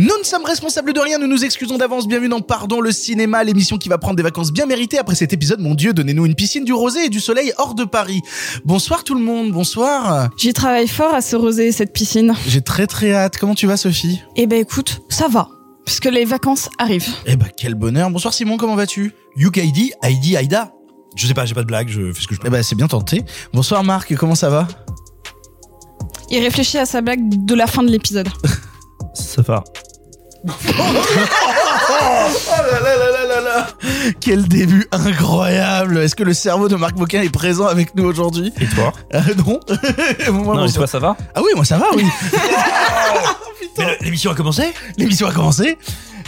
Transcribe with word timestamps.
Nous 0.00 0.16
ne 0.16 0.22
sommes 0.22 0.44
responsables 0.44 0.92
de 0.92 1.00
rien, 1.00 1.18
nous 1.18 1.26
nous 1.26 1.44
excusons 1.44 1.76
d'avance. 1.76 2.06
Bienvenue 2.06 2.28
dans 2.28 2.40
Pardon 2.40 2.80
le 2.80 2.92
cinéma, 2.92 3.42
l'émission 3.42 3.78
qui 3.78 3.88
va 3.88 3.98
prendre 3.98 4.14
des 4.14 4.22
vacances 4.22 4.52
bien 4.52 4.64
méritées 4.64 4.96
après 4.96 5.16
cet 5.16 5.32
épisode. 5.32 5.58
Mon 5.58 5.74
Dieu, 5.74 5.92
donnez-nous 5.92 6.24
une 6.24 6.36
piscine, 6.36 6.64
du 6.64 6.72
rosé 6.72 7.06
et 7.06 7.08
du 7.08 7.18
soleil 7.18 7.52
hors 7.58 7.74
de 7.74 7.82
Paris. 7.82 8.22
Bonsoir 8.64 9.02
tout 9.02 9.16
le 9.16 9.20
monde, 9.20 9.50
bonsoir. 9.50 10.30
J'y 10.36 10.52
travaille 10.52 10.86
fort 10.86 11.12
à 11.12 11.20
ce 11.20 11.34
rosé 11.34 11.66
et 11.66 11.72
cette 11.72 11.92
piscine. 11.92 12.36
J'ai 12.46 12.62
très 12.62 12.86
très 12.86 13.12
hâte. 13.12 13.38
Comment 13.38 13.56
tu 13.56 13.66
vas 13.66 13.76
Sophie? 13.76 14.22
Eh 14.36 14.46
ben 14.46 14.60
écoute, 14.60 15.00
ça 15.08 15.26
va. 15.26 15.48
Puisque 15.84 16.04
les 16.04 16.24
vacances 16.24 16.70
arrivent. 16.78 17.08
Eh 17.26 17.34
ben 17.34 17.48
quel 17.56 17.74
bonheur. 17.74 18.08
Bonsoir 18.08 18.32
Simon, 18.32 18.56
comment 18.56 18.76
vas-tu? 18.76 19.12
UKID, 19.34 19.94
Heidi, 20.04 20.36
Aïda. 20.36 20.74
Je 21.16 21.26
sais 21.26 21.34
pas, 21.34 21.44
j'ai 21.44 21.54
pas 21.54 21.62
de 21.62 21.66
blague, 21.66 21.88
je 21.88 22.12
fais 22.12 22.22
ce 22.22 22.28
que 22.28 22.36
je 22.36 22.40
peux. 22.40 22.46
Eh 22.46 22.50
ben 22.50 22.62
c'est 22.62 22.76
bien 22.76 22.86
tenté. 22.86 23.24
Bonsoir 23.52 23.82
Marc, 23.82 24.14
comment 24.14 24.36
ça 24.36 24.48
va? 24.48 24.68
Il 26.30 26.38
réfléchit 26.38 26.78
à 26.78 26.86
sa 26.86 27.00
blague 27.00 27.44
de 27.44 27.54
la 27.56 27.66
fin 27.66 27.82
de 27.82 27.90
l'épisode. 27.90 28.28
Ça 29.14 29.42
va. 29.42 29.64
Oh 30.46 30.50
là 32.48 32.80
là 32.80 32.96
là 32.96 33.10
là 33.10 33.26
là 33.26 33.40
là 33.40 33.66
Quel 34.20 34.46
début 34.46 34.86
incroyable. 34.92 35.98
Est-ce 35.98 36.14
que 36.14 36.22
le 36.22 36.32
cerveau 36.34 36.68
de 36.68 36.76
Marc 36.76 36.94
Boquin 36.94 37.22
est 37.22 37.28
présent 37.32 37.66
avec 37.66 37.94
nous 37.94 38.04
aujourd'hui? 38.04 38.52
Et 38.60 38.66
toi? 38.66 38.92
Euh, 39.14 39.20
Non. 39.36 39.60
Moi, 40.32 40.54
Non, 40.56 40.66
et 40.66 40.72
toi, 40.72 40.86
ça 40.86 40.98
va? 40.98 41.16
Ah 41.34 41.40
oui, 41.42 41.50
moi 41.56 41.64
ça 41.64 41.78
va, 41.78 41.86
oui. 41.94 42.04
Mais 43.78 43.96
l'émission 44.00 44.30
a 44.30 44.34
commencé? 44.34 44.72
L'émission 44.96 45.26
a 45.28 45.32
commencé. 45.32 45.78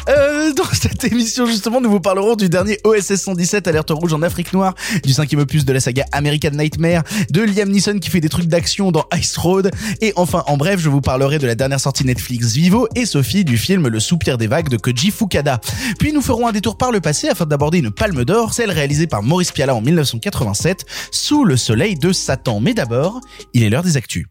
Euh, 0.08 0.52
dans 0.52 0.64
cette 0.72 1.04
émission, 1.04 1.46
justement, 1.46 1.80
nous 1.80 1.90
vous 1.90 2.00
parlerons 2.00 2.36
du 2.36 2.48
dernier 2.48 2.78
OSS 2.84 3.16
117, 3.16 3.68
Alerte 3.68 3.90
Rouge 3.90 4.12
en 4.12 4.22
Afrique 4.22 4.52
Noire, 4.52 4.74
du 5.04 5.12
cinquième 5.12 5.40
opus 5.40 5.64
de 5.64 5.72
la 5.72 5.80
saga 5.80 6.04
American 6.12 6.50
Nightmare, 6.50 7.02
de 7.30 7.42
Liam 7.42 7.68
Neeson 7.70 7.98
qui 7.98 8.10
fait 8.10 8.20
des 8.20 8.28
trucs 8.28 8.46
d'action 8.46 8.92
dans 8.92 9.04
Ice 9.16 9.36
Road, 9.36 9.70
et 10.00 10.12
enfin, 10.16 10.42
en 10.46 10.56
bref, 10.56 10.80
je 10.80 10.88
vous 10.88 11.00
parlerai 11.00 11.38
de 11.38 11.46
la 11.46 11.54
dernière 11.54 11.80
sortie 11.80 12.04
Netflix 12.04 12.52
Vivo 12.52 12.88
et 12.94 13.06
Sophie 13.06 13.44
du 13.44 13.58
film 13.58 13.88
Le 13.88 14.00
soupir 14.00 14.38
des 14.38 14.46
vagues 14.46 14.68
de 14.68 14.76
Koji 14.76 15.10
Fukada. 15.10 15.60
Puis 15.98 16.12
nous 16.12 16.22
ferons 16.22 16.46
un 16.46 16.52
détour 16.52 16.76
par 16.76 16.92
le 16.92 17.00
passé 17.00 17.28
afin 17.28 17.46
d'aborder 17.46 17.78
une 17.78 17.90
palme 17.90 18.24
d'or, 18.24 18.54
celle 18.54 18.70
réalisée 18.70 19.06
par 19.06 19.22
Maurice 19.22 19.52
Piala 19.52 19.74
en 19.74 19.80
1987, 19.80 20.86
Sous 21.10 21.44
le 21.44 21.56
soleil 21.56 21.96
de 21.96 22.12
Satan. 22.12 22.60
Mais 22.60 22.74
d'abord, 22.74 23.20
il 23.54 23.62
est 23.62 23.70
l'heure 23.70 23.82
des 23.82 23.96
actus. 23.96 24.26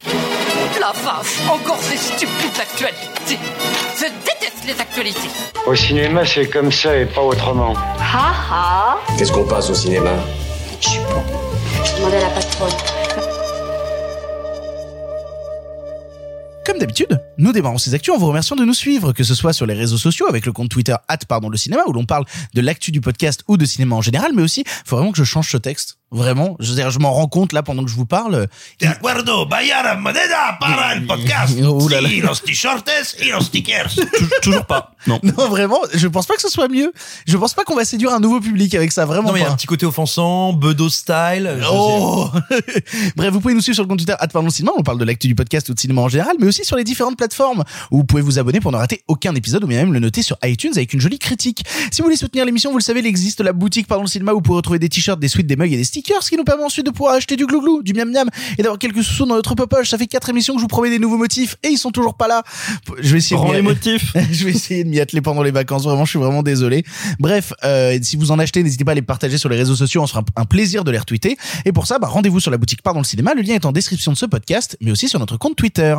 La 0.79 0.93
encore 1.51 1.79
ces 1.81 1.97
stupides 1.97 2.59
actualités. 2.59 3.39
Les 4.69 4.79
actualités. 4.79 5.29
Au 5.65 5.73
cinéma, 5.73 6.23
c'est 6.27 6.47
comme 6.47 6.71
ça 6.71 6.95
et 6.95 7.07
pas 7.07 7.23
autrement. 7.23 7.73
Ha 7.75 8.35
ha 8.51 8.99
Qu'est-ce 9.17 9.31
qu'on 9.31 9.47
passe 9.47 9.67
au 9.71 9.73
cinéma? 9.73 10.11
Je 10.79 10.89
suis 10.89 10.99
bon. 10.99 11.23
Je 11.83 11.97
demandais 11.97 12.17
à 12.17 12.21
la 12.21 12.29
patronne. 12.29 12.69
Comme 16.63 16.77
d'habitude, 16.77 17.19
nous 17.39 17.51
démarrons 17.51 17.79
ces 17.79 17.95
actus 17.95 18.13
en 18.13 18.19
vous 18.19 18.27
remerciant 18.27 18.55
de 18.55 18.63
nous 18.63 18.75
suivre, 18.75 19.11
que 19.11 19.23
ce 19.23 19.33
soit 19.33 19.53
sur 19.53 19.65
les 19.65 19.73
réseaux 19.73 19.97
sociaux 19.97 20.27
avec 20.27 20.45
le 20.45 20.51
compte 20.51 20.69
Twitter 20.69 20.95
pardon 21.27 21.49
le 21.49 21.57
cinéma 21.57 21.81
où 21.87 21.91
l'on 21.91 22.05
parle 22.05 22.25
de 22.53 22.61
l'actu 22.61 22.91
du 22.91 23.01
podcast 23.01 23.43
ou 23.47 23.57
de 23.57 23.65
cinéma 23.65 23.95
en 23.95 24.01
général, 24.01 24.33
mais 24.35 24.43
aussi, 24.43 24.65
faut 24.85 24.97
vraiment 24.97 25.11
que 25.11 25.17
je 25.17 25.23
change 25.23 25.49
ce 25.49 25.57
texte. 25.57 25.98
Vraiment, 26.11 26.55
je, 26.59 26.69
veux 26.69 26.75
dire, 26.75 26.89
je 26.89 26.99
m'en 26.99 27.13
rends 27.13 27.27
compte 27.27 27.53
là 27.53 27.61
pendant 27.61 27.83
que 27.83 27.89
je 27.89 27.95
vous 27.95 28.05
parle. 28.05 28.47
De 28.79 28.87
acuerdo, 28.87 29.47
vaya 29.47 29.95
moneda 29.95 30.57
para 30.59 30.93
el 30.93 31.05
podcast. 31.05 31.55
Oh 31.63 31.87
là 31.87 32.01
là. 32.01 32.09
Y 32.09 32.21
los 32.21 32.41
t-shirts 32.43 32.89
y 33.21 33.29
los 33.29 33.41
stickers. 33.41 33.95
Toujours 34.41 34.65
pas. 34.65 34.95
Non. 35.07 35.19
Non, 35.37 35.47
vraiment, 35.47 35.79
je 35.93 36.07
pense 36.07 36.25
pas 36.25 36.35
que 36.35 36.41
ce 36.41 36.49
soit 36.49 36.67
mieux. 36.67 36.91
Je 37.27 37.37
pense 37.37 37.53
pas 37.53 37.63
qu'on 37.63 37.75
va 37.75 37.85
séduire 37.85 38.11
un 38.13 38.19
nouveau 38.19 38.39
public 38.39 38.73
avec 38.73 38.91
ça, 38.91 39.05
vraiment 39.05 39.27
Non, 39.27 39.33
mais 39.33 39.41
il 39.41 39.43
y 39.43 39.45
a 39.45 39.51
un 39.51 39.55
petit 39.55 39.67
côté 39.67 39.85
offensant, 39.85 40.53
bedo 40.53 40.89
style. 40.89 41.61
Oh 41.71 42.29
Bref, 43.15 43.31
vous 43.31 43.39
pouvez 43.39 43.53
nous 43.53 43.61
suivre 43.61 43.75
sur 43.75 43.83
le 43.83 43.87
compte 43.87 43.99
Twitter 43.99 44.15
pardon 44.33 44.49
cinéma, 44.49 44.71
on 44.77 44.83
parle 44.83 44.97
de 44.97 45.05
l'actu 45.05 45.27
du 45.27 45.35
podcast 45.35 45.69
ou 45.69 45.73
de 45.73 45.79
cinéma 45.79 46.01
en 46.01 46.09
général, 46.09 46.35
mais 46.39 46.47
aussi 46.47 46.65
sur 46.65 46.75
les 46.75 46.83
différentes 46.83 47.17
plateformes 47.17 47.63
où 47.91 47.97
vous 47.97 48.03
pouvez 48.03 48.21
vous 48.21 48.39
abonner 48.39 48.59
pour 48.59 48.71
ne 48.71 48.77
rater 48.77 49.03
aucun 49.07 49.35
épisode 49.35 49.63
ou 49.63 49.67
bien 49.67 49.79
même 49.79 49.93
le 49.93 49.99
noter 49.99 50.21
sur 50.21 50.37
iTunes 50.43 50.71
avec 50.75 50.93
une 50.93 51.01
jolie 51.01 51.19
critique. 51.19 51.63
Si 51.91 52.01
vous 52.01 52.05
voulez 52.05 52.17
soutenir 52.17 52.45
l'émission, 52.45 52.71
vous 52.71 52.77
le 52.77 52.83
savez, 52.83 52.99
il 52.99 53.05
existe 53.05 53.41
la 53.41 53.53
boutique 53.53 53.87
pardon 53.87 54.03
le 54.03 54.09
cinéma 54.09 54.33
où 54.33 54.35
vous 54.35 54.41
pouvez 54.41 54.57
retrouver 54.57 54.79
des 54.79 54.89
t-shirts, 54.89 55.19
des 55.19 55.27
suites, 55.27 55.47
des 55.47 55.55
mugs 55.55 55.71
et 55.71 55.77
des 55.77 55.83
stickers, 55.83 55.98
ce 56.21 56.29
qui 56.29 56.37
nous 56.37 56.43
permet 56.43 56.63
ensuite 56.63 56.85
de 56.85 56.91
pouvoir 56.91 57.15
acheter 57.15 57.35
du 57.35 57.45
glouglou, 57.45 57.83
du 57.83 57.93
miam 57.93 58.11
miam 58.11 58.29
et 58.57 58.63
d'avoir 58.63 58.79
quelques 58.79 59.03
sous 59.03 59.25
dans 59.25 59.35
notre 59.35 59.55
poche. 59.55 59.89
Ça 59.89 59.97
fait 59.97 60.07
quatre 60.07 60.29
émissions 60.29 60.53
que 60.53 60.59
je 60.59 60.63
vous 60.63 60.67
promets 60.67 60.89
des 60.89 60.99
nouveaux 60.99 61.17
motifs 61.17 61.57
et 61.63 61.69
ils 61.69 61.77
sont 61.77 61.91
toujours 61.91 62.15
pas 62.15 62.27
là. 62.27 62.43
Je 62.99 63.11
vais 63.11 63.19
essayer 63.19 63.35
de 63.35 63.41
Rends 63.41 63.51
les 63.51 63.61
motifs. 63.61 64.13
je 64.31 64.45
vais 64.45 64.51
essayer 64.51 64.83
de 64.83 64.89
m'y 64.89 64.99
atteler 64.99 65.21
pendant 65.21 65.43
les 65.43 65.51
vacances. 65.51 65.83
Vraiment, 65.83 66.05
je 66.05 66.11
suis 66.11 66.19
vraiment 66.19 66.43
désolé. 66.43 66.83
Bref, 67.19 67.53
euh, 67.63 67.97
si 68.01 68.17
vous 68.17 68.31
en 68.31 68.39
achetez, 68.39 68.63
n'hésitez 68.63 68.83
pas 68.83 68.91
à 68.91 68.95
les 68.95 69.01
partager 69.01 69.37
sur 69.37 69.49
les 69.49 69.55
réseaux 69.55 69.75
sociaux. 69.75 70.01
On 70.01 70.07
se 70.07 70.11
fera 70.11 70.23
un 70.35 70.45
plaisir 70.45 70.83
de 70.83 70.91
les 70.91 70.97
retweeter. 70.97 71.37
Et 71.65 71.71
pour 71.71 71.87
ça, 71.87 71.99
bah, 71.99 72.07
rendez-vous 72.07 72.39
sur 72.39 72.51
la 72.51 72.57
boutique 72.57 72.81
Pardon 72.81 72.99
le 72.99 73.05
cinéma. 73.05 73.33
Le 73.33 73.41
lien 73.41 73.55
est 73.55 73.65
en 73.65 73.71
description 73.71 74.11
de 74.11 74.17
ce 74.17 74.25
podcast, 74.25 74.77
mais 74.81 74.91
aussi 74.91 75.07
sur 75.07 75.19
notre 75.19 75.37
compte 75.37 75.55
Twitter. 75.55 75.95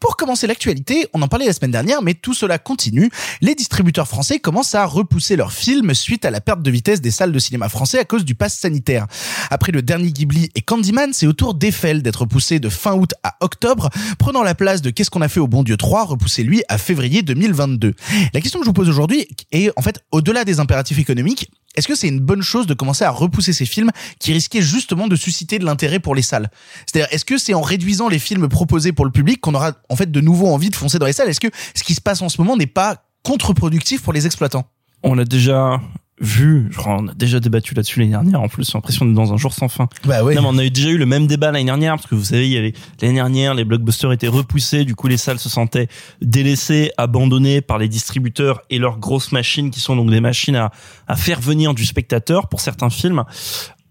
Pour 0.00 0.16
commencer 0.16 0.46
l'actualité, 0.46 1.06
on 1.12 1.22
en 1.22 1.28
parlait 1.28 1.46
la 1.46 1.52
semaine 1.52 1.70
dernière, 1.70 2.02
mais 2.02 2.14
tout 2.14 2.34
cela 2.34 2.58
continue. 2.58 3.10
Les 3.40 3.54
distributeurs 3.54 4.08
français 4.08 4.38
commencent 4.38 4.74
à 4.74 4.84
repousser 4.84 5.36
leurs 5.36 5.52
films 5.52 5.94
suite 5.94 6.24
à 6.24 6.30
la 6.30 6.40
perte 6.40 6.62
de 6.62 6.70
vitesse 6.70 7.00
des 7.00 7.10
salles 7.10 7.32
de 7.32 7.38
cinéma 7.38 7.68
français 7.68 7.98
à 7.98 8.04
cause 8.04 8.24
du 8.24 8.34
pass 8.34 8.58
sanitaire. 8.58 9.06
Après 9.50 9.72
le 9.72 9.82
dernier 9.82 10.12
Ghibli 10.12 10.50
et 10.54 10.60
Candyman, 10.60 11.12
c'est 11.12 11.26
au 11.26 11.32
tour 11.32 11.54
d'Eiffel 11.54 12.02
d'être 12.02 12.20
repoussé 12.20 12.60
de 12.60 12.68
fin 12.68 12.94
août 12.94 13.14
à 13.22 13.36
octobre, 13.40 13.90
prenant 14.18 14.42
la 14.42 14.54
place 14.54 14.82
de 14.82 14.90
Qu'est-ce 14.90 15.10
qu'on 15.10 15.22
a 15.22 15.28
fait 15.28 15.40
au 15.40 15.46
bon 15.46 15.62
Dieu 15.62 15.76
3, 15.76 16.04
repoussé 16.04 16.42
lui 16.42 16.62
à 16.68 16.78
février 16.78 17.22
2022. 17.22 17.94
La 18.32 18.40
question 18.40 18.60
que 18.60 18.64
je 18.64 18.70
vous 18.70 18.74
pose 18.74 18.88
aujourd'hui 18.88 19.26
est 19.52 19.70
en 19.76 19.82
fait 19.82 20.00
au-delà 20.12 20.44
des 20.44 20.60
impératifs 20.60 20.98
économiques. 20.98 21.50
Est-ce 21.74 21.86
que 21.86 21.94
c'est 21.94 22.08
une 22.08 22.20
bonne 22.20 22.42
chose 22.42 22.66
de 22.66 22.74
commencer 22.74 23.04
à 23.04 23.10
repousser 23.10 23.52
ces 23.52 23.66
films 23.66 23.90
qui 24.18 24.32
risquaient 24.32 24.62
justement 24.62 25.06
de 25.06 25.14
susciter 25.14 25.58
de 25.58 25.64
l'intérêt 25.64 26.00
pour 26.00 26.14
les 26.14 26.22
salles? 26.22 26.50
C'est-à-dire, 26.86 27.08
est-ce 27.12 27.24
que 27.24 27.38
c'est 27.38 27.54
en 27.54 27.60
réduisant 27.60 28.08
les 28.08 28.18
films 28.18 28.48
proposés 28.48 28.92
pour 28.92 29.04
le 29.04 29.12
public 29.12 29.40
qu'on 29.40 29.54
aura 29.54 29.72
en 29.88 29.94
fait 29.94 30.10
de 30.10 30.20
nouveau 30.20 30.48
envie 30.48 30.70
de 30.70 30.76
foncer 30.76 30.98
dans 30.98 31.06
les 31.06 31.12
salles? 31.12 31.28
Est-ce 31.28 31.40
que 31.40 31.50
ce 31.74 31.84
qui 31.84 31.94
se 31.94 32.00
passe 32.00 32.20
en 32.22 32.28
ce 32.28 32.40
moment 32.40 32.56
n'est 32.56 32.66
pas 32.66 33.04
contre-productif 33.22 34.02
pour 34.02 34.12
les 34.12 34.26
exploitants? 34.26 34.64
On 35.04 35.14
l'a 35.14 35.24
déjà 35.24 35.80
vu, 36.20 36.68
je 36.70 36.76
crois, 36.76 36.96
on 36.98 37.08
a 37.08 37.14
déjà 37.14 37.40
débattu 37.40 37.74
là-dessus 37.74 38.00
l'année 38.00 38.12
dernière. 38.12 38.40
En 38.40 38.48
plus, 38.48 38.66
j'ai 38.66 38.72
l'impression 38.74 39.04
d'être 39.04 39.14
dans 39.14 39.32
un 39.32 39.36
jour 39.36 39.52
sans 39.52 39.68
fin. 39.68 39.88
Bah 40.04 40.22
ouais. 40.22 40.34
Non, 40.34 40.42
mais 40.42 40.48
on 40.50 40.58
a 40.58 40.64
eu 40.64 40.70
déjà 40.70 40.90
eu 40.90 40.98
le 40.98 41.06
même 41.06 41.26
débat 41.26 41.52
l'année 41.52 41.64
dernière, 41.64 41.94
parce 41.94 42.06
que 42.06 42.14
vous 42.14 42.24
savez, 42.24 42.46
il 42.46 42.52
y 42.52 42.56
avait, 42.56 42.72
l'année 43.00 43.14
dernière, 43.14 43.54
les 43.54 43.64
blockbusters 43.64 44.12
étaient 44.12 44.28
repoussés, 44.28 44.84
du 44.84 44.94
coup, 44.94 45.08
les 45.08 45.16
salles 45.16 45.38
se 45.38 45.48
sentaient 45.48 45.88
délaissées, 46.20 46.90
abandonnées 46.96 47.60
par 47.60 47.78
les 47.78 47.88
distributeurs 47.88 48.62
et 48.70 48.78
leurs 48.78 48.98
grosses 48.98 49.32
machines, 49.32 49.70
qui 49.70 49.80
sont 49.80 49.96
donc 49.96 50.10
des 50.10 50.20
machines 50.20 50.56
à, 50.56 50.70
à 51.06 51.16
faire 51.16 51.40
venir 51.40 51.74
du 51.74 51.84
spectateur 51.84 52.48
pour 52.48 52.60
certains 52.60 52.90
films. 52.90 53.24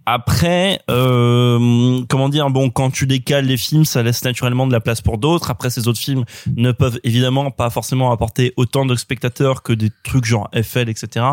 Après, 0.10 0.80
euh, 0.90 2.02
comment 2.08 2.30
dire, 2.30 2.50
bon, 2.50 2.70
quand 2.70 2.92
tu 2.92 3.08
décales 3.08 3.46
les 3.46 3.58
films, 3.58 3.84
ça 3.84 4.04
laisse 4.04 4.24
naturellement 4.24 4.66
de 4.66 4.72
la 4.72 4.80
place 4.80 5.02
pour 5.02 5.18
d'autres. 5.18 5.52
Après, 5.52 5.70
ces 5.70 5.90
autres 5.90 6.00
films 6.00 6.24
ne 6.56 6.72
peuvent 6.72 6.98
évidemment 7.04 7.52
pas 7.52 7.70
forcément 7.70 8.14
apporter 8.14 8.54
autant 8.56 8.86
de 8.86 8.96
spectateurs 8.96 9.64
que 9.64 9.74
des 9.74 9.90
trucs 10.06 10.24
genre 10.24 10.50
FL, 10.54 10.88
etc. 10.88 11.26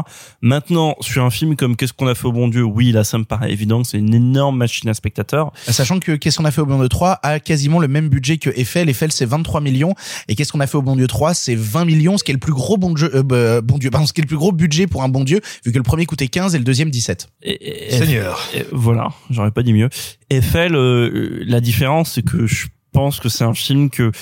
Maintenant, 0.43 0.97
sur 1.01 1.23
un 1.25 1.31
film 1.31 1.55
comme 1.55 1.77
Qu'est-ce 1.77 1.93
qu'on 1.93 2.09
a 2.09 2.17
fait 2.17 2.27
au 2.27 2.33
bon 2.33 2.49
Dieu, 2.49 2.65
oui, 2.65 2.91
là, 2.91 3.05
ça 3.05 3.17
me 3.17 3.23
paraît 3.25 3.53
évident 3.53 3.81
que 3.83 3.87
c'est 3.87 3.99
une 3.99 4.13
énorme 4.13 4.57
machine 4.57 4.91
à 4.91 4.95
spectateurs. 4.95 5.53
Sachant 5.69 6.01
que 6.01 6.17
Qu'est-ce 6.17 6.39
qu'on 6.39 6.45
a 6.45 6.51
fait 6.51 6.61
au 6.61 6.67
bon 6.67 6.81
Dieu 6.81 6.89
3 6.89 7.21
a 7.23 7.39
quasiment 7.39 7.79
le 7.79 7.87
même 7.87 8.09
budget 8.09 8.39
que 8.39 8.51
Eiffel. 8.51 8.89
Eiffel 8.89 9.13
c'est 9.13 9.25
23 9.25 9.61
millions 9.61 9.95
et 10.27 10.35
Qu'est-ce 10.35 10.51
qu'on 10.51 10.59
a 10.59 10.67
fait 10.67 10.79
au 10.79 10.83
bon 10.83 10.97
Dieu 10.97 11.07
3 11.07 11.33
c'est 11.35 11.55
20 11.55 11.85
millions, 11.85 12.19
ce 12.19 12.25
qui 12.25 12.33
est 12.33 12.35
le 12.35 12.41
plus 12.41 12.53
gros 12.53 12.77
bon 12.77 12.93
Dieu, 12.93 13.09
euh, 13.15 13.23
bah, 13.23 13.61
bon 13.61 13.79
Dieu, 13.79 13.91
pardon, 13.91 14.07
ce 14.09 14.13
qui 14.13 14.21
est 14.21 14.25
le 14.25 14.29
plus 14.29 14.37
gros 14.37 14.51
budget 14.51 14.89
pour 14.89 15.05
un 15.05 15.09
bon 15.09 15.23
Dieu, 15.23 15.41
vu 15.65 15.71
que 15.71 15.77
le 15.77 15.85
premier 15.85 16.07
coûtait 16.07 16.27
15 16.27 16.57
et 16.57 16.59
le 16.59 16.65
deuxième 16.65 16.91
17. 16.91 17.29
Et- 17.45 17.95
et- 17.95 17.99
Seigneur. 17.99 18.41
et 18.53 18.64
voilà, 18.73 19.09
j'aurais 19.31 19.51
pas 19.51 19.63
dit 19.63 19.73
mieux. 19.73 19.89
Eiffel, 20.31 20.75
euh, 20.75 21.43
la 21.47 21.61
différence, 21.61 22.13
c'est 22.13 22.23
que 22.23 22.47
je 22.47 22.67
pense 22.93 23.21
que 23.21 23.29
c'est 23.29 23.45
un 23.45 23.55
film 23.55 23.91
que 23.91 24.13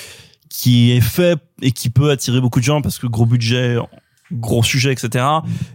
qui 0.48 0.92
est 0.92 1.00
fait 1.00 1.38
et 1.62 1.72
qui 1.72 1.88
peut 1.88 2.10
attirer 2.10 2.40
beaucoup 2.40 2.60
de 2.60 2.64
gens 2.64 2.82
parce 2.82 2.98
que 2.98 3.06
gros 3.06 3.26
budget, 3.26 3.76
gros 4.30 4.62
sujet, 4.62 4.92
etc. 4.92 5.24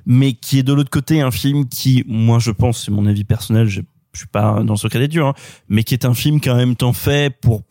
Mais 0.06 0.34
qui 0.34 0.60
est 0.60 0.64
de 0.64 0.74
l'autre 0.74 0.90
côté 0.90 1.22
un 1.22 1.32
film 1.32 1.68
qui, 1.68 2.04
moi, 2.08 2.40
je 2.40 2.52
pense, 2.52 2.86
c'est 2.86 2.92
mon 2.92 3.06
avis 3.06 3.24
personnel, 3.24 3.68
je 3.68 3.82
suis 4.14 4.28
pas 4.28 4.64
dans 4.64 4.76
ce 4.76 4.88
cas 4.88 5.00
des 5.00 5.08
dieux, 5.08 5.24
hein, 5.24 5.34
mais 5.70 5.84
qui 5.84 5.94
est 5.94 6.06
un 6.06 6.14
film 6.14 6.40
qui 6.40 6.50
en 6.50 6.56
même 6.56 6.76
temps 6.76 6.94
fait 6.94 7.36
pour 7.42 7.64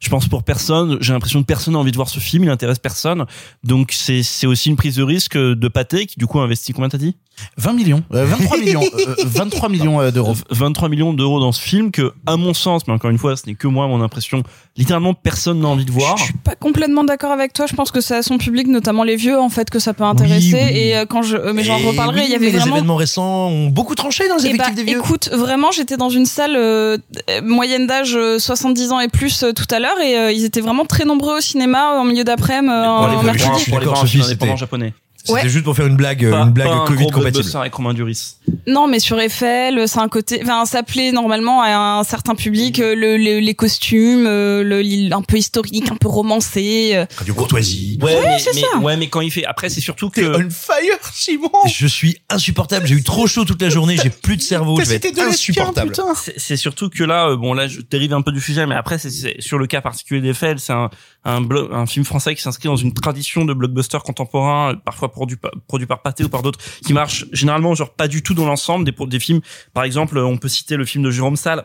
je 0.00 0.10
pense 0.10 0.28
pour 0.28 0.42
personne, 0.42 0.98
j'ai 1.00 1.14
l'impression 1.14 1.40
que 1.40 1.46
personne 1.46 1.72
n'a 1.72 1.80
envie 1.80 1.90
de 1.90 1.96
voir 1.96 2.10
ce 2.10 2.20
film, 2.20 2.44
il 2.44 2.50
intéresse 2.50 2.78
personne. 2.78 3.24
Donc 3.62 3.92
c'est 3.92 4.22
c'est 4.22 4.46
aussi 4.46 4.68
une 4.68 4.76
prise 4.76 4.96
de 4.96 5.02
risque 5.02 5.36
de 5.36 5.68
Pathé 5.68 6.04
qui 6.04 6.18
du 6.18 6.26
coup 6.26 6.40
a 6.40 6.44
investi 6.44 6.74
combien 6.74 6.90
t'as 6.90 6.98
dit? 6.98 7.16
20 7.56 7.72
millions, 7.72 8.02
euh, 8.12 8.24
23 8.28 8.58
millions, 8.58 8.82
euh, 8.82 9.14
23 9.24 9.68
millions 9.68 10.00
euh, 10.00 10.10
d'euros. 10.10 10.34
23 10.50 10.88
millions 10.88 11.12
d'euros 11.12 11.40
dans 11.40 11.52
ce 11.52 11.60
film 11.60 11.90
que, 11.90 12.12
à 12.26 12.36
mon 12.36 12.54
sens, 12.54 12.82
mais 12.86 12.94
encore 12.94 13.10
une 13.10 13.18
fois, 13.18 13.36
ce 13.36 13.42
n'est 13.46 13.54
que 13.54 13.66
moi, 13.68 13.86
mon 13.88 14.02
impression, 14.02 14.42
littéralement 14.76 15.14
personne 15.14 15.60
n'a 15.60 15.68
envie 15.68 15.84
de 15.84 15.92
voir. 15.92 16.16
Je 16.16 16.24
suis 16.24 16.32
pas 16.34 16.54
complètement 16.54 17.04
d'accord 17.04 17.32
avec 17.32 17.52
toi. 17.52 17.66
Je 17.66 17.74
pense 17.74 17.90
que 17.90 18.00
c'est 18.00 18.16
à 18.16 18.22
son 18.22 18.38
public, 18.38 18.66
notamment 18.68 19.04
les 19.04 19.16
vieux, 19.16 19.38
en 19.38 19.48
fait, 19.48 19.70
que 19.70 19.78
ça 19.78 19.94
peut 19.94 20.04
intéresser. 20.04 20.54
Oui, 20.54 20.60
oui. 20.72 20.78
Et 20.78 20.96
euh, 20.96 21.06
quand 21.06 21.22
je, 21.22 21.36
euh, 21.36 21.52
mais 21.54 21.64
j'en 21.64 21.78
reparlerai. 21.78 22.20
oui, 22.20 22.26
il 22.28 22.32
y 22.32 22.34
avait 22.34 22.46
mais 22.46 22.52
les 22.52 22.58
vraiment 22.58 22.76
événements 22.76 22.96
récents 22.96 23.48
ont 23.48 23.68
beaucoup 23.68 23.94
tranché 23.94 24.28
dans 24.28 24.36
les 24.36 24.46
Eh 24.46 24.48
bah, 24.56 24.64
effectifs 24.64 24.74
des 24.76 24.84
vieux. 24.84 24.98
écoute, 24.98 25.28
vraiment, 25.32 25.70
j'étais 25.70 25.96
dans 25.96 26.10
une 26.10 26.26
salle 26.26 26.54
euh, 26.56 26.98
euh, 27.30 27.40
moyenne 27.42 27.86
d'âge 27.86 28.14
euh, 28.16 28.38
70 28.38 28.92
ans 28.92 29.00
et 29.00 29.08
plus 29.08 29.42
euh, 29.42 29.52
tout 29.52 29.66
à 29.70 29.78
l'heure 29.80 30.00
et 30.00 30.16
euh, 30.18 30.32
ils 30.32 30.44
étaient 30.44 30.60
vraiment 30.60 30.84
très 30.84 31.04
nombreux 31.04 31.38
au 31.38 31.40
cinéma 31.40 31.94
euh, 31.94 32.00
en 32.00 32.04
milieu 32.04 32.24
d'après-midi 32.24 32.72
euh, 32.72 32.84
pour 32.98 33.06
les 33.08 33.14
en 33.16 33.20
voir, 33.20 33.24
mercredi. 33.24 33.50
je 33.58 33.62
suis 33.62 33.70
pour 33.70 33.78
aller 33.78 33.86
d'accord, 33.86 33.94
voir 33.94 34.04
un 34.04 34.06
Sophie, 34.06 34.12
film 34.18 34.24
indépendant 34.24 34.52
c'était- 34.52 34.60
japonais. 34.60 34.94
C'était 35.26 35.40
Ouais. 35.40 35.48
juste 35.48 35.64
pour 35.64 35.74
faire 35.74 35.86
une 35.86 35.96
blague, 35.96 36.30
Pas- 36.30 36.42
une 36.42 36.50
blague 36.50 36.68
pas 36.68 36.74
un 36.74 36.84
Covid 36.84 37.04
gros 37.04 37.10
compatible. 37.10 37.32
blockbuster 37.32 37.58
avec 37.58 37.72
Romain 37.74 37.94
Duris. 37.94 38.34
Non, 38.66 38.86
mais 38.88 38.98
sur 39.00 39.18
Eiffel, 39.18 39.88
c'est 39.88 39.98
un 39.98 40.08
côté, 40.08 40.40
enfin, 40.42 40.66
ça 40.66 40.82
plaît 40.82 41.12
normalement 41.12 41.62
à 41.62 41.70
un 41.98 42.04
certain 42.04 42.34
public, 42.34 42.78
euh, 42.78 42.94
le, 42.94 43.16
le- 43.16 43.38
les 43.40 43.54
costumes, 43.54 44.26
euh, 44.26 44.62
le, 44.62 44.80
l'île 44.82 45.12
un 45.14 45.22
peu 45.22 45.38
historique, 45.38 45.90
un 45.90 45.96
peu 45.96 46.08
romancé. 46.08 46.90
euh. 46.94 47.06
Radio 47.16 47.32
Courtoisie. 47.32 47.98
Ouais, 48.02 48.18
mais, 48.22 48.38
c'est 48.38 48.54
mais- 48.54 48.60
ça. 48.70 48.78
ouais, 48.78 48.96
mais 48.98 49.08
quand 49.08 49.22
il 49.22 49.30
fait, 49.30 49.46
après, 49.46 49.70
c'est 49.70 49.80
surtout 49.80 50.10
que, 50.10 50.20
on 50.44 50.50
fire, 50.50 50.98
Simon 51.12 51.50
Je 51.72 51.86
suis 51.86 52.18
insupportable, 52.28 52.86
j'ai 52.86 52.94
eu 52.96 53.02
trop 53.02 53.26
chaud 53.26 53.44
toute 53.46 53.62
la 53.62 53.70
journée, 53.70 53.96
j'ai 54.02 54.10
plus 54.10 54.36
de 54.36 54.42
cerveau, 54.42 54.78
je 54.80 54.86
vais 54.90 54.96
être 54.96 55.18
insupportable. 55.20 55.92
c'est 56.36 56.56
surtout 56.56 56.90
que 56.90 57.02
là, 57.02 57.28
euh, 57.30 57.36
bon 57.36 57.54
là, 57.54 57.66
je 57.66 57.80
dérive 57.80 58.12
un 58.12 58.20
peu 58.22 58.32
du 58.32 58.40
sujet, 58.40 58.66
mais 58.66 58.74
après, 58.74 58.98
c'est- 58.98 59.10
c'est 59.10 59.36
sur 59.40 59.56
le 59.58 59.66
cas 59.66 59.80
particulier 59.80 60.20
d'Eiffel, 60.20 60.58
c'est 60.60 60.72
un 60.74 60.90
un, 61.26 61.42
un 61.72 61.86
film 61.86 62.04
français 62.04 62.34
qui 62.34 62.42
s'inscrit 62.42 62.68
dans 62.68 62.76
une 62.76 62.92
tradition 62.92 63.46
de 63.46 63.54
blockbuster 63.54 63.96
contemporain, 64.04 64.72
euh, 64.72 64.76
parfois 64.84 65.10
produit 65.14 65.86
par, 65.86 66.02
Pathé 66.02 66.24
ou 66.24 66.28
par 66.28 66.42
d'autres, 66.42 66.58
qui 66.84 66.92
marche 66.92 67.24
généralement 67.32 67.74
genre 67.74 67.94
pas 67.94 68.08
du 68.08 68.22
tout 68.22 68.34
dans 68.34 68.46
l'ensemble 68.46 68.84
des 68.84 68.92
des 69.06 69.20
films. 69.20 69.40
Par 69.72 69.84
exemple, 69.84 70.18
on 70.18 70.36
peut 70.36 70.48
citer 70.48 70.76
le 70.76 70.84
film 70.84 71.04
de 71.04 71.10
Jérôme 71.10 71.36
Salle. 71.36 71.64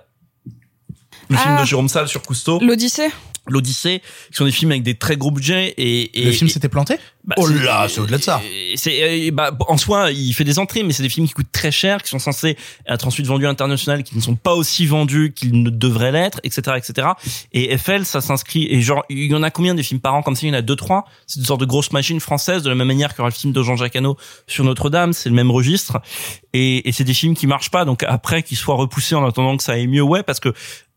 Le 1.29 1.35
film 1.35 1.55
Ah. 1.57 1.61
de 1.61 1.67
Jérôme 1.67 1.89
Salle 1.89 2.07
sur 2.07 2.21
Cousteau, 2.23 2.59
L'Odyssée. 2.59 3.09
l'Odyssée, 3.49 4.01
qui 4.29 4.37
sont 4.37 4.45
des 4.45 4.51
films 4.51 4.71
avec 4.71 4.83
des 4.83 4.95
très 4.95 5.17
gros 5.17 5.31
budgets 5.31 5.73
et, 5.77 6.21
et 6.21 6.25
Le 6.25 6.31
film 6.31 6.49
s'était 6.49 6.69
planté 6.69 6.95
bah, 7.23 7.35
Oh 7.37 7.47
là, 7.47 7.87
c'est 7.89 7.99
au-delà 7.99 8.17
de 8.17 8.23
ça. 8.23 8.41
C'est 8.75 9.31
bah, 9.31 9.51
en 9.67 9.77
soi, 9.77 10.11
il 10.11 10.33
fait 10.33 10.43
des 10.43 10.59
entrées, 10.59 10.83
mais 10.83 10.93
c'est 10.93 11.03
des 11.03 11.09
films 11.09 11.27
qui 11.27 11.33
coûtent 11.33 11.51
très 11.51 11.71
cher, 11.71 12.01
qui 12.01 12.09
sont 12.09 12.19
censés 12.19 12.57
être 12.87 13.07
ensuite 13.07 13.27
vendus 13.27 13.45
à 13.45 13.49
l'international, 13.49 14.03
qui 14.03 14.15
ne 14.15 14.21
sont 14.21 14.35
pas 14.35 14.53
aussi 14.53 14.85
vendus 14.85 15.33
qu'ils 15.35 15.61
ne 15.61 15.69
devraient 15.69 16.11
l'être, 16.11 16.39
etc., 16.43 16.77
etc. 16.77 17.09
Et 17.53 17.77
FL, 17.77 18.05
ça 18.05 18.21
s'inscrit 18.21 18.67
et 18.69 18.81
genre, 18.81 19.03
il 19.09 19.25
y 19.25 19.35
en 19.35 19.43
a 19.43 19.51
combien 19.51 19.75
des 19.75 19.83
films 19.83 19.99
par 19.99 20.15
an 20.15 20.21
comme 20.21 20.35
ça? 20.35 20.47
Il 20.47 20.49
y 20.49 20.51
en 20.51 20.57
a 20.57 20.61
deux, 20.61 20.75
trois. 20.75 21.05
C'est 21.27 21.39
une 21.39 21.45
sorte 21.45 21.61
de 21.61 21.65
grosse 21.65 21.91
machine 21.91 22.19
française, 22.19 22.63
de 22.63 22.69
la 22.69 22.75
même 22.75 22.87
manière 22.87 23.15
que 23.15 23.21
le 23.21 23.31
film 23.31 23.53
de 23.53 23.61
Jean-Jacques 23.61 23.95
Hano 23.95 24.17
sur 24.47 24.63
Notre-Dame, 24.63 25.13
c'est 25.13 25.29
le 25.29 25.35
même 25.35 25.51
registre. 25.51 26.01
Et, 26.53 26.87
et 26.87 26.91
c'est 26.91 27.03
des 27.03 27.13
films 27.13 27.35
qui 27.35 27.47
marchent 27.47 27.71
pas, 27.71 27.85
donc 27.85 28.03
après 28.03 28.43
qu'ils 28.43 28.57
soient 28.57 28.75
repoussés 28.75 29.15
en 29.15 29.25
attendant 29.25 29.57
que 29.57 29.63
ça 29.63 29.73
aille 29.73 29.87
mieux, 29.87 30.01
ouais, 30.01 30.23
parce 30.23 30.39
que 30.39 30.53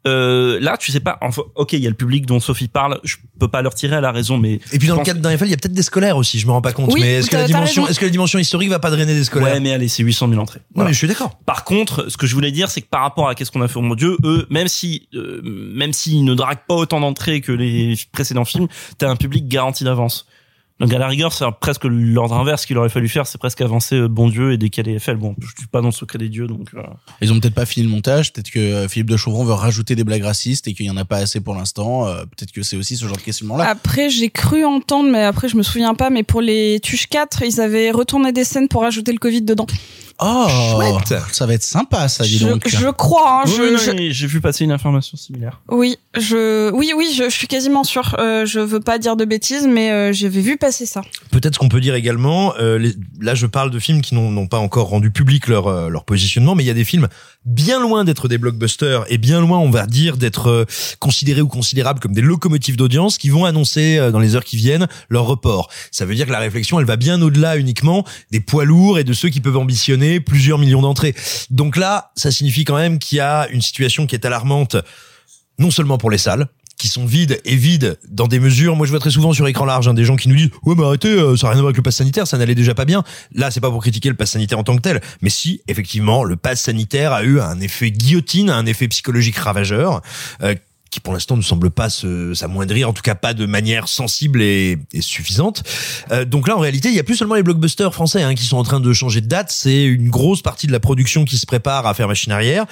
euh, 0.07 0.59
là, 0.61 0.77
tu 0.77 0.91
sais 0.93 1.01
pas. 1.01 1.19
Enfin, 1.21 1.43
ok, 1.55 1.73
il 1.75 1.81
y 1.81 1.87
a 1.87 1.91
le 1.91 1.95
public 1.97 2.27
dont 2.27 2.41
Sophie 2.41 2.69
parle. 2.69 2.99
Je 3.05 3.17
peux 3.39 3.49
pas 3.49 3.63
leur 3.63 3.75
tirer 3.75 3.97
à 3.97 4.01
la 4.01 4.11
raison, 4.13 4.37
mais 4.39 4.55
Et 4.73 4.79
puis 4.79 4.89
dans 4.89 4.97
le 4.97 5.03
cadre 5.05 5.21
d'un 5.21 5.31
Eiffel, 5.31 5.49
il 5.49 5.51
y 5.53 5.55
a 5.55 5.57
peut-être 5.57 5.73
des 5.75 5.83
scolaires 5.83 6.17
aussi, 6.17 6.39
je 6.39 6.47
me 6.47 6.53
rends 6.53 6.61
pas 6.63 6.73
compte. 6.73 6.93
Oui, 6.93 7.01
mais 7.01 7.15
est-ce 7.15 7.31
que 7.31 7.37
la 7.37 7.47
dimension, 7.47 7.87
est-ce 7.87 7.99
que 8.01 8.05
la 8.05 8.11
dimension 8.11 8.39
historique 8.39 8.69
va 8.71 8.79
pas 8.79 8.91
drainer 8.91 9.15
des 9.15 9.25
scolaires? 9.25 9.55
Ouais, 9.55 9.61
mais 9.61 9.73
allez, 9.73 9.89
c'est 9.89 10.03
800 10.03 10.29
000 10.29 10.41
entrées. 10.41 10.59
Non, 10.61 10.65
Voilà. 10.77 10.89
mais 10.89 10.93
je 10.95 10.99
suis 10.99 11.09
d'accord. 11.09 11.39
Par 11.47 11.65
contre, 11.65 12.11
ce 12.11 12.17
que 12.17 12.27
je 12.27 12.35
voulais 12.35 12.51
dire, 12.53 12.71
c'est 12.71 12.81
que 12.81 12.89
par 12.89 13.03
rapport 13.03 13.29
à 13.29 13.35
qu'est-ce 13.35 13.51
qu'on 13.51 13.63
a 13.63 13.69
fait 13.69 13.79
au 13.79 13.83
mon 13.83 13.95
Dieu, 13.95 14.17
eux, 14.25 14.47
même 14.51 14.69
si, 14.69 15.09
euh, 15.15 15.41
même 15.45 15.93
s'ils 15.93 16.25
ne 16.25 16.35
draguent 16.35 16.67
pas 16.67 16.75
autant 16.75 17.01
d'entrées 17.01 17.41
que 17.41 17.53
les 17.53 17.95
précédents 18.13 18.45
films, 18.45 18.69
t'as 18.99 19.09
un 19.09 19.17
public 19.17 19.47
garanti 19.49 19.85
d'avance. 19.85 20.27
Donc 20.83 20.93
à 20.93 20.99
la 20.99 21.07
rigueur, 21.07 21.33
c'est 21.33 21.45
presque 21.61 21.85
l'ordre 21.85 22.35
inverse 22.35 22.67
qu'il 22.67 22.77
aurait 22.77 22.89
fallu 22.89 23.09
faire, 23.09 23.27
c'est 23.27 23.39
presque 23.39 23.61
avancer 23.61 23.95
euh, 23.95 24.09
bon 24.09 24.29
Dieu 24.29 24.53
et 24.53 24.59
décaler 24.59 24.99
FL. 24.99 25.17
Bon, 25.17 25.35
je 25.41 25.47
suis 25.57 25.69
pas 25.69 25.81
dans 25.81 25.87
le 25.89 25.93
secret 25.93 26.19
des 26.19 26.29
dieux, 26.29 26.49
donc. 26.49 26.71
euh, 26.75 26.83
Ils 27.21 27.33
ont 27.33 27.39
peut-être 27.39 27.55
pas 27.55 27.67
fini 27.67 27.87
le 27.87 27.93
montage, 27.93 28.33
peut-être 28.33 28.51
que 28.51 28.59
euh, 28.59 28.89
Philippe 28.89 29.09
de 29.11 29.17
Chauvron 29.17 29.45
veut 29.45 29.53
rajouter 29.53 29.95
des 29.95 30.03
blagues 30.05 30.25
racistes 30.25 30.67
et 30.67 30.75
qu'il 30.75 30.87
y 30.87 30.91
en 30.91 30.97
a 30.97 31.05
pas 31.05 31.19
assez 31.19 31.41
pour 31.41 31.55
l'instant. 31.55 32.07
euh, 32.09 32.23
peut-être 32.25 32.51
que 32.53 32.63
c'est 32.63 32.77
aussi 32.77 32.97
ce 32.97 33.07
genre 33.07 33.17
de 33.17 33.23
questionnement-là. 33.23 33.69
Après, 33.69 34.11
j'ai 34.11 34.29
cru 34.29 34.65
entendre, 34.65 35.09
mais 35.09 35.23
après, 35.23 35.49
je 35.49 35.57
me 35.57 35.63
souviens 35.63 35.95
pas, 35.95 36.11
mais 36.11 36.25
pour 36.25 36.41
les 36.41 36.81
Tuches 36.83 37.07
4, 37.07 37.43
ils 37.43 37.61
avaient 37.61 37.93
retourné 37.93 38.33
des 38.33 38.45
scènes 38.45 38.67
pour 38.69 38.85
ajouter 38.85 39.13
le 39.13 39.19
Covid 39.19 39.43
dedans. 39.43 39.67
Oh, 40.25 40.49
Chouette. 40.77 41.15
ça 41.33 41.47
va 41.47 41.55
être 41.55 41.63
sympa, 41.63 42.09
ça, 42.09 42.25
dis 42.25 42.39
Je, 42.39 42.47
donc. 42.49 42.63
je 42.67 42.89
crois, 42.91 43.41
hein, 43.41 43.45
oui, 43.47 43.53
je, 43.57 43.63
oui, 43.63 43.79
je- 43.85 43.91
oui, 43.91 44.13
j'ai 44.13 44.27
vu 44.27 44.41
passer 44.41 44.65
une 44.65 44.73
information 44.73 45.17
similaire. 45.17 45.61
oui, 45.71 45.97
je, 46.17 46.71
oui, 46.73 46.93
oui, 46.97 47.13
je, 47.17 47.25
je 47.25 47.29
suis 47.35 47.47
quasiment 47.49 47.85
sûre. 47.85 48.17
Euh, 48.19 48.47
je 48.47 48.61
veux 48.61 48.81
pas 48.81 48.99
dire 48.99 49.17
de 49.17 49.25
bêtises, 49.25 49.67
mais 49.67 49.91
euh, 49.91 50.13
j'avais 50.13 50.41
vu 50.41 50.57
passer 50.57 50.87
ça. 50.87 51.03
Peut-être 51.31 51.59
qu'on 51.59 51.69
peut 51.69 51.81
dire 51.81 51.95
également, 51.95 52.55
euh, 52.59 52.79
les- 52.79 52.95
là 53.21 53.35
je 53.35 53.47
parle 53.47 53.71
de 53.71 53.79
films 53.79 54.01
qui 54.03 54.15
n'ont 54.15 54.31
n'ont 54.31 54.47
pas 54.47 54.59
encore 54.59 54.89
rendu 54.89 55.11
public 55.11 55.49
leur, 55.49 55.67
euh, 55.67 55.89
leur 55.89 56.05
positionnement, 56.05 56.55
mais 56.55 56.63
il 56.65 56.67
y 56.67 56.71
a 56.71 56.75
des 56.75 56.85
films 56.85 57.09
bien 57.45 57.81
loin 57.81 58.05
d'être 58.05 58.29
des 58.29 58.39
blockbusters 58.39 59.05
et 59.09 59.19
bien 59.19 59.41
loin, 59.41 59.59
on 59.59 59.71
va 59.71 59.87
dire, 59.87 60.17
d'être 60.17 60.49
euh, 60.49 60.65
considérés 60.99 61.41
ou 61.41 61.49
considérables 61.49 62.01
comme 62.01 62.13
des 62.13 62.21
locomotives 62.21 62.77
d'audience 62.77 63.19
qui 63.19 63.31
vont 63.31 63.45
annoncer 63.45 63.99
euh, 63.99 64.11
dans 64.11 64.21
les 64.21 64.37
heures 64.37 64.45
qui 64.45 64.57
viennent 64.57 64.87
leur 65.09 65.25
report. 65.25 65.71
Ça 65.91 66.05
veut 66.05 66.15
dire 66.15 66.27
que 66.27 66.33
la 66.33 66.39
réflexion, 66.39 66.79
elle 66.79 66.87
va 66.87 66.97
bien 66.97 67.21
au-delà 67.21 67.57
uniquement 67.57 68.05
des 68.31 68.41
poids 68.41 68.65
lourds 68.65 68.99
et 68.99 69.05
de 69.05 69.13
ceux 69.13 69.29
qui 69.29 69.41
peuvent 69.41 69.57
ambitionner 69.57 70.21
plusieurs 70.21 70.59
millions 70.59 70.83
d'entrées. 70.83 71.15
Donc 71.51 71.77
là, 71.77 72.13
ça 72.17 72.31
signifie 72.31 72.65
quand 72.65 72.77
même 72.77 72.99
qu'il 72.99 73.19
y 73.19 73.21
a 73.21 73.49
une 73.49 73.63
situation 73.63 74.07
qui 74.07 74.15
est 74.15 74.25
alarmante, 74.25 74.77
non 75.59 75.71
seulement 75.71 75.99
pour 75.99 76.11
les 76.11 76.19
salles, 76.19 76.49
qui 76.83 76.89
sont 76.89 77.07
vides 77.07 77.41
et 77.45 77.55
vides 77.55 77.97
dans 78.09 78.27
des 78.27 78.41
mesures. 78.41 78.75
Moi, 78.75 78.87
je 78.87 78.91
vois 78.91 78.99
très 78.99 79.13
souvent 79.13 79.33
sur 79.33 79.47
écran 79.47 79.65
large 79.65 79.87
hein, 79.87 79.95
des 79.95 80.05
gens 80.05 80.17
qui 80.17 80.29
nous 80.29 80.35
disent 80.35 80.51
ouais, 80.65 80.75
mais 80.77 80.83
arrêtez, 80.83 81.07
euh, 81.07 81.37
ça 81.37 81.47
n'a 81.47 81.51
rien 81.53 81.59
à 81.59 81.63
voir 81.63 81.69
avec 81.69 81.77
le 81.77 81.83
pass 81.85 81.95
sanitaire, 81.95 82.27
ça 82.27 82.39
n'allait 82.39 82.57
déjà 82.57 82.75
pas 82.75 82.85
bien. 82.85 83.05
Là, 83.33 83.53
c'est 83.53 83.61
pas 83.61 83.71
pour 83.71 83.81
critiquer 83.81 84.09
le 84.09 84.17
pass 84.17 84.33
sanitaire 84.33 84.59
en 84.59 84.65
tant 84.65 84.75
que 84.75 84.81
tel, 84.81 85.01
mais 85.21 85.31
si 85.31 85.61
effectivement 85.69 86.25
le 86.25 86.35
pass 86.35 86.63
sanitaire 86.63 87.13
a 87.13 87.23
eu 87.23 87.39
un 87.39 87.61
effet 87.61 87.93
guillotine, 87.93 88.51
un 88.51 88.67
effet 88.67 88.89
psychologique 88.89 89.37
ravageur. 89.37 90.03
euh, 90.43 90.57
qui 90.91 91.01
pour 91.01 91.15
l'instant 91.15 91.39
ne 91.39 91.43
semble 91.43 91.71
pas 91.71 91.89
s'amoindrir, 91.89 92.87
en 92.87 92.93
tout 92.93 93.01
cas 93.01 93.15
pas 93.15 93.33
de 93.33 93.47
manière 93.47 93.89
sensible 93.89 94.43
et, 94.43 94.79
suffisante. 95.01 95.63
Euh, 96.11 96.27
donc 96.27 96.49
là, 96.49 96.57
en 96.57 96.61
réalité, 96.61 96.89
il 96.89 96.95
y 96.95 97.01
a 97.01 97.03
plus 97.03 97.17
seulement 97.17 97.35
les 97.37 97.43
blockbusters 97.43 97.95
français 97.95 98.23
hein, 98.23 98.35
qui 98.35 98.45
sont 98.45 98.59
en 98.59 98.63
train 98.63 98.79
de 98.79 98.93
changer 98.93 99.23
de 99.23 99.27
date. 99.27 99.51
C'est 99.51 99.85
une 99.85 100.11
grosse 100.11 100.43
partie 100.43 100.67
de 100.67 100.73
la 100.73 100.81
production 100.81 101.25
qui 101.25 101.39
se 101.39 101.47
prépare 101.47 101.87
à 101.87 101.95
faire 101.95 102.09
machine 102.09 102.31
arrière 102.31 102.67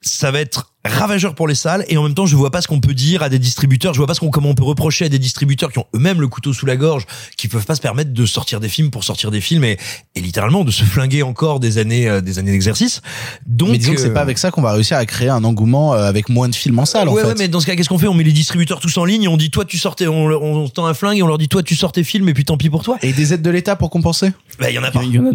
ça 0.00 0.30
va 0.30 0.40
être 0.40 0.72
ravageur 0.84 1.34
pour 1.34 1.48
les 1.48 1.56
salles 1.56 1.84
et 1.88 1.96
en 1.96 2.04
même 2.04 2.14
temps 2.14 2.24
je 2.24 2.36
vois 2.36 2.50
pas 2.50 2.62
ce 2.62 2.68
qu'on 2.68 2.80
peut 2.80 2.94
dire 2.94 3.22
à 3.22 3.28
des 3.28 3.38
distributeurs 3.38 3.92
je 3.94 3.98
vois 3.98 4.06
pas 4.06 4.14
ce 4.14 4.20
qu'on 4.20 4.30
comment 4.30 4.50
on 4.50 4.54
peut 4.54 4.64
reprocher 4.64 5.04
à 5.04 5.08
des 5.08 5.18
distributeurs 5.18 5.70
qui 5.72 5.80
ont 5.80 5.86
eux-mêmes 5.94 6.20
le 6.20 6.28
couteau 6.28 6.52
sous 6.52 6.66
la 6.66 6.76
gorge 6.76 7.04
qui 7.36 7.48
peuvent 7.48 7.66
pas 7.66 7.74
se 7.74 7.80
permettre 7.80 8.12
de 8.12 8.26
sortir 8.26 8.60
des 8.60 8.68
films 8.68 8.90
pour 8.90 9.04
sortir 9.04 9.30
des 9.30 9.40
films 9.40 9.64
et, 9.64 9.76
et 10.14 10.20
littéralement 10.20 10.64
de 10.64 10.70
se 10.70 10.84
flinguer 10.84 11.22
encore 11.22 11.58
des 11.60 11.78
années 11.78 12.08
euh, 12.08 12.20
des 12.20 12.38
années 12.38 12.52
d'exercice 12.52 13.02
donc 13.46 13.70
mais 13.70 13.78
disons 13.78 13.94
que 13.94 14.00
c'est 14.00 14.10
euh, 14.10 14.14
pas 14.14 14.20
avec 14.20 14.38
ça 14.38 14.50
qu'on 14.50 14.62
va 14.62 14.72
réussir 14.72 14.96
à 14.96 15.04
créer 15.04 15.28
un 15.28 15.42
engouement 15.44 15.94
euh, 15.94 16.08
avec 16.08 16.28
moins 16.28 16.48
de 16.48 16.54
films 16.54 16.78
en 16.78 16.86
salle, 16.86 17.08
en 17.08 17.12
ouais, 17.12 17.22
fait. 17.22 17.28
ouais, 17.28 17.34
mais 17.36 17.48
dans 17.48 17.60
ce 17.60 17.66
cas, 17.66 17.74
qu'est-ce 17.74 17.88
qu'on 17.88 17.98
fait? 17.98 18.08
On 18.08 18.14
met 18.14 18.24
les 18.24 18.32
distributeurs 18.32 18.80
tous 18.80 18.96
en 18.98 19.04
ligne 19.04 19.24
et 19.24 19.28
on 19.28 19.36
dit 19.36 19.50
toi 19.50 19.64
tu 19.64 19.78
sortais, 19.78 20.06
on, 20.06 20.26
on, 20.26 20.64
on 20.64 20.68
tend 20.68 20.86
un 20.86 20.94
flingue 20.94 21.18
et 21.18 21.22
on 21.22 21.26
leur 21.26 21.38
dit 21.38 21.48
toi 21.48 21.62
tu 21.62 21.74
sors 21.74 21.92
tes 21.92 22.04
films 22.04 22.28
et 22.28 22.34
puis 22.34 22.44
tant 22.44 22.56
pis 22.56 22.70
pour 22.70 22.84
toi. 22.84 22.98
Et 23.02 23.12
des 23.12 23.34
aides 23.34 23.42
de 23.42 23.50
l'État 23.50 23.76
pour 23.76 23.90
compenser? 23.90 24.32
Bah 24.58 24.70
il 24.70 24.74
y 24.74 24.78
en 24.78 24.84
a 24.84 24.90
pas. 24.90 25.02
Il 25.02 25.14
y 25.14 25.18
en 25.18 25.26
a, 25.26 25.30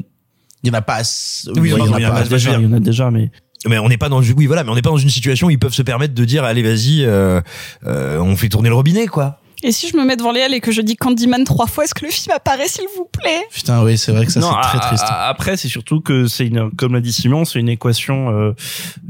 Il 0.63 0.67
y 0.67 0.71
en 0.71 0.73
a 0.73 0.81
pas. 0.81 1.01
Oui, 1.57 1.69
il 1.69 1.69
y 1.69 1.73
en 1.73 1.93
a 1.93 2.09
en 2.09 2.13
pas. 2.13 2.23
déjà, 2.23 2.53
il 2.57 2.63
y 2.63 2.65
en 2.65 2.73
a 2.73 2.79
déjà, 2.79 3.11
mais 3.11 3.29
Mais 3.67 3.77
on 3.77 3.87
n'est 3.87 3.97
pas 3.97 4.09
dans 4.09 4.21
oui 4.21 4.45
voilà, 4.45 4.63
mais 4.63 4.71
on 4.71 4.75
n'est 4.75 4.81
pas 4.81 4.89
dans 4.89 4.97
une 4.97 5.09
situation 5.09 5.47
où 5.47 5.49
ils 5.49 5.59
peuvent 5.59 5.73
se 5.73 5.81
permettre 5.81 6.13
de 6.13 6.25
dire 6.25 6.43
allez 6.43 6.63
vas-y, 6.63 7.05
euh, 7.05 7.41
euh, 7.85 8.19
on 8.19 8.35
fait 8.35 8.49
tourner 8.49 8.69
le 8.69 8.75
robinet 8.75 9.07
quoi. 9.07 9.39
Et 9.63 9.71
si 9.71 9.87
je 9.87 9.95
me 9.95 10.03
mets 10.03 10.17
devant 10.17 10.33
Léal 10.33 10.53
et 10.53 10.59
que 10.59 10.71
je 10.71 10.81
dis 10.81 10.97
Candyman 10.97 11.45
trois 11.45 11.67
fois, 11.67 11.85
est-ce 11.85 11.93
que 11.93 12.05
le 12.05 12.11
film 12.11 12.35
apparaît, 12.35 12.67
s'il 12.67 12.85
vous 12.97 13.05
plaît? 13.05 13.43
Putain, 13.49 13.81
oui, 13.83 13.97
c'est 13.97 14.11
vrai 14.11 14.25
que 14.25 14.31
ça 14.31 14.41
c'est 14.41 14.77
très 14.77 14.87
triste. 14.87 15.05
après, 15.07 15.55
c'est 15.55 15.69
surtout 15.69 16.01
que 16.01 16.27
c'est 16.27 16.47
une, 16.47 16.69
comme 16.71 16.93
l'a 16.93 16.99
dit 16.99 17.13
Simon, 17.13 17.45
c'est 17.45 17.59
une 17.59 17.69
équation, 17.69 18.29
euh, 18.31 18.51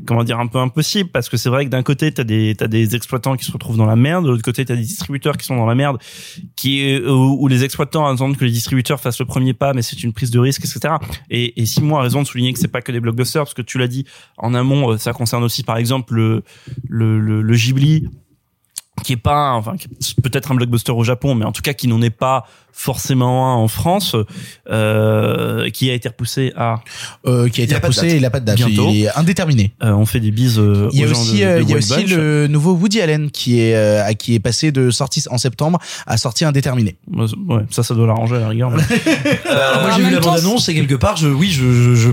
comment 0.06 0.24
dire, 0.24 0.40
un 0.40 0.46
peu 0.48 0.60
impossible 0.60 1.10
parce 1.10 1.28
que 1.28 1.38
c'est 1.38 1.50
vrai 1.50 1.66
que 1.66 1.70
d'un 1.72 1.82
côté 1.82 2.12
t'as 2.12 2.24
des 2.24 2.56
t'as 2.56 2.68
des 2.68 2.96
exploitants 2.96 3.36
qui 3.36 3.46
se 3.46 3.52
retrouvent 3.52 3.78
dans 3.78 3.88
la 3.88 3.96
merde, 3.96 4.26
de 4.26 4.30
l'autre 4.30 4.44
côté 4.44 4.64
t'as 4.64 4.76
des 4.76 4.84
distributeurs 4.84 5.38
qui 5.38 5.46
sont 5.46 5.56
dans 5.56 5.66
la 5.66 5.76
merde, 5.76 5.98
qui 6.56 6.94
euh, 6.94 7.10
où, 7.10 7.44
où 7.44 7.48
les 7.48 7.64
exploitants 7.64 8.06
attendent 8.06 8.38
que 8.38 8.46
les 8.46 8.52
distributeurs 8.52 9.00
fassent 9.00 9.20
le 9.20 9.26
premier 9.26 9.54
pas, 9.54 9.74
mais 9.74 9.82
c'est 9.82 10.04
une 10.04 10.14
prise 10.14 10.30
de 10.30 10.40
risque, 10.40 10.66
etc. 10.66 10.96
Et, 11.32 11.60
et 11.62 11.66
Simon 11.66 11.98
a 11.98 12.02
raison 12.04 12.22
de 12.22 12.28
souligner 12.28 12.54
que 12.54 12.60
c'est 12.60 12.68
pas 12.68 12.82
que 12.82 12.92
des 12.92 13.00
blockbusters 13.00 13.44
parce 13.44 13.56
que 13.56 13.64
tu 13.64 13.80
l'as 13.80 13.88
dit 13.88 14.06
en 14.38 14.54
amont, 14.54 14.92
euh, 14.92 14.98
ça 14.98 15.14
concerne 15.14 15.44
aussi 15.44 15.64
par 15.64 15.78
exemple 15.78 16.14
le 16.14 16.44
le, 16.88 17.20
le, 17.20 17.42
le 17.42 17.56
Ghibli 17.56 18.08
qui 19.04 19.14
est 19.14 19.18
pas 19.18 19.52
enfin 19.54 19.76
qui 19.78 19.88
est 19.88 20.22
peut-être 20.22 20.52
un 20.52 20.56
blockbuster 20.56 20.92
au 20.92 21.04
Japon 21.04 21.36
mais 21.36 21.46
en 21.46 21.52
tout 21.52 21.62
cas 21.62 21.74
qui 21.74 21.88
n'en 21.88 22.02
est 22.02 22.10
pas 22.10 22.46
forcément 22.76 23.52
un 23.54 23.56
en 23.56 23.68
France 23.68 24.16
euh, 24.70 25.70
qui 25.70 25.90
a 25.92 25.94
été 25.94 26.10
repoussé 26.10 26.52
à 26.58 26.80
Euh, 27.28 27.48
qui 27.50 27.62
a 27.62 27.64
été 27.66 27.74
Il 27.74 27.76
a 27.76 27.80
repoussé, 27.80 28.08
date. 28.08 28.16
il 28.18 28.26
a 28.26 28.30
pas 28.32 28.40
de 28.40 28.46
date. 28.46 28.56
Bientôt. 28.58 28.90
Il 28.92 29.04
est 29.04 29.16
indéterminé. 29.16 29.74
euh, 29.84 29.92
on 29.94 30.06
fait 30.08 30.20
des 30.20 30.32
bises 30.32 30.58
euh, 30.60 30.90
Il 30.92 31.00
y 31.00 31.04
a 31.04 31.08
aussi, 31.08 31.40
de- 31.40 31.46
euh, 31.46 31.58
de 31.60 31.64
il 31.64 31.70
y 31.70 31.74
a 31.74 31.78
aussi 31.78 31.94
Bunch. 31.94 32.10
le 32.12 32.48
nouveau 32.48 32.74
Woody 32.74 33.00
Allen 33.02 33.30
qui 33.30 33.60
est, 33.60 33.76
euh, 33.76 34.04
à- 34.04 34.14
qui 34.16 34.34
est 34.34 34.40
passé 34.40 34.72
de 34.72 34.90
sortie 34.90 35.24
en 35.30 35.38
septembre 35.38 35.78
à 36.08 36.18
sortie 36.18 36.46
indéterminée. 36.46 36.96
ouais 37.16 37.28
ça 37.70 37.84
ça 37.84 37.94
doit 37.94 38.08
l'arranger 38.08 38.38
à 38.38 38.40
la 38.40 38.50
rigueur 38.50 38.72
mais- 38.72 38.82
Alors, 39.50 39.82
moi 39.82 39.92
j'ai 39.96 40.04
vu 40.04 40.12
la 40.12 40.20
bande 40.20 40.38
annonce 40.40 40.68
et 40.70 40.74
quelque 40.74 40.96
part 40.96 41.16
je 41.18 41.28
oui 41.28 41.52
je, 41.52 41.72
je, 41.72 41.96
je- 41.96 42.12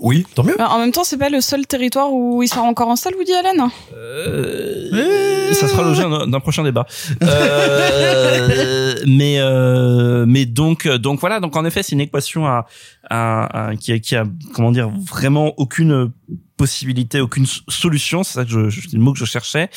Oui, 0.00 0.26
tant 0.34 0.42
mieux. 0.44 0.54
Bah, 0.58 0.68
en 0.70 0.78
même 0.78 0.92
temps, 0.92 1.04
c'est 1.04 1.16
pas 1.16 1.28
le 1.30 1.40
seul 1.40 1.66
territoire 1.66 2.12
où 2.12 2.42
il 2.42 2.48
sort 2.48 2.64
encore 2.64 2.88
en 2.88 2.96
salle, 2.96 3.14
Woody 3.16 3.32
Allen. 3.32 3.64
Euh, 3.96 5.52
ça 5.54 5.68
sera 5.68 5.82
l'objet 5.82 6.02
d'un 6.02 6.26
d'un 6.26 6.40
prochain 6.40 6.62
débat. 6.62 6.86
Euh, 7.22 8.94
mais 9.06 9.36
euh, 9.38 10.24
mais 10.26 10.46
donc 10.46 10.86
donc 10.88 11.20
voilà 11.20 11.40
donc 11.40 11.56
en 11.56 11.64
effet 11.64 11.82
c'est 11.82 11.92
une 11.92 12.00
équation 12.00 12.46
à, 12.46 12.66
à, 13.08 13.68
à- 13.70 13.76
qui 13.76 13.92
a 13.92 13.98
qui 13.98 14.16
a 14.16 14.24
comment 14.54 14.72
dire 14.72 14.90
vraiment 14.90 15.52
aucune 15.56 16.10
possibilité 16.56 17.20
aucune 17.20 17.44
solution 17.68 18.24
c'est 18.24 18.34
ça 18.34 18.44
que 18.44 18.50
je, 18.50 18.68
je 18.70 18.80
le 18.92 18.98
mot 18.98 19.12
que 19.12 19.18
je 19.18 19.24
cherchais 19.24 19.68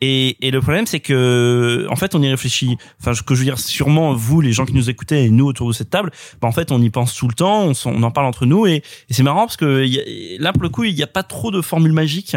et 0.00 0.36
et 0.46 0.50
le 0.50 0.60
problème 0.60 0.86
c'est 0.86 1.00
que 1.00 1.86
en 1.90 1.96
fait 1.96 2.14
on 2.14 2.22
y 2.22 2.28
réfléchit 2.28 2.76
enfin 3.00 3.14
ce 3.14 3.22
que 3.22 3.34
je 3.34 3.40
veux 3.40 3.44
dire 3.44 3.58
sûrement 3.58 4.14
vous 4.14 4.40
les 4.40 4.52
gens 4.52 4.66
qui 4.66 4.74
nous 4.74 4.90
écoutez 4.90 5.24
et 5.24 5.30
nous 5.30 5.46
autour 5.46 5.68
de 5.68 5.72
cette 5.72 5.90
table 5.90 6.10
bah, 6.40 6.48
en 6.48 6.52
fait 6.52 6.72
on 6.72 6.82
y 6.82 6.90
pense 6.90 7.14
tout 7.14 7.28
le 7.28 7.34
temps 7.34 7.64
on, 7.68 7.72
on 7.86 8.02
en 8.02 8.10
parle 8.10 8.26
entre 8.26 8.46
nous 8.46 8.66
et, 8.66 8.76
et 9.08 9.14
c'est 9.14 9.22
marrant 9.22 9.46
parce 9.46 9.56
que 9.56 9.84
y 9.86 9.98
a- 10.00 10.42
là 10.42 10.52
pour 10.52 10.62
le 10.64 10.68
coup 10.70 10.84
il 10.84 10.94
n'y 10.94 11.02
a 11.02 11.06
pas 11.06 11.22
trop 11.22 11.50
de 11.50 11.60
formules 11.60 11.92
magiques 11.92 12.36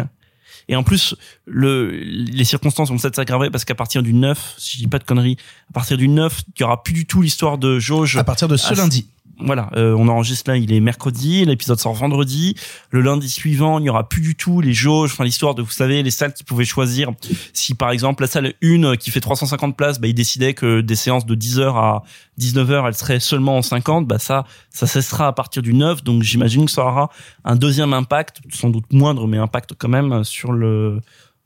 et 0.70 0.76
en 0.76 0.82
plus, 0.82 1.14
le, 1.46 1.88
les 1.98 2.44
circonstances 2.44 2.90
vont 2.90 2.98
peut-être 2.98 3.16
s'aggraver 3.16 3.48
parce 3.48 3.64
qu'à 3.64 3.74
partir 3.74 4.02
du 4.02 4.12
9, 4.12 4.56
si 4.58 4.76
je 4.76 4.82
dis 4.82 4.86
pas 4.86 4.98
de 4.98 5.04
conneries, 5.04 5.38
à 5.70 5.72
partir 5.72 5.96
du 5.96 6.08
9, 6.08 6.42
il 6.46 6.60
y 6.60 6.64
aura 6.64 6.82
plus 6.82 6.92
du 6.92 7.06
tout 7.06 7.22
l'histoire 7.22 7.56
de 7.56 7.78
jauge. 7.78 8.18
À 8.18 8.24
partir 8.24 8.48
de 8.48 8.58
ce 8.58 8.74
lundi. 8.74 9.08
Voilà, 9.40 9.70
euh, 9.76 9.94
on 9.96 10.08
enregistre 10.08 10.50
là, 10.50 10.56
il 10.56 10.72
est 10.72 10.80
mercredi, 10.80 11.44
l'épisode 11.44 11.78
sort 11.78 11.94
vendredi. 11.94 12.56
Le 12.90 13.00
lundi 13.00 13.28
suivant, 13.28 13.78
il 13.78 13.82
n'y 13.82 13.90
aura 13.90 14.08
plus 14.08 14.20
du 14.20 14.34
tout 14.34 14.60
les 14.60 14.72
jauges, 14.72 15.12
enfin 15.12 15.22
l'histoire 15.22 15.54
de, 15.54 15.62
vous 15.62 15.70
savez, 15.70 16.02
les 16.02 16.10
salles 16.10 16.34
qui 16.34 16.42
pouvaient 16.42 16.64
choisir. 16.64 17.12
Si 17.52 17.74
par 17.74 17.90
exemple 17.90 18.22
la 18.22 18.26
salle 18.26 18.54
1 18.62 18.82
euh, 18.82 18.96
qui 18.96 19.10
fait 19.12 19.20
350 19.20 19.76
places, 19.76 20.00
bah, 20.00 20.08
ils 20.08 20.14
décidaient 20.14 20.54
que 20.54 20.80
des 20.80 20.96
séances 20.96 21.24
de 21.24 21.36
10h 21.36 21.76
à 21.76 22.02
19h, 22.40 22.88
elles 22.88 22.94
seraient 22.94 23.20
seulement 23.20 23.58
en 23.58 23.62
50, 23.62 24.06
bah 24.06 24.18
ça, 24.18 24.44
ça 24.70 24.86
cessera 24.88 25.28
à 25.28 25.32
partir 25.32 25.62
du 25.62 25.72
9. 25.72 26.02
Donc 26.02 26.22
j'imagine 26.24 26.64
que 26.64 26.72
ça 26.72 26.84
aura 26.84 27.10
un 27.44 27.54
deuxième 27.54 27.92
impact, 27.92 28.40
sans 28.52 28.70
doute 28.70 28.92
moindre, 28.92 29.28
mais 29.28 29.38
impact 29.38 29.74
quand 29.78 29.88
même 29.88 30.24
sur 30.24 30.52
le 30.52 31.00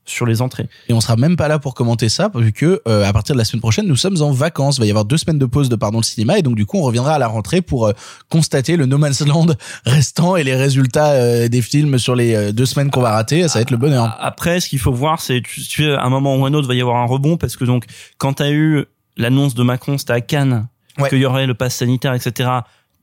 sur 0.05 0.27
les 0.27 0.43
entrées. 0.43 0.69
Et 0.89 0.93
on 0.93 1.01
sera 1.01 1.17
même 1.17 1.37
pas 1.37 1.47
là 1.49 1.59
pour 1.59 1.75
commenter 1.75 2.09
ça, 2.09 2.31
vu 2.35 2.53
que 2.53 2.83
euh, 2.89 3.05
à 3.05 3.13
partir 3.13 3.35
de 3.35 3.39
la 3.39 3.45
semaine 3.45 3.61
prochaine, 3.61 3.87
nous 3.87 3.97
sommes 3.97 4.21
en 4.21 4.33
vacances. 4.33 4.77
Il 4.79 4.81
va 4.81 4.87
y 4.87 4.91
avoir 4.91 5.05
deux 5.05 5.17
semaines 5.17 5.39
de 5.39 5.47
pause 5.47 5.69
de 5.69 5.77
part 5.77 5.93
dans 5.93 5.99
le 5.99 6.05
cinéma, 6.05 6.39
et 6.39 6.43
donc 6.43 6.57
du 6.57 6.67
coup, 6.67 6.79
on 6.79 6.83
reviendra 6.83 7.15
à 7.15 7.19
la 7.19 7.29
rentrée 7.29 7.63
pour 7.63 7.87
euh, 7.87 7.93
constater 8.29 8.77
le 8.77 8.87
No 8.87 8.99
Man's 8.99 9.25
Land 9.27 9.47
restant 9.87 10.37
et 10.37 10.45
les 10.45 10.57
résultats 10.57 11.13
euh, 11.13 11.49
des 11.49 11.63
films 11.63 11.99
sur 11.99 12.17
les 12.17 12.35
euh, 12.35 12.53
deux 12.53 12.67
semaines 12.67 12.91
qu'on 12.91 13.01
va 13.03 13.13
rater. 13.13 13.47
Ça 13.49 13.59
va 13.59 13.63
être 13.63 13.71
le 13.71 13.77
bonheur. 13.77 14.17
Après, 14.21 14.61
ce 14.61 14.69
qu'il 14.69 14.79
faut 14.81 14.93
voir, 14.93 15.21
c'est 15.21 15.41
tu, 15.43 15.61
tu 15.63 15.91
à 15.93 16.03
un 16.03 16.11
moment 16.11 16.37
ou 16.37 16.45
un 16.47 16.55
autre, 16.55 16.67
va 16.67 16.75
y 16.75 16.81
avoir 16.81 16.97
un 16.97 17.07
rebond 17.07 17.37
parce 17.37 17.57
que 17.57 17.65
donc 17.65 17.85
quand 18.19 18.35
t'as 18.35 18.51
eu 18.51 18.85
l'annonce 19.17 19.55
de 19.55 19.63
Macron, 19.63 19.99
c'était 19.99 20.13
à 20.15 20.21
Cannes, 20.21 20.67
Ouais. 20.99 21.09
qu'il 21.09 21.19
y 21.19 21.25
aurait 21.25 21.47
le 21.47 21.55
pass 21.55 21.77
sanitaire, 21.77 22.13
etc. 22.13 22.51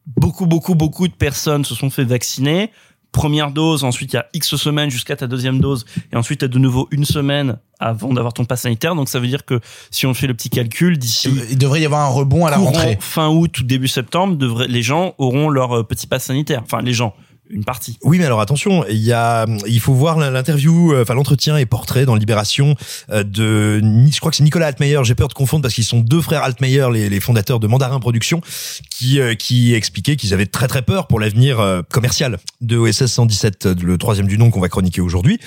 Beaucoup, 0.06 0.46
beaucoup, 0.46 0.75
beaucoup 0.75 1.08
de 1.08 1.13
personnes 1.13 1.65
se 1.65 1.74
sont 1.75 1.89
fait 1.89 2.03
vacciner. 2.03 2.72
Première 3.11 3.51
dose, 3.51 3.83
ensuite 3.83 4.13
il 4.13 4.17
y 4.17 4.19
a 4.19 4.27
X 4.33 4.55
semaines 4.55 4.91
jusqu'à 4.91 5.15
ta 5.15 5.25
deuxième 5.27 5.59
dose, 5.59 5.85
et 6.13 6.15
ensuite 6.15 6.41
t'as 6.41 6.47
de 6.47 6.59
nouveau 6.59 6.87
une 6.91 7.05
semaine 7.05 7.57
avant 7.79 8.13
d'avoir 8.13 8.33
ton 8.33 8.45
pass 8.45 8.61
sanitaire. 8.61 8.93
Donc 8.93 9.09
ça 9.09 9.19
veut 9.19 9.27
dire 9.27 9.45
que 9.45 9.59
si 9.89 10.05
on 10.05 10.13
fait 10.13 10.27
le 10.27 10.33
petit 10.33 10.49
calcul, 10.49 10.97
d'ici 10.97 11.29
Il 11.49 11.57
devrait 11.57 11.81
y 11.81 11.85
avoir 11.85 12.01
un 12.01 12.13
rebond 12.13 12.45
à 12.45 12.51
la 12.51 12.57
rentrée. 12.57 12.97
fin 12.99 13.29
août 13.29 13.59
ou 13.59 13.63
début 13.63 13.87
septembre, 13.87 14.35
devrait, 14.35 14.67
les 14.67 14.83
gens 14.83 15.15
auront 15.17 15.49
leur 15.49 15.79
euh, 15.79 15.83
petit 15.83 16.07
pass 16.07 16.25
sanitaire. 16.25 16.61
Enfin, 16.63 16.81
les 16.81 16.93
gens, 16.93 17.15
une 17.50 17.63
partie. 17.63 17.98
Oui, 18.03 18.20
mais 18.20 18.25
alors 18.25 18.41
attention, 18.41 18.86
il 18.88 18.98
y 18.98 19.13
a, 19.13 19.46
il 19.68 19.79
faut 19.79 19.94
voir 19.94 20.18
l'interview, 20.18 20.94
euh, 20.94 21.01
enfin 21.01 21.13
l'entretien 21.13 21.58
et 21.58 21.65
portrait 21.65 22.06
dans 22.06 22.15
Libération 22.15 22.75
euh, 23.10 23.24
de, 23.24 23.82
je 23.82 24.20
crois 24.20 24.32
que 24.32 24.38
c'est 24.38 24.44
Nicolas 24.44 24.68
Altmeyer. 24.68 25.00
J'ai 25.03 25.15
peur 25.15 25.27
de 25.27 25.34
confondre 25.34 25.63
parce 25.63 25.74
qu'ils 25.74 25.86
sont 25.86 26.00
deux 26.00 26.22
frères 26.22 26.44
Altmeyer, 26.44 26.88
les, 26.91 27.20
fondateurs 27.20 27.60
de 27.60 27.68
Mandarin 27.68 28.00
Production, 28.00 28.41
qui 28.89 29.20
euh, 29.20 29.36
qui 29.36 29.74
expliquaient 29.74 30.15
qu'ils 30.15 30.34
avaient 30.34 30.46
très 30.46 30.68
très 30.68 30.82
peur 30.82 31.08
pour 31.08 31.20
l'avenir 31.20 31.84
commercial 31.89 32.39
de 32.62 32.77
OSS 32.77 33.06
117, 33.06 33.65
euh, 33.65 33.75
le 33.82 33.98
troisième 33.98 34.27
du 34.27 34.38
nom 34.38 34.51
qu'on 34.51 34.60
va 34.60 34.70
chroniquer 34.70 35.01
aujourd'hui. 35.01 35.39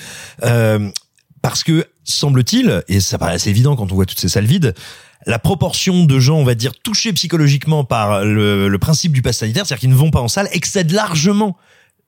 Euh, 0.43 0.89
parce 1.41 1.63
que 1.63 1.85
semble-t-il, 2.03 2.83
et 2.87 2.99
ça 2.99 3.17
paraît 3.17 3.33
assez 3.33 3.49
évident 3.49 3.75
quand 3.75 3.91
on 3.91 3.95
voit 3.95 4.05
toutes 4.05 4.19
ces 4.19 4.29
salles 4.29 4.45
vides, 4.45 4.73
la 5.25 5.39
proportion 5.39 6.05
de 6.05 6.19
gens, 6.19 6.37
on 6.37 6.43
va 6.43 6.55
dire, 6.55 6.73
touchés 6.81 7.13
psychologiquement 7.13 7.83
par 7.83 8.23
le, 8.23 8.67
le 8.67 8.77
principe 8.77 9.13
du 9.13 9.21
pass 9.21 9.37
sanitaire, 9.37 9.65
c'est-à-dire 9.65 9.81
qu'ils 9.81 9.89
ne 9.89 9.95
vont 9.95 10.11
pas 10.11 10.21
en 10.21 10.27
salle, 10.27 10.47
excède 10.51 10.91
largement 10.91 11.57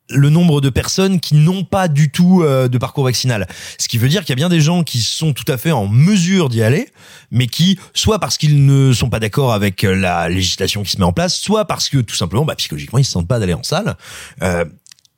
le 0.09 0.29
nombre 0.29 0.61
de 0.61 0.69
personnes 0.69 1.19
qui 1.19 1.35
n'ont 1.35 1.63
pas 1.63 1.87
du 1.87 2.11
tout 2.11 2.43
euh, 2.43 2.67
de 2.67 2.77
parcours 2.77 3.03
vaccinal. 3.03 3.47
Ce 3.77 3.87
qui 3.87 3.97
veut 3.97 4.09
dire 4.09 4.21
qu'il 4.21 4.29
y 4.29 4.33
a 4.33 4.35
bien 4.35 4.49
des 4.49 4.61
gens 4.61 4.83
qui 4.83 4.99
sont 5.01 5.33
tout 5.33 5.49
à 5.51 5.57
fait 5.57 5.71
en 5.71 5.87
mesure 5.87 6.49
d'y 6.49 6.61
aller, 6.61 6.89
mais 7.31 7.47
qui, 7.47 7.79
soit 7.93 8.19
parce 8.19 8.37
qu'ils 8.37 8.65
ne 8.65 8.93
sont 8.93 9.09
pas 9.09 9.19
d'accord 9.19 9.53
avec 9.53 9.83
euh, 9.83 9.95
la 9.95 10.29
législation 10.29 10.83
qui 10.83 10.91
se 10.91 10.97
met 10.97 11.05
en 11.05 11.13
place, 11.13 11.35
soit 11.39 11.65
parce 11.65 11.89
que 11.89 11.97
tout 11.97 12.15
simplement, 12.15 12.45
bah, 12.45 12.55
psychologiquement, 12.55 12.99
ils 12.99 13.05
se 13.05 13.11
sentent 13.11 13.27
pas 13.27 13.39
d'aller 13.39 13.55
en 13.55 13.63
salle. 13.63 13.97
Euh, 14.43 14.65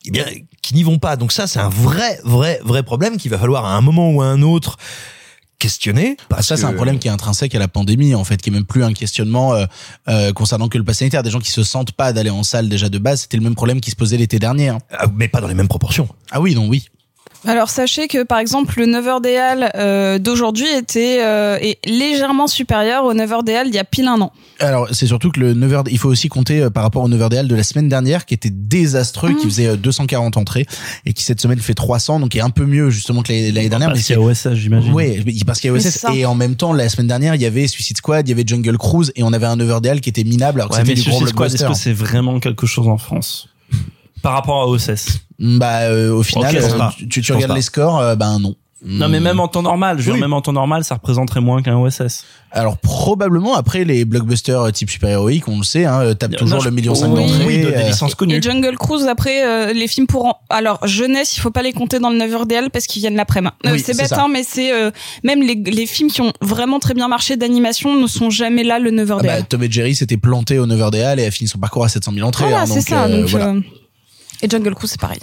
eh 0.06 0.12
bien, 0.12 0.26
qui 0.62 0.74
n'y 0.74 0.84
vont 0.84 1.00
pas. 1.00 1.18
Donc 1.18 1.34
ça, 1.34 1.48
c'est 1.48 1.60
un 1.60 1.70
vrai, 1.70 2.20
vrai, 2.24 2.62
vrai 2.64 2.84
problème 2.84 3.18
qu'il 3.18 3.30
va 3.30 3.38
falloir 3.38 3.66
à 3.66 3.76
un 3.76 3.82
moment 3.82 4.12
ou 4.12 4.22
à 4.22 4.26
un 4.26 4.42
autre 4.42 4.78
questionner. 5.60 6.18
Parce 6.30 6.48
ça, 6.48 6.58
c'est 6.58 6.66
un 6.66 6.74
problème 6.74 7.00
qui 7.00 7.08
est 7.08 7.12
intrinsèque 7.12 7.56
à 7.56 7.60
la 7.60 7.68
pandémie, 7.68 8.16
en 8.16 8.24
fait, 8.24 8.42
qui 8.42 8.50
est 8.50 8.54
même 8.54 8.66
plus 8.66 8.84
un 8.84 8.94
questionnement 8.94 9.54
euh, 9.54 9.66
euh, 10.08 10.34
concernant 10.34 10.70
que 10.70 10.78
le 10.78 10.84
pass 10.84 11.00
sanitaire. 11.00 11.24
Des 11.24 11.32
gens 11.32 11.40
qui 11.40 11.52
se 11.52 11.64
sentent 11.64 11.92
pas 11.92 12.14
d'aller 12.14 12.30
en 12.30 12.44
salle 12.44 12.70
déjà 12.70 12.90
de 12.90 12.98
base, 12.98 13.22
c'était 13.22 13.38
le 13.38 13.44
même 13.44 13.56
problème 13.56 13.82
qui 13.82 13.92
se 13.92 13.96
posait 13.96 14.18
l'été 14.18 14.40
dernier. 14.40 14.70
hein. 14.70 14.78
Ah, 14.92 15.06
mais 15.16 15.28
pas 15.28 15.42
dans 15.42 15.48
les 15.48 15.54
mêmes 15.56 15.68
proportions. 15.68 16.08
Ah 16.32 16.42
oui, 16.42 16.56
non, 16.56 16.68
oui. 16.68 16.88
Alors 17.48 17.70
sachez 17.70 18.08
que 18.08 18.24
par 18.24 18.40
exemple 18.40 18.78
le 18.80 18.86
9h 18.86 19.22
des 19.22 19.38
Halles 19.38 19.72
euh, 19.76 20.20
d'aujourd'hui 20.20 20.68
était 20.68 21.20
euh, 21.24 21.58
est 21.62 21.80
légèrement 21.88 22.48
supérieur 22.48 23.06
au 23.06 23.14
9h 23.14 23.44
des 23.44 23.56
Halles 23.56 23.68
d'il 23.68 23.76
y 23.76 23.80
a 23.80 23.86
pile 23.86 24.08
un 24.08 24.20
an. 24.22 24.34
Alors, 24.60 24.88
c'est 24.92 25.08
surtout 25.08 25.32
que 25.32 25.40
le 25.40 25.54
9h, 25.54 25.88
il 25.92 25.98
faut 25.98 26.10
aussi 26.10 26.30
compter 26.30 26.62
euh, 26.62 26.70
par 26.70 26.84
rapport 26.84 27.04
au 27.04 27.10
9h 27.10 27.30
des 27.30 27.38
Halles 27.38 27.48
de 27.48 27.56
la 27.56 27.64
semaine 27.64 27.90
dernière, 27.90 28.26
qui 28.26 28.34
était 28.34 28.50
désastreux, 28.52 29.34
qui 29.34 29.46
faisait 29.46 29.68
euh, 29.68 29.78
240 29.78 30.38
entrées, 30.38 30.66
et 31.06 31.14
qui 31.14 31.24
cette 31.24 31.40
semaine 31.40 31.60
fait 31.60 31.74
300, 31.74 32.20
donc 32.20 32.36
est 32.36 32.42
un 32.42 32.50
peu 32.50 32.66
mieux 32.66 32.90
justement 32.90 33.22
que 33.22 33.32
l'année 33.32 33.70
dernière. 33.70 33.90
Parce 33.90 34.04
qu'il 34.04 34.16
y 34.16 34.20
a 34.20 34.22
OSS, 34.22 34.54
j'imagine. 34.54 34.94
Oui, 34.94 35.44
parce 35.46 35.60
qu'il 35.60 35.70
y 35.70 35.74
a 35.74 35.76
OSS, 35.76 36.06
et 36.14 36.26
en 36.26 36.36
même 36.36 36.56
temps, 36.56 36.74
la 36.74 36.90
semaine 36.90 37.08
dernière, 37.08 37.36
il 37.36 37.42
y 37.42 37.46
avait 37.46 37.68
Suicide 37.68 37.98
Squad, 37.98 38.28
il 38.28 38.32
y 38.32 38.34
avait 38.34 38.46
Jungle 38.46 38.78
Cruise, 38.78 39.12
et 39.16 39.24
on 39.24 39.34
avait 39.34 39.46
un 39.46 39.58
9h 39.58 39.82
des 39.82 39.90
Halles 39.90 40.02
qui 40.02 40.10
était 40.10 40.24
minable, 40.24 40.62
alors 40.62 40.72
que 40.72 40.76
Ouais, 40.76 40.84
mais 40.84 40.96
c'était 40.96 41.02
du 41.02 41.10
gros 41.10 41.20
Suicide 41.20 41.36
Squad, 41.36 41.54
est-ce 41.54 41.66
que 41.66 41.74
c'est 41.74 41.94
vraiment 41.94 42.40
quelque 42.40 42.66
chose 42.66 42.88
en 42.88 42.98
France? 42.98 43.50
Par 44.24 44.34
rapport 44.34 44.62
à 44.62 44.68
OSS 44.68 45.27
Bah, 45.40 45.82
euh, 45.82 46.12
au 46.12 46.24
final, 46.24 46.56
Ok, 46.56 46.62
je 46.62 46.76
pense 46.76 46.94
euh, 47.02 47.06
tu, 47.10 47.22
tu 47.22 47.32
regardes 47.34 47.52
pas. 47.52 47.56
les 47.56 47.62
scores, 47.62 48.00
euh, 48.00 48.16
ben 48.16 48.40
non. 48.40 48.56
Non, 48.86 49.10
mais 49.10 49.20
même 49.20 49.40
en 49.40 49.48
temps 49.48 49.64
normal, 49.64 49.98
je 49.98 50.04
veux 50.04 50.12
Oui. 50.12 50.18
dire, 50.20 50.28
même 50.28 50.34
en 50.34 50.42
temps 50.42 50.54
normal, 50.54 50.84
ça 50.84 50.94
représenterait 50.96 51.42
moins 51.42 51.64
qu'un 51.64 51.76
OSS. 51.78 52.26
Alors 52.52 52.78
probablement 52.78 53.56
après 53.56 53.84
les 53.84 54.06
blockbusters 54.06 54.62
euh, 54.62 54.70
type 54.72 54.92
super-héroïque, 54.92 55.48
on 55.48 55.58
le 55.58 55.64
sait, 55.64 55.86
hein, 55.86 56.00
euh, 56.02 56.14
tape 56.14 56.32
Non, 56.34 56.38
toujours 56.38 56.60
je- 56.60 56.70
le 56.70 56.76
million 56.76 56.94
cinq 56.94 57.08
oui, 57.10 57.16
d'entrées. 57.26 57.46
Oui, 57.48 57.58
de, 57.58 57.70
des 57.70 57.74
euh, 57.76 57.88
licences 57.88 58.14
connues. 58.14 58.36
Et 58.36 58.42
Jungle 58.42 58.76
Cruise 58.78 59.08
après 59.08 59.44
euh, 59.46 59.74
les 59.74 59.88
films 59.88 60.06
pour 60.06 60.26
en- 60.26 60.40
alors 60.52 60.86
jeunesse 60.86 61.36
il 61.36 61.40
faut 61.40 61.50
pas 61.50 61.64
les 61.64 61.74
compter 61.74 61.98
dans 62.00 62.12
le 62.12 62.18
9h 62.20 62.46
des 62.46 62.56
Halles 62.56 62.70
parce 62.70 62.86
qu'ils 62.86 63.02
viennent 63.02 63.16
l'après-midi. 63.16 63.52
Euh, 63.66 63.72
Oui, 63.74 63.80
c'est 63.84 63.98
bête 63.98 64.08
ça. 64.10 64.22
hein, 64.24 64.28
mais 64.32 64.44
c'est 64.44 64.72
euh, 64.72 64.92
même 65.24 65.42
les, 65.42 65.56
les 65.56 65.88
films 65.88 66.12
qui 66.12 66.22
ont 66.22 66.32
vraiment 66.42 66.78
très 66.80 66.94
bien 66.94 67.08
marché 67.08 67.36
d'animation 67.36 68.00
ne 68.00 68.06
sont 68.08 68.30
jamais 68.30 68.64
là 68.64 68.78
le 68.78 68.92
9h 68.92 69.16
ah 69.18 69.22
des 69.24 69.28
bah. 69.28 69.42
Tom 69.42 69.64
et 69.64 69.72
Jerry 69.72 69.96
s'était 69.96 70.18
planté 70.18 70.60
au 70.60 70.68
9h 70.68 70.92
des 70.92 71.02
Halles 71.02 71.20
et 71.20 71.26
a 71.26 71.32
fini 71.32 71.48
son 71.48 71.58
parcours 71.58 71.84
à 71.84 71.90
700 71.90 72.12
000 72.14 72.28
entrées. 72.28 72.44
Voilà, 72.46 72.62
hein, 72.62 72.66
c'est 72.68 72.76
donc, 72.76 72.88
ça. 72.90 73.04
euh, 73.06 73.22
donc, 73.22 73.30
voilà. 73.30 73.56
Et 74.42 74.50
Jungle 74.50 74.76
Cruise 74.76 74.92
c'est 74.92 75.02
pareil. 75.02 75.20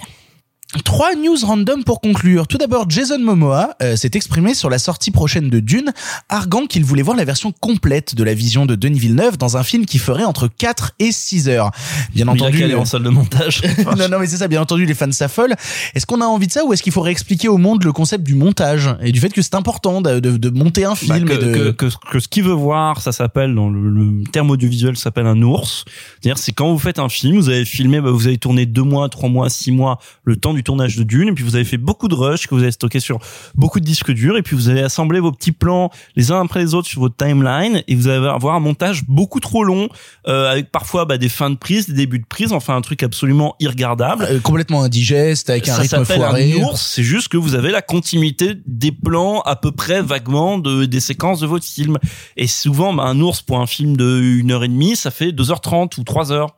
Trois 0.83 1.15
news 1.15 1.37
random 1.43 1.83
pour 1.85 2.01
conclure. 2.01 2.47
Tout 2.47 2.57
d'abord, 2.57 2.89
Jason 2.89 3.19
Momoa 3.19 3.75
euh, 3.81 3.95
s'est 3.95 4.11
exprimé 4.13 4.53
sur 4.53 4.69
la 4.69 4.77
sortie 4.77 5.09
prochaine 5.11 5.49
de 5.49 5.61
Dune, 5.61 5.93
arguant 6.27 6.65
qu'il 6.65 6.83
voulait 6.83 7.01
voir 7.03 7.15
la 7.15 7.23
version 7.23 7.53
complète 7.53 8.13
de 8.15 8.23
la 8.25 8.33
vision 8.33 8.65
de 8.65 8.75
Denis 8.75 8.99
Villeneuve 8.99 9.37
dans 9.37 9.55
un 9.55 9.63
film 9.63 9.85
qui 9.85 9.99
ferait 9.99 10.25
entre 10.25 10.49
4 10.49 10.93
et 10.99 11.13
6 11.13 11.47
heures. 11.47 11.71
Bien 12.13 12.25
Il 12.25 12.29
entendu, 12.29 12.57
qu'à 12.59 12.65
aller 12.65 12.73
en 12.75 12.83
salle 12.83 13.03
de 13.03 13.09
montage. 13.09 13.61
non, 13.97 14.09
non, 14.09 14.19
mais 14.19 14.27
c'est 14.27 14.37
ça, 14.37 14.49
bien 14.49 14.61
entendu, 14.61 14.85
les 14.85 14.95
fans 14.95 15.09
s'affolent. 15.11 15.55
Est-ce 15.93 16.05
qu'on 16.05 16.19
a 16.19 16.25
envie 16.25 16.47
de 16.47 16.51
ça 16.51 16.65
ou 16.65 16.73
est-ce 16.73 16.83
qu'il 16.83 16.91
faudrait 16.91 17.11
expliquer 17.11 17.47
au 17.47 17.57
monde 17.57 17.83
le 17.85 17.93
concept 17.93 18.25
du 18.25 18.35
montage 18.35 18.89
et 19.01 19.13
du 19.13 19.19
fait 19.21 19.29
que 19.29 19.41
c'est 19.41 19.55
important 19.55 20.01
de, 20.01 20.19
de, 20.19 20.35
de 20.35 20.49
monter 20.49 20.83
un 20.83 20.89
Bah, 20.89 20.95
film 20.95 21.25
que, 21.25 21.33
et 21.33 21.37
de... 21.37 21.71
que, 21.71 21.71
que, 21.71 21.85
que 22.11 22.19
ce 22.19 22.27
qu'il 22.27 22.43
veut 22.43 22.51
voir, 22.51 23.01
ça 23.01 23.13
s'appelle 23.13 23.55
dans 23.55 23.69
le, 23.69 23.89
le 23.89 24.23
terme 24.31 24.49
audiovisuel, 24.49 24.97
ça 24.97 25.03
s'appelle 25.03 25.27
un 25.27 25.41
ours. 25.41 25.85
C'est-à-dire, 26.19 26.37
c'est 26.37 26.51
quand 26.51 26.69
vous 26.71 26.79
faites 26.79 26.99
un 26.99 27.07
film, 27.07 27.37
vous 27.37 27.49
avez 27.49 27.65
filmé, 27.65 28.01
bah, 28.01 28.09
vous 28.11 28.27
avez 28.27 28.37
tourné 28.39 28.65
deux 28.65 28.83
mois, 28.83 29.07
trois 29.07 29.29
mois, 29.29 29.49
six 29.49 29.71
mois, 29.71 29.99
le 30.25 30.35
temps 30.35 30.54
du 30.55 30.63
tournage 30.63 30.95
de 30.95 31.03
Dune, 31.03 31.29
et 31.29 31.31
puis 31.33 31.43
vous 31.43 31.55
avez 31.55 31.65
fait 31.65 31.77
beaucoup 31.77 32.07
de 32.07 32.15
rush 32.15 32.47
que 32.47 32.55
vous 32.55 32.61
avez 32.61 32.71
stocké 32.71 32.99
sur 32.99 33.19
beaucoup 33.55 33.79
de 33.79 33.85
disques 33.85 34.11
durs, 34.11 34.37
et 34.37 34.41
puis 34.41 34.55
vous 34.55 34.69
avez 34.69 34.81
assemblé 34.81 35.19
vos 35.19 35.31
petits 35.31 35.51
plans 35.51 35.91
les 36.15 36.31
uns 36.31 36.41
après 36.41 36.61
les 36.61 36.73
autres 36.73 36.87
sur 36.87 37.01
votre 37.01 37.15
timeline, 37.15 37.83
et 37.87 37.95
vous 37.95 38.07
allez 38.07 38.25
avoir 38.25 38.55
un 38.55 38.59
montage 38.59 39.03
beaucoup 39.07 39.39
trop 39.39 39.63
long, 39.63 39.89
euh, 40.27 40.51
avec 40.51 40.71
parfois 40.71 41.05
bah, 41.05 41.17
des 41.17 41.29
fins 41.29 41.49
de 41.49 41.55
prise, 41.55 41.87
des 41.87 41.93
débuts 41.93 42.19
de 42.19 42.25
prise, 42.25 42.51
enfin 42.51 42.75
un 42.75 42.81
truc 42.81 43.03
absolument 43.03 43.55
irregardable. 43.59 44.27
euh, 44.29 44.39
complètement 44.39 44.83
indigeste, 44.83 45.49
avec 45.49 45.67
un 45.69 45.75
ça 45.75 45.81
rythme 45.81 46.05
foiré. 46.05 46.53
un 46.53 46.63
ours, 46.63 46.93
c'est 46.95 47.03
juste 47.03 47.27
que 47.27 47.37
vous 47.37 47.55
avez 47.55 47.71
la 47.71 47.81
continuité 47.81 48.53
des 48.65 48.91
plans 48.91 49.41
à 49.41 49.55
peu 49.55 49.71
près 49.71 50.01
vaguement 50.01 50.57
de 50.57 50.85
des 50.85 50.99
séquences 50.99 51.39
de 51.39 51.47
votre 51.47 51.65
film. 51.65 51.97
Et 52.37 52.47
souvent, 52.47 52.93
bah, 52.93 53.03
un 53.03 53.19
ours 53.19 53.41
pour 53.41 53.59
un 53.59 53.67
film 53.67 53.97
de 53.97 54.21
une 54.21 54.51
heure 54.51 54.63
et 54.63 54.67
demie, 54.67 54.95
ça 54.95 55.11
fait 55.11 55.31
2h30 55.31 55.99
ou 55.99 56.03
3 56.03 56.31
heures. 56.31 56.55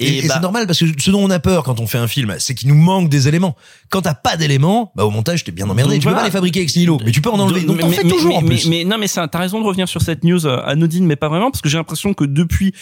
Et, 0.00 0.18
et 0.18 0.28
bah, 0.28 0.34
c'est 0.34 0.40
normal 0.42 0.66
parce 0.66 0.78
que 0.80 0.86
ce 0.98 1.10
dont 1.10 1.22
on 1.22 1.30
a 1.30 1.38
peur 1.38 1.62
quand 1.62 1.78
on 1.80 1.86
fait 1.86 1.98
un 1.98 2.08
film, 2.08 2.34
c'est 2.38 2.54
qu'il 2.54 2.68
nous 2.68 2.74
manque 2.74 3.08
des 3.08 3.28
éléments. 3.28 3.54
Quand 3.90 4.02
t'as 4.02 4.14
pas 4.14 4.36
d'éléments, 4.36 4.92
bah 4.96 5.04
au 5.04 5.10
montage 5.10 5.44
t'es 5.44 5.52
bien 5.52 5.68
emmerdé. 5.68 5.92
Donc 5.94 6.00
tu 6.00 6.04
peux 6.06 6.10
voilà. 6.10 6.22
pas 6.22 6.26
les 6.28 6.32
fabriquer 6.32 6.60
ex 6.62 6.74
nihilo, 6.76 6.98
mais 7.04 7.10
tu 7.12 7.20
peux 7.20 7.30
en 7.30 7.38
enlever. 7.38 7.60
Donc 7.62 7.76
mais, 7.76 7.82
t'en 7.82 7.90
fais 7.90 8.04
mais- 8.04 8.10
toujours 8.10 8.36
en 8.36 8.42
plus. 8.42 8.66
Mais, 8.66 8.78
mais 8.78 8.84
non, 8.90 8.96
mais 8.98 9.06
ça, 9.08 9.28
t'as 9.28 9.38
raison 9.38 9.60
de 9.60 9.64
revenir 9.66 9.88
sur 9.88 10.00
cette 10.02 10.24
news 10.24 10.46
euh, 10.46 10.60
anodine, 10.64 11.06
mais 11.06 11.16
pas 11.16 11.28
vraiment, 11.28 11.50
parce 11.50 11.60
que 11.60 11.68
j'ai 11.68 11.76
l'impression 11.78 12.14
que 12.14 12.24
depuis, 12.24 12.74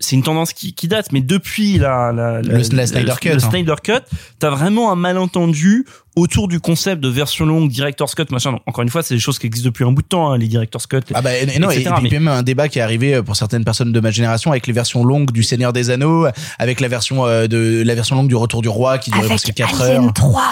c'est 0.00 0.16
une 0.16 0.22
tendance 0.22 0.52
qui, 0.52 0.74
qui 0.74 0.86
date, 0.88 1.12
mais 1.12 1.20
depuis 1.22 1.78
la, 1.78 2.12
la, 2.12 2.42
Le- 2.42 2.58
la 2.76 2.86
Snyder 2.86 3.14
Cut, 3.20 3.28
le 3.30 3.34
hein. 3.36 3.38
Snyder 3.50 3.74
Cut, 3.82 3.92
t'as 4.38 4.50
vraiment 4.50 4.92
un 4.92 4.96
malentendu 4.96 5.86
autour 6.16 6.48
du 6.48 6.60
concept 6.60 7.02
de 7.02 7.08
version 7.08 7.44
longue, 7.46 7.68
director's 7.70 8.14
cut, 8.14 8.24
machin. 8.30 8.52
Donc, 8.52 8.62
encore 8.66 8.82
une 8.82 8.88
fois, 8.88 9.02
c'est 9.02 9.14
des 9.14 9.20
choses 9.20 9.38
qui 9.38 9.46
existent 9.46 9.68
depuis 9.68 9.84
un 9.84 9.92
bout 9.92 10.02
de 10.02 10.06
temps, 10.08 10.32
hein, 10.32 10.38
les 10.38 10.48
director's 10.48 10.86
cut. 10.86 11.00
Ah 11.14 11.20
bah 11.22 11.36
et- 11.36 11.58
non, 11.58 11.70
et, 11.70 11.82
puis 11.84 11.92
mais- 12.02 12.10
même 12.10 12.28
un 12.28 12.42
débat 12.42 12.68
qui 12.68 12.78
est 12.78 12.82
arrivé 12.82 13.14
euh, 13.14 13.22
pour 13.22 13.36
certaines 13.36 13.64
personnes 13.64 13.92
de 13.92 14.00
ma 14.00 14.10
génération 14.10 14.50
avec 14.50 14.66
les 14.66 14.72
versions 14.72 15.04
longues 15.04 15.30
du 15.30 15.42
Seigneur 15.42 15.72
des 15.72 15.90
Anneaux, 15.90 16.26
avec 16.58 16.80
la 16.80 16.88
version 16.88 17.26
euh, 17.26 17.46
de 17.46 17.82
la 17.84 17.94
version 17.94 18.16
longue 18.16 18.28
du 18.28 18.34
Retour 18.36 18.62
du 18.62 18.68
Roi 18.68 18.98
qui 18.98 19.10
durait 19.10 19.26
presque 19.26 19.52
4 19.52 19.82
heures. 19.82 20.12
3. 20.14 20.42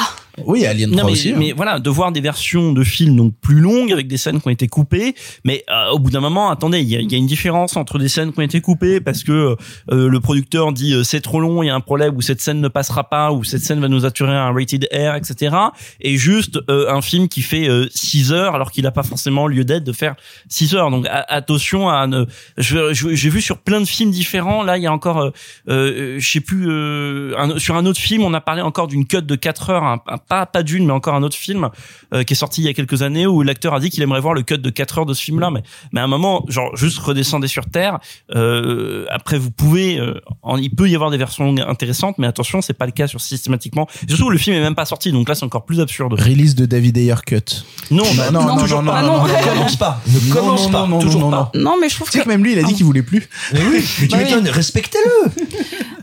Oui, 0.44 0.66
Alien 0.66 0.90
3 0.90 1.00
Non, 1.02 1.06
mais, 1.06 1.12
aussi. 1.12 1.30
hein. 1.30 1.36
mais 1.38 1.52
voilà, 1.52 1.78
de 1.78 1.90
voir 1.90 2.10
des 2.12 2.20
versions 2.20 2.72
de 2.72 2.82
films 2.82 3.16
donc 3.16 3.34
plus 3.40 3.60
longues 3.60 3.92
avec 3.92 4.08
des 4.08 4.16
scènes 4.16 4.40
qui 4.40 4.48
ont 4.48 4.50
été 4.50 4.66
coupées, 4.66 5.14
mais 5.44 5.64
euh, 5.70 5.90
au 5.92 5.98
bout 5.98 6.10
d'un 6.10 6.20
moment, 6.20 6.50
attendez, 6.50 6.80
il 6.80 6.88
y 6.88 6.96
a, 6.96 7.00
y 7.00 7.14
a 7.14 7.18
une 7.18 7.26
différence 7.26 7.76
entre 7.76 7.98
des 7.98 8.08
scènes 8.08 8.32
qui 8.32 8.40
ont 8.40 8.42
été 8.42 8.60
coupées 8.60 9.00
parce 9.00 9.22
que 9.22 9.56
euh, 9.92 10.08
le 10.08 10.20
producteur 10.20 10.72
dit 10.72 10.92
euh, 10.94 11.04
c'est 11.04 11.20
trop 11.20 11.40
long, 11.40 11.62
il 11.62 11.66
y 11.66 11.70
a 11.70 11.74
un 11.74 11.80
problème 11.80 12.16
ou 12.16 12.20
cette 12.22 12.40
scène 12.40 12.60
ne 12.60 12.68
passera 12.68 13.04
pas 13.08 13.32
ou 13.32 13.44
cette 13.44 13.62
scène 13.62 13.80
va 13.80 13.88
nous 13.88 14.04
attirer 14.04 14.32
un 14.34 14.52
rated 14.52 14.88
R, 14.92 15.14
etc. 15.16 15.54
Et 16.00 16.16
juste 16.16 16.58
euh, 16.68 16.90
un 16.92 17.00
film 17.02 17.28
qui 17.28 17.42
fait 17.42 17.68
6 17.94 18.32
heures 18.32 18.54
alors 18.54 18.70
qu'il 18.72 18.84
n'a 18.84 18.90
pas 18.92 19.02
forcément 19.04 19.46
lieu 19.46 19.64
d'être 19.64 19.84
de 19.84 19.92
faire 19.92 20.14
6 20.48 20.74
heures. 20.74 20.90
Donc 20.90 21.06
a- 21.06 21.24
attention 21.32 21.88
à 21.88 22.06
ne. 22.06 22.24
J'ai 22.58 23.30
vu 23.30 23.40
sur 23.40 23.58
plein 23.58 23.80
de 23.80 23.86
films 23.86 24.10
différents. 24.10 24.62
Là, 24.62 24.76
il 24.78 24.82
y 24.82 24.86
a 24.86 24.92
encore, 24.92 25.18
euh, 25.20 25.30
euh, 25.68 26.16
je 26.18 26.30
sais 26.30 26.40
plus, 26.40 26.66
euh, 26.68 27.34
un- 27.38 27.58
sur 27.58 27.76
un 27.76 27.86
autre 27.86 28.00
film, 28.00 28.22
on 28.24 28.34
a 28.34 28.40
parlé 28.40 28.62
encore 28.62 28.86
d'une 28.88 29.06
cut 29.06 29.22
de 29.22 29.34
4 29.36 29.70
heures, 29.70 29.84
un, 29.84 30.00
un- 30.08 30.18
pas 30.28 30.46
pas 30.46 30.62
d'une, 30.62 30.86
mais 30.86 30.92
encore 30.92 31.14
un 31.14 31.22
autre 31.22 31.36
film 31.36 31.68
euh, 32.12 32.22
qui 32.24 32.32
est 32.34 32.36
sorti 32.36 32.60
il 32.62 32.64
y 32.64 32.68
a 32.68 32.74
quelques 32.74 33.02
années 33.02 33.26
où 33.26 33.42
l'acteur 33.42 33.74
a 33.74 33.80
dit 33.80 33.90
qu'il 33.90 34.02
aimerait 34.02 34.20
voir 34.20 34.34
le 34.34 34.42
cut 34.42 34.58
de 34.58 34.70
4 34.70 34.98
heures 34.98 35.06
de 35.06 35.14
ce 35.14 35.22
film-là. 35.22 35.50
Mais 35.50 35.62
mais 35.92 36.00
à 36.00 36.04
un 36.04 36.08
moment, 36.08 36.44
genre 36.48 36.74
juste 36.76 36.98
redescendez 36.98 37.48
sur 37.48 37.66
terre. 37.66 37.98
Euh, 38.34 39.06
après, 39.10 39.38
vous 39.38 39.50
pouvez, 39.50 39.98
euh, 39.98 40.20
en- 40.42 40.56
il 40.56 40.70
peut 40.74 40.88
y 40.88 40.94
avoir 40.94 41.10
des 41.10 41.16
versions 41.18 41.44
longues 41.44 41.60
intéressantes, 41.60 42.16
mais 42.18 42.26
attention, 42.26 42.60
c'est 42.62 42.72
pas 42.74 42.86
le 42.86 42.92
cas 42.92 43.06
sur 43.06 43.20
systématiquement. 43.20 43.86
Et 44.06 44.10
surtout, 44.10 44.30
le 44.30 44.38
film 44.38 44.56
est 44.56 44.60
même 44.60 44.74
pas 44.74 44.84
sorti, 44.86 45.12
donc 45.12 45.28
là, 45.28 45.34
c'est 45.34 45.44
encore 45.44 45.64
plus 45.64 45.80
absurde. 45.80 46.14
Release 46.20 46.54
de 46.54 46.66
David 46.66 46.96
Ayer 46.98 47.14
Cut. 47.26 47.64
Non, 47.90 48.04
Bah 48.16 48.30
non, 48.30 48.44
non, 48.44 48.56
toujours 48.58 48.82
non, 48.82 48.92
pas. 48.92 49.02
non, 49.02 49.08
non, 49.08 49.18
non, 49.18 49.26
non, 49.26 49.28
non, 49.28 49.34
non, 49.34 49.40
non. 49.46 49.52
commence 49.54 49.76
pas. 49.76 50.00
Non, 50.06 50.20
Ne 50.28 50.32
commence 50.32 50.62
non, 50.66 50.70
pas. 50.72 50.78
non, 50.80 50.86
non, 50.88 50.98
toujours 51.00 51.20
non, 51.20 51.30
pas. 51.30 51.50
non. 51.54 51.60
Non, 51.62 51.76
mais 51.80 51.88
je 51.88 51.94
trouve 51.96 52.10
que 52.10 52.18
que 52.18 52.28
même 52.28 52.42
lui, 52.44 52.52
il 52.52 52.58
a 52.58 52.62
dit 52.62 52.74
qu'il 52.74 52.84
voulait 52.86 53.02
plus. 53.02 53.28
Mais 53.52 53.60
oui, 53.60 53.84
mais 54.00 54.06
tu 54.06 54.12
Bah 54.16 54.18
m'étonnes, 54.18 54.48
respectez-le. 54.48 55.30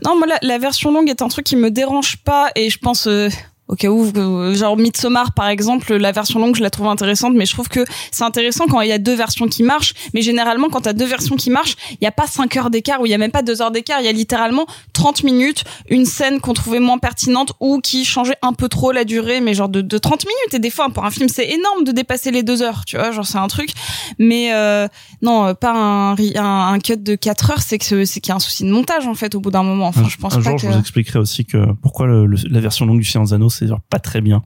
Non, 0.04 0.16
moi, 0.16 0.26
la, 0.26 0.38
la 0.42 0.58
version 0.58 0.92
longue 0.92 1.08
est 1.08 1.22
un 1.22 1.28
truc 1.28 1.44
qui 1.44 1.56
me 1.56 1.70
dérange 1.70 2.16
pas 2.18 2.50
et 2.56 2.70
je 2.70 2.78
pense, 2.78 3.06
euh, 3.06 3.28
au 3.72 3.74
cas 3.74 3.88
où, 3.88 4.06
euh, 4.16 4.54
genre 4.54 4.76
Midsommar, 4.76 5.32
par 5.32 5.48
exemple, 5.48 5.94
la 5.96 6.12
version 6.12 6.38
longue, 6.38 6.54
je 6.56 6.62
la 6.62 6.68
trouve 6.68 6.88
intéressante, 6.88 7.32
mais 7.34 7.46
je 7.46 7.54
trouve 7.54 7.68
que 7.68 7.84
c'est 8.10 8.22
intéressant 8.22 8.66
quand 8.66 8.82
il 8.82 8.88
y 8.88 8.92
a 8.92 8.98
deux 8.98 9.14
versions 9.14 9.46
qui 9.48 9.62
marchent. 9.62 9.94
Mais 10.12 10.20
généralement, 10.20 10.68
quand 10.68 10.82
t'as 10.82 10.92
deux 10.92 11.06
versions 11.06 11.36
qui 11.36 11.48
marchent, 11.48 11.76
il 11.92 11.98
n'y 12.02 12.06
a 12.06 12.12
pas 12.12 12.26
5 12.26 12.54
heures 12.58 12.68
d'écart 12.70 13.00
ou 13.00 13.06
il 13.06 13.10
y 13.10 13.14
a 13.14 13.18
même 13.18 13.30
pas 13.30 13.40
2 13.40 13.62
heures 13.62 13.70
d'écart. 13.70 14.00
Il 14.00 14.04
y 14.04 14.08
a 14.08 14.12
littéralement 14.12 14.66
30 14.92 15.24
minutes, 15.24 15.64
une 15.88 16.04
scène 16.04 16.40
qu'on 16.40 16.52
trouvait 16.52 16.80
moins 16.80 16.98
pertinente 16.98 17.54
ou 17.60 17.80
qui 17.80 18.04
changeait 18.04 18.36
un 18.42 18.52
peu 18.52 18.68
trop 18.68 18.92
la 18.92 19.04
durée, 19.04 19.40
mais 19.40 19.54
genre 19.54 19.70
de, 19.70 19.80
de 19.80 19.96
30 19.98 20.24
minutes. 20.26 20.54
Et 20.54 20.58
des 20.58 20.68
fois, 20.70 20.90
pour 20.90 21.06
un 21.06 21.10
film, 21.10 21.30
c'est 21.30 21.48
énorme 21.48 21.84
de 21.84 21.92
dépasser 21.92 22.30
les 22.30 22.42
2 22.42 22.60
heures, 22.62 22.84
tu 22.84 22.96
vois, 22.98 23.10
genre 23.10 23.26
c'est 23.26 23.38
un 23.38 23.48
truc. 23.48 23.70
Mais 24.18 24.52
euh, 24.52 24.86
non, 25.22 25.46
euh, 25.46 25.54
pas 25.54 25.72
un, 25.72 26.14
ri- 26.14 26.36
un, 26.36 26.44
un 26.74 26.78
cut 26.78 26.98
de 26.98 27.14
4 27.14 27.50
heures, 27.52 27.62
c'est 27.62 27.78
que 27.78 28.04
c'est 28.04 28.20
qu'il 28.20 28.28
y 28.28 28.32
a 28.32 28.36
un 28.36 28.38
souci 28.38 28.64
de 28.64 28.70
montage, 28.70 29.06
en 29.06 29.14
fait, 29.14 29.34
au 29.34 29.40
bout 29.40 29.50
d'un 29.50 29.62
moment. 29.62 29.86
Enfin, 29.86 30.06
je 30.10 30.16
pense 30.18 30.34
un 30.34 30.42
pas 30.42 30.50
jour, 30.50 30.56
que... 30.56 30.66
je 30.66 30.72
vous 30.72 30.78
expliquerai 30.78 31.18
aussi 31.18 31.46
que 31.46 31.72
pourquoi 31.80 32.06
le- 32.06 32.26
le- 32.26 32.36
la 32.50 32.60
version 32.60 32.84
longue 32.84 32.98
du 32.98 33.04
Seigneur 33.04 33.26
des 33.28 33.32
Anneaux, 33.62 33.68
c'est 33.68 33.68
genre 33.68 33.80
pas 33.90 33.98
très 33.98 34.20
bien. 34.20 34.42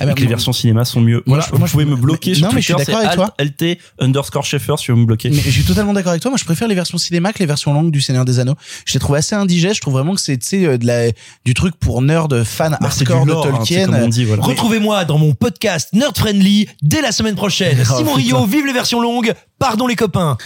Ah 0.00 0.06
bah, 0.06 0.12
et 0.12 0.14
que 0.14 0.20
les 0.20 0.26
versions 0.26 0.52
cinéma 0.52 0.84
sont 0.84 1.00
mieux. 1.00 1.22
Moi, 1.26 1.38
Voilà, 1.38 1.44
je- 1.46 1.50
vous 1.52 1.58
moi, 1.58 1.66
je- 1.66 1.72
pouvez 1.72 1.84
me 1.84 1.96
bloquer 1.96 2.30
mais- 2.30 2.36
sur 2.36 2.46
non, 2.48 2.52
mais 2.54 2.60
je 2.60 2.64
suis 2.66 2.74
Twitter, 2.74 2.92
d'accord 2.92 3.04
avec 3.06 3.16
toi. 3.16 3.34
alt- 3.38 3.60
LT 3.62 3.78
underscore 3.98 4.44
Schaeffer 4.44 4.74
si 4.78 4.90
vous 4.92 4.98
me 4.98 5.04
bloquez. 5.06 5.30
Mais 5.30 5.36
je 5.36 5.50
suis 5.50 5.64
totalement 5.64 5.92
d'accord 5.92 6.10
avec 6.10 6.22
toi. 6.22 6.30
Moi, 6.30 6.38
je 6.38 6.44
préfère 6.44 6.68
les 6.68 6.74
versions 6.74 6.98
cinéma 6.98 7.32
que 7.32 7.38
les 7.38 7.46
versions 7.46 7.72
longues 7.72 7.90
du 7.90 8.00
Seigneur 8.00 8.24
des 8.24 8.38
Anneaux. 8.38 8.54
Je 8.86 8.94
les 8.94 9.00
trouve 9.00 9.16
assez 9.16 9.34
indigètes. 9.34 9.74
Je 9.74 9.80
trouve 9.80 9.94
vraiment 9.94 10.14
que 10.14 10.20
c'est, 10.20 10.38
tu 10.38 10.46
sais, 10.46 10.64
euh, 10.66 10.78
de 10.78 10.86
la, 10.86 11.10
du 11.44 11.54
truc 11.54 11.74
pour 11.76 12.02
nerds, 12.02 12.28
fans 12.44 12.70
Bah, 12.70 12.78
hardcore 12.82 13.26
lore, 13.26 13.44
de 13.44 13.50
hein, 13.50 13.56
Tolkien. 13.58 13.86
voilà. 13.86 14.42
Retrouvez-moi 14.42 15.04
dans 15.04 15.18
mon 15.18 15.34
podcast 15.34 15.88
Nerd 15.92 16.16
Friendly 16.16 16.68
dès 16.82 17.00
la 17.00 17.12
semaine 17.12 17.34
prochaine. 17.36 17.78
Oh, 17.92 17.96
Simon 17.98 18.16
putain. 18.16 18.36
Rio, 18.36 18.46
vive 18.46 18.66
les 18.66 18.72
versions 18.72 19.00
longues. 19.00 19.32
Pardon 19.60 19.86
les 19.86 19.94
copains. 19.94 20.38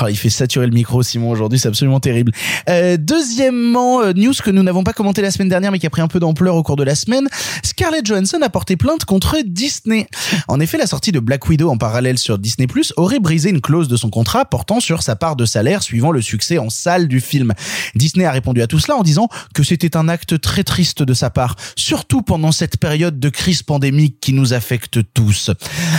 Ah, 0.00 0.10
il 0.10 0.16
fait 0.16 0.30
saturer 0.30 0.66
le 0.66 0.72
micro, 0.72 1.00
Simon, 1.04 1.30
aujourd'hui, 1.30 1.60
c'est 1.60 1.68
absolument 1.68 2.00
terrible. 2.00 2.32
Euh, 2.68 2.96
deuxièmement, 2.98 4.02
euh, 4.02 4.12
news 4.12 4.34
que 4.44 4.50
nous 4.50 4.64
n'avons 4.64 4.82
pas 4.82 4.92
commenté 4.92 5.22
la 5.22 5.30
semaine 5.30 5.48
dernière, 5.48 5.70
mais 5.70 5.78
qui 5.78 5.86
a 5.86 5.90
pris 5.90 6.02
un 6.02 6.08
peu 6.08 6.18
d'ampleur 6.18 6.56
au 6.56 6.64
cours 6.64 6.74
de 6.74 6.82
la 6.82 6.96
semaine, 6.96 7.28
Scarlett 7.62 8.04
Johansson 8.04 8.40
a 8.42 8.48
porté 8.48 8.76
plainte 8.76 9.04
contre 9.04 9.36
Disney. 9.46 10.08
En 10.48 10.58
effet, 10.58 10.76
la 10.76 10.88
sortie 10.88 11.12
de 11.12 11.20
Black 11.20 11.48
Widow 11.48 11.70
en 11.70 11.78
parallèle 11.78 12.18
sur 12.18 12.36
Disney 12.36 12.66
Plus 12.66 12.92
aurait 12.96 13.20
brisé 13.20 13.50
une 13.50 13.60
clause 13.60 13.86
de 13.86 13.96
son 13.96 14.10
contrat 14.10 14.44
portant 14.44 14.80
sur 14.80 15.04
sa 15.04 15.14
part 15.14 15.36
de 15.36 15.44
salaire 15.44 15.84
suivant 15.84 16.10
le 16.10 16.20
succès 16.20 16.58
en 16.58 16.68
salle 16.68 17.06
du 17.06 17.20
film. 17.20 17.54
Disney 17.94 18.24
a 18.24 18.32
répondu 18.32 18.60
à 18.60 18.66
tout 18.66 18.80
cela 18.80 18.96
en 18.96 19.04
disant 19.04 19.28
que 19.54 19.62
c'était 19.62 19.96
un 19.96 20.08
acte 20.08 20.40
très 20.40 20.64
triste 20.64 21.04
de 21.04 21.14
sa 21.14 21.30
part, 21.30 21.54
surtout 21.76 22.22
pendant 22.22 22.50
cette 22.50 22.78
période 22.78 23.20
de 23.20 23.28
crise 23.28 23.62
pandémique 23.62 24.18
qui 24.20 24.32
nous 24.32 24.52
affecte 24.52 24.98
tous. 25.14 25.52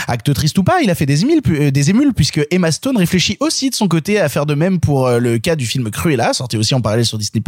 Acte 0.09 0.33
triste 0.33 0.57
ou 0.57 0.63
pas, 0.63 0.81
il 0.81 0.89
a 0.89 0.95
fait 0.95 1.05
des 1.05 1.21
émules, 1.21 1.41
euh, 1.51 1.71
des 1.71 1.89
émules 1.89 2.13
puisque 2.13 2.41
Emma 2.51 2.71
Stone 2.71 2.97
réfléchit 2.97 3.37
aussi 3.39 3.69
de 3.69 3.75
son 3.75 3.87
côté 3.87 4.19
à 4.19 4.29
faire 4.29 4.45
de 4.45 4.53
même 4.53 4.79
pour 4.79 5.07
euh, 5.07 5.19
le 5.19 5.37
cas 5.39 5.55
du 5.55 5.65
film 5.65 5.89
Cruella, 5.91 6.33
sorti 6.33 6.57
aussi 6.57 6.73
en 6.73 6.81
parallèle 6.81 7.05
sur 7.05 7.17
Disney+. 7.17 7.41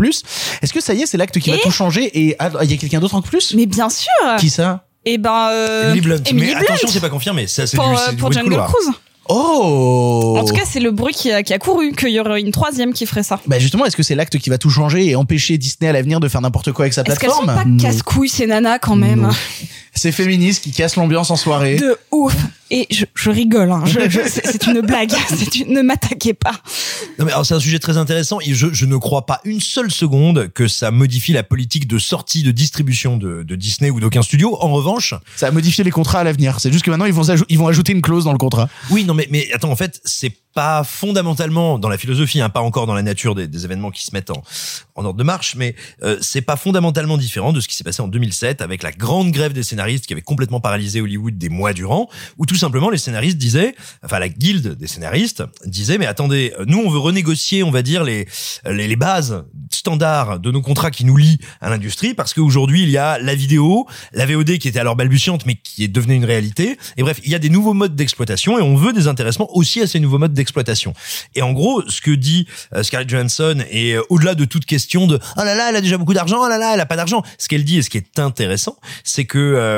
Est-ce 0.62 0.74
que 0.74 0.82
ça 0.82 0.94
y 0.94 1.02
est, 1.02 1.06
c'est 1.06 1.18
l'acte 1.18 1.40
qui 1.40 1.52
va 1.52 1.58
tout 1.58 1.72
changer 1.72 2.12
et 2.14 2.36
ah, 2.40 2.50
il 2.64 2.72
y 2.72 2.74
a 2.74 2.78
quelqu'un 2.78 3.00
d'autre 3.00 3.16
en 3.16 3.22
plus? 3.22 3.54
Mais 3.56 3.66
bien 3.66 3.90
sûr 3.90 4.12
Qui 4.40 4.50
ça? 4.50 4.86
Et 5.06 5.18
ben... 5.18 5.50
Euh, 5.52 5.90
Emily 5.90 6.02
Blunt. 6.02 6.24
Emily 6.28 6.48
mais 6.48 6.54
Blunt. 6.54 6.64
attention, 6.64 6.88
c'est 6.90 7.00
pas 7.00 7.10
confirmé. 7.10 7.48
Ça, 7.48 7.66
c'est 7.66 7.78
pour, 7.78 7.88
du, 7.88 7.96
euh, 7.96 7.98
c'est 8.06 8.12
du 8.12 8.18
pour 8.18 8.32
Jungle. 8.32 8.56
Cruise. 8.56 8.96
Oh 9.30 10.36
En 10.38 10.44
tout 10.44 10.54
cas, 10.54 10.64
c'est 10.66 10.80
le 10.80 10.92
bruit 10.92 11.14
qui 11.14 11.32
a, 11.32 11.44
qui 11.44 11.54
a 11.54 11.60
couru, 11.60 11.94
qu'il 11.94 12.10
y 12.10 12.20
aurait 12.20 12.42
une 12.42 12.52
troisième 12.52 12.92
qui 12.92 13.06
ferait 13.06 13.24
ça. 13.24 13.40
bah 13.48 13.60
justement, 13.60 13.86
est-ce 13.86 13.96
que 13.96 14.04
c'est 14.04 14.16
l'acte 14.16 14.38
qui 14.40 14.50
va 14.50 14.58
tout 14.58 14.70
changer 14.70 15.08
et 15.08 15.16
empêcher 15.16 15.58
Disney 15.58 15.90
à 15.90 15.94
l'avenir 15.94 16.20
de 16.20 16.28
faire 16.28 16.42
n'importe 16.42 16.72
quoi 16.72 16.84
avec 16.86 16.94
sa 16.94 17.04
Est-ce 17.04 17.20
qu'elles 17.20 17.30
sont 17.30 17.44
plateforme 17.44 17.78
pas 17.78 17.84
casse-couilles 17.84 18.30
ces 18.30 18.48
nanas 18.48 18.80
quand 18.80 18.96
même? 18.96 19.22
Non. 19.22 19.30
C'est 19.94 20.12
féministe 20.12 20.64
qui 20.64 20.72
casse 20.72 20.96
l'ambiance 20.96 21.32
en 21.32 21.36
soirée. 21.36 21.76
De 21.76 21.98
ouf 22.12 22.36
Et 22.70 22.88
je, 22.90 23.04
je 23.14 23.30
rigole, 23.30 23.70
hein. 23.72 23.84
Je- 23.86 24.10
je- 24.10 24.22
c'est 24.28 24.66
une 24.68 24.80
blague. 24.82 25.12
C'est 25.28 25.56
une- 25.56 25.74
Ne 25.74 25.82
m'attaquez 25.82 26.34
pas. 26.34 26.54
Non, 27.20 27.26
mais 27.26 27.32
alors, 27.34 27.46
c'est 27.46 27.54
un 27.54 27.60
sujet 27.60 27.80
très 27.80 27.98
intéressant 27.98 28.40
et 28.42 28.54
je, 28.54 28.68
je 28.74 28.86
ne 28.86 28.96
crois 28.96 29.26
pas 29.26 29.42
une 29.44 29.60
seule 29.60 29.92
seconde 29.92 30.50
que 30.54 30.68
ça 30.70 30.92
modifie 30.92 31.34
la 31.34 31.44
politique 31.44 31.88
de 31.88 31.98
sortie 32.00 32.44
de 32.44 32.52
distribution 32.52 33.18
de, 33.18 33.44
de 33.44 33.56
Disney 33.56 33.90
ou 33.90 34.00
d'aucun 34.00 34.22
studio. 34.22 34.58
En 34.62 34.72
revanche, 34.72 35.14
Ça 35.36 35.48
a 35.48 35.52
modifié 35.52 35.84
les 35.84 35.92
contrats 35.92 36.20
à 36.20 36.24
l'avenir. 36.24 36.60
C'est 36.62 36.72
juste 36.72 36.86
que 36.86 36.90
maintenant 36.92 37.06
ils 37.06 37.14
vont, 37.14 37.24
ils 37.50 37.58
vont 37.58 37.68
ajouter 37.68 37.92
une 37.92 38.02
clause 38.02 38.24
dans 38.24 38.32
le 38.32 38.38
contrat. 38.38 38.70
oui, 38.90 39.04
non, 39.04 39.14
mais, 39.14 39.28
mais 39.30 39.52
attends, 39.54 39.72
en 39.72 39.76
fait, 39.76 40.00
c'est 40.06 40.32
pas 40.54 40.84
fondamentalement 40.84 41.80
dans 41.80 41.88
la 41.88 41.98
philosophie, 41.98 42.42
hein, 42.42 42.50
pas 42.50 42.60
encore 42.60 42.86
dans 42.86 42.94
la 42.94 43.02
nature 43.04 43.36
des, 43.36 43.48
des 43.48 43.64
événements 43.66 43.90
qui 43.90 44.04
se 44.04 44.12
mettent 44.14 44.32
en, 44.32 44.44
en 44.96 45.06
ordre 45.06 45.18
de 45.18 45.24
marche, 45.24 45.56
mais 45.56 45.76
euh, 46.04 46.18
c'est 46.22 46.42
pas 46.42 46.58
fondamentalement 46.58 47.18
différent 47.18 47.54
de 47.54 47.62
ce 47.62 47.70
qui 47.70 47.76
s'est 47.78 47.86
passé 47.86 48.02
en 48.02 48.10
2007 48.10 48.62
avec 48.62 48.84
la 48.84 48.92
grande 48.92 49.32
grève 49.32 49.54
des 49.54 49.64
scénaristes 49.64 49.81
qui 49.86 50.13
avait 50.13 50.22
complètement 50.22 50.60
paralysé 50.60 51.02
Hollywood 51.02 51.38
des 51.38 51.50
mois 51.50 51.74
durant, 51.74 52.10
où 52.38 52.46
tout 52.46 52.56
simplement 52.56 52.89
les 52.89 52.98
scénaristes 52.98 53.38
disaient, 53.38 53.76
enfin 54.04 54.20
la 54.20 54.30
guilde 54.30 54.76
des 54.78 54.88
scénaristes 54.88 55.44
disait, 55.65 55.98
mais 55.98 56.06
attendez, 56.06 56.54
nous 56.67 56.80
on 56.80 56.89
veut 56.89 57.00
renégocier, 57.00 57.63
on 57.63 57.72
va 57.72 57.82
dire 57.82 58.04
les 58.04 58.28
les, 58.70 58.88
les 58.88 58.96
bases 58.96 59.44
standards 59.72 60.39
de 60.39 60.52
nos 60.52 60.62
contrats 60.62 60.91
qui 60.91 61.06
nous 61.06 61.17
lient 61.17 61.39
à 61.62 61.70
l'industrie, 61.70 62.13
parce 62.13 62.34
qu'aujourd'hui 62.34 62.84
il 62.84 62.89
y 62.89 62.98
a 62.98 63.17
la 63.20 63.36
vidéo, 63.36 63.88
la 64.13 64.26
VOD 64.26 64.58
qui 64.58 64.67
était 64.67 64.80
alors 64.80 64.96
balbutiante 64.96 65.46
mais 65.46 65.56
qui 65.56 65.84
est 65.84 65.88
devenue 65.88 66.15
une 66.15 66.26
réalité, 66.26 66.78
et 66.98 67.04
bref, 67.04 67.20
il 67.24 67.32
y 67.32 67.36
a 67.36 67.39
des 67.39 67.50
nouveaux 67.50 67.74
modes 67.74 67.96
d'exploitation 67.96 68.58
et 68.60 68.62
on 68.62 68.76
veut 68.76 68.94
des 68.94 69.08
intéressements 69.08 69.50
aussi 69.56 69.82
à 69.82 69.88
ces 69.88 70.00
nouveaux 70.00 70.17
modes 70.17 70.34
d'exploitation. 70.34 70.94
Et 71.36 71.41
en 71.41 71.54
gros, 71.54 71.88
ce 71.88 72.02
que 72.02 72.12
dit 72.12 72.48
euh, 72.74 72.84
Scarlett 72.84 73.10
Johansson 73.10 73.63
est 73.70 73.96
euh, 73.96 74.02
au-delà 74.10 74.36
de 74.36 74.46
toute 74.46 74.65
question 74.65 75.08
de 75.08 75.20
oh 75.38 75.44
là 75.44 75.56
là, 75.56 75.70
elle 75.70 75.76
a 75.76 75.82
déjà 75.82 75.98
beaucoup 75.98 76.13
d'argent, 76.13 76.38
oh 76.41 76.50
là 76.50 76.58
là, 76.58 76.74
elle 76.74 76.80
a 76.80 76.86
pas 76.86 76.96
d'argent. 76.96 77.24
Ce 77.38 77.48
qu'elle 77.48 77.63
dit 77.63 77.78
et 77.78 77.82
ce 77.82 77.89
qui 77.89 77.98
est 77.98 78.20
intéressant, 78.20 78.78
c'est 79.04 79.26
que 79.26 79.38
euh, 79.38 79.71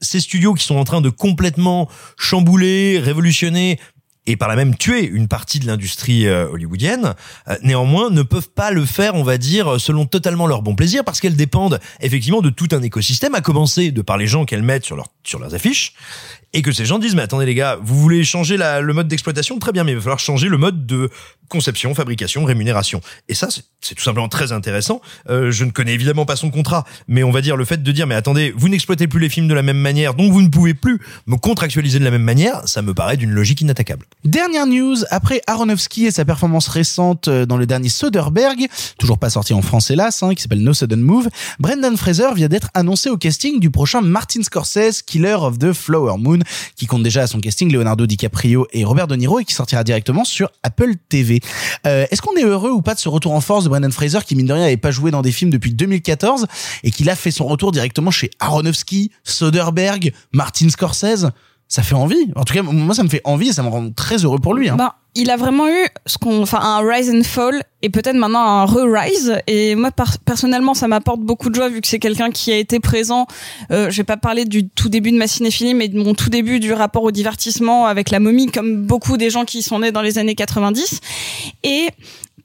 ces 0.00 0.20
studios 0.20 0.54
qui 0.54 0.64
sont 0.64 0.76
en 0.76 0.84
train 0.84 1.00
de 1.00 1.08
complètement 1.08 1.88
chambouler, 2.18 2.98
révolutionner 2.98 3.78
et 4.26 4.36
par 4.36 4.48
là 4.48 4.56
même 4.56 4.76
tuer 4.76 5.04
une 5.04 5.26
partie 5.28 5.58
de 5.58 5.66
l'industrie 5.66 6.26
euh, 6.26 6.48
hollywoodienne, 6.48 7.14
euh, 7.48 7.56
néanmoins 7.62 8.10
ne 8.10 8.22
peuvent 8.22 8.50
pas 8.50 8.70
le 8.70 8.84
faire, 8.84 9.14
on 9.14 9.22
va 9.24 9.36
dire, 9.38 9.80
selon 9.80 10.06
totalement 10.06 10.46
leur 10.46 10.62
bon 10.62 10.74
plaisir, 10.74 11.04
parce 11.04 11.20
qu'elles 11.20 11.36
dépendent 11.36 11.80
effectivement 12.00 12.40
de 12.40 12.50
tout 12.50 12.68
un 12.72 12.82
écosystème, 12.82 13.34
à 13.34 13.40
commencer 13.40 13.90
de 13.90 14.02
par 14.02 14.16
les 14.18 14.26
gens 14.26 14.44
qu'elles 14.44 14.62
mettent 14.62 14.84
sur, 14.84 14.96
leur, 14.96 15.06
sur 15.24 15.38
leurs 15.38 15.54
affiches, 15.54 15.94
et 16.54 16.62
que 16.62 16.70
ces 16.70 16.84
gens 16.84 16.98
disent, 16.98 17.14
mais 17.14 17.22
attendez 17.22 17.46
les 17.46 17.54
gars, 17.54 17.78
vous 17.82 17.96
voulez 17.98 18.24
changer 18.24 18.56
le 18.58 18.92
mode 18.92 19.08
d'exploitation? 19.08 19.58
Très 19.58 19.72
bien, 19.72 19.84
mais 19.84 19.92
il 19.92 19.96
va 19.96 20.02
falloir 20.02 20.18
changer 20.18 20.48
le 20.48 20.58
mode 20.58 20.86
de 20.86 21.08
conception, 21.48 21.94
fabrication, 21.94 22.44
rémunération. 22.44 23.00
Et 23.28 23.34
ça, 23.34 23.48
c'est- 23.50 23.64
c'est 23.80 23.94
tout 23.94 24.02
simplement 24.02 24.28
très 24.28 24.52
intéressant. 24.52 25.00
Euh, 25.28 25.50
je 25.50 25.64
ne 25.64 25.70
connais 25.70 25.92
évidemment 25.94 26.24
pas 26.26 26.36
son 26.36 26.50
contrat, 26.50 26.84
mais 27.08 27.22
on 27.24 27.30
va 27.30 27.40
dire 27.40 27.56
le 27.56 27.64
fait 27.64 27.82
de 27.82 27.92
dire, 27.92 28.06
mais 28.06 28.14
attendez, 28.14 28.52
vous 28.56 28.68
n'exploitez 28.68 29.06
plus 29.08 29.20
les 29.20 29.28
films 29.30 29.48
de 29.48 29.54
la 29.54 29.62
même 29.62 29.78
manière, 29.78 30.14
donc 30.14 30.30
vous 30.32 30.42
ne 30.42 30.48
pouvez 30.48 30.74
plus 30.74 31.00
me 31.26 31.36
contractualiser 31.36 31.98
de 31.98 32.04
la 32.04 32.10
même 32.10 32.22
manière, 32.22 32.66
ça 32.68 32.82
me 32.82 32.92
paraît 32.94 33.16
d'une 33.16 33.32
logique 33.32 33.60
inattaquable. 33.62 34.06
Dernière 34.24 34.66
news, 34.68 34.98
après 35.10 35.42
Aronofsky 35.48 36.06
et 36.06 36.12
sa 36.12 36.24
performance 36.24 36.68
récente 36.68 37.26
euh, 37.26 37.44
dans 37.44 37.56
le 37.56 37.66
dernier 37.66 37.88
Soderbergh, 37.88 38.68
toujours 38.96 39.18
pas 39.18 39.30
sorti 39.30 39.52
en 39.52 39.62
France 39.62 39.90
hélas, 39.90 40.22
hein, 40.22 40.32
qui 40.36 40.42
s'appelle 40.42 40.62
No 40.62 40.72
Sudden 40.72 41.00
Move, 41.00 41.28
Brendan 41.58 41.96
Fraser 41.96 42.28
vient 42.36 42.46
d'être 42.46 42.68
annoncé 42.74 43.10
au 43.10 43.16
casting 43.16 43.58
du 43.58 43.68
prochain 43.70 44.00
Martin 44.00 44.44
Scorsese, 44.44 45.02
Killer 45.02 45.34
of 45.34 45.58
the 45.58 45.72
Flower 45.72 46.18
Moon, 46.18 46.38
qui 46.76 46.86
compte 46.86 47.02
déjà 47.02 47.22
à 47.22 47.26
son 47.26 47.40
casting 47.40 47.72
Leonardo 47.72 48.06
DiCaprio 48.06 48.68
et 48.72 48.84
Robert 48.84 49.08
De 49.08 49.16
Niro 49.16 49.40
et 49.40 49.44
qui 49.44 49.54
sortira 49.54 49.82
directement 49.82 50.22
sur 50.22 50.52
Apple 50.62 50.92
TV. 51.08 51.40
Euh, 51.88 52.06
Est-ce 52.12 52.22
qu'on 52.22 52.36
est 52.36 52.44
heureux 52.44 52.70
ou 52.70 52.80
pas 52.80 52.94
de 52.94 53.00
ce 53.00 53.08
retour 53.08 53.32
en 53.32 53.40
force 53.40 53.64
de 53.64 53.70
Brendan 53.70 53.90
Fraser 53.90 54.20
qui 54.24 54.36
mine 54.36 54.46
de 54.46 54.52
rien 54.52 54.62
n'avait 54.62 54.76
pas 54.76 54.92
joué 54.92 55.10
dans 55.10 55.22
des 55.22 55.32
films 55.32 55.50
depuis 55.50 55.72
2014 55.72 56.46
et 56.84 56.92
qu'il 56.92 57.10
a 57.10 57.16
fait 57.16 57.32
son 57.32 57.46
retour 57.46 57.72
directement 57.72 58.12
chez 58.12 58.30
Aronofsky, 58.38 59.10
Soderbergh, 59.24 60.12
Martin 60.32 60.68
Scorsese? 60.68 61.26
Ça 61.72 61.82
fait 61.82 61.94
envie. 61.94 62.30
En 62.36 62.44
tout 62.44 62.52
cas, 62.52 62.60
moi, 62.60 62.94
ça 62.94 63.02
me 63.02 63.08
fait 63.08 63.22
envie 63.24 63.48
et 63.48 63.52
ça 63.54 63.62
me 63.62 63.68
rend 63.68 63.90
très 63.92 64.18
heureux 64.26 64.38
pour 64.38 64.52
lui. 64.52 64.68
Hein. 64.68 64.76
Ben, 64.76 64.92
il 65.14 65.30
a 65.30 65.38
vraiment 65.38 65.66
eu 65.68 65.86
ce 66.04 66.18
qu'on, 66.18 66.42
enfin, 66.42 66.60
un 66.60 66.86
rise 66.86 67.10
and 67.10 67.22
fall 67.22 67.62
et 67.80 67.88
peut-être 67.88 68.14
maintenant 68.14 68.44
un 68.44 68.66
re-rise. 68.66 69.38
Et 69.46 69.74
moi, 69.74 69.88
personnellement, 70.26 70.74
ça 70.74 70.86
m'apporte 70.86 71.20
beaucoup 71.20 71.48
de 71.48 71.54
joie 71.54 71.70
vu 71.70 71.80
que 71.80 71.88
c'est 71.88 71.98
quelqu'un 71.98 72.30
qui 72.30 72.52
a 72.52 72.58
été 72.58 72.78
présent. 72.78 73.26
Euh, 73.70 73.88
je 73.88 73.96
vais 73.96 74.04
pas 74.04 74.18
parler 74.18 74.44
du 74.44 74.68
tout 74.68 74.90
début 74.90 75.12
de 75.12 75.16
ma 75.16 75.26
cinéphilie, 75.26 75.72
mais 75.72 75.88
de 75.88 75.98
mon 75.98 76.12
tout 76.12 76.28
début 76.28 76.60
du 76.60 76.74
rapport 76.74 77.04
au 77.04 77.10
divertissement 77.10 77.86
avec 77.86 78.10
la 78.10 78.20
momie, 78.20 78.48
comme 78.52 78.84
beaucoup 78.84 79.16
des 79.16 79.30
gens 79.30 79.46
qui 79.46 79.62
sont 79.62 79.78
nés 79.78 79.92
dans 79.92 80.02
les 80.02 80.18
années 80.18 80.34
90. 80.34 81.00
Et 81.64 81.88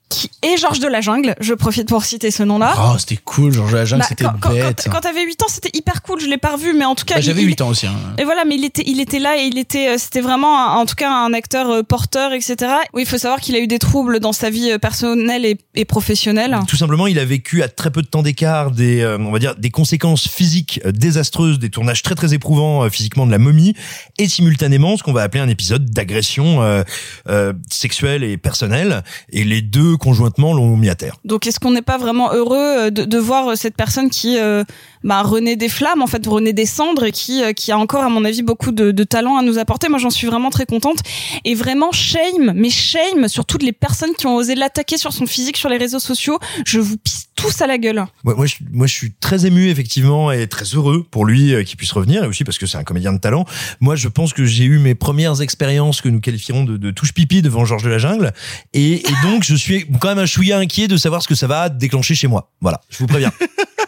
qui 0.08 0.30
et 0.42 0.56
Georges 0.56 0.80
de 0.80 0.86
la 0.88 1.00
Jungle. 1.00 1.34
Je 1.40 1.52
profite 1.54 1.88
pour 1.88 2.04
citer 2.04 2.30
ce 2.30 2.42
nom-là. 2.42 2.74
Oh, 2.78 2.96
c'était 2.98 3.16
cool, 3.24 3.52
Georges 3.52 3.74
la 3.74 3.84
jungle, 3.84 4.02
Bah, 4.02 4.06
c'était 4.08 4.24
quand, 4.40 4.50
bête. 4.52 4.82
quand, 4.84 4.90
quand 4.92 5.00
t'avais 5.00 5.24
8 5.24 5.42
ans, 5.42 5.46
c'était 5.48 5.70
hyper 5.76 6.02
cool. 6.02 6.20
Je 6.20 6.26
l'ai 6.26 6.38
pas 6.38 6.52
revu, 6.52 6.72
mais 6.74 6.84
en 6.84 6.94
tout 6.94 7.04
cas, 7.04 7.16
Bah, 7.16 7.20
J'avais 7.20 7.42
il- 7.42 7.46
8 7.48 7.60
ans 7.60 7.68
aussi. 7.68 7.86
Hein. 7.86 7.92
et 8.18 8.24
voilà, 8.24 8.44
mais 8.44 8.54
il 8.56 8.64
était, 8.64 8.84
il 8.86 9.00
était 9.00 9.18
là 9.18 9.36
et 9.38 9.42
il 9.46 9.58
était, 9.58 9.88
euh, 9.90 9.98
c'était 9.98 10.20
vraiment, 10.20 10.58
un- 10.70 10.76
en 10.76 10.86
tout 10.86 10.94
cas, 10.94 11.10
un 11.10 11.32
acteur 11.34 11.70
euh, 11.70 11.82
porteur, 11.82 12.32
etc. 12.32 12.56
Oui, 12.94 13.02
il 13.02 13.08
faut 13.08 13.18
savoir 13.18 13.40
qu'il 13.40 13.54
a 13.56 13.58
eu 13.58 13.66
des 13.66 13.78
troubles 13.78 14.20
dans 14.20 14.32
sa 14.32 14.48
vie 14.50 14.70
euh, 14.70 14.78
personnelle 14.78 15.44
et, 15.44 15.58
et 15.74 15.84
professionnelle. 15.84 16.56
Tout 16.68 16.76
simplement, 16.76 17.06
il 17.06 17.18
a 17.18 17.24
vécu 17.24 17.62
à 17.62 17.68
très 17.68 17.90
peu 17.90 18.02
de 18.02 18.06
temps 18.06 18.22
d'écart 18.22 18.70
des, 18.70 19.00
euh, 19.00 19.18
on 19.18 19.30
va 19.32 19.38
dire, 19.38 19.54
des 19.56 19.70
conséquences 19.70 20.26
physiques 20.28 20.80
désastreuses, 20.86 21.58
des 21.58 21.70
tournages 21.70 22.02
très 22.02 22.14
très 22.14 22.32
éprouvants 22.32 22.84
euh, 22.84 22.88
physiquement 22.88 23.26
de 23.26 23.30
la 23.32 23.38
momie, 23.38 23.74
et 24.18 24.28
simultanément 24.28 24.96
ce 24.96 25.02
qu'on 25.02 25.12
va 25.12 25.22
appeler 25.22 25.42
un 25.42 25.48
épisode 25.48 25.90
d'agression 25.90 26.62
euh, 26.62 27.52
sexuelle 27.70 28.24
et 28.24 28.36
personnelle, 28.38 29.02
et 29.32 29.44
les 29.44 29.60
deux 29.62 29.96
conjointement 29.98 30.54
l'ont 30.54 30.76
mis 30.76 30.88
à 30.88 30.94
terre. 30.94 31.16
Donc, 31.24 31.46
est-ce 31.46 31.60
qu'on 31.60 31.72
n'est 31.72 31.82
pas 31.82 31.98
vraiment 31.98 32.32
heureux 32.32 32.56
euh, 32.56 32.90
de, 32.90 33.04
de 33.04 33.18
voir 33.18 33.48
euh, 33.48 33.54
cette 33.54 33.76
personne 33.76 34.10
qui 34.10 34.38
euh, 34.38 34.64
bah, 35.04 35.22
renaît 35.22 35.56
des 35.56 35.68
flammes, 35.68 36.02
en 36.02 36.06
fait, 36.06 36.26
renaît 36.26 36.52
des 36.52 36.66
cendres 36.66 37.04
et 37.04 37.12
qui, 37.12 37.42
euh, 37.42 37.52
qui 37.52 37.72
a 37.72 37.78
encore, 37.78 38.02
à 38.02 38.08
mon 38.08 38.24
avis, 38.24 38.42
beaucoup 38.42 38.72
de, 38.72 38.90
de 38.90 39.04
talent 39.04 39.36
à 39.36 39.42
nous 39.42 39.58
apporter 39.58 39.88
Moi, 39.88 39.98
j'en 39.98 40.10
suis 40.10 40.26
vraiment 40.26 40.50
très 40.50 40.66
contente. 40.66 40.98
Et 41.44 41.54
vraiment, 41.54 41.92
shame, 41.92 42.52
mais 42.54 42.70
shame 42.70 43.28
sur 43.28 43.44
toutes 43.44 43.62
les 43.62 43.72
personnes 43.72 44.14
qui 44.16 44.26
ont 44.26 44.36
osé 44.36 44.54
l'attaquer 44.54 44.96
sur 44.96 45.12
son 45.12 45.26
physique 45.26 45.56
sur 45.56 45.68
les 45.68 45.76
réseaux 45.76 45.98
sociaux. 45.98 46.38
Je 46.64 46.80
vous 46.80 46.96
pisse 46.96 47.28
tous 47.38 47.62
à 47.62 47.66
la 47.68 47.78
gueule. 47.78 48.04
Moi, 48.24 48.34
moi, 48.34 48.46
je, 48.46 48.56
moi, 48.72 48.86
je 48.88 48.92
suis 48.92 49.12
très 49.12 49.46
ému 49.46 49.68
effectivement 49.68 50.32
et 50.32 50.48
très 50.48 50.64
heureux 50.64 51.06
pour 51.08 51.24
lui 51.24 51.54
euh, 51.54 51.62
qu'il 51.62 51.76
puisse 51.76 51.92
revenir, 51.92 52.24
et 52.24 52.26
aussi 52.26 52.42
parce 52.42 52.58
que 52.58 52.66
c'est 52.66 52.78
un 52.78 52.82
comédien 52.82 53.12
de 53.12 53.18
talent. 53.18 53.44
Moi, 53.80 53.94
je 53.94 54.08
pense 54.08 54.32
que 54.32 54.44
j'ai 54.44 54.64
eu 54.64 54.78
mes 54.78 54.96
premières 54.96 55.40
expériences 55.40 56.00
que 56.00 56.08
nous 56.08 56.20
qualifierons 56.20 56.64
de, 56.64 56.76
de 56.76 56.90
touche 56.90 57.14
pipi 57.14 57.40
devant 57.40 57.64
Georges 57.64 57.84
de 57.84 57.90
la 57.90 57.98
Jungle, 57.98 58.32
et, 58.72 59.08
et 59.08 59.12
donc 59.22 59.44
je 59.44 59.54
suis 59.54 59.86
quand 60.00 60.08
même 60.08 60.18
un 60.18 60.26
chouïa 60.26 60.58
inquiet 60.58 60.88
de 60.88 60.96
savoir 60.96 61.22
ce 61.22 61.28
que 61.28 61.34
ça 61.34 61.46
va 61.46 61.68
déclencher 61.68 62.14
chez 62.14 62.28
moi. 62.28 62.50
Voilà, 62.60 62.80
je 62.90 62.98
vous 62.98 63.06
préviens. 63.06 63.32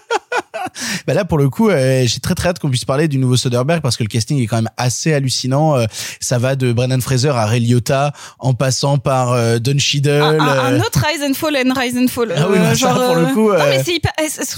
Bah 1.07 1.14
là, 1.14 1.25
pour 1.25 1.38
le 1.38 1.49
coup, 1.49 1.68
euh, 1.70 2.05
j'ai 2.07 2.20
très 2.20 2.35
très 2.35 2.49
hâte 2.51 2.59
qu'on 2.59 2.68
puisse 2.70 2.85
parler 2.85 3.09
du 3.09 3.18
nouveau 3.18 3.37
Soderbergh 3.37 3.81
parce 3.83 3.96
que 3.96 4.03
le 4.03 4.09
casting 4.09 4.40
est 4.40 4.46
quand 4.46 4.57
même 4.57 4.70
assez 4.77 5.12
hallucinant. 5.12 5.77
Euh, 5.77 5.87
ça 6.20 6.38
va 6.38 6.57
de 6.57 6.73
Brendan 6.73 7.01
Fraser 7.01 7.31
à 7.31 7.46
Ray 7.46 7.61
Liotta, 7.61 8.12
en 8.38 8.55
passant 8.55 8.99
par 8.99 9.33
euh, 9.33 9.59
Don 9.59 9.79
Cheadle. 9.79 10.11
un, 10.11 10.38
un- 10.38 10.46
un 10.49 10.73
euh, 10.75 10.81
autre 10.81 11.05
Rise 11.07 11.23
and 11.29 11.35
Fall 11.35 11.57
and 11.57 11.73
Rise 11.79 11.96
and 11.99 12.09
Fall. 12.09 12.35
Ah 12.37 12.46
oui, 12.51 12.59
bah 12.59 12.75
ça, 12.75 12.94
pour 12.94 13.14
le 13.14 13.27
coup, 13.27 13.53
Non, 13.53 13.59
mais 13.68 13.83
c'est 13.85 13.94
hyper. 13.94 14.12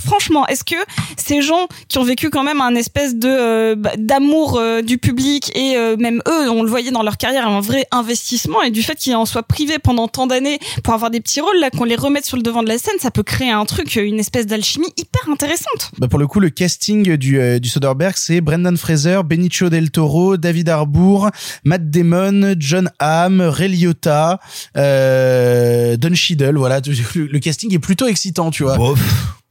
franchement, 0.05 0.47
est-ce 0.49 0.65
que 0.65 0.77
ces 1.17 1.43
gens 1.43 1.67
qui 1.89 1.99
ont 1.99 2.05
vécu 2.05 2.31
quand 2.31 2.43
même 2.45 2.61
un 2.61 2.75
espèce 2.75 3.15
de 3.15 3.75
bah, 3.75 3.93
d'amour 3.97 4.61
du 4.85 4.99
public 4.99 5.51
et 5.57 5.77
même 5.99 6.23
eux, 6.29 6.51
on 6.51 6.63
le 6.63 6.69
voyait 6.69 6.91
dans 6.91 7.03
leur 7.03 7.17
carrière, 7.17 7.47
un 7.47 7.61
vrai 7.61 7.87
investissement 7.91 8.63
et 8.63 8.71
du 8.71 8.83
fait 8.83 8.97
qu'ils 8.97 9.15
en 9.15 9.27
soient 9.27 9.43
privés 9.43 9.79
pendant 9.79 10.09
tant 10.09 10.27
d'années 10.27 10.59
pour 10.83 10.95
avoir 10.95 11.11
des 11.11 11.21
petits 11.21 11.41
rôles 11.41 11.59
là, 11.61 11.71
qu'on 11.71 11.85
les 11.85 11.97
remette 11.97 12.25
sur 12.25 12.37
le 12.37 12.43
devant 12.43 12.63
de 12.63 12.69
la 12.69 12.79
scène, 12.79 12.95
ça 13.01 13.11
peut 13.11 13.23
créer 13.23 13.51
un 13.51 13.65
truc, 13.65 13.95
une 13.97 14.19
espèce 14.19 14.47
d'alchimie 14.47 14.93
hyper 14.97 15.23
intéressante. 15.33 15.92
Bah 15.99 16.09
pour 16.09 16.19
le 16.19 16.27
coup, 16.27 16.41
le 16.41 16.49
casting 16.49 17.17
du, 17.17 17.39
euh, 17.39 17.59
du 17.59 17.69
Soderbergh, 17.69 18.15
c'est 18.17 18.41
Brendan 18.41 18.77
Fraser, 18.77 19.21
Benicio 19.25 19.69
del 19.69 19.91
Toro, 19.91 20.39
David 20.39 20.71
Harbour, 20.71 21.31
Matt 21.65 21.91
Damon, 21.91 22.55
John 22.59 22.91
Hamm, 22.99 23.43
Ray 23.43 23.69
Liotta, 23.69 24.41
euh, 24.77 25.97
Don 25.99 26.15
Cheadle. 26.15 26.57
Voilà, 26.57 26.81
le, 26.87 27.27
le 27.27 27.39
casting 27.39 27.75
est 27.75 27.79
plutôt 27.79 28.07
excitant, 28.07 28.51
tu 28.51 28.63
vois. 28.63 28.77
Bof. 28.77 29.01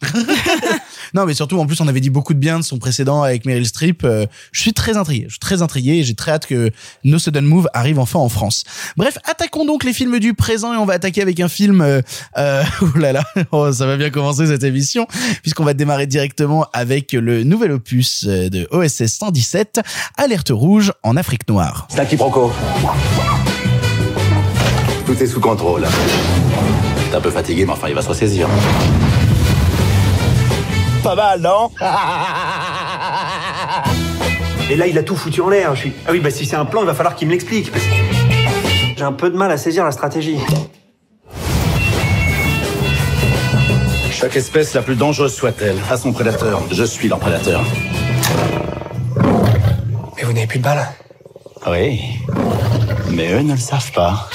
Non, 1.13 1.25
mais 1.25 1.33
surtout, 1.33 1.59
en 1.59 1.65
plus, 1.65 1.79
on 1.81 1.87
avait 1.87 1.99
dit 1.99 2.09
beaucoup 2.09 2.33
de 2.33 2.39
bien 2.39 2.59
de 2.59 2.63
son 2.63 2.77
précédent 2.77 3.23
avec 3.23 3.45
Meryl 3.45 3.65
Streep. 3.65 4.03
Euh, 4.03 4.25
je 4.51 4.61
suis 4.61 4.73
très 4.73 4.97
intrigué. 4.97 5.25
Je 5.27 5.33
suis 5.33 5.39
très 5.39 5.61
intrigué 5.61 5.91
et 5.93 6.03
j'ai 6.03 6.15
très 6.15 6.31
hâte 6.31 6.45
que 6.45 6.71
No 7.03 7.19
Sudden 7.19 7.45
Move 7.45 7.67
arrive 7.73 7.99
enfin 7.99 8.19
en 8.19 8.29
France. 8.29 8.63
Bref, 8.97 9.17
attaquons 9.23 9.65
donc 9.65 9.83
les 9.83 9.93
films 9.93 10.19
du 10.19 10.33
présent 10.33 10.73
et 10.73 10.77
on 10.77 10.85
va 10.85 10.93
attaquer 10.93 11.21
avec 11.21 11.39
un 11.39 11.47
film. 11.47 11.81
Euh, 11.81 12.01
euh, 12.37 12.63
oh 12.81 12.97
là 12.97 13.13
là, 13.13 13.23
oh, 13.51 13.71
ça 13.71 13.85
va 13.85 13.97
bien 13.97 14.09
commencer 14.09 14.47
cette 14.47 14.63
émission 14.63 15.07
puisqu'on 15.41 15.63
va 15.63 15.73
démarrer 15.73 16.07
directement 16.07 16.65
avec 16.73 17.13
le 17.13 17.43
nouvel 17.43 17.71
opus 17.71 18.25
euh, 18.27 18.49
de 18.49 18.67
OSS 18.71 19.07
117, 19.07 19.81
Alerte 20.17 20.49
rouge 20.51 20.91
en 21.03 21.17
Afrique 21.17 21.47
noire. 21.47 21.87
C'est 21.89 21.99
un 21.99 22.05
quiproquo. 22.05 22.51
Tout 25.05 25.21
est 25.21 25.27
sous 25.27 25.41
contrôle. 25.41 25.85
T'es 27.09 27.17
un 27.17 27.21
peu 27.21 27.31
fatigué, 27.31 27.65
mais 27.65 27.73
enfin, 27.73 27.89
il 27.89 27.95
va 27.95 28.01
se 28.01 28.09
ressaisir. 28.09 28.47
Pas 31.03 31.15
mal, 31.15 31.41
non 31.41 31.71
Et 34.69 34.75
là, 34.75 34.85
il 34.87 34.97
a 34.97 35.03
tout 35.03 35.15
foutu 35.15 35.41
en 35.41 35.49
l'air. 35.49 35.73
Je 35.75 35.81
suis. 35.81 35.93
Ah 36.07 36.11
oui, 36.11 36.19
bah 36.19 36.29
si 36.29 36.45
c'est 36.45 36.55
un 36.55 36.65
plan, 36.65 36.81
il 36.81 36.85
va 36.85 36.93
falloir 36.93 37.15
qu'il 37.15 37.27
me 37.27 37.33
l'explique. 37.33 37.71
J'ai 38.95 39.03
un 39.03 39.11
peu 39.11 39.29
de 39.29 39.35
mal 39.35 39.51
à 39.51 39.57
saisir 39.57 39.83
la 39.83 39.91
stratégie. 39.91 40.37
Chaque 44.11 44.35
espèce, 44.35 44.75
la 44.75 44.83
plus 44.83 44.95
dangereuse 44.95 45.33
soit-elle, 45.33 45.77
a 45.89 45.97
son 45.97 46.13
prédateur. 46.13 46.61
Je 46.71 46.83
suis 46.83 47.07
leur 47.09 47.17
prédateur. 47.17 47.63
Mais 50.15 50.23
vous 50.23 50.33
n'avez 50.33 50.45
plus 50.45 50.59
de 50.59 50.63
balles 50.63 50.87
Oui. 51.67 52.19
Mais 53.09 53.33
eux 53.33 53.41
ne 53.41 53.53
le 53.53 53.59
savent 53.59 53.91
pas. 53.91 54.29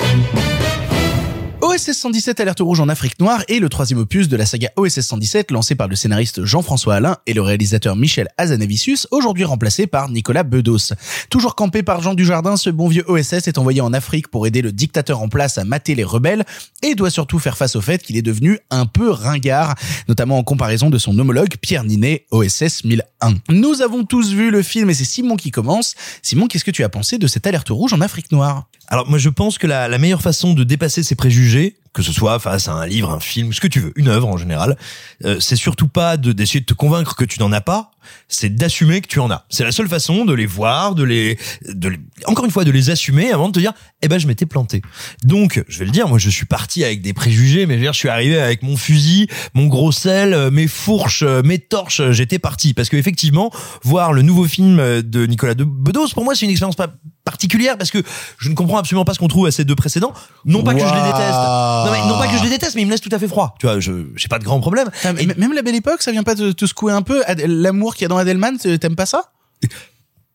OSS 1.66 1.94
117 1.94 2.38
Alerte 2.38 2.60
rouge 2.60 2.78
en 2.78 2.88
Afrique 2.88 3.18
noire 3.18 3.42
est 3.48 3.58
le 3.58 3.68
troisième 3.68 3.98
opus 3.98 4.28
de 4.28 4.36
la 4.36 4.46
saga 4.46 4.70
OSS 4.76 5.00
117 5.00 5.50
lancé 5.50 5.74
par 5.74 5.88
le 5.88 5.96
scénariste 5.96 6.44
Jean-François 6.44 6.94
Alain 6.94 7.16
et 7.26 7.34
le 7.34 7.42
réalisateur 7.42 7.96
Michel 7.96 8.28
Azanavicius, 8.38 9.08
aujourd'hui 9.10 9.42
remplacé 9.42 9.88
par 9.88 10.08
Nicolas 10.08 10.44
Bedos. 10.44 10.92
Toujours 11.28 11.56
campé 11.56 11.82
par 11.82 12.02
Jean 12.02 12.14
Dujardin, 12.14 12.56
ce 12.56 12.70
bon 12.70 12.86
vieux 12.86 13.02
OSS 13.10 13.48
est 13.48 13.58
envoyé 13.58 13.80
en 13.80 13.92
Afrique 13.92 14.28
pour 14.28 14.46
aider 14.46 14.62
le 14.62 14.70
dictateur 14.70 15.20
en 15.20 15.28
place 15.28 15.58
à 15.58 15.64
mater 15.64 15.96
les 15.96 16.04
rebelles 16.04 16.44
et 16.82 16.94
doit 16.94 17.10
surtout 17.10 17.40
faire 17.40 17.56
face 17.56 17.74
au 17.74 17.80
fait 17.80 18.00
qu'il 18.00 18.16
est 18.16 18.22
devenu 18.22 18.60
un 18.70 18.86
peu 18.86 19.10
ringard, 19.10 19.74
notamment 20.06 20.38
en 20.38 20.44
comparaison 20.44 20.88
de 20.88 20.98
son 20.98 21.18
homologue 21.18 21.56
Pierre 21.60 21.82
Ninet, 21.82 22.26
OSS 22.30 22.84
1001. 22.84 23.34
Nous 23.48 23.82
avons 23.82 24.04
tous 24.04 24.30
vu 24.30 24.52
le 24.52 24.62
film 24.62 24.88
et 24.88 24.94
c'est 24.94 25.04
Simon 25.04 25.34
qui 25.34 25.50
commence. 25.50 25.96
Simon, 26.22 26.46
qu'est-ce 26.46 26.64
que 26.64 26.70
tu 26.70 26.84
as 26.84 26.88
pensé 26.88 27.18
de 27.18 27.26
cette 27.26 27.44
alerte 27.44 27.70
rouge 27.70 27.92
en 27.92 28.00
Afrique 28.00 28.30
noire? 28.30 28.68
Alors 28.88 29.08
moi 29.08 29.18
je 29.18 29.28
pense 29.28 29.58
que 29.58 29.66
la, 29.66 29.88
la 29.88 29.98
meilleure 29.98 30.22
façon 30.22 30.54
de 30.54 30.64
dépasser 30.64 31.02
ses 31.02 31.14
préjugés, 31.14 31.76
que 31.96 32.02
ce 32.02 32.12
soit 32.12 32.38
face 32.38 32.68
à 32.68 32.72
un 32.74 32.86
livre, 32.86 33.10
un 33.10 33.20
film, 33.20 33.54
ce 33.54 33.60
que 33.62 33.68
tu 33.68 33.80
veux, 33.80 33.92
une 33.96 34.08
œuvre 34.08 34.28
en 34.28 34.36
général, 34.36 34.76
euh, 35.24 35.40
c'est 35.40 35.56
surtout 35.56 35.88
pas 35.88 36.18
de 36.18 36.30
d'essayer 36.32 36.60
de 36.60 36.66
te 36.66 36.74
convaincre 36.74 37.16
que 37.16 37.24
tu 37.24 37.40
n'en 37.40 37.50
as 37.52 37.62
pas, 37.62 37.90
c'est 38.28 38.54
d'assumer 38.54 39.00
que 39.00 39.08
tu 39.08 39.18
en 39.18 39.30
as. 39.30 39.46
C'est 39.48 39.64
la 39.64 39.72
seule 39.72 39.88
façon 39.88 40.26
de 40.26 40.34
les 40.34 40.44
voir, 40.44 40.94
de 40.94 41.02
les, 41.04 41.38
de 41.66 41.88
les- 41.88 41.98
encore 42.26 42.44
une 42.44 42.50
fois, 42.50 42.64
de 42.64 42.70
les 42.70 42.90
assumer 42.90 43.32
avant 43.32 43.48
de 43.48 43.52
te 43.54 43.58
dire, 43.60 43.72
eh 44.02 44.08
ben 44.08 44.18
je 44.18 44.26
m'étais 44.26 44.44
planté. 44.44 44.82
Donc 45.24 45.64
je 45.68 45.78
vais 45.78 45.86
le 45.86 45.90
dire, 45.90 46.06
moi 46.06 46.18
je 46.18 46.28
suis 46.28 46.44
parti 46.44 46.84
avec 46.84 47.00
des 47.00 47.14
préjugés, 47.14 47.64
mais 47.64 47.82
je 47.82 47.90
suis 47.92 48.10
arrivé 48.10 48.38
avec 48.38 48.62
mon 48.62 48.76
fusil, 48.76 49.26
mon 49.54 49.66
gros 49.66 49.90
sel, 49.90 50.34
euh, 50.34 50.50
mes 50.50 50.68
fourches, 50.68 51.22
euh, 51.22 51.40
mes 51.42 51.58
torches, 51.58 52.00
euh, 52.00 52.12
j'étais 52.12 52.38
parti 52.38 52.74
parce 52.74 52.90
que 52.90 52.96
effectivement, 52.98 53.50
voir 53.82 54.12
le 54.12 54.20
nouveau 54.20 54.44
film 54.44 54.76
de 55.00 55.26
Nicolas 55.26 55.54
de 55.54 55.64
Bedos, 55.64 56.08
pour 56.12 56.24
moi 56.24 56.34
c'est 56.34 56.44
une 56.44 56.50
expérience 56.50 56.76
pas 56.76 56.88
particulière 57.24 57.76
parce 57.78 57.90
que 57.90 58.02
je 58.38 58.48
ne 58.50 58.54
comprends 58.54 58.76
absolument 58.78 59.04
pas 59.04 59.14
ce 59.14 59.18
qu'on 59.18 59.26
trouve 59.28 59.46
à 59.46 59.50
ces 59.50 59.64
deux 59.64 59.74
précédents. 59.74 60.12
Non 60.44 60.62
pas 60.62 60.74
que 60.74 60.80
je 60.80 60.84
les 60.84 60.90
déteste. 60.90 61.38
Non, 61.86 61.92
mais, 61.92 62.06
non 62.06 62.18
pas 62.18 62.28
que 62.28 62.36
je 62.36 62.42
les 62.42 62.50
déteste, 62.50 62.74
mais 62.74 62.82
ils 62.82 62.86
me 62.86 62.90
laissent 62.90 63.00
tout 63.00 63.10
à 63.12 63.18
fait 63.18 63.28
froid. 63.28 63.54
Tu 63.58 63.66
vois, 63.66 63.80
je 63.80 63.92
j'ai 64.16 64.28
pas 64.28 64.38
de 64.38 64.44
grand 64.44 64.60
problème. 64.60 64.90
Ah, 65.04 65.12
mais 65.12 65.26
Même 65.36 65.52
la 65.52 65.62
belle 65.62 65.74
époque, 65.74 66.02
ça 66.02 66.12
vient 66.12 66.22
pas 66.22 66.34
te, 66.34 66.52
te 66.52 66.66
secouer 66.66 66.92
un 66.92 67.02
peu 67.02 67.22
L'amour 67.46 67.94
qu'il 67.94 68.02
y 68.02 68.06
a 68.06 68.08
dans 68.08 68.18
Adelman, 68.18 68.58
t'aimes 68.58 68.96
pas 68.96 69.06
ça? 69.06 69.32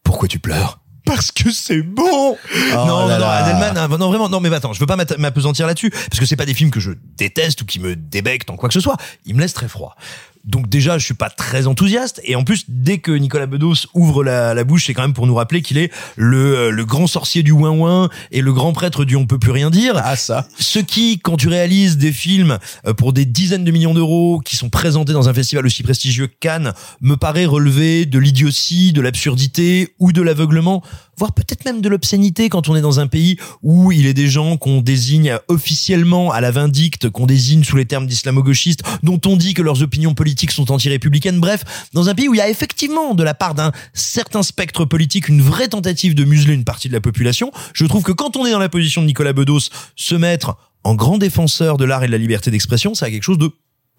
Pourquoi 0.03 0.27
tu 0.27 0.39
pleures? 0.39 0.79
Parce 1.05 1.31
que 1.31 1.51
c'est 1.51 1.81
bon. 1.81 2.05
non, 2.05 2.37
là 2.69 2.85
non, 2.85 3.01
non, 3.01 3.07
là. 3.07 3.31
Adelman, 3.31 3.77
hein, 3.77 3.87
non, 3.97 4.09
vraiment, 4.09 4.29
non, 4.29 4.39
mais 4.39 4.53
attends, 4.53 4.71
je 4.73 4.79
veux 4.79 4.85
pas 4.85 4.97
m'apesantir 5.17 5.65
là-dessus, 5.65 5.89
parce 5.89 6.19
que 6.19 6.25
c'est 6.25 6.35
pas 6.35 6.45
des 6.45 6.53
films 6.53 6.69
que 6.69 6.79
je 6.79 6.91
déteste 7.17 7.61
ou 7.61 7.65
qui 7.65 7.79
me 7.79 7.95
débectent 7.95 8.49
en 8.49 8.55
quoi 8.55 8.69
que 8.69 8.73
ce 8.73 8.79
soit. 8.79 8.97
Ils 9.25 9.35
me 9.35 9.41
laissent 9.41 9.53
très 9.53 9.67
froid. 9.67 9.95
Donc 10.45 10.69
déjà, 10.69 10.97
je 10.97 11.05
suis 11.05 11.13
pas 11.13 11.29
très 11.29 11.67
enthousiaste. 11.67 12.21
Et 12.23 12.35
en 12.35 12.43
plus, 12.43 12.65
dès 12.67 12.97
que 12.97 13.11
Nicolas 13.11 13.45
Bedos 13.45 13.87
ouvre 13.93 14.23
la, 14.23 14.53
la 14.53 14.63
bouche, 14.63 14.87
c'est 14.87 14.93
quand 14.93 15.03
même 15.03 15.13
pour 15.13 15.27
nous 15.27 15.35
rappeler 15.35 15.61
qu'il 15.61 15.77
est 15.77 15.91
le, 16.15 16.57
euh, 16.57 16.71
le 16.71 16.85
grand 16.85 17.07
sorcier 17.07 17.43
du 17.43 17.51
ouin 17.51 17.71
ouin 17.71 18.09
et 18.31 18.41
le 18.41 18.53
grand 18.53 18.73
prêtre 18.73 19.05
du 19.05 19.15
on 19.15 19.25
peut 19.25 19.39
plus 19.39 19.51
rien 19.51 19.69
dire. 19.69 19.93
Ah 20.03 20.15
ça. 20.15 20.47
Ce 20.59 20.79
qui, 20.79 21.19
quand 21.19 21.37
tu 21.37 21.47
réalises 21.47 21.97
des 21.97 22.11
films 22.11 22.57
euh, 22.87 22.93
pour 22.93 23.13
des 23.13 23.25
dizaines 23.25 23.63
de 23.63 23.71
millions 23.71 23.93
d'euros 23.93 24.41
qui 24.43 24.55
sont 24.55 24.69
présentés 24.69 25.13
dans 25.13 25.29
un 25.29 25.33
festival 25.33 25.65
aussi 25.65 25.83
prestigieux 25.83 26.27
que 26.27 26.35
Cannes, 26.39 26.73
me 27.01 27.15
paraît 27.15 27.45
relever 27.45 28.05
de 28.05 28.19
l'idiotie, 28.19 28.93
de 28.93 29.01
l'absurdité 29.01 29.93
ou 29.99 30.11
de 30.11 30.21
l'aveuglement, 30.21 30.83
voire 31.21 31.33
peut-être 31.33 31.65
même 31.65 31.81
de 31.81 31.89
l'obscénité 31.89 32.49
quand 32.49 32.67
on 32.67 32.75
est 32.75 32.81
dans 32.81 32.99
un 32.99 33.05
pays 33.05 33.37
où 33.61 33.91
il 33.91 34.07
est 34.07 34.15
des 34.15 34.27
gens 34.27 34.57
qu'on 34.57 34.81
désigne 34.81 35.37
officiellement 35.49 36.31
à 36.31 36.41
la 36.41 36.49
vindicte, 36.49 37.11
qu'on 37.11 37.27
désigne 37.27 37.63
sous 37.63 37.77
les 37.77 37.85
termes 37.85 38.07
d'islamo-gauchistes, 38.07 38.81
dont 39.03 39.21
on 39.27 39.37
dit 39.37 39.53
que 39.53 39.61
leurs 39.61 39.83
opinions 39.83 40.15
politiques 40.15 40.49
sont 40.49 40.71
anti-républicaines. 40.71 41.39
Bref, 41.39 41.63
dans 41.93 42.09
un 42.09 42.15
pays 42.15 42.27
où 42.27 42.33
il 42.33 42.37
y 42.37 42.41
a 42.41 42.49
effectivement 42.49 43.13
de 43.13 43.21
la 43.21 43.35
part 43.35 43.53
d'un 43.53 43.71
certain 43.93 44.41
spectre 44.41 44.83
politique 44.83 45.27
une 45.27 45.43
vraie 45.43 45.67
tentative 45.67 46.15
de 46.15 46.23
museler 46.23 46.55
une 46.55 46.63
partie 46.63 46.87
de 46.87 46.93
la 46.93 47.01
population, 47.01 47.51
je 47.75 47.85
trouve 47.85 48.01
que 48.01 48.11
quand 48.11 48.35
on 48.35 48.47
est 48.47 48.51
dans 48.51 48.57
la 48.57 48.69
position 48.69 49.03
de 49.03 49.05
Nicolas 49.05 49.33
Bedos, 49.33 49.69
se 49.95 50.15
mettre 50.15 50.57
en 50.83 50.95
grand 50.95 51.19
défenseur 51.19 51.77
de 51.77 51.85
l'art 51.85 52.03
et 52.03 52.07
de 52.07 52.11
la 52.11 52.17
liberté 52.17 52.49
d'expression, 52.49 52.95
ça 52.95 53.05
a 53.05 53.11
quelque 53.11 53.21
chose 53.21 53.37
de 53.37 53.51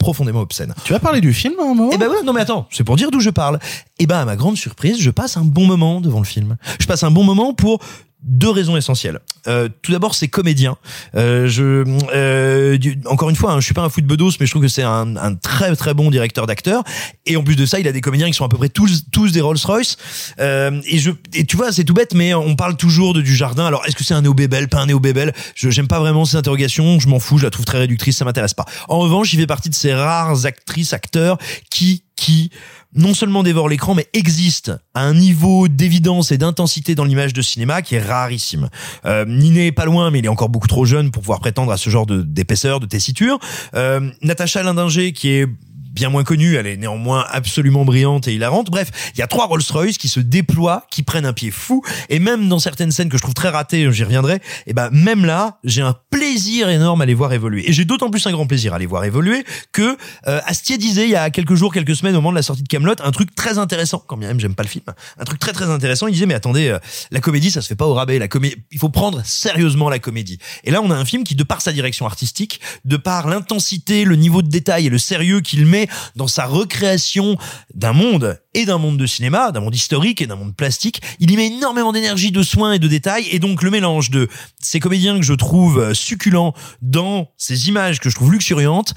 profondément 0.03 0.41
obscène. 0.41 0.75
Tu 0.85 0.93
vas 0.93 0.99
parler 0.99 1.21
du 1.21 1.33
film 1.33 1.55
à 1.59 1.63
un 1.63 1.75
moment 1.75 1.91
Eh 1.93 1.97
ben 1.97 2.09
ouais, 2.09 2.23
non 2.25 2.33
mais 2.33 2.43
attends, 2.43 2.67
c'est 2.71 2.85
pour 2.85 2.97
dire 2.97 3.11
d'où 3.11 3.21
je 3.21 3.31
parle. 3.31 3.59
Eh 3.99 4.07
ben 4.07 4.19
à 4.19 4.25
ma 4.25 4.37
grande 4.37 4.57
surprise, 4.57 5.01
je 5.01 5.11
passe 5.11 5.37
un 5.37 5.45
bon 5.45 5.67
moment 5.67 6.01
devant 6.01 6.19
le 6.19 6.25
film. 6.27 6.57
Je 6.79 6.87
passe 6.87 7.03
un 7.03 7.11
bon 7.11 7.25
moment 7.25 7.55
pour 7.55 7.79
deux 8.23 8.51
raisons 8.51 8.77
essentielles. 8.77 9.21
Euh, 9.49 9.69
tout 9.83 9.93
d'abord, 9.93 10.15
c'est 10.15 10.29
comédien. 10.29 10.77
Euh, 11.17 11.49
je, 11.49 11.85
euh, 12.15 12.79
encore 13.07 13.31
une 13.31 13.37
fois, 13.37 13.53
hein, 13.53 13.61
je 13.61 13.65
suis 13.65 13.75
pas 13.75 13.83
un 13.83 13.89
foot 13.89 14.05
bedos, 14.05 14.33
mais 14.39 14.47
je 14.47 14.53
trouve 14.53 14.63
que 14.63 14.69
c'est 14.69 14.83
un, 14.83 15.17
un 15.17 15.35
très 15.35 15.75
très 15.75 15.95
bon 15.95 16.11
directeur 16.11 16.47
d'acteurs. 16.47 16.85
Et 17.27 17.37
en 17.37 17.43
plus 17.43 17.57
de 17.57 17.67
ça, 17.67 17.81
il 17.81 17.89
a 17.89 17.93
des 17.93 18.01
comédiens 18.01 18.29
qui 18.29 18.35
sont 18.35 18.45
à 18.45 18.49
peu 18.49 18.57
près 18.57 18.69
tous 18.69 19.05
tous 19.11 19.33
des 19.33 19.41
Rolls 19.41 19.59
Royce. 19.65 19.97
Euh, 20.39 20.81
et 20.87 20.99
je, 20.99 21.11
et 21.35 21.45
tu 21.45 21.57
vois, 21.57 21.73
c'est 21.73 21.85
tout 21.85 21.95
bête, 21.95 22.15
mais 22.15 22.35
on 22.35 22.55
parle 22.55 22.77
toujours 22.77 23.15
de 23.15 23.21
du 23.21 23.35
jardin. 23.35 23.67
Alors, 23.67 23.85
est-ce 23.87 23.97
que 23.97 24.05
c'est 24.05 24.15
un 24.15 24.23
néo 24.23 24.35
bébel, 24.35 24.69
pas 24.69 24.81
un 24.81 24.87
néo 24.87 25.01
bébel 25.01 25.33
Je 25.55 25.71
j'aime 25.71 25.89
pas 25.89 25.99
vraiment 25.99 26.25
ces 26.25 26.37
interrogations. 26.37 27.01
Je 27.01 27.09
m'en 27.09 27.19
fous. 27.19 27.39
Je 27.39 27.45
la 27.45 27.51
trouve 27.51 27.65
très 27.65 27.79
réductrice. 27.79 28.17
Ça 28.17 28.25
m'intéresse 28.25 28.55
pas. 28.55 28.67
En 28.89 29.01
revanche, 29.01 29.33
il 29.33 29.41
fait 29.41 29.47
partie 29.47 29.69
de 29.69 29.75
ces 29.75 29.95
rares 29.95 30.47
actrices, 30.47 30.93
acteurs 30.93 31.39
qui 31.71 32.05
qui 32.15 32.51
non 32.95 33.15
seulement 33.15 33.43
dévorent 33.43 33.69
l'écran, 33.69 33.95
mais 33.95 34.07
existent 34.13 34.73
à 34.95 35.03
un 35.03 35.15
niveau 35.15 35.69
d'évidence 35.69 36.33
et 36.33 36.39
d'intensité 36.39 36.95
dans 36.95 37.05
l'image 37.05 37.33
de 37.33 37.43
cinéma 37.43 37.83
qui 37.83 37.95
est 37.95 38.03
rarissime. 38.03 38.69
Euh, 39.05 39.25
Niné 39.27 39.69
est 39.69 39.73
pas 39.73 39.87
loin, 39.87 40.11
mais 40.11 40.19
il 40.19 40.27
est 40.27 40.29
encore 40.29 40.49
beaucoup 40.49 40.69
trop 40.69 40.85
jeune 40.85 41.11
pour 41.11 41.23
pouvoir 41.23 41.41
prétendre 41.41 41.73
à 41.73 41.77
ce 41.77 41.91
genre 41.91 42.07
d'épaisseur, 42.07 42.81
de 42.81 42.87
tessiture. 42.87 43.39
Euh, 43.75 44.11
Natacha 44.23 44.63
Lindinger, 44.63 45.13
qui 45.13 45.31
est 45.31 45.47
bien 45.93 46.09
moins 46.09 46.25
connue, 46.25 46.57
elle 46.57 46.67
est 46.67 46.77
néanmoins 46.77 47.25
absolument 47.31 47.85
brillante 47.85 48.29
et 48.29 48.35
hilarante. 48.35 48.71
Bref, 48.71 48.91
il 49.15 49.19
y 49.19 49.23
a 49.23 49.27
trois 49.27 49.47
Rolls-Royce 49.47 49.99
qui 49.99 50.09
se 50.09 50.21
déploient, 50.21 50.87
qui 50.91 51.03
prennent 51.03 51.27
un 51.27 51.33
pied 51.33 51.51
fou, 51.51 51.83
et 52.09 52.19
même 52.19 52.49
dans 52.49 52.59
certaines 52.59 52.91
scènes 52.91 53.09
que 53.09 53.17
je 53.17 53.23
trouve 53.23 53.35
très 53.35 53.51
ratées, 53.51 53.91
j'y 53.93 54.05
reviendrai, 54.05 54.41
et 54.67 54.73
ben 54.73 54.91
même 54.91 55.25
là, 55.25 55.59
j'ai 55.65 55.83
un 55.83 55.95
plaisir 56.11 56.69
énorme 56.69 57.03
à 57.03 57.07
les 57.07 57.15
voir 57.15 57.33
évoluer. 57.33 57.69
Et 57.69 57.73
j'ai 57.73 57.85
d'autant 57.85 58.11
plus 58.11 58.27
un 58.27 58.33
grand 58.33 58.47
plaisir 58.47 58.75
à 58.75 58.79
les 58.79 58.87
voir 58.87 59.05
évoluer 59.05 59.45
que 59.73 59.97
euh, 60.27 60.41
Astier 60.47 60.79
disait 60.79 61.05
il 61.05 61.11
y 61.11 61.17
a 61.17 61.31
quelques 61.31 61.55
jours, 61.55 61.73
quelques 61.73 61.97
semaines, 61.97 62.15
au 62.15 62.19
moment 62.21 62.31
de 62.31 62.37
la 62.37 62.43
sortie 62.43 62.63
de 62.63 62.69
Camelot, 62.69 62.95
un 63.03 63.11
truc 63.11 63.35
très 63.35 63.59
intéressant, 63.59 64.03
quand 64.07 64.17
bien 64.17 64.29
même 64.29 64.41
j'aime 64.41 64.55
pas 64.55 64.63
le 64.63 64.69
film, 64.69 64.85
un 65.19 65.25
truc 65.25 65.39
très 65.39 65.53
très 65.53 65.67
intéressant. 65.71 66.07
Il 66.07 66.13
disait 66.13 66.27
mais 66.27 66.35
attendez, 66.35 66.69
euh, 66.69 66.79
la 67.11 67.21
comédie 67.21 67.51
ça 67.51 67.61
se 67.61 67.69
fait 67.69 67.77
pas 67.77 67.87
au 67.87 67.95
rabais, 67.95 68.19
la 68.19 68.29
comédie, 68.29 68.57
il 68.71 68.79
faut 68.79 68.89
prendre 68.89 69.23
sérieusement 69.25 69.91
la 69.91 69.99
comédie. 69.99 70.39
Et 70.65 70.71
là 70.71 70.81
on 70.83 70.91
a 70.91 70.95
un 70.95 71.05
film 71.05 71.25
qui, 71.25 71.35
de 71.35 71.45
par 71.45 71.61
sa 71.61 71.73
direction 71.73 72.07
artistique, 72.07 72.61
de 72.85 72.97
par 72.97 73.29
l'intensité, 73.29 74.05
le 74.05 74.17
niveau 74.17 74.43
de 74.43 74.49
détail 74.49 74.87
et 74.87 74.91
le 74.91 74.99
sérieux 74.99 75.41
qu'il 75.41 75.67
met 75.67 75.82
dans 76.17 76.29
sa 76.29 76.47
recréation 76.47 77.37
d'un 77.75 77.93
monde 77.93 78.41
et 78.55 78.65
d'un 78.65 78.79
monde 78.79 78.99
de 78.99 79.07
cinéma, 79.07 79.51
d'un 79.53 79.61
monde 79.61 79.75
historique 79.75 80.21
et 80.21 80.27
d'un 80.27 80.37
monde 80.37 80.55
plastique, 80.55 81.01
il 81.21 81.31
y 81.31 81.37
met 81.37 81.47
énormément 81.47 81.93
d'énergie, 81.93 82.33
de 82.33 82.43
soins 82.43 82.75
et 82.75 82.79
de 82.79 82.89
détails, 82.89 83.27
et 83.31 83.39
donc 83.39 83.63
le 83.63 83.71
mélange 83.71 84.11
de 84.11 84.29
ces 84.61 84.81
comédiens 84.81 85.19
que 85.19 85.25
je 85.25 85.35
trouve 85.35 85.95
succulents 85.95 86.55
dans 86.81 87.29
ces 87.37 87.69
images 87.69 88.01
que 88.01 88.11
je 88.11 88.15
trouve 88.15 88.33
luxuriantes, 88.33 88.95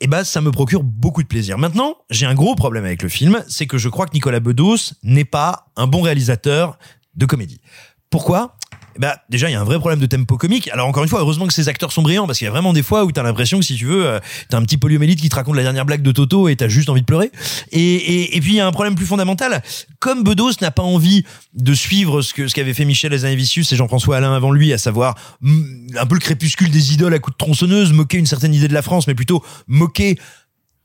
et 0.00 0.06
ben 0.06 0.24
ça 0.24 0.40
me 0.40 0.50
procure 0.50 0.82
beaucoup 0.82 1.22
de 1.22 1.28
plaisir. 1.28 1.58
Maintenant, 1.58 1.96
j'ai 2.10 2.26
un 2.26 2.34
gros 2.34 2.54
problème 2.54 2.84
avec 2.84 3.02
le 3.02 3.08
film, 3.08 3.44
c'est 3.48 3.66
que 3.66 3.78
je 3.78 3.88
crois 3.88 4.06
que 4.06 4.14
Nicolas 4.14 4.40
Bedos 4.40 4.94
n'est 5.02 5.24
pas 5.24 5.66
un 5.76 5.86
bon 5.86 6.02
réalisateur 6.02 6.78
de 7.14 7.26
comédie. 7.26 7.60
Pourquoi? 8.10 8.56
Bah 8.98 9.18
déjà 9.28 9.48
il 9.48 9.52
y 9.52 9.56
a 9.56 9.60
un 9.60 9.64
vrai 9.64 9.78
problème 9.78 10.00
de 10.00 10.06
tempo 10.06 10.36
comique. 10.36 10.68
Alors 10.68 10.86
encore 10.86 11.02
une 11.02 11.08
fois, 11.08 11.20
heureusement 11.20 11.46
que 11.46 11.52
ces 11.52 11.68
acteurs 11.68 11.92
sont 11.92 12.02
brillants 12.02 12.26
parce 12.26 12.38
qu'il 12.38 12.46
y 12.46 12.48
a 12.48 12.50
vraiment 12.50 12.72
des 12.72 12.82
fois 12.82 13.04
où 13.04 13.12
t'as 13.12 13.22
l'impression 13.22 13.58
que 13.58 13.64
si 13.64 13.76
tu 13.76 13.86
veux, 13.86 14.06
euh, 14.06 14.20
t'as 14.48 14.58
un 14.58 14.62
petit 14.62 14.76
poliomélite 14.76 15.20
qui 15.20 15.28
te 15.28 15.34
raconte 15.34 15.56
la 15.56 15.62
dernière 15.62 15.84
blague 15.84 16.02
de 16.02 16.12
Toto 16.12 16.48
et 16.48 16.56
t'as 16.56 16.68
juste 16.68 16.88
envie 16.88 17.00
de 17.00 17.06
pleurer. 17.06 17.30
Et, 17.72 18.36
et, 18.36 18.40
puis 18.40 18.52
il 18.52 18.56
y 18.56 18.60
a 18.60 18.66
un 18.66 18.72
problème 18.72 18.94
plus 18.94 19.06
fondamental. 19.06 19.62
Comme 19.98 20.22
Bedos 20.22 20.52
n'a 20.60 20.70
pas 20.70 20.82
envie 20.82 21.24
de 21.54 21.74
suivre 21.74 22.22
ce 22.22 22.34
que 22.34 22.48
ce 22.48 22.54
qu'avait 22.54 22.74
fait 22.74 22.84
Michel 22.84 23.12
Hazanavicius 23.12 23.72
et 23.72 23.76
Jean-François 23.76 24.16
Alain 24.16 24.34
avant 24.34 24.52
lui, 24.52 24.72
à 24.72 24.78
savoir 24.78 25.14
mm, 25.40 25.96
un 25.98 26.06
peu 26.06 26.14
le 26.14 26.20
crépuscule 26.20 26.70
des 26.70 26.92
idoles 26.92 27.14
à 27.14 27.18
coups 27.18 27.36
de 27.36 27.38
tronçonneuse, 27.38 27.92
moquer 27.92 28.18
une 28.18 28.26
certaine 28.26 28.54
idée 28.54 28.68
de 28.68 28.74
la 28.74 28.82
France, 28.82 29.06
mais 29.06 29.14
plutôt 29.14 29.42
moquer 29.66 30.18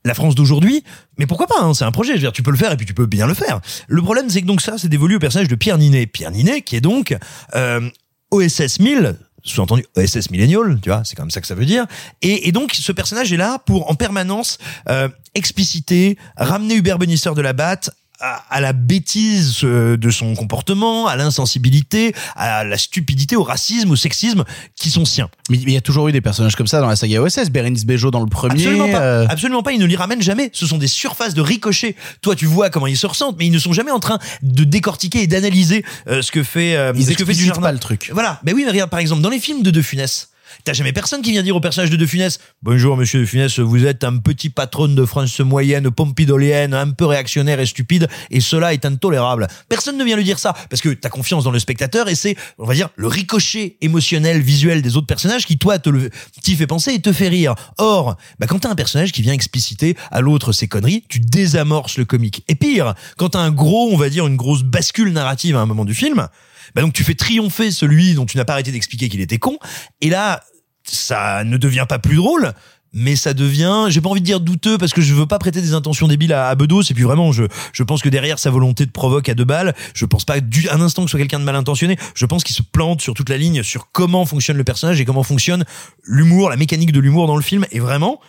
la 0.09 0.15
France 0.15 0.35
d'aujourd'hui, 0.35 0.83
mais 1.17 1.27
pourquoi 1.27 1.47
pas 1.47 1.61
hein, 1.61 1.73
C'est 1.73 1.85
un 1.85 1.91
projet, 1.91 2.13
je 2.13 2.15
veux 2.15 2.21
dire, 2.21 2.31
tu 2.31 2.43
peux 2.43 2.51
le 2.51 2.57
faire 2.57 2.71
et 2.71 2.77
puis 2.77 2.85
tu 2.85 2.93
peux 2.93 3.05
bien 3.05 3.27
le 3.27 3.35
faire. 3.35 3.61
Le 3.87 4.01
problème, 4.01 4.29
c'est 4.29 4.41
que 4.41 4.47
donc 4.47 4.59
ça, 4.59 4.77
c'est 4.77 4.89
dévolu 4.89 5.15
au 5.15 5.19
personnage 5.19 5.47
de 5.47 5.55
Pierre 5.55 5.77
Ninet. 5.77 6.07
Pierre 6.07 6.31
Ninet, 6.31 6.61
qui 6.61 6.75
est 6.75 6.81
donc 6.81 7.15
euh, 7.55 7.87
OSS 8.31 8.79
1000, 8.79 9.15
sous-entendu 9.43 9.85
OSS 9.95 10.31
Millennial, 10.31 10.79
tu 10.81 10.89
vois, 10.89 11.03
c'est 11.05 11.15
comme 11.15 11.31
ça 11.31 11.41
que 11.41 11.47
ça 11.47 11.55
veut 11.55 11.65
dire. 11.65 11.85
Et, 12.21 12.51
donc, 12.51 12.73
ce 12.73 12.91
personnage 12.91 13.31
est 13.31 13.37
là 13.37 13.59
pour, 13.65 13.89
en 13.89 13.95
permanence, 13.95 14.57
euh, 14.89 15.09
expliciter, 15.35 16.17
ramener 16.35 16.75
Hubert 16.75 16.97
Benisseur 16.97 17.35
de 17.35 17.41
la 17.41 17.53
batte 17.53 17.91
à, 18.19 18.43
à 18.49 18.59
la 18.61 18.73
bêtise 18.73 19.59
euh, 19.63 19.97
de 19.97 20.09
son 20.09 20.35
comportement, 20.35 21.07
à 21.07 21.15
l'insensibilité, 21.15 22.13
à 22.35 22.63
la 22.63 22.77
stupidité, 22.77 23.35
au 23.35 23.43
racisme, 23.43 23.91
au 23.91 23.95
sexisme 23.95 24.43
qui 24.75 24.89
sont 24.89 25.05
siens. 25.05 25.29
Mais 25.49 25.57
il 25.57 25.69
y 25.71 25.77
a 25.77 25.81
toujours 25.81 26.07
eu 26.07 26.11
des 26.11 26.21
personnages 26.21 26.55
comme 26.55 26.67
ça 26.67 26.79
dans 26.81 26.87
la 26.87 26.95
saga 26.95 27.21
OSS. 27.21 27.49
Bérénice 27.49 27.85
Bejo 27.85 28.11
dans 28.11 28.19
le 28.21 28.27
premier. 28.29 28.53
Absolument 28.55 28.89
pas. 28.89 29.01
euh, 29.01 29.25
Absolument 29.29 29.63
pas. 29.63 29.71
Ils 29.71 29.79
ne 29.79 29.85
les 29.85 29.95
ramènent 29.95 30.21
jamais. 30.21 30.49
Ce 30.53 30.65
sont 30.65 30.77
des 30.77 30.87
surfaces 30.87 31.33
de 31.33 31.41
ricochet. 31.41 31.95
Toi, 32.21 32.35
tu 32.35 32.45
vois 32.45 32.69
comment 32.69 32.87
ils 32.87 32.97
se 32.97 33.07
ressentent, 33.07 33.35
mais 33.39 33.45
ils 33.47 33.51
ne 33.51 33.59
sont 33.59 33.73
jamais 33.73 33.91
en 33.91 33.99
train 33.99 34.19
de 34.43 34.63
décortiquer 34.63 35.21
et 35.23 35.27
d'analyser 35.27 35.85
euh, 36.07 36.21
ce 36.21 36.31
que 36.31 36.43
fait, 36.43 36.75
euh, 36.75 36.93
Ils 36.95 37.05
ce 37.05 37.11
que 37.13 37.25
fait 37.25 37.33
du 37.33 37.45
jardin. 37.45 37.61
pas 37.61 37.71
le 37.71 37.79
truc. 37.79 38.09
Voilà. 38.13 38.39
Mais 38.45 38.53
oui, 38.53 38.63
mais 38.65 38.71
regarde, 38.71 38.89
par 38.89 38.99
exemple, 38.99 39.21
dans 39.21 39.29
les 39.29 39.39
films 39.39 39.63
de 39.63 39.71
De 39.71 39.81
Funès. 39.81 40.29
T'as 40.65 40.73
jamais 40.73 40.91
personne 40.91 41.21
qui 41.21 41.31
vient 41.31 41.41
dire 41.41 41.55
au 41.55 41.61
personnage 41.61 41.89
de 41.89 41.95
De 41.95 42.05
Funès 42.05 42.37
Bonjour 42.63 42.97
monsieur 42.97 43.21
De 43.21 43.25
Funès, 43.25 43.59
vous 43.59 43.85
êtes 43.85 44.03
un 44.03 44.17
petit 44.17 44.49
patron 44.49 44.89
de 44.89 45.05
France 45.05 45.39
moyenne, 45.39 45.89
pompidolienne, 45.89 46.73
un 46.73 46.91
peu 46.91 47.05
réactionnaire 47.05 47.61
et 47.61 47.65
stupide, 47.65 48.09
et 48.29 48.41
cela 48.41 48.73
est 48.73 48.83
intolérable. 48.83 49.47
Personne 49.69 49.97
ne 49.97 50.03
vient 50.03 50.17
lui 50.17 50.25
dire 50.25 50.37
ça, 50.37 50.53
parce 50.69 50.81
que 50.81 50.89
t'as 50.89 51.07
confiance 51.07 51.45
dans 51.45 51.51
le 51.51 51.59
spectateur, 51.59 52.09
et 52.09 52.15
c'est, 52.15 52.35
on 52.57 52.65
va 52.65 52.73
dire, 52.73 52.89
le 52.97 53.07
ricochet 53.07 53.77
émotionnel, 53.79 54.41
visuel 54.41 54.81
des 54.81 54.97
autres 54.97 55.07
personnages 55.07 55.45
qui, 55.45 55.57
toi, 55.57 55.79
te 55.79 55.89
le, 55.89 56.09
t'y 56.43 56.55
fait 56.55 56.67
penser 56.67 56.93
et 56.93 56.99
te 56.99 57.13
fait 57.13 57.29
rire. 57.29 57.55
Or, 57.77 58.17
bah, 58.39 58.47
quand 58.47 58.59
t'as 58.59 58.69
un 58.69 58.75
personnage 58.75 59.13
qui 59.13 59.21
vient 59.21 59.33
expliciter 59.33 59.95
à 60.11 60.19
l'autre 60.19 60.51
ses 60.51 60.67
conneries, 60.67 61.05
tu 61.07 61.21
désamorces 61.21 61.97
le 61.97 62.03
comique. 62.03 62.43
Et 62.49 62.55
pire, 62.55 62.95
quand 63.17 63.29
t'as 63.29 63.39
un 63.39 63.51
gros, 63.51 63.91
on 63.93 63.97
va 63.97 64.09
dire, 64.09 64.27
une 64.27 64.35
grosse 64.35 64.63
bascule 64.63 65.13
narrative 65.13 65.55
à 65.55 65.61
un 65.61 65.65
moment 65.65 65.85
du 65.85 65.93
film, 65.93 66.27
bah 66.75 66.81
donc 66.81 66.93
tu 66.93 67.03
fais 67.03 67.15
triompher 67.15 67.71
celui 67.71 68.13
dont 68.13 68.25
tu 68.25 68.37
n'as 68.37 68.45
pas 68.45 68.53
arrêté 68.53 68.71
d'expliquer 68.71 69.09
qu'il 69.09 69.21
était 69.21 69.39
con. 69.39 69.57
Et 70.01 70.09
là, 70.09 70.43
ça 70.83 71.43
ne 71.43 71.57
devient 71.57 71.85
pas 71.87 71.99
plus 71.99 72.15
drôle. 72.15 72.53
Mais 72.91 73.15
ça 73.15 73.35
devient, 73.35 73.85
j'ai 73.89 74.01
pas 74.01 74.09
envie 74.09 74.19
de 74.19 74.25
dire 74.25 74.39
douteux 74.39 74.79
parce 74.79 74.93
que 74.93 75.01
je 75.01 75.13
veux 75.13 75.27
pas 75.27 75.37
prêter 75.37 75.61
des 75.61 75.75
intentions 75.75 76.07
débiles 76.07 76.33
à, 76.33 76.49
à 76.49 76.55
Bedos 76.55 76.81
et 76.81 76.95
puis 76.95 77.03
vraiment 77.03 77.31
je 77.31 77.43
je 77.71 77.83
pense 77.83 78.01
que 78.01 78.09
derrière 78.09 78.39
sa 78.39 78.49
volonté 78.49 78.87
de 78.87 78.91
provoque 78.91 79.29
à 79.29 79.35
deux 79.35 79.45
balles, 79.45 79.75
je 79.93 80.05
pense 80.05 80.25
pas 80.25 80.39
du 80.39 80.67
un 80.69 80.81
instant 80.81 81.03
que 81.03 81.07
ce 81.07 81.11
soit 81.11 81.19
quelqu'un 81.19 81.39
de 81.39 81.43
mal 81.43 81.55
intentionné, 81.55 81.97
je 82.15 82.25
pense 82.25 82.43
qu'il 82.43 82.55
se 82.55 82.63
plante 82.63 83.01
sur 83.01 83.13
toute 83.13 83.29
la 83.29 83.37
ligne 83.37 83.61
sur 83.61 83.91
comment 83.91 84.25
fonctionne 84.25 84.57
le 84.57 84.63
personnage 84.63 84.99
et 84.99 85.05
comment 85.05 85.21
fonctionne 85.21 85.65
l'humour, 86.03 86.49
la 86.49 86.55
mécanique 86.55 86.91
de 86.91 86.99
l'humour 86.99 87.27
dans 87.27 87.35
le 87.35 87.43
film 87.43 87.67
et 87.71 87.79
vraiment 87.79 88.19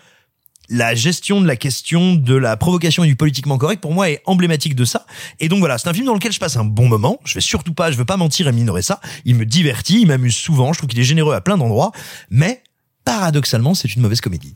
la 0.70 0.94
gestion 0.94 1.40
de 1.40 1.46
la 1.46 1.56
question 1.56 2.14
de 2.14 2.34
la 2.34 2.56
provocation 2.56 3.04
et 3.04 3.08
du 3.08 3.16
politiquement 3.16 3.58
correct 3.58 3.80
pour 3.80 3.92
moi 3.92 4.08
est 4.08 4.22
emblématique 4.24 4.74
de 4.76 4.84
ça. 4.84 5.04
Et 5.40 5.48
donc 5.48 5.58
voilà, 5.58 5.76
c'est 5.76 5.88
un 5.88 5.92
film 5.92 6.06
dans 6.06 6.14
lequel 6.14 6.32
je 6.32 6.38
passe 6.38 6.56
un 6.56 6.64
bon 6.64 6.88
moment. 6.88 7.18
Je 7.24 7.34
vais 7.34 7.40
surtout 7.40 7.74
pas, 7.74 7.90
je 7.90 7.96
veux 7.96 8.04
pas 8.04 8.16
mentir 8.16 8.48
et 8.48 8.52
minorer 8.52 8.82
ça. 8.82 9.00
Il 9.24 9.34
me 9.34 9.44
divertit, 9.44 10.02
il 10.02 10.06
m'amuse 10.06 10.36
souvent. 10.36 10.72
Je 10.72 10.78
trouve 10.78 10.88
qu'il 10.88 11.00
est 11.00 11.04
généreux 11.04 11.34
à 11.34 11.40
plein 11.40 11.58
d'endroits, 11.58 11.90
mais 12.30 12.62
paradoxalement, 13.04 13.74
c'est 13.74 13.92
une 13.94 14.02
mauvaise 14.02 14.20
comédie. 14.20 14.54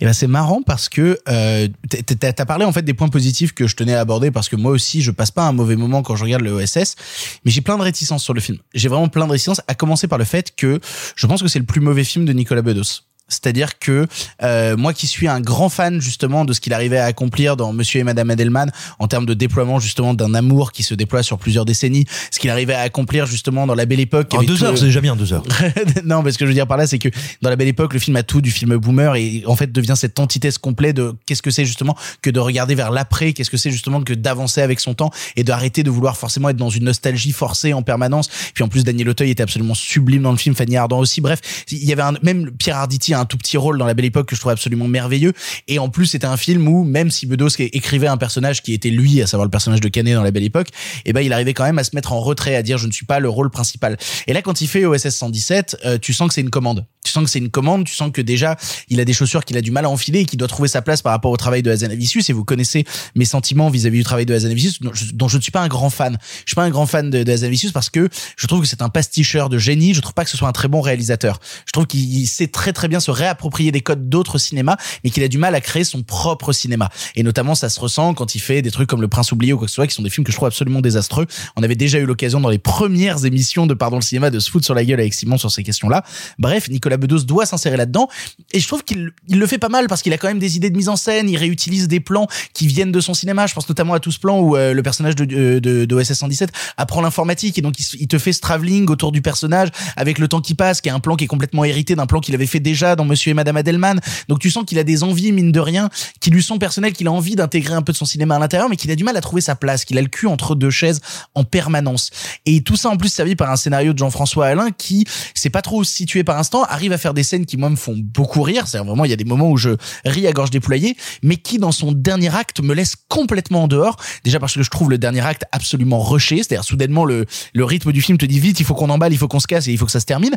Et 0.00 0.04
ben 0.04 0.12
c'est 0.12 0.26
marrant 0.26 0.62
parce 0.62 0.88
que 0.88 1.20
euh, 1.28 1.68
t'as 1.88 2.44
parlé 2.44 2.64
en 2.64 2.72
fait 2.72 2.82
des 2.82 2.94
points 2.94 3.08
positifs 3.08 3.52
que 3.52 3.68
je 3.68 3.76
tenais 3.76 3.94
à 3.94 4.00
aborder 4.00 4.32
parce 4.32 4.48
que 4.48 4.56
moi 4.56 4.72
aussi 4.72 5.02
je 5.02 5.12
passe 5.12 5.30
pas 5.30 5.46
un 5.46 5.52
mauvais 5.52 5.76
moment 5.76 6.02
quand 6.02 6.16
je 6.16 6.24
regarde 6.24 6.42
le 6.42 6.50
OSS, 6.50 6.96
mais 7.44 7.52
j'ai 7.52 7.60
plein 7.60 7.76
de 7.76 7.82
réticences 7.82 8.24
sur 8.24 8.34
le 8.34 8.40
film. 8.40 8.58
J'ai 8.74 8.88
vraiment 8.88 9.08
plein 9.08 9.26
de 9.26 9.30
réticences, 9.30 9.60
à 9.68 9.74
commencer 9.74 10.08
par 10.08 10.18
le 10.18 10.24
fait 10.24 10.56
que 10.56 10.80
je 11.14 11.26
pense 11.28 11.42
que 11.42 11.48
c'est 11.48 11.60
le 11.60 11.64
plus 11.64 11.80
mauvais 11.80 12.02
film 12.02 12.24
de 12.24 12.32
Nicolas 12.32 12.62
Bedos. 12.62 13.04
C'est-à-dire 13.28 13.78
que 13.78 14.06
euh, 14.42 14.76
moi 14.76 14.92
qui 14.92 15.06
suis 15.06 15.28
un 15.28 15.40
grand 15.40 15.68
fan 15.68 16.00
justement 16.00 16.44
de 16.44 16.52
ce 16.52 16.60
qu'il 16.60 16.72
arrivait 16.72 16.98
à 16.98 17.06
accomplir 17.06 17.56
dans 17.56 17.72
Monsieur 17.72 18.00
et 18.00 18.04
Madame 18.04 18.30
Edelman 18.30 18.70
en 18.98 19.08
termes 19.08 19.26
de 19.26 19.34
déploiement 19.34 19.80
justement 19.80 20.14
d'un 20.14 20.34
amour 20.34 20.72
qui 20.72 20.82
se 20.82 20.94
déploie 20.94 21.22
sur 21.22 21.38
plusieurs 21.38 21.64
décennies, 21.64 22.04
ce 22.30 22.38
qu'il 22.38 22.50
arrivait 22.50 22.74
à 22.74 22.80
accomplir 22.82 23.26
justement 23.26 23.66
dans 23.66 23.74
La 23.74 23.86
Belle 23.86 24.00
Époque. 24.00 24.34
En 24.34 24.42
deux 24.42 24.62
heures, 24.62 24.72
le- 24.72 24.76
c'est 24.76 24.84
déjà 24.86 25.00
bien 25.00 25.16
deux 25.16 25.32
heures. 25.32 25.42
non, 26.04 26.22
mais 26.22 26.32
ce 26.32 26.38
que 26.38 26.44
je 26.44 26.48
veux 26.50 26.54
dire 26.54 26.66
par 26.66 26.76
là, 26.76 26.86
c'est 26.86 26.98
que 26.98 27.08
dans 27.40 27.50
la 27.50 27.56
belle 27.56 27.68
époque, 27.68 27.94
le 27.94 27.98
film 27.98 28.16
a 28.16 28.22
tout 28.22 28.40
du 28.40 28.50
film 28.50 28.76
boomer 28.76 29.16
et 29.16 29.42
en 29.46 29.56
fait 29.56 29.72
devient 29.72 29.94
cette 29.96 30.18
antithèse 30.20 30.58
complète 30.58 30.96
de 30.96 31.14
qu'est-ce 31.26 31.42
que 31.42 31.50
c'est 31.50 31.64
justement 31.64 31.96
que 32.22 32.30
de 32.30 32.40
regarder 32.40 32.74
vers 32.74 32.90
l'après, 32.90 33.32
qu'est-ce 33.32 33.50
que 33.50 33.56
c'est 33.56 33.70
justement 33.70 34.02
que 34.02 34.12
d'avancer 34.12 34.60
avec 34.60 34.80
son 34.80 34.94
temps 34.94 35.10
et 35.36 35.44
d'arrêter 35.44 35.82
de 35.82 35.90
vouloir 35.90 36.16
forcément 36.16 36.50
être 36.50 36.56
dans 36.56 36.68
une 36.70 36.84
nostalgie 36.84 37.32
forcée 37.32 37.72
en 37.72 37.82
permanence. 37.82 38.28
Puis 38.54 38.62
en 38.64 38.68
plus, 38.68 38.84
Daniel 38.84 39.08
Auteuil 39.08 39.30
était 39.30 39.42
absolument 39.42 39.74
sublime 39.74 40.22
dans 40.22 40.32
le 40.32 40.36
film, 40.38 40.54
Fanny 40.54 40.76
Ardant 40.76 40.98
aussi. 40.98 41.20
Bref, 41.20 41.40
il 41.70 41.84
y 41.84 41.92
avait 41.92 42.02
un, 42.02 42.12
même 42.22 42.50
Pierre 42.52 42.76
Arditi 42.76 43.13
un 43.14 43.24
tout 43.24 43.38
petit 43.38 43.56
rôle 43.56 43.78
dans 43.78 43.86
la 43.86 43.94
belle 43.94 44.04
époque 44.04 44.28
que 44.28 44.36
je 44.36 44.40
trouvais 44.40 44.52
absolument 44.52 44.88
merveilleux. 44.88 45.32
Et 45.68 45.78
en 45.78 45.88
plus, 45.88 46.06
c'était 46.06 46.26
un 46.26 46.36
film 46.36 46.66
où 46.68 46.84
même 46.84 47.10
si 47.10 47.26
Bedos 47.26 47.48
écrivait 47.58 48.06
un 48.06 48.16
personnage 48.16 48.62
qui 48.62 48.72
était 48.72 48.90
lui, 48.90 49.22
à 49.22 49.26
savoir 49.26 49.44
le 49.44 49.50
personnage 49.50 49.80
de 49.80 49.88
Canet 49.88 50.14
dans 50.14 50.22
la 50.22 50.30
belle 50.30 50.44
époque, 50.44 50.68
et 51.04 51.12
ben 51.12 51.20
il 51.20 51.32
arrivait 51.32 51.54
quand 51.54 51.64
même 51.64 51.78
à 51.78 51.84
se 51.84 51.94
mettre 51.94 52.12
en 52.12 52.20
retrait, 52.20 52.56
à 52.56 52.62
dire 52.62 52.78
je 52.78 52.86
ne 52.86 52.92
suis 52.92 53.06
pas 53.06 53.20
le 53.20 53.28
rôle 53.28 53.50
principal. 53.50 53.96
Et 54.26 54.32
là, 54.32 54.42
quand 54.42 54.60
il 54.60 54.68
fait 54.68 54.84
OSS 54.84 55.08
117, 55.10 55.76
euh, 55.84 55.98
tu 55.98 56.12
sens 56.12 56.28
que 56.28 56.34
c'est 56.34 56.40
une 56.40 56.50
commande. 56.50 56.86
Tu 57.04 57.12
sens 57.12 57.24
que 57.24 57.30
c'est 57.30 57.38
une 57.38 57.50
commande, 57.50 57.84
tu 57.84 57.94
sens 57.94 58.10
que 58.12 58.22
déjà 58.22 58.56
il 58.88 58.98
a 58.98 59.04
des 59.04 59.12
chaussures 59.12 59.44
qu'il 59.44 59.56
a 59.58 59.60
du 59.60 59.70
mal 59.70 59.84
à 59.84 59.90
enfiler 59.90 60.20
et 60.20 60.24
qu'il 60.24 60.38
doit 60.38 60.48
trouver 60.48 60.68
sa 60.68 60.80
place 60.80 61.02
par 61.02 61.12
rapport 61.12 61.30
au 61.30 61.36
travail 61.36 61.62
de 61.62 61.70
Hazanavicius. 61.70 62.30
Et 62.30 62.32
vous 62.32 62.44
connaissez 62.44 62.84
mes 63.14 63.26
sentiments 63.26 63.68
vis-à-vis 63.68 63.98
du 63.98 64.04
travail 64.04 64.26
de 64.26 64.34
Hazanavicius, 64.34 64.80
dont 64.80 65.28
je, 65.28 65.36
ne 65.36 65.42
suis 65.42 65.52
pas 65.52 65.60
un 65.60 65.68
grand 65.68 65.90
fan. 65.90 66.18
Je 66.22 66.50
suis 66.50 66.54
pas 66.54 66.64
un 66.64 66.70
grand 66.70 66.86
fan 66.86 67.10
de, 67.10 67.22
de 67.22 67.72
parce 67.72 67.90
que 67.90 68.08
je 68.36 68.46
trouve 68.46 68.62
que 68.62 68.66
c'est 68.66 68.82
un 68.82 68.88
pasticheur 68.88 69.48
de 69.48 69.58
génie. 69.58 69.94
Je 69.94 70.00
trouve 70.00 70.14
pas 70.14 70.24
que 70.24 70.30
ce 70.30 70.36
soit 70.36 70.48
un 70.48 70.52
très 70.52 70.68
bon 70.68 70.80
réalisateur. 70.80 71.40
Je 71.66 71.72
trouve 71.72 71.86
qu'il 71.86 72.26
sait 72.26 72.46
très 72.46 72.72
très 72.72 72.88
bien 72.88 73.00
se 73.04 73.10
réapproprier 73.10 73.72
des 73.72 73.80
codes 73.80 74.08
d'autres 74.08 74.38
cinémas, 74.38 74.76
mais 75.02 75.10
qu'il 75.10 75.22
a 75.22 75.28
du 75.28 75.38
mal 75.38 75.54
à 75.54 75.60
créer 75.60 75.84
son 75.84 76.02
propre 76.02 76.52
cinéma. 76.52 76.88
Et 77.14 77.22
notamment, 77.22 77.54
ça 77.54 77.68
se 77.68 77.78
ressent 77.78 78.14
quand 78.14 78.34
il 78.34 78.40
fait 78.40 78.62
des 78.62 78.70
trucs 78.70 78.88
comme 78.88 79.00
Le 79.00 79.08
Prince 79.08 79.32
oublié 79.32 79.52
ou 79.52 79.58
quoi 79.58 79.66
que 79.66 79.70
ce 79.70 79.76
soit, 79.76 79.86
qui 79.86 79.94
sont 79.94 80.02
des 80.02 80.10
films 80.10 80.24
que 80.24 80.32
je 80.32 80.36
trouve 80.36 80.48
absolument 80.48 80.80
désastreux. 80.80 81.26
On 81.56 81.62
avait 81.62 81.74
déjà 81.74 81.98
eu 81.98 82.06
l'occasion 82.06 82.40
dans 82.40 82.48
les 82.48 82.58
premières 82.58 83.24
émissions 83.24 83.66
de 83.66 83.74
Pardon 83.74 83.96
le 83.96 84.02
cinéma 84.02 84.30
de 84.30 84.38
se 84.38 84.50
foutre 84.50 84.64
sur 84.64 84.74
la 84.74 84.84
gueule 84.84 85.00
avec 85.00 85.14
Simon 85.14 85.36
sur 85.36 85.50
ces 85.50 85.62
questions-là. 85.62 86.04
Bref, 86.38 86.68
Nicolas 86.68 86.96
Bedos 86.96 87.24
doit 87.24 87.46
s'insérer 87.46 87.76
là-dedans. 87.76 88.08
Et 88.52 88.60
je 88.60 88.66
trouve 88.66 88.84
qu'il 88.84 89.12
il 89.28 89.38
le 89.38 89.46
fait 89.46 89.58
pas 89.58 89.68
mal 89.68 89.86
parce 89.86 90.02
qu'il 90.02 90.12
a 90.12 90.18
quand 90.18 90.28
même 90.28 90.38
des 90.38 90.56
idées 90.56 90.70
de 90.70 90.76
mise 90.76 90.88
en 90.88 90.96
scène. 90.96 91.28
Il 91.28 91.36
réutilise 91.36 91.88
des 91.88 92.00
plans 92.00 92.26
qui 92.52 92.66
viennent 92.66 92.92
de 92.92 93.00
son 93.00 93.14
cinéma. 93.14 93.46
Je 93.46 93.54
pense 93.54 93.68
notamment 93.68 93.94
à 93.94 94.00
tout 94.00 94.10
ce 94.10 94.18
plan 94.18 94.40
où 94.40 94.56
euh, 94.56 94.72
le 94.72 94.82
personnage 94.82 95.16
de, 95.16 95.24
de, 95.24 95.58
de, 95.58 95.84
de 95.84 95.94
OSS 95.94 96.14
117 96.14 96.50
apprend 96.76 97.00
l'informatique 97.00 97.58
et 97.58 97.62
donc 97.62 97.78
il, 97.78 98.00
il 98.00 98.08
te 98.08 98.18
fait 98.18 98.32
ce 98.32 98.40
travelling 98.40 98.88
autour 98.88 99.12
du 99.12 99.22
personnage 99.22 99.68
avec 99.96 100.18
le 100.18 100.28
temps 100.28 100.40
qui 100.40 100.54
passe, 100.54 100.80
qui 100.80 100.88
est 100.88 100.92
un 100.92 101.00
plan 101.00 101.16
qui 101.16 101.24
est 101.24 101.28
complètement 101.28 101.64
hérité 101.64 101.94
d'un 101.96 102.06
plan 102.06 102.20
qu'il 102.20 102.34
avait 102.34 102.46
fait 102.46 102.60
déjà 102.60 102.93
dans 102.96 103.04
Monsieur 103.04 103.30
et 103.30 103.34
Madame 103.34 103.56
Adelman. 103.56 104.00
Donc 104.28 104.38
tu 104.38 104.50
sens 104.50 104.64
qu'il 104.64 104.78
a 104.78 104.84
des 104.84 105.02
envies, 105.02 105.32
mine 105.32 105.52
de 105.52 105.60
rien, 105.60 105.90
qui 106.20 106.30
lui 106.30 106.42
sont 106.42 106.58
personnelles, 106.58 106.92
qu'il 106.92 107.06
a 107.06 107.12
envie 107.12 107.36
d'intégrer 107.36 107.74
un 107.74 107.82
peu 107.82 107.92
de 107.92 107.96
son 107.96 108.04
cinéma 108.04 108.36
à 108.36 108.38
l'intérieur, 108.38 108.68
mais 108.68 108.76
qu'il 108.76 108.90
a 108.90 108.96
du 108.96 109.04
mal 109.04 109.16
à 109.16 109.20
trouver 109.20 109.40
sa 109.40 109.54
place, 109.56 109.84
qu'il 109.84 109.98
a 109.98 110.02
le 110.02 110.08
cul 110.08 110.26
entre 110.26 110.54
deux 110.54 110.70
chaises 110.70 111.00
en 111.34 111.44
permanence. 111.44 112.10
Et 112.46 112.62
tout 112.62 112.76
ça 112.76 112.88
en 112.88 112.96
plus 112.96 113.08
servi 113.08 113.36
par 113.36 113.50
un 113.50 113.56
scénario 113.56 113.92
de 113.92 113.98
Jean-François 113.98 114.46
Alain 114.46 114.70
qui 114.70 115.06
sait 115.34 115.50
pas 115.50 115.62
trop 115.62 115.84
situer 115.84 116.24
par 116.24 116.38
instant, 116.38 116.64
arrive 116.64 116.92
à 116.92 116.98
faire 116.98 117.14
des 117.14 117.22
scènes 117.22 117.46
qui 117.46 117.56
moi 117.56 117.70
me 117.70 117.76
font 117.76 117.96
beaucoup 117.96 118.42
rire. 118.42 118.66
C'est 118.66 118.78
vraiment 118.78 119.04
il 119.04 119.10
y 119.10 119.14
a 119.14 119.16
des 119.16 119.24
moments 119.24 119.50
où 119.50 119.56
je 119.56 119.70
ris 120.04 120.26
à 120.26 120.32
gorge 120.32 120.50
déployée, 120.50 120.96
mais 121.22 121.36
qui 121.36 121.58
dans 121.58 121.72
son 121.72 121.92
dernier 121.92 122.34
acte 122.34 122.60
me 122.60 122.74
laisse 122.74 122.96
complètement 123.08 123.64
en 123.64 123.68
dehors. 123.68 123.96
Déjà 124.24 124.38
parce 124.38 124.54
que 124.54 124.62
je 124.62 124.70
trouve 124.70 124.90
le 124.90 124.98
dernier 124.98 125.20
acte 125.20 125.44
absolument 125.52 126.02
rushé, 126.02 126.38
c'est-à-dire 126.38 126.64
soudainement 126.64 127.04
le 127.04 127.26
le 127.52 127.64
rythme 127.64 127.92
du 127.92 128.02
film 128.02 128.18
te 128.18 128.26
dit 128.26 128.40
vite, 128.40 128.60
il 128.60 128.66
faut 128.66 128.74
qu'on 128.74 128.90
emballe, 128.90 129.12
il 129.12 129.18
faut 129.18 129.28
qu'on 129.28 129.40
se 129.40 129.46
casse 129.46 129.68
et 129.68 129.72
il 129.72 129.78
faut 129.78 129.86
que 129.86 129.92
ça 129.92 130.00
se 130.00 130.06
termine. 130.06 130.34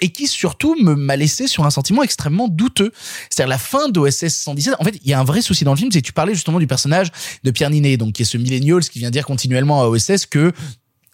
Et 0.00 0.10
qui 0.10 0.26
surtout 0.26 0.76
me 0.80 0.94
m'a 0.94 1.16
laissé 1.16 1.46
sur 1.46 1.64
un 1.64 1.70
sentiment 1.70 1.95
extrêmement 2.02 2.48
douteux. 2.48 2.92
C'est-à-dire 3.30 3.50
la 3.50 3.58
fin 3.58 3.88
d'OSS 3.88 4.28
117. 4.28 4.76
En 4.78 4.84
fait, 4.84 4.98
il 5.02 5.10
y 5.10 5.14
a 5.14 5.20
un 5.20 5.24
vrai 5.24 5.42
souci 5.42 5.64
dans 5.64 5.72
le 5.72 5.78
film, 5.78 5.90
c'est 5.92 6.00
que 6.00 6.06
tu 6.06 6.12
parlais 6.12 6.34
justement 6.34 6.58
du 6.58 6.66
personnage 6.66 7.08
de 7.44 7.50
Pierre 7.50 7.70
Ninet, 7.70 7.96
donc 7.96 8.14
qui 8.14 8.22
est 8.22 8.26
ce 8.26 8.36
millennial 8.36 8.80
qui 8.80 8.98
vient 8.98 9.10
dire 9.10 9.26
continuellement 9.26 9.82
à 9.82 9.86
OSS 9.86 10.26
que 10.26 10.52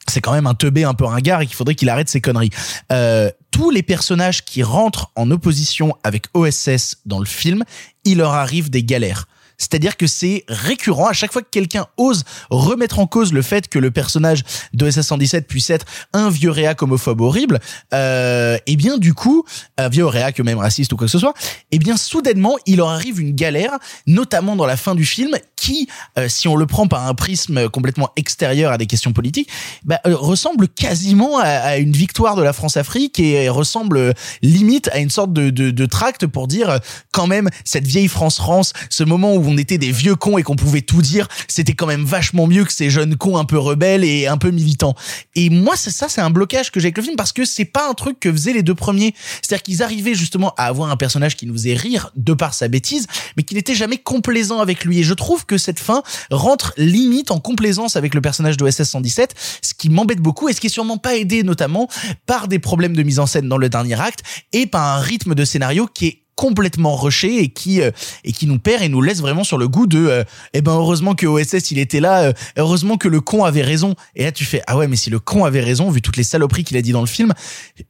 c'est 0.08 0.20
quand 0.20 0.32
même 0.32 0.46
un 0.46 0.54
teubé 0.54 0.84
un 0.84 0.94
peu 0.94 1.04
ringard 1.04 1.42
et 1.42 1.46
qu'il 1.46 1.54
faudrait 1.54 1.74
qu'il 1.74 1.88
arrête 1.88 2.08
ses 2.08 2.20
conneries. 2.20 2.50
Euh, 2.90 3.30
tous 3.50 3.70
les 3.70 3.82
personnages 3.82 4.44
qui 4.44 4.62
rentrent 4.62 5.10
en 5.14 5.30
opposition 5.30 5.96
avec 6.02 6.26
OSS 6.34 6.96
dans 7.06 7.18
le 7.18 7.26
film, 7.26 7.64
il 8.04 8.18
leur 8.18 8.32
arrive 8.32 8.70
des 8.70 8.82
galères. 8.82 9.28
C'est-à-dire 9.62 9.96
que 9.96 10.08
c'est 10.08 10.44
récurrent. 10.48 11.06
À 11.06 11.12
chaque 11.12 11.32
fois 11.32 11.40
que 11.40 11.50
quelqu'un 11.50 11.86
ose 11.96 12.24
remettre 12.50 12.98
en 12.98 13.06
cause 13.06 13.32
le 13.32 13.42
fait 13.42 13.68
que 13.68 13.78
le 13.78 13.92
personnage 13.92 14.42
d'OSS 14.74 15.02
117 15.02 15.46
puisse 15.46 15.70
être 15.70 15.86
un 16.12 16.30
vieux 16.30 16.50
réac 16.50 16.82
homophobe 16.82 17.20
horrible, 17.20 17.60
euh, 17.94 18.58
et 18.66 18.74
bien 18.74 18.98
du 18.98 19.14
coup, 19.14 19.44
un 19.78 19.88
vieux 19.88 20.06
réac 20.06 20.40
même 20.40 20.58
raciste 20.58 20.92
ou 20.92 20.96
quoi 20.96 21.06
que 21.06 21.12
ce 21.12 21.20
soit, 21.20 21.34
et 21.70 21.78
bien 21.78 21.96
soudainement 21.96 22.56
il 22.66 22.78
leur 22.78 22.88
arrive 22.88 23.20
une 23.20 23.36
galère, 23.36 23.78
notamment 24.08 24.56
dans 24.56 24.66
la 24.66 24.76
fin 24.76 24.96
du 24.96 25.04
film, 25.04 25.36
qui, 25.62 25.88
euh, 26.18 26.28
si 26.28 26.48
on 26.48 26.56
le 26.56 26.66
prend 26.66 26.88
par 26.88 27.06
un 27.06 27.14
prisme 27.14 27.68
complètement 27.68 28.10
extérieur 28.16 28.72
à 28.72 28.78
des 28.78 28.86
questions 28.86 29.12
politiques, 29.12 29.48
bah, 29.84 30.00
euh, 30.08 30.16
ressemble 30.16 30.66
quasiment 30.66 31.38
à, 31.38 31.76
une 31.76 31.92
victoire 31.92 32.34
de 32.34 32.42
la 32.42 32.52
France-Afrique 32.52 33.20
et 33.20 33.48
ressemble 33.48 33.96
euh, 33.96 34.12
limite 34.42 34.88
à 34.88 34.98
une 34.98 35.10
sorte 35.10 35.32
de, 35.32 35.50
de, 35.50 35.70
de 35.70 35.86
tract 35.86 36.26
pour 36.26 36.48
dire 36.48 36.80
quand 37.12 37.28
même 37.28 37.48
cette 37.64 37.86
vieille 37.86 38.08
France-France, 38.08 38.72
ce 38.90 39.04
moment 39.04 39.34
où 39.34 39.44
on 39.46 39.51
était 39.56 39.78
des 39.78 39.92
vieux 39.92 40.16
cons 40.16 40.38
et 40.38 40.42
qu'on 40.42 40.56
pouvait 40.56 40.82
tout 40.82 41.02
dire, 41.02 41.28
c'était 41.48 41.74
quand 41.74 41.86
même 41.86 42.04
vachement 42.04 42.46
mieux 42.46 42.64
que 42.64 42.72
ces 42.72 42.90
jeunes 42.90 43.16
cons 43.16 43.36
un 43.36 43.44
peu 43.44 43.58
rebelles 43.58 44.04
et 44.04 44.26
un 44.26 44.38
peu 44.38 44.50
militants. 44.50 44.94
Et 45.34 45.50
moi, 45.50 45.76
c'est 45.76 45.90
ça, 45.90 46.08
c'est 46.08 46.20
un 46.20 46.30
blocage 46.30 46.70
que 46.70 46.80
j'ai 46.80 46.86
avec 46.86 46.96
le 46.96 47.02
film 47.02 47.16
parce 47.16 47.32
que 47.32 47.44
c'est 47.44 47.64
pas 47.64 47.88
un 47.88 47.94
truc 47.94 48.20
que 48.20 48.32
faisaient 48.32 48.52
les 48.52 48.62
deux 48.62 48.74
premiers. 48.74 49.14
C'est-à-dire 49.42 49.62
qu'ils 49.62 49.82
arrivaient 49.82 50.14
justement 50.14 50.54
à 50.56 50.64
avoir 50.64 50.90
un 50.90 50.96
personnage 50.96 51.36
qui 51.36 51.46
nous 51.46 51.54
faisait 51.54 51.74
rire 51.74 52.10
de 52.16 52.34
par 52.34 52.54
sa 52.54 52.68
bêtise, 52.68 53.06
mais 53.36 53.42
qui 53.42 53.54
n'était 53.54 53.74
jamais 53.74 53.98
complaisant 53.98 54.60
avec 54.60 54.84
lui. 54.84 55.00
Et 55.00 55.02
je 55.02 55.14
trouve 55.14 55.46
que 55.46 55.58
cette 55.58 55.80
fin 55.80 56.02
rentre 56.30 56.74
limite 56.76 57.30
en 57.30 57.40
complaisance 57.40 57.96
avec 57.96 58.14
le 58.14 58.20
personnage 58.20 58.56
d'OSS 58.56 58.82
117, 58.82 59.34
ce 59.62 59.74
qui 59.74 59.88
m'embête 59.88 60.20
beaucoup 60.20 60.48
et 60.48 60.52
ce 60.52 60.60
qui 60.60 60.66
est 60.66 60.70
sûrement 60.70 60.98
pas 60.98 61.16
aidé 61.16 61.42
notamment 61.42 61.88
par 62.26 62.48
des 62.48 62.58
problèmes 62.58 62.96
de 62.96 63.02
mise 63.02 63.18
en 63.18 63.26
scène 63.26 63.48
dans 63.48 63.58
le 63.58 63.68
dernier 63.68 64.00
acte 64.00 64.22
et 64.52 64.66
par 64.66 64.98
un 64.98 65.00
rythme 65.00 65.34
de 65.34 65.44
scénario 65.44 65.86
qui 65.86 66.06
est 66.06 66.21
complètement 66.34 66.96
rushé 66.96 67.38
et 67.38 67.48
qui 67.48 67.82
euh, 67.82 67.90
et 68.24 68.32
qui 68.32 68.46
nous 68.46 68.58
perd 68.58 68.82
et 68.82 68.88
nous 68.88 69.02
laisse 69.02 69.20
vraiment 69.20 69.44
sur 69.44 69.58
le 69.58 69.68
goût 69.68 69.86
de 69.86 69.98
euh, 69.98 70.24
eh 70.54 70.60
ben 70.60 70.72
heureusement 70.72 71.14
que 71.14 71.26
OSS 71.26 71.70
il 71.70 71.78
était 71.78 72.00
là 72.00 72.22
euh, 72.22 72.32
heureusement 72.56 72.96
que 72.96 73.08
le 73.08 73.20
con 73.20 73.44
avait 73.44 73.62
raison. 73.62 73.94
Et 74.14 74.24
là 74.24 74.32
tu 74.32 74.44
fais 74.44 74.62
ah 74.66 74.76
ouais 74.76 74.88
mais 74.88 74.96
si 74.96 75.10
le 75.10 75.18
con 75.18 75.44
avait 75.44 75.60
raison 75.60 75.90
vu 75.90 76.02
toutes 76.02 76.16
les 76.16 76.24
saloperies 76.24 76.64
qu'il 76.64 76.76
a 76.76 76.82
dit 76.82 76.92
dans 76.92 77.00
le 77.00 77.06
film 77.06 77.32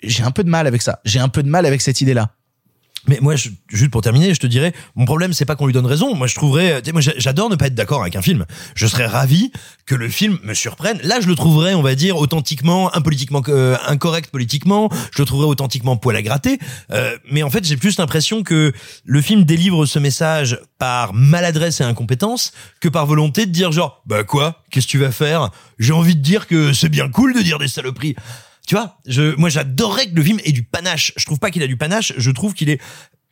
j'ai 0.03 0.23
un 0.23 0.31
peu 0.31 0.45
de 0.45 0.51
mal 0.51 0.67
avec 0.67 0.83
ça. 0.83 1.01
J'ai 1.05 1.21
un 1.21 1.29
peu 1.29 1.43
de 1.43 1.49
mal 1.49 1.67
avec 1.67 1.81
cette 1.81 2.01
idée 2.01 2.15
là 2.15 2.31
Mais 3.09 3.19
moi, 3.21 3.35
je- 3.35 3.49
juste 3.69 3.91
pour 3.91 4.01
terminer, 4.01 4.33
je 4.33 4.39
te 4.39 4.47
dirais, 4.47 4.73
mon 4.95 5.05
problème, 5.05 5.33
c'est 5.33 5.45
pas 5.45 5.57
qu'on 5.57 5.67
lui 5.67 5.73
donne 5.73 5.87
raison. 5.87 6.15
Moi, 6.15 6.27
je 6.29 6.35
trouverais, 6.37 6.81
moi, 6.93 7.01
j'a- 7.01 7.15
j'adore 7.19 7.51
ne 7.51 7.57
pas 7.57 7.67
être 7.67 7.75
d'accord 7.75 8.01
avec 8.03 8.15
un 8.15 8.23
film. 8.23 8.47
Je 8.77 8.87
serais 8.87 9.07
ravi 9.07 9.51
que 9.87 9.95
le 9.97 10.09
film 10.09 10.39
me 10.45 10.55
surprenne. 10.55 11.01
Là, 11.03 11.21
je 11.21 11.27
le 11.27 11.35
trouverais, 11.35 11.75
on 11.75 11.83
va 11.83 11.95
dire, 11.97 12.17
authentiquement, 12.17 12.95
impolitiquement, 12.95 13.43
euh, 13.49 13.77
incorrect 13.89 14.31
politiquement. 14.31 14.89
Je 15.15 15.21
le 15.21 15.25
trouverais 15.27 15.49
authentiquement 15.49 15.97
poil 15.97 16.15
à 16.15 16.23
gratter. 16.23 16.59
Euh, 16.93 17.17
mais 17.31 17.43
en 17.43 17.51
fait, 17.51 17.65
j'ai 17.67 17.77
plus 17.77 17.99
l'impression 17.99 18.43
que 18.45 18.73
le 19.05 19.21
film 19.21 19.45
délivre 19.45 19.85
ce 19.85 19.99
message 19.99 20.61
par 20.79 21.13
maladresse 21.13 21.81
et 21.81 21.85
incompétence 21.85 22.53
que 22.81 22.89
par 22.89 23.07
volonté 23.07 23.47
de 23.47 23.51
dire 23.51 23.73
genre, 23.73 24.03
bah 24.07 24.23
quoi, 24.23 24.63
qu'est-ce 24.71 24.87
que 24.87 24.93
tu 24.93 24.99
vas 24.99 25.11
faire? 25.13 25.51
J'ai 25.79 25.93
envie 25.93 26.15
de 26.15 26.21
dire 26.23 26.47
que 26.47 26.73
c'est 26.73 26.89
bien 26.89 27.09
cool 27.09 27.35
de 27.35 27.41
dire 27.43 27.59
des 27.59 27.69
saloperies. 27.69 28.15
Tu 28.73 28.77
vois, 28.77 28.97
je, 29.07 29.37
moi 29.37 29.51
j'adorerais 29.51 30.07
que 30.07 30.15
le 30.15 30.23
film 30.23 30.41
ait 30.47 30.53
du 30.53 30.63
panache. 30.63 31.13
Je 31.19 31.27
trouve 31.27 31.39
pas 31.39 31.51
qu'il 31.51 31.63
a 31.63 31.67
du 31.67 31.77
panache, 31.77 32.15
je 32.17 32.31
trouve 32.31 32.55
qu'il 32.55 32.71
est 32.71 32.81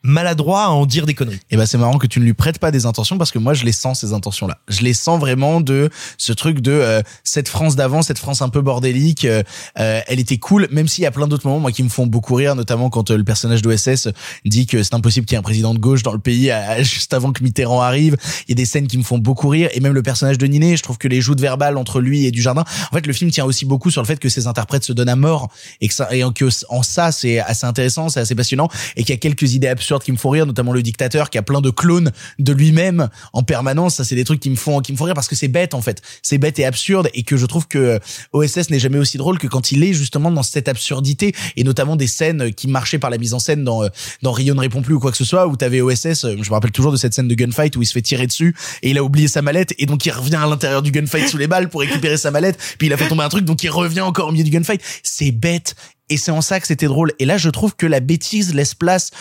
maladroit 0.03 0.63
à 0.63 0.69
en 0.69 0.85
dire 0.85 1.05
des 1.05 1.13
conneries. 1.13 1.39
Et 1.51 1.57
ben 1.57 1.65
c'est 1.65 1.77
marrant 1.77 1.97
que 1.97 2.07
tu 2.07 2.19
ne 2.19 2.25
lui 2.25 2.33
prêtes 2.33 2.59
pas 2.59 2.71
des 2.71 2.85
intentions 2.85 3.17
parce 3.17 3.31
que 3.31 3.39
moi 3.39 3.53
je 3.53 3.65
les 3.65 3.71
sens 3.71 4.01
ces 4.01 4.13
intentions 4.13 4.47
là. 4.47 4.57
Je 4.67 4.81
les 4.81 4.93
sens 4.93 5.19
vraiment 5.19 5.61
de 5.61 5.89
ce 6.17 6.33
truc 6.33 6.59
de 6.59 6.71
euh, 6.71 7.01
cette 7.23 7.47
France 7.47 7.75
d'avant, 7.75 8.01
cette 8.01 8.17
France 8.17 8.41
un 8.41 8.49
peu 8.49 8.61
bordélique, 8.61 9.25
euh, 9.25 9.43
euh, 9.79 10.01
elle 10.07 10.19
était 10.19 10.37
cool 10.37 10.67
même 10.71 10.87
s'il 10.87 11.03
y 11.03 11.07
a 11.07 11.11
plein 11.11 11.27
d'autres 11.27 11.47
moments 11.47 11.59
moi 11.59 11.71
qui 11.71 11.83
me 11.83 11.89
font 11.89 12.07
beaucoup 12.07 12.35
rire 12.35 12.55
notamment 12.55 12.89
quand 12.89 13.11
euh, 13.11 13.17
le 13.17 13.23
personnage 13.23 13.61
d'OSS 13.61 14.09
dit 14.45 14.65
que 14.65 14.81
c'est 14.81 14.95
impossible 14.95 15.25
qu'il 15.25 15.35
y 15.35 15.37
ait 15.37 15.39
un 15.39 15.43
président 15.43 15.73
de 15.73 15.79
gauche 15.79 16.03
dans 16.03 16.13
le 16.13 16.19
pays 16.19 16.51
juste 16.79 17.13
avant 17.13 17.31
que 17.31 17.43
Mitterrand 17.43 17.81
arrive. 17.81 18.17
Il 18.47 18.51
y 18.51 18.53
a 18.53 18.55
des 18.55 18.65
scènes 18.65 18.87
qui 18.87 18.97
me 18.97 19.03
font 19.03 19.17
beaucoup 19.17 19.49
rire 19.49 19.69
et 19.73 19.79
même 19.79 19.93
le 19.93 20.03
personnage 20.03 20.37
de 20.37 20.47
Ninet, 20.47 20.77
je 20.77 20.83
trouve 20.83 20.97
que 20.97 21.07
les 21.07 21.21
joutes 21.21 21.39
verbales 21.39 21.77
entre 21.77 21.99
lui 22.01 22.25
et 22.25 22.31
Dujardin, 22.31 22.63
en 22.91 22.95
fait 22.95 23.05
le 23.05 23.13
film 23.13 23.29
tient 23.29 23.45
aussi 23.45 23.65
beaucoup 23.65 23.91
sur 23.91 24.01
le 24.01 24.07
fait 24.07 24.17
que 24.17 24.29
ses 24.29 24.47
interprètes 24.47 24.83
se 24.83 24.93
donnent 24.93 25.09
à 25.09 25.15
mort 25.15 25.49
et 25.79 25.87
que 25.87 25.93
ça 25.93 26.07
et 26.11 26.23
que 26.33 26.49
en 26.69 26.81
ça 26.81 27.11
c'est 27.11 27.39
assez 27.39 27.65
intéressant, 27.65 28.09
c'est 28.09 28.19
assez 28.19 28.35
passionnant 28.35 28.67
et 28.95 29.03
qu'il 29.03 29.13
y 29.13 29.17
a 29.17 29.19
quelques 29.19 29.53
idées 29.53 29.67
absurdes 29.67 29.90
qui 29.99 30.11
me 30.11 30.17
font 30.17 30.29
rire, 30.29 30.45
notamment 30.45 30.73
le 30.73 30.81
dictateur 30.81 31.29
qui 31.29 31.37
a 31.37 31.41
plein 31.41 31.61
de 31.61 31.69
clones 31.69 32.11
de 32.39 32.53
lui-même 32.53 33.09
en 33.33 33.43
permanence. 33.43 33.95
Ça, 33.95 34.03
c'est 34.03 34.15
des 34.15 34.23
trucs 34.23 34.39
qui 34.39 34.49
me 34.49 34.55
font 34.55 34.79
qui 34.81 34.91
me 34.91 34.97
font 34.97 35.05
rire 35.05 35.13
parce 35.13 35.27
que 35.27 35.35
c'est 35.35 35.47
bête 35.47 35.73
en 35.73 35.81
fait, 35.81 36.01
c'est 36.21 36.37
bête 36.37 36.59
et 36.59 36.65
absurde 36.65 37.09
et 37.13 37.23
que 37.23 37.37
je 37.37 37.45
trouve 37.45 37.67
que 37.67 37.77
euh, 37.77 37.99
OSS 38.33 38.69
n'est 38.69 38.79
jamais 38.79 38.97
aussi 38.97 39.17
drôle 39.17 39.37
que 39.37 39.47
quand 39.47 39.71
il 39.71 39.83
est 39.83 39.93
justement 39.93 40.31
dans 40.31 40.43
cette 40.43 40.67
absurdité 40.67 41.33
et 41.57 41.63
notamment 41.63 41.95
des 41.95 42.07
scènes 42.07 42.53
qui 42.53 42.67
marchaient 42.67 42.99
par 42.99 43.09
la 43.09 43.17
mise 43.17 43.33
en 43.33 43.39
scène 43.39 43.63
dans 43.63 43.83
euh, 43.83 43.89
dans 44.21 44.31
Rio 44.31 44.53
ne 44.53 44.59
répond 44.59 44.81
plus 44.81 44.95
ou 44.95 44.99
quoi 44.99 45.11
que 45.11 45.17
ce 45.17 45.25
soit 45.25 45.47
où 45.47 45.55
t'avais 45.55 45.81
OSS. 45.81 46.25
euh, 46.25 46.35
Je 46.41 46.49
me 46.49 46.53
rappelle 46.53 46.71
toujours 46.71 46.91
de 46.91 46.97
cette 46.97 47.13
scène 47.13 47.27
de 47.27 47.35
gunfight 47.35 47.75
où 47.75 47.81
il 47.81 47.85
se 47.85 47.93
fait 47.93 48.01
tirer 48.01 48.27
dessus 48.27 48.55
et 48.81 48.91
il 48.91 48.97
a 48.97 49.03
oublié 49.03 49.27
sa 49.27 49.41
mallette 49.41 49.73
et 49.77 49.85
donc 49.85 50.05
il 50.05 50.11
revient 50.11 50.35
à 50.35 50.47
l'intérieur 50.47 50.81
du 50.81 50.91
gunfight 50.91 51.27
sous 51.27 51.37
les 51.37 51.47
balles 51.47 51.69
pour 51.69 51.81
récupérer 51.81 52.17
sa 52.17 52.31
mallette. 52.31 52.57
Puis 52.77 52.87
il 52.87 52.93
a 52.93 52.97
fait 52.97 53.07
tomber 53.07 53.23
un 53.23 53.29
truc 53.29 53.45
donc 53.45 53.63
il 53.63 53.69
revient 53.69 54.01
encore 54.01 54.27
au 54.29 54.31
milieu 54.31 54.43
du 54.43 54.51
gunfight. 54.51 54.81
C'est 55.03 55.31
bête 55.31 55.75
et 56.09 56.17
c'est 56.17 56.31
en 56.31 56.41
ça 56.41 56.59
que 56.59 56.67
c'était 56.67 56.87
drôle. 56.87 57.13
Et 57.19 57.25
là, 57.25 57.37
je 57.37 57.49
trouve 57.49 57.75
que 57.75 57.85
la 57.85 58.01
bêtise 58.01 58.53
laisse 58.53 58.75
place 58.75 59.11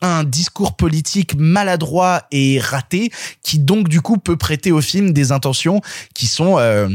un 0.00 0.24
discours 0.24 0.76
politique 0.76 1.34
maladroit 1.36 2.22
et 2.30 2.60
raté 2.60 3.10
qui 3.42 3.58
donc 3.58 3.88
du 3.88 4.00
coup 4.00 4.18
peut 4.18 4.36
prêter 4.36 4.72
au 4.72 4.80
film 4.80 5.12
des 5.12 5.32
intentions 5.32 5.80
qui 6.14 6.26
sont 6.26 6.58
euh, 6.58 6.88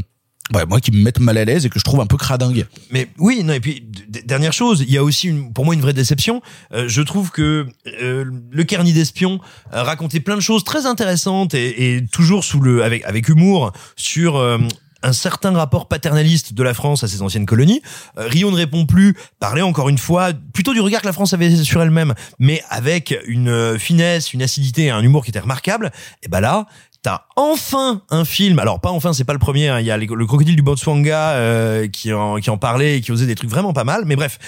moi 0.68 0.80
qui 0.80 0.92
me 0.92 1.02
mettent 1.02 1.20
mal 1.20 1.38
à 1.38 1.46
l'aise 1.46 1.66
et 1.66 1.70
que 1.70 1.80
je 1.80 1.84
trouve 1.84 2.02
un 2.02 2.06
peu 2.06 2.18
cradingue. 2.18 2.68
Mais 2.92 3.08
oui, 3.18 3.44
non, 3.44 3.54
et 3.54 3.60
puis 3.60 3.84
dernière 4.26 4.54
chose, 4.54 4.84
il 4.86 4.92
y 4.92 4.98
a 4.98 5.04
aussi 5.04 5.28
une, 5.28 5.54
pour 5.54 5.66
moi 5.66 5.74
une 5.74 5.82
vraie 5.82 5.94
déception. 5.94 6.42
Euh, 6.74 6.88
je 6.88 7.02
trouve 7.02 7.32
que 7.32 7.66
euh, 8.02 8.26
le 8.52 8.64
Carni 8.64 8.94
d'espion 8.94 9.40
euh, 9.74 9.84
racontait 9.84 10.20
plein 10.20 10.36
de 10.36 10.42
choses 10.42 10.64
très 10.64 10.86
intéressantes 10.86 11.54
et, 11.54 11.96
et 11.96 12.06
toujours 12.06 12.44
sous 12.44 12.60
le 12.60 12.84
avec 12.84 13.04
avec 13.06 13.30
humour 13.30 13.72
sur 13.96 14.36
euh, 14.36 14.60
un 15.04 15.14
certain 15.14 15.52
rapport 15.52 15.88
paternaliste 15.88 16.54
de 16.54 16.64
la 16.64 16.74
France 16.74 17.04
à 17.04 17.08
ses 17.08 17.22
anciennes 17.22 17.46
colonies. 17.46 17.82
Euh, 18.18 18.28
Rio 18.28 18.50
ne 18.52 18.56
répond 18.56 18.86
plus, 18.86 19.16
parlait 19.40 19.62
encore 19.62 19.90
une 19.90 19.98
fois 19.98 20.32
plutôt 20.54 20.74
du 20.74 20.82
regard 20.82 21.02
que 21.02 21.08
la 21.08 21.14
France 21.14 21.34
avait 21.34 21.56
sur 21.56 21.82
elle-même, 21.82 22.14
mais 22.40 22.64
avec 22.70 23.18
une 23.28 23.50
euh, 23.50 23.78
finesse, 23.78 24.34
une 24.34 24.42
acidité 24.42 24.86
et 24.86 24.90
un 24.90 25.02
humour 25.02 25.24
qui 25.24 25.32
était 25.32 25.40
remarquable. 25.40 25.92
Et 26.24 26.28
ben 26.28 26.40
là, 26.40 26.68
T'as 27.04 27.24
enfin 27.36 28.02
un 28.12 28.24
film. 28.24 28.60
Alors 28.60 28.80
pas 28.80 28.90
enfin, 28.90 29.12
c'est 29.12 29.26
pas 29.26 29.34
le 29.34 29.40
premier. 29.40 29.68
hein. 29.68 29.82
Il 29.82 29.86
y 29.86 29.92
a 29.92 29.98
le 29.98 30.26
crocodile 30.26 30.56
du 30.56 30.62
Botswana 30.62 31.32
euh, 31.32 31.90
qui 31.90 32.14
en 32.14 32.38
qui 32.38 32.50
en 32.50 32.58
parlait 32.58 32.98
et 32.98 33.02
qui 33.02 33.12
osait 33.12 33.26
des 33.26 33.36
trucs 33.36 33.50
vraiment 33.50 33.74
pas 33.74 33.84
mal. 33.84 34.04
Mais 34.06 34.16
bref, 34.16 34.40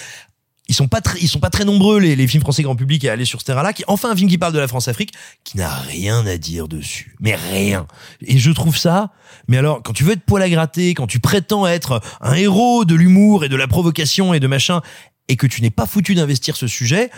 ils 0.68 0.74
sont 0.74 0.88
pas 0.88 1.00
très 1.00 1.18
ils 1.20 1.28
sont 1.28 1.40
pas 1.40 1.50
très 1.50 1.64
nombreux 1.64 1.98
les, 1.98 2.26
films 2.26 2.42
français 2.42 2.62
grand 2.62 2.76
public 2.76 3.04
à 3.04 3.12
aller 3.12 3.24
sur 3.24 3.40
ce 3.40 3.46
terrain-là. 3.46 3.72
Qui 3.72 3.84
enfin 3.86 4.10
un 4.10 4.16
film 4.16 4.28
qui 4.28 4.38
parle 4.38 4.52
de 4.52 4.58
la 4.58 4.68
France-Afrique 4.68 5.12
qui 5.44 5.56
n'a 5.56 5.72
rien 5.74 6.26
à 6.26 6.36
dire 6.36 6.68
dessus. 6.68 7.16
Mais 7.20 7.34
rien. 7.34 7.86
Et 8.22 8.38
je 8.38 8.50
trouve 8.50 8.76
ça. 8.76 9.12
Mais 9.48 9.58
alors 9.58 9.82
quand 9.82 9.92
tu 9.92 10.04
veux 10.04 10.12
être 10.12 10.24
poil 10.24 10.42
à 10.42 10.48
gratter, 10.48 10.94
quand 10.94 11.06
tu 11.06 11.20
prétends 11.20 11.66
être 11.66 12.00
un 12.20 12.34
héros 12.34 12.84
de 12.84 12.94
l'humour 12.94 13.44
et 13.44 13.48
de 13.48 13.56
la 13.56 13.68
provocation 13.68 14.34
et 14.34 14.40
de 14.40 14.46
machin, 14.46 14.80
et 15.28 15.36
que 15.36 15.46
tu 15.46 15.62
n'es 15.62 15.70
pas 15.70 15.86
foutu 15.86 16.14
d'investir 16.14 16.56
ce 16.56 16.66
sujet. 16.66 17.10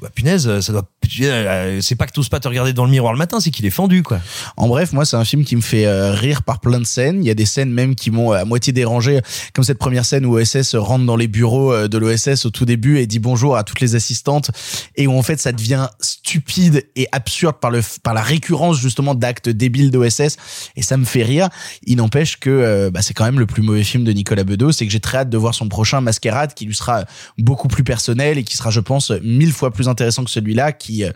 Bah 0.00 0.08
punaise, 0.14 0.60
ça 0.60 0.72
doit. 0.72 0.88
euh, 1.22 1.78
C'est 1.80 1.94
pas 1.94 2.06
que 2.06 2.12
t'oses 2.12 2.28
pas 2.28 2.40
te 2.40 2.48
regarder 2.48 2.72
dans 2.72 2.84
le 2.84 2.90
miroir 2.90 3.12
le 3.12 3.18
matin, 3.18 3.40
c'est 3.40 3.50
qu'il 3.50 3.64
est 3.66 3.70
fendu 3.70 4.02
quoi. 4.02 4.20
En 4.56 4.68
bref, 4.68 4.92
moi, 4.92 5.04
c'est 5.04 5.16
un 5.16 5.24
film 5.24 5.44
qui 5.44 5.56
me 5.56 5.60
fait 5.60 5.86
euh, 5.86 6.12
rire 6.12 6.42
par 6.42 6.60
plein 6.60 6.80
de 6.80 6.84
scènes. 6.86 7.22
Il 7.22 7.26
y 7.26 7.30
a 7.30 7.34
des 7.34 7.46
scènes 7.46 7.70
même 7.70 7.94
qui 7.94 8.10
m'ont 8.10 8.32
euh, 8.32 8.36
à 8.38 8.44
moitié 8.44 8.72
dérangé, 8.72 9.20
comme 9.54 9.64
cette 9.64 9.78
première 9.78 10.04
scène 10.04 10.26
où 10.26 10.38
OSS 10.38 10.74
rentre 10.74 11.04
dans 11.06 11.16
les 11.16 11.28
bureaux 11.28 11.72
euh, 11.72 11.88
de 11.88 11.98
l'OSS 11.98 12.44
au 12.46 12.50
tout 12.50 12.64
début 12.64 12.98
et 12.98 13.06
dit 13.06 13.18
bonjour 13.18 13.56
à 13.56 13.64
toutes 13.64 13.80
les 13.80 13.94
assistantes 13.94 14.50
et 14.96 15.06
où 15.06 15.16
en 15.16 15.22
fait 15.22 15.40
ça 15.40 15.52
devient 15.52 15.88
stupide 16.00 16.86
et 16.96 17.08
absurde 17.12 17.56
par 17.60 17.70
le 17.70 17.80
par 18.02 18.14
la 18.14 18.22
récurrence 18.22 18.78
justement 18.78 19.14
d'actes 19.14 19.48
débiles 19.48 19.90
d'OSS 19.90 20.36
et 20.76 20.82
ça 20.82 20.96
me 20.96 21.04
fait 21.04 21.22
rire. 21.22 21.48
Il 21.84 21.96
n'empêche 21.96 22.38
que 22.38 22.50
euh, 22.50 22.90
bah, 22.90 23.00
c'est 23.02 23.14
quand 23.14 23.24
même 23.24 23.38
le 23.38 23.46
plus 23.46 23.62
mauvais 23.62 23.84
film 23.84 24.04
de 24.04 24.12
Nicolas 24.12 24.44
Bedos, 24.44 24.72
c'est 24.72 24.86
que 24.86 24.92
j'ai 24.92 25.00
très 25.00 25.18
hâte 25.18 25.30
de 25.30 25.38
voir 25.38 25.54
son 25.54 25.68
prochain 25.68 26.00
Masquerade 26.00 26.54
qui 26.54 26.66
lui 26.66 26.74
sera 26.74 27.04
beaucoup 27.38 27.68
plus 27.68 27.84
personnel 27.84 28.38
et 28.38 28.44
qui 28.44 28.56
sera, 28.56 28.70
je 28.70 28.80
pense, 28.80 29.10
mille 29.22 29.52
fois 29.52 29.70
plus 29.70 29.85
intéressant 29.88 30.24
que 30.24 30.30
celui-là, 30.30 30.72
qui 30.72 31.04
euh, 31.04 31.12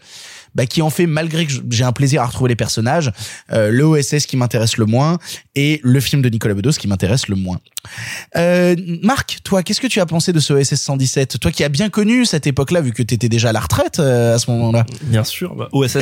bah, 0.55 0.67
qui 0.67 0.83
en 0.83 0.91
fait 0.91 1.07
malgré 1.07 1.47
que 1.47 1.53
j'ai 1.71 1.85
un 1.85 1.93
plaisir 1.93 2.23
à 2.23 2.27
retrouver 2.27 2.49
les 2.49 2.57
personnages, 2.57 3.13
euh, 3.53 3.71
le 3.71 3.85
OSS 3.85 4.27
qui 4.27 4.37
m'intéresse 4.37 4.77
le 4.77 4.87
moins 4.87 5.19
et 5.55 5.81
le 5.83 6.01
film 6.01 6.23
de 6.23 6.29
Nicolas 6.29 6.55
Bedos 6.55 6.73
qui 6.73 6.89
m'intéresse 6.89 7.29
le 7.29 7.37
moins. 7.37 7.61
Euh, 8.37 8.77
Marc, 9.03 9.39
toi, 9.45 9.63
qu'est-ce 9.63 9.81
que 9.81 9.87
tu 9.87 10.01
as 10.01 10.07
pensé 10.07 10.33
de 10.33 10.41
ce 10.41 10.53
OSS 10.53 10.75
117 10.75 11.39
Toi 11.41 11.51
qui 11.53 11.65
as 11.65 11.69
bien 11.69 11.89
connu 11.89 12.25
cette 12.25 12.47
époque-là, 12.47 12.81
vu 12.81 12.93
que 12.93 13.03
tu 13.03 13.15
étais 13.15 13.29
déjà 13.29 13.51
à 13.51 13.53
la 13.53 13.61
retraite 13.61 13.99
euh, 13.99 14.35
à 14.35 14.39
ce 14.39 14.51
moment-là. 14.51 14.85
Bien 15.03 15.25
sûr, 15.25 15.55
bah, 15.55 15.69
OSS, 15.73 15.99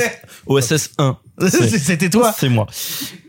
OSS 0.47 0.91
1. 0.99 1.17
C'est- 1.49 1.79
C'était 1.79 2.11
toi. 2.11 2.35
C'est 2.37 2.49
moi. 2.49 2.67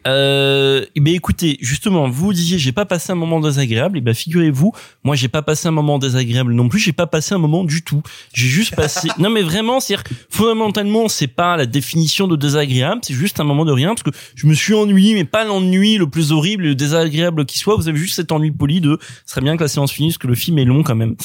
Euh, 0.08 0.86
ben 0.96 1.14
écoutez, 1.14 1.58
justement, 1.62 2.10
vous 2.10 2.34
disiez 2.34 2.58
j'ai 2.58 2.72
pas 2.72 2.86
passé 2.86 3.12
un 3.12 3.16
moment 3.16 3.40
désagréable. 3.40 3.98
Et 3.98 4.02
ben 4.02 4.14
figurez-vous, 4.16 4.72
moi 5.04 5.16
j'ai 5.16 5.28
pas 5.28 5.42
passé 5.42 5.68
un 5.68 5.72
moment 5.72 6.00
désagréable 6.00 6.54
non 6.54 6.70
plus. 6.70 6.80
J'ai 6.80 6.94
pas 6.94 7.06
passé 7.06 7.36
un 7.36 7.38
moment 7.38 7.64
du 7.64 7.84
tout. 7.84 8.02
J'ai 8.34 8.48
juste 8.48 8.76
passé. 8.76 9.10
non 9.20 9.30
mais 9.30 9.42
vraiment, 9.44 9.80
c'est 9.80 9.98
fondamentalement 10.30 11.08
c'est 11.10 11.28
pas 11.28 11.58
la 11.58 11.66
définition 11.66 12.28
de 12.28 12.36
désagréable, 12.36 13.02
c'est 13.04 13.14
juste 13.14 13.40
un 13.40 13.44
moment 13.44 13.66
de 13.66 13.72
rien 13.72 13.90
parce 13.90 14.04
que 14.04 14.12
je 14.36 14.48
me 14.48 14.54
suis 14.54 14.74
ennuyé, 14.74 15.14
mais 15.14 15.26
pas 15.26 15.44
l'ennui 15.44 15.98
le 15.98 16.10
plus 16.10 16.32
horrible, 16.32 16.64
le 16.64 16.76
désagréable 16.76 17.46
qui 17.46 17.60
soit. 17.60 17.76
Vous 17.76 17.90
avez 17.90 18.00
juste 18.00 18.16
cet 18.16 18.32
ennui 18.32 18.39
poli 18.52 18.82
de. 18.82 19.00
Serait 19.26 19.42
bien 19.42 19.58
que 19.58 19.64
la 19.64 19.68
séance 19.68 19.92
finisse, 19.92 20.18
que 20.18 20.28
le 20.28 20.36
film 20.36 20.58
est 20.60 20.66
long 20.66 20.84
quand 20.84 20.96
même. 20.96 21.16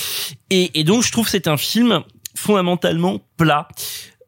Et, 0.51 0.85
donc 0.85 1.03
je 1.03 1.12
trouve 1.12 1.29
c'est 1.29 1.49
un 1.49 1.57
film 1.57 2.03
fondamentalement 2.35 3.21
plat. 3.37 3.69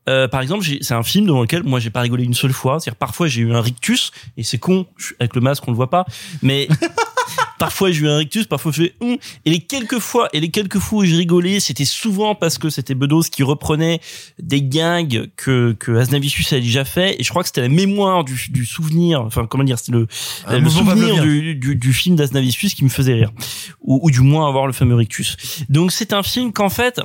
Euh, 0.09 0.29
par 0.29 0.41
exemple, 0.41 0.65
c'est 0.81 0.95
un 0.95 1.03
film 1.03 1.27
dans 1.27 1.41
lequel 1.41 1.63
moi 1.65 1.81
j'ai 1.81 1.91
pas 1.91 2.01
rigolé 2.01 2.25
une 2.25 2.35
seule 2.35 2.53
fois. 2.53 2.79
C'est-à-dire 2.81 2.97
parfois 2.97 3.27
j'ai 3.27 3.43
eu 3.43 3.53
un 3.53 3.61
rictus 3.61 4.13
et 4.37 4.43
c'est 4.43 4.59
con 4.59 4.87
avec 5.19 5.35
le 5.35 5.41
masque 5.41 5.67
on 5.67 5.71
le 5.71 5.77
voit 5.77 5.91
pas, 5.91 6.07
mais 6.43 6.69
parfois 7.59 7.91
j'ai 7.91 8.03
eu 8.03 8.09
un 8.09 8.19
rictus, 8.19 8.47
parfois 8.47 8.73
je 8.73 8.85
fais 8.85 8.95
hum. 9.01 9.17
et 9.45 9.51
les 9.51 9.61
quelques 9.61 9.99
fois 9.99 10.29
et 10.33 10.41
les 10.41 10.51
quelques 10.51 10.79
fois 10.79 11.01
où 11.01 11.05
j'ai 11.05 11.17
rigolé, 11.17 11.61
c'était 11.61 11.85
souvent 11.85 12.35
parce 12.35 12.59
que 12.59 12.71
c'était 12.71 12.95
Bedos 12.95 13.23
qui 13.33 13.43
reprenait 13.43 14.01
des 14.41 14.63
gags 14.63 15.29
que 15.37 15.75
que 15.79 15.93
Aznavicius 15.97 16.53
a 16.53 16.61
déjà 16.61 16.85
fait 16.85 17.21
et 17.21 17.25
je 17.25 17.31
crois 17.31 17.43
que 17.43 17.49
c'était 17.49 17.63
la 17.63 17.69
mémoire 17.69 18.25
du, 18.25 18.51
du 18.51 18.65
souvenir, 18.65 19.23
enfin 19.23 19.47
comment 19.47 19.65
dire, 19.65 19.79
c'était 19.79 19.93
le, 19.93 20.07
Un 20.47 20.59
le 20.59 20.71
souvenir 20.71 21.23
du, 21.23 21.55
du, 21.57 21.77
du 21.77 21.93
film 21.93 22.17
d'Aznavicius 22.17 22.75
qui 22.75 22.85
me 22.85 22.91
faisait 22.91 23.15
rire 23.15 23.33
ou, 23.81 24.01
ou 24.03 24.11
du 24.11 24.21
moins 24.21 24.49
avoir 24.49 24.67
le 24.67 24.73
fameux 24.73 24.95
rictus. 24.95 25.37
Donc 25.69 25.93
c'est 25.93 26.13
un 26.13 26.23
film 26.23 26.53
qu'en 26.53 26.69
fait 26.69 27.01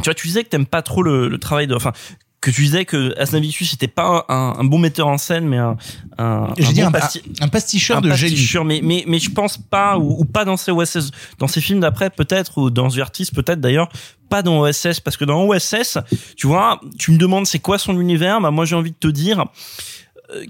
tu 0.00 0.04
vois, 0.08 0.14
tu 0.14 0.26
disais 0.26 0.44
que 0.44 0.48
t'aimes 0.48 0.66
pas 0.66 0.82
trop 0.82 1.02
le, 1.02 1.28
le 1.28 1.38
travail 1.38 1.66
de, 1.66 1.74
enfin, 1.74 1.92
que 2.40 2.50
tu 2.50 2.62
disais 2.62 2.86
que 2.86 3.14
Asnavicius 3.20 3.70
c'était 3.70 3.86
pas 3.86 4.24
un, 4.30 4.54
un 4.58 4.64
bon 4.64 4.78
metteur 4.78 5.08
en 5.08 5.18
scène, 5.18 5.46
mais 5.46 5.58
un, 5.58 5.76
un, 6.16 6.24
un 6.48 6.54
dit 6.72 6.80
bon 6.80 6.86
un, 6.86 6.90
pasti- 6.90 7.22
un 7.40 7.48
pasticheur 7.48 8.00
de 8.00 8.10
génie. 8.12 8.32
pasticheur, 8.32 8.64
mais, 8.64 8.80
mais, 8.82 9.04
mais 9.06 9.18
je 9.18 9.30
pense 9.30 9.58
pas, 9.58 9.98
ou, 9.98 10.20
ou 10.20 10.24
pas 10.24 10.46
dans 10.46 10.56
ces 10.56 10.70
OSS, 10.70 11.10
dans 11.38 11.48
ces 11.48 11.60
films 11.60 11.80
d'après 11.80 12.08
peut-être, 12.08 12.56
ou 12.58 12.70
dans 12.70 12.88
Vertis 12.88 13.26
peut-être 13.34 13.60
d'ailleurs, 13.60 13.90
pas 14.30 14.40
dans 14.42 14.60
OSS, 14.60 15.00
parce 15.00 15.18
que 15.18 15.26
dans 15.26 15.42
OSS, 15.44 15.98
tu 16.36 16.46
vois, 16.46 16.80
tu 16.98 17.10
me 17.12 17.18
demandes 17.18 17.46
c'est 17.46 17.58
quoi 17.58 17.76
son 17.78 18.00
univers, 18.00 18.40
bah 18.40 18.50
moi 18.50 18.64
j'ai 18.64 18.74
envie 18.76 18.92
de 18.92 18.96
te 18.96 19.08
dire, 19.08 19.44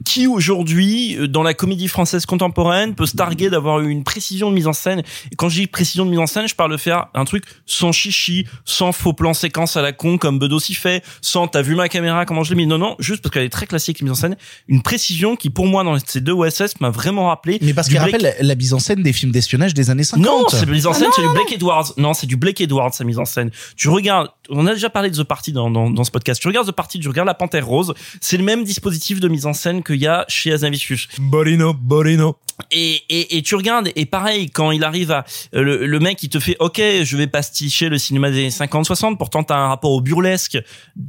qui 0.05 0.27
aujourd'hui 0.27 1.17
euh, 1.19 1.29
dans 1.29 1.43
la 1.43 1.55
comédie 1.55 1.89
française 1.89 2.27
contemporaine 2.27 2.95
peut 2.95 3.07
se 3.07 3.17
targuer 3.17 3.51
d'avoir 3.51 3.81
eu 3.81 3.91
une 3.91 4.05
précision 4.05 4.51
de 4.51 4.55
mise 4.55 4.67
en 4.67 4.73
scène? 4.73 5.03
Et 5.33 5.37
quand 5.37 5.49
je 5.49 5.61
dis 5.61 5.67
précision 5.67 6.05
de 6.05 6.11
mise 6.11 6.19
en 6.19 6.27
scène 6.27 6.47
je 6.49 6.55
parle 6.55 6.73
de 6.73 6.77
faire 6.77 7.07
un 7.15 7.25
truc 7.25 7.45
sans 7.67 7.93
chichi 7.93 8.47
sans 8.65 8.93
faux 8.93 9.13
plan 9.13 9.35
séquence 9.35 9.77
à 9.77 9.83
la 9.83 9.93
con 9.93 10.19
comme 10.19 10.39
Bedos 10.39 10.61
y 10.69 10.75
fait 10.75 11.03
sans 11.21 11.49
t'as 11.49 11.63
vu 11.63 11.75
ma 11.75 11.89
caméra 11.89 12.27
comment 12.27 12.43
je 12.45 12.51
l'ai 12.51 12.57
mis 12.57 12.67
non 12.67 12.79
non 12.79 12.97
juste 12.99 13.23
parce 13.23 13.33
qu'elle 13.33 13.45
est 13.45 13.49
très 13.51 13.67
classique 13.67 14.03
mise 14.03 14.13
en 14.13 14.15
scène 14.15 14.37
une 14.69 14.83
précision 14.83 15.37
qui 15.37 15.51
pour 15.51 15.67
moi 15.67 15.85
dans 15.85 15.99
ces 16.05 16.21
deux 16.21 16.33
OSS 16.33 16.81
m'a 16.81 16.91
vraiment 16.91 17.29
rappelé 17.29 17.59
Mais 17.63 17.75
parce 17.75 17.89
Blake- 17.89 18.03
rappelle 18.03 18.23
la, 18.23 18.47
la 18.47 18.55
mise 18.55 18.75
en 18.75 18.79
scène 18.79 19.03
des 19.03 19.13
films 19.13 19.33
d'espionnage 19.33 19.75
des 19.75 19.91
années 19.91 20.05
50. 20.05 20.25
non, 20.25 20.45
c'est 20.49 20.67
mise 20.69 20.87
en 20.87 20.91
Ah 20.91 20.95
scène, 20.95 21.05
non, 21.07 21.13
c'est 21.15 21.23
du 21.23 21.29
Blake 21.29 21.53
Edwards. 21.53 21.93
Non, 21.97 22.15
c'est 22.15 22.27
du 22.27 22.37
Blake 22.37 22.61
Edwards, 22.61 22.93
sa 22.95 23.05
mise 23.05 23.19
en 23.19 23.25
scène. 23.25 23.51
Tu 23.77 23.89
regardes, 23.89 24.29
on 24.51 24.67
a 24.67 24.75
déjà 24.75 24.91
parlé 24.91 25.11
de 25.11 25.17
The 25.17 25.25
Party 25.25 25.53
dans, 25.53 25.71
dans, 25.71 25.91
dans 25.91 26.05
ce 26.05 26.11
podcast. 26.11 26.41
Tu 26.41 26.49
regardes 26.49 26.69
The 26.69 26.73
Party, 26.73 27.01
tu 27.01 27.09
regardes 27.09 27.27
La 27.29 27.35
Panthère 27.35 27.67
Rose. 27.67 27.95
C'est 28.21 28.37
le 28.37 28.45
même 28.45 28.65
dispositif 28.65 29.21
de 29.21 29.29
mise 29.29 29.47
en 29.47 29.53
scène 29.53 29.83
qu'il 29.83 29.97
y 29.97 30.07
a 30.07 30.25
chez 30.29 30.53
Azavicius. 30.53 31.09
Borino, 31.19 31.73
Borino. 31.75 32.37
Et, 32.71 33.03
et, 33.09 33.37
et 33.37 33.43
tu 33.43 33.55
regardes, 33.55 33.91
et 33.97 34.07
pareil, 34.07 34.51
quand 34.51 34.71
il 34.71 34.85
arrive 34.85 35.11
à, 35.11 35.25
euh, 35.55 35.63
le, 35.63 35.87
le 35.87 35.99
mec, 35.99 36.23
il 36.23 36.29
te 36.29 36.39
fait, 36.39 36.57
ok, 36.61 36.81
je 37.03 37.17
vais 37.17 37.27
pasticher 37.27 37.89
le 37.89 37.99
cinéma 37.99 38.31
des 38.31 38.39
années 38.39 38.49
50-60, 38.49 39.17
pourtant 39.17 39.43
t'as 39.43 39.57
un 39.57 39.69
rapport 39.69 39.93
au 39.93 40.01
burlesque 40.01 40.59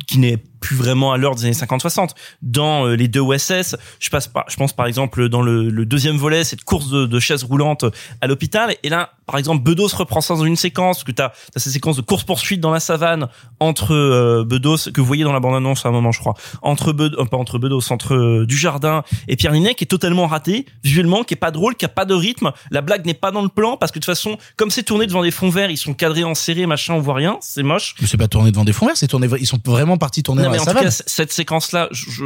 qui 0.08 0.20
n'est 0.20 0.38
plus 0.38 0.76
vraiment 0.76 1.12
à 1.12 1.18
l'heure 1.18 1.36
des 1.36 1.46
années 1.46 1.54
50-60. 1.54 2.12
Dans 2.42 2.86
euh, 2.86 2.96
les 2.96 3.08
deux 3.08 3.20
OSS, 3.20 3.76
je 4.00 4.10
passe 4.10 4.28
par, 4.28 4.46
je 4.48 4.56
pense 4.56 4.74
par 4.74 4.86
exemple 4.86 5.28
dans 5.28 5.42
le, 5.42 5.70
le 5.70 5.86
deuxième 5.86 6.18
volet, 6.18 6.44
cette 6.44 6.64
course 6.64 6.90
de, 6.90 7.06
de 7.06 7.20
chaises 7.20 7.44
roulantes 7.44 7.86
à 8.22 8.28
l'hôpital, 8.28 8.76
et 8.84 8.90
là, 8.90 9.12
par 9.32 9.40
exemple, 9.40 9.64
Bedos 9.64 9.96
reprend 9.96 10.20
ça 10.20 10.36
dans 10.36 10.44
une 10.44 10.58
séquence, 10.58 11.06
que 11.06 11.12
t'as, 11.14 11.32
as 11.56 11.60
ces 11.60 11.70
séquences 11.70 11.96
de 11.96 12.02
course-poursuite 12.02 12.60
dans 12.60 12.70
la 12.70 12.82
savane 12.82 13.30
entre 13.62 13.94
euh, 13.94 14.44
Bedos, 14.46 14.92
que 14.94 15.00
vous 15.00 15.08
voyez 15.08 15.24
dans 15.24 15.32
la 15.32 15.40
bande-annonce 15.40 15.86
à 15.86 15.90
un 15.90 15.94
moment, 15.94 16.12
je 16.12 16.20
crois, 16.20 16.34
entre 16.62 16.92
Bedos, 16.92 17.18
euh, 17.18 17.26
pas 17.26 17.38
entre 17.38 17.58
Bedos, 17.58 17.94
entre 17.94 18.14
euh, 18.14 18.46
Dujardin 18.46 19.04
et 19.30 19.38
Pierre 19.38 19.54
Ninet, 19.54 19.74
qui 19.76 19.86
est 19.86 19.88
totalement 19.88 20.28
raté, 20.28 20.66
visuellement, 20.84 21.24
qui 21.24 21.36
est 21.36 21.38
pas 21.42 21.52
drôle, 21.52 21.76
qui 21.76 21.84
a 21.84 21.90
pas 21.90 22.06
de 22.06 22.14
rythme, 22.14 22.52
la 22.70 22.82
blague 22.82 23.06
n'est 23.06 23.14
pas 23.14 23.32
dans 23.32 23.42
le 23.42 23.50
plan, 23.50 23.76
parce 23.76 23.92
que 23.92 24.00
de 24.00 24.06
toute 24.06 24.14
façon, 24.16 24.38
comme 24.56 24.70
c'est 24.72 24.84
tourné 24.84 25.08
devant 25.08 25.24
des 25.24 25.32
fonds 25.32 25.50
verts, 25.50 25.70
ils 25.72 25.78
sont 25.78 25.94
cadrés 25.94 26.24
en 26.24 26.36
serré, 26.36 26.66
machin, 26.68 26.94
on 26.94 27.00
voit 27.00 27.16
rien, 27.16 27.38
c'est 27.42 27.64
moche. 27.64 27.96
Mais 28.00 28.08
c'est 28.08 28.16
pas 28.18 28.28
tourné 28.30 28.52
devant 28.52 28.64
des 28.64 28.72
fonds 28.74 28.86
verts, 28.86 28.96
c'est 28.96 29.08
tourné, 29.08 29.28
ils 29.40 29.48
sont 29.48 29.60
vraiment 29.66 29.98
partis 29.98 30.24
tourner 30.24 30.44
Non, 30.44 30.48
dans 30.48 30.52
mais 30.52 30.58
la 30.58 30.62
en 30.62 30.66
tout 30.66 30.72
savane. 30.72 30.84
cas, 30.86 31.04
cette 31.08 31.34
séquence-là, 31.34 31.90
je, 31.92 32.10
je, 32.10 32.26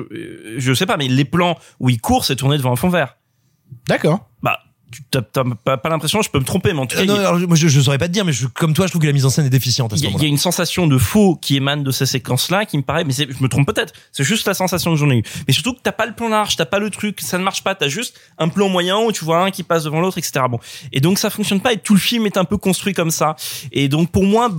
je 0.57 0.73
sais 0.73 0.85
pas, 0.85 0.97
mais 0.97 1.07
les 1.07 1.25
plans 1.25 1.57
où 1.79 1.89
il 1.89 1.99
court, 1.99 2.25
c'est 2.25 2.35
tourné 2.35 2.57
devant 2.57 2.73
un 2.73 2.75
fond 2.75 2.89
vert. 2.89 3.15
D'accord. 3.87 4.27
Bah, 4.43 4.59
t'as 5.11 5.21
t'as 5.21 5.43
pas, 5.63 5.77
pas 5.77 5.89
l'impression, 5.89 6.21
je 6.21 6.29
peux 6.29 6.39
me 6.39 6.45
tromper, 6.45 6.73
mais 6.73 6.79
en 6.79 6.85
tout 6.85 6.97
cas, 6.97 7.05
non, 7.05 7.15
alors, 7.15 7.39
moi 7.39 7.55
je, 7.55 7.67
je 7.67 7.81
saurais 7.81 7.97
pas 7.97 8.07
te 8.07 8.13
dire, 8.13 8.25
mais 8.25 8.33
je, 8.33 8.47
comme 8.47 8.73
toi, 8.73 8.85
je 8.85 8.91
trouve 8.91 9.01
que 9.01 9.07
la 9.07 9.13
mise 9.13 9.25
en 9.25 9.29
scène 9.29 9.45
est 9.45 9.49
déficiente 9.49 9.93
à 9.93 9.97
ce 9.97 10.01
il 10.01 10.03
y, 10.03 10.07
a, 10.07 10.09
il 10.09 10.11
moment-là. 10.13 10.23
y 10.23 10.27
a 10.27 10.31
une 10.31 10.37
sensation 10.37 10.87
de 10.87 10.97
faux 10.97 11.35
qui 11.35 11.55
émane 11.55 11.83
de 11.83 11.91
ces 11.91 12.05
séquences-là, 12.05 12.65
qui 12.65 12.77
me 12.77 12.83
paraît, 12.83 13.03
mais 13.03 13.13
je 13.13 13.41
me 13.41 13.47
trompe 13.47 13.67
peut-être. 13.67 13.93
C'est 14.11 14.23
juste 14.23 14.47
la 14.47 14.53
sensation 14.53 14.91
que 14.91 14.97
j'en 14.97 15.09
ai 15.09 15.17
eu. 15.17 15.23
Mais 15.47 15.53
surtout 15.53 15.73
que 15.73 15.79
t'as 15.81 15.91
pas 15.91 16.05
le 16.05 16.13
plan 16.13 16.29
large, 16.29 16.55
t'as 16.55 16.65
pas 16.65 16.79
le 16.79 16.89
truc, 16.89 17.21
ça 17.21 17.37
ne 17.37 17.43
marche 17.43 17.63
pas. 17.63 17.75
T'as 17.75 17.87
juste 17.87 18.19
un 18.37 18.49
plan 18.49 18.69
moyen 18.69 18.97
où 18.99 19.11
tu 19.11 19.25
vois 19.25 19.43
un 19.43 19.51
qui 19.51 19.63
passe 19.63 19.83
devant 19.83 20.01
l'autre, 20.01 20.17
etc. 20.17 20.45
Bon, 20.49 20.59
et 20.91 21.01
donc 21.01 21.19
ça 21.19 21.29
fonctionne 21.29 21.61
pas. 21.61 21.73
Et 21.73 21.77
tout 21.77 21.93
le 21.93 21.99
film 21.99 22.25
est 22.25 22.37
un 22.37 22.45
peu 22.45 22.57
construit 22.57 22.93
comme 22.93 23.11
ça. 23.11 23.35
Et 23.71 23.87
donc 23.87 24.11
pour 24.11 24.23
moi. 24.23 24.51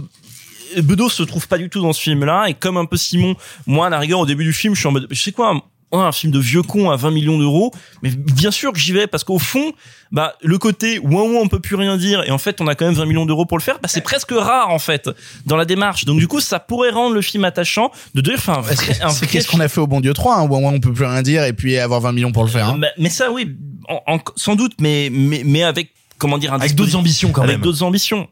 Bedos 0.76 1.10
se 1.10 1.22
trouve 1.22 1.46
pas 1.46 1.58
du 1.58 1.70
tout 1.70 1.80
dans 1.80 1.92
ce 1.92 2.02
film-là 2.02 2.46
et 2.48 2.54
comme 2.54 2.76
un 2.76 2.86
peu 2.86 2.96
Simon, 2.96 3.36
moi 3.68 3.86
à 3.86 3.88
la 3.88 4.00
rigueur 4.00 4.18
au 4.18 4.26
début 4.26 4.42
du 4.42 4.52
film, 4.52 4.74
je 4.74 4.80
suis 4.80 4.88
en 4.88 4.90
mode, 4.90 5.06
je 5.12 5.22
sais 5.22 5.30
quoi, 5.30 5.62
un 5.92 6.12
film 6.12 6.32
de 6.32 6.38
vieux 6.38 6.62
con 6.62 6.90
à 6.90 6.96
20 6.96 7.10
millions 7.12 7.38
d'euros, 7.38 7.72
mais 8.02 8.10
bien 8.10 8.50
sûr 8.50 8.72
que 8.72 8.78
j'y 8.78 8.92
vais 8.92 9.06
parce 9.06 9.24
qu'au 9.24 9.38
fond, 9.38 9.72
bah 10.12 10.34
le 10.42 10.58
côté 10.58 10.98
ouin 10.98 11.22
ouin 11.22 11.40
on 11.42 11.48
peut 11.48 11.60
plus 11.60 11.76
rien 11.76 11.96
dire 11.96 12.22
et 12.26 12.30
en 12.30 12.38
fait 12.38 12.60
on 12.60 12.66
a 12.66 12.74
quand 12.74 12.84
même 12.86 12.94
20 12.94 13.06
millions 13.06 13.24
d'euros 13.26 13.46
pour 13.46 13.56
le 13.56 13.62
faire, 13.62 13.78
bah 13.80 13.88
c'est 13.88 14.00
presque 14.02 14.32
rare 14.32 14.70
en 14.70 14.78
fait 14.78 15.08
dans 15.46 15.56
la 15.56 15.64
démarche. 15.64 16.04
Donc 16.04 16.18
du 16.18 16.28
coup 16.28 16.40
ça 16.40 16.58
pourrait 16.60 16.90
rendre 16.90 17.14
le 17.14 17.22
film 17.22 17.44
attachant 17.44 17.90
de 18.14 18.20
dire 18.20 18.34
enfin 18.36 18.62
C'est 19.10 19.26
qu'est-ce 19.26 19.48
qu'on 19.48 19.60
a 19.60 19.68
fait 19.68 19.80
au 19.80 19.86
bon 19.86 20.00
Dieu 20.00 20.12
3, 20.12 20.36
hein, 20.36 20.42
où 20.48 20.54
on 20.56 20.80
peut 20.80 20.92
plus 20.92 21.04
rien 21.06 21.22
dire 21.22 21.44
et 21.44 21.52
puis 21.52 21.78
avoir 21.78 22.00
20 22.00 22.12
millions 22.12 22.32
pour 22.32 22.44
le 22.44 22.50
faire. 22.50 22.68
hein. 22.70 22.76
mais, 22.78 22.88
mais 22.98 23.08
ça, 23.10 23.30
oui, 23.30 23.56
en- 23.88 24.02
en- 24.14 24.18
sans 24.36 24.56
doute, 24.56 24.72
mais, 24.80 25.08
mais, 25.12 25.42
mais 25.44 25.62
avec, 25.62 25.92
comment 26.18 26.36
dire, 26.38 26.52
un 26.52 26.58
Avec 26.60 26.74
d'autres 26.74 26.96
ambitions, 26.96 27.30
quand 27.32 27.42
avec 27.42 27.54
même. 27.56 27.62
d'autres 27.62 27.82
ambitions. 27.84 28.28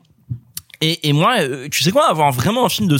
Et, 0.86 1.12
moi, 1.12 1.36
euh, 1.38 1.68
tu 1.70 1.82
sais 1.82 1.90
quoi, 1.90 2.08
avoir 2.08 2.30
vraiment 2.30 2.66
un 2.66 2.68
film 2.68 2.88
de 2.88 2.98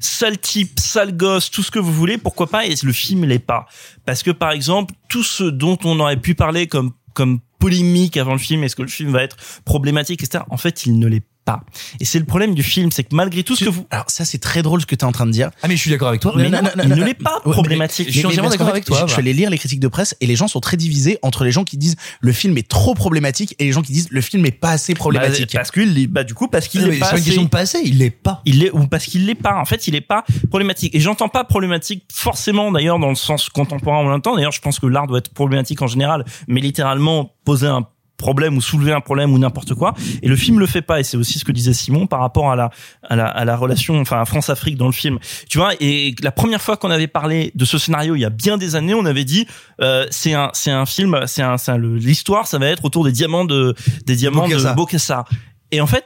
sale 0.00 0.38
type, 0.38 0.78
sale 0.78 1.16
gosse, 1.16 1.50
tout 1.50 1.62
ce 1.62 1.70
que 1.70 1.78
vous 1.78 1.92
voulez, 1.92 2.18
pourquoi 2.18 2.46
pas, 2.46 2.66
et 2.66 2.74
le 2.82 2.92
film 2.92 3.24
l'est 3.24 3.38
pas. 3.38 3.66
Parce 4.04 4.22
que, 4.22 4.30
par 4.30 4.50
exemple, 4.50 4.94
tout 5.08 5.22
ce 5.22 5.44
dont 5.44 5.78
on 5.84 5.98
aurait 6.00 6.20
pu 6.20 6.34
parler 6.34 6.66
comme, 6.66 6.92
comme 7.14 7.40
polémique 7.58 8.16
avant 8.18 8.32
le 8.32 8.38
film, 8.38 8.64
est-ce 8.64 8.76
que 8.76 8.82
le 8.82 8.88
film 8.88 9.12
va 9.12 9.22
être 9.22 9.36
problématique, 9.64 10.22
etc., 10.22 10.44
en 10.50 10.58
fait, 10.58 10.84
il 10.84 10.98
ne 10.98 11.06
l'est 11.06 11.24
pas. 11.44 11.62
Et 12.00 12.04
c'est 12.04 12.18
le 12.18 12.24
problème 12.24 12.54
du 12.54 12.62
film, 12.62 12.90
c'est 12.92 13.04
que 13.04 13.14
malgré 13.14 13.42
tout 13.42 13.56
ce 13.56 13.64
que 13.64 13.70
vous... 13.70 13.86
Alors 13.90 14.04
ça 14.08 14.24
c'est 14.24 14.38
très 14.38 14.62
drôle 14.62 14.80
ce 14.80 14.86
que 14.86 14.94
tu 14.94 15.00
es 15.04 15.08
en 15.08 15.12
train 15.12 15.26
de 15.26 15.32
dire. 15.32 15.50
Ah 15.62 15.68
mais 15.68 15.76
je 15.76 15.80
suis 15.80 15.90
d'accord 15.90 16.08
avec 16.08 16.20
toi. 16.20 16.32
Mais 16.36 16.48
non, 16.48 16.60
il 16.82 16.88
ne 16.90 17.04
l'est 17.04 17.14
pas 17.14 17.40
problématique. 17.40 18.08
Je 18.08 18.18
suis 18.18 18.26
entièrement 18.26 18.50
d'accord 18.50 18.68
avec 18.68 18.84
toi, 18.84 19.06
Je, 19.08 19.14
vais 19.16 19.22
les 19.22 19.32
lire 19.32 19.50
les 19.50 19.58
critiques 19.58 19.80
de 19.80 19.88
presse 19.88 20.16
et 20.20 20.26
les 20.26 20.36
gens 20.36 20.48
sont 20.48 20.60
très 20.60 20.76
divisés 20.76 21.18
entre 21.22 21.44
les 21.44 21.52
gens 21.52 21.64
qui 21.64 21.76
disent 21.76 21.96
le 22.20 22.32
film 22.32 22.56
est 22.58 22.68
trop 22.68 22.94
problématique 22.94 23.54
et 23.58 23.64
les 23.64 23.72
gens 23.72 23.82
qui 23.82 23.92
disent 23.92 24.08
le 24.10 24.20
film 24.20 24.46
est 24.46 24.50
pas 24.52 24.70
assez 24.70 24.94
problématique. 24.94 25.52
Bah, 25.52 25.60
parce 25.60 25.76
l'est- 25.76 26.06
bah, 26.06 26.24
du 26.24 26.34
coup, 26.34 26.48
parce 26.48 26.68
qu'il 26.68 26.82
Non, 26.82 26.90
est 26.92 26.98
pas 26.98 27.06
c'est 27.06 27.12
une 27.12 27.16
assez- 27.16 27.24
question 27.24 27.42
de 27.44 27.48
pas 27.48 27.60
assez, 27.60 27.80
il 27.84 27.98
l'est 27.98 28.10
pas. 28.10 28.40
Il 28.44 28.60
l'est 28.60 28.70
ou 28.72 28.86
parce 28.86 29.04
qu'il 29.06 29.26
l'est 29.26 29.34
pas. 29.34 29.56
En 29.58 29.64
fait, 29.64 29.88
il 29.88 29.94
est 29.94 30.00
pas 30.00 30.24
problématique. 30.48 30.94
Et 30.94 31.00
j'entends 31.00 31.28
pas 31.28 31.44
problématique 31.44 32.04
forcément 32.12 32.70
d'ailleurs 32.70 32.98
dans 32.98 33.08
le 33.08 33.14
sens 33.16 33.48
contemporain 33.48 34.12
même 34.12 34.22
temps. 34.22 34.36
D'ailleurs, 34.36 34.52
je 34.52 34.60
pense 34.60 34.78
que 34.78 34.86
l'art 34.86 35.06
doit 35.06 35.18
être 35.18 35.32
problématique 35.32 35.82
en 35.82 35.86
général, 35.86 36.24
mais 36.46 36.60
littéralement 36.60 37.34
poser 37.44 37.66
un 37.66 37.86
problème 38.22 38.56
ou 38.56 38.62
soulever 38.62 38.92
un 38.92 39.00
problème 39.00 39.32
ou 39.34 39.38
n'importe 39.38 39.74
quoi. 39.74 39.92
Et 40.22 40.28
le 40.28 40.36
film 40.36 40.58
le 40.58 40.66
fait 40.66 40.80
pas. 40.80 41.00
Et 41.00 41.04
c'est 41.04 41.18
aussi 41.18 41.38
ce 41.38 41.44
que 41.44 41.52
disait 41.52 41.74
Simon 41.74 42.06
par 42.06 42.20
rapport 42.20 42.50
à 42.50 42.56
la 42.56 42.70
à 43.02 43.16
la, 43.16 43.26
à 43.26 43.44
la 43.44 43.56
relation, 43.56 44.00
enfin 44.00 44.20
à 44.20 44.24
France-Afrique 44.24 44.76
dans 44.76 44.86
le 44.86 44.92
film. 44.92 45.18
Tu 45.50 45.58
vois. 45.58 45.72
Et 45.80 46.14
la 46.22 46.32
première 46.32 46.62
fois 46.62 46.76
qu'on 46.76 46.90
avait 46.90 47.08
parlé 47.08 47.52
de 47.54 47.64
ce 47.64 47.76
scénario 47.78 48.14
il 48.14 48.20
y 48.20 48.24
a 48.24 48.30
bien 48.30 48.56
des 48.56 48.76
années, 48.76 48.94
on 48.94 49.04
avait 49.04 49.24
dit 49.24 49.46
euh, 49.80 50.06
c'est 50.10 50.34
un 50.34 50.50
c'est 50.54 50.70
un 50.70 50.86
film, 50.86 51.20
c'est 51.26 51.42
un, 51.42 51.58
c'est 51.58 51.76
l'histoire, 51.78 52.46
ça 52.46 52.58
va 52.58 52.66
être 52.68 52.84
autour 52.84 53.04
des 53.04 53.12
diamants 53.12 53.44
de 53.44 53.74
des 54.06 54.16
diamants 54.16 54.46
Bokassa. 54.48 54.70
de 54.70 54.76
Bokassa. 54.76 55.24
Et 55.72 55.80
en 55.80 55.86
fait, 55.86 56.04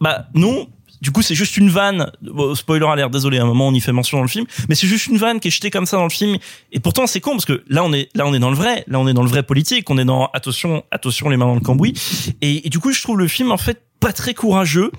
bah 0.00 0.26
non. 0.34 0.66
Du 1.04 1.10
coup, 1.10 1.20
c'est 1.20 1.34
juste 1.34 1.58
une 1.58 1.68
vanne. 1.68 2.10
Bon, 2.22 2.54
spoiler 2.54 2.86
alert, 2.86 3.10
désolé, 3.10 3.36
à 3.36 3.42
un 3.42 3.46
moment 3.46 3.68
on 3.68 3.74
y 3.74 3.80
fait 3.80 3.92
mention 3.92 4.16
dans 4.16 4.22
le 4.22 4.28
film, 4.28 4.46
mais 4.70 4.74
c'est 4.74 4.86
juste 4.86 5.06
une 5.06 5.18
vanne 5.18 5.38
qui 5.38 5.48
est 5.48 5.50
jetée 5.50 5.70
comme 5.70 5.84
ça 5.84 5.98
dans 5.98 6.04
le 6.04 6.10
film. 6.10 6.38
Et 6.72 6.80
pourtant, 6.80 7.06
c'est 7.06 7.20
con 7.20 7.32
parce 7.32 7.44
que 7.44 7.62
là, 7.68 7.84
on 7.84 7.92
est 7.92 8.08
là, 8.14 8.26
on 8.26 8.32
est 8.32 8.38
dans 8.38 8.48
le 8.48 8.56
vrai. 8.56 8.84
Là, 8.86 8.98
on 8.98 9.06
est 9.06 9.12
dans 9.12 9.22
le 9.22 9.28
vrai 9.28 9.42
politique. 9.42 9.90
On 9.90 9.98
est 9.98 10.06
dans 10.06 10.30
attention, 10.32 10.82
attention, 10.90 11.28
les 11.28 11.36
mains 11.36 11.44
dans 11.44 11.56
le 11.56 11.60
cambouis. 11.60 11.92
Et, 12.40 12.70
du 12.70 12.78
coup, 12.78 12.90
je 12.90 13.02
trouve 13.02 13.18
le 13.18 13.28
film 13.28 13.52
en 13.52 13.58
fait 13.58 13.82
pas 14.00 14.14
très 14.14 14.32
courageux 14.32 14.92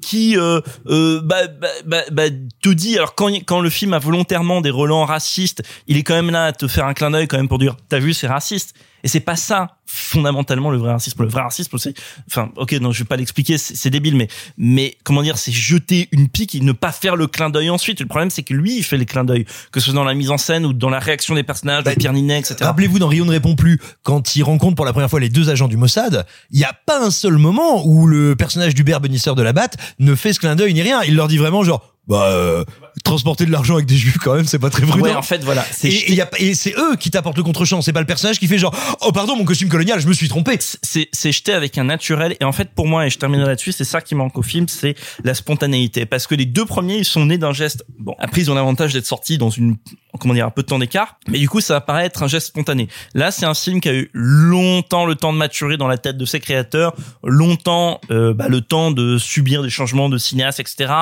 qui 0.00 0.36
euh, 0.36 0.60
euh, 0.86 1.20
bah, 1.20 1.48
bah, 1.48 1.68
bah, 1.84 2.02
bah, 2.12 2.30
te 2.62 2.68
dit 2.68 2.96
alors 2.96 3.16
quand 3.16 3.28
quand 3.44 3.60
le 3.60 3.70
film 3.70 3.92
a 3.92 3.98
volontairement 3.98 4.60
des 4.60 4.70
relents 4.70 5.04
racistes 5.04 5.64
il 5.88 5.96
est 5.96 6.04
quand 6.04 6.14
même 6.14 6.30
là 6.30 6.44
à 6.44 6.52
te 6.52 6.68
faire 6.68 6.86
un 6.86 6.94
clin 6.94 7.10
d'œil 7.10 7.26
quand 7.26 7.38
même 7.38 7.48
pour 7.48 7.58
dire 7.58 7.76
t'as 7.88 7.98
vu 7.98 8.14
c'est 8.14 8.28
raciste 8.28 8.76
et 9.02 9.08
c'est 9.08 9.20
pas 9.20 9.36
ça 9.36 9.76
fondamentalement 9.86 10.70
le 10.70 10.78
vrai 10.78 10.92
racisme. 10.92 11.22
Le 11.22 11.28
vrai 11.28 11.42
racisme 11.42 11.76
c'est 11.78 11.94
enfin 12.28 12.50
ok 12.56 12.72
non 12.74 12.92
je 12.92 13.00
vais 13.00 13.06
pas 13.06 13.16
l'expliquer 13.16 13.58
c'est 13.58 13.90
débile 13.90 14.16
mais 14.16 14.28
mais 14.56 14.96
comment 15.04 15.22
dire 15.22 15.38
c'est 15.38 15.52
jeter 15.52 16.08
une 16.12 16.28
pique 16.28 16.54
et 16.54 16.60
ne 16.60 16.72
pas 16.72 16.92
faire 16.92 17.16
le 17.16 17.26
clin 17.26 17.50
d'œil 17.50 17.70
ensuite. 17.70 18.00
Le 18.00 18.06
problème 18.06 18.30
c'est 18.30 18.42
que 18.42 18.54
lui 18.54 18.76
il 18.76 18.84
fait 18.84 18.96
les 18.96 19.06
clins 19.06 19.24
d'œil 19.24 19.46
que 19.72 19.80
ce 19.80 19.86
soit 19.86 19.94
dans 19.94 20.04
la 20.04 20.14
mise 20.14 20.30
en 20.30 20.38
scène 20.38 20.64
ou 20.64 20.72
dans 20.72 20.90
la 20.90 20.98
réaction 21.00 21.34
des 21.34 21.42
personnages 21.42 21.84
de 21.84 21.90
Pierre 21.90 22.12
Ninet 22.12 22.38
etc 22.38 22.56
Rappelez-vous 22.70 22.98
dans 22.98 23.08
Rio 23.08 23.24
ne 23.24 23.30
répond 23.30 23.56
plus, 23.56 23.80
quand 24.02 24.36
il 24.36 24.42
rencontre 24.42 24.76
pour 24.76 24.84
la 24.84 24.92
première 24.92 25.10
fois 25.10 25.20
les 25.20 25.28
deux 25.28 25.50
agents 25.50 25.68
du 25.68 25.76
Mossad, 25.76 26.24
il 26.50 26.58
n'y 26.58 26.64
a 26.64 26.72
pas 26.72 27.04
un 27.04 27.10
seul 27.10 27.36
moment 27.36 27.86
où 27.86 28.06
le 28.06 28.36
personnage 28.36 28.74
d'Hubert 28.74 29.00
Benisseur 29.00 29.34
de 29.34 29.42
la 29.42 29.52
Batte 29.52 29.76
ne 29.98 30.14
fait 30.14 30.32
ce 30.32 30.40
clin 30.40 30.54
d'œil 30.54 30.72
ni 30.72 30.82
rien. 30.82 31.02
Il 31.02 31.16
leur 31.16 31.28
dit 31.28 31.36
vraiment 31.36 31.64
genre, 31.64 31.94
bah, 32.06 32.26
euh, 32.26 32.64
transporter 33.04 33.46
de 33.46 33.50
l'argent 33.50 33.74
avec 33.74 33.86
des 33.86 33.96
juifs 33.96 34.18
quand 34.18 34.34
même, 34.34 34.46
c'est 34.46 34.58
pas 34.58 34.70
très 34.70 34.86
prudent. 34.86 35.04
Ouais, 35.04 35.14
en 35.14 35.22
fait, 35.22 35.42
voilà. 35.44 35.64
Et, 35.84 36.12
et 36.14 36.22
et 36.38 36.54
c'est 36.54 36.74
eux 36.76 36.96
qui 36.96 37.10
t'apportent 37.10 37.36
le 37.36 37.42
contre-champ, 37.42 37.82
c'est 37.82 37.92
pas 37.92 38.00
le 38.00 38.06
personnage 38.06 38.38
qui 38.38 38.46
fait 38.46 38.58
genre, 38.58 38.74
oh 39.00 39.12
pardon, 39.12 39.36
mon 39.36 39.44
costume 39.44 39.68
colonial, 39.68 40.00
je 40.00 40.08
me 40.08 40.12
suis 40.12 40.28
trompé. 40.28 40.58
c'est 40.82 41.32
jeté 41.32 41.52
avec 41.52 41.78
un 41.78 41.84
naturel 41.84 42.36
et 42.40 42.44
en 42.44 42.52
fait 42.52 42.70
pour 42.74 42.86
moi 42.86 43.06
et 43.06 43.10
je 43.10 43.18
terminerai 43.18 43.48
là-dessus 43.48 43.72
c'est 43.72 43.84
ça 43.84 44.00
qui 44.00 44.14
manque 44.14 44.36
au 44.38 44.42
film 44.42 44.68
c'est 44.68 44.94
la 45.24 45.34
spontanéité 45.34 46.06
parce 46.06 46.26
que 46.26 46.34
les 46.34 46.46
deux 46.46 46.64
premiers 46.64 46.96
ils 46.98 47.04
sont 47.04 47.26
nés 47.26 47.38
d'un 47.38 47.52
geste 47.52 47.84
bon 47.98 48.14
après 48.18 48.42
ils 48.42 48.50
ont 48.50 48.54
l'avantage 48.54 48.92
d'être 48.92 49.06
sortis 49.06 49.38
dans 49.38 49.50
une 49.50 49.76
comment 50.18 50.34
dire 50.34 50.46
un 50.46 50.50
peu 50.50 50.62
de 50.62 50.66
temps 50.66 50.78
d'écart 50.78 51.18
mais 51.28 51.38
du 51.38 51.48
coup 51.48 51.60
ça 51.60 51.74
va 51.74 51.80
paraître 51.80 52.22
un 52.22 52.28
geste 52.28 52.48
spontané 52.48 52.88
là 53.14 53.30
c'est 53.30 53.46
un 53.46 53.54
film 53.54 53.80
qui 53.80 53.88
a 53.88 53.94
eu 53.94 54.10
longtemps 54.12 55.06
le 55.06 55.14
temps 55.14 55.32
de 55.32 55.38
maturer 55.38 55.76
dans 55.76 55.88
la 55.88 55.98
tête 55.98 56.16
de 56.16 56.24
ses 56.24 56.40
créateurs 56.40 56.94
longtemps 57.22 58.00
euh, 58.10 58.34
bah, 58.34 58.48
le 58.48 58.60
temps 58.60 58.90
de 58.90 59.18
subir 59.18 59.62
des 59.62 59.70
changements 59.70 60.08
de 60.08 60.18
cinéaste 60.18 60.60
etc 60.60 60.92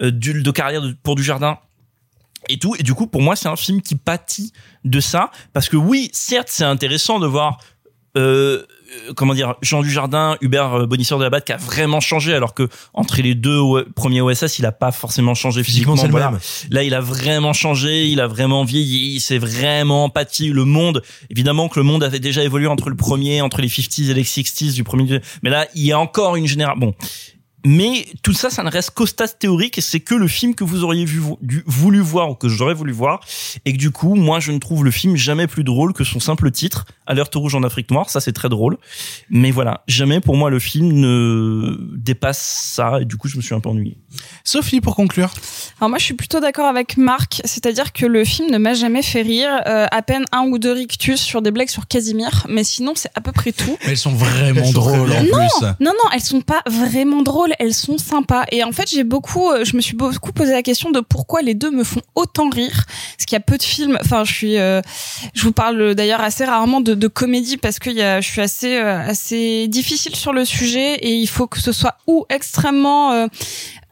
euh, 0.00 0.10
de 0.10 0.50
carrière 0.50 0.82
pour 1.02 1.14
du 1.14 1.22
jardin 1.22 1.35
et 2.48 2.58
tout. 2.58 2.74
Et 2.78 2.82
du 2.82 2.94
coup, 2.94 3.06
pour 3.06 3.22
moi, 3.22 3.36
c'est 3.36 3.48
un 3.48 3.56
film 3.56 3.82
qui 3.82 3.94
pâtit 3.94 4.52
de 4.84 5.00
ça. 5.00 5.30
Parce 5.52 5.68
que 5.68 5.76
oui, 5.76 6.10
certes, 6.12 6.48
c'est 6.50 6.64
intéressant 6.64 7.18
de 7.18 7.26
voir, 7.26 7.58
euh, 8.16 8.62
euh, 9.08 9.12
comment 9.14 9.34
dire, 9.34 9.56
Jean 9.62 9.82
Dujardin, 9.82 10.36
Hubert 10.40 10.74
euh, 10.74 10.86
Bonisseur 10.86 11.18
de 11.18 11.24
la 11.24 11.30
Batte 11.30 11.44
qui 11.44 11.52
a 11.52 11.56
vraiment 11.56 12.00
changé, 12.00 12.34
alors 12.34 12.54
que 12.54 12.68
entre 12.94 13.20
les 13.20 13.34
deux 13.34 13.60
premiers 13.94 14.20
OSS, 14.20 14.58
il 14.58 14.66
a 14.66 14.72
pas 14.72 14.92
forcément 14.92 15.34
changé 15.34 15.62
Physiquement, 15.62 15.94
voilà. 15.94 16.30
même. 16.30 16.40
Là, 16.70 16.82
il 16.82 16.94
a 16.94 17.00
vraiment 17.00 17.52
changé, 17.52 18.06
il 18.06 18.20
a 18.20 18.26
vraiment 18.26 18.64
vieilli, 18.64 19.14
il 19.14 19.20
s'est 19.20 19.38
vraiment 19.38 20.08
pâti. 20.08 20.50
Le 20.50 20.64
monde, 20.64 21.02
évidemment 21.30 21.68
que 21.68 21.78
le 21.78 21.84
monde 21.84 22.04
avait 22.04 22.20
déjà 22.20 22.42
évolué 22.44 22.68
entre 22.68 22.90
le 22.90 22.96
premier, 22.96 23.40
entre 23.40 23.60
les 23.60 23.68
50s 23.68 24.10
et 24.10 24.14
les 24.14 24.24
60s 24.24 24.74
du 24.74 24.84
premier. 24.84 25.20
Mais 25.42 25.50
là, 25.50 25.66
il 25.74 25.84
y 25.84 25.92
a 25.92 25.98
encore 25.98 26.36
une 26.36 26.46
génération. 26.46 26.78
Bon. 26.78 26.94
Mais 27.68 28.06
tout 28.22 28.32
ça, 28.32 28.48
ça 28.48 28.62
ne 28.62 28.70
reste 28.70 28.90
qu'au 28.90 29.06
stade 29.06 29.36
théorique 29.40 29.76
et 29.76 29.80
c'est 29.80 29.98
que 29.98 30.14
le 30.14 30.28
film 30.28 30.54
que 30.54 30.62
vous 30.62 30.84
auriez 30.84 31.04
vu, 31.04 31.20
du- 31.42 31.64
voulu 31.66 31.98
voir 31.98 32.30
ou 32.30 32.34
que 32.36 32.48
j'aurais 32.48 32.74
voulu 32.74 32.92
voir. 32.92 33.20
Et 33.64 33.72
que 33.72 33.78
du 33.78 33.90
coup, 33.90 34.14
moi, 34.14 34.38
je 34.38 34.52
ne 34.52 34.58
trouve 34.58 34.84
le 34.84 34.92
film 34.92 35.16
jamais 35.16 35.48
plus 35.48 35.64
drôle 35.64 35.92
que 35.92 36.04
son 36.04 36.20
simple 36.20 36.50
titre, 36.52 36.84
Alerte 37.06 37.34
rouge 37.34 37.54
en 37.56 37.62
Afrique 37.64 37.90
noire. 37.90 38.08
Ça, 38.08 38.20
c'est 38.20 38.32
très 38.32 38.48
drôle. 38.48 38.78
Mais 39.30 39.50
voilà, 39.50 39.82
jamais 39.88 40.20
pour 40.20 40.36
moi 40.36 40.48
le 40.50 40.58
film 40.60 40.92
ne 40.92 41.76
dépasse 41.96 42.38
ça 42.74 43.00
et 43.00 43.04
du 43.04 43.16
coup, 43.16 43.26
je 43.28 43.36
me 43.36 43.42
suis 43.42 43.54
un 43.54 43.60
peu 43.60 43.68
ennuyé. 43.68 43.96
Sophie, 44.44 44.80
pour 44.80 44.94
conclure. 44.94 45.32
Alors 45.80 45.88
moi, 45.90 45.98
je 45.98 46.04
suis 46.04 46.14
plutôt 46.14 46.38
d'accord 46.40 46.66
avec 46.66 46.96
Marc, 46.96 47.40
c'est-à-dire 47.44 47.92
que 47.92 48.06
le 48.06 48.24
film 48.24 48.50
ne 48.50 48.58
m'a 48.58 48.74
jamais 48.74 49.02
fait 49.02 49.22
rire, 49.22 49.50
euh, 49.66 49.86
à 49.90 50.02
peine 50.02 50.24
un 50.32 50.42
ou 50.46 50.58
deux 50.58 50.72
rictus 50.72 51.20
sur 51.20 51.42
des 51.42 51.50
blagues 51.50 51.68
sur 51.68 51.86
Casimir, 51.88 52.46
mais 52.48 52.62
sinon 52.64 52.92
c'est 52.94 53.10
à 53.14 53.20
peu 53.20 53.32
près 53.32 53.52
tout. 53.52 53.76
Elles 53.82 53.96
sont 53.96 54.12
vraiment 54.12 54.60
Elles 54.60 54.66
sont 54.72 54.80
très 54.80 54.96
drôles 54.96 55.12
en 55.12 55.22
bien. 55.22 55.32
plus. 55.32 55.66
Non, 55.80 55.92
non, 55.92 56.10
elles 56.14 56.20
sont 56.22 56.40
pas 56.42 56.62
vraiment 56.70 57.22
drôles, 57.22 57.52
elles 57.58 57.74
sont 57.74 57.98
sympas. 57.98 58.44
Et 58.52 58.64
en 58.64 58.72
fait, 58.72 58.88
j'ai 58.90 59.04
beaucoup, 59.04 59.50
euh, 59.50 59.64
je 59.64 59.76
me 59.76 59.80
suis 59.80 59.96
beaucoup 59.96 60.32
posé 60.32 60.52
la 60.52 60.62
question 60.62 60.90
de 60.90 61.00
pourquoi 61.00 61.42
les 61.42 61.54
deux 61.54 61.70
me 61.70 61.84
font 61.84 62.02
autant 62.14 62.48
rire. 62.48 62.84
Parce 63.16 63.26
qu'il 63.26 63.36
y 63.36 63.36
a 63.36 63.40
peu 63.40 63.58
de 63.58 63.62
films. 63.62 63.98
Enfin, 64.00 64.24
je 64.24 64.32
suis, 64.32 64.58
euh, 64.58 64.80
je 65.34 65.42
vous 65.42 65.52
parle 65.52 65.94
d'ailleurs 65.94 66.20
assez 66.20 66.44
rarement 66.44 66.80
de, 66.80 67.06
comédie 67.08 67.56
parce 67.56 67.78
que 67.78 67.90
y 67.90 68.02
a, 68.02 68.20
je 68.20 68.28
suis 68.28 68.40
assez, 68.40 68.76
euh, 68.76 69.00
assez 69.00 69.68
difficile 69.68 70.14
sur 70.16 70.32
le 70.32 70.44
sujet 70.44 70.94
et 70.94 71.14
il 71.14 71.28
faut 71.28 71.46
que 71.46 71.60
ce 71.60 71.72
soit 71.72 71.96
ou 72.06 72.26
extrêmement 72.28 73.12
euh, 73.12 73.26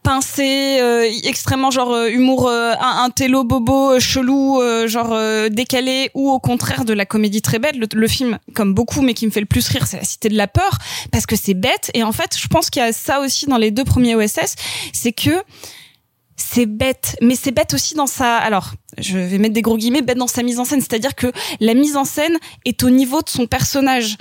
pincé, 0.05 0.79
euh, 0.81 1.11
extrêmement 1.25 1.71
genre 1.73 1.93
euh, 1.93 2.09
humour 2.09 2.47
euh, 2.47 2.75
un, 2.79 3.05
un 3.05 3.11
télo 3.11 3.43
bobo 3.43 3.93
euh, 3.95 4.01
chelou, 4.01 4.61
euh, 4.61 4.87
genre 4.87 5.19
décalé, 5.51 6.11
ou 6.15 6.31
au 6.31 6.39
contraire 6.39 6.85
de 6.85 6.93
la 6.93 7.07
comédie 7.07 7.43
très 7.43 7.59
bête. 7.59 7.75
Le, 7.75 7.89
le 7.93 8.09
film, 8.09 8.39
comme 8.55 8.75
beaucoup, 8.75 9.01
mais 9.01 9.15
qui 9.15 9.27
me 9.27 9.33
fait 9.33 9.41
le 9.41 9.47
plus 9.47 9.67
rire, 9.69 9.87
c'est 9.87 9.97
La 9.97 10.05
Cité 10.05 10.29
de 10.29 10.37
la 10.37 10.47
peur, 10.47 10.79
parce 11.11 11.27
que 11.27 11.35
c'est 11.35 11.55
bête. 11.55 11.91
Et 11.95 12.05
en 12.05 12.13
fait, 12.13 12.39
je 12.39 12.47
pense 12.47 12.71
qu'il 12.71 12.83
y 12.83 12.85
a 12.85 12.93
ça 12.93 13.21
aussi 13.21 13.47
dans 13.47 13.59
les 13.59 13.71
deux 13.71 13.85
premiers 13.85 14.15
OSS, 14.15 14.55
c'est 14.93 15.13
que 15.13 15.43
c'est 16.37 16.67
bête, 16.67 17.17
mais 17.23 17.37
c'est 17.37 17.53
bête 17.53 17.75
aussi 17.75 17.95
dans 17.95 18.07
sa. 18.07 18.37
Alors, 18.37 18.73
je 18.99 19.19
vais 19.19 19.39
mettre 19.39 19.55
des 19.55 19.63
gros 19.63 19.77
guillemets, 19.77 20.03
bête 20.03 20.19
dans 20.19 20.27
sa 20.27 20.43
mise 20.43 20.59
en 20.59 20.65
scène, 20.65 20.81
c'est-à-dire 20.81 21.15
que 21.15 21.29
la 21.61 21.75
mise 21.75 21.97
en 21.97 22.05
scène 22.05 22.39
est 22.65 22.83
au 22.83 22.91
niveau 22.91 23.23
de 23.23 23.29
son 23.29 23.47
personnage, 23.47 24.17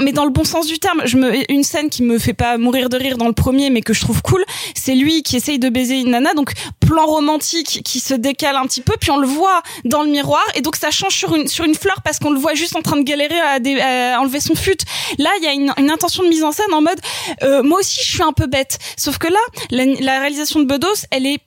mais 0.00 0.12
dans 0.12 0.24
le 0.24 0.30
bon 0.30 0.44
sens 0.44 0.66
du 0.66 0.78
terme. 0.78 1.02
Une 1.48 1.64
scène 1.64 1.90
qui 1.90 2.02
me 2.02 2.18
fait 2.18 2.34
pas 2.34 2.58
mourir 2.58 2.88
de 2.88 2.96
rire 2.96 3.18
dans 3.18 3.26
le 3.26 3.32
premier, 3.32 3.70
mais 3.70 3.80
que 3.80 3.92
je 3.92 4.00
trouve 4.00 4.22
cool, 4.22 4.44
c'est 4.74 4.94
lui 4.94 5.22
qui 5.22 5.36
essaye 5.36 5.58
de 5.58 5.68
baiser 5.68 6.00
une 6.00 6.10
nana, 6.10 6.34
donc 6.34 6.52
plan 6.80 7.06
romantique 7.06 7.82
qui 7.84 8.00
se 8.00 8.14
décale 8.14 8.56
un 8.56 8.64
petit 8.64 8.80
peu, 8.80 8.94
puis 9.00 9.10
on 9.10 9.18
le 9.18 9.26
voit 9.26 9.62
dans 9.84 10.02
le 10.02 10.10
miroir, 10.10 10.44
et 10.54 10.60
donc 10.60 10.76
ça 10.76 10.90
change 10.90 11.16
sur 11.16 11.34
une 11.34 11.48
sur 11.48 11.64
une 11.64 11.74
fleur 11.74 12.00
parce 12.02 12.18
qu'on 12.18 12.30
le 12.30 12.38
voit 12.38 12.54
juste 12.54 12.76
en 12.76 12.82
train 12.82 12.96
de 12.96 13.02
galérer 13.02 13.40
à, 13.40 14.20
enlever 14.20 14.40
son 14.40 14.54
fut. 14.54 14.78
Là, 15.18 15.30
il 15.38 15.44
y 15.44 15.46
a 15.46 15.52
une, 15.52 15.72
une 15.78 15.90
intention 15.90 16.22
de 16.22 16.28
mise 16.28 16.44
en 16.44 16.52
scène 16.52 16.72
en 16.72 16.82
mode, 16.82 17.00
euh, 17.42 17.62
moi 17.62 17.80
aussi, 17.80 18.00
je 18.02 18.10
suis 18.10 18.22
un 18.22 18.32
peu 18.32 18.46
bête, 18.46 18.78
sauf 18.96 19.18
que 19.18 19.28
là, 19.28 19.38
la, 19.70 19.84
la 19.84 20.20
réalisation 20.20 20.60
de 20.60 20.64
Bedos, 20.64 21.06
elle 21.10 21.26
est 21.26 21.40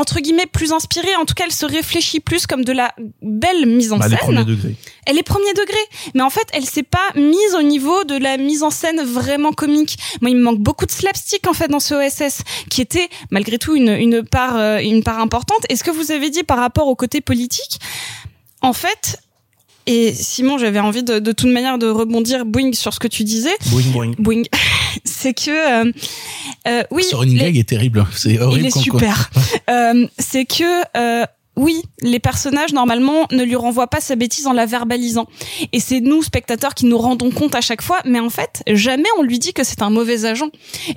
entre 0.00 0.20
guillemets 0.20 0.46
plus 0.46 0.72
inspirée 0.72 1.14
en 1.16 1.24
tout 1.24 1.34
cas 1.34 1.44
elle 1.46 1.52
se 1.52 1.66
réfléchit 1.66 2.20
plus 2.20 2.46
comme 2.46 2.64
de 2.64 2.72
la 2.72 2.92
belle 3.22 3.66
mise 3.66 3.92
en 3.92 3.98
Bah, 3.98 4.04
scène 4.08 4.12
les 4.12 4.18
premiers 4.18 4.44
degrés. 4.44 4.74
elle 5.06 5.18
est 5.18 5.22
premier 5.22 5.52
degré 5.52 5.78
mais 6.14 6.22
en 6.22 6.30
fait 6.30 6.48
elle 6.52 6.64
s'est 6.64 6.82
pas 6.82 7.08
mise 7.16 7.54
au 7.58 7.62
niveau 7.62 8.04
de 8.04 8.16
la 8.16 8.36
mise 8.36 8.62
en 8.62 8.70
scène 8.70 9.02
vraiment 9.02 9.52
comique 9.52 9.98
moi 10.20 10.30
il 10.30 10.36
me 10.36 10.42
manque 10.42 10.58
beaucoup 10.60 10.86
de 10.86 10.90
slapstick 10.90 11.46
en 11.46 11.52
fait 11.52 11.68
dans 11.68 11.80
ce 11.80 11.94
OSS 11.94 12.42
qui 12.70 12.80
était 12.80 13.08
malgré 13.30 13.58
tout 13.58 13.76
une, 13.76 13.90
une 13.90 14.22
part 14.24 14.56
euh, 14.56 14.78
une 14.78 15.02
part 15.02 15.18
importante 15.20 15.64
et 15.68 15.76
ce 15.76 15.84
que 15.84 15.90
vous 15.90 16.10
avez 16.10 16.30
dit 16.30 16.42
par 16.42 16.58
rapport 16.58 16.88
au 16.88 16.94
côté 16.96 17.20
politique 17.20 17.78
en 18.62 18.72
fait 18.72 19.18
et 19.86 20.12
Simon, 20.12 20.58
j'avais 20.58 20.78
envie 20.78 21.02
de, 21.02 21.18
de 21.18 21.32
toute 21.32 21.50
manière 21.50 21.78
de 21.78 21.88
rebondir, 21.88 22.44
Boing, 22.44 22.74
sur 22.74 22.92
ce 22.92 23.00
que 23.00 23.08
tu 23.08 23.24
disais. 23.24 23.56
Boing, 23.70 23.82
boing. 23.92 24.12
Boing. 24.18 24.42
c'est 25.04 25.34
que 25.34 25.50
euh, 25.86 25.92
euh, 26.68 26.82
oui, 26.90 27.02
Ce 27.04 27.16
running 27.16 27.38
les- 27.38 27.44
gag 27.44 27.56
est 27.58 27.68
terrible. 27.68 28.06
C'est 28.12 28.38
horrible. 28.40 28.64
il 28.64 28.66
est 28.68 28.78
super. 28.78 29.30
Euh, 29.68 30.06
c'est 30.18 30.44
que 30.44 30.82
euh, 30.96 31.24
oui, 31.60 31.82
les 32.00 32.20
personnages 32.20 32.72
normalement 32.72 33.26
ne 33.30 33.44
lui 33.44 33.54
renvoient 33.54 33.88
pas 33.88 34.00
sa 34.00 34.16
bêtise 34.16 34.46
en 34.46 34.54
la 34.54 34.64
verbalisant. 34.64 35.26
Et 35.72 35.80
c'est 35.80 36.00
nous 36.00 36.22
spectateurs 36.22 36.74
qui 36.74 36.86
nous 36.86 36.96
rendons 36.96 37.30
compte 37.30 37.54
à 37.54 37.60
chaque 37.60 37.82
fois, 37.82 37.98
mais 38.06 38.18
en 38.18 38.30
fait, 38.30 38.62
jamais 38.66 39.08
on 39.18 39.22
lui 39.22 39.38
dit 39.38 39.52
que 39.52 39.62
c'est 39.62 39.82
un 39.82 39.90
mauvais 39.90 40.24
agent 40.24 40.48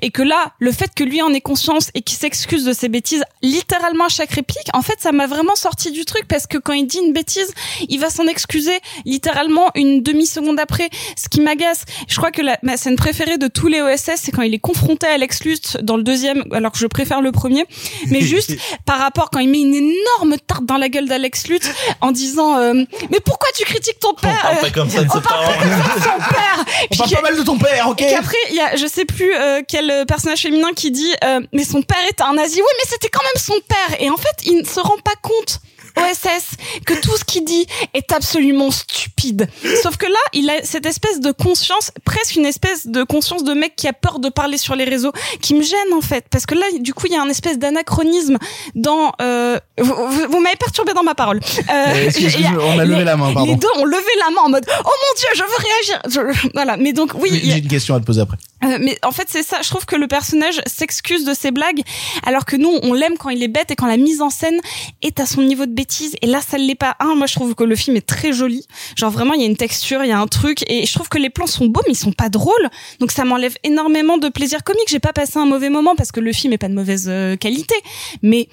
et 0.01 0.09
que 0.09 0.21
là, 0.21 0.53
le 0.59 0.71
fait 0.71 0.89
que 0.95 1.03
lui 1.03 1.21
en 1.21 1.33
ait 1.33 1.41
conscience 1.41 1.89
et 1.95 2.01
qu'il 2.01 2.17
s'excuse 2.17 2.63
de 2.63 2.71
ses 2.71 2.87
bêtises 2.87 3.25
littéralement 3.41 4.05
à 4.05 4.09
chaque 4.09 4.31
réplique, 4.31 4.69
en 4.73 4.81
fait, 4.81 4.95
ça 4.99 5.11
m'a 5.11 5.27
vraiment 5.27 5.55
sorti 5.55 5.91
du 5.91 6.05
truc 6.05 6.29
parce 6.29 6.47
que 6.47 6.57
quand 6.57 6.73
il 6.73 6.87
dit 6.87 6.99
une 6.99 7.11
bêtise, 7.11 7.53
il 7.89 7.99
va 7.99 8.09
s'en 8.09 8.25
excuser 8.25 8.79
littéralement 9.03 9.69
une 9.75 10.01
demi-seconde 10.01 10.61
après, 10.61 10.89
ce 11.17 11.27
qui 11.27 11.41
m'agace. 11.41 11.83
Je 12.07 12.15
crois 12.15 12.31
que 12.31 12.41
la, 12.41 12.57
ma 12.63 12.77
scène 12.77 12.95
préférée 12.95 13.37
de 13.37 13.47
tous 13.47 13.67
les 13.67 13.81
OSS, 13.81 14.11
c'est 14.15 14.31
quand 14.31 14.43
il 14.43 14.53
est 14.53 14.59
confronté 14.59 15.07
à 15.07 15.15
Alex 15.15 15.43
Lutz 15.43 15.77
dans 15.83 15.97
le 15.97 16.03
deuxième, 16.03 16.45
alors 16.53 16.71
que 16.71 16.77
je 16.77 16.87
préfère 16.87 17.19
le 17.19 17.33
premier, 17.33 17.65
mais 18.07 18.21
juste 18.21 18.55
par 18.85 18.99
rapport 18.99 19.29
quand 19.29 19.39
il 19.39 19.49
met 19.49 19.59
une 19.59 19.75
énorme 19.75 20.37
tarte 20.53 20.65
dans 20.65 20.77
la 20.77 20.89
gueule 20.89 21.07
d'Alex 21.07 21.47
Lutz 21.47 21.67
en 22.01 22.11
disant 22.11 22.57
euh, 22.57 22.73
mais 23.09 23.19
pourquoi 23.19 23.49
tu 23.55 23.65
critiques 23.65 23.99
ton 23.99 24.13
père 24.13 24.39
parle 24.41 24.57
pas 24.59 24.69
comme 24.69 24.89
ça 24.89 25.01
de 25.03 25.07
On 25.09 25.19
parle 25.21 25.23
pas 25.23 25.53
parents. 25.53 25.59
comme 25.61 25.71
ça 25.71 25.95
de 25.95 26.03
son 26.03 26.29
père 26.33 26.57
On 26.59 26.63
Puis 26.89 26.97
parle 26.97 27.09
qu'il- 27.09 27.17
pas 27.17 27.23
mal 27.23 27.37
de 27.37 27.43
ton 27.43 27.57
père, 27.57 27.87
ok 27.89 28.01
et 28.01 28.07
qu'après, 28.09 28.37
il 28.49 28.55
y 28.55 28.59
a, 28.61 28.75
je 28.75 28.85
sais 28.87 29.05
plus 29.05 29.33
euh, 29.35 29.61
quel 29.67 30.05
personnage 30.07 30.39
féminin 30.41 30.69
qui 30.75 30.91
dit, 30.91 31.13
euh, 31.23 31.39
mais 31.53 31.63
son 31.63 31.81
père 31.81 31.97
était 32.09 32.23
un 32.23 32.33
nazi. 32.33 32.57
Oui, 32.57 32.67
mais 32.77 32.89
c'était 32.89 33.09
quand 33.09 33.23
même 33.23 33.41
son 33.41 33.53
père. 33.67 33.99
Et 34.01 34.09
en 34.09 34.17
fait, 34.17 34.35
il 34.45 34.57
ne 34.59 34.63
se 34.65 34.79
rend 34.79 34.97
pas 35.03 35.15
compte. 35.21 35.59
OSS, 35.97 36.57
que 36.85 36.93
tout 37.01 37.15
ce 37.17 37.23
qu'il 37.23 37.45
dit 37.45 37.65
est 37.93 38.11
absolument 38.11 38.71
stupide. 38.71 39.47
Sauf 39.81 39.97
que 39.97 40.05
là, 40.05 40.19
il 40.33 40.49
a 40.49 40.63
cette 40.63 40.85
espèce 40.85 41.19
de 41.19 41.31
conscience, 41.31 41.91
presque 42.05 42.35
une 42.35 42.45
espèce 42.45 42.87
de 42.87 43.03
conscience 43.03 43.43
de 43.43 43.53
mec 43.53 43.75
qui 43.75 43.87
a 43.87 43.93
peur 43.93 44.19
de 44.19 44.29
parler 44.29 44.57
sur 44.57 44.75
les 44.75 44.83
réseaux, 44.85 45.11
qui 45.41 45.53
me 45.53 45.61
gêne 45.63 45.93
en 45.95 46.01
fait, 46.01 46.25
parce 46.29 46.45
que 46.45 46.55
là, 46.55 46.65
du 46.79 46.93
coup, 46.93 47.07
il 47.07 47.13
y 47.13 47.15
a 47.15 47.21
un 47.21 47.29
espèce 47.29 47.57
d'anachronisme 47.59 48.37
dans. 48.75 49.11
Euh, 49.21 49.59
vous 49.79 49.93
vous- 49.93 50.27
vous 50.29 50.39
m'avez 50.41 50.55
perturbé 50.55 50.93
dans 50.93 51.03
ma 51.03 51.15
parole. 51.15 51.39
Euh, 51.69 52.09
y 52.19 52.45
a- 52.45 52.51
on 52.59 52.79
a 52.79 52.85
levé 52.85 52.99
les- 52.99 53.03
la 53.05 53.15
main, 53.17 53.33
pardon. 53.33 53.51
Les 53.51 53.55
deux 53.57 53.67
ont 53.77 53.85
levé 53.85 54.03
la 54.19 54.29
main 54.31 54.41
en 54.45 54.49
mode 54.49 54.65
Oh 54.69 54.83
mon 54.83 55.19
dieu, 55.19 55.27
je 55.35 55.41
veux 55.41 55.57
réagir. 55.57 56.01
Je- 56.43 56.49
voilà. 56.53 56.77
Mais 56.77 56.93
donc 56.93 57.11
oui, 57.15 57.29
J'ai 57.43 57.57
une 57.57 57.67
question 57.67 57.95
à 57.95 57.99
te 57.99 58.05
poser 58.05 58.21
après. 58.21 58.37
Euh, 58.63 58.77
mais 58.81 58.97
en 59.03 59.11
fait, 59.11 59.27
c'est 59.29 59.43
ça. 59.43 59.59
Je 59.61 59.69
trouve 59.69 59.85
que 59.85 59.95
le 59.95 60.07
personnage 60.07 60.61
s'excuse 60.65 61.25
de 61.25 61.33
ses 61.33 61.51
blagues, 61.51 61.81
alors 62.25 62.45
que 62.45 62.55
nous, 62.55 62.71
on 62.83 62.93
l'aime 62.93 63.17
quand 63.17 63.29
il 63.29 63.41
est 63.43 63.47
bête 63.47 63.71
et 63.71 63.75
quand 63.75 63.87
la 63.87 63.97
mise 63.97 64.21
en 64.21 64.29
scène 64.29 64.59
est 65.01 65.19
à 65.19 65.25
son 65.25 65.41
niveau 65.41 65.65
de 65.65 65.73
bêtise. 65.73 66.15
Et 66.21 66.27
là, 66.27 66.41
ça 66.41 66.57
ne 66.57 66.63
l'est 66.63 66.75
pas. 66.75 66.95
Un, 66.99 67.15
moi, 67.15 67.27
je 67.27 67.35
trouve 67.35 67.55
que 67.55 67.63
le 67.63 67.75
film 67.75 67.97
est 67.97 68.05
très 68.05 68.33
joli. 68.33 68.65
Genre 68.95 69.11
vraiment, 69.11 69.33
il 69.33 69.41
y 69.41 69.43
a 69.43 69.47
une 69.47 69.57
texture, 69.57 70.03
il 70.03 70.09
y 70.09 70.11
a 70.11 70.19
un 70.19 70.27
truc, 70.27 70.63
et 70.67 70.85
je 70.85 70.93
trouve 70.93 71.09
que 71.09 71.17
les 71.17 71.29
plans 71.29 71.47
sont 71.47 71.65
beaux, 71.65 71.81
mais 71.87 71.93
ils 71.93 71.97
sont 71.97 72.11
pas 72.11 72.29
drôles. 72.29 72.69
Donc 72.99 73.11
ça 73.11 73.25
m'enlève 73.25 73.55
énormément 73.63 74.17
de 74.17 74.29
plaisir 74.29 74.63
comique. 74.63 74.87
J'ai 74.87 74.99
pas 74.99 75.13
passé 75.13 75.37
un 75.37 75.45
mauvais 75.45 75.69
moment 75.69 75.95
parce 75.95 76.11
que 76.11 76.19
le 76.19 76.31
film 76.33 76.53
est 76.53 76.57
pas 76.57 76.69
de 76.69 76.73
mauvaise 76.73 77.07
euh, 77.09 77.35
qualité, 77.35 77.75
mais 78.21 78.47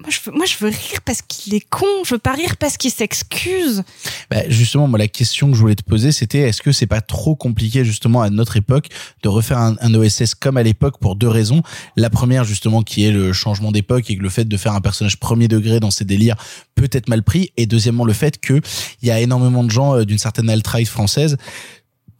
moi 0.00 0.10
je, 0.10 0.20
veux, 0.24 0.36
moi, 0.36 0.46
je 0.46 0.56
veux 0.58 0.68
rire 0.68 1.00
parce 1.04 1.22
qu'il 1.22 1.54
est 1.54 1.68
con. 1.68 1.86
Je 2.04 2.14
veux 2.14 2.20
pas 2.20 2.34
rire 2.34 2.56
parce 2.56 2.76
qu'il 2.76 2.92
s'excuse. 2.92 3.82
Bah, 4.30 4.48
justement, 4.48 4.86
moi, 4.86 4.96
la 4.96 5.08
question 5.08 5.50
que 5.50 5.56
je 5.56 5.60
voulais 5.60 5.74
te 5.74 5.82
poser, 5.82 6.12
c'était 6.12 6.38
est-ce 6.38 6.62
que 6.62 6.70
c'est 6.70 6.86
pas 6.86 7.00
trop 7.00 7.34
compliqué, 7.34 7.84
justement, 7.84 8.22
à 8.22 8.30
notre 8.30 8.56
époque, 8.56 8.88
de 9.24 9.28
refaire 9.28 9.58
un, 9.58 9.74
un 9.80 9.94
OSS 9.94 10.36
comme 10.36 10.56
à 10.56 10.62
l'époque 10.62 11.00
pour 11.00 11.16
deux 11.16 11.26
raisons. 11.26 11.62
La 11.96 12.10
première, 12.10 12.44
justement, 12.44 12.82
qui 12.82 13.04
est 13.04 13.10
le 13.10 13.32
changement 13.32 13.72
d'époque 13.72 14.08
et 14.08 14.16
que 14.16 14.22
le 14.22 14.28
fait 14.28 14.44
de 14.44 14.56
faire 14.56 14.74
un 14.74 14.80
personnage 14.80 15.18
premier 15.18 15.48
degré 15.48 15.80
dans 15.80 15.90
ses 15.90 16.04
délires 16.04 16.36
peut 16.76 16.88
être 16.92 17.08
mal 17.08 17.24
pris. 17.24 17.50
Et 17.56 17.66
deuxièmement, 17.66 18.04
le 18.04 18.12
fait 18.12 18.40
que 18.40 18.60
il 19.02 19.08
y 19.08 19.10
a 19.10 19.18
énormément 19.18 19.64
de 19.64 19.70
gens 19.70 19.96
euh, 19.96 20.04
d'une 20.04 20.18
certaine 20.18 20.48
alt-right 20.48 20.86
française 20.86 21.38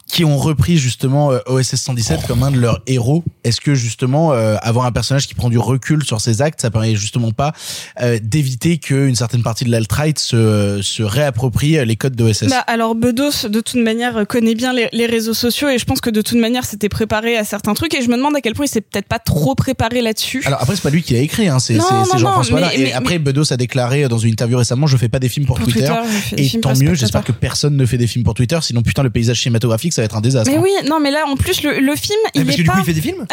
qui 0.09 0.25
ont 0.25 0.39
repris 0.39 0.79
justement 0.79 1.31
euh, 1.33 1.39
OSS 1.47 1.75
117 1.77 2.27
comme 2.27 2.43
un 2.43 2.51
de 2.51 2.59
leurs 2.59 2.81
héros. 2.87 3.23
Est-ce 3.45 3.61
que 3.61 3.75
justement 3.75 4.33
euh, 4.33 4.57
avoir 4.63 4.87
un 4.87 4.93
personnage 4.93 5.27
qui 5.27 5.35
prend 5.35 5.51
du 5.51 5.59
recul 5.59 6.03
sur 6.05 6.21
ses 6.21 6.43
actes, 6.43 6.61
ça 6.63 6.71
permet 6.71 6.97
justement 6.97 7.31
pas 7.31 7.53
euh, 8.01 8.19
d'éviter 8.23 8.79
qu'une 8.79 9.15
certaine 9.15 9.43
partie 9.43 9.65
de 9.65 9.71
l'alt-right 9.71 10.19
se, 10.19 10.81
se 10.83 11.03
réapproprie 11.03 11.79
euh, 11.79 11.85
les 11.85 11.97
codes 11.97 12.17
d'OSS 12.17 12.45
Bah, 12.49 12.65
alors 12.67 12.95
Bedos, 12.95 13.49
de 13.49 13.61
toute 13.61 13.81
manière, 13.83 14.17
euh, 14.19 14.25
connaît 14.25 14.55
bien 14.55 14.73
les, 14.73 14.89
les 14.93 15.07
réseaux 15.07 15.35
sociaux 15.35 15.69
et 15.69 15.79
je 15.79 15.85
pense 15.85 16.01
que 16.01 16.11
de 16.11 16.23
toute 16.23 16.39
manière, 16.39 16.65
c'était 16.65 16.89
préparé 16.89 17.37
à 17.37 17.45
certains 17.45 17.75
trucs 17.75 17.95
et 17.95 18.03
je 18.03 18.09
me 18.09 18.17
demande 18.17 18.35
à 18.37 18.41
quel 18.41 18.55
point 18.55 18.65
il 18.65 18.69
s'est 18.71 18.81
peut-être 18.81 19.09
pas 19.09 19.19
trop 19.19 19.55
préparé 19.55 20.01
là-dessus. 20.03 20.43
Alors 20.47 20.63
après 20.63 20.75
c'est 20.77 20.83
pas 20.83 20.91
lui 20.91 21.03
qui 21.03 21.13
l'a 21.15 21.21
écrit, 21.21 21.49
hein, 21.49 21.59
c'est 21.59 21.75
Jean-François 21.77 22.55
mais- 22.57 22.61
là. 22.61 22.75
Et 22.75 22.83
mais- 22.85 22.93
après 22.93 23.19
Bedos 23.19 23.53
a 23.53 23.57
déclaré 23.57 24.09
dans 24.09 24.19
une 24.19 24.31
interview 24.31 24.57
récemment, 24.59 24.87
je 24.87 24.97
fais 24.97 25.09
pas 25.09 25.19
des 25.19 25.29
films 25.29 25.47
pour, 25.47 25.57
Pour 25.57 25.67
Twitter. 25.69 25.93
Twitter, 26.31 26.57
Et 26.57 26.61
tant 26.61 26.75
mieux, 26.77 26.95
j'espère 26.95 27.25
que 27.25 27.33
personne 27.33 27.77
ne 27.77 27.85
fait 27.87 27.99
des 27.99 28.07
films 28.07 28.25
pour 28.25 28.35
Twitter, 28.35 28.59
sinon 28.63 28.83
putain 28.83 29.03
le 29.03 29.11
paysage 29.11 29.41
cinématographique 29.41 29.93
ça 29.99 30.03
va 30.03 30.07
être 30.07 30.17
un 30.17 30.21
désastre. 30.21 30.49
Mais 30.49 30.59
hein. 30.59 30.61
oui, 30.63 30.71
non, 30.89 31.01
mais 31.01 31.11
là, 31.11 31.25
en 31.27 31.35
plus, 31.35 31.61
le, 31.65 31.81
le 31.81 31.97
film, 31.97 32.19
il 32.35 32.45
parce 32.45 32.55
est 32.55 32.59
que 32.59 32.63
du 32.63 32.69
pas. 32.69 32.75
coup, 32.75 32.79
il 32.83 32.85
fait 32.85 32.93
des 32.93 33.01
films 33.01 33.27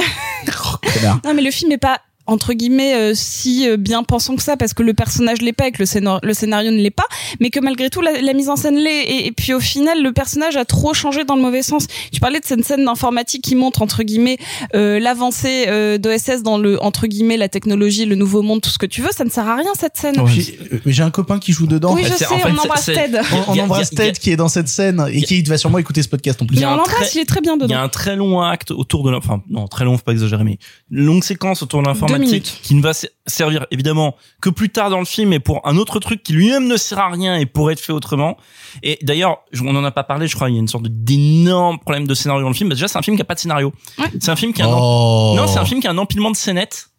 Connard. 0.93 1.19
Non, 1.23 1.35
mais 1.35 1.43
le 1.43 1.51
film 1.51 1.71
est 1.71 1.77
pas 1.77 2.01
entre 2.27 2.53
guillemets 2.53 2.95
euh, 2.95 3.11
si 3.13 3.67
euh, 3.67 3.77
bien 3.77 4.03
pensant 4.03 4.35
que 4.35 4.41
ça 4.43 4.57
parce 4.57 4.73
que 4.73 4.83
le 4.83 4.93
personnage 4.93 5.41
l'est 5.41 5.53
pas 5.53 5.67
et 5.67 5.71
que 5.71 5.79
le, 5.79 5.85
scénar- 5.85 6.19
le 6.23 6.33
scénario 6.33 6.71
ne 6.71 6.77
l'est 6.77 6.89
pas 6.89 7.05
mais 7.39 7.49
que 7.49 7.59
malgré 7.59 7.89
tout 7.89 8.01
la, 8.01 8.19
la 8.21 8.33
mise 8.33 8.49
en 8.49 8.55
scène 8.55 8.75
l'est. 8.77 9.03
Et, 9.03 9.27
et 9.27 9.31
puis 9.31 9.53
au 9.53 9.59
final 9.59 10.01
le 10.01 10.11
personnage 10.11 10.55
a 10.57 10.65
trop 10.65 10.93
changé 10.93 11.23
dans 11.23 11.35
le 11.35 11.41
mauvais 11.41 11.61
sens. 11.63 11.87
Tu 12.11 12.19
parlais 12.19 12.39
de 12.39 12.45
cette 12.45 12.63
scène 12.65 12.85
d'informatique 12.85 13.43
qui 13.43 13.55
montre 13.55 13.81
entre 13.81 14.03
guillemets 14.03 14.37
euh, 14.75 14.99
l'avancée 14.99 15.65
euh, 15.67 15.97
d'OSS 15.97 16.41
dans 16.43 16.57
le 16.57 16.81
entre 16.83 17.07
guillemets 17.07 17.37
la 17.37 17.49
technologie 17.49 18.05
le 18.05 18.15
nouveau 18.15 18.41
monde 18.41 18.61
tout 18.61 18.69
ce 18.69 18.77
que 18.77 18.85
tu 18.85 19.01
veux. 19.01 19.11
Ça 19.11 19.23
ne 19.23 19.29
sert 19.29 19.47
à 19.47 19.55
rien 19.55 19.71
cette 19.79 19.97
scène. 19.97 20.15
J'ai 20.27 20.57
euh, 20.73 20.79
j'ai 20.85 21.03
un 21.03 21.11
copain 21.11 21.39
qui 21.39 21.51
joue 21.51 21.67
dedans. 21.67 21.93
oui 21.93 22.01
je 22.03 22.09
fait, 22.09 22.17
sais 22.25 22.25
en 22.33 22.39
fait, 22.39 22.49
on 22.49 22.57
embrasse 22.57 22.85
Ted. 22.85 23.19
On, 23.47 23.59
a- 23.59 23.63
embrasse 23.63 23.93
a- 23.93 23.95
Ted 23.95 24.13
qui 24.19 24.31
est 24.31 24.35
dans 24.35 24.47
cette 24.49 24.67
scène 24.67 25.05
et 25.11 25.21
qui 25.21 25.41
va 25.43 25.57
sûrement 25.57 25.77
écouter 25.77 26.01
ce 26.01 26.09
podcast 26.09 26.41
en 26.41 26.45
plus. 26.45 26.55
Il 26.57 26.59
y 26.61 26.61
mais 26.61 26.67
a 26.67 26.71
on 26.71 26.73
un 26.73 26.77
l'embrasse 26.77 27.09
très- 27.11 27.19
il 27.19 27.21
est 27.21 27.25
très 27.25 27.41
bien 27.41 27.55
Il 27.55 27.61
y 27.61 27.63
a 27.63 27.67
dedans. 27.67 27.79
un 27.81 27.89
très 27.89 28.15
long 28.15 28.41
acte 28.41 28.71
autour 28.71 29.03
de 29.03 29.11
la, 29.11 29.17
enfin, 29.17 29.41
non, 29.49 29.67
très 29.67 29.85
long, 29.85 29.95
faut 29.97 30.03
pas 30.03 30.11
exagérer, 30.13 30.43
mais 30.43 30.57
longue 30.89 31.23
séquence 31.23 31.61
autour 31.61 31.81
de 31.81 31.87
l'informatique 31.87 32.14
qui 32.63 32.75
ne 32.75 32.81
va 32.81 32.93
se- 32.93 33.07
servir 33.27 33.65
évidemment 33.71 34.15
que 34.41 34.49
plus 34.49 34.69
tard 34.69 34.89
dans 34.89 34.99
le 34.99 35.05
film 35.05 35.33
et 35.33 35.39
pour 35.39 35.65
un 35.67 35.77
autre 35.77 35.99
truc 35.99 36.21
qui 36.23 36.33
lui-même 36.33 36.67
ne 36.67 36.77
sert 36.77 36.99
à 36.99 37.09
rien 37.09 37.35
et 37.37 37.45
pourrait 37.45 37.73
être 37.73 37.79
fait 37.79 37.91
autrement. 37.93 38.37
Et 38.83 38.99
d'ailleurs, 39.01 39.39
je- 39.51 39.63
on 39.63 39.75
en 39.75 39.83
a 39.83 39.91
pas 39.91 40.03
parlé, 40.03 40.27
je 40.27 40.35
crois, 40.35 40.49
il 40.49 40.53
y 40.53 40.57
a 40.57 40.59
une 40.59 40.67
sorte 40.67 40.85
d'énorme 40.87 41.79
problème 41.79 42.07
de 42.07 42.13
scénario 42.13 42.41
dans 42.43 42.49
le 42.49 42.53
film. 42.55 42.69
Bah, 42.69 42.75
déjà, 42.75 42.87
c'est 42.87 42.97
un 42.97 43.01
film 43.01 43.15
qui 43.17 43.21
a 43.21 43.25
pas 43.25 43.35
de 43.35 43.39
scénario. 43.39 43.73
Ouais. 43.97 44.05
C'est 44.19 44.29
un 44.31 44.35
film 44.35 44.53
qui 44.53 44.61
a 44.61 44.65
un, 44.67 44.73
Oh. 44.77 45.33
non, 45.35 45.47
c'est 45.47 45.59
un 45.59 45.65
film 45.65 45.79
qui 45.81 45.87
a 45.87 45.91
un 45.91 45.97
empilement 45.97 46.31
de 46.31 46.35
scénettes. 46.35 46.89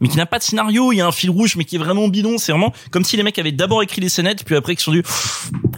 Mais 0.00 0.08
qui 0.08 0.16
n'a 0.16 0.26
pas 0.26 0.38
de 0.38 0.42
scénario, 0.42 0.92
il 0.92 0.96
y 0.96 1.00
a 1.00 1.06
un 1.06 1.12
fil 1.12 1.30
rouge, 1.30 1.56
mais 1.56 1.64
qui 1.64 1.76
est 1.76 1.78
vraiment 1.78 2.06
bidon. 2.08 2.38
C'est 2.38 2.52
vraiment 2.52 2.72
comme 2.90 3.04
si 3.04 3.16
les 3.16 3.22
mecs 3.22 3.38
avaient 3.38 3.52
d'abord 3.52 3.82
écrit 3.82 4.00
les 4.00 4.08
scénettes, 4.08 4.44
puis 4.44 4.54
après 4.56 4.74
qu'ils 4.74 4.80
se 4.80 4.84
sont 4.84 4.92
dit, 4.92 5.02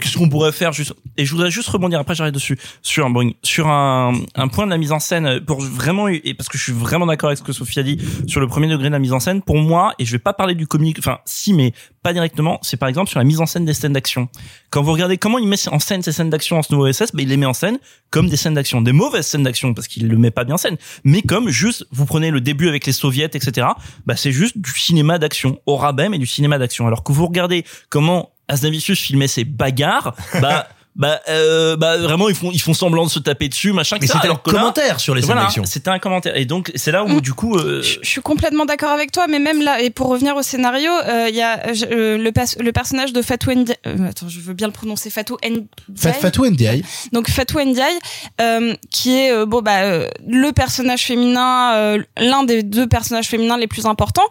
qu'est-ce 0.01 0.19
qu'on 0.19 0.29
pourrait 0.29 0.53
faire 0.53 0.73
juste. 0.73 0.95
Et 1.17 1.25
je 1.25 1.31
voudrais 1.33 1.51
juste 1.51 1.69
rebondir, 1.69 1.99
après 2.01 2.15
j'arrête 2.15 2.35
dessus, 2.35 2.59
sur 2.83 3.07
un, 3.07 3.31
sur 3.43 3.69
un, 3.69 4.15
un 4.35 4.49
point 4.49 4.67
de 4.67 4.71
la 4.71 4.79
mise 4.79 4.93
en 4.93 4.99
scène, 4.99 5.41
pour 5.45 5.61
vraiment, 5.61 6.09
et 6.09 6.35
parce 6.35 6.49
que 6.49 6.59
je 6.59 6.63
suis 6.63 6.73
vraiment 6.73 7.07
d'accord 7.07 7.29
avec 7.29 7.39
ce 7.39 7.43
que 7.43 7.53
Sophie 7.53 7.81
a 7.81 7.83
dit, 7.83 7.99
sur 8.27 8.41
le 8.41 8.47
premier 8.47 8.69
degré 8.69 8.89
de 8.89 8.93
la 8.93 8.99
mise 8.99 9.13
en 9.13 9.21
scène, 9.21 9.43
pour 9.43 9.57
moi, 9.57 9.95
et 9.99 10.05
je 10.05 10.13
vais 10.13 10.19
pas 10.19 10.33
parler 10.33 10.55
du 10.55 10.67
comique, 10.67 10.99
enfin, 10.99 11.19
si, 11.25 11.53
mais 11.53 11.73
pas 12.03 12.13
directement, 12.13 12.59
c'est 12.63 12.77
par 12.77 12.89
exemple 12.89 13.11
sur 13.11 13.19
la 13.19 13.25
mise 13.25 13.41
en 13.41 13.47
scène 13.47 13.65
des 13.65 13.75
scènes 13.75 13.93
d'action. 13.93 14.29
Quand 14.71 14.83
vous 14.83 14.93
regardez 14.93 15.17
comment 15.17 15.39
il 15.39 15.49
met 15.49 15.57
en 15.69 15.79
scène 15.79 16.03
ces 16.03 16.13
scènes 16.13 16.31
d'action 16.31 16.59
en 16.59 16.63
ce 16.63 16.73
nouveau 16.73 16.93
SS, 16.93 17.13
ben, 17.13 17.23
il 17.23 17.29
les 17.29 17.37
met 17.37 17.47
en 17.47 17.55
scène 17.55 17.79
comme 18.11 18.29
des 18.29 18.37
scènes 18.37 18.55
d'action, 18.55 18.81
des 18.81 18.93
mauvaises 18.93 19.27
scènes 19.27 19.43
d'action, 19.43 19.75
parce 19.75 19.89
qu'il 19.89 20.09
le 20.09 20.17
met 20.17 20.31
pas 20.31 20.45
bien 20.45 20.55
en 20.55 20.59
scène, 20.59 20.77
mais 21.05 21.23
comme 21.23 21.49
juste, 21.49 21.87
vous 21.91 22.07
prenez 22.07 22.31
le 22.31 22.41
début 22.41 22.69
avec 22.69 22.87
les 22.87 22.93
soviets, 22.93 23.31
etc., 23.33 23.69
bah, 24.07 24.17
c'est 24.17 24.33
juste 24.33 24.59
du 24.59 24.71
cinéma 24.71 25.19
d'action, 25.19 25.61
au 25.67 25.77
rabais, 25.77 26.09
mais 26.09 26.19
du 26.19 26.27
cinéma 26.27 26.59
d'action. 26.59 26.87
Alors 26.87 27.03
que 27.03 27.13
vous 27.13 27.27
regardez 27.27 27.65
comment 27.89 28.31
Asnavicius 28.49 28.99
filmait 28.99 29.29
ses 29.29 29.45
bagarres, 29.45 30.15
bah, 30.41 30.69
bah, 30.99 31.21
euh, 31.29 31.77
bah, 31.77 31.97
vraiment, 31.97 32.29
ils 32.29 32.35
font, 32.35 32.51
ils 32.53 32.61
font 32.61 32.75
semblant 32.75 33.07
de 33.07 33.11
se 33.11 33.19
taper 33.21 33.49
dessus, 33.49 33.73
machin, 33.73 33.97
Mais 34.01 34.07
c'était 34.07 34.19
un 34.19 34.23
Alors 34.23 34.43
que 34.43 34.51
là- 34.51 34.59
commentaire 34.59 34.99
sur 35.01 35.15
les 35.15 35.23
voilà, 35.23 35.43
d'action. 35.43 35.65
C'était 35.65 35.91
un 35.91 35.99
commentaire. 35.99 36.37
Et 36.37 36.45
donc, 36.45 36.71
c'est 36.75 36.91
là 36.93 37.05
où, 37.05 37.09
Mm. 37.09 37.21
du 37.21 37.33
coup, 37.33 37.57
euh, 37.57 37.81
Je 37.83 37.99
je 38.03 38.09
suis 38.09 38.21
complètement 38.21 38.67
d'accord 38.67 38.91
avec 38.91 39.13
toi, 39.13 39.27
mais 39.29 39.39
même 39.39 39.63
là, 39.63 39.81
et 39.81 39.91
pour 39.91 40.09
revenir 40.09 40.35
au 40.37 40.43
scénario, 40.43 40.91
euh, 40.91 41.27
il 41.29 41.35
y 41.37 41.41
a 41.43 41.61
euh, 41.91 42.19
le, 42.19 42.33
pas- 42.33 42.57
le 42.61 42.73
personnage 42.73 43.13
de 43.13 43.23
Fatou 43.23 43.53
Ndiaye. 43.53 43.77
euh, 43.87 44.09
attends, 44.09 44.29
je 44.29 44.41
veux 44.41 44.55
bien 44.55 44.67
le 44.67 44.73
prononcer. 44.73 45.09
Fatou 45.09 45.37
Ndiaye. 45.45 45.67
Fat 45.97 46.13
Fatou 46.15 46.45
NDI. 46.45 46.83
Donc 47.13 47.31
Fatou 47.31 47.61
Ndiaye, 47.61 47.99
euh, 48.41 48.75
qui 48.91 49.17
est 49.17 49.31
euh, 49.33 49.47
bon 49.47 49.63
bah 49.63 49.83
euh, 49.83 50.09
le 50.27 50.51
personnage 50.53 51.05
féminin, 51.05 51.75
euh, 51.77 52.03
l'un 52.19 52.43
des 52.43 52.63
deux 52.65 52.87
personnages 52.89 53.27
féminins 53.29 53.57
les 53.57 53.69
plus 53.69 53.87
importants. 53.87 54.27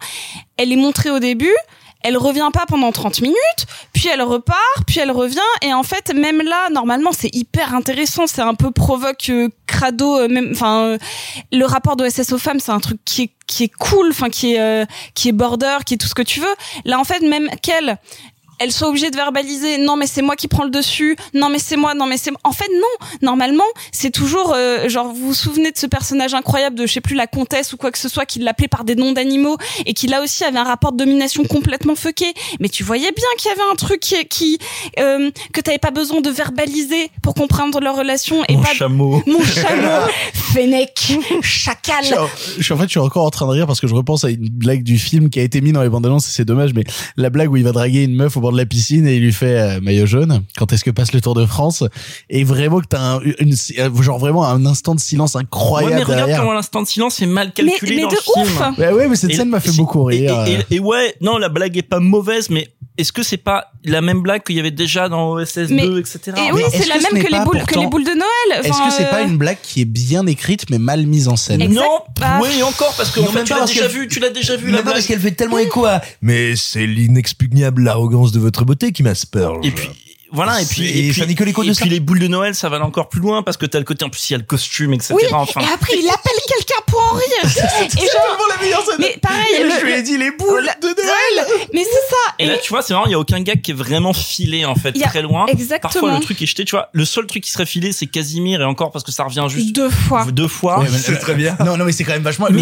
Elle 0.58 0.72
est 0.72 0.76
montrée 0.76 1.10
au 1.10 1.18
début. 1.18 1.54
Elle 2.02 2.16
revient 2.16 2.50
pas 2.52 2.64
pendant 2.66 2.92
30 2.92 3.20
minutes, 3.22 3.66
puis 3.92 4.08
elle 4.08 4.22
repart, 4.22 4.58
puis 4.86 5.00
elle 5.00 5.10
revient, 5.10 5.38
et 5.62 5.74
en 5.74 5.82
fait, 5.82 6.14
même 6.14 6.42
là, 6.42 6.70
normalement, 6.70 7.10
c'est 7.12 7.34
hyper 7.34 7.74
intéressant, 7.74 8.26
c'est 8.26 8.40
un 8.40 8.54
peu 8.54 8.70
provoque 8.70 9.30
euh, 9.30 9.48
crado, 9.66 10.18
euh, 10.18 10.28
même, 10.28 10.50
enfin, 10.52 10.82
euh, 10.82 10.98
le 11.52 11.64
rapport 11.64 11.96
de 11.96 12.08
SS 12.08 12.32
aux 12.32 12.38
femmes, 12.38 12.60
c'est 12.60 12.72
un 12.72 12.80
truc 12.80 12.98
qui 13.04 13.22
est, 13.22 13.30
qui 13.46 13.64
est 13.64 13.72
cool, 13.78 14.08
enfin, 14.10 14.30
qui 14.30 14.54
est, 14.54 14.60
euh, 14.60 14.84
qui 15.14 15.28
est 15.28 15.32
border, 15.32 15.78
qui 15.86 15.94
est 15.94 15.96
tout 15.96 16.08
ce 16.08 16.14
que 16.14 16.22
tu 16.22 16.40
veux. 16.40 16.54
Là, 16.84 16.98
en 16.98 17.04
fait, 17.04 17.20
même 17.20 17.48
qu'elle, 17.62 17.98
elle 18.58 18.72
soit 18.72 18.88
obligée 18.88 19.10
de 19.10 19.16
verbaliser. 19.16 19.78
Non, 19.78 19.96
mais 19.96 20.06
c'est 20.06 20.22
moi 20.22 20.36
qui 20.36 20.48
prends 20.48 20.64
le 20.64 20.70
dessus. 20.70 21.16
Non, 21.34 21.48
mais 21.50 21.58
c'est 21.58 21.76
moi. 21.76 21.94
Non, 21.94 22.06
mais 22.06 22.16
c'est 22.18 22.30
moi. 22.30 22.40
En 22.44 22.52
fait, 22.52 22.68
non. 22.74 23.06
Normalement, 23.22 23.64
c'est 23.92 24.10
toujours 24.10 24.52
euh, 24.54 24.88
genre 24.88 25.08
vous 25.12 25.28
vous 25.28 25.34
souvenez 25.34 25.70
de 25.70 25.78
ce 25.78 25.86
personnage 25.86 26.34
incroyable 26.34 26.76
de 26.76 26.86
je 26.86 26.92
sais 26.92 27.00
plus 27.00 27.14
la 27.14 27.26
comtesse 27.26 27.72
ou 27.72 27.76
quoi 27.76 27.90
que 27.90 27.98
ce 27.98 28.08
soit 28.08 28.26
qui 28.26 28.38
l'appelait 28.40 28.68
par 28.68 28.84
des 28.84 28.94
noms 28.94 29.12
d'animaux 29.12 29.56
et 29.86 29.94
qui 29.94 30.06
là 30.06 30.22
aussi 30.22 30.44
avait 30.44 30.58
un 30.58 30.64
rapport 30.64 30.92
de 30.92 30.96
domination 30.98 31.44
complètement 31.44 31.94
fucké. 31.94 32.32
Mais 32.60 32.68
tu 32.68 32.82
voyais 32.82 33.10
bien 33.12 33.26
qu'il 33.38 33.48
y 33.50 33.52
avait 33.52 33.70
un 33.70 33.74
truc 33.76 34.00
qui, 34.00 34.24
qui 34.26 34.58
euh, 34.98 35.30
que 35.52 35.60
t'avais 35.60 35.78
pas 35.78 35.90
besoin 35.90 36.20
de 36.20 36.30
verbaliser 36.30 37.10
pour 37.22 37.34
comprendre 37.34 37.80
leur 37.80 37.96
relation 37.96 38.42
et 38.48 38.56
Mon 38.56 38.62
pas 38.62 38.74
chameau. 38.74 39.22
mon 39.26 39.42
chameau 39.42 40.06
Fennec 40.32 41.18
chacal. 41.42 41.96
Je 42.02 42.06
suis, 42.06 42.14
en, 42.16 42.26
je 42.58 42.62
suis- 42.62 42.72
en 42.74 42.76
fait, 42.78 42.84
je 42.84 42.90
suis 42.90 43.00
encore 43.00 43.24
en 43.24 43.30
train 43.30 43.46
de 43.46 43.52
rire 43.52 43.66
parce 43.66 43.80
que 43.80 43.86
je 43.86 43.94
repense 43.94 44.24
à 44.24 44.30
une 44.30 44.48
blague 44.48 44.82
du 44.82 44.98
film 44.98 45.30
qui 45.30 45.40
a 45.40 45.42
été 45.42 45.60
mise 45.60 45.72
dans 45.72 45.82
les 45.82 45.88
bandes 45.88 46.06
annonces 46.06 46.26
et 46.26 46.30
c'est 46.30 46.44
dommage, 46.44 46.72
mais 46.74 46.84
la 47.16 47.30
blague 47.30 47.50
où 47.50 47.56
il 47.56 47.64
va 47.64 47.72
draguer 47.72 48.04
une 48.04 48.14
meuf 48.14 48.36
au 48.36 48.40
bord 48.48 48.52
de 48.52 48.58
la 48.58 48.66
piscine 48.66 49.06
et 49.06 49.16
il 49.16 49.22
lui 49.22 49.32
fait 49.32 49.58
euh, 49.58 49.80
maillot 49.80 50.06
jaune. 50.06 50.42
Quand 50.56 50.72
est-ce 50.72 50.84
que 50.84 50.90
passe 50.90 51.12
le 51.12 51.20
Tour 51.20 51.34
de 51.34 51.44
France? 51.44 51.84
Et 52.30 52.44
vraiment 52.44 52.80
que 52.80 52.86
t'as 52.88 53.00
un, 53.16 53.20
une, 53.20 53.54
euh, 53.78 54.02
genre 54.02 54.18
vraiment 54.18 54.44
un 54.46 54.64
instant 54.66 54.94
de 54.94 55.00
silence 55.00 55.34
Ouais, 55.34 55.42
incroyable 55.42 55.94
mais 55.96 56.02
regarde 56.02 56.18
derrière. 56.20 56.40
comment 56.40 56.52
l'instant 56.54 56.82
de 56.82 56.86
silence 56.86 57.20
est 57.20 57.26
mal 57.26 57.52
calculé 57.52 57.96
mais 57.96 58.02
dans 58.02 58.08
de 58.08 58.14
le 58.14 58.44
film. 58.44 58.56
ouf. 58.58 58.78
Ouais, 58.78 58.92
ouais, 58.92 59.08
mais 59.08 59.16
cette 59.16 59.30
Et- 59.30 59.34
scène 59.36 59.48
m'a 59.50 59.60
fait 59.60 59.72
beaucoup 59.76 60.04
rire. 60.04 60.44
Et, 60.46 60.52
et- 60.70 60.76
et 60.76 60.80
ouais, 60.80 61.14
non, 61.20 61.36
la 61.38 61.48
blague 61.48 61.76
est 61.76 61.82
pas 61.82 62.00
mauvaise, 62.00 62.48
mais 62.50 62.68
est-ce 62.96 63.12
que 63.12 63.22
c'est 63.22 63.36
pas 63.36 63.66
la 63.84 64.00
même 64.00 64.22
blague 64.22 64.42
qu'il 64.42 64.56
y 64.56 64.60
avait 64.60 64.70
déjà 64.72 65.08
dans 65.08 65.30
OSS 65.32 65.70
Mais- 65.70 65.86
2, 65.86 66.00
etc. 66.00 66.20
Et 66.36 66.52
oui, 66.52 66.62
c'est 66.72 66.86
la 66.88 66.98
que 66.98 67.02
même 67.14 67.22
que 67.24 67.30
les 67.30 67.38
boules 67.40 67.58
que 67.58 67.64
pourtant- 67.64 67.80
les 67.80 67.86
boules 67.86 68.04
de 68.04 68.10
Noël. 68.10 68.64
Est-ce 68.64 68.78
que 68.78 68.90
c'est 68.96 69.08
pas 69.08 69.20
euh, 69.22 69.26
une 69.28 69.36
blague 69.38 69.58
qui 69.62 69.82
est 69.82 69.84
bien 69.84 70.26
écrite 70.26 70.68
mais 70.70 70.78
mal 70.78 71.06
mise 71.06 71.28
en 71.28 71.36
scène? 71.36 71.62
Exact. 71.62 71.80
Non, 71.80 72.00
Bah, 72.20 72.40
oui, 72.42 72.62
encore 72.62 72.92
parce 72.96 73.10
que 73.10 73.20
en 73.20 73.26
fait, 73.26 73.44
tu 73.44 73.54
l'as 73.54 73.66
déjà 73.66 73.86
vu, 73.88 74.08
tu 74.08 74.18
l'as 74.20 74.30
déjà 74.30 74.56
vu 74.56 74.66
Mais 74.66 74.72
la 74.72 74.78
non, 74.78 74.82
blague. 74.84 74.94
parce 74.94 75.06
qu'elle 75.06 75.20
fait 75.20 75.30
tellement 75.30 75.58
écho 75.58 75.84
à. 75.84 76.00
Mais 76.22 76.56
c'est 76.56 76.86
l'inexpugnable 76.86 77.86
arrogance 77.88 78.32
de 78.32 78.37
votre 78.38 78.64
beauté 78.64 78.92
qui 78.92 79.02
m'asperge. 79.02 79.66
Voilà, 80.32 80.60
et 80.60 80.64
puis 80.66 80.76
C'est- 80.86 80.98
et 80.98 81.10
puis, 81.10 81.20
ça 81.20 81.26
n'est 81.26 81.34
que 81.34 81.44
l'écho 81.44 81.64
de 81.64 81.70
et 81.70 81.74
ça. 81.74 81.80
puis 81.82 81.90
les 81.90 82.00
boules 82.00 82.18
de 82.18 82.28
Noël, 82.28 82.54
ça 82.54 82.68
va 82.68 82.76
aller 82.76 82.84
encore 82.84 83.08
plus 83.08 83.20
loin 83.20 83.42
parce 83.42 83.56
que 83.56 83.66
t'as 83.66 83.78
le 83.78 83.84
côté 83.84 84.04
en 84.04 84.10
plus 84.10 84.28
il 84.30 84.32
y 84.32 84.34
a 84.34 84.38
le 84.38 84.44
costume, 84.44 84.92
etc. 84.94 85.14
Oui, 85.16 85.22
enfin, 85.32 85.60
et 85.60 85.64
après 85.72 85.94
il 85.98 86.08
appelle 86.08 86.32
quelqu'un 86.46 86.82
pour 86.86 87.00
en 87.00 87.14
rire. 87.16 87.26
et 87.44 87.96
genre, 88.06 88.48
la 88.56 88.62
meilleure 88.62 88.84
scène. 88.84 88.96
mais 88.98 89.16
pareil, 89.20 89.44
je 89.58 89.62
le- 89.80 89.84
lui 89.86 89.92
ai 89.92 90.02
dit 90.02 90.18
les 90.18 90.30
boules 90.30 90.60
le- 90.82 90.88
de 90.88 90.94
Noël. 91.02 91.66
mais 91.72 91.82
c'est 91.84 91.90
ça. 92.10 92.34
Et 92.38 92.46
là, 92.46 92.56
tu 92.58 92.68
vois, 92.70 92.82
c'est 92.82 92.92
marrant, 92.94 93.06
il 93.06 93.12
y 93.12 93.14
a 93.14 93.18
aucun 93.18 93.40
gag 93.40 93.60
qui 93.62 93.70
est 93.70 93.74
vraiment 93.74 94.12
filé 94.12 94.64
en 94.64 94.74
fait, 94.74 94.92
très 94.92 95.22
loin. 95.22 95.46
exactement. 95.46 95.90
Parfois, 95.92 96.14
le 96.14 96.20
truc 96.20 96.40
est 96.42 96.46
jeté. 96.46 96.64
Tu 96.64 96.72
vois, 96.72 96.88
le 96.92 97.04
seul 97.04 97.26
truc 97.26 97.42
qui 97.44 97.50
serait 97.50 97.66
filé, 97.66 97.92
c'est 97.92 98.06
Casimir 98.06 98.60
et 98.60 98.64
encore 98.64 98.90
parce 98.90 99.04
que 99.04 99.12
ça 99.12 99.24
revient 99.24 99.46
juste 99.48 99.72
deux 99.74 99.90
fois. 99.90 100.24
deux 100.30 100.48
fois. 100.48 100.80
Ouais, 100.80 100.86
mais- 100.90 100.98
C'est 100.98 101.18
très 101.18 101.34
bien. 101.34 101.56
Non, 101.64 101.76
non, 101.76 101.84
mais 101.84 101.92
c'est 101.92 102.04
quand 102.04 102.12
même 102.12 102.22
vachement. 102.22 102.46
Mais 102.50 102.60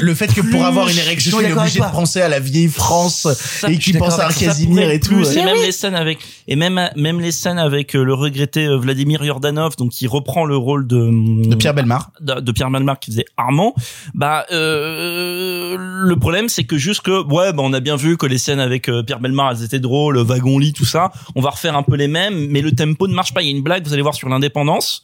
le, 0.00 0.14
fait 0.14 0.32
que 0.32 0.40
pour 0.40 0.64
avoir 0.64 0.88
une 0.88 0.94
Je 0.94 1.00
érection, 1.00 1.40
il 1.40 1.46
est 1.48 1.52
obligé 1.52 1.80
de 1.80 1.84
penser 1.86 2.20
à 2.20 2.28
la 2.28 2.40
vieille 2.40 2.68
France 2.68 3.26
et 3.26 3.66
je 3.66 3.72
qu'il 3.72 3.82
suis 3.82 3.92
pense 3.98 4.18
à 4.18 4.28
Casimir 4.32 4.90
et 4.90 5.00
tout. 5.00 5.22
Et 5.28 5.44
même 5.44 5.56
les 5.62 5.72
scènes 5.72 5.94
avec, 5.94 6.18
et 6.46 6.56
même, 6.56 6.90
même 7.08 7.20
les 7.20 7.32
scènes 7.32 7.58
avec 7.58 7.94
euh, 7.96 8.04
le 8.04 8.14
regretté 8.14 8.66
euh, 8.66 8.76
Vladimir 8.76 9.24
Yordanov, 9.24 9.76
donc 9.76 9.90
qui 9.90 10.06
reprend 10.06 10.44
le 10.44 10.56
rôle 10.56 10.86
de, 10.86 11.48
De 11.48 11.54
Pierre 11.54 11.74
Belmar. 11.74 12.10
de, 12.20 12.40
de 12.40 12.52
Pierre 12.52 12.70
Malmar 12.70 13.00
qui 13.00 13.10
faisait 13.10 13.24
Armand. 13.36 13.74
Bah, 14.14 14.44
euh, 14.52 15.76
le 15.78 16.16
problème, 16.16 16.48
c'est 16.48 16.64
que 16.64 16.76
juste 16.76 17.02
que, 17.02 17.22
ouais, 17.24 17.52
bah, 17.52 17.62
on 17.64 17.72
a 17.72 17.80
bien 17.80 17.96
vu 17.96 18.16
que 18.16 18.26
les 18.26 18.38
scènes 18.38 18.60
avec 18.60 18.88
euh, 18.88 19.02
Pierre 19.02 19.20
Belmar, 19.20 19.52
elles 19.52 19.64
étaient 19.64 19.80
drôles, 19.80 20.18
wagon 20.18 20.58
lit, 20.58 20.72
tout 20.72 20.84
ça. 20.84 21.10
On 21.34 21.40
va 21.40 21.50
refaire 21.50 21.76
un 21.76 21.82
peu 21.82 21.96
les 21.96 22.08
mêmes, 22.08 22.48
mais 22.50 22.60
le 22.60 22.72
tempo 22.72 23.08
ne 23.08 23.14
marche 23.14 23.32
pas. 23.34 23.42
Il 23.42 23.46
y 23.46 23.52
a 23.52 23.56
une 23.56 23.62
blague, 23.62 23.84
vous 23.86 23.92
allez 23.92 24.02
voir 24.02 24.14
sur 24.14 24.28
l'indépendance. 24.28 25.02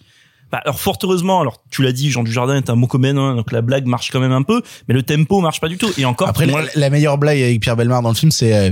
Bah, 0.52 0.60
alors 0.62 0.78
fort 0.78 0.98
heureusement, 1.02 1.40
alors 1.40 1.62
tu 1.70 1.82
l'as 1.82 1.92
dit, 1.92 2.10
Jean 2.10 2.22
Dujardin 2.22 2.56
est 2.56 2.70
un 2.70 2.76
mot 2.76 2.86
commun, 2.86 3.16
hein, 3.16 3.34
donc 3.34 3.50
la 3.50 3.62
blague 3.62 3.86
marche 3.86 4.10
quand 4.12 4.20
même 4.20 4.30
un 4.30 4.42
peu, 4.42 4.62
mais 4.86 4.94
le 4.94 5.02
tempo 5.02 5.40
marche 5.40 5.58
pas 5.60 5.68
du 5.68 5.78
tout. 5.78 5.90
Et 5.98 6.04
encore, 6.04 6.28
Après, 6.28 6.46
moi, 6.46 6.62
la, 6.62 6.68
la 6.76 6.90
meilleure 6.90 7.18
blague 7.18 7.40
avec 7.40 7.60
Pierre 7.60 7.76
Belmar 7.76 8.02
dans 8.02 8.10
le 8.10 8.14
film, 8.14 8.30
c'est 8.30 8.54
euh, 8.54 8.70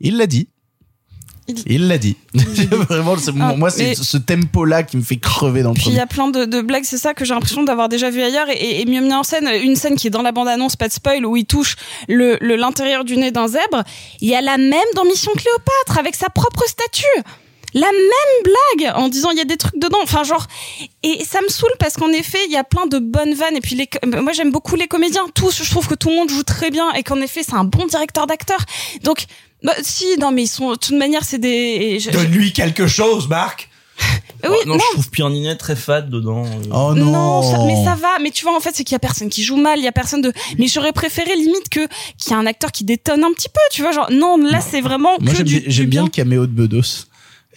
il 0.00 0.18
l'a 0.18 0.26
dit. 0.26 0.48
Il 1.66 1.88
l'a 1.88 1.98
dit. 1.98 2.16
Vraiment, 2.34 3.16
c'est- 3.18 3.32
Ah, 3.40 3.54
moi, 3.56 3.70
c'est 3.70 3.94
ce 3.94 4.16
tempo-là 4.16 4.82
qui 4.82 4.96
me 4.96 5.02
fait 5.02 5.18
crever 5.18 5.62
dans 5.62 5.70
le 5.70 5.74
Puis 5.74 5.86
il 5.88 5.94
y 5.94 6.00
a 6.00 6.06
plein 6.06 6.28
de, 6.28 6.44
de 6.46 6.60
blagues, 6.62 6.84
c'est 6.84 6.96
ça 6.98 7.12
que 7.14 7.24
j'ai 7.24 7.34
l'impression 7.34 7.62
d'avoir 7.64 7.88
déjà 7.88 8.08
vu 8.10 8.22
ailleurs 8.22 8.46
et, 8.50 8.84
mieux 8.86 9.00
mis 9.00 9.12
en 9.12 9.22
scène. 9.22 9.48
Une 9.62 9.76
scène 9.76 9.96
qui 9.96 10.06
est 10.06 10.10
dans 10.10 10.22
la 10.22 10.32
bande-annonce, 10.32 10.76
pas 10.76 10.88
de 10.88 10.92
spoil, 10.94 11.26
où 11.26 11.36
il 11.36 11.44
touche 11.44 11.76
le 12.08 12.38
le- 12.40 12.56
l'intérieur 12.56 13.04
du 13.04 13.16
nez 13.16 13.30
d'un 13.30 13.46
zèbre. 13.48 13.82
Il 14.20 14.28
y 14.28 14.34
a 14.34 14.40
la 14.40 14.56
même 14.56 14.80
dans 14.94 15.04
Mission 15.04 15.32
Cléopâtre 15.32 15.98
avec 15.98 16.14
sa 16.14 16.28
propre 16.30 16.64
statue. 16.66 17.04
La 17.76 17.88
même 17.90 18.44
blague 18.78 18.92
en 18.96 19.08
disant 19.08 19.30
il 19.32 19.36
y 19.38 19.40
a 19.40 19.44
des 19.44 19.56
trucs 19.56 19.76
dedans. 19.80 19.98
Enfin 20.02 20.22
genre 20.22 20.46
et 21.02 21.24
ça 21.24 21.40
me 21.42 21.48
saoule 21.48 21.72
parce 21.80 21.94
qu'en 21.94 22.10
effet 22.12 22.38
il 22.46 22.52
y 22.52 22.56
a 22.56 22.62
plein 22.62 22.86
de 22.86 23.00
bonnes 23.00 23.34
vannes 23.34 23.56
et 23.56 23.60
puis 23.60 23.74
les, 23.74 23.88
moi 24.20 24.32
j'aime 24.32 24.52
beaucoup 24.52 24.76
les 24.76 24.86
comédiens 24.86 25.26
tous. 25.34 25.62
Je 25.64 25.68
trouve 25.70 25.88
que 25.88 25.94
tout 25.96 26.08
le 26.08 26.14
monde 26.14 26.30
joue 26.30 26.44
très 26.44 26.70
bien 26.70 26.92
et 26.92 27.02
qu'en 27.02 27.20
effet 27.20 27.42
c'est 27.42 27.54
un 27.54 27.64
bon 27.64 27.84
directeur 27.86 28.28
d'acteurs. 28.28 28.64
Donc 29.02 29.24
bah, 29.64 29.72
si 29.82 30.04
non 30.20 30.30
mais 30.30 30.44
ils 30.44 30.48
sont 30.48 30.70
de 30.72 30.76
toute 30.76 30.96
manière 30.96 31.24
c'est 31.24 31.38
des. 31.38 31.98
je- 31.98 32.10
je- 32.10 32.16
Donne-lui 32.16 32.52
quelque 32.52 32.86
chose, 32.86 33.28
Marc. 33.28 33.68
oui 34.44 34.50
Oh, 34.64 34.68
non, 34.68 34.74
je 34.78 34.92
trouve 34.92 35.10
Pierre 35.10 35.30
Ninet 35.30 35.56
très 35.56 35.74
fade 35.76 36.10
dedans. 36.10 36.44
euh. 36.44 36.68
Oh 36.72 36.94
non. 36.94 37.42
ça- 37.42 37.64
mais 37.66 37.82
ça 37.84 37.94
va. 37.94 38.18
Mais 38.20 38.30
tu 38.30 38.44
vois, 38.44 38.54
en 38.56 38.60
fait, 38.60 38.70
c'est 38.74 38.84
qu'il 38.84 38.92
y 38.94 38.96
a 38.96 38.98
personne 39.00 39.28
qui 39.30 39.42
joue 39.42 39.56
mal, 39.56 39.78
il 39.78 39.84
y 39.84 39.88
a 39.88 39.92
personne 39.92 40.20
de. 40.20 40.32
Mais 40.58 40.66
j'aurais 40.66 40.92
préféré 40.92 41.34
limite 41.36 41.68
que 41.70 41.86
qu'il 42.18 42.32
y 42.32 42.34
a 42.34 42.38
un 42.38 42.46
acteur 42.46 42.70
qui 42.72 42.84
détonne 42.84 43.24
un 43.24 43.32
petit 43.32 43.48
peu. 43.48 43.60
Tu 43.70 43.82
vois, 43.82 43.92
genre 43.92 44.08
non, 44.10 44.36
là 44.36 44.60
c'est 44.60 44.80
vraiment 44.82 45.16
Moi, 45.20 45.30
que 45.30 45.36
j'aime 45.38 45.46
du, 45.46 45.60
bien- 45.60 45.62
j'aime 45.70 45.84
du 45.86 45.90
bien 45.90 46.02
le 46.04 46.10
caméo 46.10 46.46
de 46.46 46.52
Bedos. 46.52 47.06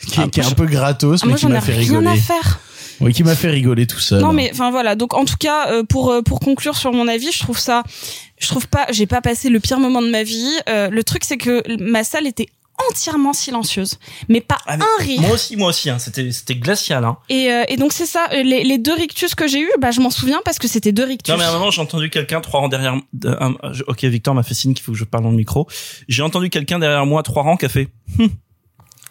Qui, 0.07 0.19
Ah, 0.21 0.27
qui 0.31 0.39
est 0.39 0.45
un 0.45 0.51
peu 0.51 0.67
gratos, 0.67 1.21
Ah, 1.23 1.25
mais 1.25 1.31
moi 1.31 1.37
qui 1.37 1.41
j'en 1.41 1.49
ai 1.49 1.53
m'a 1.53 1.61
fait 1.61 1.73
rien 1.73 1.97
rigoler. 1.99 2.07
à 2.07 2.15
faire. 2.21 2.59
Oui, 3.01 3.13
qui 3.13 3.23
m'a 3.23 3.35
fait 3.35 3.49
rigoler 3.49 3.85
tout 3.87 3.99
seul. 3.99 4.21
Non 4.21 4.31
mais 4.31 4.49
enfin 4.53 4.69
voilà. 4.71 4.95
Donc 4.95 5.13
en 5.15 5.25
tout 5.25 5.37
cas, 5.39 5.71
euh, 5.71 5.83
pour 5.83 6.11
euh, 6.11 6.21
pour 6.21 6.39
conclure 6.39 6.75
sur 6.77 6.93
mon 6.93 7.07
avis, 7.07 7.31
je 7.31 7.39
trouve 7.39 7.57
ça, 7.57 7.83
je 8.39 8.47
trouve 8.47 8.67
pas, 8.67 8.85
j'ai 8.91 9.07
pas 9.07 9.21
passé 9.21 9.49
le 9.49 9.59
pire 9.59 9.79
moment 9.79 10.01
de 10.01 10.09
ma 10.09 10.23
vie. 10.23 10.51
Euh, 10.69 10.89
le 10.89 11.03
truc 11.03 11.23
c'est 11.25 11.37
que 11.37 11.63
ma 11.81 12.03
salle 12.03 12.27
était 12.27 12.47
entièrement 12.91 13.33
silencieuse, 13.33 13.97
mais 14.29 14.39
pas 14.39 14.57
Ah, 14.67 14.77
mais 14.77 14.83
un 14.83 15.03
rire. 15.03 15.21
Moi 15.21 15.31
aussi, 15.31 15.55
moi 15.55 15.69
aussi, 15.69 15.89
hein, 15.89 15.97
c'était 15.97 16.31
c'était 16.31 16.53
glacial. 16.55 17.03
Hein. 17.05 17.17
Et, 17.27 17.51
euh, 17.51 17.63
et 17.69 17.75
donc 17.75 17.91
c'est 17.91 18.05
ça, 18.05 18.27
euh, 18.33 18.43
les, 18.43 18.63
les 18.63 18.77
deux 18.77 18.93
rictus 18.93 19.33
que 19.33 19.47
j'ai 19.47 19.61
eu, 19.61 19.69
bah 19.79 19.89
je 19.89 19.99
m'en 19.99 20.11
souviens 20.11 20.39
parce 20.45 20.59
que 20.59 20.67
c'était 20.67 20.91
deux 20.91 21.03
rictus. 21.05 21.31
Non 21.33 21.39
mais 21.39 21.45
à 21.45 21.49
un 21.49 21.53
moment 21.53 21.71
j'ai 21.71 21.81
entendu 21.81 22.11
quelqu'un 22.11 22.39
trois 22.39 22.59
rangs 22.59 22.67
derrière. 22.69 22.93
un- 22.93 23.55
je- 23.73 23.83
ok 23.87 24.03
Victor 24.05 24.35
m'a 24.35 24.43
fait 24.43 24.53
signe 24.53 24.75
qu'il 24.75 24.83
faut 24.83 24.91
que 24.91 24.97
je 24.99 25.05
parle 25.05 25.23
dans 25.23 25.31
le 25.31 25.37
micro. 25.37 25.67
J'ai 26.07 26.21
entendu 26.21 26.51
quelqu'un 26.51 26.77
derrière 26.77 27.05
moi 27.07 27.23
trois 27.23 27.41
rangs 27.41 27.57
qui 27.57 27.65
a 27.65 27.69
fait. 27.69 27.87
Hum. 28.19 28.29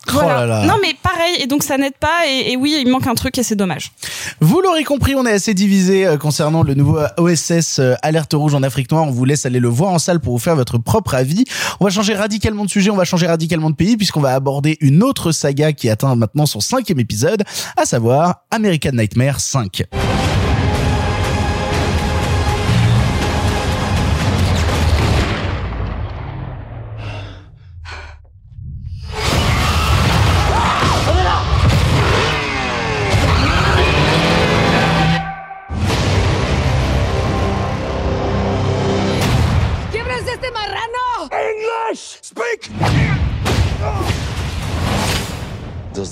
Voilà. 0.09 0.35
Oh 0.37 0.41
là 0.41 0.47
là. 0.47 0.67
Non 0.67 0.75
mais 0.81 0.95
pareil, 1.03 1.37
et 1.41 1.47
donc 1.47 1.63
ça 1.63 1.79
n'aide 1.79 1.97
pas, 1.99 2.27
et, 2.29 2.53
et 2.53 2.57
oui, 2.57 2.77
il 2.85 2.91
manque 2.91 3.07
un 3.07 3.15
truc 3.15 3.37
et 3.39 3.43
c'est 3.43 3.57
dommage. 3.57 3.93
Vous 4.41 4.61
l'aurez 4.61 4.85
compris, 4.85 5.15
on 5.15 5.25
est 5.27 5.33
assez 5.33 5.55
divisé 5.55 6.07
euh, 6.07 6.17
concernant 6.17 6.63
le 6.63 6.75
nouveau 6.75 6.99
OSS 7.17 7.79
euh, 7.79 7.95
Alerte 8.03 8.33
Rouge 8.35 8.55
en 8.55 8.63
Afrique 8.63 8.91
Noire. 8.91 9.05
On 9.05 9.11
vous 9.11 9.25
laisse 9.25 9.47
aller 9.47 9.61
le 9.61 9.69
voir 9.69 9.93
en 9.93 9.99
salle 9.99 10.21
pour 10.21 10.33
vous 10.35 10.39
faire 10.39 10.57
votre 10.57 10.79
propre 10.79 11.15
avis. 11.15 11.45
On 11.81 11.85
va 11.85 11.91
changer 11.91 12.15
radicalement 12.15 12.65
de 12.65 12.71
sujet, 12.71 12.91
on 12.91 12.97
va 12.97 13.05
changer 13.05 13.27
radicalement 13.27 13.71
de 13.71 13.77
pays 13.77 13.97
puisqu'on 13.97 14.21
va 14.21 14.35
aborder 14.35 14.77
une 14.81 15.03
autre 15.03 15.33
saga 15.33 15.73
qui 15.73 15.89
atteint 15.89 16.15
maintenant 16.15 16.47
son 16.47 16.61
cinquième 16.61 17.01
épisode, 17.01 17.45
à 17.77 17.85
savoir 17.85 18.43
American 18.51 18.93
Nightmare 18.93 19.41
5. 19.41 19.85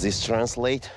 This 0.05 0.23
translate? 0.23 0.91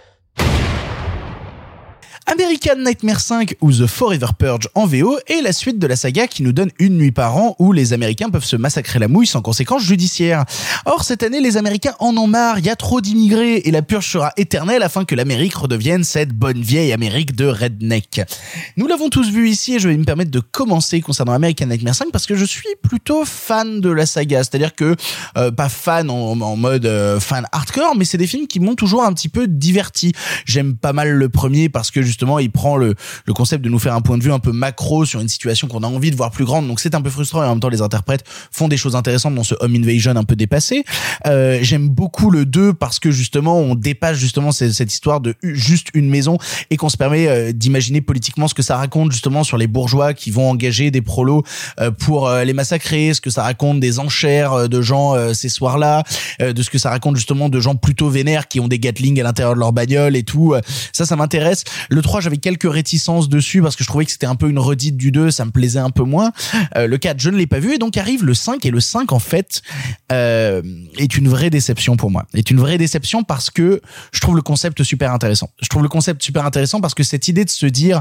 American 2.30 2.76
Nightmare 2.84 3.22
5 3.22 3.56
ou 3.62 3.72
The 3.72 3.88
Forever 3.88 4.28
Purge 4.38 4.68
en 4.76 4.86
VO 4.86 5.18
est 5.28 5.42
la 5.42 5.54
suite 5.54 5.80
de 5.80 5.88
la 5.88 5.96
saga 5.96 6.28
qui 6.28 6.44
nous 6.44 6.52
donne 6.52 6.72
une 6.78 6.98
nuit 6.98 7.14
par 7.14 7.38
an 7.38 7.56
où 7.58 7.72
les 7.72 7.94
Américains 7.94 8.30
peuvent 8.30 8.44
se 8.44 8.58
massacrer 8.58 9.00
la 9.00 9.08
mouille 9.08 9.26
sans 9.26 9.42
conséquences 9.42 9.84
judiciaires. 9.84 10.44
Or, 10.86 11.06
cette 11.06 11.24
année, 11.24 11.40
les 11.40 11.56
Américains 11.56 11.94
en 12.00 12.18
ont 12.18 12.28
marre, 12.28 12.60
il 12.60 12.66
y 12.66 12.70
a 12.70 12.76
trop 12.76 13.00
d'immigrés 13.00 13.62
et 13.64 13.72
la 13.72 13.82
purge 13.82 14.12
sera 14.12 14.34
éternelle 14.36 14.84
afin 14.84 15.06
que 15.06 15.16
l'Amérique 15.16 15.56
redevienne 15.56 16.04
cette 16.04 16.34
bonne 16.34 16.62
vieille 16.62 16.92
Amérique 16.92 17.34
de 17.34 17.46
redneck. 17.46 18.20
Nous 18.76 18.88
l'avons 18.88 19.08
tous 19.08 19.30
vu 19.30 19.50
ici 19.50 19.76
et 19.76 19.80
je 19.80 19.88
vais 19.88 19.96
me 19.96 20.04
permettre 20.04 20.32
de 20.32 20.42
commencer 20.42 21.00
concernant 21.00 21.32
American 21.32 21.68
Nightmare 21.68 21.96
5 21.96 22.12
parce 22.12 22.26
que 22.26 22.36
je 22.36 22.44
suis 22.44 22.76
plutôt 22.84 23.24
fan 23.24 23.80
de 23.80 23.90
la 23.90 24.06
saga, 24.06 24.44
c'est-à-dire 24.44 24.76
que 24.76 24.98
euh, 25.38 25.52
pas 25.52 25.70
fan 25.70 26.10
en, 26.10 26.36
mode 26.58 26.86
euh, 26.86 27.22
fan 27.22 27.48
hardcore, 27.54 27.96
mais 27.96 28.04
c'est 28.04 28.18
des 28.18 28.28
films 28.28 28.48
qui 28.48 28.60
m'ont 28.60 28.76
toujours 28.76 29.06
un 29.06 29.14
petit 29.14 29.30
peu 29.30 29.48
diverti. 29.48 30.12
J'aime 30.46 30.76
pas 30.76 30.92
mal 30.92 31.10
le 31.12 31.30
premier 31.30 31.70
parce 31.70 31.90
que 31.90 32.02
justement 32.02 32.17
justement 32.18 32.40
il 32.40 32.50
prend 32.50 32.78
le, 32.78 32.96
le 33.26 33.34
concept 33.34 33.64
de 33.64 33.70
nous 33.70 33.78
faire 33.78 33.94
un 33.94 34.02
point 34.02 34.18
de 34.18 34.24
vue 34.24 34.32
un 34.32 34.40
peu 34.40 34.52
macro 34.52 35.06
sur 35.06 35.22
une 35.22 35.28
situation 35.28 35.68
qu'on 35.68 35.84
a 35.84 35.88
envie 35.88 36.10
de 36.10 36.16
voir 36.16 36.32
plus 36.32 36.46
grande. 36.46 36.68
Donc 36.68 36.80
c'est 36.80 36.96
un 36.96 37.02
peu 37.02 37.12
frustrant 37.12 37.44
et 37.44 37.46
en 37.46 37.50
même 37.52 37.60
temps 37.60 37.70
les 37.70 37.84
interprètes 37.84 38.24
font 38.52 38.68
des 38.68 38.78
choses 38.78 38.96
intéressantes 38.96 39.36
dans 39.36 39.44
ce 39.44 39.54
Home 39.60 39.76
Invasion 39.76 40.16
un 40.16 40.24
peu 40.24 40.36
dépassé. 40.36 40.84
Euh, 41.28 41.60
J'aime 41.62 41.90
beaucoup 41.90 42.32
le 42.32 42.46
2 42.46 42.74
parce 42.74 43.00
que 43.00 43.12
justement 43.12 43.60
on 43.60 43.76
dépasse 43.76 44.18
justement 44.18 44.52
cette, 44.52 44.92
histoire 44.92 45.22
de 45.22 45.36
juste 45.44 45.90
une 45.94 46.10
maison 46.10 46.38
et 46.72 46.78
qu'on 46.78 46.90
se 46.90 46.98
permet 46.98 47.28
euh, 47.28 47.52
d'imaginer 47.52 48.02
politiquement 48.02 48.48
ce 48.48 48.56
que 48.56 48.64
ça 48.64 48.78
raconte 48.78 49.12
justement 49.12 49.44
sur 49.44 49.58
les 49.58 49.68
bourgeois 49.68 50.14
qui 50.14 50.32
vont 50.32 50.50
engager 50.50 50.90
des 50.90 51.02
prolos 51.02 51.44
euh, 51.80 51.92
pour 51.92 52.28
euh, 52.28 52.44
les 52.44 52.54
massacrer, 52.54 53.14
ce 53.14 53.22
que 53.22 53.30
ça 53.30 53.44
raconte 53.44 53.80
des 53.80 54.00
enchères 54.00 54.70
de 54.70 54.82
gens 54.82 55.14
ces 55.34 55.50
soirs-là, 55.50 56.04
de 56.40 56.62
ce 56.62 56.70
que 56.70 56.78
ça 56.78 56.90
raconte 56.90 57.16
justement 57.16 57.50
de 57.50 57.60
gens 57.60 57.76
plutôt 57.76 58.10
vénères 58.10 58.48
qui 58.48 58.60
ont 58.60 58.68
des 58.68 58.80
Gatling 58.80 59.20
à 59.20 59.24
l'intérieur 59.24 59.56
de 59.56 59.60
leur 59.60 59.74
bagnole 59.74 60.16
et 60.16 60.24
tout. 60.24 60.56
Ça, 60.94 61.06
ça 61.06 61.16
m'intéresse. 61.16 61.64
3, 62.08 62.22
j'avais 62.22 62.38
quelques 62.38 62.72
réticences 62.72 63.28
dessus 63.28 63.62
parce 63.62 63.76
que 63.76 63.84
je 63.84 63.90
trouvais 63.90 64.06
que 64.06 64.12
c'était 64.12 64.28
un 64.28 64.36
peu 64.36 64.50
une 64.50 64.60
redite 64.60 64.96
du 64.96 65.12
2, 65.12 65.30
ça 65.30 65.44
me 65.44 65.52
plaisait 65.52 65.80
un 65.80 65.90
peu 65.90 66.04
moins. 66.04 66.32
Euh, 66.78 66.88
le 66.88 66.98
4, 66.98 67.20
je 67.20 67.30
ne 67.30 67.36
l'ai 67.36 67.48
pas 67.48 67.60
vu 67.60 67.74
et 67.74 67.78
donc 67.78 67.98
arrive 67.98 68.24
le 68.24 68.34
5 68.34 68.66
et 68.66 68.72
le 68.72 68.80
5 68.80 69.12
en 69.12 69.20
fait 69.20 69.62
euh, 70.14 70.62
est 70.98 71.18
une 71.18 71.28
vraie 71.28 71.50
déception 71.50 71.98
pour 71.98 72.10
moi. 72.10 72.26
Est 72.34 72.50
une 72.50 72.62
vraie 72.62 72.78
déception 72.78 73.24
parce 73.24 73.50
que 73.50 73.82
je 74.14 74.22
trouve 74.22 74.38
le 74.38 74.42
concept 74.42 74.84
super 74.84 75.14
intéressant. 75.14 75.50
Je 75.62 75.68
trouve 75.68 75.84
le 75.84 75.90
concept 75.90 76.24
super 76.24 76.46
intéressant 76.46 76.80
parce 76.80 76.94
que 76.94 77.04
cette 77.04 77.28
idée 77.28 77.44
de 77.44 77.50
se 77.50 77.66
dire 77.66 78.00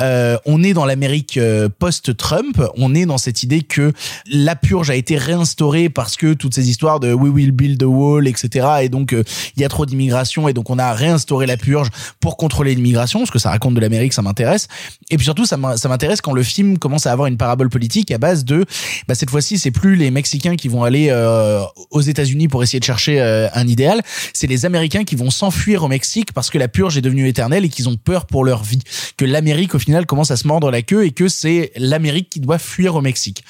euh, 0.00 0.38
on 0.46 0.62
est 0.62 0.72
dans 0.72 0.84
l'Amérique 0.84 1.40
post-Trump, 1.80 2.62
on 2.76 2.94
est 2.94 3.06
dans 3.06 3.18
cette 3.18 3.42
idée 3.42 3.62
que 3.62 3.92
la 4.30 4.54
purge 4.54 4.88
a 4.88 4.94
été 4.94 5.18
réinstaurée 5.18 5.88
parce 5.88 6.16
que 6.16 6.32
toutes 6.32 6.54
ces 6.54 6.70
histoires 6.70 7.00
de 7.00 7.12
we 7.12 7.32
will 7.32 7.50
build 7.50 7.82
a 7.82 7.88
wall, 7.88 8.28
etc. 8.28 8.68
Et 8.82 8.88
donc 8.88 9.12
il 9.56 9.60
y 9.60 9.64
a 9.64 9.68
trop 9.68 9.84
d'immigration 9.84 10.46
et 10.46 10.52
donc 10.52 10.70
on 10.70 10.78
a 10.78 10.92
réinstauré 10.92 11.46
la 11.46 11.56
purge 11.56 11.88
pour 12.20 12.36
contrôler 12.36 12.76
l'immigration, 12.76 13.26
ce 13.26 13.32
que 13.32 13.40
ça 13.40 13.47
raconte 13.50 13.74
de 13.74 13.80
l'Amérique, 13.80 14.12
ça 14.12 14.22
m'intéresse. 14.22 14.68
Et 15.10 15.16
puis 15.16 15.24
surtout, 15.24 15.46
ça 15.46 15.56
m'in- 15.56 15.76
ça 15.76 15.88
m'intéresse 15.88 16.20
quand 16.20 16.32
le 16.32 16.42
film 16.42 16.78
commence 16.78 17.06
à 17.06 17.12
avoir 17.12 17.26
une 17.28 17.36
parabole 17.36 17.68
politique 17.68 18.10
à 18.10 18.18
base 18.18 18.44
de, 18.44 18.64
bah, 19.06 19.14
cette 19.14 19.30
fois-ci, 19.30 19.58
c'est 19.58 19.70
plus 19.70 19.96
les 19.96 20.10
Mexicains 20.10 20.56
qui 20.56 20.68
vont 20.68 20.84
aller 20.84 21.08
euh, 21.10 21.60
aux 21.90 22.00
États-Unis 22.00 22.48
pour 22.48 22.62
essayer 22.62 22.80
de 22.80 22.84
chercher 22.84 23.20
euh, 23.20 23.48
un 23.54 23.66
idéal, 23.66 24.02
c'est 24.32 24.46
les 24.46 24.64
Américains 24.64 25.04
qui 25.04 25.16
vont 25.16 25.30
s'enfuir 25.30 25.82
au 25.84 25.88
Mexique 25.88 26.32
parce 26.32 26.50
que 26.50 26.58
la 26.58 26.68
purge 26.68 26.96
est 26.96 27.02
devenue 27.02 27.28
éternelle 27.28 27.64
et 27.64 27.68
qu'ils 27.68 27.88
ont 27.88 27.96
peur 27.96 28.26
pour 28.26 28.44
leur 28.44 28.62
vie, 28.62 28.80
que 29.16 29.24
l'Amérique 29.24 29.74
au 29.74 29.78
final 29.78 30.06
commence 30.06 30.30
à 30.30 30.36
se 30.36 30.46
mordre 30.46 30.70
la 30.70 30.82
queue 30.82 31.04
et 31.04 31.10
que 31.12 31.28
c'est 31.28 31.72
l'Amérique 31.76 32.30
qui 32.30 32.40
doit 32.40 32.58
fuir 32.58 32.94
au 32.94 33.00
Mexique. 33.00 33.44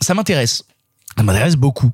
Ça 0.00 0.14
m'intéresse. 0.14 0.64
Ça 1.16 1.22
m'intéresse 1.22 1.56
beaucoup. 1.56 1.90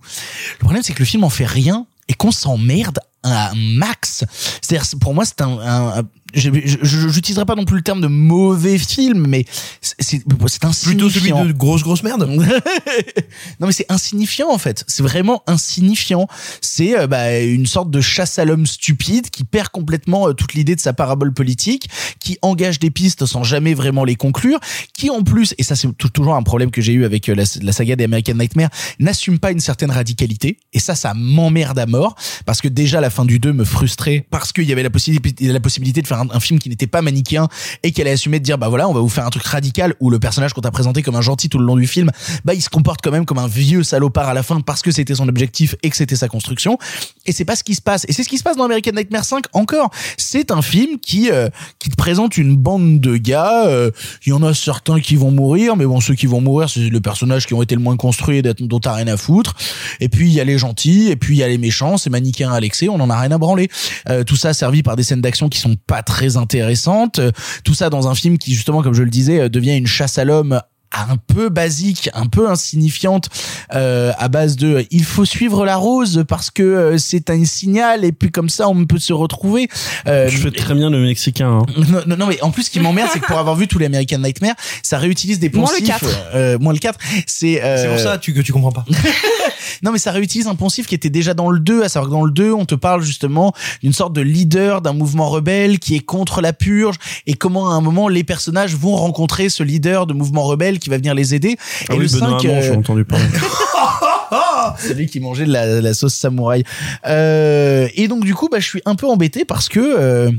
Le 0.54 0.59
problème, 0.64 0.82
c'est 0.82 0.92
que 0.94 1.00
le 1.00 1.04
film 1.04 1.24
en 1.24 1.30
fait 1.30 1.44
rien 1.46 1.86
et 2.09 2.14
qu'on 2.14 2.30
s'emmerde 2.30 3.00
un 3.24 3.50
max. 3.54 4.24
C'est-à-dire, 4.62 4.84
c'est- 4.86 4.98
pour 4.98 5.12
moi, 5.12 5.24
c'est 5.24 5.40
un, 5.42 5.59
un- 5.61 6.02
j'utiliserai 6.35 7.45
pas 7.47 7.55
non 7.55 7.64
plus 7.64 7.76
le 7.76 7.83
terme 7.83 8.01
de 8.01 8.07
mauvais 8.07 8.79
film, 8.79 9.26
mais 9.26 9.45
c'est, 9.81 9.95
c'est 10.01 10.18
c'est 10.49 10.61
Plutôt 10.85 11.09
celui 11.11 11.31
insignifiant. 11.31 11.45
de 11.45 11.53
grosse 11.53 11.83
grosse 11.83 12.03
merde. 12.03 12.29
non 13.61 13.66
mais 13.66 13.72
c'est 13.72 13.87
insignifiant 13.91 14.51
en 14.51 14.59
fait. 14.59 14.85
C'est 14.87 15.03
vraiment 15.03 15.43
insignifiant. 15.47 16.26
C'est 16.61 16.99
euh, 16.99 17.07
bah, 17.07 17.39
une 17.41 17.66
sorte 17.66 17.91
de 17.91 18.01
chasse 18.01 18.39
à 18.39 18.45
l'homme 18.45 18.66
stupide 18.66 19.31
qui 19.31 19.45
perd 19.45 19.68
complètement 19.68 20.29
euh, 20.29 20.33
toute 20.33 20.55
l'idée 20.55 20.74
de 20.76 20.81
sa 20.81 20.93
parabole 20.93 21.33
politique, 21.33 21.89
qui 22.20 22.39
engage 22.43 22.79
des 22.79 22.91
pistes 22.91 23.26
sans 23.26 23.43
jamais 23.43 23.74
vraiment 23.74 24.05
les 24.05 24.16
conclure, 24.16 24.59
qui 24.93 25.11
en 25.11 25.22
plus, 25.22 25.55
et 25.59 25.62
ça 25.62 25.76
c'est 25.76 25.89
tou- 25.97 26.09
toujours 26.09 26.35
un 26.35 26.43
problème 26.43 26.70
que 26.70 26.81
j'ai 26.83 26.93
eu 26.93 27.05
avec 27.05 27.29
euh, 27.29 27.35
la, 27.35 27.45
la 27.62 27.72
saga 27.72 27.97
des 27.97 28.05
American 28.05 28.35
Nightmare, 28.35 28.70
n'assume 28.99 29.39
pas 29.39 29.51
une 29.51 29.61
certaine 29.61 29.91
radicalité. 29.91 30.59
Et 30.72 30.81
ça, 30.81 30.95
ça 30.95 31.14
m'emmerde 31.14 31.79
à 31.79 31.87
mort 31.87 32.14
parce 32.47 32.61
que 32.61 32.68
déjà 32.68 33.01
la 33.01 33.11
fin 33.11 33.24
du 33.24 33.39
2 33.39 33.53
me 33.53 33.64
frustrait 33.64 34.26
parce 34.31 34.53
qu'il 34.53 34.64
y 34.64 34.72
avait 34.72 34.83
la 34.83 34.91
possibilité, 34.91 35.47
la 35.47 35.61
possibilité 35.61 36.03
de 36.03 36.07
faire 36.07 36.18
un, 36.19 36.41
film 36.41 36.59
qui 36.59 36.69
n'était 36.69 36.87
pas 36.87 37.03
manichéen 37.03 37.49
et 37.83 37.93
qu'elle 37.93 38.07
allait 38.07 38.14
assumer 38.14 38.39
de 38.39 38.45
dire 38.45 38.59
bah 38.59 38.69
voilà 38.69 38.89
on 38.89 38.95
va 38.95 39.01
vous 39.01 39.09
faire 39.09 39.27
un 39.27 39.31
truc 39.31 39.45
radical 39.45 39.95
où 40.01 40.11
le 40.11 40.19
personnage 40.19 40.53
qu'on 40.53 40.61
t'a 40.61 40.71
présenté 40.71 41.03
comme 41.03 41.16
un 41.16 41.21
gentil 41.21 41.49
tout 41.49 41.59
le 41.59 41.64
long 41.64 41.77
du 41.77 41.87
film 41.87 42.11
bah 42.45 42.55
il 42.55 42.62
se 42.62 42.69
comporte 42.69 43.01
quand 43.03 43.11
même 43.11 43.27
comme 43.27 43.39
un 43.39 43.47
vieux 43.47 43.83
salopard 43.83 44.29
à 44.29 44.35
la 44.35 44.43
fin 44.43 44.61
parce 44.61 44.83
que 44.83 44.91
c'était 44.91 45.14
son 45.14 45.29
objectif 45.29 45.75
et 45.83 45.91
que 45.91 45.97
c'était 45.97 46.16
sa 46.16 46.29
construction. 46.29 46.79
Et 47.27 47.33
c'est 47.33 47.45
pas 47.45 47.57
ce 47.57 47.64
qui 47.64 47.75
se 47.75 47.83
passe. 47.83 48.05
Et 48.09 48.12
c'est 48.12 48.23
ce 48.23 48.29
qui 48.29 48.39
se 48.39 48.43
passe 48.43 48.57
dans 48.57 48.64
American 48.64 48.93
Nightmare 48.93 49.25
5 49.25 49.45
encore. 49.53 49.91
C'est 50.16 50.51
un 50.51 50.62
film 50.62 50.99
qui 50.99 51.31
euh, 51.31 51.49
qui 51.79 51.91
te 51.91 51.97
présente 51.97 52.37
une 52.37 52.57
bande 52.57 53.01
de 53.01 53.16
gars 53.16 53.66
euh, 53.66 53.91
il 54.27 54.31
y 54.31 54.33
en 54.33 54.43
a 54.43 54.55
certains 54.55 55.01
qui 55.01 55.16
vont 55.16 55.31
mourir 55.31 55.77
mais 55.77 55.87
bon 55.87 56.01
ceux 56.01 56.14
qui 56.14 56.27
vont 56.27 56.41
mourir 56.41 56.69
c'est 56.71 56.81
les 56.81 57.01
personnages 57.01 57.47
qui 57.47 57.55
ont 57.55 57.62
été 57.62 57.75
le 57.75 57.81
moins 57.81 57.97
construits 57.97 58.39
et 58.39 58.43
dont 58.43 58.81
t'as 58.81 58.95
rien 58.95 59.09
à 59.09 59.16
foutre. 59.16 59.55
Et 60.01 60.09
puis 60.09 60.29
il 60.29 60.33
y 60.33 60.41
a 60.41 60.45
les 60.45 60.59
gentils 60.59 61.09
et 61.09 61.16
puis 61.16 61.37
il 61.37 61.39
y 61.39 61.43
a 61.43 61.49
les 61.49 61.59
méchants 61.59 61.97
c'est 61.99 62.11
manichéen 62.11 62.53
à 62.53 62.61
l'excès 62.61 62.89
on 62.89 63.01
en 63.01 63.11
a 63.11 63.19
rien 63.19 63.31
à 63.33 63.39
branler. 63.39 63.69
Euh, 64.09 64.25
tout 64.25 64.37
ça 64.37 64.55
servi 64.55 64.83
par 64.83 64.97
des 64.97 65.03
scènes 65.03 65.21
d'action 65.21 65.49
qui 65.49 65.59
sont 65.59 65.77
pas 65.87 66.03
très 66.09 66.36
intéressantes 66.36 67.18
Euh, 67.18 67.30
tout 67.64 67.74
ça 67.74 67.90
dans 67.90 68.09
un 68.09 68.14
film 68.14 68.38
qui 68.38 68.54
justement 68.54 68.82
comme 68.82 68.94
je 68.94 69.02
le 69.02 69.11
disais 69.11 69.40
euh, 69.40 69.48
devient 69.48 69.76
une 69.76 69.86
chasse 69.86 70.18
à 70.18 70.24
l'homme 70.24 70.61
un 70.93 71.16
peu 71.16 71.49
basique, 71.49 72.11
un 72.14 72.26
peu 72.26 72.49
insignifiante, 72.51 73.28
euh, 73.74 74.12
à 74.18 74.28
base 74.28 74.57
de 74.57 74.86
il 74.91 75.05
faut 75.05 75.24
suivre 75.24 75.64
la 75.66 75.76
rose 75.76 76.24
parce 76.26 76.51
que 76.51 76.62
euh, 76.62 76.99
c'est 76.99 77.30
un 77.30 77.45
signal 77.45 78.05
et 78.05 78.12
puis 78.12 78.30
comme 78.30 78.49
ça 78.49 78.68
on 78.68 78.84
peut 78.86 78.99
se 78.99 79.12
retrouver. 79.12 79.68
Euh, 80.07 80.28
Je 80.28 80.39
fais 80.39 80.51
très 80.51 80.74
bien 80.74 80.91
le 80.91 80.99
mexicain. 81.01 81.61
hein. 81.61 81.66
non, 81.91 82.01
non, 82.07 82.16
non, 82.16 82.26
mais 82.26 82.41
en 82.43 82.51
plus, 82.51 82.64
ce 82.64 82.70
qui 82.70 82.80
m'emmerde, 82.80 83.09
c'est 83.12 83.20
que 83.20 83.26
pour 83.26 83.39
avoir 83.39 83.57
vu 83.57 83.68
tous 83.68 83.78
les 83.78 83.86
American 83.86 84.18
Nightmare, 84.18 84.55
ça 84.82 84.99
réutilise 84.99 85.39
des 85.39 85.51
Moins 85.51 85.66
poncifs. 85.66 85.80
le 85.82 85.86
4. 85.86 86.05
Euh, 86.34 86.59
moins 86.59 86.72
le 86.72 86.78
4. 86.78 86.99
C'est 87.26 87.62
euh, 87.62 87.82
C'est 87.82 87.89
pour 87.89 87.99
ça 87.99 88.18
tu, 88.18 88.32
que 88.34 88.41
tu 88.41 88.53
comprends 88.53 88.72
pas. 88.72 88.84
non, 89.82 89.93
mais 89.93 89.99
ça 89.99 90.12
réutilise 90.12 90.47
un 90.47 90.55
poncif 90.55 90.86
qui 90.86 90.95
était 90.95 91.11
déjà 91.11 91.34
dans 91.34 91.51
le 91.51 91.61
2, 91.61 91.82
à 91.82 91.89
savoir 91.89 92.09
que 92.11 92.14
dans 92.14 92.24
le 92.24 92.30
2, 92.32 92.53
on 92.53 92.64
te 92.64 92.74
parle 92.74 93.03
justement 93.03 93.53
d'une 93.82 93.93
sorte 93.93 94.12
de 94.12 94.20
leader 94.20 94.80
d'un 94.82 94.93
mouvement 94.93 95.28
rebelle 95.28 95.78
qui 95.78 95.97
est 95.97 96.01
contre 96.01 96.41
la 96.41 96.53
purge 96.53 96.97
et 97.26 97.34
comment 97.34 97.70
à 97.70 97.74
un 97.74 97.80
moment 97.80 98.09
les 98.09 98.24
personnages 98.24 98.74
vont 98.74 98.97
rencontrer 98.97 99.49
ce 99.49 99.62
leader 99.62 100.07
de 100.07 100.14
mouvement 100.14 100.45
rebelle 100.45 100.78
qui 100.79 100.91
va 100.91 100.97
venir 100.97 101.14
les 101.14 101.35
aider. 101.35 101.57
Ah 101.89 101.95
et 101.95 101.99
oui, 101.99 102.07
le 102.07 102.12
Benoît 102.12 102.41
5, 102.41 102.45
Hamon, 102.49 102.62
j'ai 102.62 102.70
euh, 102.70 102.76
entendu 102.76 103.05
parler. 103.05 103.24
celui 104.79 105.07
qui 105.07 105.20
mangeait 105.20 105.47
de 105.47 105.53
la, 105.53 105.66
de 105.66 105.81
la 105.81 105.95
sauce 105.95 106.14
samouraï. 106.14 106.64
Euh, 107.07 107.89
et 107.95 108.09
donc 108.09 108.24
du 108.24 108.35
coup, 108.35 108.49
bah, 108.51 108.61
je 108.61 108.66
suis 108.66 108.83
un 108.85 108.95
peu 108.95 109.07
embêté 109.07 109.45
parce 109.45 109.68
que 109.68 109.81
euh, 109.81 110.31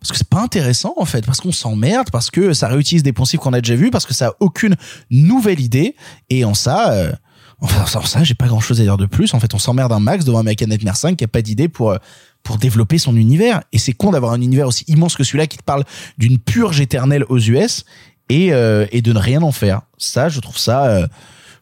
parce 0.00 0.12
que 0.12 0.18
c'est 0.18 0.28
pas 0.28 0.40
intéressant 0.40 0.94
en 0.96 1.04
fait, 1.04 1.24
parce 1.26 1.40
qu'on 1.40 1.52
s'emmerde, 1.52 2.10
parce 2.10 2.30
que 2.30 2.52
ça 2.52 2.68
réutilise 2.68 3.02
des 3.02 3.12
poncifs 3.12 3.40
qu'on 3.40 3.52
a 3.52 3.60
déjà 3.60 3.76
vus, 3.76 3.90
parce 3.90 4.06
que 4.06 4.14
ça 4.14 4.28
a 4.28 4.32
aucune 4.40 4.76
nouvelle 5.10 5.60
idée. 5.60 5.94
Et 6.30 6.44
en 6.44 6.54
ça, 6.54 6.92
euh, 6.92 7.12
enfin 7.60 7.98
en 7.98 8.06
ça, 8.06 8.24
j'ai 8.24 8.34
pas 8.34 8.46
grand 8.46 8.60
chose 8.60 8.80
à 8.80 8.84
dire 8.84 8.96
de 8.96 9.06
plus. 9.06 9.34
En 9.34 9.40
fait, 9.40 9.52
on 9.54 9.58
s'emmerde 9.58 9.92
un 9.92 10.00
max 10.00 10.24
devant 10.24 10.38
American 10.38 10.66
Nightmare 10.66 10.96
5 10.96 11.16
qui 11.16 11.24
a 11.24 11.28
pas 11.28 11.42
d'idée 11.42 11.68
pour 11.68 11.90
euh, 11.90 11.98
pour 12.42 12.56
développer 12.56 12.96
son 12.96 13.16
univers. 13.16 13.62
Et 13.72 13.78
c'est 13.78 13.92
con 13.92 14.12
d'avoir 14.12 14.32
un 14.32 14.40
univers 14.40 14.66
aussi 14.66 14.84
immense 14.88 15.14
que 15.16 15.24
celui-là 15.24 15.46
qui 15.46 15.58
te 15.58 15.62
parle 15.62 15.84
d'une 16.16 16.38
purge 16.38 16.80
éternelle 16.80 17.24
aux 17.28 17.38
US 17.38 17.84
et 18.30 18.52
euh, 18.54 18.86
et 18.92 19.02
de 19.02 19.12
ne 19.12 19.18
rien 19.18 19.42
en 19.42 19.52
faire. 19.52 19.82
Ça, 19.98 20.30
je 20.30 20.40
trouve 20.40 20.56
ça. 20.56 20.86
euh, 20.86 21.06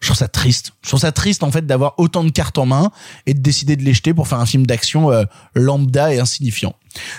je 0.01 0.07
trouve 0.07 0.17
ça 0.17 0.29
triste. 0.29 0.75
Je 0.83 0.89
trouve 0.91 1.01
ça 1.01 1.11
triste 1.11 1.43
en 1.43 1.51
fait 1.51 1.67
d'avoir 1.67 1.95
autant 1.99 2.23
de 2.23 2.31
cartes 2.31 2.57
en 2.59 2.67
main 2.67 2.93
et 3.27 3.35
de 3.35 3.41
décider 3.41 3.75
de 3.75 3.83
les 3.83 3.95
jeter 3.95 4.15
pour 4.15 4.29
faire 4.29 4.39
un 4.39 4.47
film 4.47 4.65
d'action 4.65 5.11
euh, 5.11 5.25
lambda 5.55 6.15
et 6.15 6.21
insignifiant. 6.21 6.75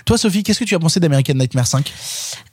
Toi 0.05 0.17
Sophie, 0.17 0.43
qu'est-ce 0.43 0.59
que 0.59 0.63
tu 0.65 0.75
as 0.75 0.79
pensé 0.79 1.01
d'American 1.01 1.33
Nightmare 1.33 1.67
5 1.67 1.91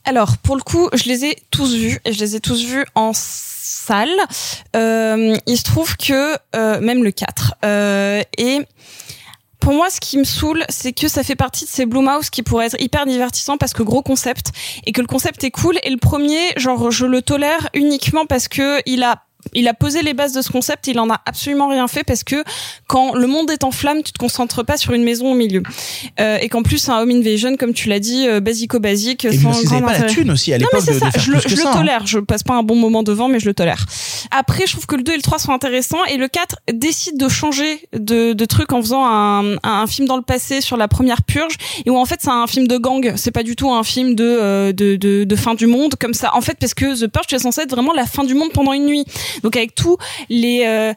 Alors, 0.05 0.37
pour 0.39 0.57
le 0.57 0.63
coup, 0.63 0.89
je 0.95 1.05
les 1.05 1.25
ai 1.27 1.37
tous 1.53 1.75
vus 1.77 2.01
et 2.05 2.13
je 2.13 2.19
les 2.19 2.35
ai 2.35 2.41
tous 2.41 2.65
vus 2.65 2.85
en 2.97 3.13
salle. 3.15 4.09
Euh, 4.75 5.37
il 5.47 5.57
se 5.57 5.63
trouve 5.63 5.97
que 5.97 6.37
euh, 6.57 6.81
même 6.81 7.05
le 7.05 7.11
4 7.13 7.55
euh, 7.65 8.23
et 8.37 8.61
pour 9.67 9.75
moi, 9.75 9.91
ce 9.91 9.99
qui 9.99 10.17
me 10.17 10.23
saoule, 10.23 10.63
c'est 10.69 10.93
que 10.93 11.09
ça 11.09 11.25
fait 11.25 11.35
partie 11.35 11.65
de 11.65 11.69
ces 11.69 11.87
Blumhouse 11.87 12.31
qui 12.31 12.45
pourraient 12.45 12.67
être 12.67 12.81
hyper 12.81 13.05
divertissants 13.05 13.57
parce 13.57 13.73
que 13.73 13.83
gros 13.83 14.01
concept 14.01 14.53
et 14.87 14.93
que 14.93 15.01
le 15.01 15.09
concept 15.09 15.43
est 15.43 15.51
cool. 15.51 15.77
Et 15.83 15.91
le 15.91 15.97
premier, 15.97 16.39
genre, 16.57 16.93
je 16.93 17.05
le 17.05 17.21
tolère 17.21 17.69
uniquement 17.75 18.27
parce 18.27 18.47
que 18.47 18.81
il 18.87 19.03
a 19.03 19.26
il 19.55 19.69
a 19.69 19.75
posé 19.75 20.03
les 20.03 20.15
bases 20.15 20.33
de 20.33 20.43
ce 20.43 20.51
concept, 20.51 20.87
il 20.87 20.99
en 20.99 21.11
a 21.11 21.21
absolument 21.27 21.69
rien 21.69 21.89
fait 21.89 22.05
parce 22.05 22.25
que 22.25 22.43
quand 22.87 23.15
le 23.15 23.27
monde 23.27 23.51
est 23.51 23.65
en 23.65 23.71
flamme, 23.71 24.03
tu 24.03 24.13
te 24.13 24.19
concentres 24.19 24.65
pas 24.65 24.77
sur 24.77 24.93
une 24.93 25.05
maison 25.05 25.33
au 25.33 25.35
milieu. 25.35 25.63
Euh, 26.21 26.39
et 26.41 26.49
qu'en 26.49 26.63
plus, 26.63 26.89
un 26.89 26.99
home 27.01 27.11
invasion, 27.11 27.57
comme 27.57 27.73
tu 27.73 27.89
l'as 27.89 28.01
dit, 28.01 28.27
euh, 28.29 28.41
basico-basique. 28.41 29.25
Et 29.25 29.37
sans 29.39 29.63
grand 29.63 29.81
pas 29.83 29.99
la 29.99 30.05
thune 30.05 30.31
aussi 30.31 30.53
à 30.53 30.59
Non, 30.59 30.67
mais 30.73 30.81
l'époque 30.81 30.95
c'est 31.01 31.07
de 31.07 31.13
ça, 31.13 31.19
je 31.19 31.33
le, 31.33 31.41
je 31.41 31.67
hein. 31.67 31.73
tolère. 31.73 32.07
Je 32.07 32.19
passe 32.19 32.43
pas 32.43 32.55
un 32.55 32.63
bon 32.63 32.77
moment 32.77 33.03
devant, 33.03 33.29
mais 33.29 33.41
je 33.41 33.47
le 33.47 33.55
tolère. 33.55 33.85
Après, 34.31 34.67
je 34.67 34.73
trouve 34.73 34.87
que 34.87 34.97
le 34.97 35.03
2 35.03 35.13
et 35.13 35.17
le 35.17 35.23
3 35.23 35.39
sont 35.39 35.53
intéressants 35.53 36.05
et 36.05 36.17
le 36.17 36.29
4 36.29 36.57
décide 36.73 37.19
de 37.19 37.29
changer 37.29 37.89
de, 37.93 38.33
de 38.33 38.45
truc 38.45 38.73
en 38.73 38.81
faisant 38.81 39.05
un, 39.07 39.57
un 39.63 39.87
film 39.87 40.09
dans 40.09 40.17
le 40.17 40.23
passé 40.23 40.61
sur 40.61 40.77
la 40.77 40.89
première 40.89 41.23
purge 41.23 41.57
et 41.85 41.91
où 41.91 41.97
en 41.97 42.05
fait 42.05 42.21
c'est 42.23 42.31
un 42.31 42.47
film 42.47 42.67
de 42.67 42.77
gang. 42.77 43.13
C'est 43.17 43.31
pas 43.31 43.43
du 43.43 43.57
tout 43.57 43.73
un 43.73 43.85
film 43.85 44.15
de, 44.15 44.25
euh, 44.25 44.73
de, 44.73 44.97
de, 44.97 45.25
de 45.25 45.37
fin 45.37 45.55
du 45.55 45.67
monde 45.67 45.95
comme 46.01 46.15
ça. 46.15 46.35
En 46.35 46.41
fait, 46.41 46.57
parce 46.59 46.75
que 46.75 46.99
The 46.99 47.09
Purge, 47.09 47.27
c'est 47.29 47.39
censé 47.39 47.63
être 47.63 47.71
vraiment 47.71 47.93
la 47.93 48.07
fin 48.07 48.25
du 48.25 48.35
monde 48.35 48.51
pendant 48.53 48.73
une 48.73 48.87
nuit. 48.87 49.05
Donc 49.43 49.57
avec 49.57 49.75
tous 49.75 49.97
les, 50.29 50.65
euh, 50.67 50.93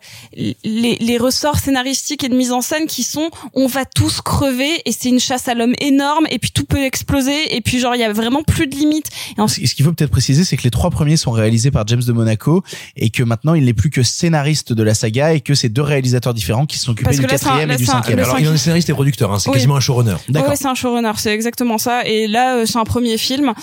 les 0.63 0.97
les 0.99 1.17
ressorts 1.17 1.57
scénaristiques 1.59 2.23
et 2.23 2.29
de 2.29 2.35
mise 2.35 2.51
en 2.51 2.61
scène 2.61 2.87
qui 2.87 3.03
sont 3.03 3.29
on 3.53 3.67
va 3.67 3.85
tous 3.85 4.21
crever 4.21 4.81
et 4.85 4.91
c'est 4.91 5.09
une 5.09 5.19
chasse 5.19 5.47
à 5.47 5.53
l'homme 5.53 5.73
énorme 5.79 6.25
et 6.29 6.39
puis 6.39 6.51
tout 6.51 6.65
peut 6.65 6.83
exploser 6.83 7.55
et 7.55 7.61
puis 7.61 7.79
genre 7.79 7.95
il 7.95 8.01
y 8.01 8.03
a 8.03 8.11
vraiment 8.13 8.43
plus 8.43 8.67
de 8.67 8.75
limites. 8.75 9.07
Et 9.37 9.41
en- 9.41 9.47
Ce 9.47 9.59
qu'il 9.59 9.85
faut 9.85 9.91
peut-être 9.93 10.11
préciser, 10.11 10.43
c'est 10.43 10.57
que 10.57 10.63
les 10.63 10.71
trois 10.71 10.89
premiers 10.89 11.17
sont 11.17 11.31
réalisés 11.31 11.71
par 11.71 11.85
James 11.87 12.03
de 12.05 12.11
Monaco 12.13 12.63
et 12.95 13.09
que 13.09 13.23
maintenant 13.23 13.53
il 13.53 13.65
n'est 13.65 13.73
plus 13.73 13.89
que 13.89 14.03
scénariste 14.03 14.73
de 14.73 14.83
la 14.83 14.93
saga 14.93 15.33
et 15.33 15.41
que 15.41 15.53
c'est 15.55 15.69
deux 15.69 15.81
réalisateurs 15.81 16.33
différents 16.33 16.65
qui 16.65 16.77
se 16.77 16.85
sont 16.85 16.91
occupés 16.91 17.15
du 17.15 17.25
quatrième 17.25 17.71
et 17.71 17.75
du 17.75 17.85
cinquième. 17.85 18.19
Alors, 18.19 18.39
il 18.39 18.47
en 18.47 18.53
est 18.53 18.57
scénariste 18.57 18.89
et 18.89 18.93
producteur, 18.93 19.31
hein, 19.31 19.39
c'est 19.39 19.49
Oui. 19.49 19.55
quasiment 19.55 19.75
un 19.75 19.79
showrunner. 19.79 20.15
Ouais, 20.33 20.41
ouais, 20.47 20.55
c'est 20.55 20.67
un 20.67 20.75
showrunner, 20.75 21.11
c'est 21.17 21.33
exactement 21.33 21.77
ça. 21.77 22.03
Et 22.05 22.27
là, 22.27 22.55
euh, 22.57 22.65
c'est 22.65 22.77
un 22.77 22.83
premier 22.83 23.17
film. 23.17 23.53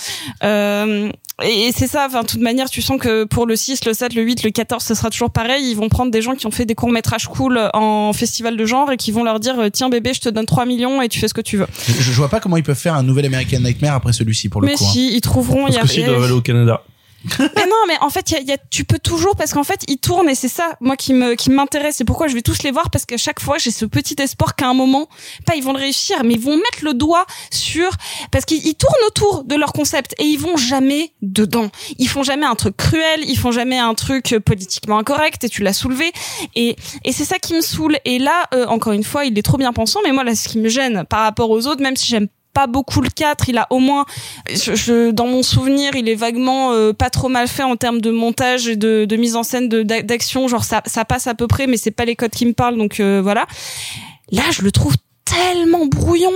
Euh, 0.43 1.11
et 1.45 1.71
c'est 1.77 1.87
ça, 1.87 2.07
enfin, 2.09 2.23
de 2.23 2.27
toute 2.27 2.41
manière, 2.41 2.71
tu 2.71 2.81
sens 2.81 2.99
que 2.99 3.25
pour 3.25 3.45
le 3.47 3.57
6, 3.57 3.85
le 3.85 3.93
7, 3.93 4.15
le 4.15 4.23
8, 4.23 4.43
le 4.43 4.51
14, 4.51 4.83
ce 4.83 4.95
sera 4.95 5.11
toujours 5.11 5.31
pareil. 5.31 5.71
Ils 5.71 5.75
vont 5.77 5.89
prendre 5.89 6.11
des 6.11 6.23
gens 6.23 6.35
qui 6.35 6.47
ont 6.47 6.51
fait 6.51 6.65
des 6.65 6.75
courts-métrages 6.75 7.27
cool 7.29 7.61
en 7.75 8.13
festival 8.15 8.57
de 8.57 8.65
genre 8.65 8.91
et 8.91 8.97
qui 8.97 9.13
vont 9.13 9.23
leur 9.23 9.39
dire, 9.39 9.55
tiens 9.73 9.89
bébé, 9.91 10.15
je 10.15 10.21
te 10.21 10.29
donne 10.29 10.47
3 10.47 10.65
millions 10.65 11.03
et 11.03 11.09
tu 11.09 11.19
fais 11.19 11.29
ce 11.29 11.35
que 11.35 11.43
tu 11.43 11.59
veux. 11.59 11.67
Je, 11.87 11.93
je 12.01 12.13
vois 12.13 12.29
pas 12.31 12.41
comment 12.41 12.57
ils 12.57 12.63
peuvent 12.63 12.75
faire 12.79 12.95
un 12.95 13.03
nouvel 13.03 13.27
American 13.27 13.61
Nightmare 13.61 13.95
après 13.97 14.13
celui-ci 14.15 14.49
pour 14.49 14.61
le 14.63 14.67
Mais 14.67 14.75
coup. 14.75 14.85
hein. 14.85 14.91
si, 14.93 15.15
ils 15.15 15.21
trouveront, 15.21 15.67
il 15.67 15.75
y 15.75 15.77
Parce 15.77 15.79
a 15.79 15.89
que 15.89 15.89
s'ils 15.89 16.07
doivent 16.07 16.23
aller 16.25 16.33
au 16.33 16.41
Canada. 16.41 16.83
Mais 17.39 17.67
non, 17.67 17.77
mais 17.89 17.95
en 18.01 18.11
fait, 18.11 18.31
y 18.31 18.37
a, 18.37 18.41
y 18.41 18.53
a- 18.53 18.59
tu 18.71 18.85
peux 18.85 18.99
toujours 18.99 19.37
parce 19.37 19.53
qu'en 19.53 19.65
fait, 19.65 19.81
ils 19.89 19.99
tournent 19.99 20.29
et 20.29 20.35
c'est 20.35 20.49
ça, 20.49 20.77
moi, 20.81 20.97
qui 20.97 21.15
qui 21.39 21.51
m'intéresse. 21.51 21.97
C'est 21.97 22.05
pourquoi 22.05 22.29
je 22.29 22.35
vais 22.35 22.43
tous 22.43 22.63
les 22.63 22.71
voir 22.71 22.91
parce 22.91 23.05
qu'à 23.07 23.17
chaque 23.17 23.41
fois, 23.41 23.59
j'ai 23.59 23.71
ce 23.71 23.85
petit 23.85 24.17
espoir 24.21 24.55
qu'à 24.57 24.69
un 24.69 24.75
moment, 24.75 25.09
pas 25.47 25.57
ils 25.57 25.63
vont 25.63 25.73
le 25.73 25.79
réussir, 25.79 26.23
mais 26.25 26.35
ils 26.35 26.41
vont 26.41 26.57
mettre 26.57 26.83
le 26.83 26.95
doigt 26.95 27.27
sur 27.51 27.91
parce 28.31 28.45
qu'ils 28.45 28.65
ils 28.67 28.75
tournent 28.75 28.95
autour 29.09 29.45
de 29.45 29.55
leur 29.55 29.73
concept 29.73 30.15
et 30.19 30.25
ils 30.25 30.39
vont 30.39 30.57
jamais 30.57 31.13
dedans. 31.23 31.71
Ils 31.99 32.09
font 32.09 32.23
jamais 32.23 32.47
un 32.47 32.55
truc 32.55 32.77
cruel, 32.77 33.21
ils 33.27 33.39
font 33.39 33.53
jamais 33.53 33.79
un 33.79 33.95
truc 33.95 34.37
politiquement 34.45 34.99
incorrect 34.99 35.43
et 35.45 35.49
tu 35.49 35.63
l'as 35.63 35.73
soulevé 35.73 36.13
et 36.55 36.77
et 37.05 37.13
c'est 37.13 37.25
ça 37.25 37.39
qui 37.39 37.55
me 37.55 37.61
saoule. 37.61 37.97
Et 38.05 38.19
là, 38.19 38.45
euh, 38.55 38.67
encore 38.67 38.93
une 38.93 39.05
fois, 39.05 39.25
il 39.25 39.39
est 39.39 39.43
trop 39.43 39.57
bien 39.59 39.73
pensant, 39.73 40.01
mais 40.05 40.13
moi 40.13 40.25
là, 40.25 40.35
ce 40.35 40.49
qui 40.49 40.59
me 40.59 40.69
gêne 40.69 41.05
par 41.09 41.21
rapport 41.21 41.51
aux 41.51 41.67
autres, 41.67 41.83
même 41.83 41.97
si 41.97 42.07
j'aime 42.07 42.29
pas 42.57 42.67
beaucoup 42.67 43.03
le 43.03 43.11
4, 43.11 43.51
il 43.51 43.59
a 43.59 43.67
au 43.71 43.79
moins 43.81 44.07
je, 44.51 44.75
je- 44.75 45.11
dans 45.11 45.27
mon 45.27 45.43
souvenir, 45.43 45.95
il 45.95 46.09
est 46.09 46.15
vaguement 46.15 46.73
euh, 46.73 46.93
pas 46.95 47.11
trop 47.11 47.29
mal 47.29 47.49
fait 47.49 47.63
en 47.65 47.77
termes 47.77 48.01
de 48.01 48.11
montage 48.11 48.67
et 48.67 48.77
de, 48.77 49.05
de 49.05 49.17
mise 49.17 49.37
en 49.37 49.43
scène 49.43 49.69
d'action, 49.69 50.49
genre 50.49 50.65
ça 50.65 50.81
ça 50.87 51.05
passe 51.05 51.27
à 51.27 51.35
peu 51.35 51.47
près 51.47 51.67
mais 51.67 51.77
c'est 51.77 51.91
pas 51.91 52.07
les 52.07 52.17
codes 52.17 52.31
qui 52.31 52.47
me 52.47 52.55
parlent 52.55 52.79
donc 52.79 52.99
euh, 53.01 53.21
voilà. 53.23 53.47
Là, 54.33 54.43
je 54.51 54.63
le 54.63 54.73
trouve 54.73 54.95
tellement 55.27 55.87
brouillon. 55.87 56.33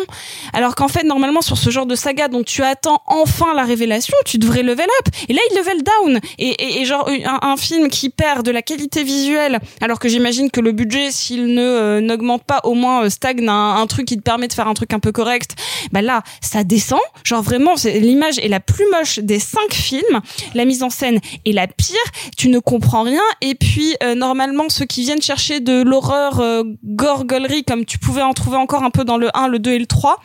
Alors 0.53 0.75
qu'en 0.75 0.89
fait 0.89 1.05
normalement 1.05 1.41
sur 1.41 1.57
ce 1.57 1.71
genre 1.71 1.87
de 1.87 1.95
saga 1.95 2.29
dont 2.29 2.43
tu 2.43 2.63
attends 2.63 3.03
enfin 3.07 3.55
la 3.55 3.63
révélation 3.63 4.17
tu 4.27 4.39
devrais 4.39 4.63
level 4.63 4.87
up. 5.01 5.15
Et 5.29 5.33
là 5.33 5.41
il 5.51 5.57
level 5.57 5.83
down. 5.83 6.21
Et, 6.39 6.85
genre 6.85 7.09
un, 7.43 7.57
film 7.57 7.89
qui 7.89 8.11
perd 8.11 8.45
de 8.45 8.51
la 8.51 8.63
qualité 8.63 9.03
visuelle 9.05 9.61
alors 9.81 9.99
que 9.99 10.09
j'imagine 10.09 10.51
que 10.51 10.61
le 10.61 10.73
budget 10.73 11.11
s'il 11.11 11.55
ne 11.55 11.63
euh, 11.63 12.01
n'augmente 12.01 12.43
pas 12.45 12.61
au 12.65 12.75
moins 12.75 13.05
euh, 13.05 13.11
stagne 13.11 13.47
un, 13.49 13.77
un 13.77 13.87
truc 13.87 14.07
qui 14.07 14.17
te 14.17 14.23
permet 14.23 14.49
de 14.49 14.53
faire 14.53 14.67
un 14.67 14.75
truc 14.75 14.93
un 14.93 14.99
peu 14.99 15.13
correct 15.13 15.57
bah 15.93 16.03
là 16.03 16.23
ça 16.41 16.65
descend. 16.65 17.01
Genre 17.25 17.43
vraiment 17.43 17.75
l'image 17.85 18.39
est 18.39 18.49
la 18.49 18.61
plus 18.61 18.85
moche 18.91 19.19
des 19.21 19.39
cinq 19.39 19.73
films. 19.73 20.21
La 20.55 20.65
mise 20.65 20.83
en 20.83 20.91
scène 20.91 21.21
est 21.45 21.53
la 21.53 21.67
pire. 21.67 21.97
Tu 22.37 22.49
ne 22.49 22.59
comprends 22.59 23.03
rien. 23.03 23.23
Et 23.41 23.55
puis 23.55 23.95
euh, 24.03 24.15
normalement 24.15 24.69
ceux 24.69 24.87
qui 24.87 25.03
viennent 25.03 25.23
chercher 25.23 25.61
de 25.61 25.83
l'horreur 25.83 26.43
gorgolerie 26.85 27.65
comme 27.65 27.85
tu 27.85 27.99
pouvais 27.99 28.23
en 28.23 28.33
trouver 28.33 28.57
encore 28.57 28.80
un 28.83 28.91
peu 28.91 29.05
dans 29.05 29.17
le 29.17 29.29
1 29.37 29.49
le 29.49 29.59
2 29.59 29.73
et 29.73 29.79
le 29.79 29.87
3 29.87 30.17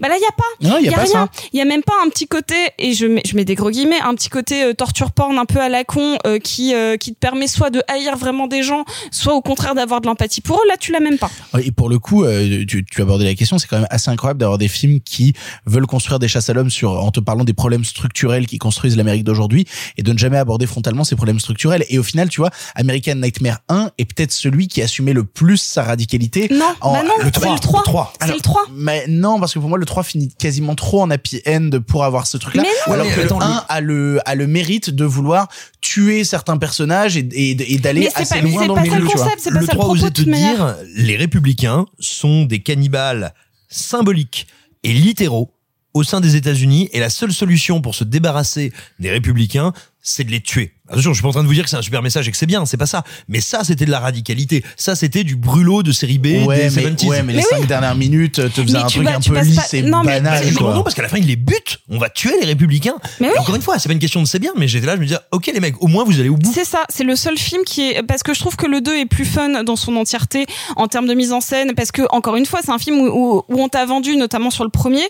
bah 0.00 0.08
là 0.08 0.14
il 0.16 0.22
y 0.22 0.24
a 0.24 0.32
pas. 0.32 0.78
Il 0.80 0.86
y 0.86 0.88
a 0.88 0.92
pas 0.92 1.02
rien. 1.02 1.28
il 1.52 1.58
y 1.58 1.62
a 1.62 1.64
même 1.64 1.82
pas 1.82 1.94
un 2.04 2.08
petit 2.08 2.26
côté 2.26 2.54
et 2.78 2.92
je 2.92 3.06
mets 3.06 3.22
je 3.26 3.36
mets 3.36 3.44
des 3.44 3.54
gros 3.54 3.70
guillemets 3.70 4.00
un 4.00 4.14
petit 4.14 4.28
côté 4.28 4.64
euh, 4.64 4.72
torture 4.74 5.12
porn 5.12 5.38
un 5.38 5.44
peu 5.46 5.60
à 5.60 5.68
la 5.68 5.84
con 5.84 6.16
euh, 6.26 6.38
qui 6.38 6.74
euh, 6.74 6.96
qui 6.96 7.12
te 7.14 7.18
permet 7.18 7.46
soit 7.46 7.70
de 7.70 7.82
haïr 7.88 8.16
vraiment 8.16 8.46
des 8.46 8.62
gens 8.62 8.84
soit 9.10 9.34
au 9.34 9.40
contraire 9.42 9.74
d'avoir 9.74 10.00
de 10.00 10.06
l'empathie 10.06 10.40
pour 10.40 10.56
eux. 10.56 10.68
Là 10.68 10.76
tu 10.78 10.92
l'as 10.92 11.00
même 11.00 11.18
pas. 11.18 11.30
Et 11.62 11.72
pour 11.72 11.88
le 11.88 11.98
coup, 11.98 12.24
tu, 12.68 12.84
tu 12.84 13.00
as 13.00 13.04
abordé 13.04 13.24
la 13.24 13.34
question, 13.34 13.58
c'est 13.58 13.66
quand 13.66 13.78
même 13.78 13.86
assez 13.90 14.10
incroyable 14.10 14.40
d'avoir 14.40 14.58
des 14.58 14.68
films 14.68 15.00
qui 15.00 15.34
veulent 15.66 15.86
construire 15.86 16.18
des 16.18 16.28
chasses 16.28 16.48
à 16.50 16.52
l'homme 16.52 16.70
sur, 16.70 16.92
en 16.92 17.10
te 17.10 17.20
parlant 17.20 17.44
des 17.44 17.52
problèmes 17.52 17.84
structurels 17.84 18.46
qui 18.46 18.58
construisent 18.58 18.96
l'Amérique 18.96 19.24
d'aujourd'hui 19.24 19.66
et 19.96 20.02
de 20.02 20.12
ne 20.12 20.18
jamais 20.18 20.36
aborder 20.38 20.66
frontalement 20.66 21.04
ces 21.04 21.16
problèmes 21.16 21.40
structurels. 21.40 21.84
Et 21.88 21.98
au 21.98 22.02
final, 22.02 22.28
tu 22.28 22.40
vois, 22.40 22.50
American 22.74 23.16
Nightmare 23.16 23.58
1 23.68 23.90
est 23.98 24.04
peut-être 24.04 24.32
celui 24.32 24.68
qui 24.68 24.82
assumait 24.82 25.12
le 25.12 25.24
plus 25.24 25.56
sa 25.58 25.82
radicalité. 25.82 26.48
non 26.50 26.66
En- 26.80 26.92
bah 26.92 27.02
non 27.02 27.14
le 27.18 27.24
c'est 27.24 27.30
3, 27.32 27.54
le 27.54 27.58
3 27.60 27.80
le 27.80 27.84
3. 27.84 27.99
C'est 28.14 28.24
Alors, 28.24 28.36
le 28.36 28.42
3 28.42 28.62
Mais 28.72 29.04
non, 29.08 29.38
parce 29.40 29.54
que 29.54 29.58
pour 29.58 29.68
moi, 29.68 29.78
le 29.78 29.84
3 29.86 30.02
finit 30.02 30.34
quasiment 30.38 30.74
trop 30.74 31.02
en 31.02 31.10
happy 31.10 31.40
end 31.46 31.70
pour 31.86 32.04
avoir 32.04 32.26
ce 32.26 32.36
truc-là. 32.36 32.62
Mais 32.62 32.68
non. 32.86 32.92
Alors 32.94 33.06
que 33.06 33.10
mais 33.10 33.16
le 33.16 33.24
attends, 33.24 33.40
1 33.40 33.64
a 33.68 33.80
le, 33.80 34.20
a 34.24 34.34
le 34.34 34.46
mérite 34.46 34.90
de 34.90 35.04
vouloir 35.04 35.48
tuer 35.80 36.24
certains 36.24 36.56
personnages 36.58 37.16
et, 37.16 37.20
et, 37.32 37.74
et 37.74 37.78
d'aller 37.78 38.08
assez 38.14 38.34
pas- 38.36 38.40
loin 38.42 38.66
dans 38.66 38.74
pas 38.74 38.82
le 38.84 38.88
milieu, 38.90 39.00
le 39.02 39.08
tu 39.08 39.16
vois. 39.16 39.24
concept, 39.24 39.42
c'est 39.42 39.50
pas 39.52 39.60
le 39.60 39.66
ça 39.66 39.72
le 39.72 39.78
3 39.78 39.84
propos, 39.86 40.00
osait 40.00 40.10
te 40.10 40.22
manière. 40.28 40.56
dire, 40.56 40.76
les 40.96 41.16
républicains 41.16 41.86
sont 41.98 42.44
des 42.44 42.60
cannibales 42.60 43.34
symboliques 43.68 44.46
et 44.82 44.92
littéraux 44.92 45.52
au 45.92 46.04
sein 46.04 46.20
des 46.20 46.36
États-Unis 46.36 46.88
et 46.92 47.00
la 47.00 47.10
seule 47.10 47.32
solution 47.32 47.80
pour 47.80 47.94
se 47.96 48.04
débarrasser 48.04 48.72
des 49.00 49.10
républicains, 49.10 49.72
c'est 50.02 50.22
de 50.24 50.30
les 50.30 50.40
tuer. 50.40 50.72
Attention, 50.90 51.10
je 51.12 51.14
suis 51.14 51.22
pas 51.22 51.28
en 51.28 51.32
train 51.32 51.42
de 51.42 51.48
vous 51.48 51.54
dire 51.54 51.64
que 51.64 51.70
c'est 51.70 51.76
un 51.76 51.82
super 51.82 52.02
message 52.02 52.26
et 52.28 52.30
que 52.30 52.36
c'est 52.36 52.46
bien, 52.46 52.66
c'est 52.66 52.76
pas 52.76 52.86
ça. 52.86 53.04
Mais 53.28 53.40
ça, 53.40 53.62
c'était 53.64 53.84
de 53.86 53.90
la 53.90 54.00
radicalité. 54.00 54.64
Ça, 54.76 54.94
c'était 54.96 55.24
du 55.24 55.36
brûlot 55.36 55.82
de 55.82 55.92
série 55.92 56.18
B 56.18 56.46
Ouais, 56.46 56.68
des 56.68 56.76
mais, 56.76 56.82
70s. 56.90 57.06
ouais, 57.06 57.22
mais 57.22 57.32
les 57.34 57.38
Mais 57.38 57.44
cinq 57.44 57.66
dernières 57.66 57.94
minutes 57.94 58.34
te 58.52 58.62
faisaient 58.62 58.76
un 58.78 58.86
truc 58.86 59.04
vas- 59.04 59.16
un 59.16 59.20
peu 59.20 59.38
lisse 59.40 59.56
pas- 59.56 59.76
et 59.76 59.82
non, 59.82 60.02
mais- 60.02 60.20
banal, 60.20 60.44
Mais 60.44 60.52
quoi. 60.52 60.74
non, 60.74 60.82
parce 60.82 60.94
qu'à 60.94 61.02
la 61.02 61.08
fin, 61.08 61.18
il 61.18 61.26
les 61.26 61.36
bute. 61.36 61.78
On 61.88 61.98
va 61.98 62.10
tuer 62.10 62.32
les 62.40 62.46
républicains. 62.46 62.96
Mais 63.20 63.28
oui. 63.28 63.34
Encore 63.38 63.54
une 63.54 63.62
fois, 63.62 63.78
c'est 63.78 63.88
pas 63.88 63.92
une 63.92 63.98
question 64.00 64.20
de 64.22 64.26
c'est 64.26 64.38
bien, 64.38 64.52
mais 64.56 64.66
j'étais 64.68 64.86
là, 64.86 64.94
je 64.96 65.00
me 65.00 65.06
disais, 65.06 65.18
ok 65.30 65.46
les 65.54 65.60
mecs, 65.60 65.80
au 65.82 65.86
moins 65.86 66.04
vous 66.04 66.18
allez 66.18 66.28
au 66.28 66.36
bout. 66.36 66.52
C'est 66.52 66.64
ça, 66.64 66.82
c'est 66.88 67.04
le 67.04 67.14
seul 67.16 67.38
film 67.38 67.62
qui 67.64 67.90
est 67.90 68.02
parce 68.02 68.22
que 68.22 68.34
je 68.34 68.40
trouve 68.40 68.56
que 68.56 68.66
le 68.66 68.80
2 68.80 68.96
est 68.96 69.06
plus 69.06 69.24
fun 69.24 69.62
dans 69.62 69.76
son 69.76 69.94
entièreté 69.96 70.46
en 70.76 70.88
termes 70.88 71.06
de 71.06 71.14
mise 71.14 71.32
en 71.32 71.40
scène 71.40 71.72
parce 71.74 71.92
que 71.92 72.02
encore 72.10 72.36
une 72.36 72.46
fois 72.46 72.60
c'est 72.64 72.70
un 72.72 72.78
film 72.78 72.98
où, 73.00 73.06
où, 73.06 73.42
où 73.48 73.62
on 73.62 73.68
t'a 73.68 73.84
vendu 73.86 74.16
notamment 74.16 74.50
sur 74.50 74.64
le 74.64 74.70
premier 74.70 75.02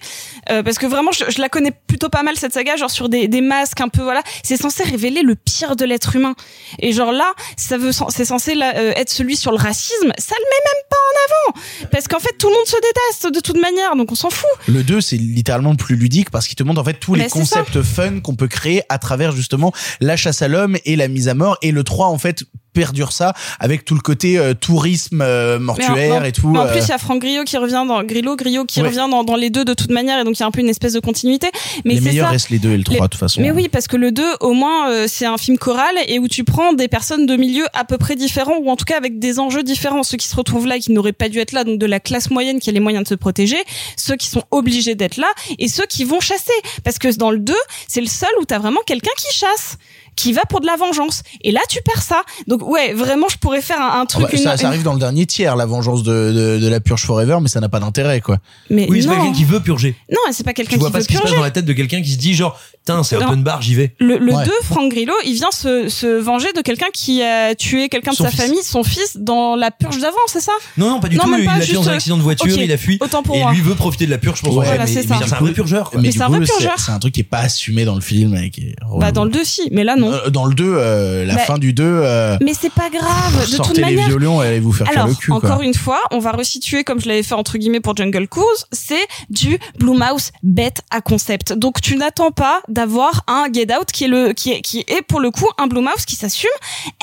euh, 0.51 0.63
parce 0.63 0.79
que 0.79 0.87
vraiment 0.87 1.13
je, 1.13 1.25
je 1.29 1.41
la 1.41 1.49
connais 1.49 1.73
plutôt 1.87 2.09
pas 2.09 2.23
mal 2.23 2.37
cette 2.37 2.53
saga 2.53 2.77
genre 2.77 2.91
sur 2.91 3.09
des, 3.09 3.29
des 3.29 3.41
masques 3.41 3.81
un 3.81 3.89
peu 3.89 4.03
voilà 4.03 4.23
c'est 4.43 4.57
censé 4.57 4.83
révéler 4.85 5.23
le 5.23 5.35
pire 5.35 5.70
de 5.77 5.85
l'être 5.85 6.17
humain 6.17 6.35
et 6.79 6.93
genre 6.93 7.13
là 7.13 7.33
ça 7.57 7.79
veut 7.79 7.91
c'est 8.09 8.25
censé 8.25 8.55
là, 8.55 8.73
euh, 8.77 8.93
être 8.97 9.11
celui 9.11 9.37
sur 9.37 9.51
le 9.51 9.59
racisme 9.59 10.13
ça 10.19 10.35
le 10.39 10.45
met 10.45 10.65
même 10.65 10.85
pas 10.91 10.97
en 10.97 11.17
avant 11.27 11.89
parce 11.91 12.09
qu'en 12.09 12.19
fait 12.21 12.37
tout 12.39 12.49
le 12.49 12.55
monde 12.55 12.67
se 12.67 12.77
déteste 12.77 13.35
de 13.35 13.41
toute 13.41 13.61
manière 13.61 13.97
donc 13.97 14.13
on 14.13 14.15
s'en 14.15 14.31
fout 14.31 14.49
Le 14.69 14.83
2, 14.83 15.01
c'est 15.01 15.17
littéralement 15.17 15.71
le 15.71 15.77
plus 15.77 15.97
ludique 15.97 16.31
parce 16.31 16.47
qu'il 16.47 16.57
te 16.57 16.63
montre 16.63 16.81
en 16.81 16.85
fait 16.85 16.95
tous 16.95 17.15
les 17.15 17.29
ça. 17.29 17.31
concepts 17.31 17.83
fun 17.83 18.21
qu'on 18.21 18.35
peut 18.37 18.49
créer 18.49 18.83
à 18.89 18.99
travers 18.99 19.33
justement 19.33 19.73
la 20.01 20.17
chasse 20.17 20.43
à 20.43 20.49
l'homme 20.49 20.77
et 20.85 20.97
la 20.97 21.09
mise 21.09 21.29
à 21.29 21.35
mort. 21.35 21.59
Et 21.63 21.71
le 21.73 21.85
3, 21.85 22.07
en 22.07 22.19
fait, 22.19 22.45
perdure 22.73 23.13
ça 23.13 23.33
avec 23.59 23.85
tout 23.85 23.95
le 23.95 24.01
côté 24.01 24.39
euh, 24.39 24.55
tourisme 24.55 25.21
euh, 25.23 25.57
en- 25.59 25.61
mortuaire 25.61 26.21
non, 26.21 26.25
et 26.27 26.33
tout. 26.33 26.49
en 26.57 26.67
euh. 26.67 26.71
plus, 26.71 26.81
il 26.81 26.89
y 26.89 26.93
a 26.93 26.99
Franck 26.99 27.21
Grillo 27.21 27.45
qui 27.45 27.57
revient 27.57 27.85
dans 27.87 28.03
Grillo, 28.05 28.37
Grillo 28.37 28.65
qui 28.65 28.81
Ouais. 28.81 28.89
revient 28.89 29.07
dans, 29.11 29.25
dans 29.25 29.37
les 29.37 29.51
deux 29.51 29.65
de 29.65 29.75
toute 29.75 29.91
manière, 29.91 30.19
et 30.21 30.25
donc 30.25 30.37
il 30.39 30.41
y 30.41 30.43
a 30.43 30.47
un 30.47 30.51
peu 30.51 30.61
une 30.61 30.69
espèce 30.69 30.93
de 30.93 31.01
continuité. 31.01 31.49
Mais 31.85 31.95
les 31.95 32.01
meilleurs 32.01 32.27
ça. 32.27 32.33
restent 32.33 32.51
les 32.51 32.59
2 32.59 32.71
et 32.73 32.77
le 32.77 32.85
3 32.85 32.95
Les- 32.97 33.01
de 33.03 33.07
toute 33.09 33.21
façon. 33.21 33.41
Mais 33.41 33.51
oui, 33.51 33.69
parce 33.69 33.87
que 33.89 33.97
le 33.97 34.13
2, 34.13 34.25
au 34.41 34.53
moins, 34.53 34.91
euh, 34.91 35.07
c'est 35.09 35.27
un 35.27 35.37
film 35.39 35.59
choral 35.59 35.95
et 36.07 36.19
où 36.19 36.29
tu 36.29 36.45
prends 36.45 36.73
des 36.73 36.89
personnes 36.89 37.27
de 37.27 37.37
milieux 37.37 37.67
à 37.75 37.85
peu 37.85 37.99
près 37.99 38.17
différents, 38.17 38.57
ou 38.61 38.71
en 38.71 38.77
tout 38.77 38.85
cas 38.85 38.97
avec 38.97 39.19
des 39.19 39.39
enjeux 39.39 39.63
différents. 39.63 40.03
Ceux 40.03 40.17
qui 40.17 40.29
se 40.29 40.37
retrouvent 40.37 40.67
là, 40.67 40.77
et 40.77 40.81
qui 40.81 40.93
n'auraient 40.93 41.13
pas 41.13 41.29
dû 41.29 41.39
être 41.39 41.53
là, 41.53 41.65
donc 41.65 41.79
de 41.79 41.87
la 41.87 42.01
classe 42.01 42.31
moyenne 42.31 42.61
qui 42.61 42.71
a 42.71 42.73
les 42.73 42.81
moyens 42.81 43.05
de 43.05 43.09
se 43.09 43.15
protéger, 43.15 43.59
ceux 43.97 44.17
qui 44.17 44.29
sont 44.29 44.45
obligés 44.51 44.95
d'être 44.95 45.17
là, 45.17 45.29
et 45.59 45.69
ceux 45.69 45.87
qui 45.87 46.05
vont 46.05 46.21
chasser. 46.21 46.53
Parce 46.85 46.99
que 46.99 47.15
dans 47.17 47.31
le 47.31 47.39
2, 47.39 47.55
c'est 47.89 48.01
le 48.01 48.07
seul 48.07 48.31
où 48.41 48.45
t'as 48.45 48.59
vraiment 48.59 48.81
quelqu'un 48.87 49.11
qui 49.19 49.37
chasse 49.37 49.77
qui 50.21 50.33
va 50.33 50.43
pour 50.49 50.61
de 50.61 50.67
la 50.67 50.77
vengeance 50.77 51.23
et 51.43 51.51
là 51.53 51.61
tu 51.69 51.79
perds 51.83 52.03
ça 52.03 52.23
donc 52.47 52.67
ouais 52.69 52.93
vraiment 52.93 53.29
je 53.29 53.37
pourrais 53.39 53.63
faire 53.63 53.81
un, 53.81 54.01
un 54.01 54.03
Ah 54.03 54.07
truc 54.07 54.25
bah, 54.25 54.31
une- 54.33 54.39
ça, 54.39 54.57
ça 54.57 54.63
une- 54.63 54.69
arrive 54.69 54.83
dans 54.83 54.93
le 54.93 54.99
dernier 54.99 55.25
tiers, 55.27 55.57
la 55.57 55.67
vengeance 55.67 56.03
de, 56.03 56.13
de, 56.33 56.59
de 56.63 56.69
la 56.69 56.81
purge 56.81 57.05
forever, 57.05 57.39
mais 57.41 57.49
ça 57.49 57.61
n'a 57.61 57.69
pas 57.69 57.81
d'intérêt, 57.81 58.21
quoi. 58.21 58.39
mais 58.69 58.87
Oui, 58.91 59.03
c'est 59.03 59.09
pas 59.09 59.15
quelqu'un 59.17 59.33
qui 59.33 59.45
veut 59.45 59.61
purger. 59.61 59.97
non 60.11 60.19
c'est 60.33 60.45
pas 60.45 60.51
Tu 60.53 60.57
quelqu'un 60.57 60.77
vois 60.77 60.89
qui 60.89 60.93
pas 60.93 60.99
veut 60.99 61.05
ce 61.05 61.09
qui 61.09 61.15
se 61.15 61.19
passe 61.21 61.29
purger 61.31 61.37
dans 61.41 61.45
la 61.45 61.51
tête 61.51 61.65
de 61.65 61.73
quelqu'un 61.73 62.03
qui 62.03 62.11
se 62.13 62.19
dit 62.19 62.35
genre, 62.35 62.59
putain, 62.91 63.03
c'est 63.03 63.17
open 63.17 63.43
bar, 63.43 63.63
j'y 63.63 63.75
vais. 63.75 63.95
Le, 63.99 64.19
le 64.19 64.33
Ouais. 64.35 64.45
2, 64.45 64.51
Franck 64.63 64.91
Grillo, 64.93 65.13
il 65.25 65.35
vient 65.35 65.51
se, 65.51 65.89
se 65.89 66.07
venger 66.07 66.53
de 66.53 66.61
quelqu'un 66.61 66.87
qui 66.93 67.23
a 67.23 67.55
tué 67.55 67.89
quelqu'un 67.89 68.13
de 68.13 68.17
Son 68.17 68.25
sa 68.25 68.31
fils. 68.31 68.41
famille, 68.43 68.63
son 68.63 68.83
fils, 68.85 69.17
dans 69.19 69.57
la 69.57 69.71
purge 69.71 69.99
d'avant, 69.99 70.17
c'est 70.27 70.41
ça? 70.41 70.53
Non, 70.77 70.91
non, 70.91 71.01
pas 71.01 71.09
du 71.09 71.17
Non, 71.17 71.25
tout. 71.25 71.31
même 71.31 71.41
Il 71.41 71.47
pas, 71.47 71.53
a 71.55 71.61
tué 71.61 71.75
dans 71.75 71.89
un 71.89 71.93
accident 71.95 72.17
de 72.17 72.23
voiture, 72.23 72.49
il 72.57 72.71
a 72.73 72.77
fui. 72.77 72.99
autant 73.01 73.23
pour 73.23 73.35
et 73.37 73.41
moi. 73.41 73.53
lui 73.53 73.61
veut 73.61 73.75
profiter 73.75 74.07
de 74.07 74.11
la 74.11 74.19
purge 74.19 74.41
pour 74.43 74.53
son 74.53 74.59
Ouais, 74.61 74.67
frère. 74.67 74.77
Voilà, 74.79 74.91
Mais- 74.91 75.03
c'est 75.03 75.09
mais 75.09 75.17
ça. 75.21 75.27
c'est 75.27 75.35
un 75.35 75.39
vrai 75.39 75.53
purgeur. 75.53 75.91
quoi. 75.91 76.01
Mais, 76.01 76.11
c'est 76.13 76.21
un 76.23 76.27
coup, 76.27 76.33
vrai 76.37 76.47
c'est 76.47 76.53
purgeur. 76.53 76.75
c'est 76.79 76.93
un 76.93 76.99
truc 76.99 77.15
qui 77.15 77.21
est 77.21 77.25
pas 77.25 77.39
assumé 77.41 77.85
dans 77.85 77.95
le 77.95 78.01
film 78.01 78.37
et 78.37 78.51
qui 78.51 78.63
est 78.69 78.77
Bah 78.99 79.13
dans 79.13 79.25
le 79.25 79.31
2 79.31 79.45
si, 79.45 79.69
mais 79.73 79.85
là 79.85 79.97
non. 79.97 80.13
Euh, 80.13 80.31
dans 80.31 80.45
le 80.45 80.55
2, 80.55 80.65
euh, 80.77 81.25
la 81.25 81.35
Bah, 81.35 81.41
fin 81.41 81.59
du 81.59 81.73
2, 81.73 81.83
euh, 81.85 82.37
Mais 82.43 82.53
c'est 82.59 82.73
pas 82.73 82.89
grave, 82.91 83.41
de 83.41 83.45
toute 83.47 83.55
sortez 83.57 83.75
les 83.83 83.83
manière. 83.83 84.07
violons 84.09 84.43
et 84.43 84.47
allez 84.47 84.61
vous 84.61 84.73
faire 84.73 84.87
cuire 84.89 84.99
Alors, 84.99 85.09
le 85.11 85.15
cul, 85.15 85.33
encore 85.33 85.63
une 85.63 85.75
fois, 85.75 85.99
on 86.11 86.19
va 86.19 86.33
resituer 86.33 86.85
comme 86.85 87.01
je 87.01 87.09
l'avais 87.09 87.23
fait 87.23 87.35
entre 87.35 87.59
guillemets 87.59 87.81
pour 87.81 87.97
Jungle 87.97 88.29
Cruise, 88.29 88.67
c'est 88.73 89.07
du 89.31 89.59
Blumhouse 89.79 90.31
bête 90.43 90.83
à 90.91 91.01
concept. 91.01 91.53
Donc 91.53 91.81
tu 91.81 91.97
n'attends 91.97 92.31
pas 92.31 92.61
d'avoir 92.81 93.25
un 93.27 93.45
Get 93.53 93.67
Out 93.79 93.93
qui 93.93 94.05
est 94.05 94.09
le 94.09 94.33
qui 94.33 94.53
est 94.53 94.63
qui 94.63 94.85
est 94.89 95.03
pour 95.03 95.21
le 95.21 95.31
coup 95.31 95.47
un 95.59 95.67
Blumhouse 95.67 96.07
qui 96.07 96.17
s'assume 96.17 96.49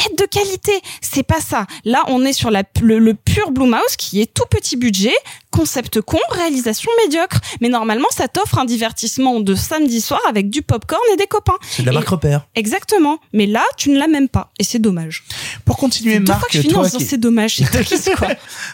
être 0.08 0.18
de 0.18 0.26
qualité. 0.26 0.72
C'est 1.02 1.22
pas 1.22 1.40
ça. 1.40 1.68
Là, 1.86 2.04
on 2.08 2.26
est 2.26 2.34
sur 2.34 2.50
la 2.50 2.64
le, 2.82 2.98
le 2.98 3.14
pur 3.14 3.52
Blumhouse 3.52 3.96
qui 3.96 4.20
est 4.22 4.34
tout 4.34 4.46
petit 4.50 4.76
budget, 4.76 5.14
concept 5.52 6.02
con, 6.02 6.18
réalisation 6.32 6.90
médiocre. 7.06 7.38
Mais 7.62 7.70
normalement, 7.70 8.08
ça 8.10 8.28
t'offre 8.28 8.58
un 8.58 8.66
divertissement 8.66 9.40
de 9.40 9.54
samedi 9.54 10.02
soir 10.02 10.20
avec 10.28 10.50
du 10.50 10.64
popcorn 10.64 11.02
et 11.14 11.16
des 11.18 11.28
copains. 11.28 11.58
C'est 11.70 11.84
de 11.84 11.88
la 11.88 11.92
Et- 11.92 11.96
marque 11.96 12.10
repère. 12.10 12.48
Exactement. 12.56 13.20
Mais 13.34 13.46
là, 13.46 13.64
tu 13.78 13.92
ne 13.92 14.00
l'as 14.00 14.08
même 14.08 14.30
pas. 14.30 14.50
Et 14.58 14.64
c'est 14.64 14.80
dommage. 14.80 15.26
Pour 15.64 15.78
continuer, 15.78 16.18
Deux 16.18 16.26
fois 16.26 16.36
Marc, 16.38 16.48
que 16.50 16.58
je 16.58 16.62
finis 16.64 16.74
en 16.74 16.78
toi, 16.80 16.86
disant 16.88 16.98
qui- 16.98 17.06
c'est 17.06 17.18
dommage. 17.20 17.56
C'est 17.58 17.66
triste, 17.84 18.12
quoi. 18.18 18.30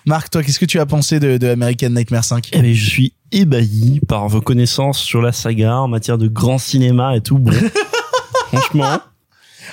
Marc, 0.06 0.30
toi, 0.30 0.42
qu'est-ce 0.42 0.60
que 0.60 0.66
tu 0.66 0.80
as 0.80 0.86
pensé 0.86 1.20
de, 1.20 1.38
de 1.38 1.48
American 1.50 1.90
Nightmare 1.90 2.24
5 2.24 2.48
Eh 2.54 2.62
ben, 2.62 2.74
je 2.74 2.90
suis 2.90 3.14
ébahi 3.34 4.00
par 4.08 4.28
vos 4.30 4.40
connaissances 4.42 5.00
sur 5.00 5.22
la 5.22 5.32
saga 5.32 5.76
en 5.78 5.88
matière 5.88 6.18
de 6.18 6.28
grand 6.28 6.58
cinéma 6.58 7.16
et 7.18 7.22
tout. 7.22 7.38
Bon, 7.40 7.52
franchement. 8.48 9.00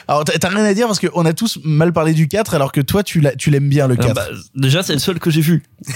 Alors, 0.08 0.24
t'as 0.24 0.48
rien 0.48 0.64
à 0.64 0.74
dire 0.74 0.86
parce 0.86 0.98
qu'on 0.98 1.24
a 1.24 1.32
tous 1.32 1.58
mal 1.62 1.92
parlé 1.92 2.14
du 2.14 2.26
4 2.26 2.54
alors 2.54 2.72
que 2.72 2.80
toi, 2.80 3.02
tu 3.04 3.20
l'as- 3.20 3.36
tu 3.36 3.50
l'aimes 3.50 3.68
bien 3.68 3.86
le 3.86 3.96
4. 3.96 4.08
Ah 4.10 4.14
bah, 4.14 4.26
déjà, 4.56 4.82
c'est 4.82 4.94
le 4.94 4.98
seul 4.98 5.18
que 5.20 5.30
j'ai 5.30 5.40
vu. 5.40 5.62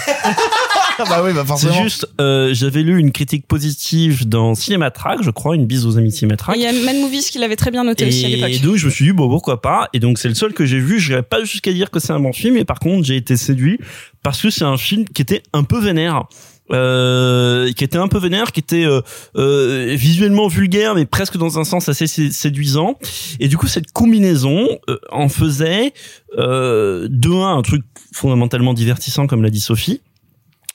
bah 0.98 1.22
oui, 1.24 1.32
bah 1.32 1.40
C'est 1.40 1.46
forcément. 1.46 1.82
juste, 1.82 2.06
euh, 2.20 2.50
j'avais 2.54 2.82
lu 2.82 2.98
une 3.00 3.10
critique 3.10 3.46
positive 3.48 4.28
dans 4.28 4.54
Cinématrack, 4.54 5.22
je 5.22 5.30
crois, 5.30 5.56
une 5.56 5.66
bise 5.66 5.86
aux 5.86 5.96
amis 5.98 6.10
de 6.10 6.14
Cinématrack. 6.14 6.56
Il 6.56 6.62
y 6.62 6.66
a 6.66 6.72
Mad 6.72 6.96
Movies 6.96 7.22
qui 7.30 7.38
l'avait 7.38 7.56
très 7.56 7.70
bien 7.72 7.82
noté 7.82 8.06
aussi 8.06 8.24
à 8.24 8.28
Et 8.28 8.36
l'époque. 8.36 8.62
donc 8.62 8.76
je 8.76 8.86
me 8.86 8.90
suis 8.90 9.06
dit 9.06 9.12
bon 9.12 9.28
pourquoi 9.28 9.60
pas 9.60 9.88
et 9.92 9.98
donc 9.98 10.18
c'est 10.18 10.28
le 10.28 10.34
seul 10.34 10.52
que 10.52 10.64
j'ai 10.66 10.78
vu 10.78 11.00
je 11.00 11.10
n'irai 11.10 11.22
pas 11.24 11.42
jusqu'à 11.42 11.72
dire 11.72 11.90
que 11.90 11.98
c'est 11.98 12.12
un 12.12 12.20
bon 12.20 12.32
film 12.32 12.54
mais 12.54 12.64
par 12.64 12.78
contre 12.78 13.04
j'ai 13.04 13.16
été 13.16 13.36
séduit 13.36 13.78
parce 14.22 14.40
que 14.40 14.50
c'est 14.50 14.64
un 14.64 14.76
film 14.76 15.04
qui 15.06 15.22
était 15.22 15.42
un 15.52 15.64
peu 15.64 15.80
vénère 15.80 16.24
euh, 16.72 17.70
qui 17.72 17.84
était 17.84 17.98
un 17.98 18.08
peu 18.08 18.18
vénère 18.18 18.50
qui 18.52 18.60
était 18.60 18.86
euh, 18.86 19.00
euh, 19.36 19.94
visuellement 19.96 20.48
vulgaire 20.48 20.94
mais 20.94 21.04
presque 21.04 21.36
dans 21.36 21.58
un 21.58 21.64
sens 21.64 21.88
assez 21.90 22.06
sé- 22.06 22.30
séduisant 22.32 22.98
et 23.38 23.48
du 23.48 23.58
coup 23.58 23.66
cette 23.66 23.92
combinaison 23.92 24.68
euh, 24.88 24.96
en 25.10 25.28
faisait 25.28 25.92
euh, 26.38 27.06
de 27.10 27.30
un 27.30 27.58
un 27.58 27.62
truc 27.62 27.82
fondamentalement 28.12 28.72
divertissant 28.74 29.26
comme 29.26 29.42
l'a 29.42 29.50
dit 29.50 29.60
Sophie 29.60 30.00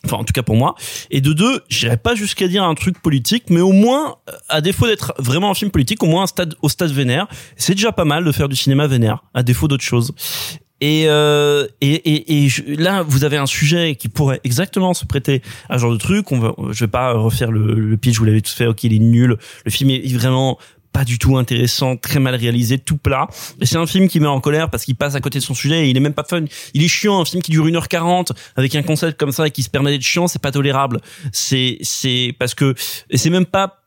Enfin, 0.06 0.16
en 0.16 0.24
tout 0.24 0.32
cas 0.32 0.44
pour 0.44 0.56
moi. 0.56 0.76
Et 1.12 1.20
de 1.20 1.34
deux, 1.34 1.60
j'irais 1.68 1.98
pas 1.98 2.16
jusqu'à 2.16 2.48
dire 2.48 2.64
un 2.64 2.74
truc 2.74 3.02
politique, 3.02 3.50
mais 3.50 3.60
au 3.60 3.74
moins, 3.74 4.16
euh, 4.30 4.34
à 4.48 4.62
défaut 4.62 4.88
d'être 4.88 5.14
vraiment 5.20 5.52
un 5.52 5.54
film 5.54 5.72
politique, 5.72 6.02
au 6.04 6.06
moins 6.06 6.24
au 6.62 6.70
stade 6.70 6.92
vénère. 6.92 7.28
C'est 7.58 7.76
déjà 7.76 7.92
pas 7.92 8.06
mal 8.06 8.24
de 8.24 8.32
faire 8.32 8.48
du 8.48 8.56
cinéma 8.56 8.88
vénère, 8.88 9.26
à 9.34 9.44
défaut 9.44 9.68
d'autre 9.68 9.84
chose. 9.84 10.14
Et, 10.82 11.06
euh, 11.08 11.68
et, 11.82 11.94
et, 11.94 12.44
et 12.46 12.50
je- 12.50 12.64
là, 12.64 13.04
vous 13.04 13.24
avez 13.26 13.38
un 13.38 13.46
sujet 13.46 13.96
qui 13.96 14.08
pourrait 14.10 14.40
exactement 14.44 14.94
se 14.94 15.06
prêter 15.06 15.42
à 15.70 15.78
ce 15.78 15.82
genre 15.82 15.92
de 15.92 15.98
truc. 15.98 16.32
On 16.32 16.40
va, 16.40 16.54
je 16.72 16.80
vais 16.86 16.88
pas 16.90 17.14
refaire 17.14 17.52
le, 17.52 17.74
le 17.74 17.98
pitch, 17.98 18.18
vous 18.18 18.26
l'avez 18.26 18.42
tous 18.42 18.54
fait. 18.54 18.66
Ok, 18.68 18.84
il 18.86 18.94
est 18.94 19.00
nul. 19.00 19.38
Le 19.66 19.72
film 19.72 19.90
est 19.90 20.14
vraiment 20.16 20.58
pas 20.92 21.04
du 21.06 21.20
tout 21.20 21.38
intéressant, 21.38 21.98
très 21.98 22.20
mal 22.20 22.34
réalisé, 22.34 22.80
tout 22.80 22.98
plat. 22.98 23.28
Et 23.62 23.66
c'est 23.68 23.76
un 23.78 23.86
film 23.86 24.08
qui 24.08 24.20
met 24.20 24.26
en 24.28 24.40
colère 24.42 24.70
parce 24.72 24.86
qu'il 24.86 24.96
passe 24.96 25.14
à 25.16 25.20
côté 25.22 25.38
de 25.38 25.44
son 25.44 25.54
sujet 25.54 25.86
et 25.86 25.90
il 25.90 25.96
est 25.96 26.00
même 26.00 26.14
pas 26.16 26.24
fun. 26.28 26.46
Il 26.74 26.84
est 26.84 26.88
chiant, 26.88 27.22
un 27.22 27.26
film 27.26 27.44
qui 27.44 27.52
dure 27.52 27.68
1h40 27.68 28.32
avec 28.56 28.74
un 28.76 28.82
concept 28.82 29.20
comme 29.20 29.32
ça 29.32 29.46
et 29.48 29.52
qui 29.52 29.62
se 29.64 29.70
permet 29.70 29.92
d'être 29.92 30.02
chiant, 30.02 30.28
c'est 30.28 30.42
pas 30.42 30.52
tolérable. 30.52 31.00
C'est, 31.32 31.78
c'est 31.84 32.34
parce 32.40 32.56
que, 32.56 32.74
c'est 33.14 33.30
même 33.30 33.46
pas 33.46 33.82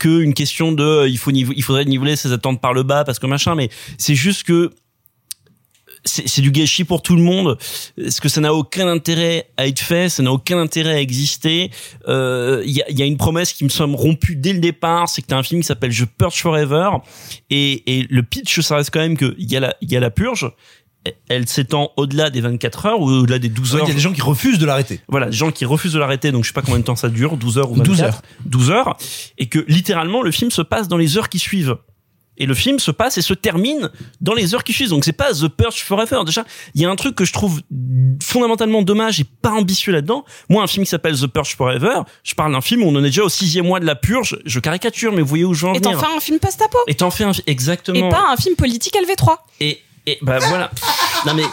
que 0.00 0.20
une 0.22 0.34
question 0.34 0.72
de, 0.72 1.06
il 1.06 1.18
faut 1.18 1.30
il 1.30 1.62
faudrait 1.62 1.84
niveler 1.84 2.16
ses 2.16 2.32
attentes 2.32 2.60
par 2.60 2.72
le 2.72 2.82
bas 2.82 3.04
parce 3.04 3.20
que 3.20 3.26
machin, 3.26 3.54
mais 3.54 3.68
c'est 3.96 4.16
juste 4.16 4.42
que 4.42 4.72
c'est 6.06 6.40
du 6.40 6.50
gâchis 6.50 6.84
pour 6.84 7.02
tout 7.02 7.16
le 7.16 7.22
monde. 7.22 7.58
Est-ce 7.98 8.20
que 8.20 8.28
ça 8.28 8.40
n'a 8.40 8.54
aucun 8.54 8.88
intérêt 8.88 9.48
à 9.56 9.66
être 9.66 9.80
fait? 9.80 10.08
Ça 10.08 10.22
n'a 10.22 10.32
aucun 10.32 10.58
intérêt 10.58 10.94
à 10.94 11.00
exister. 11.00 11.70
Euh, 12.08 12.62
Il 12.64 12.72
y, 12.72 12.82
a, 12.82 12.90
y 12.90 13.02
a 13.02 13.04
une 13.04 13.16
promesse 13.16 13.52
qui 13.52 13.64
me 13.64 13.68
semble 13.68 13.96
rompue 13.96 14.36
dès 14.36 14.52
le 14.52 14.60
départ, 14.60 15.08
c'est 15.08 15.22
que 15.22 15.26
t'as 15.26 15.36
un 15.36 15.42
film 15.42 15.60
qui 15.60 15.66
s'appelle 15.66 15.92
Je 15.92 16.04
Purge 16.04 16.40
Forever, 16.40 16.90
et, 17.50 17.98
et 17.98 18.06
le 18.08 18.22
pitch, 18.22 18.60
ça 18.60 18.76
reste 18.76 18.90
quand 18.92 19.00
même 19.00 19.16
que 19.16 19.34
il 19.38 19.50
y 19.50 19.56
a 19.56 19.60
la, 19.60 19.74
y 19.82 19.96
a 19.96 20.00
la 20.00 20.10
purge. 20.10 20.50
Elle 21.28 21.46
s'étend 21.46 21.92
au-delà 21.96 22.30
des 22.30 22.40
24 22.40 22.86
heures 22.86 23.00
ou 23.00 23.08
au-delà 23.08 23.38
des 23.38 23.48
12 23.48 23.74
Ouais, 23.74 23.80
heures. 23.80 23.86
Il 23.86 23.90
y 23.90 23.92
a 23.92 23.94
des 23.94 24.00
gens 24.00 24.12
qui 24.12 24.22
refusent 24.22 24.58
de 24.58 24.66
l'arrêter. 24.66 25.00
Voilà, 25.06 25.26
des 25.26 25.36
gens 25.36 25.52
qui 25.52 25.64
refusent 25.64 25.92
de 25.92 26.00
l'arrêter, 26.00 26.32
donc 26.32 26.42
je 26.42 26.48
sais 26.48 26.52
pas 26.52 26.62
combien 26.62 26.80
de 26.80 26.84
temps 26.84 26.96
ça 26.96 27.08
dure, 27.08 27.36
12 27.36 27.58
heures 27.58 27.70
ou 27.70 27.76
24 27.76 27.86
12 27.88 28.02
heures. 28.02 28.22
12 28.46 28.70
heures. 28.72 28.96
Et 29.38 29.46
que 29.46 29.64
littéralement, 29.68 30.22
le 30.22 30.32
film 30.32 30.50
se 30.50 30.62
passe 30.62 30.88
dans 30.88 30.96
les 30.96 31.16
heures 31.16 31.28
qui 31.28 31.38
suivent. 31.38 31.76
Et 32.38 32.46
le 32.46 32.54
film 32.54 32.78
se 32.78 32.90
passe 32.90 33.18
et 33.18 33.22
se 33.22 33.34
termine 33.34 33.90
dans 34.20 34.34
les 34.34 34.54
heures 34.54 34.64
qui 34.64 34.72
suivent. 34.72 34.90
Donc 34.90 35.04
c'est 35.04 35.12
pas 35.12 35.32
The 35.32 35.48
Purge 35.48 35.82
Forever. 35.82 36.20
Déjà, 36.24 36.44
il 36.74 36.82
y 36.82 36.84
a 36.84 36.90
un 36.90 36.96
truc 36.96 37.14
que 37.14 37.24
je 37.24 37.32
trouve 37.32 37.60
fondamentalement 38.22 38.82
dommage 38.82 39.20
et 39.20 39.24
pas 39.24 39.50
ambitieux 39.52 39.92
là-dedans. 39.92 40.24
Moi, 40.48 40.62
un 40.62 40.66
film 40.66 40.84
qui 40.84 40.90
s'appelle 40.90 41.18
The 41.18 41.26
Purge 41.26 41.56
Forever, 41.56 42.00
je 42.24 42.34
parle 42.34 42.52
d'un 42.52 42.60
film 42.60 42.82
où 42.82 42.86
on 42.86 42.94
en 42.96 43.00
est 43.00 43.08
déjà 43.08 43.22
au 43.24 43.28
sixième 43.28 43.66
mois 43.66 43.80
de 43.80 43.86
la 43.86 43.94
purge. 43.94 44.38
Je 44.44 44.60
caricature, 44.60 45.12
mais 45.12 45.20
vous 45.22 45.28
voyez 45.28 45.44
où 45.44 45.54
je 45.54 45.64
veux 45.66 45.72
en 45.72 45.74
Et 45.74 45.80
t'en 45.80 45.92
venir. 45.92 46.04
fais 46.06 46.16
un 46.16 46.20
film 46.20 46.38
post-apo? 46.38 46.78
Et 46.86 46.94
t'en 46.94 47.10
fais 47.10 47.24
un, 47.24 47.32
exactement. 47.46 48.08
Et 48.08 48.10
pas 48.10 48.30
un 48.32 48.36
film 48.36 48.56
politique 48.56 48.94
LV3. 48.94 49.36
Et, 49.60 49.80
et 50.06 50.18
bah 50.22 50.38
voilà. 50.38 50.70
Non 51.24 51.34
mais 51.34 51.44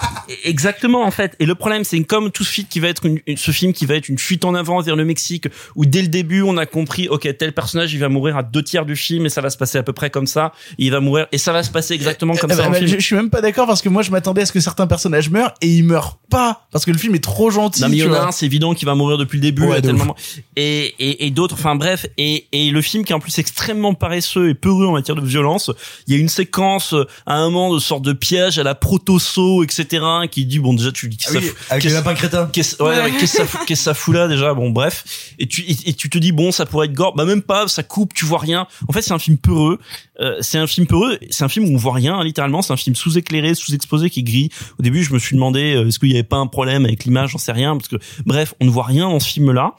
exactement 0.43 1.03
en 1.03 1.11
fait. 1.11 1.36
Et 1.39 1.45
le 1.45 1.55
problème 1.55 1.84
c'est 1.84 1.99
que 1.99 2.05
comme 2.05 2.32
tout 2.32 2.43
ce 2.43 2.51
film 2.51 2.68
qui 2.70 2.80
va 2.80 2.88
être 2.89 3.05
une, 3.05 3.20
une- 3.28 3.38
ce 3.38 3.51
film 3.51 3.74
qui 3.74 3.86
va 3.86 3.95
être 3.95 4.09
une 4.09 4.18
fuite 4.18 4.45
en 4.45 4.55
avant 4.55 4.82
vers 4.82 4.95
le 4.95 5.05
Mexique 5.05 5.47
où 5.76 5.86
dès 5.86 6.01
le 6.01 6.07
début 6.07 6.41
on 6.41 6.57
a 6.57 6.66
compris 6.66 7.07
ok 7.07 7.28
tel 7.38 7.53
personnage 7.53 7.93
il 7.93 7.99
va 7.99 8.09
mourir 8.09 8.38
à 8.38 8.43
deux 8.43 8.64
tiers 8.64 8.86
du 8.86 8.95
film 8.95 9.26
et 9.26 9.30
ça 9.30 9.41
va 9.41 9.49
se 9.49 9.57
passer 9.57 9.78
à 9.78 9.84
peu 9.84 9.93
près 9.93 10.09
comme 10.09 10.28
ça. 10.28 10.53
Il 10.78 10.91
va 10.91 10.99
mourir 10.99 11.28
et 11.32 11.38
ça 11.38 11.51
va 11.53 11.64
se 11.64 11.70
passer 11.72 11.93
exactement 11.93 12.36
comme 12.36 12.51
Eh 12.51 12.55
ça. 12.55 12.64
dans 12.64 12.70
le 12.70 12.76
film. 12.76 12.88
je, 12.89 12.95
je 12.97 13.01
suis 13.05 13.16
même 13.16 13.30
pas 13.30 13.41
d'accord 13.41 13.68
parce 13.68 13.82
que 13.82 13.89
moi 13.89 14.01
je 14.01 14.11
m'attendais 14.11 14.41
à 14.41 14.45
ce 14.45 14.51
que 14.51 14.59
certains 14.59 14.88
personnages 14.88 15.30
meurent 15.30 15.53
et 15.61 15.68
ils 15.68 15.84
meurent 15.84 16.18
pas 16.30 16.66
parce 16.72 16.86
que 16.86 16.91
le 16.91 16.97
film 16.97 17.16
est 17.16 17.24
trop 17.24 17.49
gentil. 17.51 17.82
Non 17.82 17.89
mais 17.89 17.97
il 17.97 17.99
y 17.99 18.03
tu 18.03 18.09
en 18.09 18.14
a 18.14 18.18
vois. 18.20 18.28
un, 18.28 18.32
c'est 18.32 18.45
évident 18.45 18.74
qu'il 18.74 18.86
va 18.86 18.95
mourir 18.95 19.18
depuis 19.18 19.38
le 19.38 19.41
début 19.43 19.64
Ouais, 19.64 19.78
à 19.78 19.82
de 19.82 19.88
tel 19.88 19.95
moment. 19.95 20.16
Et, 20.55 20.93
et, 20.99 21.26
et 21.28 21.32
d'autres, 21.32 21.55
enfin 21.55 21.76
bref, 21.76 22.05
et, 22.18 22.47
et 22.51 22.70
le 22.72 22.82
film 22.82 23.03
qui 23.05 23.11
est 23.11 23.16
en 23.16 23.20
plus 23.20 23.38
extrêmement 23.39 23.93
paresseux 23.93 24.49
et 24.49 24.53
peureux 24.55 24.88
en 24.88 24.91
matière 24.93 25.16
de 25.16 25.26
violence. 25.26 25.72
Il 26.07 26.14
y 26.14 26.18
a 26.18 26.20
une 26.20 26.28
séquence 26.30 26.93
euh, 26.93 27.05
à 27.26 27.36
un 27.36 27.49
moment 27.49 27.74
de 27.74 27.80
sorte 27.80 28.03
de 28.03 28.14
piège 28.14 28.57
à 28.59 28.64
la 28.64 28.76
proto-saut, 28.76 29.53
etc. 29.62 30.04
qui 30.32 30.45
dit 30.45 30.58
bon 30.60 30.74
déjà 30.74 30.91
tu 30.91 31.10
dis 31.10 31.18
Ah 31.28 31.32
oui, 31.36 31.51
avec 31.70 31.84
les 31.84 31.91
lapins 31.91 32.16
crétins. 32.16 32.49
Qu'est-ce 32.51 32.82
ouais, 32.82 32.97
ouais, 32.97 33.12
qu'est-ce 33.12 33.34
que 33.34 33.38
ça 33.39 33.45
fout- 33.45 33.60
qu'est-ce 33.68 33.82
que 33.82 33.84
ça 33.84 33.93
fout 33.93 34.16
là 34.16 34.28
déjà 34.28 34.54
bon 34.56 34.72
bref. 34.72 35.04
Et 35.38 35.45
tu 35.47 35.62
et, 35.64 35.76
et 35.89 35.93
tu 35.93 36.10
te 36.10 36.18
dis 36.18 36.32
bon 36.32 36.51
ça 36.51 36.66
pourrait 36.66 36.88
être 36.88 36.93
gore. 36.93 37.14
Bah 37.16 37.26
même 37.26 37.41
pas 37.43 37.68
ça 37.68 37.84
coupe 37.84 38.14
tu 38.16 38.26
vois 38.26 38.39
rien. 38.39 38.66
En 38.88 38.93
fait 38.93 39.01
c'est 39.04 39.14
un 39.14 39.20
film 39.20 39.38
peureux. 39.38 39.78
Euh, 40.22 40.38
c'est 40.41 40.58
un 40.58 40.68
film 40.68 40.88
peureux. 40.88 41.20
C'est 41.30 41.43
un 41.43 41.49
film 41.49 41.66
où 41.68 41.74
on 41.74 41.78
voit 41.78 41.93
rien 41.93 42.24
littéralement. 42.24 42.62
C'est 42.62 42.74
un 42.74 42.78
film 42.78 42.95
sous-éclairé 42.95 43.54
sous-exposé 43.54 44.10
qui 44.10 44.22
est 44.22 44.24
gris. 44.24 44.49
Au 44.80 44.84
début 44.84 45.04
je 45.04 45.14
me 45.14 45.20
suis 45.20 45.36
demandé 45.36 45.76
euh, 45.76 45.88
est-ce 45.88 45.99
qu'il 45.99 46.10
y 46.10 46.14
avait 46.16 46.24
pas 46.24 46.38
un 46.38 46.47
problème 46.47 46.86
avec 46.86 47.04
l'image? 47.04 47.32
J'en 47.32 47.38
sais 47.38 47.51
rien 47.51 47.76
parce 47.76 47.89
que 47.89 47.97
bref 48.26 48.54
on 48.62 48.66
ne 48.66 48.70
voit 48.72 48.86
rien 48.86 49.10
dans 49.10 49.20
ce 49.20 49.28
film 49.28 49.51
là 49.51 49.74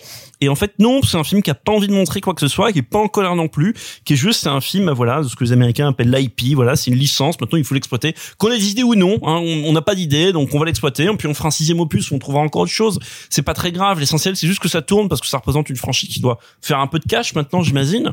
et 0.45 0.49
en 0.49 0.55
fait 0.55 0.73
non 0.79 1.01
c'est 1.03 1.17
un 1.17 1.25
film 1.25 1.43
qui 1.43 1.51
a 1.51 1.55
pas 1.55 1.73
envie 1.73 1.87
de 1.89 1.93
montrer 1.93 2.21
quoi 2.21 2.35
que 2.35 2.41
ce 2.41 2.49
soit 2.49 2.73
qui 2.73 2.79
est 2.81 2.83
pas 2.83 2.99
en 2.99 3.09
colère 3.09 3.35
non 3.37 3.49
plus 3.49 3.75
qui 4.05 4.13
est 4.13 4.17
juste 4.17 4.41
c'est 4.43 4.49
un 4.49 4.61
film 4.61 4.91
voilà 4.91 5.23
de 5.23 5.29
ce 5.29 5.37
que 5.37 5.45
les 5.45 5.53
américains 5.53 5.89
appellent 5.89 6.11
l'IP 6.11 6.55
voilà 6.55 6.77
c'est 6.77 6.91
une 6.91 6.97
licence 6.99 7.41
maintenant 7.41 7.59
il 7.59 7.65
faut 7.65 7.75
l'exploiter 7.75 8.15
qu'on 8.39 8.51
ait 8.51 8.59
des 8.59 8.71
idées 8.71 8.83
ou 8.83 8.95
non 8.95 9.19
hein, 9.23 9.41
on 9.43 9.73
n'a 9.73 9.83
pas 9.83 9.95
d'idée 9.95 10.33
donc 10.33 10.51
on 10.55 10.59
va 10.59 10.67
l'exploiter 10.67 11.09
puis 11.19 11.29
on 11.29 11.35
fera 11.35 11.49
un 11.49 11.51
sixième 11.51 11.81
opus 11.81 12.11
où 12.11 12.15
on 12.15 12.19
trouvera 12.19 12.43
encore 12.43 12.63
autre 12.63 12.73
chose 12.73 12.99
c'est 13.31 13.43
pas 13.43 13.55
très 13.55 13.73
grave 13.73 14.01
l'essentiel 14.01 14.37
c'est 14.37 14.47
juste 14.47 14.61
que 14.61 14.69
ça 14.69 14.83
tourne 14.83 15.09
parce 15.09 15.21
que 15.21 15.27
ça 15.27 15.39
représente 15.39 15.69
une 15.71 15.77
franchise 15.77 16.09
qui 16.11 16.21
doit 16.21 16.39
faire 16.61 16.79
un 16.79 16.87
peu 16.87 16.99
de 16.99 17.05
cash 17.05 17.35
maintenant 17.35 17.63
j'imagine 17.63 18.13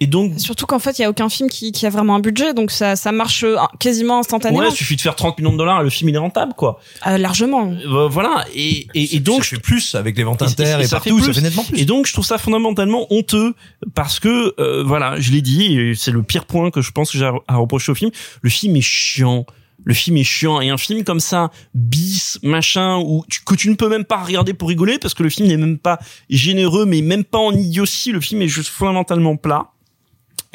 et 0.00 0.06
donc 0.06 0.32
Surtout 0.38 0.66
qu'en 0.66 0.78
fait, 0.78 0.98
il 0.98 1.02
y 1.02 1.04
a 1.04 1.10
aucun 1.10 1.28
film 1.28 1.48
qui, 1.48 1.72
qui 1.72 1.86
a 1.86 1.90
vraiment 1.90 2.16
un 2.16 2.20
budget, 2.20 2.52
donc 2.52 2.70
ça, 2.70 2.96
ça 2.96 3.12
marche 3.12 3.44
euh, 3.44 3.56
quasiment 3.78 4.18
instantanément. 4.18 4.60
ouais 4.62 4.68
il 4.70 4.74
suffit 4.76 4.96
de 4.96 5.00
faire 5.00 5.14
30 5.16 5.38
millions 5.38 5.52
de 5.52 5.56
dollars 5.58 5.80
et 5.80 5.84
le 5.84 5.90
film 5.90 6.08
il 6.10 6.14
est 6.14 6.18
rentable 6.18 6.52
quoi 6.54 6.78
Euh, 7.06 7.16
largement. 7.16 7.72
Euh, 7.72 8.08
voilà 8.08 8.44
et, 8.54 8.86
et, 8.94 9.16
et 9.16 9.20
donc 9.20 9.44
ça 9.44 9.50
fait 9.50 9.62
plus 9.62 9.94
avec 9.94 10.16
les 10.16 10.24
ventes 10.24 10.42
Et- 10.42 10.44
inter 10.46 10.76
et, 10.80 10.84
ça 10.86 10.96
partout, 10.96 11.18
fait 11.20 11.26
ça 11.26 11.32
fait 11.32 11.40
nettement. 11.40 11.63
Et 11.74 11.84
donc, 11.84 12.06
je 12.06 12.12
trouve 12.12 12.24
ça 12.24 12.38
fondamentalement 12.38 13.06
honteux 13.12 13.54
parce 13.94 14.20
que, 14.20 14.54
euh, 14.60 14.82
voilà, 14.84 15.18
je 15.20 15.32
l'ai 15.32 15.42
dit, 15.42 15.78
et 15.78 15.94
c'est 15.94 16.10
le 16.10 16.22
pire 16.22 16.44
point 16.46 16.70
que 16.70 16.82
je 16.82 16.90
pense 16.90 17.10
que 17.12 17.18
j'ai 17.18 17.24
à- 17.48 17.56
reprocher 17.56 17.92
au 17.92 17.94
film. 17.94 18.10
Le 18.42 18.50
film 18.50 18.76
est 18.76 18.80
chiant. 18.80 19.46
Le 19.84 19.92
film 19.92 20.16
est 20.16 20.24
chiant 20.24 20.60
et 20.60 20.70
un 20.70 20.78
film 20.78 21.02
comme 21.04 21.20
ça, 21.20 21.50
bis, 21.74 22.38
machin, 22.42 22.98
où 22.98 23.24
que 23.44 23.54
tu 23.54 23.68
ne 23.68 23.74
peux 23.74 23.88
même 23.88 24.04
pas 24.04 24.22
regarder 24.22 24.54
pour 24.54 24.68
rigoler 24.68 24.98
parce 24.98 25.14
que 25.14 25.22
le 25.22 25.28
film 25.30 25.48
n'est 25.48 25.56
même 25.56 25.78
pas 25.78 25.98
généreux, 26.30 26.86
mais 26.86 27.02
même 27.02 27.24
pas 27.24 27.38
en 27.38 27.52
idiotie. 27.52 28.12
Le 28.12 28.20
film 28.20 28.40
est 28.42 28.48
juste 28.48 28.68
fondamentalement 28.70 29.36
plat. 29.36 29.70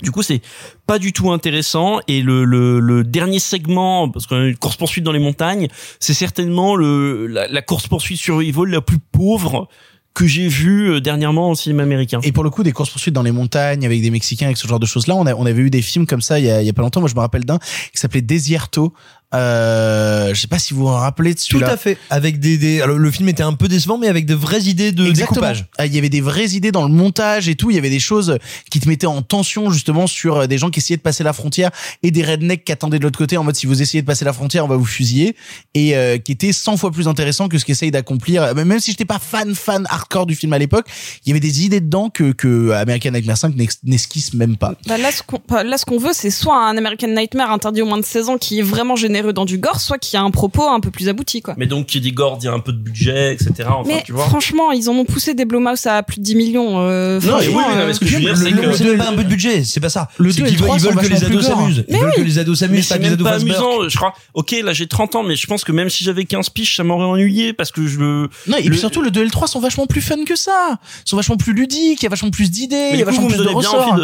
Du 0.01 0.11
coup, 0.11 0.23
c'est 0.23 0.41
pas 0.87 0.97
du 0.97 1.11
tout 1.11 1.29
intéressant. 1.31 1.99
Et 2.07 2.21
le, 2.21 2.45
le, 2.45 2.79
le 2.79 3.03
dernier 3.03 3.39
segment, 3.39 4.09
parce 4.09 4.25
qu'on 4.25 4.37
a 4.37 4.45
une 4.45 4.55
course 4.57 4.77
poursuite 4.77 5.03
dans 5.03 5.11
les 5.11 5.19
montagnes, 5.19 5.67
c'est 5.99 6.13
certainement 6.13 6.75
le, 6.77 7.27
la, 7.27 7.47
la 7.49 7.61
course 7.61 7.87
poursuite 7.87 8.17
survival 8.17 8.69
la 8.69 8.79
plus 8.81 8.99
pauvre 9.11 9.67
que 10.13 10.27
j'ai 10.27 10.47
vue 10.47 10.91
euh, 10.91 10.99
dernièrement 10.99 11.51
au 11.51 11.55
cinéma 11.55 11.83
américain. 11.83 12.19
Et 12.23 12.31
pour 12.31 12.43
le 12.43 12.49
coup, 12.49 12.63
des 12.63 12.71
courses 12.71 12.89
poursuites 12.89 13.13
dans 13.13 13.23
les 13.23 13.31
montagnes 13.31 13.85
avec 13.85 14.01
des 14.01 14.11
Mexicains, 14.11 14.47
avec 14.47 14.57
ce 14.57 14.67
genre 14.67 14.79
de 14.79 14.85
choses-là, 14.85 15.15
on 15.15 15.45
avait 15.45 15.61
eu 15.61 15.69
des 15.69 15.81
films 15.81 16.05
comme 16.05 16.21
ça 16.21 16.39
il 16.39 16.45
y 16.45 16.51
a, 16.51 16.61
il 16.61 16.65
y 16.65 16.69
a 16.69 16.73
pas 16.73 16.81
longtemps. 16.81 16.99
Moi, 16.99 17.09
je 17.09 17.15
me 17.15 17.21
rappelle 17.21 17.45
d'un 17.45 17.59
qui 17.59 17.97
s'appelait 17.99 18.21
Desierto 18.21 18.93
Euh, 19.35 20.33
je 20.33 20.39
sais 20.41 20.47
pas 20.47 20.59
si 20.59 20.73
vous 20.73 20.81
vous 20.81 20.87
rappelez 20.87 21.33
de 21.33 21.39
Tout 21.39 21.45
celui-là. 21.45 21.71
à 21.71 21.77
fait. 21.77 21.97
Avec 22.09 22.39
des, 22.39 22.57
des, 22.57 22.81
alors 22.81 22.97
le 22.97 23.11
film 23.11 23.29
était 23.29 23.43
un 23.43 23.53
peu 23.53 23.67
décevant, 23.67 23.97
mais 23.97 24.07
avec 24.07 24.25
de 24.25 24.33
vraies 24.35 24.61
idées 24.63 24.91
de 24.91 25.05
Exactement. 25.07 25.41
découpage. 25.47 25.65
Ah, 25.77 25.85
Il 25.85 25.93
y 25.93 25.97
avait 25.97 26.09
des 26.09 26.21
vraies 26.21 26.49
idées 26.49 26.71
dans 26.71 26.83
le 26.83 26.93
montage 26.93 27.47
et 27.47 27.55
tout. 27.55 27.69
Il 27.69 27.75
y 27.75 27.77
avait 27.77 27.89
des 27.89 27.99
choses 27.99 28.37
qui 28.71 28.79
te 28.79 28.87
mettaient 28.89 29.07
en 29.07 29.21
tension 29.21 29.69
justement 29.71 30.07
sur 30.07 30.37
euh, 30.37 30.47
des 30.47 30.57
gens 30.57 30.69
qui 30.69 30.79
essayaient 30.79 30.97
de 30.97 31.01
passer 31.01 31.23
la 31.23 31.33
frontière 31.33 31.69
et 32.03 32.11
des 32.11 32.23
rednecks 32.23 32.63
qui 32.65 32.71
attendaient 32.71 32.97
de 32.99 33.03
l'autre 33.03 33.19
côté 33.19 33.37
en 33.37 33.43
mode 33.43 33.55
si 33.55 33.65
vous 33.67 33.81
essayez 33.81 34.01
de 34.01 34.07
passer 34.07 34.25
la 34.25 34.33
frontière, 34.33 34.65
on 34.65 34.67
va 34.67 34.77
vous 34.77 34.85
fusiller 34.85 35.35
et 35.73 35.95
euh, 35.95 36.17
qui 36.17 36.31
était 36.31 36.51
100 36.51 36.77
fois 36.77 36.91
plus 36.91 37.07
intéressant 37.07 37.47
que 37.49 37.57
ce 37.57 37.65
qu'essaye 37.65 37.91
d'accomplir. 37.91 38.41
euh, 38.43 38.53
Même 38.53 38.79
si 38.79 38.91
j'étais 38.91 39.05
pas 39.05 39.19
fan 39.19 39.53
fan 39.55 39.85
hardcore 39.89 40.25
du 40.25 40.35
film 40.35 40.53
à 40.53 40.57
l'époque, 40.57 40.87
il 41.25 41.29
y 41.29 41.31
avait 41.31 41.39
des 41.39 41.65
idées 41.65 41.81
dedans 41.81 42.09
que 42.09 42.31
que 42.31 42.71
American 42.71 43.11
Nightmare 43.11 43.37
5 43.37 43.55
n'ex- 43.55 43.79
n'esquisse 43.83 44.33
même 44.33 44.57
pas. 44.57 44.73
Bah 44.87 44.97
là, 44.97 45.11
ce 45.11 45.21
qu'on 45.23 45.39
bah, 45.47 45.63
là, 45.63 45.77
ce 45.77 45.85
qu'on 45.85 45.99
veut, 45.99 46.13
c'est 46.13 46.31
soit 46.31 46.57
un 46.67 46.77
American 46.77 47.07
Nightmare 47.09 47.51
interdit 47.51 47.81
au 47.81 47.85
moins 47.85 47.97
de 47.99 48.05
16 48.05 48.29
ans 48.29 48.37
qui 48.37 48.59
est 48.59 48.63
vraiment 48.63 48.95
généreux 48.95 49.18
dans 49.33 49.45
du 49.45 49.57
gore, 49.57 49.79
soit 49.79 49.97
qui 49.97 50.17
a 50.17 50.21
un 50.21 50.31
propos 50.31 50.67
un 50.67 50.79
peu 50.79 50.91
plus 50.91 51.09
abouti, 51.09 51.41
quoi. 51.41 51.53
Mais 51.57 51.65
donc, 51.65 51.87
qui 51.87 51.99
dit 52.01 52.11
gore, 52.11 52.37
dit 52.37 52.47
un 52.47 52.59
peu 52.59 52.71
de 52.71 52.77
budget, 52.77 53.33
etc. 53.33 53.51
Enfin, 53.67 53.83
Mais 53.87 54.03
tu 54.05 54.11
vois. 54.11 54.25
franchement, 54.25 54.71
ils 54.71 54.89
en 54.89 54.93
ont 54.93 55.05
poussé 55.05 55.33
des 55.33 55.45
Blumhouse 55.45 55.85
à 55.87 56.03
plus 56.03 56.19
de 56.19 56.23
10 56.23 56.35
millions. 56.35 56.79
Euh, 56.79 57.19
Non, 57.21 57.37
mais 57.39 57.47
oui, 57.47 57.53
non, 57.53 57.61
euh, 57.71 57.87
mais 57.87 57.93
ce 57.93 57.99
que 57.99 58.05
je 58.05 58.15
veux 58.15 58.19
dire, 58.21 58.37
c'est 58.37 58.49
le- 58.49 58.61
que. 58.61 58.71
c'est 58.73 58.83
même 58.85 58.97
pas 58.97 59.09
un 59.09 59.15
peu 59.15 59.23
de 59.23 59.29
budget, 59.29 59.63
c'est 59.63 59.79
pas 59.79 59.89
ça. 59.89 60.09
Le 60.17 60.31
C'est 60.31 60.41
deux 60.41 60.47
et 60.47 60.49
qu'ils 60.49 60.57
le 60.59 60.63
trois 60.63 60.77
veulent- 60.77 60.91
ils 60.91 60.93
veulent 60.93 60.93
sont 60.93 60.99
que 60.99 61.03
les 61.07 61.19
vachement 61.19 61.29
ados 61.39 61.45
s'amusent. 61.45 61.85
Ils 61.87 61.97
veulent 61.97 62.13
que 62.15 62.21
les 62.21 62.39
ados 62.39 62.59
s'amusent, 62.59 62.87
pas 62.87 62.97
que 62.97 63.03
les 63.03 63.11
ados 63.13 63.27
fassent 63.27 63.41
amusant. 63.41 63.87
Je 63.89 63.95
crois, 63.97 64.13
ok, 64.33 64.55
là 64.63 64.73
j'ai 64.73 64.87
30 64.87 65.15
ans, 65.15 65.23
mais 65.23 65.35
je 65.35 65.47
pense 65.47 65.63
que 65.63 65.71
même 65.71 65.89
si 65.89 66.03
j'avais 66.03 66.25
15 66.25 66.49
piges, 66.49 66.75
ça 66.75 66.83
m'aurait 66.83 67.05
ennuyé 67.05 67.53
parce 67.53 67.71
que 67.71 67.85
je. 67.87 67.99
Non, 67.99 68.57
et 68.57 68.69
puis 68.69 68.77
surtout 68.77 69.01
le 69.01 69.11
2 69.11 69.21
et 69.21 69.25
le 69.25 69.29
3 69.31 69.47
sont 69.47 69.59
vachement 69.59 69.85
plus 69.87 70.01
fun 70.01 70.23
que 70.25 70.35
ça. 70.35 70.77
Sont 71.05 71.15
vachement 71.15 71.37
plus 71.37 71.53
ludiques, 71.53 72.01
il 72.01 72.03
y 72.03 72.07
a 72.07 72.09
vachement 72.09 72.29
plus 72.31 72.51
d'idées, 72.51 72.89
il 72.93 72.99
y 72.99 73.01
a 73.01 73.05
vachement 73.05 73.27
plus 73.27 73.37
de 73.37 73.47
ressorts. 73.47 73.97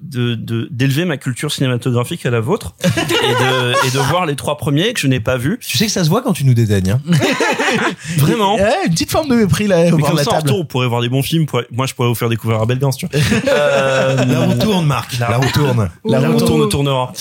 De 0.00 0.34
d'élever 0.70 1.04
ma 1.04 1.16
culture 1.16 1.52
cinématographique 1.52 2.24
à 2.26 2.30
la 2.30 2.40
vôtre 2.40 2.74
et 2.84 2.88
de 2.88 3.86
et 3.86 3.90
de 3.90 3.98
voir 3.98 4.26
les 4.26 4.36
trois 4.36 4.56
premiers 4.56 4.92
que 4.92 5.00
je 5.00 5.06
n'ai 5.06 5.20
pas 5.20 5.36
vus 5.36 5.58
Tu 5.66 5.76
sais 5.78 5.86
que 5.86 5.92
ça 5.92 6.04
se 6.04 6.08
voit 6.08 6.22
quand 6.22 6.32
tu 6.32 6.44
nous 6.44 6.54
dédaignes. 6.54 6.90
Hein. 6.92 7.00
vraiment 8.18 8.56
Ouais, 8.56 8.74
une 8.86 8.92
petite 8.92 9.10
forme 9.10 9.28
de 9.28 9.34
mépris 9.34 9.66
là, 9.66 9.84
mais 9.84 9.90
comme 9.90 10.00
la 10.16 10.24
ça 10.24 10.30
en 10.30 10.34
table. 10.34 10.48
retour 10.48 10.60
on 10.60 10.64
pourrait 10.64 10.88
voir 10.88 11.02
des 11.02 11.08
bons 11.08 11.22
films 11.22 11.46
pour- 11.46 11.62
moi 11.70 11.86
je 11.86 11.94
pourrais 11.94 12.08
vous 12.08 12.14
faire 12.14 12.28
découvrir 12.28 12.60
Abel 12.60 12.78
Gance 12.78 12.96
tu 12.96 13.06
vois 13.06 13.18
euh, 13.48 14.24
La 14.24 14.40
roue 14.46 14.54
tourne, 14.58 14.86
Marc. 14.86 15.18
La 15.18 15.36
roue 15.38 15.50
tourne. 15.52 15.90
Roue 16.04 16.12
roue 16.14 16.38
tourne 16.38 16.38
tourne. 16.38 16.68
tournera 16.70 17.12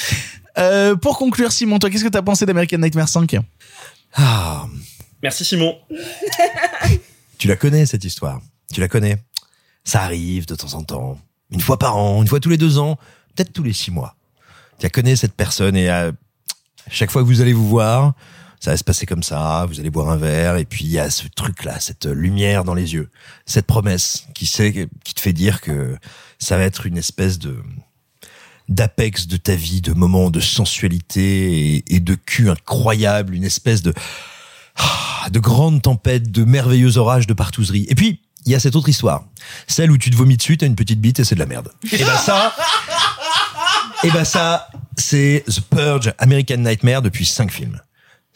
Euh, 0.57 0.95
pour 0.95 1.17
conclure, 1.17 1.51
Simon, 1.51 1.80
toi, 1.80 1.89
qu'est-ce 1.89 2.03
que 2.05 2.09
t'as 2.09 2.21
pensé 2.21 2.45
d'American 2.45 2.78
Nightmare 2.78 3.09
5 3.09 3.36
Ah, 4.15 4.65
merci 5.21 5.43
Simon 5.43 5.76
tu 7.38 7.47
la 7.47 7.55
connais 7.55 7.86
cette 7.86 8.03
histoire. 8.05 8.39
Tu 8.73 8.80
la 8.80 8.88
connais. 8.88 9.17
Ça 9.84 10.01
arrive 10.01 10.45
de 10.47 10.55
temps 10.55 10.73
en 10.73 10.84
temps, 10.84 11.17
une 11.52 11.62
fois 11.62 11.78
par 11.78 11.98
an, 11.98 12.22
une 12.22 12.28
fois 12.28 12.39
tous 12.39 12.50
les 12.50 12.58
deux 12.58 12.78
ans, 12.78 12.98
peut-être 13.36 13.54
tous 13.54 13.64
les 13.64 13.74
six 13.74 13.91
mois. 13.91 14.16
Tu 14.80 14.89
connais 14.89 15.16
cette 15.16 15.34
personne 15.34 15.76
et 15.76 15.89
à 15.89 16.12
chaque 16.89 17.12
fois 17.12 17.22
que 17.22 17.28
vous 17.28 17.41
allez 17.41 17.54
vous 17.54 17.68
voir, 17.68 18.14
ça 18.60 18.72
va 18.72 18.78
se 18.78 18.84
passer 18.84 19.06
comme 19.06 19.24
ça. 19.24 19.66
Vous 19.68 19.80
allez 19.80 19.89
boire 19.89 20.10
un 20.10 20.18
verre 20.18 20.58
et 20.58 20.66
puis 20.66 20.86
il 20.86 20.91
y 20.91 21.00
a 21.00 21.10
ce 21.10 21.28
truc-là, 21.28 21.80
cette 21.80 22.06
lumière 22.06 22.64
dans 22.64 22.74
les 22.74 22.93
yeux, 22.93 23.10
cette 23.46 23.68
promesse 23.68 24.28
qui 24.34 24.48
sait, 24.48 24.89
qui 25.04 25.14
te 25.14 25.22
fait 25.22 25.34
dire 25.34 25.62
que 25.62 25.98
ça 26.39 26.58
va 26.58 26.64
être 26.64 26.86
une 26.86 26.98
espèce 26.98 27.39
de 27.39 27.58
d'apex 28.68 29.28
de 29.28 29.38
ta 29.38 29.56
vie, 29.56 29.82
de 29.82 29.93
moments 29.93 30.32
de 30.32 30.39
sensualité 30.39 31.76
et, 31.76 31.96
et 31.96 32.00
de 32.00 32.16
cul 32.16 32.50
incroyable, 32.50 33.36
une 33.36 33.43
espèce 33.43 33.84
de 33.84 33.93
ah, 34.78 35.30
de 35.32 35.39
grandes 35.39 35.82
tempêtes, 35.82 36.32
de 36.32 36.43
merveilleux 36.43 36.98
orages 36.98 37.28
de 37.28 37.34
partouzerie. 37.34 37.86
Et 37.89 37.96
puis, 37.96 38.22
il 38.46 38.52
y 38.52 38.56
a 38.56 38.60
cette 38.60 38.76
autre 38.76 38.89
histoire. 38.89 39.24
Celle 39.68 39.91
où 39.91 39.98
tu 39.98 40.10
te 40.10 40.16
vomis 40.16 40.38
dessus, 40.38 40.58
t'as 40.58 40.66
une 40.66 40.76
petite 40.76 41.01
bite 41.01 41.20
et 41.20 41.24
c'est 41.24 41.36
de 41.36 41.39
la 41.39 41.46
merde. 41.46 41.72
Et 41.92 41.97
ben 41.97 42.17
ça, 42.17 42.55
et 44.04 44.12
ben 44.12 44.24
ça, 44.26 44.70
c'est 44.97 45.43
The 45.47 45.62
Purge, 45.62 46.13
American 46.20 46.58
Nightmare 46.58 47.01
depuis 47.01 47.26
cinq 47.26 47.51
films. 47.51 47.80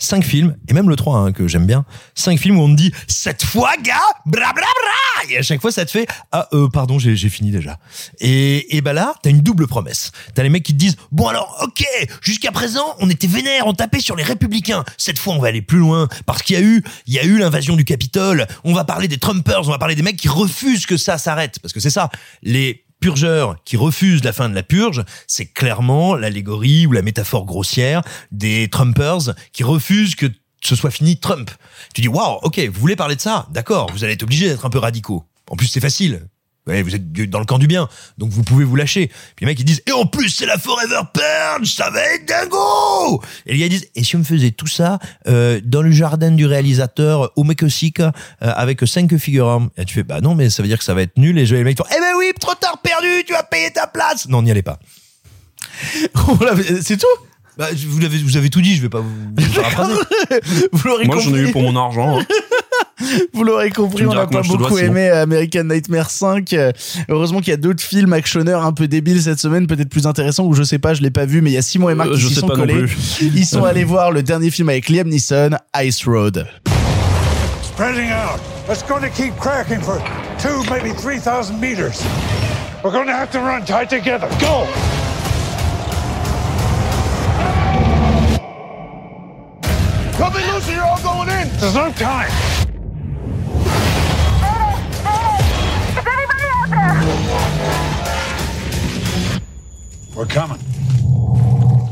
Cinq 0.02 0.24
films, 0.24 0.56
et 0.70 0.74
même 0.74 0.90
le 0.90 0.96
3 0.96 1.18
hein, 1.18 1.32
que 1.34 1.48
j'aime 1.50 1.66
bien, 1.66 1.84
cinq 2.16 2.40
films 2.40 2.58
où 2.58 2.64
on 2.64 2.70
te 2.70 2.76
dit 2.76 2.94
cette 3.08 3.44
fois 3.44 3.74
gars, 3.84 4.00
bra 4.26 4.54
bra 4.54 4.54
bra, 4.54 5.30
et 5.30 5.38
à 5.38 5.42
chaque 5.42 5.60
fois 5.60 5.74
ça 5.74 5.86
te 5.86 5.92
fait 5.92 6.08
ah 6.32 6.48
euh, 6.54 6.70
pardon 6.70 7.00
j'ai 7.00 7.18
j'ai 7.18 7.28
fini 7.28 7.52
déjà. 7.52 7.80
Et 8.20 8.78
et 8.78 8.80
bah 8.80 8.94
là 8.94 9.14
t'as 9.22 9.30
une 9.30 9.42
double 9.42 9.68
promesse. 9.68 10.12
T'as 10.34 10.44
les 10.44 10.50
mecs 10.50 10.64
qui 10.64 10.72
te 10.72 10.78
disent 10.78 10.96
bon 11.12 11.28
alors 11.28 11.60
ok 11.64 11.86
jusqu'à 12.22 12.54
présent 12.54 12.96
on 13.00 13.10
était 13.10 13.28
vénère, 13.28 13.68
on 13.68 13.74
tapait 13.74 14.00
sur 14.00 14.16
les 14.16 14.24
républicains. 14.24 14.86
Cette 14.98 15.20
fois 15.20 15.34
on 15.34 15.40
va 15.40 15.50
aller 15.50 15.62
plus 15.62 15.80
loin 15.80 16.08
parce 16.26 16.44
qu'il 16.44 16.56
y 16.56 16.60
a 16.60 16.64
eu 16.64 16.82
il 17.06 17.14
y 17.14 17.20
a 17.20 17.26
eu 17.26 17.38
l'invasion 17.38 17.76
du 17.76 17.84
Capitole. 17.84 18.48
On 18.64 18.74
va 18.74 18.86
parler 18.86 19.10
des 19.10 19.18
Trumpers, 19.18 19.68
on 19.68 19.72
va 19.72 19.80
parler 19.80 19.96
des 19.96 20.04
mecs 20.04 20.18
qui 20.18 20.30
refusent 20.30 20.86
que 20.86 20.96
ça 20.96 21.18
s'arrête 21.18 21.60
parce 21.60 21.74
que 21.74 21.82
c'est 21.82 21.90
ça 21.90 22.10
les 22.42 22.86
purgeurs 23.00 23.56
qui 23.64 23.78
refusent 23.78 24.24
la 24.24 24.34
fin 24.34 24.50
de 24.50 24.56
la 24.56 24.64
purge, 24.64 25.04
c'est 25.28 25.46
clairement 25.46 26.16
l'allégorie 26.16 26.88
ou 26.88 26.92
la 26.92 27.02
métaphore 27.02 27.46
grossière 27.46 28.02
des 28.32 28.68
Trumpers 28.70 29.34
qui 29.54 29.64
refusent 29.64 30.16
que 30.16 30.28
ce 30.62 30.76
soit 30.76 30.92
fini 30.92 31.18
Trump. 31.18 31.52
Tu 31.94 32.02
dis, 32.02 32.08
waouh, 32.08 32.40
ok, 32.44 32.60
vous 32.72 32.80
voulez 32.80 32.96
parler 32.96 33.16
de 33.16 33.22
ça? 33.22 33.48
D'accord, 33.52 33.90
vous 33.92 34.04
allez 34.04 34.14
être 34.14 34.24
obligé 34.24 34.50
d'être 34.50 34.66
un 34.66 34.70
peu 34.70 34.80
radicaux. 34.80 35.24
En 35.50 35.56
plus, 35.56 35.68
c'est 35.68 35.80
facile. 35.80 36.28
Ouais, 36.70 36.84
vous 36.84 36.94
êtes 36.94 37.12
dans 37.32 37.40
le 37.40 37.46
camp 37.46 37.58
du 37.58 37.66
bien, 37.66 37.90
donc 38.20 38.30
vous 38.30 38.44
pouvez 38.44 38.64
vous 38.64 38.76
lâcher. 38.76 39.08
Puis 39.36 39.44
les 39.44 39.48
mecs 39.48 39.60
ils 39.60 39.66
disent 39.66 39.82
et 39.88 39.92
en 39.92 40.06
plus 40.06 40.30
c'est 40.30 40.46
la 40.46 40.60
Forever 40.60 41.02
Purge, 41.12 41.74
ça 41.74 41.90
va 41.90 42.00
être 42.14 42.26
dingo. 42.28 43.24
Et 43.48 43.54
les 43.54 43.58
gars 43.58 43.66
ils 43.66 43.70
disent 43.70 43.88
et 43.96 44.04
si 44.04 44.16
on 44.16 44.24
faisait 44.24 44.52
tout 44.52 44.68
ça 44.68 45.00
euh, 45.28 45.60
dans 45.64 45.82
le 45.82 45.90
jardin 45.90 46.30
du 46.30 46.46
réalisateur 46.46 47.32
au 47.36 47.44
Mexique 47.44 48.02
euh, 48.02 48.12
avec 48.40 48.82
cinq 48.86 49.18
figurants 49.18 49.70
Et 49.78 49.86
tu 49.86 49.96
fais 49.96 50.04
bah 50.04 50.22
non 50.22 50.36
mais 50.36 50.52
ça 50.52 50.62
veut 50.62 50.68
dire 50.68 50.78
que 50.78 50.84
ça 50.84 50.94
va 50.94 51.02
être 51.02 51.18
nul 51.18 51.40
et 51.40 51.46
les 51.46 51.64
mecs 51.64 51.78
font 51.78 51.86
eh 51.90 52.00
ben 52.00 52.14
oui 52.20 52.32
trop 52.40 52.54
tard 52.54 52.78
perdu, 52.84 53.24
tu 53.26 53.34
vas 53.34 53.42
payer 53.42 53.72
ta 53.72 53.88
place. 53.88 54.28
Non 54.28 54.44
n'y 54.44 54.52
allez 54.52 54.62
pas. 54.62 54.80
C'est 56.82 56.98
tout? 56.98 57.08
Bah, 57.60 57.68
vous 57.74 58.38
avez 58.38 58.50
tout 58.50 58.62
dit, 58.62 58.76
je 58.76 58.82
vais 58.82 58.90
pas 58.90 59.02
vous, 59.02 59.10
vous 59.36 59.54
paraphraser. 59.54 59.94
Vous 60.72 60.88
l'aurez 60.88 61.06
moi 61.06 61.18
compris. 61.18 61.30
j'en 61.30 61.36
ai 61.36 61.42
eu 61.42 61.52
pour 61.52 61.62
mon 61.62 61.76
argent 61.76 62.20
hein. 62.20 62.26
Vous 63.34 63.44
l'aurez 63.44 63.70
compris, 63.72 64.06
on 64.06 64.14
n'a 64.14 64.28
pas 64.28 64.42
beaucoup 64.42 64.78
aimé 64.78 65.10
American 65.10 65.64
Nightmare 65.66 66.10
5. 66.10 66.52
Euh, 66.54 66.72
Heureusement 67.08 67.40
qu'il 67.40 67.50
y 67.50 67.54
a 67.54 67.58
d'autres 67.58 67.82
films 67.84 68.14
actionneurs 68.14 68.64
un 68.66 68.74
peu 68.74 68.88
débiles 68.88 69.22
cette 69.22 69.40
semaine, 69.40 69.68
peut-être 69.68 69.90
plus 69.90 70.06
intéressants, 70.08 70.46
ou 70.46 70.54
je 70.54 70.64
sais 70.64 70.80
pas, 70.80 70.94
je 70.94 71.02
l'ai 71.02 71.12
pas 71.12 71.26
vu, 71.26 71.42
mais 71.42 71.52
il 71.52 71.54
y 71.54 71.58
a 71.58 71.62
Simon 71.62 71.90
et 71.90 71.96
Marc 71.96 72.10
Euh, 72.10 72.16
qui 72.16 72.20
je 72.22 72.28
s'y 72.28 72.34
sais 72.36 72.40
sont 72.42 72.48
pas 72.48 72.56
non 72.56 72.62
collés. 72.62 72.84
plus. 72.86 73.22
Ils 73.36 73.46
sont 73.46 73.64
allés 73.64 73.84
voir 73.86 74.12
le 74.12 74.24
dernier 74.24 74.50
film 74.52 74.70
avec 74.70 74.90
Liam 74.90 75.08
Neeson, 75.08 75.52
Ice 75.82 76.06
Road. 76.06 76.46
Spreading 77.64 78.10
out. 78.12 78.40
It's 78.70 78.84
going 78.84 79.02
to 79.02 79.10
keep 79.10 79.36
cracking 79.38 79.80
for 79.80 80.00
two, 80.38 80.64
maybe 80.70 80.94
3,000 80.94 81.60
meters. 81.60 82.02
We're 82.84 82.92
going 82.92 83.08
to 83.08 83.14
have 83.14 83.32
to 83.32 83.40
run 83.40 83.64
tight 83.66 83.90
together. 83.90 84.28
Go! 84.40 84.68
Cut 90.18 90.34
me 90.34 90.42
loose 90.52 90.68
or 90.70 90.74
you're 90.74 90.84
all 90.84 91.02
going 91.02 91.30
in! 91.30 91.48
There's 91.60 91.76
no 91.76 91.92
time! 91.94 92.30
We're 100.16 100.26
coming. 100.28 100.60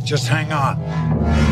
Just 0.04 0.28
hang 0.28 0.52
on. 0.52 1.47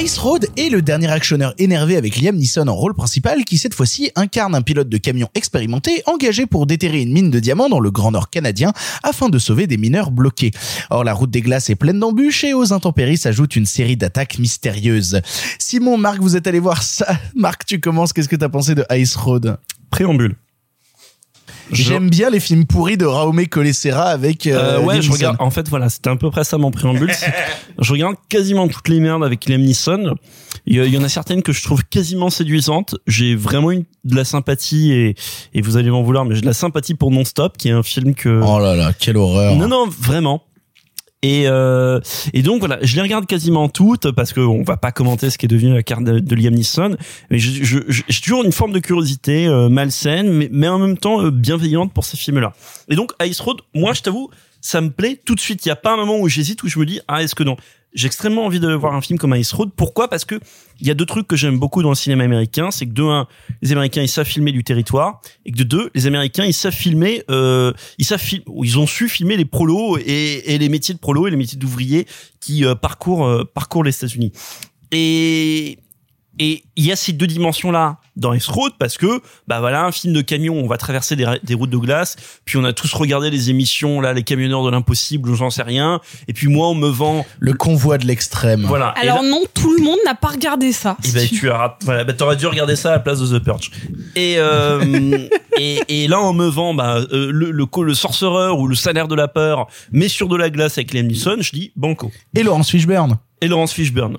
Ice 0.00 0.18
Road 0.18 0.46
est 0.56 0.68
le 0.68 0.80
dernier 0.80 1.10
actionneur 1.10 1.54
énervé 1.58 1.96
avec 1.96 2.20
Liam 2.20 2.36
Neeson 2.36 2.68
en 2.68 2.74
rôle 2.74 2.94
principal 2.94 3.44
qui 3.44 3.58
cette 3.58 3.74
fois-ci 3.74 4.12
incarne 4.14 4.54
un 4.54 4.62
pilote 4.62 4.88
de 4.88 4.96
camion 4.96 5.28
expérimenté 5.34 6.04
engagé 6.06 6.46
pour 6.46 6.66
déterrer 6.66 7.00
une 7.00 7.12
mine 7.12 7.30
de 7.32 7.40
diamants 7.40 7.68
dans 7.68 7.80
le 7.80 7.90
Grand 7.90 8.12
Nord 8.12 8.30
canadien 8.30 8.72
afin 9.02 9.28
de 9.28 9.40
sauver 9.40 9.66
des 9.66 9.76
mineurs 9.76 10.12
bloqués. 10.12 10.52
Or 10.90 11.02
la 11.02 11.14
route 11.14 11.30
des 11.30 11.40
glaces 11.40 11.68
est 11.68 11.74
pleine 11.74 11.98
d'embûches 11.98 12.44
et 12.44 12.54
aux 12.54 12.72
intempéries 12.72 13.18
s'ajoute 13.18 13.56
une 13.56 13.66
série 13.66 13.96
d'attaques 13.96 14.38
mystérieuses. 14.38 15.20
Simon, 15.58 15.98
Marc, 15.98 16.20
vous 16.20 16.36
êtes 16.36 16.46
allé 16.46 16.60
voir 16.60 16.84
ça. 16.84 17.18
Marc, 17.34 17.64
tu 17.66 17.80
commences. 17.80 18.12
Qu'est-ce 18.12 18.28
que 18.28 18.36
t'as 18.36 18.48
pensé 18.48 18.76
de 18.76 18.84
Ice 18.92 19.16
Road? 19.16 19.58
Préambule 19.90 20.36
J'aime 21.72 22.10
bien 22.10 22.30
les 22.30 22.40
films 22.40 22.66
pourris 22.66 22.96
de 22.96 23.04
Raume 23.04 23.46
Colessera 23.46 24.04
avec 24.04 24.46
euh, 24.46 24.78
Euh, 24.78 24.80
ouais, 24.80 24.94
Liam 24.94 25.02
je 25.02 25.12
regarde. 25.12 25.36
En 25.38 25.50
fait, 25.50 25.68
voilà, 25.68 25.88
c'était 25.88 26.10
à 26.10 26.16
peu 26.16 26.30
près 26.30 26.44
ça 26.44 26.58
mon 26.58 26.70
préambule. 26.70 27.12
Je 27.80 27.92
regarde 27.92 28.16
quasiment 28.28 28.66
toutes 28.66 28.88
les 28.88 28.98
merdes 28.98 29.22
avec 29.22 29.48
Liam 29.48 29.60
Neeson. 29.60 30.16
Il 30.66 30.84
y, 30.84 30.98
en 30.98 31.04
a 31.04 31.08
certaines 31.08 31.42
que 31.42 31.52
je 31.52 31.62
trouve 31.62 31.84
quasiment 31.84 32.28
séduisantes. 32.28 32.96
J'ai 33.06 33.36
vraiment 33.36 33.70
une, 33.70 33.84
de 34.04 34.16
la 34.16 34.24
sympathie 34.24 34.92
et, 34.92 35.14
et 35.54 35.62
vous 35.62 35.76
allez 35.76 35.90
m'en 35.90 36.02
vouloir, 36.02 36.24
mais 36.24 36.34
j'ai 36.34 36.40
de 36.40 36.46
la 36.46 36.54
sympathie 36.54 36.94
pour 36.94 37.10
Non-Stop, 37.10 37.56
qui 37.56 37.68
est 37.68 37.72
un 37.72 37.84
film 37.84 38.14
que. 38.14 38.42
Oh 38.44 38.58
là 38.58 38.74
là, 38.74 38.92
quelle 38.92 39.16
horreur. 39.16 39.54
Non, 39.54 39.68
non, 39.68 39.86
vraiment. 39.88 40.42
Et, 41.22 41.48
euh, 41.48 41.98
et 42.32 42.42
donc 42.42 42.60
voilà, 42.60 42.78
je 42.82 42.94
les 42.94 43.02
regarde 43.02 43.26
quasiment 43.26 43.68
toutes 43.68 44.12
parce 44.12 44.32
que 44.32 44.38
on 44.40 44.62
va 44.62 44.76
pas 44.76 44.92
commenter 44.92 45.30
ce 45.30 45.38
qui 45.38 45.46
est 45.46 45.48
devenu 45.48 45.74
la 45.74 45.82
carte 45.82 46.04
de, 46.04 46.34
Liam 46.36 46.54
Neeson, 46.54 46.96
mais 47.30 47.40
je- 47.40 47.64
je- 47.64 47.78
je- 47.88 48.02
j'ai 48.08 48.20
toujours 48.20 48.44
une 48.44 48.52
forme 48.52 48.70
de 48.72 48.78
curiosité 48.78 49.48
euh, 49.48 49.68
malsaine, 49.68 50.30
mais, 50.32 50.48
mais 50.52 50.68
en 50.68 50.78
même 50.78 50.96
temps 50.96 51.20
euh, 51.24 51.30
bienveillante 51.32 51.92
pour 51.92 52.04
ces 52.04 52.16
films-là. 52.16 52.52
Et 52.88 52.94
donc 52.94 53.10
Ice 53.24 53.40
Road, 53.40 53.58
moi 53.74 53.94
je 53.94 54.02
t'avoue, 54.02 54.30
ça 54.60 54.80
me 54.80 54.90
plaît 54.90 55.20
tout 55.24 55.34
de 55.34 55.40
suite. 55.40 55.64
Il 55.66 55.68
y 55.68 55.72
a 55.72 55.76
pas 55.76 55.94
un 55.94 55.96
moment 55.96 56.18
où 56.18 56.28
j'hésite 56.28 56.62
où 56.62 56.68
je 56.68 56.78
me 56.78 56.86
dis 56.86 57.00
ah 57.08 57.22
est-ce 57.22 57.34
que 57.34 57.44
non? 57.44 57.56
J'ai 57.94 58.06
extrêmement 58.06 58.44
envie 58.44 58.60
de 58.60 58.70
voir 58.74 58.94
un 58.94 59.00
film 59.00 59.18
comme 59.18 59.34
Ice 59.34 59.50
Road. 59.52 59.70
Pourquoi? 59.74 60.08
Parce 60.10 60.26
que 60.26 60.38
il 60.78 60.86
y 60.86 60.90
a 60.90 60.94
deux 60.94 61.06
trucs 61.06 61.26
que 61.26 61.36
j'aime 61.36 61.58
beaucoup 61.58 61.82
dans 61.82 61.88
le 61.88 61.94
cinéma 61.94 62.24
américain, 62.24 62.70
c'est 62.70 62.86
que 62.86 62.92
de 62.92 63.02
un, 63.02 63.26
les 63.62 63.72
Américains 63.72 64.02
ils 64.02 64.08
savent 64.08 64.26
filmer 64.26 64.52
du 64.52 64.62
territoire, 64.62 65.22
et 65.46 65.52
que 65.52 65.56
de 65.56 65.64
deux, 65.64 65.90
les 65.94 66.06
Américains 66.06 66.44
ils 66.44 66.52
savent 66.52 66.74
filmer, 66.74 67.22
euh, 67.30 67.72
ils 67.96 68.04
savent 68.04 68.20
fil- 68.20 68.44
ils 68.62 68.78
ont 68.78 68.86
su 68.86 69.08
filmer 69.08 69.38
les 69.38 69.46
prolos 69.46 69.96
et, 69.96 70.54
et 70.54 70.58
les 70.58 70.68
métiers 70.68 70.92
de 70.92 70.98
prolos 71.00 71.28
et 71.28 71.30
les 71.30 71.38
métiers 71.38 71.58
d'ouvriers 71.58 72.06
qui 72.40 72.66
euh, 72.66 72.74
parcourent 72.74 73.26
euh, 73.26 73.44
parcourent 73.44 73.84
les 73.84 73.96
États-Unis. 73.96 74.32
Et 74.92 75.78
et 76.38 76.62
il 76.76 76.84
y 76.84 76.92
a 76.92 76.96
ces 76.96 77.12
deux 77.12 77.26
dimensions-là 77.26 77.98
dans 78.16 78.32
Ice 78.32 78.48
Road 78.48 78.72
parce 78.78 78.96
que, 78.98 79.20
bah 79.46 79.60
voilà, 79.60 79.84
un 79.84 79.92
film 79.92 80.12
de 80.12 80.20
camion, 80.20 80.54
on 80.54 80.66
va 80.66 80.76
traverser 80.76 81.16
des, 81.16 81.54
routes 81.54 81.70
de 81.70 81.76
glace, 81.76 82.16
puis 82.44 82.56
on 82.56 82.64
a 82.64 82.72
tous 82.72 82.92
regardé 82.94 83.30
les 83.30 83.50
émissions, 83.50 84.00
là, 84.00 84.12
les 84.12 84.22
camionneurs 84.22 84.64
de 84.64 84.70
l'impossible, 84.70 85.34
j'en 85.34 85.50
sais 85.50 85.62
rien, 85.62 86.00
et 86.26 86.32
puis 86.32 86.48
moi, 86.48 86.68
on 86.68 86.74
me 86.74 86.88
vend... 86.88 87.24
Le 87.38 87.54
convoi 87.54 87.98
de 87.98 88.06
l'extrême. 88.06 88.64
Voilà. 88.66 88.88
Alors 88.88 89.22
là- 89.22 89.28
non, 89.28 89.42
tout 89.54 89.74
le 89.76 89.82
monde 89.82 89.98
n'a 90.04 90.14
pas 90.14 90.28
regardé 90.28 90.72
ça. 90.72 90.96
et 91.04 91.12
ben 91.12 91.28
tu 91.28 91.50
as 91.50 91.78
voilà, 91.82 92.04
bah, 92.04 92.12
t'aurais 92.12 92.36
dû 92.36 92.46
regarder 92.46 92.76
ça 92.76 92.90
à 92.90 92.92
la 92.92 92.98
place 93.00 93.20
de 93.20 93.38
The 93.38 93.42
Purge. 93.42 93.70
Et 94.16 94.34
euh, 94.38 95.28
et, 95.58 95.80
et 95.88 96.08
là 96.08 96.20
on 96.20 96.32
me 96.32 96.46
vend 96.46 96.74
bah, 96.74 96.98
euh, 97.12 97.30
le, 97.32 97.50
le 97.50 97.66
le 97.82 97.94
sorcereur 97.94 98.58
ou 98.58 98.66
le 98.66 98.74
salaire 98.74 99.08
de 99.08 99.14
la 99.14 99.28
peur, 99.28 99.68
mais 99.92 100.08
sur 100.08 100.28
de 100.28 100.36
la 100.36 100.50
glace 100.50 100.78
avec 100.78 100.92
Liam 100.92 101.06
Neeson, 101.06 101.36
je 101.40 101.52
dis 101.52 101.72
banco. 101.76 102.10
Et 102.34 102.42
Laurence 102.42 102.70
Fishburne. 102.70 103.18
Et 103.40 103.48
Laurence 103.48 103.72
Fishburne. 103.72 104.18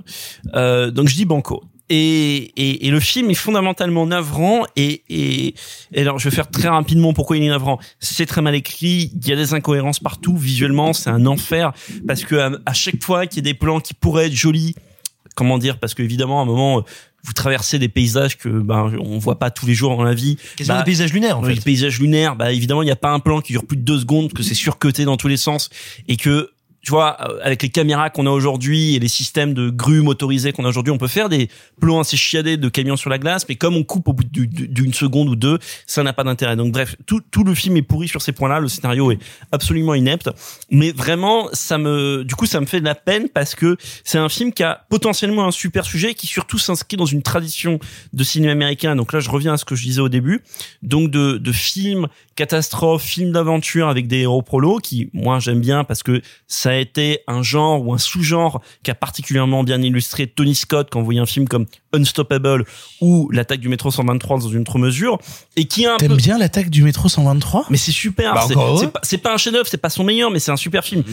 Euh, 0.56 0.92
donc 0.92 1.08
je 1.08 1.16
dis 1.16 1.26
banco. 1.26 1.64
Et, 1.92 2.52
et, 2.56 2.86
et 2.88 2.92
le 2.92 3.00
film 3.00 3.32
est 3.32 3.36
fondamentalement 3.36 4.06
navrant 4.06 4.64
et, 4.76 5.02
et, 5.10 5.56
et 5.92 6.02
alors 6.02 6.20
je 6.20 6.30
vais 6.30 6.36
faire 6.36 6.50
très 6.50 6.68
rapidement 6.68 7.14
pourquoi 7.14 7.38
il 7.38 7.44
est 7.44 7.50
navrant. 7.50 7.80
C'est 8.00 8.28
très 8.28 8.42
mal 8.44 8.54
écrit, 8.54 9.12
il 9.20 9.28
y 9.28 9.32
a 9.32 9.36
des 9.36 9.56
incohérences 9.56 10.00
partout, 10.00 10.38
visuellement 10.38 10.94
c'est 10.94 11.10
un 11.10 11.26
enfer 11.26 11.74
parce 12.08 12.24
que 12.24 12.36
à, 12.36 12.52
à 12.68 12.74
chaque 12.74 13.04
fois 13.04 13.26
qu'il 13.26 13.38
y 13.38 13.50
a 13.50 13.52
des 13.52 13.58
plans 13.58 13.80
qui 13.80 13.96
pourraient 13.96 14.28
être 14.28 14.36
jolis, 14.36 14.76
comment 15.36 15.58
dire, 15.58 15.80
parce 15.80 15.96
que 15.96 16.04
évidemment 16.04 16.40
à 16.40 16.44
un 16.44 16.46
moment 16.46 16.84
vous 17.24 17.34
traversez 17.34 17.80
des 17.80 17.90
paysages 17.90 18.38
que 18.38 18.48
ben 18.48 18.94
on 19.04 19.18
voit 19.18 19.40
pas 19.40 19.50
tous 19.50 19.66
les 19.66 19.74
jours 19.74 19.98
dans 19.98 20.04
la 20.04 20.14
vie. 20.14 20.38
Quasiment 20.56 20.78
Bah, 20.78 20.84
des 20.84 20.92
paysages 20.92 21.12
lunaires, 21.12 21.40
en 21.40 21.44
fait. 21.44 21.56
Les 21.56 21.62
paysages 21.62 22.00
lunaires, 22.00 22.36
bah 22.36 22.52
évidemment 22.52 22.82
il 22.84 22.86
n'y 22.86 22.92
a 22.92 22.96
pas 22.96 23.12
un 23.12 23.20
plan 23.20 23.42
qui 23.42 23.52
dure 23.54 23.66
plus 23.66 23.78
de 23.78 23.82
deux 23.82 24.00
secondes, 24.00 24.32
que 24.32 24.44
c'est 24.44 24.54
surcoté 24.54 25.06
dans 25.06 25.18
tous 25.18 25.28
les 25.28 25.38
sens 25.38 25.70
et 26.08 26.18
que 26.18 26.52
tu 26.82 26.92
vois, 26.92 27.18
euh, 27.22 27.40
avec 27.44 27.62
les 27.62 27.70
caméras 27.70 28.10
qu'on 28.10 28.26
a 28.26 28.30
aujourd'hui 28.30 28.96
et 28.96 29.00
les 29.00 29.08
systèmes 29.08 29.54
de 29.54 29.70
grues 29.70 30.02
motorisées 30.02 30.54
qu'on 30.54 30.66
a 30.66 30.70
aujourd'hui, 30.70 30.92
on 30.92 30.98
peut 30.98 31.08
faire 31.08 31.28
des 31.30 31.50
plans 31.82 32.00
assez 32.00 32.16
chiadés 32.18 32.58
de 32.58 32.70
camions 32.70 32.96
sur 32.96 33.10
la 33.10 33.18
glace, 33.18 33.46
mais 33.50 33.56
comme 33.56 33.76
on 33.76 33.84
coupe 33.84 34.08
au 34.08 34.14
bout 34.14 34.24
du- 34.24 34.48
du- 34.48 34.68
d'une 34.68 34.94
seconde 34.94 35.30
ou 35.30 35.36
deux, 35.36 35.60
ça 35.86 36.04
n'a 36.04 36.14
pas 36.14 36.24
d'intérêt. 36.24 36.56
Donc 36.56 36.72
bref, 36.72 36.96
tout, 37.06 37.22
tout 37.32 37.44
le 37.44 37.54
film 37.54 37.76
est 37.78 37.82
pourri 37.82 38.08
sur 38.08 38.22
ces 38.22 38.32
points-là, 38.32 38.60
le 38.60 38.68
scénario 38.70 39.12
est 39.12 39.20
absolument 39.52 39.94
inepte, 39.94 40.30
mais 40.72 40.92
vraiment, 40.92 41.50
ça 41.54 41.78
me, 41.78 42.24
du 42.24 42.36
coup, 42.36 42.46
ça 42.46 42.60
me 42.62 42.66
fait 42.66 42.80
de 42.80 42.86
la 42.86 42.96
peine 42.96 43.30
parce 43.30 43.56
que 43.56 43.76
c'est 44.04 44.18
un 44.18 44.30
film 44.30 44.54
qui 44.54 44.64
a 44.64 44.86
potentiellement 44.90 45.46
un 45.46 45.52
super 45.52 45.86
sujet, 45.86 46.14
qui 46.14 46.28
surtout 46.28 46.58
s'inscrit 46.58 46.98
dans 46.98 47.06
une 47.06 47.22
tradition 47.22 47.80
de 48.14 48.24
cinéma 48.24 48.54
américain. 48.54 48.96
Donc 48.96 49.14
là, 49.14 49.20
je 49.20 49.30
reviens 49.30 49.54
à 49.54 49.58
ce 49.58 49.66
que 49.66 49.76
je 49.76 49.84
disais 49.84 50.02
au 50.02 50.10
début, 50.10 50.42
donc 50.82 51.12
de, 51.12 51.38
de 51.38 51.52
films 51.52 52.08
catastrophes, 52.40 53.04
films 53.04 53.34
d'aventure 53.34 53.90
avec 53.90 54.08
des 54.08 54.20
héros 54.20 54.42
prolos, 54.42 54.78
qui 54.78 55.10
moi 55.12 55.40
j'aime 55.40 55.60
bien 55.60 55.84
parce 55.84 56.04
que 56.04 56.22
ça 56.48 56.70
a 56.70 56.76
été 56.76 57.20
un 57.28 57.44
genre 57.44 57.86
ou 57.86 57.94
un 57.94 57.98
sous-genre 57.98 58.62
qui 58.82 58.90
a 58.92 58.96
particulièrement 58.96 59.66
bien 59.66 59.82
illustré 59.82 60.26
Tony 60.26 60.56
Scott 60.56 60.88
quand 60.90 61.00
vous 61.00 61.06
voyez 61.06 61.20
un 61.20 61.26
film 61.26 61.50
comme 61.50 61.66
Unstoppable 61.94 62.64
ou 63.02 63.30
l'attaque 63.32 63.60
du 63.60 63.68
métro 63.68 63.92
123 63.92 64.40
dans 64.40 64.48
une 64.48 64.62
autre 64.62 64.78
mesure 64.80 65.18
et 65.58 65.66
qui 65.66 65.86
a 65.86 65.96
un 65.96 65.98
T'aimes 65.98 66.12
peu 66.12 66.16
bien 66.16 66.38
l'attaque 66.38 66.70
du 66.70 66.82
métro 66.82 67.10
123 67.10 67.66
mais 67.70 67.76
c'est 67.78 67.92
super. 67.92 68.34
Bah, 68.34 68.46
c'est, 69.04 69.18
pas, 69.18 69.34
un 69.34 69.38
chef-d'œuvre, 69.38 69.68
c'est 69.68 69.78
pas 69.78 69.90
son 69.90 70.06
meilleur, 70.06 70.32
mais 70.32 70.40
c'est 70.40 70.52
un 70.52 70.58
super 70.58 70.86
film. 70.86 71.04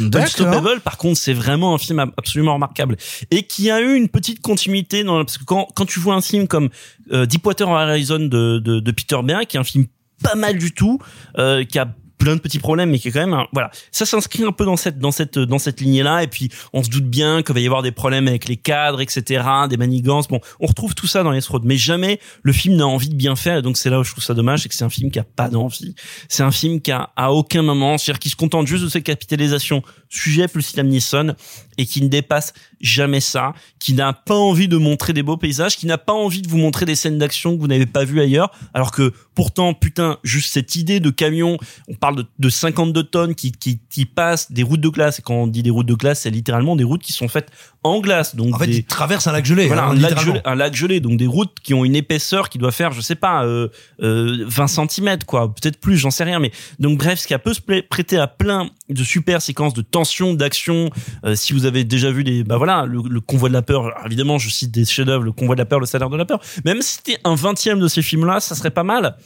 Unstoppable, 0.52 0.80
par 0.80 0.96
contre, 0.96 1.18
c'est 1.18 1.32
vraiment 1.34 1.74
un 1.74 1.78
film 1.78 1.98
ab- 1.98 2.12
absolument 2.16 2.54
remarquable 2.54 2.96
et 3.32 3.42
qui 3.42 3.68
a 3.70 3.80
eu 3.80 3.96
une 3.96 4.08
petite 4.08 4.40
continuité 4.42 5.02
dans 5.02 5.24
parce 5.24 5.38
que 5.38 5.44
quand 5.44 5.66
quand 5.74 5.86
tu 5.86 5.98
vois 5.98 6.14
un 6.14 6.20
film 6.20 6.46
comme 6.46 6.68
euh, 7.12 7.26
Deepwater 7.26 7.68
Horizon 7.68 8.20
de, 8.20 8.58
de 8.60 8.78
de 8.80 8.90
Peter 8.92 9.18
Berg, 9.24 9.46
qui 9.46 9.56
est 9.56 9.60
un 9.60 9.64
film 9.64 9.86
pas 10.22 10.34
mal 10.34 10.58
du 10.58 10.72
tout, 10.72 10.98
euh, 11.38 11.64
qui 11.64 11.78
a 11.78 11.88
plein 12.18 12.34
de 12.34 12.40
petits 12.40 12.58
problèmes 12.58 12.88
mais 12.90 12.98
qui 12.98 13.08
est 13.08 13.10
quand 13.12 13.20
même 13.20 13.34
un- 13.34 13.46
voilà. 13.52 13.70
Ça 13.90 14.06
s'inscrit 14.06 14.42
un 14.42 14.50
peu 14.50 14.64
dans 14.64 14.78
cette 14.78 14.98
dans 14.98 15.10
cette 15.10 15.38
dans 15.38 15.58
cette 15.58 15.82
lignée 15.82 16.02
là 16.02 16.22
et 16.22 16.26
puis 16.26 16.48
on 16.72 16.82
se 16.82 16.88
doute 16.88 17.04
bien 17.04 17.42
qu'il 17.42 17.54
va 17.54 17.60
y 17.60 17.66
avoir 17.66 17.82
des 17.82 17.92
problèmes 17.92 18.26
avec 18.26 18.48
les 18.48 18.56
cadres 18.56 19.02
etc 19.02 19.44
des 19.68 19.76
manigances. 19.76 20.26
Bon 20.26 20.40
on 20.58 20.64
retrouve 20.66 20.94
tout 20.94 21.06
ça 21.06 21.22
dans 21.22 21.30
les 21.30 21.40
Road 21.46 21.64
mais 21.66 21.76
jamais 21.76 22.18
le 22.42 22.54
film 22.54 22.74
n'a 22.76 22.86
envie 22.86 23.10
de 23.10 23.14
bien 23.14 23.36
faire 23.36 23.58
et 23.58 23.62
donc 23.62 23.76
c'est 23.76 23.90
là 23.90 24.00
où 24.00 24.02
je 24.02 24.12
trouve 24.12 24.24
ça 24.24 24.32
dommage 24.32 24.62
c'est 24.62 24.70
que 24.70 24.74
c'est 24.74 24.82
un 24.86 24.88
film 24.88 25.10
qui 25.10 25.18
a 25.18 25.24
pas 25.24 25.50
d'envie. 25.50 25.94
C'est 26.30 26.42
un 26.42 26.50
film 26.50 26.80
qui 26.80 26.90
a 26.90 27.10
à 27.16 27.32
aucun 27.32 27.60
moment 27.60 27.98
c'est-à-dire 27.98 28.18
qui 28.18 28.30
se 28.30 28.36
contente 28.36 28.66
juste 28.66 28.84
de 28.84 28.88
ses 28.88 29.02
capitalisations 29.02 29.82
sujet 30.08 30.48
plus 30.48 30.74
Liam 30.74 30.88
Neeson 30.88 31.34
et 31.78 31.86
qui 31.86 32.02
ne 32.02 32.08
dépasse 32.08 32.52
jamais 32.80 33.20
ça 33.20 33.54
qui 33.78 33.94
n'a 33.94 34.12
pas 34.12 34.34
envie 34.34 34.68
de 34.68 34.76
montrer 34.76 35.12
des 35.12 35.22
beaux 35.22 35.36
paysages 35.36 35.76
qui 35.76 35.86
n'a 35.86 35.98
pas 35.98 36.12
envie 36.12 36.42
de 36.42 36.48
vous 36.48 36.58
montrer 36.58 36.84
des 36.84 36.94
scènes 36.94 37.18
d'action 37.18 37.56
que 37.56 37.60
vous 37.60 37.68
n'avez 37.68 37.86
pas 37.86 38.04
vues 38.04 38.20
ailleurs 38.20 38.50
alors 38.74 38.92
que 38.92 39.12
pourtant 39.34 39.74
putain 39.74 40.18
juste 40.22 40.52
cette 40.52 40.74
idée 40.76 41.00
de 41.00 41.10
camion 41.10 41.58
on 41.88 41.94
parle 41.94 42.16
de, 42.16 42.26
de 42.38 42.48
52 42.48 43.02
tonnes 43.04 43.34
qui, 43.34 43.52
qui, 43.52 43.80
qui 43.90 44.06
passent 44.06 44.52
des 44.52 44.62
routes 44.62 44.80
de 44.80 44.88
glace 44.88 45.18
et 45.18 45.22
quand 45.22 45.34
on 45.34 45.46
dit 45.46 45.62
des 45.62 45.70
routes 45.70 45.86
de 45.86 45.94
glace 45.94 46.20
c'est 46.20 46.30
littéralement 46.30 46.76
des 46.76 46.84
routes 46.84 47.02
qui 47.02 47.12
sont 47.12 47.28
faites 47.28 47.50
en 47.86 48.00
glace 48.00 48.34
donc 48.36 48.54
En 48.54 48.58
fait, 48.58 48.66
des- 48.66 48.76
ils 48.78 48.84
traversent 48.84 49.26
un 49.26 49.32
lac 49.32 49.44
gelé. 49.44 49.66
voilà, 49.66 49.86
hein, 49.86 49.90
un, 49.90 49.94
lac 50.00 50.18
gelé, 50.20 50.40
un 50.44 50.54
lac 50.54 50.74
gelé, 50.74 51.00
donc 51.00 51.16
des 51.18 51.26
routes 51.26 51.56
qui 51.62 51.74
ont 51.74 51.84
une 51.84 51.96
épaisseur 51.96 52.48
qui 52.48 52.58
doit 52.58 52.70
faire, 52.72 52.92
je 52.92 53.00
sais 53.00 53.14
pas, 53.14 53.44
euh, 53.44 53.68
euh, 54.02 54.44
20 54.46 54.66
cm 54.66 55.18
quoi, 55.26 55.54
peut-être 55.54 55.78
plus, 55.80 55.96
j'en 55.96 56.10
sais 56.10 56.24
rien. 56.24 56.38
Mais 56.38 56.50
donc 56.78 56.98
bref, 56.98 57.18
ce 57.20 57.26
qui 57.26 57.34
a 57.34 57.38
peut 57.38 57.54
se 57.54 57.60
prêter 57.88 58.18
à 58.18 58.26
plein 58.26 58.68
de 58.88 59.02
super 59.04 59.40
séquences 59.42 59.74
de 59.74 59.82
tension, 59.82 60.34
d'action. 60.34 60.90
Euh, 61.24 61.34
si 61.34 61.52
vous 61.52 61.64
avez 61.66 61.84
déjà 61.84 62.10
vu 62.10 62.24
des, 62.24 62.44
bah 62.44 62.56
voilà, 62.56 62.84
le, 62.86 63.00
le 63.08 63.20
convoi 63.20 63.48
de 63.48 63.54
la 63.54 63.62
peur. 63.62 63.86
alors 63.86 64.06
évidemment, 64.06 64.38
je 64.38 64.48
cite 64.50 64.70
des 64.70 64.84
chefs-d'œuvre, 64.84 65.24
le 65.24 65.32
convoi 65.32 65.54
de 65.54 65.60
la 65.60 65.66
peur, 65.66 65.80
le 65.80 65.86
salaire 65.86 66.10
de 66.10 66.16
la 66.16 66.24
peur. 66.24 66.40
Même 66.64 66.82
si 66.82 66.96
c'était 66.96 67.18
un 67.24 67.34
vingtième 67.34 67.78
de 67.80 67.88
ces 67.88 68.02
films-là, 68.02 68.40
ça 68.40 68.54
serait 68.54 68.70
pas 68.70 68.84
mal. 68.84 69.16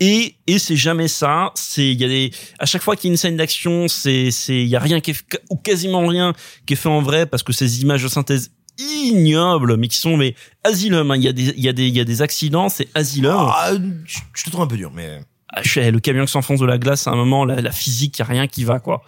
Et, 0.00 0.34
et 0.46 0.58
c'est 0.58 0.76
jamais 0.76 1.08
ça. 1.08 1.52
C'est, 1.54 1.90
il 1.90 2.00
y 2.00 2.04
a 2.04 2.08
des, 2.08 2.30
à 2.58 2.66
chaque 2.66 2.82
fois 2.82 2.96
qu'il 2.96 3.08
y 3.08 3.10
a 3.10 3.12
une 3.12 3.16
scène 3.16 3.36
d'action, 3.36 3.88
c'est, 3.88 4.30
c'est, 4.30 4.60
il 4.60 4.68
y 4.68 4.76
a 4.76 4.80
rien 4.80 5.00
qui 5.00 5.12
est, 5.12 5.24
ou 5.48 5.56
quasiment 5.56 6.06
rien 6.06 6.34
qui 6.66 6.74
est 6.74 6.76
fait 6.76 6.88
en 6.88 7.00
vrai 7.00 7.26
parce 7.26 7.42
que 7.42 7.52
ces 7.52 7.80
images 7.82 8.02
de 8.02 8.08
synthèse 8.08 8.50
ignobles, 8.78 9.76
mais 9.78 9.88
qui 9.88 9.96
sont, 9.96 10.16
mais 10.18 10.34
asylum, 10.64 11.10
hein. 11.10 11.16
Il 11.16 11.22
y 11.22 11.28
a 11.28 11.32
des, 11.32 11.54
il 11.56 11.64
y 11.64 11.68
a 11.68 11.72
des, 11.72 11.88
il 11.88 11.96
y 11.96 12.00
a 12.00 12.04
des 12.04 12.20
accidents, 12.20 12.68
c'est 12.68 12.88
asylum. 12.94 13.48
Ah, 13.48 13.72
je 14.04 14.18
je 14.34 14.44
te 14.44 14.50
trouve 14.50 14.62
un 14.62 14.66
peu 14.66 14.76
dur, 14.76 14.92
mais. 14.94 15.20
Ah, 15.48 15.62
le 15.62 15.98
camion 16.00 16.26
qui 16.26 16.32
s'enfonce 16.32 16.60
de 16.60 16.66
la 16.66 16.76
glace 16.76 17.06
à 17.06 17.12
un 17.12 17.16
moment, 17.16 17.46
la, 17.46 17.62
la 17.62 17.72
physique, 17.72 18.18
il 18.18 18.20
y 18.20 18.22
a 18.22 18.26
rien 18.26 18.46
qui 18.46 18.64
va, 18.64 18.80
quoi. 18.80 19.02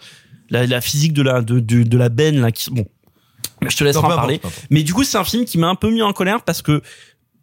La, 0.49 0.65
la 0.65 0.81
physique 0.81 1.13
de 1.13 1.21
la, 1.21 1.41
de, 1.41 1.59
de, 1.59 1.83
de 1.83 1.97
la 1.97 2.09
benne, 2.09 2.41
là, 2.41 2.51
qui, 2.51 2.71
bon. 2.71 2.87
Je 3.67 3.75
te 3.75 3.83
laisserai 3.83 4.05
en 4.05 4.09
parler. 4.09 4.35
importe. 4.35 4.67
Mais 4.69 4.83
du 4.83 4.93
coup, 4.93 5.03
c'est 5.03 5.17
un 5.17 5.23
film 5.23 5.43
qui 5.45 5.57
m'a 5.57 5.67
un 5.67 5.75
peu 5.75 5.91
mis 5.91 6.01
en 6.01 6.13
colère 6.13 6.43
parce 6.43 6.61
que 6.61 6.81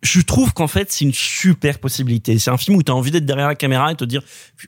je 0.06 0.20
trouve 0.20 0.52
qu'en 0.52 0.68
fait, 0.68 0.90
c'est 0.92 1.04
une 1.04 1.12
super 1.12 1.78
possibilité. 1.78 2.38
C'est 2.38 2.50
un 2.50 2.56
film 2.56 2.76
où 2.76 2.82
tu 2.82 2.92
as 2.92 2.94
envie 2.94 3.10
d'être 3.10 3.26
derrière 3.26 3.48
la 3.48 3.54
caméra 3.54 3.90
et 3.92 3.96
te 3.96 4.04
dire, 4.04 4.22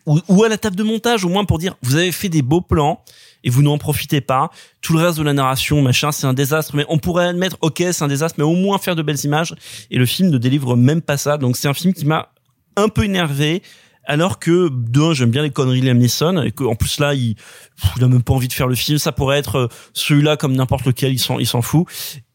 ou, 0.06 0.42
à 0.42 0.48
la 0.48 0.58
table 0.58 0.76
de 0.76 0.82
montage, 0.82 1.24
au 1.24 1.28
moins 1.28 1.44
pour 1.44 1.58
dire, 1.58 1.76
vous 1.82 1.96
avez 1.96 2.12
fait 2.12 2.28
des 2.28 2.42
beaux 2.42 2.60
plans 2.60 3.02
et 3.44 3.50
vous 3.50 3.62
n'en 3.62 3.78
profitez 3.78 4.20
pas. 4.20 4.50
Tout 4.80 4.94
le 4.94 5.00
reste 5.00 5.18
de 5.18 5.22
la 5.22 5.32
narration, 5.32 5.80
machin, 5.80 6.12
c'est 6.12 6.26
un 6.26 6.34
désastre. 6.34 6.74
Mais 6.74 6.84
on 6.88 6.98
pourrait 6.98 7.28
admettre, 7.28 7.56
ok, 7.60 7.84
c'est 7.92 8.02
un 8.02 8.08
désastre, 8.08 8.36
mais 8.38 8.44
au 8.44 8.54
moins 8.54 8.78
faire 8.78 8.96
de 8.96 9.02
belles 9.02 9.24
images. 9.24 9.54
Et 9.90 9.98
le 9.98 10.06
film 10.06 10.30
ne 10.30 10.38
délivre 10.38 10.76
même 10.76 11.02
pas 11.02 11.16
ça. 11.16 11.38
Donc 11.38 11.56
c'est 11.56 11.68
un 11.68 11.74
film 11.74 11.94
qui 11.94 12.04
m'a 12.04 12.32
un 12.76 12.88
peu 12.88 13.04
énervé. 13.04 13.62
Alors 14.10 14.38
que, 14.38 14.70
de 14.72 15.00
un, 15.02 15.12
j'aime 15.12 15.30
bien 15.30 15.42
les 15.42 15.50
conneries 15.50 15.82
de 15.82 15.86
Liam 15.86 15.98
Neeson, 15.98 16.40
et 16.40 16.50
que, 16.50 16.64
en 16.64 16.74
plus, 16.74 16.98
là, 16.98 17.12
il, 17.12 17.34
pff, 17.34 17.90
il 17.98 18.04
a 18.04 18.08
même 18.08 18.22
pas 18.22 18.32
envie 18.32 18.48
de 18.48 18.54
faire 18.54 18.66
le 18.66 18.74
film. 18.74 18.96
Ça 18.96 19.12
pourrait 19.12 19.38
être 19.38 19.56
euh, 19.56 19.68
celui-là 19.92 20.38
comme 20.38 20.56
n'importe 20.56 20.86
lequel, 20.86 21.12
il 21.12 21.18
s'en, 21.18 21.38
il 21.38 21.46
s'en 21.46 21.60
fout. 21.60 21.86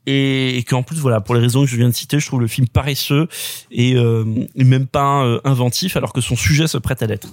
Et, 0.05 0.57
et 0.57 0.63
qu'en 0.63 0.83
plus, 0.83 0.97
voilà, 0.99 1.21
pour 1.21 1.33
les 1.35 1.39
raisons 1.41 1.63
que 1.63 1.69
je 1.69 1.77
viens 1.77 1.87
de 1.87 1.93
citer, 1.93 2.19
je 2.19 2.25
trouve 2.27 2.41
le 2.41 2.47
film 2.47 2.67
paresseux 2.67 3.27
et, 3.71 3.95
euh, 3.95 4.25
et 4.55 4.63
même 4.65 4.85
pas 4.85 5.23
euh, 5.23 5.39
inventif, 5.45 5.95
alors 5.95 6.11
que 6.11 6.19
son 6.21 6.35
sujet 6.35 6.67
se 6.67 6.77
prête 6.77 7.01
à 7.01 7.05
l'être. 7.07 7.29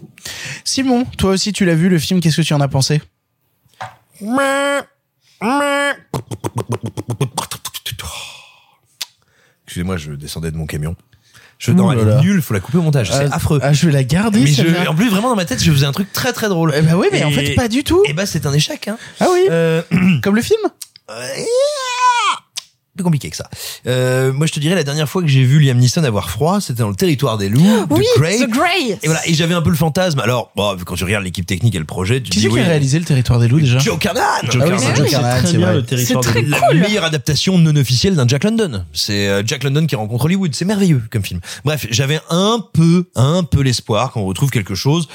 Simon, 0.64 1.04
toi 1.18 1.30
aussi 1.32 1.52
tu 1.52 1.64
l'as 1.64 1.74
vu 1.74 1.88
le 1.88 1.98
film, 1.98 2.20
qu'est-ce 2.20 2.36
que 2.36 2.46
tu 2.46 2.54
en 2.54 2.60
as 2.60 2.68
pensé? 2.68 3.00
Excusez-moi, 9.66 9.96
je 9.96 10.12
descendais 10.12 10.50
de 10.50 10.56
mon 10.56 10.66
camion. 10.66 10.96
Je, 11.58 11.72
non, 11.72 11.92
elle 11.92 11.98
est 12.08 12.20
nulle, 12.22 12.40
faut 12.40 12.54
la 12.54 12.60
couper 12.60 12.78
au 12.78 12.82
montage. 12.82 13.10
C'est 13.12 13.26
Ah, 13.30 13.36
affreux. 13.36 13.60
ah, 13.62 13.72
je 13.74 13.84
vais 13.86 13.92
la 13.92 14.02
garder, 14.02 14.40
Mais 14.40 14.46
je- 14.46 14.88
en 14.88 14.94
plus, 14.94 15.10
vraiment, 15.10 15.28
dans 15.28 15.36
ma 15.36 15.44
tête, 15.44 15.62
je 15.62 15.70
faisais 15.70 15.84
un 15.84 15.92
truc 15.92 16.10
très 16.10 16.32
très 16.32 16.48
drôle. 16.48 16.72
Eh 16.74 16.80
ben 16.80 16.94
oui, 16.96 17.08
mais 17.12 17.22
en 17.22 17.30
fait, 17.30 17.54
pas 17.54 17.68
du 17.68 17.84
tout. 17.84 18.02
Et 18.06 18.14
bah, 18.14 18.24
c'est 18.24 18.46
un 18.46 18.52
échec, 18.54 18.88
hein. 18.88 18.96
Ah 19.20 19.26
oui 19.30 19.40
Euh, 19.50 19.82
Comme 20.22 20.36
le 20.36 20.42
film? 20.42 20.60
plus 23.00 23.04
compliqué 23.04 23.30
que 23.30 23.36
ça. 23.36 23.48
Euh, 23.86 24.32
moi, 24.32 24.46
je 24.46 24.52
te 24.52 24.60
dirais, 24.60 24.74
la 24.74 24.84
dernière 24.84 25.08
fois 25.08 25.22
que 25.22 25.28
j'ai 25.28 25.42
vu 25.44 25.58
Liam 25.60 25.78
Neeson 25.78 26.04
avoir 26.04 26.30
froid, 26.30 26.60
c'était 26.60 26.80
dans 26.82 26.88
le 26.90 26.94
territoire 26.94 27.38
des 27.38 27.48
loups, 27.48 27.86
Oui, 27.90 28.04
de 28.16 28.20
Grey. 28.20 28.38
The 28.38 28.50
Grey. 28.50 28.98
Et 29.02 29.06
voilà, 29.06 29.26
et 29.26 29.34
j'avais 29.34 29.54
un 29.54 29.62
peu 29.62 29.70
le 29.70 29.76
fantasme. 29.76 30.20
Alors, 30.20 30.50
bon, 30.56 30.76
quand 30.84 30.94
tu 30.96 31.04
regardes 31.04 31.24
l'équipe 31.24 31.46
technique 31.46 31.74
et 31.74 31.78
le 31.78 31.84
projet, 31.84 32.20
tu 32.20 32.30
Qui 32.30 32.38
dis 32.38 32.42
c'est 32.44 32.48
qui 32.48 32.54
oui. 32.54 32.60
a 32.60 32.64
réalisé 32.64 32.98
le 32.98 33.04
territoire 33.04 33.38
des 33.40 33.48
loups 33.48 33.60
déjà 33.60 33.78
Joe 33.78 33.98
Carnan. 33.98 34.20
Joe 34.50 34.62
Ah 34.64 34.66
oui, 34.76 34.84
Joe 34.96 35.10
Carnan, 35.10 35.42
c'est 35.46 35.56
vrai. 35.56 35.82
territoire 35.82 36.22
C'est 36.24 36.30
de 36.30 36.40
très 36.40 36.42
la 36.50 36.60
cool. 36.60 36.78
meilleure 36.80 37.04
adaptation 37.04 37.58
non 37.58 37.74
officielle 37.76 38.14
d'un 38.16 38.26
Jack 38.28 38.44
London. 38.44 38.84
C'est 38.92 39.28
euh, 39.28 39.42
Jack 39.46 39.64
London 39.64 39.86
qui 39.86 39.96
rencontre 39.96 40.26
Hollywood. 40.26 40.54
C'est 40.54 40.64
merveilleux 40.64 41.02
comme 41.10 41.24
film. 41.24 41.40
Bref, 41.64 41.86
j'avais 41.90 42.20
un 42.30 42.64
peu, 42.72 43.06
un 43.16 43.42
peu 43.44 43.62
l'espoir 43.62 44.12
qu'on 44.12 44.24
retrouve 44.24 44.50
quelque 44.50 44.74
chose 44.74 45.08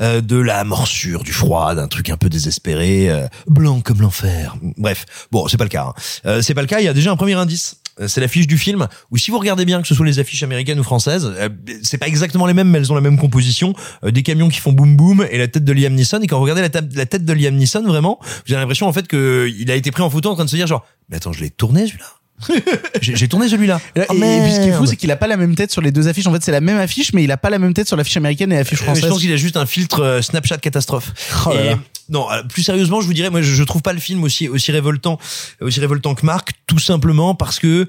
euh, 0.00 0.20
de 0.20 0.36
la 0.36 0.64
morsure, 0.64 1.22
du 1.22 1.32
froid, 1.32 1.74
d'un 1.74 1.88
truc 1.88 2.10
un 2.10 2.16
peu 2.16 2.28
désespéré, 2.28 3.08
euh, 3.10 3.26
blanc 3.46 3.80
comme 3.80 4.00
l'enfer. 4.00 4.56
Bref, 4.76 5.06
bon, 5.30 5.48
c'est 5.48 5.56
pas 5.56 5.64
le 5.64 5.70
cas. 5.70 5.92
hein. 6.24 6.40
C'est 6.42 6.54
pas 6.54 6.60
le 6.62 6.66
cas. 6.66 6.80
Il 6.80 6.84
y 6.84 6.88
a 6.88 6.92
déjà 6.92 7.10
un 7.10 7.16
premier 7.16 7.29
indice. 7.38 7.76
Euh, 8.00 8.08
C'est 8.08 8.20
l'affiche 8.20 8.46
du 8.46 8.56
film 8.56 8.86
où 9.10 9.16
si 9.18 9.30
vous 9.30 9.38
regardez 9.38 9.64
bien 9.64 9.82
que 9.82 9.88
ce 9.88 9.94
soit 9.94 10.06
les 10.06 10.18
affiches 10.18 10.42
américaines 10.42 10.78
ou 10.80 10.84
françaises, 10.84 11.30
euh, 11.38 11.48
c'est 11.82 11.98
pas 11.98 12.06
exactement 12.06 12.46
les 12.46 12.54
mêmes, 12.54 12.68
mais 12.68 12.78
elles 12.78 12.90
ont 12.92 12.94
la 12.94 13.00
même 13.00 13.18
composition. 13.18 13.74
Euh, 14.04 14.10
des 14.10 14.22
camions 14.22 14.48
qui 14.48 14.60
font 14.60 14.72
boum 14.72 14.96
boum 14.96 15.26
et 15.30 15.38
la 15.38 15.48
tête 15.48 15.64
de 15.64 15.72
Liam 15.72 15.94
Neeson. 15.94 16.20
Et 16.22 16.26
quand 16.26 16.36
vous 16.36 16.42
regardez 16.44 16.62
la, 16.62 17.06
tête 17.06 17.24
de 17.24 17.32
Liam 17.32 17.54
Neeson, 17.54 17.82
vraiment, 17.82 18.18
vous 18.46 18.52
avez 18.52 18.60
l'impression 18.62 18.86
en 18.86 18.92
fait 18.92 19.06
que 19.06 19.50
il 19.58 19.70
a 19.70 19.74
été 19.74 19.90
pris 19.90 20.02
en 20.02 20.10
photo 20.10 20.30
en 20.30 20.34
train 20.34 20.44
de 20.44 20.50
se 20.50 20.56
dire 20.56 20.66
genre, 20.66 20.84
mais 21.08 21.16
attends, 21.16 21.32
je 21.32 21.40
l'ai 21.40 21.50
tourné 21.50 21.86
celui-là? 21.86 22.06
J'ai 23.02 23.28
tourné 23.28 23.50
celui-là. 23.50 23.80
Et, 23.94 24.00
Oh, 24.08 24.14
et 24.14 24.40
puis 24.42 24.52
ce 24.52 24.60
qui 24.62 24.68
est 24.68 24.72
fou, 24.72 24.86
c'est 24.86 24.96
qu'il 24.96 25.10
a 25.10 25.16
pas 25.16 25.26
la 25.26 25.36
même 25.36 25.54
tête 25.54 25.70
sur 25.70 25.82
les 25.82 25.92
deux 25.92 26.08
affiches. 26.08 26.26
En 26.26 26.32
fait, 26.32 26.42
c'est 26.42 26.52
la 26.52 26.62
même 26.62 26.78
affiche, 26.78 27.12
mais 27.12 27.22
il 27.22 27.30
a 27.30 27.36
pas 27.36 27.50
la 27.50 27.58
même 27.58 27.74
tête 27.74 27.86
sur 27.86 27.98
l'affiche 27.98 28.16
américaine 28.16 28.50
et 28.50 28.56
l'affiche 28.56 28.80
française. 28.80 29.04
Je 29.04 29.08
pense 29.08 29.20
qu'il 29.20 29.32
a 29.32 29.36
juste 29.36 29.58
un 29.58 29.66
filtre 29.66 30.20
Snapchat 30.22 30.56
catastrophe. 30.56 31.12
Oh 31.46 31.50
là 31.52 31.60
Et- 31.60 31.66
là. 31.70 31.78
Non, 32.10 32.30
euh, 32.30 32.42
plus 32.42 32.62
sérieusement, 32.62 33.00
je 33.00 33.06
vous 33.06 33.14
dirais, 33.14 33.30
moi, 33.30 33.40
je, 33.40 33.54
je 33.54 33.62
trouve 33.62 33.82
pas 33.82 33.92
le 33.92 34.00
film 34.00 34.22
aussi 34.24 34.48
aussi 34.48 34.72
révoltant, 34.72 35.18
aussi 35.60 35.80
révoltant 35.80 36.14
que 36.14 36.26
Marc, 36.26 36.52
tout 36.66 36.78
simplement 36.78 37.34
parce 37.34 37.58
que 37.58 37.88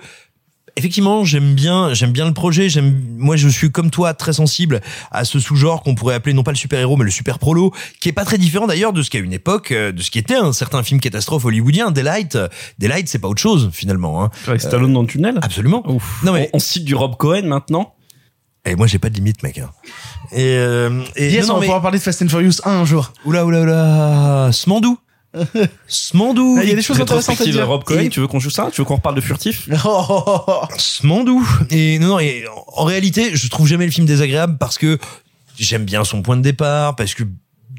effectivement, 0.77 1.25
j'aime 1.25 1.53
bien, 1.53 1.93
j'aime 1.93 2.11
bien 2.11 2.25
le 2.25 2.33
projet. 2.33 2.69
J'aime, 2.69 3.01
moi, 3.17 3.35
je 3.35 3.47
suis 3.47 3.71
comme 3.71 3.89
toi 3.89 4.13
très 4.13 4.33
sensible 4.33 4.81
à 5.11 5.25
ce 5.25 5.39
sous-genre 5.39 5.83
qu'on 5.83 5.95
pourrait 5.95 6.15
appeler 6.15 6.33
non 6.33 6.43
pas 6.43 6.51
le 6.51 6.57
super-héros, 6.57 6.97
mais 6.97 7.05
le 7.05 7.11
super-prolo, 7.11 7.73
qui 7.99 8.09
est 8.09 8.13
pas 8.13 8.25
très 8.25 8.37
différent 8.37 8.67
d'ailleurs 8.67 8.93
de 8.93 9.01
ce 9.01 9.09
qu'à 9.09 9.19
une 9.19 9.33
époque, 9.33 9.71
euh, 9.71 9.91
de 9.91 10.01
ce 10.01 10.11
qui 10.11 10.19
était 10.19 10.35
un 10.35 10.53
certain 10.53 10.83
film 10.83 10.99
catastrophe 10.99 11.45
hollywoodien. 11.45 11.91
Daylight, 11.91 12.35
euh, 12.35 12.47
Daylight, 12.79 13.07
c'est 13.07 13.19
pas 13.19 13.27
autre 13.27 13.41
chose 13.41 13.69
finalement. 13.73 14.23
Hein. 14.23 14.31
Avec 14.47 14.61
Stallone 14.61 14.93
dans 14.93 15.01
le 15.01 15.07
tunnel? 15.07 15.39
Absolument. 15.41 15.83
Non 16.23 16.33
mais 16.33 16.49
on, 16.53 16.57
on 16.57 16.59
cite 16.59 16.85
du 16.85 16.95
Rob 16.95 17.17
Cohen 17.17 17.43
maintenant? 17.43 17.95
Et 18.65 18.75
moi, 18.75 18.85
j'ai 18.87 18.99
pas 18.99 19.09
de 19.09 19.15
limite, 19.15 19.41
mec. 19.43 19.57
hein. 19.57 19.71
Et, 20.31 20.55
euh, 20.55 21.03
et 21.15 21.31
Yes, 21.31 21.47
non, 21.47 21.53
on 21.53 21.53
non, 21.53 21.53
va 21.55 21.59
mais- 21.61 21.65
pouvoir 21.67 21.81
parler 21.81 21.97
de 21.97 22.03
Fast 22.03 22.21
and 22.21 22.27
Furious 22.29 22.61
1 22.63 22.71
un 22.71 22.85
jour. 22.85 23.11
Oula, 23.25 23.45
oula, 23.45 23.61
oula. 23.61 24.49
Smandou. 24.51 24.97
Smandou. 25.87 26.59
Il 26.61 26.69
y 26.69 26.71
a 26.71 26.75
des 26.75 26.81
choses 26.81 26.99
intéressantes 26.99 27.39
à 27.41 27.45
dire. 27.45 27.67
Rob 27.67 27.83
Cohen, 27.83 27.99
Et- 28.01 28.09
tu 28.09 28.19
veux 28.19 28.27
qu'on 28.27 28.39
joue 28.39 28.49
ça? 28.49 28.69
Tu 28.71 28.81
veux 28.81 28.85
qu'on 28.85 28.95
reparle 28.97 29.15
de 29.15 29.21
furtif? 29.21 29.67
Smandou. 30.77 31.47
Et 31.69 31.99
non, 31.99 32.07
non, 32.07 32.19
et 32.19 32.45
en 32.75 32.83
réalité, 32.83 33.31
je 33.33 33.47
trouve 33.47 33.67
jamais 33.67 33.85
le 33.85 33.91
film 33.91 34.05
désagréable 34.05 34.57
parce 34.59 34.77
que 34.77 34.97
j'aime 35.57 35.85
bien 35.85 36.03
son 36.03 36.21
point 36.21 36.37
de 36.37 36.41
départ, 36.41 36.95
parce 36.95 37.13
que 37.13 37.23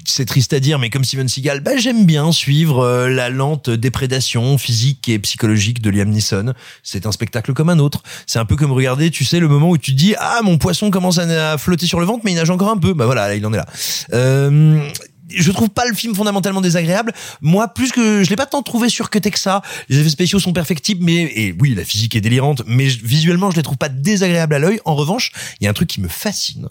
c'est 0.05 0.25
triste 0.25 0.53
à 0.53 0.61
dire, 0.61 0.79
mais 0.79 0.91
comme 0.91 1.05
Steven 1.05 1.29
Seagal, 1.29 1.61
bah, 1.61 1.77
j'aime 1.77 2.07
bien 2.07 2.33
suivre 2.33 2.81
euh, 2.81 3.09
la 3.09 3.31
lente 3.31 3.71
déprédation 3.71 4.59
physique 4.59 5.09
et 5.09 5.19
psychologique 5.19 5.81
de 5.81 5.91
Liam 5.91 6.09
Neeson. 6.09 6.55
C'est 6.83 7.07
un 7.07 7.13
spectacle 7.13 7.53
comme 7.53 7.69
un 7.69 7.79
autre. 7.79 8.03
C'est 8.27 8.39
un 8.39 8.45
peu 8.45 8.57
comme 8.57 8.73
regarder, 8.73 9.11
tu 9.11 9.25
sais, 9.25 9.41
le 9.41 9.49
moment 9.49 9.71
où 9.71 9.79
tu 9.79 9.93
dis, 9.93 10.15
ah, 10.19 10.41
mon 10.43 10.59
poisson 10.59 10.91
commence 10.91 11.19
à, 11.19 11.59
flotter 11.59 11.87
sur 11.87 12.01
le 12.01 12.07
ventre, 12.07 12.23
mais 12.25 12.33
il 12.33 12.37
nage 12.37 12.51
encore 12.51 12.71
un 12.71 12.79
peu. 12.79 12.95
Bah 12.95 13.07
voilà, 13.07 13.29
là, 13.29 13.35
il 13.35 13.45
en 13.47 13.53
est 13.53 13.57
là. 13.57 13.67
Euh, 14.13 14.89
je 15.35 15.51
trouve 15.51 15.71
pas 15.71 15.87
le 15.87 15.95
film 15.95 16.15
fondamentalement 16.15 16.61
désagréable. 16.61 17.13
Moi, 17.41 17.69
plus 17.69 17.93
que 17.93 18.23
je 18.23 18.31
l'ai 18.31 18.37
pas 18.37 18.47
tant 18.47 18.63
trouvé 18.63 18.89
sur 18.89 19.11
que 19.11 19.19
ça. 19.39 19.63
Les 19.89 19.99
effets 19.99 20.11
spéciaux 20.11 20.39
sont 20.39 20.53
perfectibles, 20.53 21.05
mais 21.05 21.23
et 21.35 21.55
oui, 21.61 21.75
la 21.75 21.85
physique 21.85 22.17
est 22.17 22.21
délirante, 22.21 22.63
mais 22.67 22.87
visuellement, 22.87 23.51
je 23.51 23.57
les 23.57 23.63
trouve 23.63 23.79
pas 23.79 23.89
désagréables 23.89 24.55
à 24.55 24.59
l'œil. 24.59 24.81
En 24.85 24.95
revanche, 24.95 25.33
il 25.61 25.65
y 25.65 25.67
a 25.67 25.71
un 25.71 25.75
truc 25.75 25.89
qui 25.89 26.01
me 26.01 26.09
fascine, 26.09 26.69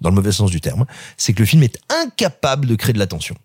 dans 0.00 0.10
le 0.10 0.14
mauvais 0.14 0.32
sens 0.32 0.50
du 0.50 0.60
terme, 0.60 0.86
c'est 1.16 1.32
que 1.32 1.40
le 1.40 1.46
film 1.46 1.62
est 1.62 1.78
incapable 1.88 2.66
de 2.66 2.74
créer 2.74 2.92
de 2.92 2.98
la 2.98 3.06
tension. 3.06 3.36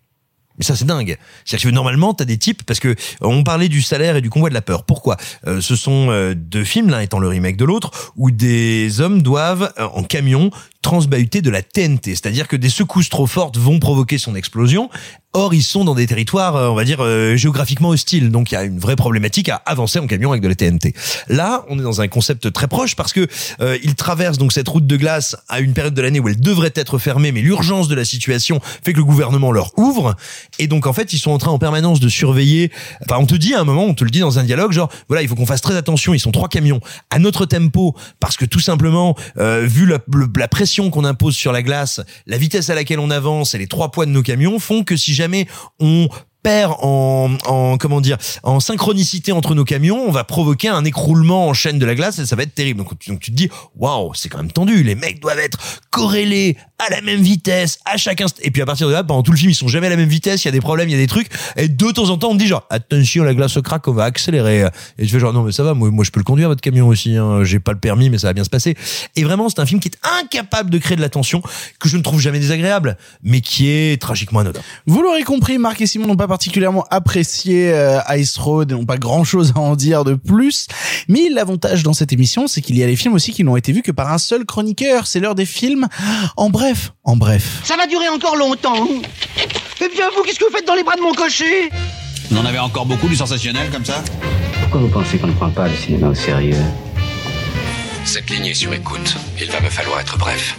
Mais 0.58 0.64
ça, 0.64 0.76
c'est 0.76 0.84
dingue. 0.84 1.18
C'est-à-dire 1.44 1.70
que 1.70 1.74
normalement, 1.74 2.14
t'as 2.14 2.24
des 2.24 2.38
types, 2.38 2.62
parce 2.64 2.78
que 2.78 2.94
on 3.20 3.42
parlait 3.42 3.68
du 3.68 3.82
salaire 3.82 4.16
et 4.16 4.20
du 4.20 4.30
convoi 4.30 4.50
de 4.50 4.54
la 4.54 4.62
peur. 4.62 4.84
Pourquoi? 4.84 5.16
Euh, 5.46 5.60
Ce 5.60 5.74
sont 5.74 6.10
euh, 6.10 6.34
deux 6.34 6.64
films, 6.64 6.90
l'un 6.90 7.00
étant 7.00 7.18
le 7.18 7.26
remake 7.26 7.56
de 7.56 7.64
l'autre, 7.64 8.12
où 8.16 8.30
des 8.30 9.00
hommes 9.00 9.22
doivent, 9.22 9.72
euh, 9.78 9.86
en 9.94 10.04
camion, 10.04 10.50
transbahuter 10.84 11.40
de 11.42 11.50
la 11.50 11.62
TNT. 11.62 12.10
C'est-à-dire 12.10 12.46
que 12.46 12.56
des 12.56 12.68
secousses 12.68 13.08
trop 13.08 13.26
fortes 13.26 13.56
vont 13.56 13.80
provoquer 13.80 14.18
son 14.18 14.36
explosion. 14.36 14.90
Or, 15.36 15.52
ils 15.52 15.64
sont 15.64 15.84
dans 15.84 15.96
des 15.96 16.06
territoires, 16.06 16.54
euh, 16.54 16.68
on 16.68 16.76
va 16.76 16.84
dire, 16.84 16.98
euh, 17.00 17.34
géographiquement 17.34 17.88
hostiles. 17.88 18.30
Donc, 18.30 18.52
il 18.52 18.54
y 18.54 18.56
a 18.56 18.62
une 18.62 18.78
vraie 18.78 18.94
problématique 18.94 19.48
à 19.48 19.56
avancer 19.66 19.98
en 19.98 20.06
camion 20.06 20.30
avec 20.30 20.42
de 20.42 20.46
la 20.46 20.54
TNT. 20.54 20.94
Là, 21.26 21.64
on 21.68 21.76
est 21.76 21.82
dans 21.82 22.00
un 22.00 22.06
concept 22.06 22.52
très 22.52 22.68
proche 22.68 22.94
parce 22.94 23.12
que 23.12 23.26
euh, 23.60 23.76
ils 23.82 23.96
traversent 23.96 24.38
donc 24.38 24.52
cette 24.52 24.68
route 24.68 24.86
de 24.86 24.96
glace 24.96 25.36
à 25.48 25.58
une 25.58 25.72
période 25.72 25.94
de 25.94 26.02
l'année 26.02 26.20
où 26.20 26.28
elle 26.28 26.38
devrait 26.38 26.72
être 26.76 26.98
fermée, 26.98 27.32
mais 27.32 27.40
l'urgence 27.40 27.88
de 27.88 27.96
la 27.96 28.04
situation 28.04 28.60
fait 28.84 28.92
que 28.92 28.98
le 28.98 29.04
gouvernement 29.04 29.50
leur 29.50 29.76
ouvre. 29.76 30.14
Et 30.60 30.68
donc, 30.68 30.86
en 30.86 30.92
fait, 30.92 31.12
ils 31.12 31.18
sont 31.18 31.32
en 31.32 31.38
train 31.38 31.50
en 31.50 31.58
permanence 31.58 31.98
de 31.98 32.08
surveiller. 32.08 32.70
Enfin, 33.04 33.16
on 33.20 33.26
te 33.26 33.34
dit 33.34 33.54
à 33.54 33.60
un 33.60 33.64
moment, 33.64 33.86
on 33.86 33.94
te 33.94 34.04
le 34.04 34.10
dit 34.10 34.20
dans 34.20 34.38
un 34.38 34.44
dialogue, 34.44 34.70
genre, 34.70 34.90
voilà, 35.08 35.22
il 35.22 35.28
faut 35.28 35.34
qu'on 35.34 35.46
fasse 35.46 35.62
très 35.62 35.76
attention. 35.76 36.14
Ils 36.14 36.20
sont 36.20 36.32
trois 36.32 36.48
camions 36.48 36.80
à 37.10 37.18
notre 37.18 37.44
tempo 37.44 37.96
parce 38.20 38.36
que 38.36 38.44
tout 38.44 38.60
simplement, 38.60 39.16
euh, 39.38 39.66
vu 39.66 39.86
la, 39.86 39.98
la 40.36 40.46
pression 40.48 40.73
qu'on 40.90 41.04
impose 41.04 41.34
sur 41.34 41.52
la 41.52 41.62
glace, 41.62 42.00
la 42.26 42.36
vitesse 42.38 42.70
à 42.70 42.74
laquelle 42.74 42.98
on 43.00 43.10
avance 43.10 43.54
et 43.54 43.58
les 43.58 43.66
trois 43.66 43.90
poids 43.90 44.06
de 44.06 44.10
nos 44.10 44.22
camions 44.22 44.58
font 44.58 44.84
que 44.84 44.96
si 44.96 45.14
jamais 45.14 45.46
on 45.80 46.08
perd 46.42 46.74
en, 46.82 47.34
en 47.46 47.78
comment 47.78 48.02
dire 48.02 48.18
en 48.42 48.60
synchronicité 48.60 49.32
entre 49.32 49.54
nos 49.54 49.64
camions, 49.64 50.04
on 50.06 50.10
va 50.10 50.24
provoquer 50.24 50.68
un 50.68 50.84
écroulement 50.84 51.48
en 51.48 51.54
chaîne 51.54 51.78
de 51.78 51.86
la 51.86 51.94
glace 51.94 52.18
et 52.18 52.26
ça 52.26 52.36
va 52.36 52.42
être 52.42 52.54
terrible. 52.54 52.80
Donc, 52.80 52.98
tu- 52.98 53.10
donc 53.10 53.20
tu 53.20 53.30
te 53.30 53.36
dis 53.36 53.48
waouh, 53.76 54.12
c'est 54.14 54.28
quand 54.28 54.38
même 54.38 54.52
tendu. 54.52 54.82
Les 54.82 54.94
mecs 54.94 55.20
doivent 55.20 55.38
être 55.38 55.58
corrélés 55.90 56.58
à 56.78 56.90
la 56.90 57.00
même 57.00 57.20
vitesse 57.20 57.78
à 57.84 57.96
chaque 57.96 58.20
instant. 58.20 58.40
Et 58.42 58.50
puis 58.50 58.62
à 58.62 58.66
partir 58.66 58.88
de 58.88 58.92
là, 58.92 59.04
pendant 59.04 59.22
tout 59.22 59.32
le 59.32 59.38
film, 59.38 59.50
ils 59.50 59.54
sont 59.54 59.68
jamais 59.68 59.86
à 59.86 59.90
la 59.90 59.96
même 59.96 60.08
vitesse. 60.08 60.44
Il 60.44 60.48
y 60.48 60.48
a 60.48 60.52
des 60.52 60.60
problèmes, 60.60 60.88
il 60.88 60.92
y 60.92 60.96
a 60.96 60.98
des 60.98 61.06
trucs. 61.06 61.28
Et 61.56 61.68
de 61.68 61.90
temps 61.90 62.10
en 62.10 62.18
temps, 62.18 62.30
on 62.30 62.34
dit 62.34 62.46
genre 62.46 62.66
attention, 62.70 63.24
la 63.24 63.34
glace 63.34 63.58
craque, 63.62 63.86
on 63.88 63.92
va 63.92 64.04
accélérer. 64.04 64.66
Et 64.98 65.06
je 65.06 65.12
fais 65.12 65.20
genre 65.20 65.32
non 65.32 65.42
mais 65.42 65.52
ça 65.52 65.62
va, 65.62 65.74
moi, 65.74 65.90
moi 65.90 66.04
je 66.04 66.10
peux 66.10 66.20
le 66.20 66.24
conduire 66.24 66.48
votre 66.48 66.60
camion 66.60 66.88
aussi. 66.88 67.16
Hein. 67.16 67.44
J'ai 67.44 67.60
pas 67.60 67.72
le 67.72 67.78
permis, 67.78 68.10
mais 68.10 68.18
ça 68.18 68.28
va 68.28 68.32
bien 68.32 68.44
se 68.44 68.50
passer. 68.50 68.76
Et 69.16 69.24
vraiment, 69.24 69.48
c'est 69.48 69.60
un 69.60 69.66
film 69.66 69.80
qui 69.80 69.88
est 69.88 69.98
incapable 70.20 70.70
de 70.70 70.78
créer 70.78 70.96
de 70.96 71.02
la 71.02 71.08
tension 71.08 71.42
que 71.78 71.88
je 71.88 71.96
ne 71.96 72.02
trouve 72.02 72.20
jamais 72.20 72.40
désagréable, 72.40 72.96
mais 73.22 73.40
qui 73.40 73.68
est 73.68 74.00
tragiquement 74.00 74.40
anodin. 74.40 74.60
Vous 74.86 75.02
l'aurez 75.02 75.22
compris, 75.22 75.58
Marc 75.58 75.80
et 75.80 75.86
Simon 75.86 76.06
n'ont 76.06 76.16
pas 76.16 76.28
particulièrement 76.28 76.84
apprécié 76.90 77.72
euh, 77.72 78.00
Ice 78.16 78.36
Road 78.36 78.72
et 78.72 78.74
n'ont 78.74 78.84
pas 78.84 78.98
grand 78.98 79.24
chose 79.24 79.52
à 79.54 79.60
en 79.60 79.76
dire 79.76 80.04
de 80.04 80.14
plus. 80.14 80.66
Mais 81.08 81.28
l'avantage 81.30 81.82
dans 81.82 81.92
cette 81.92 82.12
émission, 82.12 82.46
c'est 82.46 82.60
qu'il 82.60 82.76
y 82.76 82.82
a 82.82 82.86
des 82.86 82.96
films 82.96 83.14
aussi 83.14 83.32
qui 83.32 83.44
n'ont 83.44 83.56
été 83.56 83.72
vus 83.72 83.82
que 83.82 83.92
par 83.92 84.12
un 84.12 84.18
seul 84.18 84.44
chroniqueur. 84.44 85.06
C'est 85.06 85.20
l'heure 85.20 85.34
des 85.34 85.46
films. 85.46 85.86
En 86.36 86.50
bref, 86.50 86.63
en 87.04 87.16
bref. 87.16 87.60
Ça 87.64 87.76
va 87.76 87.86
durer 87.86 88.08
encore 88.08 88.36
longtemps. 88.36 88.88
Eh 89.36 89.88
bien, 89.88 90.06
vous, 90.16 90.22
qu'est-ce 90.22 90.38
que 90.38 90.44
vous 90.44 90.56
faites 90.56 90.66
dans 90.66 90.74
les 90.74 90.82
bras 90.82 90.96
de 90.96 91.02
mon 91.02 91.12
cocher? 91.12 91.68
On 92.32 92.36
en 92.38 92.44
avait 92.46 92.58
encore 92.58 92.86
beaucoup 92.86 93.08
du 93.08 93.16
sensationnel 93.16 93.70
comme 93.70 93.84
ça 93.84 94.02
Pourquoi 94.62 94.80
vous 94.80 94.88
pensez 94.88 95.18
qu'on 95.18 95.26
ne 95.26 95.32
prend 95.32 95.50
pas 95.50 95.68
le 95.68 95.76
cinéma 95.76 96.08
au 96.08 96.14
sérieux? 96.14 96.56
Cette 98.04 98.30
ligne 98.30 98.46
est 98.46 98.54
sur 98.54 98.72
écoute. 98.72 99.14
Il 99.40 99.50
va 99.50 99.60
me 99.60 99.68
falloir 99.68 100.00
être 100.00 100.16
bref. 100.16 100.56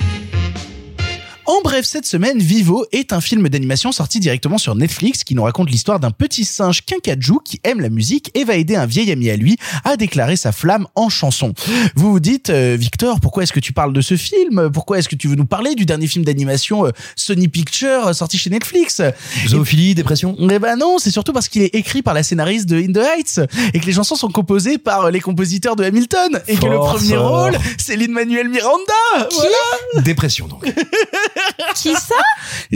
En 1.47 1.61
bref, 1.63 1.85
cette 1.85 2.07
semaine, 2.07 2.39
Vivo 2.39 2.87
est 2.91 3.13
un 3.13 3.21
film 3.21 3.47
d'animation 3.49 3.91
sorti 3.91 4.19
directement 4.19 4.57
sur 4.57 4.73
Netflix 4.73 5.23
qui 5.23 5.35
nous 5.35 5.43
raconte 5.43 5.69
l'histoire 5.69 5.99
d'un 5.99 6.09
petit 6.09 6.43
singe 6.43 6.81
kinkajou 6.83 7.39
qui 7.39 7.59
aime 7.63 7.81
la 7.81 7.89
musique 7.89 8.31
et 8.33 8.43
va 8.43 8.55
aider 8.55 8.75
un 8.75 8.87
vieil 8.87 9.11
ami 9.11 9.29
à 9.29 9.35
lui 9.35 9.55
à 9.83 9.95
déclarer 9.95 10.37
sa 10.37 10.51
flamme 10.51 10.87
en 10.95 11.09
chanson. 11.09 11.53
Vous 11.95 12.11
vous 12.11 12.19
dites, 12.19 12.49
euh, 12.49 12.75
Victor, 12.79 13.19
pourquoi 13.19 13.43
est-ce 13.43 13.53
que 13.53 13.59
tu 13.59 13.73
parles 13.73 13.93
de 13.93 14.01
ce 14.01 14.17
film? 14.17 14.71
Pourquoi 14.71 14.97
est-ce 14.97 15.07
que 15.07 15.15
tu 15.15 15.27
veux 15.27 15.35
nous 15.35 15.45
parler 15.45 15.75
du 15.75 15.85
dernier 15.85 16.07
film 16.07 16.25
d'animation 16.25 16.87
euh, 16.87 16.91
Sony 17.15 17.47
Pictures 17.47 18.07
euh, 18.07 18.13
sorti 18.13 18.39
chez 18.39 18.49
Netflix? 18.49 19.03
Zoophilie, 19.47 19.93
dépression 19.93 20.35
Eh 20.39 20.57
ben 20.57 20.77
non, 20.77 20.97
c'est 20.97 21.11
surtout 21.11 21.31
parce 21.31 21.47
qu'il 21.47 21.61
est 21.61 21.75
écrit 21.75 22.01
par 22.01 22.15
la 22.15 22.23
scénariste 22.23 22.67
de 22.67 22.77
In 22.77 22.91
the 22.91 23.05
Heights 23.05 23.39
et 23.75 23.79
que 23.79 23.85
les 23.85 23.93
chansons 23.93 24.15
sont 24.15 24.29
composées 24.29 24.79
par 24.79 25.05
euh, 25.05 25.11
les 25.11 25.21
compositeurs 25.21 25.75
de 25.75 25.83
Hamilton 25.83 26.41
et 26.47 26.57
que 26.57 26.65
le 26.65 26.77
premier 26.77 27.17
rôle, 27.17 27.55
c'est 27.77 27.95
Lin-Manuel 27.95 28.49
Miranda. 28.49 29.29
Voilà. 29.31 30.01
Dépression 30.03 30.47
donc. 30.47 30.65
Qui 31.75 31.93
ça? 31.93 32.15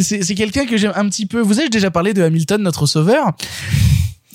C'est 0.02 0.36
quelqu'un 0.36 0.65
que 0.65 0.77
j'aime 0.77 0.94
un 0.95 1.07
petit 1.10 1.26
peu. 1.26 1.40
Vous 1.41 1.60
avez 1.60 1.69
déjà 1.69 1.91
parlé 1.91 2.14
de 2.14 2.22
Hamilton, 2.22 2.61
notre 2.61 2.86
sauveur? 2.86 3.31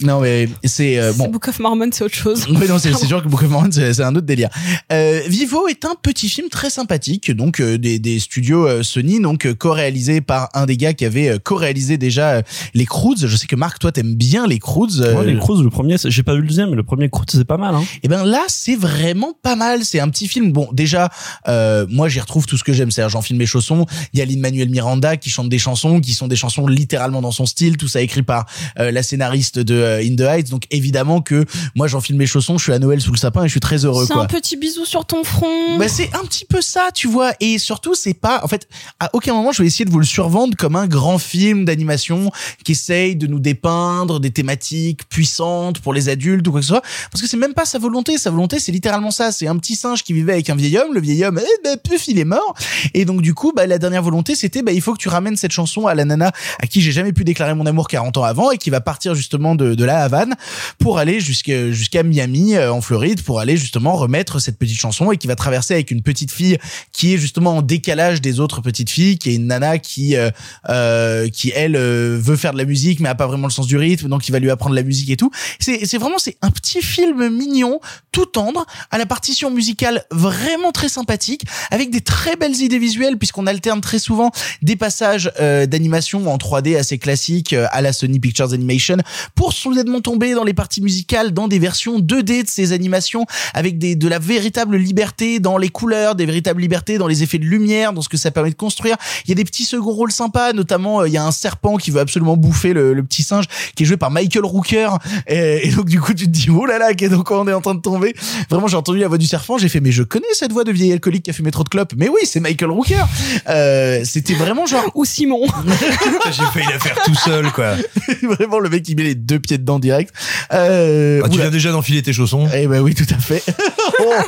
Non, 0.03 0.21
mais 0.21 0.49
c'est 0.65 0.99
euh, 0.99 1.13
bon. 1.13 1.25
C'est 1.25 1.31
Book 1.31 1.49
of 1.49 1.59
Mormon, 1.61 1.89
c'est 1.93 2.05
autre 2.05 2.15
chose. 2.15 2.47
Oui, 2.51 2.67
non, 2.69 2.79
c'est 2.79 2.93
c'est 2.95 3.07
sûr 3.07 3.23
que 3.23 3.29
Book 3.29 3.43
of 3.43 3.49
Mormon, 3.51 3.71
c'est 3.71 3.95
c'est 3.95 4.03
un 4.03 4.15
autre 4.15 4.27
délire. 4.27 4.49
Euh, 4.93 5.21
Vivo 5.29 5.69
est 5.69 5.85
un 5.85 5.95
petit 6.01 6.29
film 6.29 6.49
très 6.49 6.71
sympathique, 6.71 7.31
donc 7.31 7.61
euh, 7.61 7.79
des, 7.79 7.99
des 7.99 8.19
studios 8.19 8.67
euh, 8.67 8.83
Sony, 8.83 9.21
donc 9.21 9.47
euh, 9.47 9.55
co-réalisé 9.55 10.21
par 10.21 10.49
un 10.55 10.67
des 10.67 10.77
gars 10.77 10.95
qui 10.95 11.05
avait 11.05 11.29
euh, 11.29 11.39
co-réalisé 11.39 11.97
déjà 11.97 12.31
euh, 12.31 12.43
les 12.75 12.87
Croods. 12.87 13.19
Je 13.27 13.37
sais 13.37 13.47
que 13.47 13.57
Marc, 13.57 13.79
toi, 13.79 13.93
t'aimes 13.93 14.15
bien 14.15 14.47
les 14.47 14.59
Croods. 14.59 15.01
euh, 15.01 15.15
Ouais, 15.15 15.27
les 15.27 15.39
Croods, 15.39 15.63
le 15.63 15.71
premier, 15.71 15.97
j'ai 16.05 16.23
pas 16.23 16.35
vu 16.35 16.41
le 16.41 16.49
deuxième, 16.49 16.71
mais 16.71 16.77
le 16.77 16.83
premier 16.83 17.09
Croods, 17.09 17.27
c'est 17.31 17.45
pas 17.45 17.57
mal. 17.57 17.75
Hein. 17.75 17.85
et 18.03 18.09
ben 18.09 18.25
là, 18.25 18.43
c'est 18.49 18.77
vraiment 18.77 19.33
pas 19.43 19.55
mal. 19.57 19.85
C'est 19.85 20.01
un 20.01 20.09
petit 20.09 20.27
film. 20.29 20.53
Bon, 20.53 20.69
déjà, 20.73 21.11
euh, 21.49 21.87
moi, 21.89 22.09
j'y 22.09 22.21
retrouve 22.21 22.47
tout 22.47 22.57
ce 22.59 22.65
que 22.65 22.73
j'aime. 22.73 22.91
C'est-à-dire, 22.91 23.11
j'enfile 23.11 23.37
mes 23.37 23.47
chaussons. 23.47 23.87
Il 24.13 24.19
y 24.19 24.23
a 24.23 24.25
Lin-Manuel 24.25 24.69
Miranda 24.71 25.17
qui 25.17 25.31
chante 25.31 25.49
des 25.49 25.59
chansons, 25.59 26.01
qui 26.01 26.15
sont 26.15 26.27
des 26.29 26.37
chansons 26.37 26.67
littéralement 26.67 27.23
dans 27.23 27.31
son 27.33 27.47
style. 27.47 27.77
Tout 27.77 27.89
ça 27.89 28.01
écrit 28.01 28.23
par 28.23 28.47
euh, 28.81 28.91
la 28.91 29.03
scénariste 29.03 29.59
de 29.59 29.84
In 29.85 30.17
the 30.17 30.21
Heights. 30.21 30.51
Donc 30.51 30.65
évidemment 30.71 31.21
que 31.21 31.45
moi 31.75 31.87
j'enfile 31.87 32.17
mes 32.17 32.27
chaussons, 32.27 32.59
je 32.59 32.65
suis 32.65 32.73
à 32.73 32.79
Noël 32.79 33.01
sous 33.01 33.13
le 33.13 33.19
sapin 33.19 33.45
et 33.45 33.49
je 33.49 33.53
suis 33.53 33.61
très 33.61 33.85
heureux 33.85 34.07
C'est 34.07 34.15
un 34.15 34.27
petit 34.27 34.57
bisou 34.57 34.85
sur 34.85 35.05
ton 35.05 35.25
front. 35.25 35.79
Bah 35.79 35.89
c'est 35.89 36.15
un 36.15 36.25
petit 36.25 36.45
peu 36.45 36.61
ça, 36.61 36.89
tu 36.95 37.09
vois. 37.09 37.33
Et 37.41 37.59
surtout, 37.59 37.95
c'est 37.95 38.15
pas, 38.15 38.41
en 38.43 38.49
fait, 38.49 38.69
à 39.01 39.11
aucun 39.13 39.35
moment 39.35 39.53
je 39.53 39.63
vais 39.63 39.67
essayer 39.67 39.85
de 39.85 39.91
vous 39.91 39.99
le 39.99 40.05
survendre 40.05 40.57
comme 40.57 40.77
un 40.77 40.87
grand 40.87 41.19
film 41.19 41.65
d'animation 41.65 42.31
qui 42.65 42.73
essaye 42.73 43.17
de 43.17 43.27
nous 43.27 43.39
dépeindre 43.39 44.21
des 44.21 44.31
thématiques 44.31 45.09
puissantes 45.09 45.81
pour 45.81 45.95
les 45.95 46.09
adultes 46.09 46.47
ou 46.49 46.51
quoi 46.53 46.61
que 46.61 46.67
ce 46.67 46.73
soit. 46.73 46.83
Parce 47.11 47.23
que 47.23 47.29
c'est 47.29 47.37
même 47.37 47.55
pas 47.55 47.65
sa 47.65 47.79
volonté. 47.79 48.19
Sa 48.19 48.31
volonté, 48.31 48.59
c'est 48.59 48.73
littéralement 48.73 49.11
ça. 49.11 49.33
C'est 49.33 49.47
un 49.47 49.57
petit 49.57 49.77
singe 49.77 50.03
qui 50.03 50.13
vivait 50.13 50.33
avec 50.33 50.51
un 50.51 50.57
vieil 50.57 50.79
homme. 50.79 50.95
Le 50.95 51.01
vieil 51.01 51.25
homme, 51.25 51.41
eh 51.43 51.63
ben, 51.63 51.77
puf, 51.77 52.09
il 52.09 52.19
est 52.19 52.25
mort. 52.25 52.55
Et 52.93 53.05
donc, 53.05 53.23
du 53.23 53.35
coup, 53.35 53.53
bah, 53.55 53.67
la 53.67 53.79
dernière 53.79 54.03
volonté, 54.03 54.35
c'était, 54.35 54.63
bah, 54.63 54.73
il 54.73 54.81
faut 54.81 54.93
que 54.93 54.99
tu 54.99 55.09
ramènes 55.09 55.37
cette 55.37 55.53
chanson 55.53 55.87
à 55.87 55.95
la 55.95 56.05
nana 56.05 56.33
à 56.61 56.67
qui 56.67 56.81
j'ai 56.81 56.93
jamais 56.93 57.13
pu 57.13 57.25
déclarer 57.25 57.55
mon 57.55 57.67
amour 57.67 57.89
40 57.89 58.17
ans 58.19 58.25
avant 58.25 58.51
et 58.51 58.59
qui 58.59 58.71
va 58.71 58.81
partir 58.81 59.15
justement 59.15 59.55
de, 59.55 59.74
de 59.75 59.85
la 59.85 60.03
Havane 60.03 60.35
pour 60.79 60.99
aller 60.99 61.21
jusqu'à 61.21 61.71
jusqu'à 61.71 62.03
Miami 62.03 62.55
euh, 62.55 62.73
en 62.73 62.81
Floride 62.81 63.23
pour 63.23 63.41
aller 63.41 63.57
justement 63.57 63.95
remettre 63.95 64.39
cette 64.39 64.59
petite 64.59 64.79
chanson 64.79 65.13
et 65.13 65.17
qui 65.17 65.27
va 65.27 65.37
traverser 65.37 65.75
avec 65.75 65.91
une 65.91 66.03
petite 66.03 66.31
fille 66.31 66.59
qui 66.93 67.15
est 67.15 67.19
justement 67.19 67.59
en 67.59 67.63
décalage 67.63 68.21
des 68.21 68.41
autres 68.41 68.61
petites 68.61 68.91
filles 68.91 69.19
qui 69.19 69.31
est 69.31 69.35
une 69.35 69.47
nana 69.47 69.79
qui 69.79 70.17
euh, 70.17 70.31
euh, 70.69 71.29
qui 71.29 71.53
elle 71.55 71.77
euh, 71.77 72.19
veut 72.21 72.37
faire 72.37 72.53
de 72.53 72.59
la 72.59 72.65
musique 72.65 73.01
mais 73.01 73.09
a 73.09 73.15
pas 73.15 73.27
vraiment 73.27 73.47
le 73.47 73.53
sens 73.53 73.67
du 73.67 73.77
rythme 73.77 74.09
donc 74.09 74.29
il 74.29 74.33
va 74.33 74.39
lui 74.39 74.51
apprendre 74.51 74.75
la 74.75 74.83
musique 74.83 75.11
et 75.11 75.17
tout. 75.17 75.31
C'est 75.59 75.85
c'est 75.87 75.99
vraiment 75.99 76.19
c'est 76.19 76.37
un 76.43 76.51
petit 76.51 76.83
film 76.83 77.29
mignon 77.29 77.81
tout 78.13 78.27
tendre 78.27 78.67
à 78.91 78.99
la 78.99 79.07
partition 79.07 79.51
musicale 79.51 80.05
vraiment 80.11 80.73
très 80.73 80.89
sympathique 80.89 81.45
avec 81.71 81.91
des 81.91 82.01
très 82.01 82.37
belles 82.37 82.61
idées 82.61 82.79
visuelles 82.79 83.19
puisqu'on 83.19 83.47
alterne 83.47 83.81
très 83.81 83.99
souvent 83.99 84.31
des 84.63 84.77
passages 84.77 85.31
euh, 85.41 85.67
d'animation 85.67 86.33
en 86.33 86.37
3D 86.37 86.77
assez 86.77 86.99
classiques 86.99 87.53
à 87.53 87.81
la 87.81 87.93
Sony 87.93 88.21
Pictures 88.21 88.53
Animation 88.53 88.97
pour 89.35 89.53
soudainement 89.73 90.01
tomber 90.01 90.35
dans 90.35 90.45
les 90.45 90.55
parties 90.55 90.83
musicales 90.83 91.33
dans 91.33 91.49
des 91.49 91.59
versions 91.59 91.99
2D 91.99 92.45
de 92.45 92.49
ces 92.49 92.73
animations 92.73 93.27
avec 93.53 93.79
des 93.79 93.97
de 93.97 94.09
la 94.09 94.19
véritable 94.19 94.77
liberté 94.77 95.41
dans 95.41 95.57
les 95.57 95.69
couleurs, 95.69 96.15
des 96.15 96.27
véritables 96.27 96.61
libertés 96.61 96.99
dans 96.99 97.07
les 97.07 97.23
effets 97.23 97.39
de 97.39 97.45
lumière, 97.45 97.93
dans 97.93 98.03
ce 98.03 98.09
que 98.09 98.17
ça 98.17 98.31
permet 98.31 98.51
de 98.51 98.55
construire. 98.55 98.97
Il 99.25 99.31
y 99.31 99.33
a 99.33 99.37
des 99.37 99.45
petits 99.45 99.65
seconds 99.65 99.93
rôles 99.93 100.13
sympas, 100.13 100.53
notamment 100.53 101.01
euh, 101.01 101.09
il 101.09 101.15
y 101.15 101.17
a 101.17 101.25
un 101.25 101.33
serpent 101.33 101.77
qui 101.77 101.91
veut 101.91 102.01
absolument 102.01 102.37
bouffer 102.37 102.73
le, 102.73 102.95
le 102.95 103.03
petit 103.03 103.23
singe 103.23 103.47
qui 103.75 103.85
est 103.85 103.87
joué 103.87 103.97
par 103.97 104.11
Michael 104.11 104.45
Rooker 104.45 104.91
et, 105.27 105.69
et 105.69 105.71
donc 105.71 105.87
du 105.87 106.01
coup 106.01 106.15
tu 106.15 106.25
te 106.25 106.31
dis 106.31 106.49
oh 106.51 106.67
là 106.67 106.79
là, 106.79 106.95
qu'est 106.95 107.09
donc 107.09 107.31
on 107.31 107.47
est 107.49 107.53
en 107.53 107.61
train 107.61 107.75
de 107.75 107.81
tomber? 107.81 108.15
Vraiment 108.51 108.67
j'ai 108.67 108.77
entendu 108.77 108.99
la 108.99 109.09
voix 109.09 109.19
du 109.19 109.27
serpent, 109.27 109.59
j'ai 109.59 109.69
fait 109.69 109.81
mais 109.81 109.93
je 109.93 110.03
connais 110.03 110.27
cette 110.33 110.53
voix 110.53 110.65
de 110.65 110.73
vieil 110.73 110.93
alcoolique 110.93 111.25
qui 111.25 111.31
a 111.31 111.33
fumé 111.33 111.51
trop 111.51 111.65
de 111.65 111.69
clopes. 111.69 111.95
Mais 111.97 112.09
oui, 112.09 112.21
c'est 112.25 112.41
Michael 112.41 112.71
Rooker. 112.71 113.05
Euh, 113.49 114.03
c'était 114.05 114.35
vraiment 114.35 114.67
genre 114.67 114.91
ou 114.95 115.05
Simon. 115.05 115.47
J'ai 116.33 116.45
failli 116.53 116.67
la 116.71 116.79
faire 116.79 116.97
tout 117.05 117.15
seul, 117.15 117.51
quoi. 117.53 117.77
vraiment 118.23 118.59
le 118.59 118.69
mec 118.69 118.83
qui 118.83 118.95
met 118.95 119.03
les 119.03 119.15
deux 119.15 119.39
pieds 119.39 119.54
dedans 119.59 119.79
direct. 119.79 120.13
Euh, 120.53 121.21
Ah, 121.25 121.29
tu 121.29 121.39
viens 121.39 121.51
déjà 121.51 121.73
d'enfiler 121.73 122.03
tes 122.03 122.13
chaussons. 122.13 122.49
Eh 122.55 122.67
ben 122.67 122.81
oui, 122.81 122.95
tout 122.95 123.07
à 123.15 123.19
fait. 123.19 123.43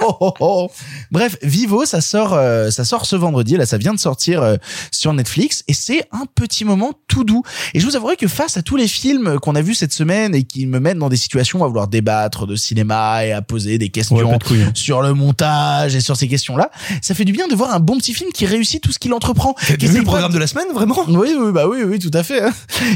Oh, 0.03 0.16
oh, 0.20 0.32
oh. 0.40 0.70
Bref, 1.11 1.36
Vivo, 1.43 1.85
ça 1.86 2.01
sort, 2.01 2.35
euh, 2.35 2.70
ça 2.70 2.85
sort 2.85 3.05
ce 3.05 3.16
vendredi. 3.16 3.57
Là, 3.57 3.66
ça 3.66 3.78
vient 3.78 3.93
de 3.94 3.98
sortir 3.98 4.40
euh, 4.43 4.57
sur 4.93 5.12
Netflix 5.12 5.65
et 5.66 5.73
c'est 5.73 6.05
un 6.12 6.24
petit 6.35 6.65
moment 6.65 6.93
tout 7.09 7.24
doux. 7.24 7.43
Et 7.74 7.81
je 7.81 7.86
vous 7.86 7.97
avouerai 7.97 8.16
que 8.16 8.28
face 8.28 8.57
à 8.57 8.62
tous 8.62 8.77
les 8.77 8.86
films 8.86 9.39
qu'on 9.40 9.55
a 9.57 9.62
vus 9.62 9.74
cette 9.74 9.93
semaine 9.93 10.35
et 10.35 10.44
qui 10.44 10.66
me 10.66 10.78
mettent 10.78 10.98
dans 10.98 11.09
des 11.09 11.16
situations 11.16 11.65
à 11.65 11.66
vouloir 11.66 11.89
débattre 11.89 12.47
de 12.47 12.55
cinéma 12.55 13.24
et 13.27 13.32
à 13.32 13.43
poser 13.43 13.78
des 13.78 13.89
questions 13.89 14.16
Ouais, 14.16 14.23
de 14.24 14.62
hein. 14.62 14.70
sur 14.74 15.03
le 15.03 15.15
montage 15.15 15.97
et 15.97 16.01
sur 16.01 16.16
ces 16.16 16.28
questions-là, 16.28 16.70
ça 17.03 17.15
fait 17.15 17.24
du 17.24 17.32
bien 17.32 17.48
de 17.48 17.55
voir 17.57 17.74
un 17.74 17.81
bon 17.81 17.98
petit 17.98 18.15
film 18.15 18.31
qui 18.32 18.47
réussit 18.47 18.81
tout 18.82 18.93
ce 18.93 18.98
qu'il 19.01 19.12
entreprend. 19.15 19.55
Essaye 19.81 19.98
le 19.98 20.05
programme 20.05 20.32
de 20.32 20.39
la 20.39 20.47
semaine, 20.47 20.69
vraiment? 20.73 21.03
Oui, 21.09 21.35
oui, 21.36 21.53
bah 21.53 21.66
oui, 21.69 21.78
oui, 21.85 21.98
tout 21.98 22.11
à 22.15 22.23
fait. 22.23 22.43
hein. 22.43 22.53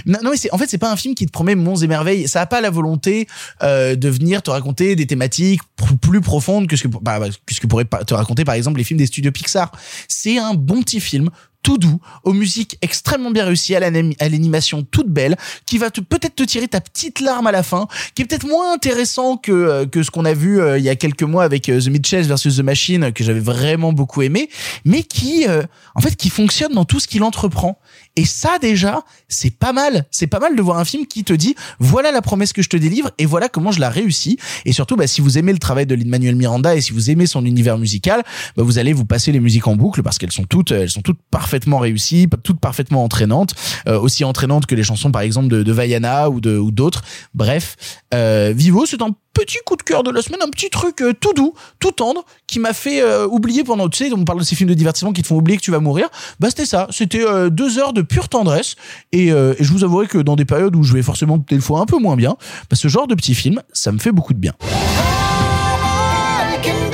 Non, 0.06 0.18
non, 0.22 0.30
mais 0.30 0.36
c'est, 0.36 0.52
en 0.52 0.58
fait, 0.58 0.66
c'est 0.68 0.78
pas 0.78 0.92
un 0.92 0.96
film 0.96 1.14
qui 1.14 1.26
te 1.26 1.32
promet 1.32 1.54
monts 1.56 1.76
et 1.76 1.86
merveilles. 1.88 2.19
Ça 2.26 2.42
a 2.42 2.46
pas 2.46 2.60
la 2.60 2.70
volonté 2.70 3.26
euh, 3.62 3.96
de 3.96 4.08
venir 4.08 4.42
te 4.42 4.50
raconter 4.50 4.96
des 4.96 5.06
thématiques 5.06 5.60
plus 6.00 6.20
profondes 6.20 6.66
que 6.66 6.76
ce 6.76 6.84
que, 6.84 6.88
bah, 6.88 7.18
bah, 7.18 7.28
que 7.46 7.54
ce 7.54 7.60
que 7.60 7.66
pourraient 7.66 7.86
te 8.06 8.14
raconter, 8.14 8.44
par 8.44 8.54
exemple, 8.54 8.78
les 8.78 8.84
films 8.84 8.98
des 8.98 9.06
studios 9.06 9.32
Pixar. 9.32 9.72
C'est 10.08 10.38
un 10.38 10.54
bon 10.54 10.82
petit 10.82 11.00
film 11.00 11.30
tout 11.62 11.78
doux, 11.78 12.00
aux 12.24 12.32
musiques 12.32 12.78
extrêmement 12.82 13.30
bien 13.30 13.44
réussies, 13.44 13.74
à 13.74 13.80
l'anim- 13.80 14.14
à 14.18 14.28
l'animation 14.28 14.82
toute 14.82 15.08
belle, 15.08 15.36
qui 15.66 15.78
va 15.78 15.90
peut-être 15.90 16.34
te 16.36 16.42
tirer 16.42 16.68
ta 16.68 16.80
petite 16.80 17.20
larme 17.20 17.46
à 17.46 17.52
la 17.52 17.62
fin, 17.62 17.86
qui 18.14 18.22
est 18.22 18.24
peut-être 18.24 18.46
moins 18.46 18.72
intéressant 18.74 19.36
que 19.36 19.52
euh, 19.52 19.86
que 19.86 20.02
ce 20.02 20.10
qu'on 20.10 20.24
a 20.24 20.32
vu 20.34 20.60
euh, 20.60 20.78
il 20.78 20.84
y 20.84 20.88
a 20.88 20.96
quelques 20.96 21.22
mois 21.22 21.44
avec 21.44 21.68
euh, 21.68 21.80
The 21.80 21.88
Mitchells 21.88 22.24
versus 22.24 22.56
The 22.56 22.60
Machine, 22.60 23.12
que 23.12 23.22
j'avais 23.24 23.40
vraiment 23.40 23.92
beaucoup 23.92 24.22
aimé, 24.22 24.48
mais 24.84 25.02
qui 25.02 25.46
euh, 25.48 25.62
en 25.94 26.00
fait 26.00 26.16
qui 26.16 26.30
fonctionne 26.30 26.72
dans 26.72 26.84
tout 26.84 27.00
ce 27.00 27.06
qu'il 27.08 27.22
entreprend. 27.22 27.78
Et 28.16 28.24
ça 28.24 28.58
déjà, 28.60 29.04
c'est 29.28 29.50
pas 29.56 29.72
mal. 29.72 30.06
C'est 30.10 30.26
pas 30.26 30.40
mal 30.40 30.56
de 30.56 30.62
voir 30.62 30.78
un 30.78 30.84
film 30.84 31.06
qui 31.06 31.24
te 31.24 31.32
dit 31.32 31.54
voilà 31.78 32.10
la 32.10 32.22
promesse 32.22 32.52
que 32.52 32.62
je 32.62 32.68
te 32.68 32.76
délivre 32.76 33.10
et 33.18 33.26
voilà 33.26 33.48
comment 33.48 33.70
je 33.72 33.80
la 33.80 33.88
réussis. 33.90 34.38
Et 34.64 34.72
surtout, 34.72 34.96
bah, 34.96 35.06
si 35.06 35.20
vous 35.20 35.38
aimez 35.38 35.52
le 35.52 35.58
travail 35.58 35.86
de 35.86 35.94
Lin-Manuel 35.94 36.34
Miranda 36.36 36.74
et 36.74 36.80
si 36.80 36.92
vous 36.92 37.10
aimez 37.10 37.26
son 37.26 37.44
univers 37.44 37.78
musical, 37.78 38.22
bah, 38.56 38.62
vous 38.62 38.78
allez 38.78 38.92
vous 38.92 39.04
passer 39.04 39.30
les 39.32 39.40
musiques 39.40 39.66
en 39.68 39.76
boucle 39.76 40.02
parce 40.02 40.18
qu'elles 40.18 40.32
sont 40.32 40.44
toutes, 40.44 40.72
elles 40.72 40.90
sont 40.90 41.02
toutes 41.02 41.20
parfaitement 41.50 41.78
réussies, 41.78 42.28
toutes 42.44 42.60
parfaitement 42.60 43.02
entraînantes, 43.02 43.54
euh, 43.88 43.98
aussi 43.98 44.22
entraînantes 44.24 44.66
que 44.66 44.76
les 44.76 44.84
chansons 44.84 45.10
par 45.10 45.22
exemple 45.22 45.48
de, 45.48 45.64
de 45.64 45.72
Vaiana 45.72 46.30
ou 46.30 46.40
de 46.40 46.56
ou 46.56 46.70
d'autres. 46.70 47.02
Bref, 47.34 47.76
euh, 48.14 48.52
Vivo, 48.54 48.86
c'est 48.86 49.02
un 49.02 49.10
petit 49.32 49.58
coup 49.66 49.74
de 49.74 49.82
cœur 49.82 50.04
de 50.04 50.12
la 50.12 50.22
semaine, 50.22 50.38
un 50.42 50.50
petit 50.50 50.70
truc 50.70 51.02
euh, 51.02 51.12
tout 51.12 51.32
doux, 51.32 51.54
tout 51.80 51.90
tendre, 51.90 52.24
qui 52.46 52.60
m'a 52.60 52.72
fait 52.72 53.02
euh, 53.02 53.26
oublier 53.26 53.64
pendant, 53.64 53.88
tu 53.88 53.98
sais, 53.98 54.12
on 54.12 54.24
parle 54.24 54.38
de 54.38 54.44
ces 54.44 54.54
films 54.54 54.68
de 54.68 54.74
divertissement 54.74 55.12
qui 55.12 55.22
te 55.22 55.26
font 55.26 55.38
oublier 55.38 55.58
que 55.58 55.62
tu 55.62 55.72
vas 55.72 55.80
mourir. 55.80 56.06
Bah 56.38 56.50
c'était 56.50 56.66
ça, 56.66 56.86
c'était 56.90 57.24
euh, 57.24 57.50
deux 57.50 57.80
heures 57.80 57.92
de 57.92 58.02
pure 58.02 58.28
tendresse. 58.28 58.76
Et, 59.10 59.32
euh, 59.32 59.54
et 59.58 59.64
je 59.64 59.72
vous 59.72 59.82
avouerai 59.82 60.06
que 60.06 60.18
dans 60.18 60.36
des 60.36 60.44
périodes 60.44 60.76
où 60.76 60.84
je 60.84 60.92
vais 60.92 61.02
forcément 61.02 61.38
des 61.48 61.58
fois 61.58 61.80
un 61.80 61.86
peu 61.86 61.98
moins 61.98 62.14
bien, 62.14 62.36
bah, 62.70 62.76
ce 62.76 62.86
genre 62.86 63.08
de 63.08 63.16
petit 63.16 63.34
film, 63.34 63.60
ça 63.72 63.90
me 63.90 63.98
fait 63.98 64.12
beaucoup 64.12 64.34
de 64.34 64.38
bien. 64.38 64.54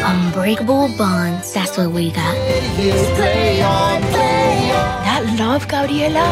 Unbreakable 0.06 0.96
bonds, 0.96 1.52
that's 1.52 1.76
what 1.76 1.88
we 1.88 2.12
got. 2.12 2.22
Love, 5.38 5.68
Gabriela, 5.68 6.24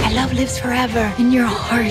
that 0.00 0.12
love 0.14 0.32
lives 0.32 0.56
forever 0.56 1.12
in 1.18 1.32
your 1.32 1.46
heart. 1.46 1.90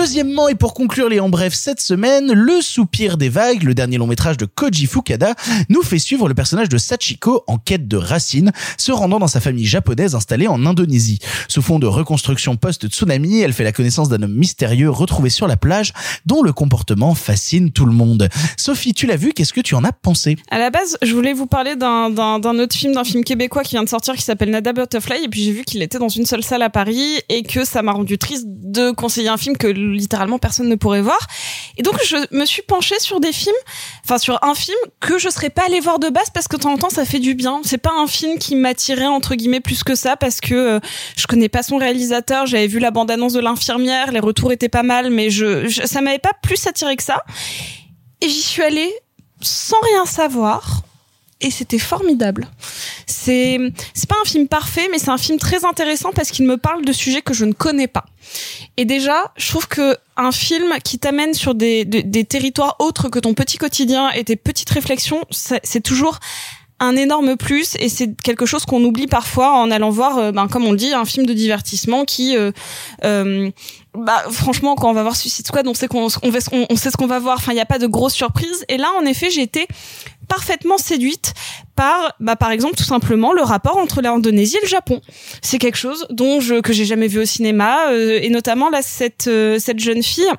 Deuxièmement, 0.00 0.48
et 0.48 0.54
pour 0.54 0.72
conclure 0.72 1.10
les 1.10 1.20
en 1.20 1.28
bref 1.28 1.52
cette 1.52 1.82
semaine, 1.82 2.32
Le 2.32 2.62
Soupir 2.62 3.18
des 3.18 3.28
Vagues, 3.28 3.64
le 3.64 3.74
dernier 3.74 3.98
long 3.98 4.06
métrage 4.06 4.38
de 4.38 4.46
Koji 4.46 4.86
Fukada, 4.86 5.34
nous 5.68 5.82
fait 5.82 5.98
suivre 5.98 6.26
le 6.26 6.32
personnage 6.32 6.70
de 6.70 6.78
Sachiko 6.78 7.44
en 7.46 7.58
quête 7.58 7.86
de 7.86 7.98
racines, 7.98 8.50
se 8.78 8.92
rendant 8.92 9.18
dans 9.18 9.28
sa 9.28 9.40
famille 9.40 9.66
japonaise 9.66 10.14
installée 10.14 10.48
en 10.48 10.64
Indonésie. 10.64 11.18
Sous 11.48 11.60
fond 11.60 11.78
de 11.78 11.86
reconstruction 11.86 12.56
post-tsunami, 12.56 13.40
elle 13.40 13.52
fait 13.52 13.62
la 13.62 13.72
connaissance 13.72 14.08
d'un 14.08 14.22
homme 14.22 14.32
mystérieux 14.32 14.88
retrouvé 14.88 15.28
sur 15.28 15.46
la 15.46 15.58
plage, 15.58 15.92
dont 16.24 16.42
le 16.42 16.54
comportement 16.54 17.14
fascine 17.14 17.70
tout 17.70 17.84
le 17.84 17.92
monde. 17.92 18.30
Sophie, 18.56 18.94
tu 18.94 19.06
l'as 19.06 19.16
vu, 19.16 19.34
qu'est-ce 19.34 19.52
que 19.52 19.60
tu 19.60 19.74
en 19.74 19.84
as 19.84 19.92
pensé? 19.92 20.38
À 20.50 20.58
la 20.58 20.70
base, 20.70 20.96
je 21.02 21.12
voulais 21.12 21.34
vous 21.34 21.46
parler 21.46 21.76
d'un 21.76 22.08
autre 22.58 22.74
film, 22.74 22.94
d'un 22.94 23.04
film 23.04 23.22
québécois 23.22 23.64
qui 23.64 23.74
vient 23.74 23.84
de 23.84 23.88
sortir 23.90 24.14
qui 24.14 24.22
s'appelle 24.22 24.48
Nada 24.48 24.72
Butterfly. 24.72 25.24
Et 25.24 25.28
puis 25.28 25.44
j'ai 25.44 25.52
vu 25.52 25.62
qu'il 25.64 25.82
était 25.82 25.98
dans 25.98 26.08
une 26.08 26.24
seule 26.24 26.42
salle 26.42 26.62
à 26.62 26.70
Paris 26.70 27.20
et 27.28 27.42
que 27.42 27.66
ça 27.66 27.82
m'a 27.82 27.92
rendu 27.92 28.16
triste 28.16 28.46
de 28.48 28.92
conseiller 28.92 29.28
un 29.28 29.36
film 29.36 29.58
que 29.58 29.89
littéralement 29.90 30.38
personne 30.38 30.68
ne 30.68 30.74
pourrait 30.74 31.02
voir. 31.02 31.18
Et 31.76 31.82
donc 31.82 31.94
je 32.04 32.16
me 32.34 32.44
suis 32.44 32.62
penchée 32.62 32.98
sur 32.98 33.20
des 33.20 33.32
films, 33.32 33.54
enfin 34.04 34.18
sur 34.18 34.42
un 34.42 34.54
film 34.54 34.78
que 35.00 35.18
je 35.18 35.28
serais 35.28 35.50
pas 35.50 35.64
allée 35.66 35.80
voir 35.80 35.98
de 35.98 36.08
base 36.08 36.30
parce 36.30 36.48
que 36.48 36.56
de 36.56 36.62
temps 36.62 36.72
en 36.72 36.78
temps 36.78 36.90
ça 36.90 37.04
fait 37.04 37.18
du 37.18 37.34
bien. 37.34 37.60
C'est 37.64 37.78
pas 37.78 37.92
un 37.96 38.06
film 38.06 38.38
qui 38.38 38.56
m'attirait 38.56 39.06
entre 39.06 39.34
guillemets 39.34 39.60
plus 39.60 39.84
que 39.84 39.94
ça 39.94 40.16
parce 40.16 40.40
que 40.40 40.54
euh, 40.54 40.80
je 41.16 41.26
connais 41.26 41.48
pas 41.48 41.62
son 41.62 41.76
réalisateur. 41.76 42.46
J'avais 42.46 42.66
vu 42.66 42.78
la 42.78 42.90
bande-annonce 42.90 43.32
de 43.32 43.40
l'infirmière, 43.40 44.12
les 44.12 44.20
retours 44.20 44.52
étaient 44.52 44.68
pas 44.68 44.82
mal, 44.82 45.10
mais 45.10 45.30
je, 45.30 45.68
je 45.68 45.86
ça 45.86 46.00
m'avait 46.00 46.18
pas 46.18 46.32
plus 46.42 46.66
attiré 46.66 46.96
que 46.96 47.02
ça. 47.02 47.24
Et 48.20 48.28
j'y 48.28 48.42
suis 48.42 48.62
allée 48.62 48.92
sans 49.40 49.80
rien 49.80 50.04
savoir. 50.04 50.82
Et 51.40 51.50
c'était 51.50 51.78
formidable. 51.78 52.48
C'est 53.06 53.58
c'est 53.94 54.08
pas 54.08 54.16
un 54.20 54.28
film 54.28 54.46
parfait, 54.46 54.88
mais 54.90 54.98
c'est 54.98 55.10
un 55.10 55.18
film 55.18 55.38
très 55.38 55.64
intéressant 55.64 56.12
parce 56.12 56.30
qu'il 56.30 56.46
me 56.46 56.56
parle 56.56 56.84
de 56.84 56.92
sujets 56.92 57.22
que 57.22 57.32
je 57.32 57.44
ne 57.44 57.52
connais 57.52 57.88
pas. 57.88 58.04
Et 58.76 58.84
déjà, 58.84 59.32
je 59.36 59.48
trouve 59.48 59.66
que 59.66 59.96
un 60.16 60.32
film 60.32 60.74
qui 60.84 60.98
t'amène 60.98 61.32
sur 61.32 61.54
des, 61.54 61.84
des, 61.86 62.02
des 62.02 62.24
territoires 62.24 62.76
autres 62.78 63.08
que 63.08 63.18
ton 63.18 63.32
petit 63.32 63.56
quotidien 63.56 64.10
et 64.10 64.24
tes 64.24 64.36
petites 64.36 64.70
réflexions, 64.70 65.24
c'est 65.30 65.60
c'est 65.64 65.80
toujours 65.80 66.18
un 66.80 66.96
énorme 66.96 67.36
plus 67.36 67.74
et 67.78 67.88
c'est 67.88 68.10
quelque 68.22 68.46
chose 68.46 68.64
qu'on 68.64 68.82
oublie 68.82 69.06
parfois 69.06 69.52
en 69.52 69.70
allant 69.70 69.90
voir, 69.90 70.18
euh, 70.18 70.32
ben, 70.32 70.48
comme 70.48 70.64
on 70.64 70.72
dit, 70.74 70.92
un 70.92 71.04
film 71.04 71.26
de 71.26 71.32
divertissement 71.34 72.04
qui, 72.06 72.36
euh, 72.36 72.50
euh, 73.04 73.50
bah, 73.94 74.24
franchement, 74.30 74.74
quand 74.76 74.88
on 74.88 74.94
va 74.94 75.02
voir 75.02 75.14
Suicide 75.14 75.46
Squad, 75.46 75.66
on 75.68 75.74
sait 75.74 75.88
qu'on 75.88 76.06
on, 76.22 76.66
on- 76.70 76.76
sait 76.76 76.90
ce 76.90 76.96
qu'on 76.96 77.06
va 77.06 77.18
voir. 77.18 77.36
Enfin, 77.38 77.52
il 77.52 77.56
n'y 77.56 77.60
a 77.60 77.66
pas 77.66 77.78
de 77.78 77.86
grosses 77.86 78.14
surprises. 78.14 78.64
Et 78.68 78.78
là, 78.78 78.88
en 78.98 79.04
effet, 79.04 79.30
j'ai 79.30 79.42
été 79.42 79.66
parfaitement 80.26 80.78
séduite 80.78 81.34
par, 81.76 82.14
bah, 82.18 82.36
par 82.36 82.50
exemple, 82.50 82.76
tout 82.76 82.84
simplement 82.84 83.32
le 83.32 83.42
rapport 83.42 83.76
entre 83.76 84.00
l'Indonésie 84.00 84.56
et 84.56 84.62
le 84.62 84.68
Japon. 84.68 85.00
C'est 85.42 85.58
quelque 85.58 85.76
chose 85.78 86.06
dont 86.10 86.40
je 86.40 86.60
que 86.60 86.72
j'ai 86.72 86.84
jamais 86.86 87.08
vu 87.08 87.20
au 87.20 87.24
cinéma 87.26 87.90
euh, 87.90 88.20
et 88.22 88.30
notamment 88.30 88.70
là 88.70 88.80
cette 88.80 89.28
cette 89.58 89.80
jeune 89.80 90.02
fille 90.02 90.30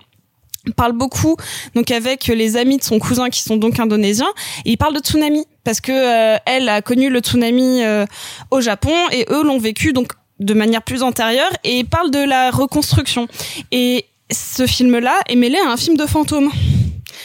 parle 0.75 0.91
beaucoup 0.93 1.37
donc 1.73 1.89
avec 1.89 2.27
les 2.27 2.55
amis 2.55 2.77
de 2.77 2.83
son 2.83 2.99
cousin 2.99 3.29
qui 3.31 3.41
sont 3.41 3.57
donc 3.57 3.79
indonésiens 3.79 4.31
et 4.63 4.69
il 4.71 4.77
parle 4.77 4.93
de 4.93 4.99
tsunami 4.99 5.45
parce 5.63 5.81
que 5.81 5.91
euh, 5.91 6.37
elle 6.45 6.69
a 6.69 6.81
connu 6.81 7.09
le 7.09 7.19
tsunami 7.19 7.83
euh, 7.83 8.05
au 8.49 8.61
Japon 8.61 8.93
et 9.11 9.25
eux 9.29 9.43
l'ont 9.43 9.59
vécu 9.59 9.93
donc 9.93 10.13
de 10.39 10.53
manière 10.53 10.81
plus 10.81 11.03
antérieure 11.03 11.51
et 11.63 11.83
parle 11.83 12.11
de 12.11 12.23
la 12.23 12.51
reconstruction. 12.51 13.27
Et 13.71 14.05
ce 14.31 14.65
film 14.65 14.97
là 14.97 15.19
est 15.27 15.35
mêlé 15.35 15.57
à 15.65 15.69
un 15.69 15.77
film 15.77 15.97
de 15.97 16.05
fantôme 16.05 16.49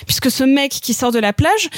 puisque 0.07 0.31
ce 0.31 0.45
mec 0.45 0.71
qui 0.71 0.95
sort 0.95 1.13
de 1.13 1.19
la 1.19 1.33
plage, 1.33 1.69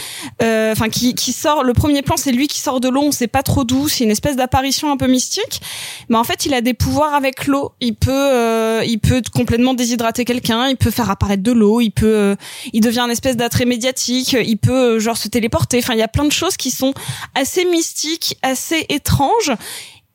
euh, 0.42 0.72
enfin 0.72 0.88
qui, 0.88 1.14
qui 1.14 1.32
sort, 1.32 1.64
le 1.64 1.72
premier 1.72 2.02
plan 2.02 2.16
c'est 2.16 2.32
lui 2.32 2.48
qui 2.48 2.60
sort 2.60 2.80
de 2.80 2.88
l'eau, 2.88 3.02
on 3.02 3.12
sait 3.12 3.26
pas 3.26 3.42
trop 3.42 3.64
d'où, 3.64 3.88
c'est 3.88 4.04
une 4.04 4.10
espèce 4.10 4.36
d'apparition 4.36 4.90
un 4.90 4.96
peu 4.96 5.06
mystique, 5.06 5.60
mais 6.08 6.16
en 6.16 6.24
fait 6.24 6.46
il 6.46 6.54
a 6.54 6.60
des 6.60 6.74
pouvoirs 6.74 7.14
avec 7.14 7.46
l'eau, 7.46 7.72
il 7.80 7.94
peut, 7.94 8.10
euh, 8.12 8.82
il 8.86 8.98
peut 8.98 9.22
complètement 9.32 9.74
déshydrater 9.74 10.24
quelqu'un, 10.24 10.68
il 10.68 10.76
peut 10.76 10.90
faire 10.90 11.10
apparaître 11.10 11.42
de 11.42 11.52
l'eau, 11.52 11.80
il 11.80 11.90
peut, 11.90 12.06
euh, 12.06 12.36
il 12.72 12.80
devient 12.80 13.00
un 13.00 13.10
espèce 13.10 13.36
d'attrait 13.36 13.64
médiatique, 13.64 14.32
il 14.32 14.56
peut 14.56 14.96
euh, 14.96 14.98
genre 14.98 15.16
se 15.16 15.28
téléporter, 15.28 15.78
enfin 15.78 15.94
il 15.94 16.00
y 16.00 16.02
a 16.02 16.08
plein 16.08 16.24
de 16.24 16.32
choses 16.32 16.56
qui 16.56 16.70
sont 16.70 16.94
assez 17.34 17.64
mystiques, 17.64 18.36
assez 18.42 18.86
étranges 18.88 19.52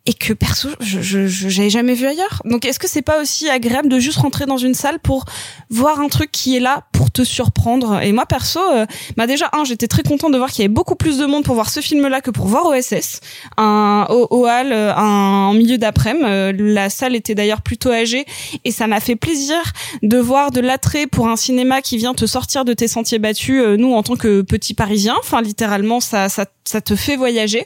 et 0.06 0.14
que 0.14 0.34
perso 0.34 0.68
je 0.82 1.02
je 1.02 1.28
je- 1.28 1.48
j'avais 1.48 1.70
jamais 1.70 1.94
vu 1.94 2.06
ailleurs. 2.06 2.42
Donc 2.46 2.66
est-ce 2.66 2.78
que 2.78 2.90
c'est 2.90 3.02
pas 3.02 3.22
aussi 3.22 3.48
agréable 3.50 3.88
de 3.88 4.00
juste 4.00 4.18
rentrer 4.18 4.46
dans 4.46 4.58
une 4.58 4.74
salle 4.74 5.00
pour 5.00 5.24
voir 5.70 6.02
un 6.02 6.10
truc 6.10 6.30
qui 6.32 6.58
est 6.58 6.60
là 6.60 6.84
pour 6.92 7.10
te 7.10 7.24
surprendre? 7.24 8.02
Et 8.02 8.12
moi 8.12 8.26
perso 8.26 8.60
euh, 8.74 8.86
bah 9.16 9.28
déjà 9.28 9.50
un 9.54 9.64
j'étais 9.64 9.88
très 9.88 10.04
content 10.04 10.30
de 10.30 10.38
voir 10.38 10.50
qu'il 10.52 10.62
y 10.64 10.66
avait 10.66 10.74
beaucoup 10.74 10.96
plus 10.96 11.18
de 11.20 11.26
monde 11.26 11.44
pour 11.46 11.56
voir 11.56 11.70
ce 11.70 11.80
film 11.80 12.06
là 12.08 12.20
que 12.20 12.32
pour 12.32 12.48
voir 12.48 12.66
OSS 12.66 13.22
un 13.58 14.06
au, 14.10 14.28
au 14.30 14.46
hall 14.46 14.74
euh, 14.74 14.94
un 14.94 15.48
en 15.48 15.54
milieu 15.54 15.78
d'après-midi. 15.78 16.26
Euh, 16.26 16.52
la 16.58 16.90
salle 16.90 17.16
était 17.16 17.34
d'ailleurs 17.36 17.62
plutôt 17.62 17.92
âgée 17.92 18.26
et 18.66 18.72
ça 18.72 18.88
m'a 18.88 19.00
fait 19.00 19.16
plaisir 19.16 19.56
de 20.02 20.18
voir 20.18 20.52
de 20.52 20.60
l'attrait 20.60 21.08
pour 21.08 21.28
un 21.30 21.36
cinéma 21.38 21.82
qui 21.82 21.96
vient 21.98 22.14
te 22.14 22.26
sortir 22.26 22.66
de 22.66 22.74
tes 22.74 22.90
sentiers 22.90 23.20
battus 23.20 23.62
euh, 23.64 23.78
nous 23.78 23.94
en 23.94 24.04
tant 24.04 24.16
que 24.18 24.42
petits 24.42 24.74
parisiens. 24.74 25.16
Enfin 25.20 25.42
littéralement 25.42 26.02
ça 26.02 26.28
ça 26.28 26.46
ça 26.66 26.82
te 26.82 26.96
fait 26.96 27.16
voyager. 27.16 27.66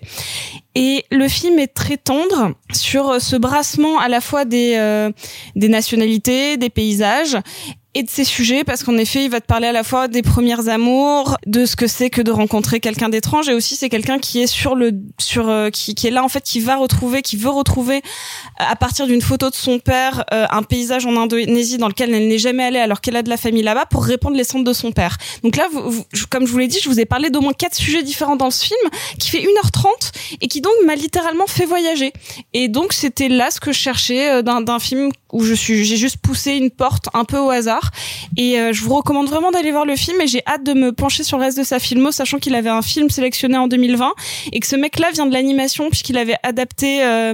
Et 0.75 1.05
le 1.11 1.27
film 1.27 1.59
est 1.59 1.73
très 1.73 1.97
tendre 1.97 2.53
sur 2.73 3.21
ce 3.21 3.35
brassement 3.35 3.99
à 3.99 4.07
la 4.07 4.21
fois 4.21 4.45
des, 4.45 4.75
euh, 4.77 5.11
des 5.55 5.69
nationalités, 5.69 6.57
des 6.57 6.69
paysages 6.69 7.37
et 7.97 8.03
de 8.03 8.09
ses 8.09 8.23
sujets 8.23 8.63
parce 8.63 8.83
qu'en 8.83 8.95
effet 8.97 9.23
il 9.25 9.29
va 9.31 9.41
te 9.41 9.45
parler 9.47 9.67
à 9.67 9.71
la 9.71 9.83
fois 9.83 10.07
des 10.07 10.21
premières 10.21 10.69
amours 10.69 11.37
de 11.47 11.65
ce 11.65 11.75
que 11.75 11.87
c'est 11.87 12.09
que 12.09 12.21
de 12.21 12.31
rencontrer 12.31 12.79
quelqu'un 12.79 13.09
d'étrange 13.09 13.49
et 13.49 13.53
aussi 13.53 13.75
c'est 13.75 13.89
quelqu'un 13.89 14.19
qui 14.19 14.41
est 14.41 14.47
sur 14.47 14.75
le 14.75 14.91
sur 15.19 15.49
euh, 15.49 15.69
qui, 15.71 15.95
qui 15.95 16.05
est 16.07 16.11
là 16.11 16.23
en 16.23 16.29
fait 16.29 16.43
qui 16.43 16.59
va 16.59 16.75
retrouver 16.75 17.21
qui 17.23 17.37
veut 17.37 17.49
retrouver 17.49 17.97
euh, 17.97 18.63
à 18.69 18.75
partir 18.75 19.07
d'une 19.07 19.21
photo 19.21 19.49
de 19.49 19.55
son 19.55 19.79
père 19.79 20.25
euh, 20.33 20.45
un 20.51 20.61
paysage 20.63 21.05
en 21.07 21.15
Indonésie 21.17 21.77
dans 21.77 21.87
lequel 21.87 22.13
elle 22.13 22.27
n'est 22.27 22.37
jamais 22.37 22.63
allée 22.65 22.79
alors 22.79 23.01
qu'elle 23.01 23.15
a 23.15 23.23
de 23.23 23.29
la 23.29 23.37
famille 23.37 23.63
là-bas 23.63 23.85
pour 23.87 24.03
répondre 24.05 24.35
les 24.37 24.43
centres 24.43 24.63
de 24.65 24.73
son 24.73 24.91
père. 24.91 25.17
Donc 25.43 25.55
là 25.55 25.67
vous- 25.71 25.89
vous- 25.89 26.05
comme 26.29 26.45
je 26.45 26.51
vous 26.51 26.57
l'ai 26.59 26.67
dit 26.67 26.79
je 26.83 26.89
vous 26.89 26.99
ai 26.99 27.05
parlé 27.05 27.29
d'au 27.31 27.41
moins 27.41 27.53
quatre 27.53 27.75
sujets 27.75 28.03
différents 28.03 28.35
dans 28.35 28.51
ce 28.51 28.65
film 28.65 28.89
qui 29.19 29.29
fait 29.29 29.41
1h30 29.41 30.11
et 30.41 30.47
qui 30.47 30.61
donc 30.61 30.73
m'a 30.85 30.95
littéralement 30.95 31.47
fait 31.47 31.65
voyager. 31.65 32.13
Et 32.53 32.67
donc 32.67 32.93
c'était 32.93 33.29
là 33.29 33.49
ce 33.49 33.59
que 33.59 33.71
je 33.71 33.79
cherchais 33.79 34.29
euh, 34.29 34.41
d'un 34.43 34.79
film 34.79 35.09
où 35.33 35.43
je 35.43 35.53
suis 35.53 35.83
j'ai 35.83 35.97
juste 35.97 36.17
poussé 36.17 36.53
une 36.53 36.69
porte 36.71 37.05
un 37.13 37.25
peu 37.25 37.37
au 37.39 37.49
hasard 37.49 37.86
et 38.35 38.59
euh, 38.59 38.73
je 38.73 38.83
vous 38.83 38.93
recommande 38.95 39.27
vraiment 39.27 39.51
d'aller 39.51 39.71
voir 39.71 39.85
le 39.85 39.95
film 39.95 40.19
et 40.21 40.27
j'ai 40.27 40.41
hâte 40.47 40.63
de 40.63 40.73
me 40.73 40.91
pencher 40.91 41.23
sur 41.23 41.37
le 41.37 41.43
reste 41.43 41.57
de 41.57 41.63
sa 41.63 41.79
filmo 41.79 42.11
sachant 42.11 42.37
qu'il 42.39 42.55
avait 42.55 42.69
un 42.69 42.81
film 42.81 43.09
sélectionné 43.09 43.57
en 43.57 43.67
2020 43.67 44.11
et 44.51 44.59
que 44.59 44.67
ce 44.67 44.75
mec 44.75 44.99
là 44.99 45.07
vient 45.13 45.25
de 45.25 45.33
l'animation 45.33 45.89
puisqu'il 45.89 46.17
avait 46.17 46.37
adapté 46.43 47.03
euh, 47.03 47.33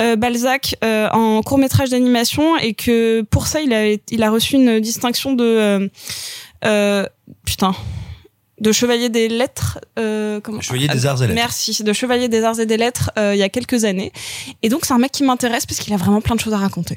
euh, 0.00 0.16
Balzac 0.16 0.76
euh, 0.84 1.08
en 1.10 1.42
court 1.42 1.58
métrage 1.58 1.90
d'animation 1.90 2.56
et 2.58 2.74
que 2.74 3.22
pour 3.22 3.46
ça 3.46 3.60
il 3.60 3.72
a 3.72 3.86
il 4.10 4.22
a 4.22 4.30
reçu 4.30 4.54
une 4.54 4.80
distinction 4.80 5.32
de 5.32 5.44
euh, 5.44 5.88
euh, 6.64 7.06
putain 7.44 7.74
de 8.60 8.72
chevalier 8.72 9.08
des 9.10 9.28
lettres 9.28 9.78
euh, 9.98 10.40
comment 10.40 10.60
Chevalier 10.62 10.88
des 10.88 11.04
Arts 11.06 11.22
et 11.22 11.26
Lettres. 11.26 11.34
merci 11.34 11.82
de 11.84 11.92
chevalier 11.92 12.28
des 12.28 12.42
arts 12.42 12.58
et 12.58 12.66
des 12.66 12.78
lettres 12.78 13.10
euh, 13.18 13.34
il 13.34 13.38
y 13.38 13.42
a 13.42 13.48
quelques 13.50 13.84
années. 13.84 14.12
Et 14.62 14.68
donc 14.68 14.84
c'est 14.86 14.94
un 14.94 14.98
mec 14.98 15.12
qui 15.12 15.24
m'intéresse 15.24 15.66
parce 15.66 15.78
qu'il 15.78 15.92
a 15.92 15.98
vraiment 15.98 16.20
plein 16.22 16.34
de 16.36 16.40
choses 16.40 16.54
à 16.54 16.58
raconter 16.58 16.96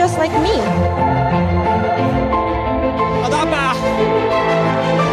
just 0.00 0.16
like 0.16 0.32
me. 0.40 0.56
Ada 3.20 3.36
apa? 3.44 3.76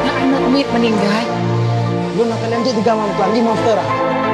Nah, 0.08 0.16
anak-anak 0.16 0.70
meninggal. 0.80 1.24
Lu 2.16 2.24
makan 2.24 2.56
aja 2.56 2.72
di 2.72 2.82
gampang, 2.88 3.32
di 3.36 3.44
monster. 3.44 3.76
Ah. 3.76 4.27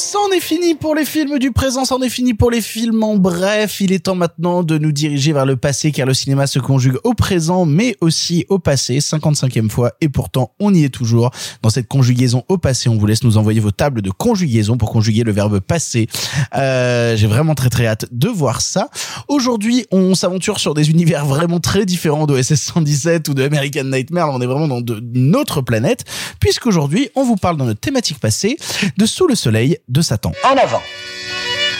C'en 0.00 0.30
est 0.30 0.38
fini 0.40 0.76
pour 0.76 0.94
les 0.94 1.04
films 1.04 1.40
du 1.40 1.50
présent, 1.50 1.84
c'en 1.84 2.00
est 2.02 2.08
fini 2.08 2.32
pour 2.32 2.52
les 2.52 2.60
films 2.60 3.02
en 3.02 3.16
bref. 3.16 3.80
Il 3.80 3.90
est 3.90 3.98
temps 3.98 4.14
maintenant 4.14 4.62
de 4.62 4.78
nous 4.78 4.92
diriger 4.92 5.32
vers 5.32 5.44
le 5.44 5.56
passé 5.56 5.90
car 5.90 6.06
le 6.06 6.14
cinéma 6.14 6.46
se 6.46 6.60
conjugue 6.60 6.98
au 7.02 7.14
présent 7.14 7.66
mais 7.66 7.96
aussi 8.00 8.46
au 8.48 8.60
passé, 8.60 8.98
55e 9.00 9.68
fois 9.68 9.90
et 10.00 10.08
pourtant 10.08 10.52
on 10.60 10.72
y 10.72 10.84
est 10.84 10.88
toujours. 10.88 11.32
Dans 11.62 11.70
cette 11.70 11.88
conjugaison 11.88 12.44
au 12.48 12.58
passé, 12.58 12.88
on 12.88 12.96
vous 12.96 13.06
laisse 13.06 13.24
nous 13.24 13.38
envoyer 13.38 13.58
vos 13.58 13.72
tables 13.72 14.00
de 14.00 14.10
conjugaison 14.12 14.76
pour 14.78 14.92
conjuguer 14.92 15.24
le 15.24 15.32
verbe 15.32 15.58
passer. 15.58 16.06
Euh, 16.54 17.16
J'ai 17.16 17.26
vraiment 17.26 17.56
très 17.56 17.68
très 17.68 17.88
hâte 17.88 18.06
de 18.12 18.28
voir 18.28 18.60
ça. 18.60 18.90
Aujourd'hui, 19.26 19.84
on 19.90 20.14
s'aventure 20.14 20.60
sur 20.60 20.74
des 20.74 20.90
univers 20.90 21.26
vraiment 21.26 21.58
très 21.58 21.84
différents 21.84 22.26
d'OSS 22.28 22.54
117 22.54 23.28
ou 23.30 23.34
de 23.34 23.42
American 23.42 23.82
Nightmare. 23.84 24.30
On 24.32 24.40
est 24.40 24.46
vraiment 24.46 24.68
dans 24.68 24.80
de- 24.80 25.02
une 25.16 25.34
autre 25.34 25.60
planète 25.60 26.04
puisqu'aujourd'hui, 26.38 27.08
on 27.16 27.24
vous 27.24 27.36
parle 27.36 27.56
dans 27.56 27.64
notre 27.64 27.80
thématique 27.80 28.20
passée 28.20 28.56
de 28.96 29.06
Sous 29.06 29.26
le 29.26 29.34
soleil 29.34 29.78
de 29.88 30.02
Satan. 30.02 30.32
En 30.44 30.56
avant. 30.56 30.82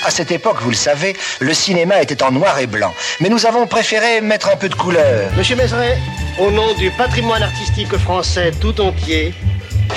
À 0.04 0.10
cette 0.10 0.30
époque, 0.30 0.58
vous 0.60 0.70
le 0.70 0.76
savez, 0.76 1.16
le 1.40 1.52
cinéma 1.52 2.00
était 2.00 2.22
en 2.22 2.30
noir 2.30 2.58
et 2.58 2.66
blanc. 2.66 2.94
Mais 3.20 3.28
nous 3.28 3.46
avons 3.46 3.66
préféré 3.66 4.20
mettre 4.20 4.48
un 4.48 4.56
peu 4.56 4.68
de 4.68 4.74
couleur. 4.74 5.30
Monsieur 5.36 5.56
Mézeret, 5.56 5.98
au 6.38 6.50
nom 6.50 6.74
du 6.74 6.90
patrimoine 6.92 7.42
artistique 7.42 7.96
français 7.98 8.52
tout 8.60 8.80
entier, 8.80 9.34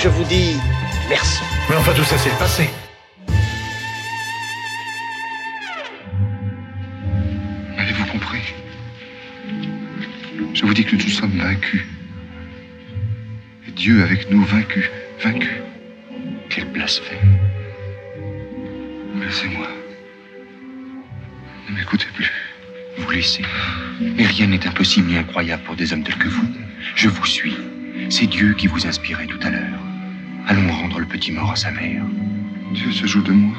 je 0.00 0.08
vous 0.08 0.24
dis 0.24 0.56
merci. 1.08 1.38
Mais 1.70 1.76
enfin, 1.76 1.92
tout 1.94 2.04
ça, 2.04 2.16
c'est 2.18 2.30
le 2.30 2.36
passé. 2.36 2.68
Avez-vous 7.78 8.06
compris? 8.06 8.42
Je 10.52 10.66
vous 10.66 10.74
dis 10.74 10.84
que 10.84 10.96
nous 10.96 11.08
sommes 11.08 11.38
vaincus. 11.38 11.84
Et 13.68 13.70
Dieu 13.70 14.02
avec 14.02 14.30
nous 14.30 14.44
vaincu, 14.44 14.90
vaincu. 15.22 15.62
Quel 16.50 16.64
blasphème. 16.66 17.41
Laissez-moi. 19.24 19.68
Ne 21.68 21.74
m'écoutez 21.76 22.06
plus. 22.14 22.30
Vous 22.98 23.10
laissez. 23.10 23.44
Mais 24.00 24.26
rien 24.26 24.46
n'est 24.48 24.66
impossible 24.66 25.08
ni 25.08 25.16
incroyable 25.16 25.62
pour 25.62 25.76
des 25.76 25.92
hommes 25.92 26.02
tels 26.02 26.18
que 26.18 26.28
vous. 26.28 26.46
Je 26.96 27.08
vous 27.08 27.26
suis. 27.26 27.56
C'est 28.10 28.26
Dieu 28.26 28.54
qui 28.54 28.66
vous 28.66 28.86
inspirait 28.86 29.26
tout 29.26 29.38
à 29.42 29.50
l'heure. 29.50 29.80
Allons 30.48 30.70
rendre 30.72 30.98
le 30.98 31.06
petit 31.06 31.30
mort 31.32 31.52
à 31.52 31.56
sa 31.56 31.70
mère. 31.70 32.02
Dieu 32.72 32.90
se 32.92 33.06
joue 33.06 33.22
de 33.22 33.32
moi. 33.32 33.56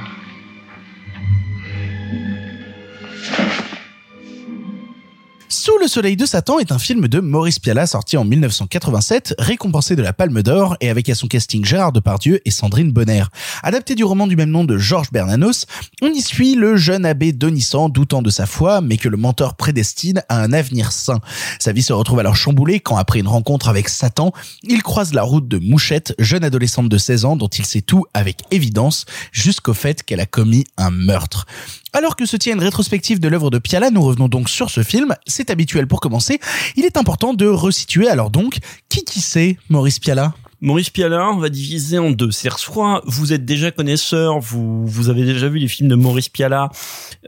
Sous 5.55 5.77
le 5.79 5.87
soleil 5.87 6.17
de 6.17 6.25
Satan 6.25 6.57
est 6.57 6.71
un 6.71 6.79
film 6.79 7.07
de 7.07 7.19
Maurice 7.19 7.59
Pialat 7.59 7.85
sorti 7.85 8.17
en 8.17 8.25
1987, 8.25 9.35
récompensé 9.37 9.95
de 9.95 10.01
la 10.01 10.11
Palme 10.11 10.41
d'Or 10.41 10.75
et 10.81 10.89
avec 10.89 11.07
à 11.09 11.15
son 11.15 11.27
casting 11.27 11.63
Gérard 11.63 11.91
Depardieu 11.91 12.41
et 12.43 12.49
Sandrine 12.49 12.91
Bonner. 12.91 13.25
Adapté 13.61 13.93
du 13.93 14.03
roman 14.03 14.25
du 14.25 14.35
même 14.35 14.49
nom 14.49 14.63
de 14.63 14.79
Georges 14.79 15.11
Bernanos, 15.11 15.67
on 16.01 16.07
y 16.07 16.21
suit 16.23 16.55
le 16.55 16.75
jeune 16.75 17.05
abbé 17.05 17.33
Donissant 17.33 17.87
doutant 17.87 18.23
de 18.23 18.31
sa 18.31 18.47
foi 18.47 18.81
mais 18.81 18.97
que 18.97 19.07
le 19.07 19.15
mentor 19.15 19.53
prédestine 19.53 20.23
à 20.27 20.41
un 20.41 20.53
avenir 20.53 20.91
sain. 20.91 21.19
Sa 21.59 21.71
vie 21.71 21.83
se 21.83 21.93
retrouve 21.93 22.17
alors 22.17 22.35
chamboulée 22.35 22.79
quand 22.79 22.97
après 22.97 23.19
une 23.19 23.27
rencontre 23.27 23.69
avec 23.69 23.89
Satan, 23.89 24.33
il 24.63 24.81
croise 24.81 25.13
la 25.13 25.21
route 25.21 25.47
de 25.47 25.59
Mouchette, 25.59 26.15
jeune 26.17 26.43
adolescente 26.43 26.89
de 26.89 26.97
16 26.97 27.25
ans 27.25 27.35
dont 27.35 27.47
il 27.47 27.65
sait 27.65 27.81
tout 27.81 28.05
avec 28.15 28.39
évidence 28.49 29.05
jusqu'au 29.31 29.75
fait 29.75 30.01
qu'elle 30.01 30.19
a 30.19 30.25
commis 30.25 30.65
un 30.77 30.89
meurtre. 30.89 31.45
Alors 31.95 32.15
que 32.15 32.25
se 32.25 32.35
tient 32.37 32.53
une 32.53 32.59
rétrospective 32.59 33.19
de 33.19 33.27
l'œuvre 33.27 33.51
de 33.51 33.59
Piala, 33.59 33.91
nous 33.91 34.01
revenons 34.01 34.27
donc 34.27 34.49
sur 34.49 34.71
ce 34.71 34.81
film. 34.81 35.15
C'est 35.27 35.51
habituel 35.51 35.85
pour 35.85 35.99
commencer. 35.99 36.39
Il 36.75 36.85
est 36.85 36.97
important 36.97 37.35
de 37.35 37.45
resituer 37.45 38.09
alors 38.09 38.31
donc 38.31 38.57
qui 38.89 39.03
qui 39.03 39.21
c'est 39.21 39.57
Maurice 39.69 39.99
Piala? 39.99 40.33
Maurice 40.63 40.89
Piala, 40.91 41.29
on 41.29 41.39
va 41.39 41.49
diviser 41.49 41.99
en 41.99 42.09
deux. 42.09 42.31
C'est-à-dire, 42.31 42.57
soit 42.57 43.01
vous 43.05 43.33
êtes 43.33 43.43
déjà 43.43 43.69
connaisseur, 43.71 44.39
vous, 44.39 44.87
vous 44.87 45.09
avez 45.09 45.25
déjà 45.25 45.49
vu 45.49 45.59
les 45.59 45.67
films 45.67 45.89
de 45.89 45.95
Maurice 45.95 46.29
Piala, 46.29 46.69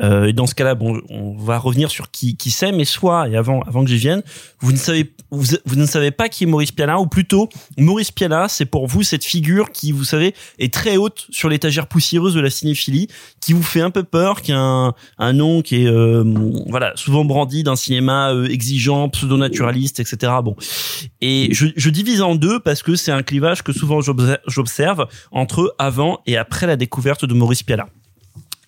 euh, 0.01 0.27
et 0.27 0.31
dans 0.31 0.47
ce 0.47 0.55
cas-là, 0.55 0.73
bon, 0.73 1.01
on 1.09 1.35
va 1.35 1.57
revenir 1.57 1.91
sur 1.91 2.11
qui, 2.11 2.37
qui 2.37 2.49
c'est, 2.49 2.71
mais 2.71 2.85
soit, 2.85 3.27
et 3.27 3.35
avant, 3.35 3.59
avant 3.63 3.83
que 3.83 3.89
j'y 3.89 3.97
vienne, 3.97 4.23
vous 4.61 4.71
ne 4.71 4.77
savez, 4.77 5.11
vous, 5.31 5.57
vous 5.65 5.75
ne 5.75 5.85
savez 5.85 6.11
pas 6.11 6.29
qui 6.29 6.45
est 6.45 6.47
Maurice 6.47 6.71
Piala, 6.71 6.97
ou 7.01 7.07
plutôt, 7.07 7.49
Maurice 7.77 8.09
Piala, 8.09 8.47
c'est 8.47 8.65
pour 8.65 8.87
vous 8.87 9.03
cette 9.03 9.25
figure 9.25 9.71
qui, 9.71 9.91
vous 9.91 10.05
savez, 10.05 10.33
est 10.57 10.73
très 10.73 10.95
haute 10.95 11.27
sur 11.29 11.49
l'étagère 11.49 11.87
poussiéreuse 11.87 12.35
de 12.35 12.39
la 12.39 12.49
cinéphilie, 12.49 13.09
qui 13.41 13.51
vous 13.51 13.63
fait 13.63 13.81
un 13.81 13.91
peu 13.91 14.03
peur, 14.03 14.41
qui 14.41 14.53
un, 14.53 14.93
un 15.17 15.33
nom 15.33 15.61
qui 15.61 15.83
est, 15.83 15.87
euh, 15.87 16.23
voilà, 16.69 16.93
souvent 16.95 17.25
brandi 17.25 17.63
d'un 17.63 17.75
cinéma 17.75 18.31
euh, 18.31 18.47
exigeant, 18.47 19.09
pseudo-naturaliste, 19.09 19.99
etc. 19.99 20.31
Bon. 20.41 20.55
Et 21.19 21.49
je, 21.51 21.67
je 21.75 21.89
divise 21.89 22.21
en 22.21 22.35
deux 22.35 22.61
parce 22.61 22.81
que 22.81 22.95
c'est 22.95 23.11
un 23.11 23.24
clivage 23.25 23.61
que 23.63 23.73
souvent 23.73 23.99
j'obse- 23.99 24.39
j'observe 24.47 25.07
entre 25.31 25.75
avant 25.77 26.21
et 26.25 26.37
après 26.37 26.67
la 26.67 26.77
découverte 26.77 27.25
de 27.25 27.33
Maurice 27.33 27.63
Pialat. 27.63 27.87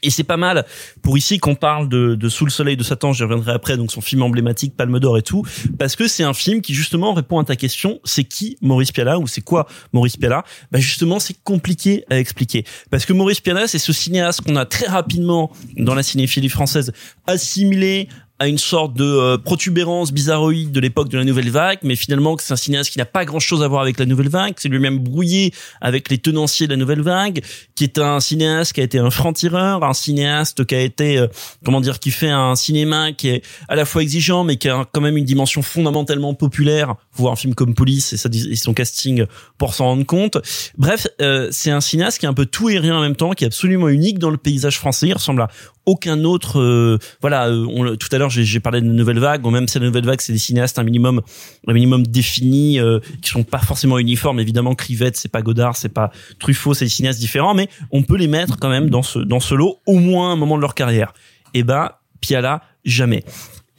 Et 0.03 0.11
c'est 0.11 0.23
pas 0.23 0.37
mal 0.37 0.63
pour 1.01 1.17
ici 1.17 1.39
qu'on 1.39 1.55
parle 1.55 1.89
de, 1.89 2.13
de 2.13 2.29
Sous 2.29 2.45
le 2.45 2.51
soleil 2.51 2.77
de 2.77 2.83
Satan, 2.83 3.13
j'y 3.13 3.23
reviendrai 3.23 3.51
après, 3.51 3.77
donc 3.77 3.91
son 3.91 3.99
film 3.99 4.21
emblématique, 4.21 4.75
Palme 4.77 4.99
d'Or 4.99 5.17
et 5.17 5.23
tout, 5.23 5.43
parce 5.79 5.95
que 5.95 6.07
c'est 6.07 6.23
un 6.23 6.35
film 6.35 6.61
qui 6.61 6.75
justement 6.75 7.13
répond 7.13 7.39
à 7.39 7.43
ta 7.43 7.55
question, 7.55 7.99
c'est 8.03 8.23
qui 8.23 8.57
Maurice 8.61 8.91
Pialat 8.91 9.17
ou 9.17 9.25
c'est 9.25 9.41
quoi 9.41 9.65
Maurice 9.93 10.15
Pialat 10.15 10.43
Bah 10.71 10.79
justement, 10.79 11.19
c'est 11.19 11.35
compliqué 11.43 12.03
à 12.11 12.19
expliquer. 12.19 12.63
Parce 12.91 13.07
que 13.07 13.13
Maurice 13.13 13.41
Pialat, 13.41 13.67
c'est 13.67 13.79
ce 13.79 13.91
cinéaste 13.91 14.41
qu'on 14.41 14.55
a 14.55 14.65
très 14.65 14.85
rapidement, 14.85 15.51
dans 15.77 15.95
la 15.95 16.03
cinéphilie 16.03 16.49
française, 16.49 16.93
assimilé 17.25 18.07
à 18.39 18.47
une 18.47 18.57
sorte 18.57 18.93
de 18.93 19.03
euh, 19.03 19.37
protubérance 19.37 20.11
bizarroïde 20.11 20.71
de 20.71 20.79
l'époque 20.79 21.09
de 21.09 21.17
la 21.17 21.23
nouvelle 21.23 21.49
vague, 21.49 21.79
mais 21.83 21.95
finalement 21.95 22.35
que 22.35 22.43
c'est 22.43 22.53
un 22.53 22.57
cinéaste 22.57 22.91
qui 22.91 22.99
n'a 22.99 23.05
pas 23.05 23.25
grand 23.25 23.39
chose 23.39 23.63
à 23.63 23.67
voir 23.67 23.81
avec 23.81 23.97
la 23.97 24.05
nouvelle 24.05 24.29
vague, 24.29 24.53
c'est 24.57 24.69
lui-même 24.69 24.99
brouillé 24.99 25.53
avec 25.81 26.09
les 26.09 26.19
tenanciers 26.19 26.67
de 26.67 26.73
la 26.73 26.77
nouvelle 26.77 27.01
vague, 27.01 27.41
qui 27.75 27.83
est 27.83 27.97
un 27.97 28.19
cinéaste 28.19 28.73
qui 28.73 28.81
a 28.81 28.83
été 28.83 28.99
un 28.99 29.09
franc-tireur, 29.09 29.83
un 29.83 29.93
cinéaste 29.93 30.65
qui 30.65 30.75
a 30.75 30.81
été, 30.81 31.17
euh, 31.17 31.27
comment 31.65 31.81
dire, 31.81 31.99
qui 31.99 32.11
fait 32.11 32.29
un 32.29 32.55
cinéma 32.55 33.11
qui 33.11 33.29
est 33.29 33.43
à 33.69 33.75
la 33.75 33.85
fois 33.85 34.03
exigeant, 34.03 34.43
mais 34.43 34.57
qui 34.57 34.69
a 34.69 34.85
quand 34.91 35.01
même 35.01 35.17
une 35.17 35.25
dimension 35.25 35.63
fondamentalement 35.63 36.33
populaire. 36.35 36.95
Faut 37.11 37.23
voir 37.23 37.33
un 37.33 37.37
film 37.37 37.55
comme 37.55 37.73
Police 37.73 38.13
et, 38.13 38.51
et 38.51 38.55
son 38.55 38.73
casting 38.73 39.25
pour 39.57 39.73
s'en 39.73 39.85
rendre 39.85 40.05
compte. 40.05 40.37
Bref, 40.77 41.07
euh, 41.21 41.49
c'est 41.51 41.71
un 41.71 41.81
cinéaste 41.81 42.19
qui 42.19 42.25
est 42.25 42.29
un 42.29 42.33
peu 42.33 42.45
tout 42.45 42.69
et 42.69 42.77
rien 42.77 42.95
en 42.97 43.01
même 43.01 43.15
temps, 43.15 43.31
qui 43.31 43.43
est 43.43 43.47
absolument 43.47 43.89
unique 43.89 44.19
dans 44.19 44.29
le 44.29 44.37
paysage 44.37 44.77
français. 44.77 45.07
Il 45.07 45.13
ressemble 45.13 45.41
à 45.41 45.49
aucun 45.87 46.23
autre. 46.23 46.59
euh, 46.59 46.99
voilà, 47.21 47.47
euh, 47.47 47.95
tout 47.95 48.09
à 48.11 48.19
l'heure 48.19 48.29
j'ai 48.29 48.59
parlé 48.59 48.81
de 48.81 48.85
nouvelle 48.85 49.17
vague. 49.17 49.41
Bon, 49.41 49.49
même 49.49 49.67
si 49.67 49.79
la 49.79 49.85
nouvelle 49.85 50.05
vague 50.05 50.21
c'est 50.21 50.33
des 50.33 50.37
cinéastes 50.37 50.77
un 50.77 50.83
minimum, 50.83 51.21
un 51.67 51.73
minimum 51.73 52.05
définis, 52.05 52.79
euh, 52.79 52.99
qui 53.23 53.31
sont 53.31 53.43
pas 53.43 53.57
forcément 53.57 53.97
uniformes. 53.97 54.39
Évidemment, 54.39 54.75
Crivette 54.75 55.17
c'est 55.17 55.31
pas 55.31 55.41
Godard, 55.41 55.75
c'est 55.75 55.89
pas 55.89 56.11
Truffaut, 56.39 56.75
c'est 56.75 56.85
des 56.85 56.89
cinéastes 56.89 57.19
différents, 57.19 57.55
mais 57.55 57.69
on 57.91 58.03
peut 58.03 58.17
les 58.17 58.27
mettre 58.27 58.59
quand 58.59 58.69
même 58.69 58.91
dans 58.91 59.01
ce 59.01 59.17
dans 59.17 59.39
ce 59.39 59.55
lot 59.55 59.79
au 59.87 59.97
moins 59.97 60.33
un 60.33 60.35
moment 60.35 60.57
de 60.57 60.61
leur 60.61 60.75
carrière. 60.75 61.13
Et 61.53 61.63
ben 61.63 61.89
Piala 62.21 62.61
jamais. 62.85 63.23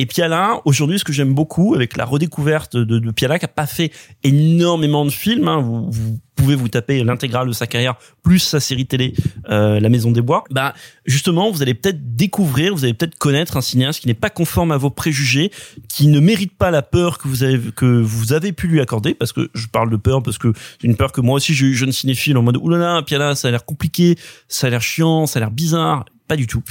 Et 0.01 0.07
Piala, 0.07 0.61
aujourd'hui, 0.65 1.01
ce 1.01 1.05
que 1.05 1.13
j'aime 1.13 1.35
beaucoup 1.35 1.75
avec 1.75 1.97
la 1.97 2.05
redécouverte 2.05 2.77
de, 2.77 3.01
de 3.01 3.11
Piala, 3.11 3.41
qui 3.41 3.45
a 3.45 3.49
pas 3.49 3.67
fait 3.67 3.93
énormément 4.23 5.05
de 5.05 5.11
films, 5.11 5.49
hein, 5.49 5.61
vous, 5.61 5.91
vous 5.91 6.21
pouvez 6.39 6.55
vous 6.55 6.69
taper 6.69 7.03
l'intégrale 7.03 7.49
de 7.49 7.53
sa 7.53 7.67
carrière 7.67 7.97
plus 8.23 8.39
sa 8.39 8.61
série 8.61 8.87
télé 8.87 9.15
euh, 9.51 9.81
La 9.81 9.89
Maison 9.89 10.11
des 10.11 10.23
Bois. 10.23 10.45
Bah 10.51 10.73
justement, 11.05 11.51
vous 11.51 11.63
allez 11.63 11.75
peut-être 11.75 12.17
découvrir, 12.17 12.75
vous 12.75 12.85
allez 12.85 12.95
peut-être 12.95 13.19
connaître 13.19 13.57
un 13.57 13.61
cinéaste 13.61 14.01
qui 14.01 14.07
n'est 14.07 14.15
pas 14.15 14.31
conforme 14.31 14.73
à 14.73 14.77
vos 14.77 14.91
préjugés, 14.91 15.51
qui 15.89 16.07
ne 16.07 16.21
mérite 16.21 16.57
pas 16.57 16.71
la 16.71 16.83
peur 16.83 17.19
que 17.19 17.29
vous 17.29 17.43
avez 17.43 17.59
que 17.73 18.01
vous 18.01 18.33
avez 18.33 18.53
pu 18.53 18.69
lui 18.69 18.81
accorder, 18.81 19.15
parce 19.15 19.33
que 19.33 19.51
je 19.55 19.67
parle 19.67 19.91
de 19.91 19.97
peur 19.97 20.23
parce 20.23 20.39
que 20.39 20.53
c'est 20.81 20.87
une 20.87 20.97
peur 20.97 21.13
que 21.13 21.21
moi 21.21 21.37
aussi 21.37 21.55
j'ai 21.55 21.67
eu 21.67 21.75
jeune 21.75 21.93
cinéphile 21.93 22.37
en 22.37 22.43
mode 22.43 22.57
oulala, 22.57 23.03
Piala, 23.03 23.35
ça 23.35 23.49
a 23.49 23.51
l'air 23.51 23.65
compliqué, 23.65 24.17
ça 24.49 24.69
a 24.69 24.71
l'air 24.71 24.83
chiant, 24.83 25.27
ça 25.27 25.39
a 25.39 25.41
l'air 25.41 25.51
bizarre. 25.51 26.05
Pas 26.29 26.37
du 26.37 26.47
tout. 26.47 26.63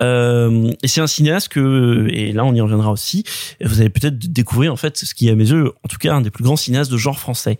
Euh, 0.00 0.70
et 0.82 0.88
c'est 0.88 1.00
un 1.00 1.06
cinéaste 1.06 1.48
que, 1.48 2.06
et 2.10 2.32
là 2.32 2.44
on 2.44 2.54
y 2.54 2.60
reviendra 2.60 2.92
aussi, 2.92 3.24
vous 3.64 3.80
allez 3.80 3.88
peut-être 3.90 4.18
découvrir 4.18 4.72
en 4.72 4.76
fait 4.76 4.96
ce 4.98 5.14
qui 5.14 5.28
est 5.28 5.32
à 5.32 5.34
mes 5.34 5.48
yeux, 5.48 5.72
en 5.82 5.88
tout 5.88 5.96
cas 5.96 6.14
un 6.14 6.20
des 6.20 6.30
plus 6.30 6.44
grands 6.44 6.56
cinéastes 6.56 6.90
de 6.92 6.96
genre 6.98 7.18
français. 7.18 7.58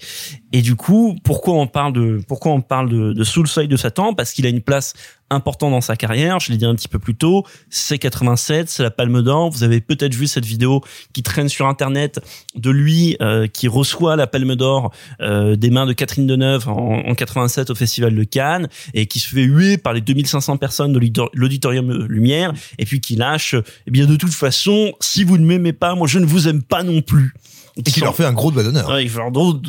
Et 0.52 0.62
du 0.62 0.76
coup, 0.76 1.16
pourquoi 1.24 1.54
on 1.54 1.66
parle 1.66 1.92
de, 1.94 2.20
pourquoi 2.28 2.52
on 2.52 2.60
parle 2.60 2.90
de, 2.90 3.12
de 3.12 3.24
Sous 3.24 3.42
le 3.42 3.48
seuil 3.48 3.66
de 3.66 3.76
Satan? 3.76 4.14
Parce 4.14 4.32
qu'il 4.32 4.46
a 4.46 4.50
une 4.50 4.62
place 4.62 4.94
importante 5.30 5.70
dans 5.72 5.80
sa 5.80 5.96
carrière. 5.96 6.40
Je 6.40 6.50
l'ai 6.52 6.58
dit 6.58 6.64
un 6.64 6.74
petit 6.74 6.88
peu 6.88 6.98
plus 6.98 7.14
tôt. 7.14 7.44
C'est 7.70 7.98
87, 7.98 8.68
c'est 8.68 8.82
la 8.82 8.90
Palme 8.90 9.22
d'Or. 9.22 9.50
Vous 9.50 9.62
avez 9.62 9.80
peut-être 9.80 10.14
vu 10.14 10.26
cette 10.26 10.44
vidéo 10.46 10.82
qui 11.12 11.22
traîne 11.22 11.48
sur 11.48 11.66
Internet 11.66 12.20
de 12.54 12.70
lui 12.70 13.16
euh, 13.20 13.46
qui 13.46 13.68
reçoit 13.68 14.16
la 14.16 14.26
Palme 14.26 14.54
d'Or 14.56 14.92
euh, 15.20 15.56
des 15.56 15.70
mains 15.70 15.86
de 15.86 15.92
Catherine 15.92 16.26
Deneuve 16.26 16.68
en, 16.68 17.00
en 17.06 17.14
87 17.14 17.70
au 17.70 17.74
Festival 17.74 18.14
de 18.14 18.24
Cannes 18.24 18.68
et 18.94 19.06
qui 19.06 19.20
se 19.20 19.28
fait 19.28 19.42
huer 19.44 19.76
par 19.78 19.92
les 19.92 20.00
2500 20.00 20.56
personnes 20.56 20.92
de 20.92 20.98
l'auditor- 20.98 21.30
l'auditorium 21.34 22.06
Lumière 22.06 22.52
et 22.78 22.84
puis 22.84 23.00
qui 23.00 23.16
lâche, 23.16 23.54
eh 23.86 23.90
bien 23.90 24.06
de 24.06 24.16
toute 24.16 24.32
façon, 24.34 24.92
si 25.00 25.24
vous 25.24 25.38
ne 25.38 25.44
m'aimez 25.44 25.72
pas, 25.72 25.94
moi 25.94 26.06
je 26.06 26.18
ne 26.18 26.26
vous 26.26 26.48
aime 26.48 26.62
pas 26.62 26.82
non 26.82 27.02
plus. 27.02 27.34
Et 27.76 27.82
qui 27.82 28.00
leur 28.00 28.16
fait 28.16 28.24
un 28.24 28.32
gros 28.32 28.50
doigt 28.50 28.64
d'honneur. 28.64 28.88
Ouais, 28.88 29.04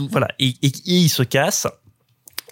voilà, 0.10 0.28
et, 0.40 0.48
et, 0.64 0.68
et 0.68 0.72
il 0.86 1.10
se 1.10 1.22
casse. 1.22 1.68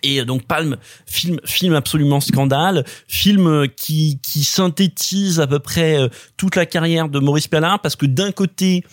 Et 0.03 0.23
donc 0.25 0.43
Palme, 0.43 0.77
film, 1.05 1.39
film 1.45 1.73
absolument 1.73 2.19
scandale, 2.19 2.85
film 3.07 3.67
qui 3.75 4.19
qui 4.21 4.43
synthétise 4.43 5.39
à 5.39 5.47
peu 5.47 5.59
près 5.59 5.99
euh, 5.99 6.09
toute 6.37 6.55
la 6.55 6.65
carrière 6.65 7.09
de 7.09 7.19
Maurice 7.19 7.47
Pialat, 7.47 7.79
parce 7.81 7.95
que 7.95 8.05
d'un 8.05 8.31
côté 8.31 8.83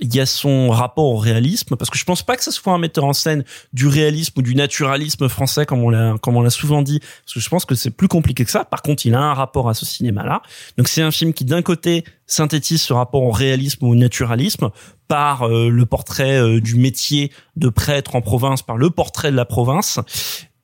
il 0.00 0.14
y 0.14 0.20
a 0.20 0.26
son 0.26 0.70
rapport 0.70 1.04
au 1.04 1.16
réalisme, 1.16 1.76
parce 1.76 1.90
que 1.90 1.98
je 1.98 2.04
pense 2.04 2.22
pas 2.22 2.36
que 2.36 2.42
ce 2.42 2.50
soit 2.50 2.72
un 2.72 2.78
metteur 2.78 3.04
en 3.04 3.12
scène 3.12 3.44
du 3.72 3.86
réalisme 3.86 4.32
ou 4.36 4.42
du 4.42 4.54
naturalisme 4.54 5.28
français 5.28 5.66
comme 5.66 5.82
on 5.82 5.90
l'a 5.90 6.16
comme 6.20 6.36
on 6.36 6.42
l'a 6.42 6.50
souvent 6.50 6.82
dit, 6.82 6.98
parce 6.98 7.34
que 7.34 7.40
je 7.40 7.48
pense 7.48 7.64
que 7.64 7.74
c'est 7.74 7.90
plus 7.90 8.08
compliqué 8.08 8.44
que 8.44 8.50
ça. 8.50 8.64
Par 8.64 8.82
contre, 8.82 9.06
il 9.06 9.14
a 9.14 9.20
un 9.20 9.34
rapport 9.34 9.68
à 9.68 9.74
ce 9.74 9.86
cinéma-là. 9.86 10.42
Donc 10.78 10.88
c'est 10.88 11.02
un 11.02 11.10
film 11.10 11.32
qui 11.32 11.44
d'un 11.44 11.62
côté 11.62 12.04
synthétise 12.26 12.82
ce 12.82 12.92
rapport 12.92 13.22
au 13.22 13.30
réalisme 13.30 13.86
ou 13.86 13.92
au 13.92 13.94
naturalisme 13.94 14.70
par 15.06 15.42
euh, 15.42 15.68
le 15.68 15.86
portrait 15.86 16.40
euh, 16.40 16.60
du 16.60 16.76
métier 16.76 17.30
de 17.56 17.68
prêtre 17.68 18.16
en 18.16 18.20
province, 18.20 18.62
par 18.62 18.76
le 18.76 18.90
portrait 18.90 19.30
de 19.30 19.36
la 19.36 19.44
province. 19.44 20.00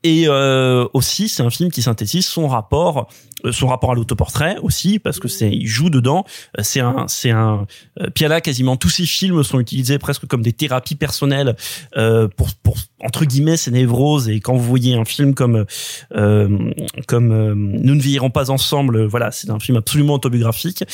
Et 0.03 0.25
euh, 0.27 0.87
aussi, 0.95 1.29
c'est 1.29 1.43
un 1.43 1.51
film 1.51 1.71
qui 1.71 1.83
synthétise 1.83 2.27
son 2.27 2.49
rapport, 2.49 3.09
son 3.51 3.69
rapport 3.69 3.93
à 3.93 3.95
l'autoportrait 3.95 4.57
aussi, 4.63 4.99
parce 4.99 5.19
que 5.19 5.29
c'est, 5.29 5.51
il 5.51 5.67
joue 5.67 5.91
dedans. 5.91 6.25
Euh, 6.59 6.63
C'est 6.63 6.81
un, 6.81 7.07
c'est 7.09 7.31
un 7.31 7.67
euh, 8.01 8.11
Piala. 8.11 8.41
Quasiment 8.41 8.77
tous 8.77 8.91
ses 8.91 9.07
films 9.07 9.43
sont 9.43 9.61
utilisés 9.61 9.99
presque 9.99 10.27
comme 10.27 10.43
des 10.43 10.53
thérapies 10.53 10.95
personnelles 10.95 11.57
euh, 11.97 12.29
pour, 12.37 12.49
pour 12.63 12.77
entre 13.05 13.25
guillemets 13.25 13.57
ses 13.57 13.71
névroses. 13.71 14.29
Et 14.29 14.41
quand 14.41 14.55
vous 14.55 14.65
voyez 14.65 14.95
un 14.95 15.05
film 15.05 15.35
comme 15.35 15.65
euh, 16.15 16.73
comme 17.07 17.33
euh, 17.33 17.55
Nous 17.57 17.95
ne 17.95 18.01
vieillirons 18.01 18.31
pas 18.31 18.51
ensemble, 18.51 18.97
euh, 18.97 19.07
voilà, 19.07 19.31
c'est 19.31 19.51
un 19.51 19.59
film 19.59 19.79
absolument 19.79 20.15
autobiographique. 20.15 20.85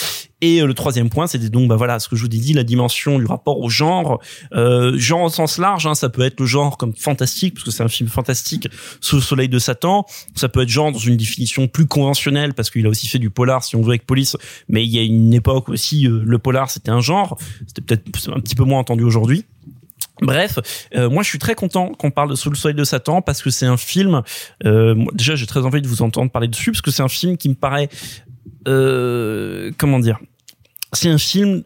Et 0.40 0.60
euh, 0.60 0.66
le 0.66 0.74
troisième 0.74 1.08
point, 1.08 1.26
c'était 1.26 1.48
donc 1.48 1.68
bah 1.68 1.76
voilà 1.76 1.98
ce 1.98 2.08
que 2.08 2.16
je 2.16 2.22
vous 2.22 2.26
ai 2.26 2.38
dit, 2.38 2.52
la 2.52 2.64
dimension 2.64 3.18
du 3.18 3.26
rapport 3.26 3.58
au 3.60 3.68
genre, 3.68 4.20
euh, 4.54 4.96
genre 4.98 5.22
au 5.22 5.28
sens 5.28 5.58
large. 5.58 5.86
Hein, 5.86 5.94
ça 5.94 6.08
peut 6.08 6.22
être 6.22 6.40
le 6.40 6.46
genre 6.46 6.76
comme 6.78 6.94
fantastique, 6.94 7.54
parce 7.54 7.64
que 7.64 7.70
c'est 7.70 7.82
un 7.82 7.88
film 7.88 8.08
fantastique 8.08 8.68
sous 9.00 9.16
le 9.16 9.22
soleil 9.22 9.48
de 9.48 9.58
Satan. 9.58 10.04
Ça 10.34 10.48
peut 10.48 10.62
être 10.62 10.68
genre 10.68 10.92
dans 10.92 10.98
une 10.98 11.16
définition 11.16 11.68
plus 11.68 11.86
conventionnelle, 11.86 12.35
parce 12.54 12.70
qu'il 12.70 12.86
a 12.86 12.88
aussi 12.88 13.06
fait 13.06 13.18
du 13.18 13.30
polar, 13.30 13.64
si 13.64 13.76
on 13.76 13.82
veut 13.82 13.90
avec 13.90 14.06
Police. 14.06 14.36
Mais 14.68 14.84
il 14.84 14.90
y 14.90 14.98
a 14.98 15.02
une 15.02 15.34
époque 15.34 15.68
aussi, 15.68 16.06
euh, 16.06 16.22
le 16.24 16.38
polar 16.38 16.70
c'était 16.70 16.90
un 16.90 17.00
genre. 17.00 17.38
C'était 17.66 17.82
peut-être 17.82 18.30
un 18.30 18.40
petit 18.40 18.54
peu 18.54 18.64
moins 18.64 18.80
entendu 18.80 19.04
aujourd'hui. 19.04 19.44
Bref, 20.22 20.58
euh, 20.94 21.10
moi 21.10 21.22
je 21.22 21.28
suis 21.28 21.38
très 21.38 21.54
content 21.54 21.88
qu'on 21.88 22.10
parle 22.10 22.30
de 22.30 22.34
Sous 22.34 22.48
le 22.48 22.56
soleil 22.56 22.74
de 22.74 22.84
Satan 22.84 23.20
parce 23.20 23.42
que 23.42 23.50
c'est 23.50 23.66
un 23.66 23.76
film. 23.76 24.22
Euh, 24.64 24.94
déjà, 25.12 25.34
j'ai 25.34 25.46
très 25.46 25.60
envie 25.60 25.82
de 25.82 25.88
vous 25.88 26.02
entendre 26.02 26.30
parler 26.30 26.48
dessus 26.48 26.72
parce 26.72 26.80
que 26.80 26.90
c'est 26.90 27.02
un 27.02 27.08
film 27.08 27.36
qui 27.36 27.48
me 27.48 27.54
paraît, 27.54 27.88
comment 28.64 29.98
dire, 29.98 30.18
c'est 30.92 31.10
un 31.10 31.18
film 31.18 31.64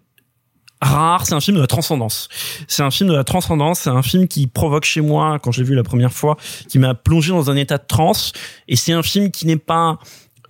rare, 0.81 1.27
c'est 1.27 1.35
un 1.35 1.41
film 1.41 1.57
de 1.57 1.61
la 1.61 1.67
transcendance. 1.67 2.29
C'est 2.67 2.83
un 2.83 2.91
film 2.91 3.11
de 3.11 3.15
la 3.15 3.25
transcendance, 3.25 3.81
c'est 3.81 3.91
un 3.91 4.03
film 4.03 4.29
qui 4.29 4.47
provoque 4.47 4.85
chez 4.85 5.01
moi, 5.01 5.39
quand 5.39 5.53
j'ai 5.53 5.63
vu 5.63 5.75
la 5.75 5.83
première 5.83 6.13
fois, 6.13 6.37
qui 6.69 6.79
m'a 6.79 6.95
plongé 6.95 7.31
dans 7.31 7.51
un 7.51 7.57
état 7.57 7.79
de 7.79 7.87
transe. 7.87 8.33
Et 8.69 8.77
c'est 8.77 8.93
un 8.93 9.03
film 9.03 9.31
qui 9.31 9.47
n'est 9.47 9.57
pas 9.57 9.99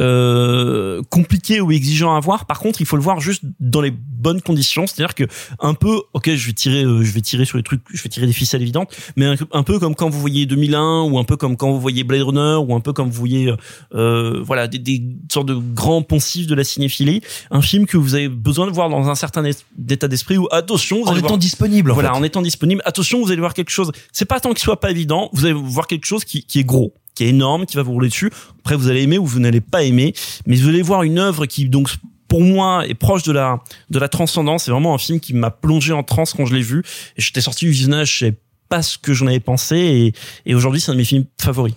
euh, 0.00 1.02
compliqué 1.10 1.60
ou 1.60 1.70
exigeant 1.72 2.14
à 2.14 2.20
voir. 2.20 2.46
Par 2.46 2.58
contre, 2.58 2.80
il 2.80 2.86
faut 2.86 2.96
le 2.96 3.02
voir 3.02 3.20
juste 3.20 3.42
dans 3.60 3.80
les 3.80 3.90
bonnes 3.92 4.40
conditions, 4.40 4.86
c'est-à-dire 4.86 5.14
que 5.14 5.24
un 5.60 5.74
peu, 5.74 6.00
ok, 6.14 6.34
je 6.34 6.46
vais 6.46 6.52
tirer, 6.52 6.84
euh, 6.84 7.02
je 7.02 7.10
vais 7.12 7.20
tirer 7.20 7.44
sur 7.44 7.56
les 7.56 7.62
trucs, 7.62 7.80
je 7.92 8.02
vais 8.02 8.08
tirer 8.08 8.26
des 8.26 8.32
ficelles 8.32 8.62
évidentes, 8.62 8.94
mais 9.16 9.26
un, 9.26 9.36
un 9.52 9.62
peu 9.62 9.78
comme 9.78 9.94
quand 9.94 10.08
vous 10.10 10.20
voyez 10.20 10.46
2001 10.46 11.02
ou 11.02 11.18
un 11.18 11.24
peu 11.24 11.36
comme 11.36 11.56
quand 11.56 11.70
vous 11.70 11.80
voyez 11.80 12.04
Blade 12.04 12.22
Runner 12.22 12.56
ou 12.66 12.74
un 12.74 12.80
peu 12.80 12.92
comme 12.92 13.08
vous 13.10 13.18
voyez, 13.18 13.52
euh, 13.94 14.40
voilà, 14.42 14.66
des, 14.68 14.78
des 14.78 15.02
sortes 15.30 15.46
de 15.46 15.54
grands 15.54 16.02
poncifs 16.02 16.46
de 16.46 16.54
la 16.54 16.64
cinéphilie. 16.64 17.20
Un 17.50 17.62
film 17.62 17.86
que 17.86 17.96
vous 17.96 18.14
avez 18.14 18.28
besoin 18.28 18.66
de 18.66 18.72
voir 18.72 18.88
dans 18.88 19.08
un 19.08 19.14
certain 19.14 19.44
état 19.44 20.08
d'esprit 20.08 20.36
où 20.38 20.48
attention, 20.50 20.98
vous 21.02 21.06
En 21.08 21.10
allez 21.10 21.18
étant 21.20 21.28
voir- 21.28 21.38
disponible, 21.38 21.90
en 21.90 21.94
voilà, 21.94 22.10
fait. 22.12 22.16
en 22.18 22.22
étant 22.22 22.42
disponible. 22.42 22.82
Attention, 22.84 23.20
vous 23.22 23.30
allez 23.30 23.40
voir 23.40 23.54
quelque 23.54 23.70
chose. 23.70 23.90
C'est 24.12 24.24
pas 24.24 24.40
tant 24.40 24.50
qu'il 24.50 24.60
soit 24.60 24.80
pas 24.80 24.90
évident, 24.90 25.30
vous 25.32 25.44
allez 25.44 25.54
voir 25.54 25.86
quelque 25.86 26.06
chose 26.06 26.24
qui, 26.24 26.44
qui 26.44 26.58
est 26.60 26.64
gros 26.64 26.94
qui 27.20 27.26
est 27.26 27.28
énorme, 27.28 27.66
qui 27.66 27.76
va 27.76 27.82
vous 27.82 27.92
rouler 27.92 28.08
dessus. 28.08 28.30
Après, 28.60 28.76
vous 28.76 28.88
allez 28.88 29.02
aimer 29.02 29.18
ou 29.18 29.26
vous 29.26 29.40
n'allez 29.40 29.60
pas 29.60 29.82
aimer, 29.82 30.14
mais 30.46 30.56
vous 30.56 30.68
allez 30.68 30.80
voir 30.80 31.02
une 31.02 31.18
œuvre 31.18 31.44
qui 31.44 31.68
donc 31.68 31.90
pour 32.28 32.40
moi 32.40 32.86
est 32.88 32.94
proche 32.94 33.24
de 33.24 33.32
la 33.32 33.60
de 33.90 33.98
la 33.98 34.08
transcendance. 34.08 34.64
C'est 34.64 34.70
vraiment 34.70 34.94
un 34.94 34.98
film 34.98 35.20
qui 35.20 35.34
m'a 35.34 35.50
plongé 35.50 35.92
en 35.92 36.02
transe 36.02 36.32
quand 36.32 36.46
je 36.46 36.54
l'ai 36.54 36.62
vu. 36.62 36.82
Et 37.18 37.20
j'étais 37.20 37.42
sorti 37.42 37.66
du 37.66 37.72
visionnage, 37.72 38.18
je 38.20 38.26
pas 38.70 38.80
ce 38.82 38.96
que 38.96 39.12
j'en 39.12 39.26
avais 39.26 39.40
pensé, 39.40 39.76
et, 39.76 40.14
et 40.46 40.54
aujourd'hui 40.54 40.80
c'est 40.80 40.90
un 40.90 40.94
de 40.94 40.98
mes 40.98 41.04
films 41.04 41.26
favoris. 41.38 41.74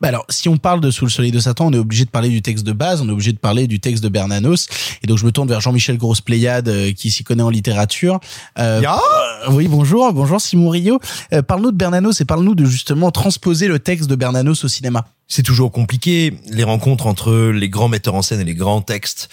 Bah 0.00 0.08
alors, 0.08 0.26
si 0.28 0.48
on 0.48 0.56
parle 0.56 0.80
de 0.80 0.90
Sous 0.90 1.06
le 1.06 1.10
soleil 1.10 1.30
de 1.30 1.38
Satan, 1.38 1.68
on 1.68 1.72
est 1.72 1.78
obligé 1.78 2.04
de 2.04 2.10
parler 2.10 2.28
du 2.28 2.42
texte 2.42 2.66
de 2.66 2.72
base, 2.72 3.00
on 3.00 3.08
est 3.08 3.12
obligé 3.12 3.32
de 3.32 3.38
parler 3.38 3.66
du 3.66 3.80
texte 3.80 4.02
de 4.02 4.08
Bernanos. 4.08 4.66
Et 5.02 5.06
donc, 5.06 5.16
je 5.16 5.24
me 5.24 5.32
tourne 5.32 5.48
vers 5.48 5.60
Jean-Michel 5.60 5.96
Grosse-Pléiade, 5.96 6.68
euh, 6.68 6.92
qui 6.92 7.10
s'y 7.10 7.24
connaît 7.24 7.42
en 7.42 7.48
littérature. 7.48 8.20
Euh, 8.58 8.82
euh, 8.82 9.50
oui, 9.52 9.68
bonjour, 9.68 10.12
bonjour 10.12 10.40
Simon 10.40 10.68
Rio. 10.68 10.98
Euh, 11.32 11.40
parle-nous 11.40 11.72
de 11.72 11.76
Bernanos 11.76 12.20
et 12.20 12.24
parle-nous 12.24 12.54
de 12.54 12.64
justement 12.64 13.10
transposer 13.10 13.68
le 13.68 13.78
texte 13.78 14.10
de 14.10 14.16
Bernanos 14.16 14.64
au 14.64 14.68
cinéma. 14.68 15.06
C'est 15.28 15.44
toujours 15.44 15.72
compliqué, 15.72 16.34
les 16.50 16.64
rencontres 16.64 17.06
entre 17.06 17.32
les 17.32 17.68
grands 17.70 17.88
metteurs 17.88 18.16
en 18.16 18.22
scène 18.22 18.40
et 18.40 18.44
les 18.44 18.54
grands 18.54 18.82
textes. 18.82 19.30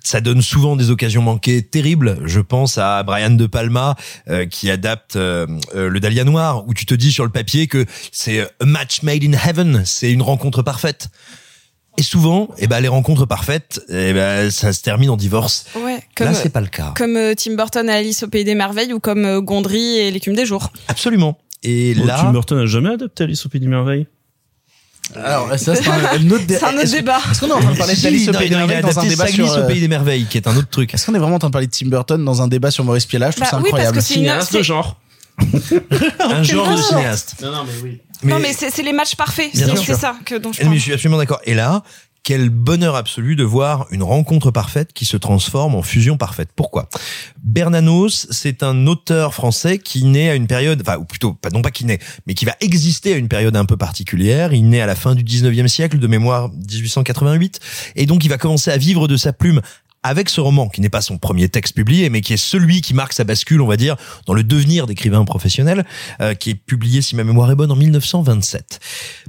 Euh, 0.00 0.06
ça 0.10 0.20
donne 0.20 0.42
souvent 0.42 0.76
des 0.76 0.90
occasions 0.90 1.22
manquées 1.22 1.62
terribles. 1.62 2.18
Je 2.24 2.40
pense 2.40 2.78
à 2.78 3.02
Brian 3.02 3.30
De 3.30 3.46
Palma 3.46 3.96
euh, 4.28 4.46
qui 4.46 4.70
adapte 4.70 5.16
euh, 5.16 5.46
euh, 5.74 5.88
le 5.88 6.00
Dahlia 6.00 6.24
Noir, 6.24 6.66
où 6.66 6.74
tu 6.74 6.86
te 6.86 6.94
dis 6.94 7.12
sur 7.12 7.24
le 7.24 7.30
papier 7.30 7.66
que 7.66 7.84
c'est 8.12 8.40
a 8.40 8.64
match 8.64 9.02
made 9.02 9.22
in 9.24 9.32
heaven, 9.32 9.82
c'est 9.84 10.10
une 10.10 10.22
rencontre 10.22 10.62
parfaite. 10.62 11.08
Et 11.98 12.02
souvent, 12.02 12.48
eh 12.58 12.66
ben, 12.66 12.80
les 12.80 12.88
rencontres 12.88 13.26
parfaites, 13.26 13.80
eh 13.90 14.12
ben, 14.12 14.50
ça 14.50 14.72
se 14.72 14.80
termine 14.80 15.10
en 15.10 15.16
divorce. 15.16 15.66
Ouais, 15.76 16.00
comme, 16.14 16.28
Là, 16.28 16.34
c'est 16.34 16.48
pas 16.48 16.60
le 16.60 16.68
cas. 16.68 16.94
Comme 16.96 17.16
euh, 17.16 17.34
Tim 17.34 17.56
Burton 17.56 17.88
à 17.90 17.94
Alice 17.94 18.22
au 18.22 18.28
Pays 18.28 18.44
des 18.44 18.54
Merveilles 18.54 18.92
ou 18.92 19.00
comme 19.00 19.24
euh, 19.24 19.40
Gondry 19.40 19.98
et 19.98 20.10
l'écume 20.10 20.34
des 20.34 20.46
jours. 20.46 20.72
Absolument. 20.88 21.36
Et 21.62 21.94
Bon, 21.94 22.06
là, 22.06 22.16
Tim 22.20 22.32
Burton 22.32 22.58
a 22.58 22.66
jamais 22.66 22.90
adapté 22.90 23.24
Alice 23.24 23.44
au 23.44 23.48
Pays 23.50 23.60
des 23.60 23.66
Merveilles? 23.66 24.06
Alors, 25.16 25.48
ça, 25.58 25.74
c'est 25.74 25.88
un, 25.88 25.92
un 25.94 26.30
autre 26.30 26.46
dé- 26.46 26.56
C'est 26.58 26.64
un 26.64 26.68
autre 26.70 26.80
est-ce- 26.82 26.92
débat. 26.96 27.18
Est-ce 27.30 27.40
qu'on 27.40 27.48
est 27.48 27.52
en 27.52 27.60
train 27.60 27.72
de 27.72 27.78
parler 27.78 27.96
d'Alice 27.96 28.28
au 28.28 28.32
non, 28.32 28.38
Pays 28.38 28.48
des 28.50 28.56
Merveilles 28.56 28.82
dans 28.82 28.98
un 29.00 29.04
débat 29.06 29.26
sur... 29.26 29.46
au 29.50 29.54
euh, 29.56 29.66
Pays 29.66 29.80
des 29.80 29.88
Merveilles, 29.88 30.26
qui 30.26 30.36
est 30.38 30.46
un 30.46 30.56
autre 30.56 30.68
truc. 30.70 30.94
Est-ce 30.94 31.06
qu'on 31.06 31.14
est 31.14 31.18
vraiment 31.18 31.36
en 31.36 31.38
train 31.40 31.48
de 31.48 31.52
parler 31.52 31.66
de 31.66 31.72
Tim 31.72 31.86
Burton 31.88 32.24
dans 32.24 32.42
un 32.42 32.48
débat 32.48 32.70
sur 32.70 32.84
Maurice 32.84 33.06
Pialache 33.06 33.34
Je 33.36 33.40
trouve 33.40 33.50
Bah 33.50 33.50
ça 33.50 33.56
oui, 33.58 33.62
parce 33.70 33.82
incroyable. 33.86 33.96
que 33.98 34.02
c'est 34.02 34.14
une- 34.14 34.20
Cinéaste 34.20 34.54
de 34.56 34.62
genre. 34.62 35.00
Un 36.20 36.42
genre 36.42 36.70
de 36.76 36.76
cinéaste. 36.82 37.36
Non, 37.42 37.50
non, 37.50 37.64
mais 37.64 37.72
oui. 37.82 38.00
non, 38.24 38.38
mais 38.40 38.52
c'est 38.52 38.70
c'est 38.70 38.82
les 38.82 38.92
matchs 38.92 39.14
parfaits. 39.16 39.50
C'est 39.54 39.94
ça 39.94 40.14
que 40.24 40.34
dont 40.36 40.52
je 40.52 40.58
Mais 40.58 40.64
parle. 40.64 40.76
je 40.76 40.82
suis 40.82 40.92
absolument 40.92 41.18
d'accord. 41.18 41.40
Et 41.44 41.54
là, 41.54 41.82
quel 42.22 42.50
bonheur 42.50 42.96
absolu 42.96 43.36
de 43.36 43.44
voir 43.44 43.86
une 43.90 44.02
rencontre 44.02 44.50
parfaite 44.50 44.92
qui 44.92 45.04
se 45.04 45.16
transforme 45.16 45.74
en 45.74 45.82
fusion 45.82 46.16
parfaite. 46.16 46.50
Pourquoi? 46.54 46.88
Bernanos, 47.42 48.26
c'est 48.30 48.62
un 48.62 48.86
auteur 48.86 49.34
français 49.34 49.78
qui 49.78 50.04
naît 50.04 50.30
à 50.30 50.34
une 50.34 50.46
période, 50.46 50.80
enfin, 50.82 50.98
ou 50.98 51.04
plutôt, 51.04 51.38
non 51.52 51.62
pas 51.62 51.70
qui 51.70 51.84
naît, 51.84 51.98
mais 52.26 52.34
qui 52.34 52.44
va 52.44 52.54
exister 52.60 53.14
à 53.14 53.16
une 53.16 53.28
période 53.28 53.56
un 53.56 53.64
peu 53.64 53.76
particulière. 53.76 54.52
Il 54.52 54.68
naît 54.68 54.80
à 54.80 54.86
la 54.86 54.94
fin 54.94 55.14
du 55.14 55.24
19e 55.24 55.68
siècle, 55.68 55.98
de 55.98 56.06
mémoire 56.06 56.50
1888. 56.50 57.60
Et 57.96 58.06
donc, 58.06 58.24
il 58.24 58.28
va 58.28 58.38
commencer 58.38 58.70
à 58.70 58.76
vivre 58.76 59.08
de 59.08 59.16
sa 59.16 59.32
plume 59.32 59.60
avec 60.02 60.28
ce 60.28 60.40
roman, 60.40 60.68
qui 60.68 60.80
n'est 60.80 60.88
pas 60.88 61.00
son 61.00 61.18
premier 61.18 61.48
texte 61.48 61.74
publié, 61.74 62.10
mais 62.10 62.20
qui 62.20 62.32
est 62.32 62.38
celui 62.38 62.80
qui 62.80 62.94
marque 62.94 63.12
sa 63.12 63.24
bascule, 63.24 63.60
on 63.60 63.66
va 63.66 63.76
dire, 63.76 63.96
dans 64.26 64.34
le 64.34 64.42
devenir 64.42 64.86
d'écrivain 64.86 65.24
professionnel, 65.24 65.84
euh, 66.20 66.34
qui 66.34 66.50
est 66.50 66.54
publié, 66.54 67.02
si 67.02 67.16
ma 67.16 67.24
mémoire 67.24 67.50
est 67.50 67.56
bonne, 67.56 67.72
en 67.72 67.76
1927. 67.76 68.80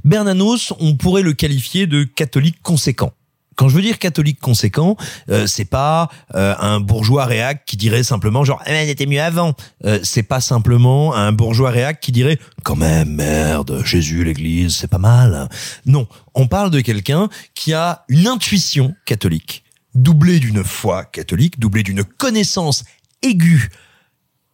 Bernanos, 0.04 0.72
on 0.80 0.96
pourrait 0.96 1.22
le 1.22 1.32
qualifier 1.32 1.86
de 1.86 2.04
catholique 2.04 2.62
conséquent. 2.62 3.12
Quand 3.56 3.68
je 3.68 3.76
veux 3.76 3.82
dire 3.82 3.98
catholique 3.98 4.40
conséquent, 4.40 4.96
euh, 5.30 5.46
c'est 5.46 5.66
pas 5.66 6.08
euh, 6.34 6.54
un 6.58 6.80
bourgeois 6.80 7.26
réac 7.26 7.64
qui 7.66 7.76
dirait 7.76 8.02
simplement 8.02 8.44
genre 8.44 8.62
eh, 8.66 8.70
elle 8.70 8.88
était 8.88 9.06
mieux 9.06 9.20
avant. 9.20 9.54
Euh, 9.84 9.98
c'est 10.02 10.22
pas 10.22 10.40
simplement 10.40 11.14
un 11.14 11.32
bourgeois 11.32 11.70
réac 11.70 12.00
qui 12.00 12.12
dirait 12.12 12.38
quand 12.64 12.76
même 12.76 13.14
merde 13.14 13.82
Jésus 13.84 14.24
l'Église 14.24 14.76
c'est 14.76 14.88
pas 14.88 14.98
mal. 14.98 15.48
Non, 15.86 16.06
on 16.34 16.46
parle 16.46 16.70
de 16.70 16.80
quelqu'un 16.80 17.28
qui 17.54 17.74
a 17.74 18.04
une 18.08 18.26
intuition 18.26 18.94
catholique 19.04 19.61
doublée 19.94 20.40
d'une 20.40 20.64
foi 20.64 21.04
catholique, 21.04 21.58
doublée 21.58 21.82
d'une 21.82 22.04
connaissance 22.04 22.84
aiguë 23.22 23.68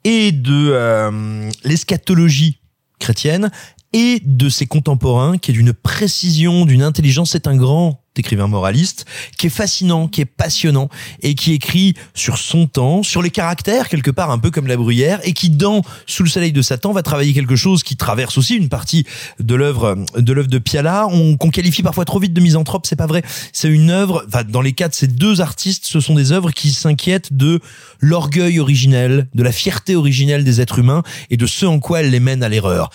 et 0.05 0.33
de 0.33 0.71
euh, 0.73 1.51
l'eschatologie 1.65 2.61
chrétienne 2.99 3.51
et 3.93 4.21
de 4.25 4.49
ses 4.49 4.67
contemporains 4.67 5.39
qui 5.39 5.51
est 5.51 5.55
d'une 5.55 5.73
précision, 5.73 6.67
d'une 6.67 6.83
intelligence. 6.83 7.31
C'est 7.33 7.47
un 7.47 7.57
grand 7.57 8.05
écrivain 8.19 8.47
moraliste 8.47 9.05
qui 9.37 9.47
est 9.47 9.51
fascinant, 9.51 10.09
qui 10.09 10.21
est 10.21 10.27
passionnant 10.27 10.89
et 11.23 11.35
qui 11.35 11.53
écrit 11.53 11.95
sur 12.15 12.39
son 12.39 12.67
temps, 12.67 13.03
sur 13.03 13.23
les 13.23 13.31
caractères 13.31 13.89
quelque 13.89 14.11
part 14.11 14.31
un 14.31 14.39
peu 14.39 14.51
comme 14.51 14.67
la 14.67 14.77
bruyère 14.77 15.21
et 15.25 15.33
qui 15.33 15.51
dans 15.51 15.83
Sous 16.07 16.23
le 16.23 16.29
soleil 16.29 16.53
de 16.53 16.63
Satan 16.63 16.93
va 16.93 17.03
travailler 17.03 17.33
quelque 17.33 17.57
chose 17.57 17.83
qui 17.83 17.97
traverse 17.97 18.39
aussi 18.39 18.57
une 18.57 18.69
partie 18.69 19.05
de 19.41 19.55
l'œuvre 19.55 19.97
de 20.17 20.33
l'œuvre 20.33 20.49
de 20.49 20.59
Piala, 20.59 21.07
on 21.11 21.37
qu'on 21.37 21.51
qualifie 21.51 21.83
parfois 21.83 22.05
trop 22.05 22.19
vite 22.19 22.33
de 22.33 22.41
misanthrope, 22.41 22.87
c'est 22.87 22.97
pas 22.97 23.07
vrai. 23.07 23.23
C'est 23.53 23.69
une 23.69 23.91
œuvre, 23.91 24.25
enfin 24.27 24.45
dans 24.45 24.63
les 24.63 24.73
cas 24.73 24.89
de 24.89 24.95
ces 24.95 25.07
deux 25.07 25.41
artistes, 25.41 25.87
ce 25.87 26.01
sont 26.01 26.15
des 26.15 26.33
œuvres 26.33 26.51
qui 26.51 26.73
s'inquiètent 26.73 27.33
de 27.33 27.61
l'orgueil 28.01 28.61
originel, 28.61 29.29
de 29.35 29.43
la 29.43 29.53
fierté 29.53 29.97
originelle 29.97 30.45
des 30.45 30.61
êtres 30.61 30.79
humains 30.79 31.03
et 31.31 31.37
de 31.37 31.47
ce 31.47 31.67
en 31.67 31.79
quoi 31.79 32.01
elle 32.01 32.11
les 32.11 32.21
mène 32.21 32.43
à 32.43 32.49
l'erreur. 32.49 32.91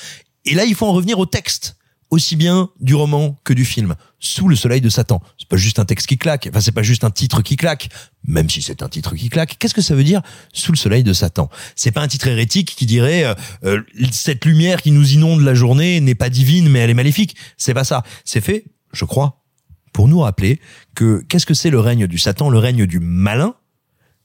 Et 0.45 0.55
là, 0.55 0.65
il 0.65 0.75
faut 0.75 0.85
en 0.85 0.93
revenir 0.93 1.19
au 1.19 1.25
texte, 1.25 1.77
aussi 2.13 2.35
bien 2.35 2.69
du 2.79 2.93
roman 2.93 3.39
que 3.43 3.53
du 3.53 3.65
film. 3.65 3.95
Sous 4.19 4.47
le 4.47 4.55
soleil 4.55 4.81
de 4.81 4.89
Satan. 4.89 5.19
C'est 5.39 5.47
pas 5.47 5.57
juste 5.57 5.79
un 5.79 5.85
texte 5.85 6.07
qui 6.07 6.19
claque. 6.19 6.47
Enfin, 6.47 6.61
c'est 6.61 6.71
pas 6.71 6.83
juste 6.83 7.03
un 7.03 7.09
titre 7.09 7.41
qui 7.41 7.55
claque. 7.55 7.89
Même 8.25 8.49
si 8.49 8.61
c'est 8.61 8.83
un 8.83 8.87
titre 8.87 9.15
qui 9.15 9.29
claque. 9.29 9.57
Qu'est-ce 9.57 9.73
que 9.73 9.81
ça 9.81 9.95
veut 9.95 10.03
dire 10.03 10.21
sous 10.53 10.71
le 10.71 10.77
soleil 10.77 11.03
de 11.03 11.11
Satan? 11.11 11.49
C'est 11.75 11.91
pas 11.91 12.01
un 12.01 12.07
titre 12.07 12.27
hérétique 12.27 12.75
qui 12.75 12.85
dirait, 12.85 13.25
euh, 13.25 13.33
euh, 13.65 13.81
cette 14.11 14.45
lumière 14.45 14.83
qui 14.83 14.91
nous 14.91 15.13
inonde 15.13 15.41
la 15.41 15.55
journée 15.55 15.99
n'est 16.01 16.15
pas 16.15 16.29
divine, 16.29 16.69
mais 16.69 16.79
elle 16.79 16.91
est 16.91 16.95
maléfique. 16.95 17.35
C'est 17.57 17.73
pas 17.73 17.83
ça. 17.83 18.03
C'est 18.25 18.41
fait, 18.41 18.65
je 18.93 19.05
crois, 19.05 19.43
pour 19.91 20.07
nous 20.07 20.19
rappeler 20.19 20.61
que 20.93 21.25
qu'est-ce 21.27 21.47
que 21.47 21.55
c'est 21.55 21.71
le 21.71 21.79
règne 21.79 22.05
du 22.05 22.19
Satan? 22.19 22.51
Le 22.51 22.59
règne 22.59 22.85
du 22.85 22.99
malin, 22.99 23.55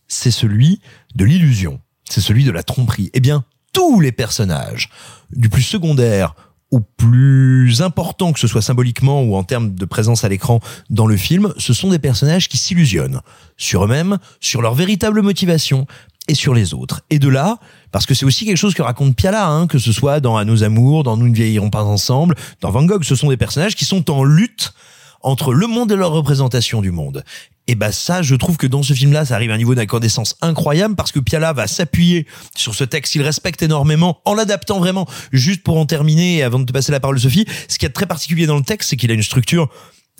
c'est 0.09 0.31
celui 0.31 0.81
de 1.15 1.24
l'illusion. 1.24 1.81
C'est 2.05 2.20
celui 2.20 2.44
de 2.44 2.51
la 2.51 2.62
tromperie. 2.62 3.10
Eh 3.15 3.20
bien, 3.20 3.44
tous 3.73 4.01
les 4.01 4.12
personnages, 4.12 4.90
du 5.31 5.48
plus 5.48 5.62
secondaire 5.62 6.35
au 6.70 6.81
plus 6.81 7.81
important 7.81 8.32
que 8.32 8.40
ce 8.40 8.47
soit 8.47 8.62
symboliquement 8.62 9.23
ou 9.23 9.36
en 9.36 9.43
termes 9.43 9.74
de 9.74 9.85
présence 9.85 10.24
à 10.24 10.28
l'écran 10.28 10.61
dans 10.90 11.07
le 11.07 11.16
film, 11.16 11.53
ce 11.57 11.73
sont 11.73 11.89
des 11.90 11.99
personnages 11.99 12.49
qui 12.49 12.59
s'illusionnent 12.59 13.20
sur 13.57 13.85
eux-mêmes, 13.85 14.19
sur 14.40 14.61
leur 14.61 14.74
véritable 14.74 15.23
motivation 15.23 15.86
et 16.28 16.35
sur 16.35 16.55
les 16.55 16.74
autres. 16.74 17.01
Et 17.09 17.19
de 17.19 17.28
là, 17.28 17.59
parce 17.90 18.05
que 18.05 18.15
c'est 18.15 18.27
aussi 18.27 18.45
quelque 18.45 18.59
chose 18.59 18.74
que 18.74 18.82
raconte 18.82 19.16
Piala, 19.16 19.49
hein, 19.49 19.66
que 19.66 19.78
ce 19.78 19.93
soit 19.93 20.20
dans 20.20 20.36
À 20.36 20.45
nos 20.45 20.62
amours, 20.62 21.05
dans 21.05 21.16
Nous 21.16 21.28
ne 21.28 21.35
vieillirons 21.35 21.70
pas 21.70 21.85
ensemble, 21.85 22.35
dans 22.61 22.70
Van 22.70 22.85
Gogh, 22.85 23.03
ce 23.03 23.15
sont 23.15 23.31
des 23.31 23.39
personnages 23.39 23.74
qui 23.74 23.86
sont 23.86 24.11
en 24.11 24.24
lutte 24.24 24.74
entre 25.23 25.53
le 25.53 25.66
monde 25.66 25.90
et 25.90 25.97
leur 25.97 26.12
représentation 26.12 26.81
du 26.81 26.93
monde. 26.93 27.24
Et 27.69 27.74
bah 27.74 27.93
ça, 27.93 28.23
je 28.23 28.35
trouve 28.35 28.57
que 28.57 28.66
dans 28.66 28.82
ce 28.82 28.95
film-là, 28.95 29.27
ça 29.27 29.35
arrive 29.35 29.51
à 29.51 29.55
un 29.55 29.59
niveau 29.59 29.74
d'incandescence 29.74 30.36
incroyable 30.40 30.97
parce 30.97 31.12
que 31.12 31.20
Piala 31.20 31.53
va 31.53 31.66
s'appuyer 31.66 32.27
sur 32.57 32.74
ce 32.74 32.82
texte 32.82 33.12
qu'il 33.12 33.23
respecte 33.23 33.62
énormément 33.62 34.20
en 34.24 34.32
l'adaptant 34.32 34.78
vraiment. 34.78 35.07
Juste 35.32 35.62
pour 35.62 35.77
en 35.77 35.85
terminer, 35.85 36.43
avant 36.43 36.59
de 36.59 36.65
te 36.65 36.73
passer 36.73 36.93
la 36.93 36.99
parole, 36.99 37.20
Sophie, 37.20 37.45
ce 37.69 37.78
qui 37.78 37.85
est 37.85 37.90
très 37.90 38.07
particulier 38.07 38.47
dans 38.47 38.57
le 38.57 38.65
texte, 38.65 38.89
c'est 38.89 38.97
qu'il 38.97 39.11
a 39.11 39.15
une 39.15 39.23
structure 39.23 39.69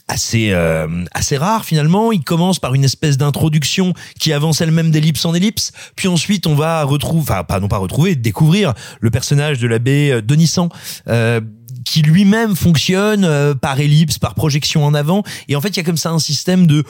assez 0.09 0.51
euh, 0.53 1.05
assez 1.12 1.39
rare 1.39 1.65
finalement. 1.65 2.12
Il 2.12 2.23
commence 2.23 2.59
par 2.59 2.75
une 2.75 2.85
espèce 2.85 3.16
d'introduction 3.16 3.95
qui 4.20 4.35
avance 4.35 4.61
elle-même 4.61 4.91
d'ellipse 4.91 5.25
en 5.25 5.35
ellipse, 5.35 5.73
puis 5.97 6.09
ensuite 6.09 6.47
on 6.47 6.55
va 6.55 6.85
retrouver, 6.85 7.23
enfin 7.23 7.45
pas 7.45 7.61
non 7.61 7.69
pas 7.69 7.79
retrouver, 7.79 8.15
découvrir 8.15 8.75
le 9.01 9.11
personnage 9.11 9.59
de 9.59 9.66
l'abbé 9.66 10.11
euh, 10.11 10.23
Denissan. 10.23 10.69
Euh, 11.09 11.41
qui 11.85 12.03
lui-même 12.03 12.55
fonctionne 12.55 13.25
euh, 13.25 13.55
par 13.55 13.81
ellipse, 13.81 14.19
par 14.19 14.35
projection 14.35 14.85
en 14.85 14.93
avant, 14.93 15.23
et 15.49 15.57
en 15.57 15.61
fait 15.61 15.69
il 15.69 15.77
y 15.79 15.81
a 15.81 15.85
comme 15.85 15.97
ça 15.97 16.11
un 16.11 16.19
système 16.19 16.66
de 16.66 16.85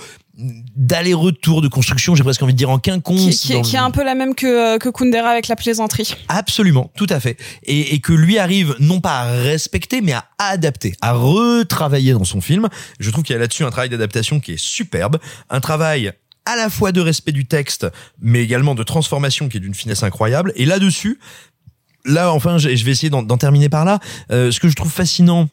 d'aller-retour 0.77 1.63
de 1.63 1.69
construction, 1.69 2.15
j'ai 2.15 2.23
presque 2.23 2.43
envie 2.43 2.53
de 2.53 2.59
dire 2.59 2.71
en 2.71 2.79
quinconce. 2.79 3.21
Qui, 3.21 3.37
qui, 3.49 3.53
dans 3.55 3.63
qui 3.63 3.73
le- 3.73 3.79
est 3.79 3.81
un 3.83 3.91
peu 3.91 4.05
la 4.05 4.15
même 4.15 4.35
que, 4.35 4.75
euh, 4.75 4.79
que 4.79 4.89
Kundera 4.89 5.29
avec 5.31 5.49
la 5.49 5.57
plaisanterie. 5.57 6.15
Absolument, 6.29 6.91
tout 6.97 7.07
à 7.11 7.19
fait. 7.21 7.37
Et, 7.65 7.95
et 7.95 8.01
que 8.01 8.13
lui 8.13 8.39
arrive 8.39 8.77
non 8.79 9.01
pas 9.01 9.21
à 9.21 9.25
respecter, 9.43 10.01
mais 10.01 10.13
à 10.13 10.25
adapter, 10.39 10.95
à 11.01 11.13
retravailler 11.13 12.13
dans 12.13 12.25
son 12.25 12.41
film. 12.41 12.69
Je 13.01 13.11
trouve 13.11 13.25
qu'il 13.25 13.35
y 13.35 13.37
a 13.37 13.41
là-dessus 13.41 13.65
un 13.65 13.71
travail 13.71 13.89
d'adaptation 13.89 14.39
qui 14.41 14.53
est 14.53 14.59
superbe, 14.61 15.19
un 15.51 15.61
travail 15.61 16.13
à 16.47 16.57
la 16.57 16.71
fois 16.71 16.93
de 16.93 17.01
respect 17.01 17.33
du 17.33 17.45
texte, 17.47 17.87
mais 18.23 18.43
également 18.43 18.75
de 18.75 18.83
transformation 18.83 19.49
qui 19.49 19.59
est 19.59 19.61
d'une 19.61 19.75
finesse 19.75 20.03
incroyable. 20.03 20.53
Et 20.57 20.65
là-dessus, 20.65 21.19
là 22.07 22.33
enfin, 22.33 22.57
je 22.59 22.69
vais 22.69 22.91
essayer 22.91 23.11
d'en 23.11 23.23
d'en 23.23 23.37
terminer 23.37 23.69
par 23.69 23.85
là. 23.85 23.99
Euh, 24.31 24.51
ce 24.51 24.61
que 24.61 24.69
je 24.69 24.75
trouve 24.75 24.91
fascinant 24.91 25.49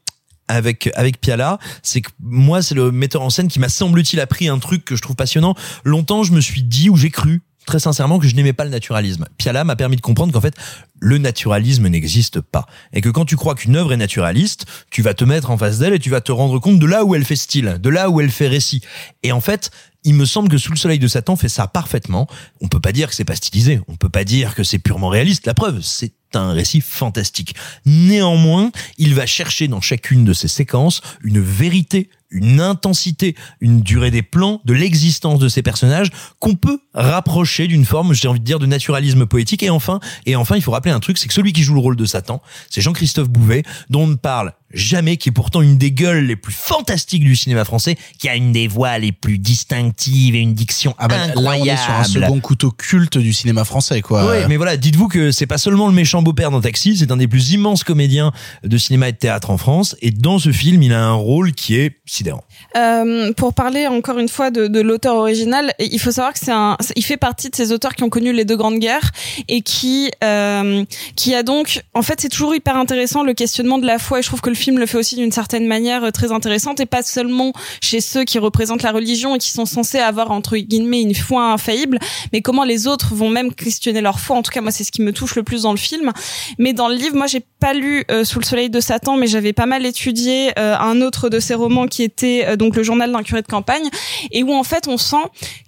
avec 0.47 0.89
avec 0.95 1.19
Piala, 1.19 1.59
c'est 1.83 2.01
que 2.01 2.09
moi 2.19 2.61
c'est 2.61 2.75
le 2.75 2.91
metteur 2.91 3.21
en 3.21 3.29
scène 3.29 3.47
qui 3.47 3.59
m'a 3.59 3.69
semble-t-il 3.69 4.19
appris 4.19 4.47
un 4.47 4.59
truc 4.59 4.85
que 4.85 4.95
je 4.95 5.01
trouve 5.01 5.15
passionnant. 5.15 5.55
Longtemps, 5.83 6.23
je 6.23 6.33
me 6.33 6.41
suis 6.41 6.63
dit 6.63 6.89
ou 6.89 6.95
j'ai 6.95 7.09
cru 7.09 7.41
très 7.65 7.79
sincèrement 7.79 8.19
que 8.19 8.27
je 8.27 8.35
n'aimais 8.35 8.53
pas 8.53 8.63
le 8.63 8.69
naturalisme. 8.69 9.25
Piala 9.37 9.63
m'a 9.63 9.75
permis 9.75 9.95
de 9.95 10.01
comprendre 10.01 10.31
qu'en 10.31 10.41
fait 10.41 10.55
le 10.99 11.17
naturalisme 11.17 11.87
n'existe 11.87 12.39
pas 12.39 12.67
et 12.93 13.01
que 13.01 13.09
quand 13.09 13.25
tu 13.25 13.35
crois 13.35 13.55
qu'une 13.55 13.75
œuvre 13.75 13.93
est 13.93 13.97
naturaliste, 13.97 14.65
tu 14.91 15.01
vas 15.01 15.13
te 15.13 15.23
mettre 15.23 15.51
en 15.51 15.57
face 15.57 15.79
d'elle 15.79 15.93
et 15.93 15.99
tu 15.99 16.09
vas 16.09 16.21
te 16.21 16.31
rendre 16.31 16.59
compte 16.59 16.79
de 16.79 16.85
là 16.85 17.03
où 17.03 17.15
elle 17.15 17.25
fait 17.25 17.35
style, 17.35 17.77
de 17.81 17.89
là 17.89 18.09
où 18.09 18.21
elle 18.21 18.31
fait 18.31 18.47
récit. 18.47 18.81
Et 19.23 19.31
en 19.31 19.41
fait, 19.41 19.71
il 20.03 20.13
me 20.13 20.25
semble 20.25 20.49
que 20.49 20.57
Sous 20.57 20.71
le 20.71 20.77
soleil 20.77 20.99
de 20.99 21.07
Satan 21.07 21.35
fait 21.35 21.49
ça 21.49 21.67
parfaitement. 21.67 22.27
On 22.61 22.67
peut 22.67 22.79
pas 22.79 22.91
dire 22.91 23.09
que 23.09 23.15
c'est 23.15 23.25
pas 23.25 23.35
stylisé, 23.35 23.81
on 23.87 23.95
peut 23.95 24.09
pas 24.09 24.23
dire 24.23 24.55
que 24.55 24.63
c'est 24.63 24.79
purement 24.79 25.09
réaliste. 25.09 25.47
La 25.47 25.53
preuve, 25.53 25.81
c'est 25.81 26.13
un 26.39 26.53
récit 26.53 26.81
fantastique. 26.81 27.55
Néanmoins, 27.85 28.71
il 28.97 29.13
va 29.13 29.25
chercher 29.25 29.67
dans 29.67 29.81
chacune 29.81 30.25
de 30.25 30.33
ces 30.33 30.47
séquences 30.47 31.01
une 31.23 31.39
vérité, 31.39 32.09
une 32.29 32.59
intensité, 32.59 33.35
une 33.61 33.81
durée 33.81 34.11
des 34.11 34.21
plans, 34.21 34.61
de 34.65 34.73
l'existence 34.73 35.39
de 35.39 35.47
ces 35.47 35.61
personnages 35.61 36.09
qu'on 36.39 36.55
peut 36.55 36.79
rapprocher 36.93 37.67
d'une 37.67 37.85
forme, 37.85 38.13
j'ai 38.13 38.27
envie 38.27 38.39
de 38.39 38.45
dire, 38.45 38.59
de 38.59 38.65
naturalisme 38.65 39.25
poétique. 39.25 39.63
Et 39.63 39.69
enfin, 39.69 39.99
et 40.25 40.35
enfin, 40.35 40.55
il 40.55 40.61
faut 40.61 40.71
rappeler 40.71 40.91
un 40.91 40.99
truc, 40.99 41.17
c'est 41.17 41.27
que 41.27 41.33
celui 41.33 41.53
qui 41.53 41.63
joue 41.63 41.75
le 41.75 41.79
rôle 41.79 41.95
de 41.95 42.05
Satan, 42.05 42.41
c'est 42.69 42.81
Jean-Christophe 42.81 43.29
Bouvet, 43.29 43.63
dont 43.89 44.03
on 44.03 44.15
parle 44.15 44.53
jamais, 44.75 45.17
qui 45.17 45.29
est 45.29 45.31
pourtant 45.31 45.61
une 45.61 45.77
des 45.77 45.91
gueules 45.91 46.25
les 46.25 46.35
plus 46.35 46.53
fantastiques 46.53 47.23
du 47.23 47.35
cinéma 47.35 47.65
français, 47.65 47.97
qui 48.19 48.29
a 48.29 48.35
une 48.35 48.51
des 48.51 48.67
voix 48.67 48.99
les 48.99 49.11
plus 49.11 49.39
distinctives 49.39 50.35
et 50.35 50.39
une 50.39 50.53
diction 50.53 50.93
Ah 50.99 51.07
bah, 51.07 51.17
là, 51.17 51.23
on 51.35 51.39
incroyable. 51.39 51.69
est 51.79 51.83
sur 51.83 51.93
un 51.93 52.03
second 52.03 52.39
couteau 52.39 52.71
culte 52.71 53.17
du 53.17 53.33
cinéma 53.33 53.65
français, 53.65 54.01
quoi. 54.01 54.25
Ouais, 54.27 54.47
mais 54.47 54.57
voilà, 54.57 54.77
dites-vous 54.77 55.07
que 55.07 55.31
c'est 55.31 55.47
pas 55.47 55.57
seulement 55.57 55.87
le 55.87 55.93
méchant 55.93 56.21
beau-père 56.21 56.51
dans 56.51 56.61
Taxi, 56.61 56.97
c'est 56.97 57.11
un 57.11 57.17
des 57.17 57.27
plus 57.27 57.51
immenses 57.51 57.83
comédiens 57.83 58.31
de 58.63 58.77
cinéma 58.77 59.09
et 59.09 59.11
de 59.11 59.17
théâtre 59.17 59.49
en 59.49 59.57
France. 59.57 59.95
Et 60.01 60.11
dans 60.11 60.39
ce 60.39 60.51
film, 60.51 60.83
il 60.83 60.93
a 60.93 61.03
un 61.03 61.13
rôle 61.13 61.53
qui 61.53 61.75
est 61.75 61.97
sidérant. 62.05 62.43
Euh, 62.75 63.31
pour 63.33 63.53
parler 63.53 63.87
encore 63.87 64.19
une 64.19 64.27
fois 64.27 64.51
de, 64.51 64.67
de 64.67 64.81
l'auteur 64.81 65.15
original, 65.15 65.73
il 65.79 65.99
faut 65.99 66.11
savoir 66.11 66.33
que 66.33 66.39
c'est 66.39 66.51
un, 66.51 66.77
il 66.95 67.03
fait 67.03 67.17
partie 67.17 67.49
de 67.49 67.55
ces 67.55 67.71
auteurs 67.71 67.95
qui 67.95 68.03
ont 68.03 68.09
connu 68.09 68.33
les 68.33 68.43
deux 68.43 68.57
grandes 68.57 68.79
guerres 68.79 69.11
et 69.47 69.61
qui, 69.61 70.11
euh, 70.23 70.83
qui 71.15 71.33
a 71.35 71.43
donc, 71.43 71.81
en 71.93 72.01
fait, 72.01 72.19
c'est 72.19 72.29
toujours 72.29 72.53
hyper 72.53 72.75
intéressant 72.75 73.23
le 73.23 73.33
questionnement 73.33 73.77
de 73.77 73.85
la 73.85 73.97
foi 73.97 74.19
et 74.19 74.21
je 74.21 74.27
trouve 74.27 74.41
que 74.41 74.49
le 74.49 74.55
film 74.55 74.77
le 74.77 74.85
fait 74.85 74.97
aussi 74.97 75.15
d'une 75.15 75.31
certaine 75.31 75.67
manière 75.67 76.03
euh, 76.03 76.11
très 76.11 76.31
intéressante 76.31 76.79
et 76.79 76.85
pas 76.85 77.01
seulement 77.01 77.53
chez 77.81 78.01
ceux 78.01 78.25
qui 78.25 78.39
représentent 78.39 78.83
la 78.83 78.91
religion 78.91 79.35
et 79.35 79.37
qui 79.37 79.51
sont 79.51 79.65
censés 79.65 79.99
avoir 79.99 80.31
entre 80.31 80.57
guillemets 80.57 81.01
une 81.01 81.15
foi 81.15 81.51
infaillible, 81.51 81.99
mais 82.33 82.41
comment 82.41 82.63
les 82.63 82.87
autres 82.87 83.15
vont 83.15 83.29
même 83.29 83.53
questionner 83.53 84.01
leur 84.01 84.19
foi. 84.19 84.35
En 84.37 84.41
tout 84.41 84.51
cas, 84.51 84.61
moi, 84.61 84.71
c'est 84.71 84.83
ce 84.83 84.91
qui 84.91 85.01
me 85.01 85.13
touche 85.13 85.35
le 85.35 85.43
plus 85.43 85.63
dans 85.63 85.71
le 85.71 85.77
film. 85.77 86.11
Mais 86.59 86.73
dans 86.73 86.87
le 86.87 86.95
livre, 86.95 87.15
moi, 87.15 87.27
j'ai 87.27 87.41
pas 87.59 87.73
lu 87.73 88.03
euh, 88.11 88.23
Sous 88.23 88.39
le 88.39 88.45
soleil 88.45 88.69
de 88.69 88.79
Satan, 88.79 89.17
mais 89.17 89.27
j'avais 89.27 89.53
pas 89.53 89.65
mal 89.65 89.85
étudié 89.85 90.51
euh, 90.57 90.75
un 90.77 91.01
autre 91.01 91.29
de 91.29 91.39
ses 91.39 91.53
romans 91.53 91.87
qui 91.87 92.03
était 92.03 92.44
euh, 92.45 92.55
donc 92.55 92.75
le 92.75 92.83
journal 92.83 93.11
d'un 93.11 93.23
curé 93.23 93.41
de 93.41 93.47
campagne 93.47 93.89
et 94.31 94.43
où 94.43 94.53
en 94.53 94.63
fait 94.63 94.87
on 94.87 94.97
sent 94.97 95.23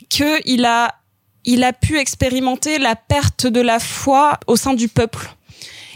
que 0.09 0.41
il 0.45 0.65
a 0.65 0.95
il 1.45 1.63
a 1.63 1.73
pu 1.73 1.97
expérimenter 1.97 2.77
la 2.77 2.95
perte 2.95 3.47
de 3.47 3.61
la 3.61 3.79
foi 3.79 4.37
au 4.47 4.55
sein 4.55 4.73
du 4.73 4.89
peuple. 4.89 5.29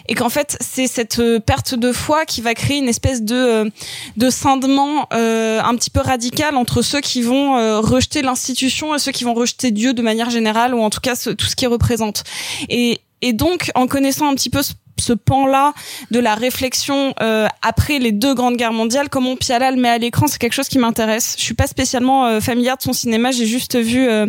Et 0.07 0.15
qu'en 0.15 0.29
fait 0.29 0.57
c'est 0.59 0.87
cette 0.87 1.19
euh, 1.19 1.39
perte 1.39 1.75
de 1.75 1.91
foi 1.91 2.25
qui 2.25 2.41
va 2.41 2.53
créer 2.55 2.77
une 2.77 2.89
espèce 2.89 3.21
de 3.21 3.35
euh, 3.35 3.69
de 4.17 4.29
scindement 4.29 5.07
euh, 5.13 5.61
un 5.61 5.75
petit 5.75 5.91
peu 5.91 5.99
radical 5.99 6.55
entre 6.55 6.81
ceux 6.81 7.01
qui 7.01 7.21
vont 7.21 7.81
rejeter 7.81 8.21
l'institution 8.21 8.95
et 8.95 8.99
ceux 8.99 9.11
qui 9.11 9.23
vont 9.23 9.33
rejeter 9.33 9.71
Dieu 9.71 9.93
de 9.93 10.01
manière 10.01 10.29
générale 10.29 10.73
ou 10.73 10.81
en 10.81 10.89
tout 10.89 11.01
cas 11.01 11.15
tout 11.15 11.45
ce 11.45 11.55
qu'il 11.55 11.67
représente. 11.67 12.23
Et 12.69 13.01
et 13.21 13.33
donc 13.33 13.71
en 13.75 13.85
connaissant 13.87 14.27
un 14.27 14.33
petit 14.33 14.49
peu 14.49 14.63
ce 14.63 14.73
ce 15.01 15.13
pan-là 15.13 15.73
de 16.11 16.19
la 16.19 16.35
réflexion 16.35 17.13
euh, 17.21 17.47
après 17.61 17.99
les 17.99 18.11
deux 18.11 18.33
grandes 18.33 18.57
guerres 18.57 18.73
mondiales, 18.73 19.09
comment 19.09 19.35
Piala 19.35 19.71
le 19.71 19.77
met 19.77 19.89
à 19.89 19.97
l'écran, 19.97 20.27
c'est 20.27 20.39
quelque 20.39 20.53
chose 20.53 20.69
qui 20.69 20.79
m'intéresse. 20.79 21.35
Je 21.37 21.43
suis 21.43 21.53
pas 21.53 21.67
spécialement 21.67 22.25
euh, 22.25 22.39
familière 22.39 22.77
de 22.77 22.83
son 22.83 22.93
cinéma, 22.93 23.31
j'ai 23.31 23.45
juste 23.45 23.77
vu 23.77 24.07
euh, 24.07 24.27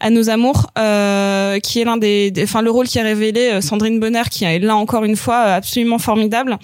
à 0.00 0.10
nos 0.10 0.28
amours, 0.30 0.66
euh, 0.78 1.58
qui 1.60 1.80
est 1.80 1.84
l'un 1.84 1.96
des, 1.96 2.32
enfin 2.42 2.62
le 2.62 2.70
rôle 2.70 2.86
qui 2.86 2.98
a 2.98 3.02
révélé 3.02 3.52
euh, 3.52 3.60
Sandrine 3.60 4.00
Bonner, 4.00 4.24
qui 4.30 4.44
est 4.44 4.58
là 4.58 4.76
encore 4.76 5.04
une 5.04 5.16
fois 5.16 5.46
euh, 5.46 5.56
absolument 5.56 5.98
formidable. 5.98 6.58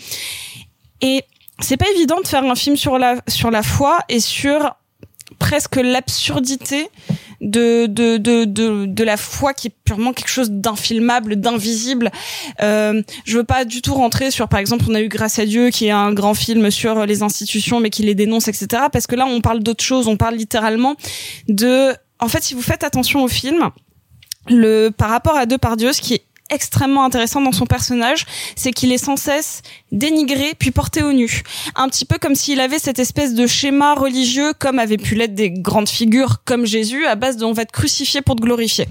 Et 1.01 1.25
c'est 1.61 1.77
pas 1.77 1.89
évident 1.97 2.21
de 2.21 2.27
faire 2.27 2.45
un 2.45 2.55
film 2.55 2.77
sur 2.77 2.99
la 2.99 3.17
sur 3.29 3.51
la 3.51 3.63
foi 3.63 3.99
et 4.09 4.21
sur 4.21 4.75
presque 5.39 5.77
l'absurdité 5.77 6.89
de, 7.41 7.87
de, 7.87 8.17
de, 8.17 8.45
de, 8.45 8.87
de 8.87 9.05
la 9.05 9.17
foi 9.17 9.55
qui 9.55 9.69
est 9.69 9.75
purement 9.85 10.13
quelque 10.13 10.29
chose 10.29 10.51
d'infilmable, 10.51 11.37
d'invisible. 11.37 12.11
Euh, 12.63 13.03
je 13.25 13.39
veux 13.39 13.45
pas 13.45 13.65
du 13.65 13.83
tout 13.83 13.95
rentrer 13.95 14.31
sur, 14.31 14.49
par 14.49 14.61
exemple, 14.61 14.85
on 14.89 14.95
a 14.95 15.01
eu 15.01 15.09
Grâce 15.09 15.39
à 15.39 15.47
Dieu, 15.47 15.71
qui 15.71 15.87
est 15.87 15.91
un 15.91 16.13
grand 16.13 16.35
film 16.35 16.71
sur 16.71 17.07
les 17.07 17.23
institutions, 17.23 17.81
mais 17.81 17.91
qui 17.91 18.03
les 18.03 18.15
dénonce, 18.15 18.49
etc. 18.49 18.85
Parce 18.93 19.07
que 19.07 19.17
là, 19.17 19.27
on 19.27 19.41
parle 19.41 19.61
d'autre 19.61 19.83
chose, 19.83 20.09
on 20.09 20.17
parle 20.17 20.37
littéralement 20.37 20.95
de... 21.49 21.93
En 22.19 22.29
fait, 22.29 22.43
si 22.43 22.55
vous 22.55 22.63
faites 22.63 22.85
attention 22.85 23.25
au 23.25 23.29
film, 23.29 23.71
le 24.49 24.91
par 24.91 25.11
rapport 25.11 25.37
à 25.37 25.47
Depardieu, 25.47 25.93
ce 25.93 26.01
qui 26.01 26.15
est 26.15 26.25
extrêmement 26.51 27.05
intéressant 27.05 27.41
dans 27.41 27.53
son 27.53 27.67
personnage, 27.67 28.27
c'est 28.57 28.73
qu'il 28.73 28.93
est 28.93 28.99
sans 28.99 29.17
cesse 29.17 29.63
dénigré 29.93 30.55
puis 30.59 30.71
porté 30.71 31.03
au 31.03 31.13
nu. 31.13 31.43
Un 31.75 31.89
petit 31.89 32.05
peu 32.05 32.19
comme 32.19 32.35
s'il 32.35 32.61
avait 32.61 32.79
cette 32.79 32.99
espèce 32.99 33.35
de 33.35 33.47
schéma 33.47 33.95
religieux 33.95 34.53
comme 34.59 34.79
avait 34.79 34.99
pu 34.99 35.15
l'être 35.15 35.35
des 35.35 35.51
grandes 35.51 35.89
figures 35.89 36.43
comme 36.45 36.67
Jésus 36.67 37.07
à 37.07 37.15
base 37.15 37.37
de 37.37 37.45
on 37.45 37.53
va 37.53 37.65
te 37.65 37.73
crucifier 37.73 38.23
pour 38.23 38.37
te 38.37 38.43
glorifier. 38.43 38.87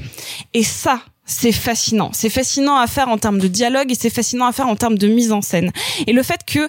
Et 0.53 0.64
ça, 0.64 1.02
c'est 1.26 1.52
fascinant. 1.52 2.10
C'est 2.14 2.30
fascinant 2.30 2.77
à 2.77 2.88
faire 2.88 3.10
en 3.10 3.18
termes 3.18 3.40
de 3.40 3.48
dialogue 3.48 3.91
et 3.91 3.95
c'est 3.95 4.10
fascinant 4.10 4.45
à 4.45 4.52
faire 4.52 4.68
en 4.68 4.76
termes 4.76 4.98
de 4.98 5.07
mise 5.07 5.31
en 5.31 5.41
scène. 5.41 5.72
Et 6.07 6.14
le 6.14 6.23
fait 6.23 6.41
que, 6.45 6.68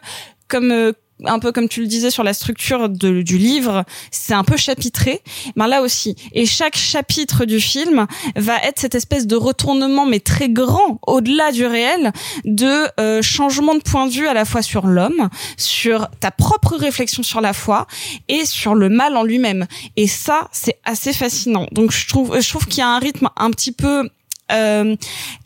comme 0.48 0.70
euh, 0.70 0.92
un 1.24 1.38
peu 1.38 1.52
comme 1.52 1.68
tu 1.68 1.80
le 1.80 1.86
disais 1.86 2.10
sur 2.10 2.22
la 2.22 2.32
structure 2.32 2.88
du 2.88 3.38
livre, 3.38 3.84
c'est 4.10 4.34
un 4.34 4.44
peu 4.44 4.56
chapitré. 4.56 5.20
Ben 5.56 5.66
là 5.66 5.82
aussi. 5.82 6.16
Et 6.32 6.46
chaque 6.46 6.76
chapitre 6.76 7.44
du 7.44 7.60
film 7.60 8.06
va 8.36 8.58
être 8.58 8.78
cette 8.78 8.94
espèce 8.94 9.26
de 9.26 9.36
retournement, 9.36 10.06
mais 10.06 10.20
très 10.20 10.48
grand, 10.48 10.98
au-delà 11.06 11.52
du 11.52 11.66
réel, 11.66 12.12
de 12.44 12.86
euh, 13.00 13.22
changement 13.22 13.74
de 13.74 13.80
point 13.80 14.06
de 14.06 14.12
vue 14.12 14.28
à 14.28 14.34
la 14.34 14.44
fois 14.44 14.62
sur 14.62 14.86
l'homme, 14.86 15.28
sur 15.56 16.08
ta 16.20 16.30
propre 16.30 16.76
réflexion 16.76 17.22
sur 17.22 17.40
la 17.40 17.52
foi 17.52 17.86
et 18.28 18.44
sur 18.44 18.74
le 18.74 18.88
mal 18.88 19.16
en 19.16 19.22
lui-même. 19.22 19.66
Et 19.96 20.06
ça, 20.06 20.48
c'est 20.52 20.78
assez 20.84 21.12
fascinant. 21.12 21.66
Donc 21.72 21.92
je 21.92 22.06
trouve, 22.06 22.40
je 22.40 22.48
trouve 22.48 22.66
qu'il 22.66 22.78
y 22.78 22.82
a 22.82 22.88
un 22.88 22.98
rythme 22.98 23.28
un 23.36 23.50
petit 23.50 23.72
peu 23.72 24.08
euh, 24.52 24.96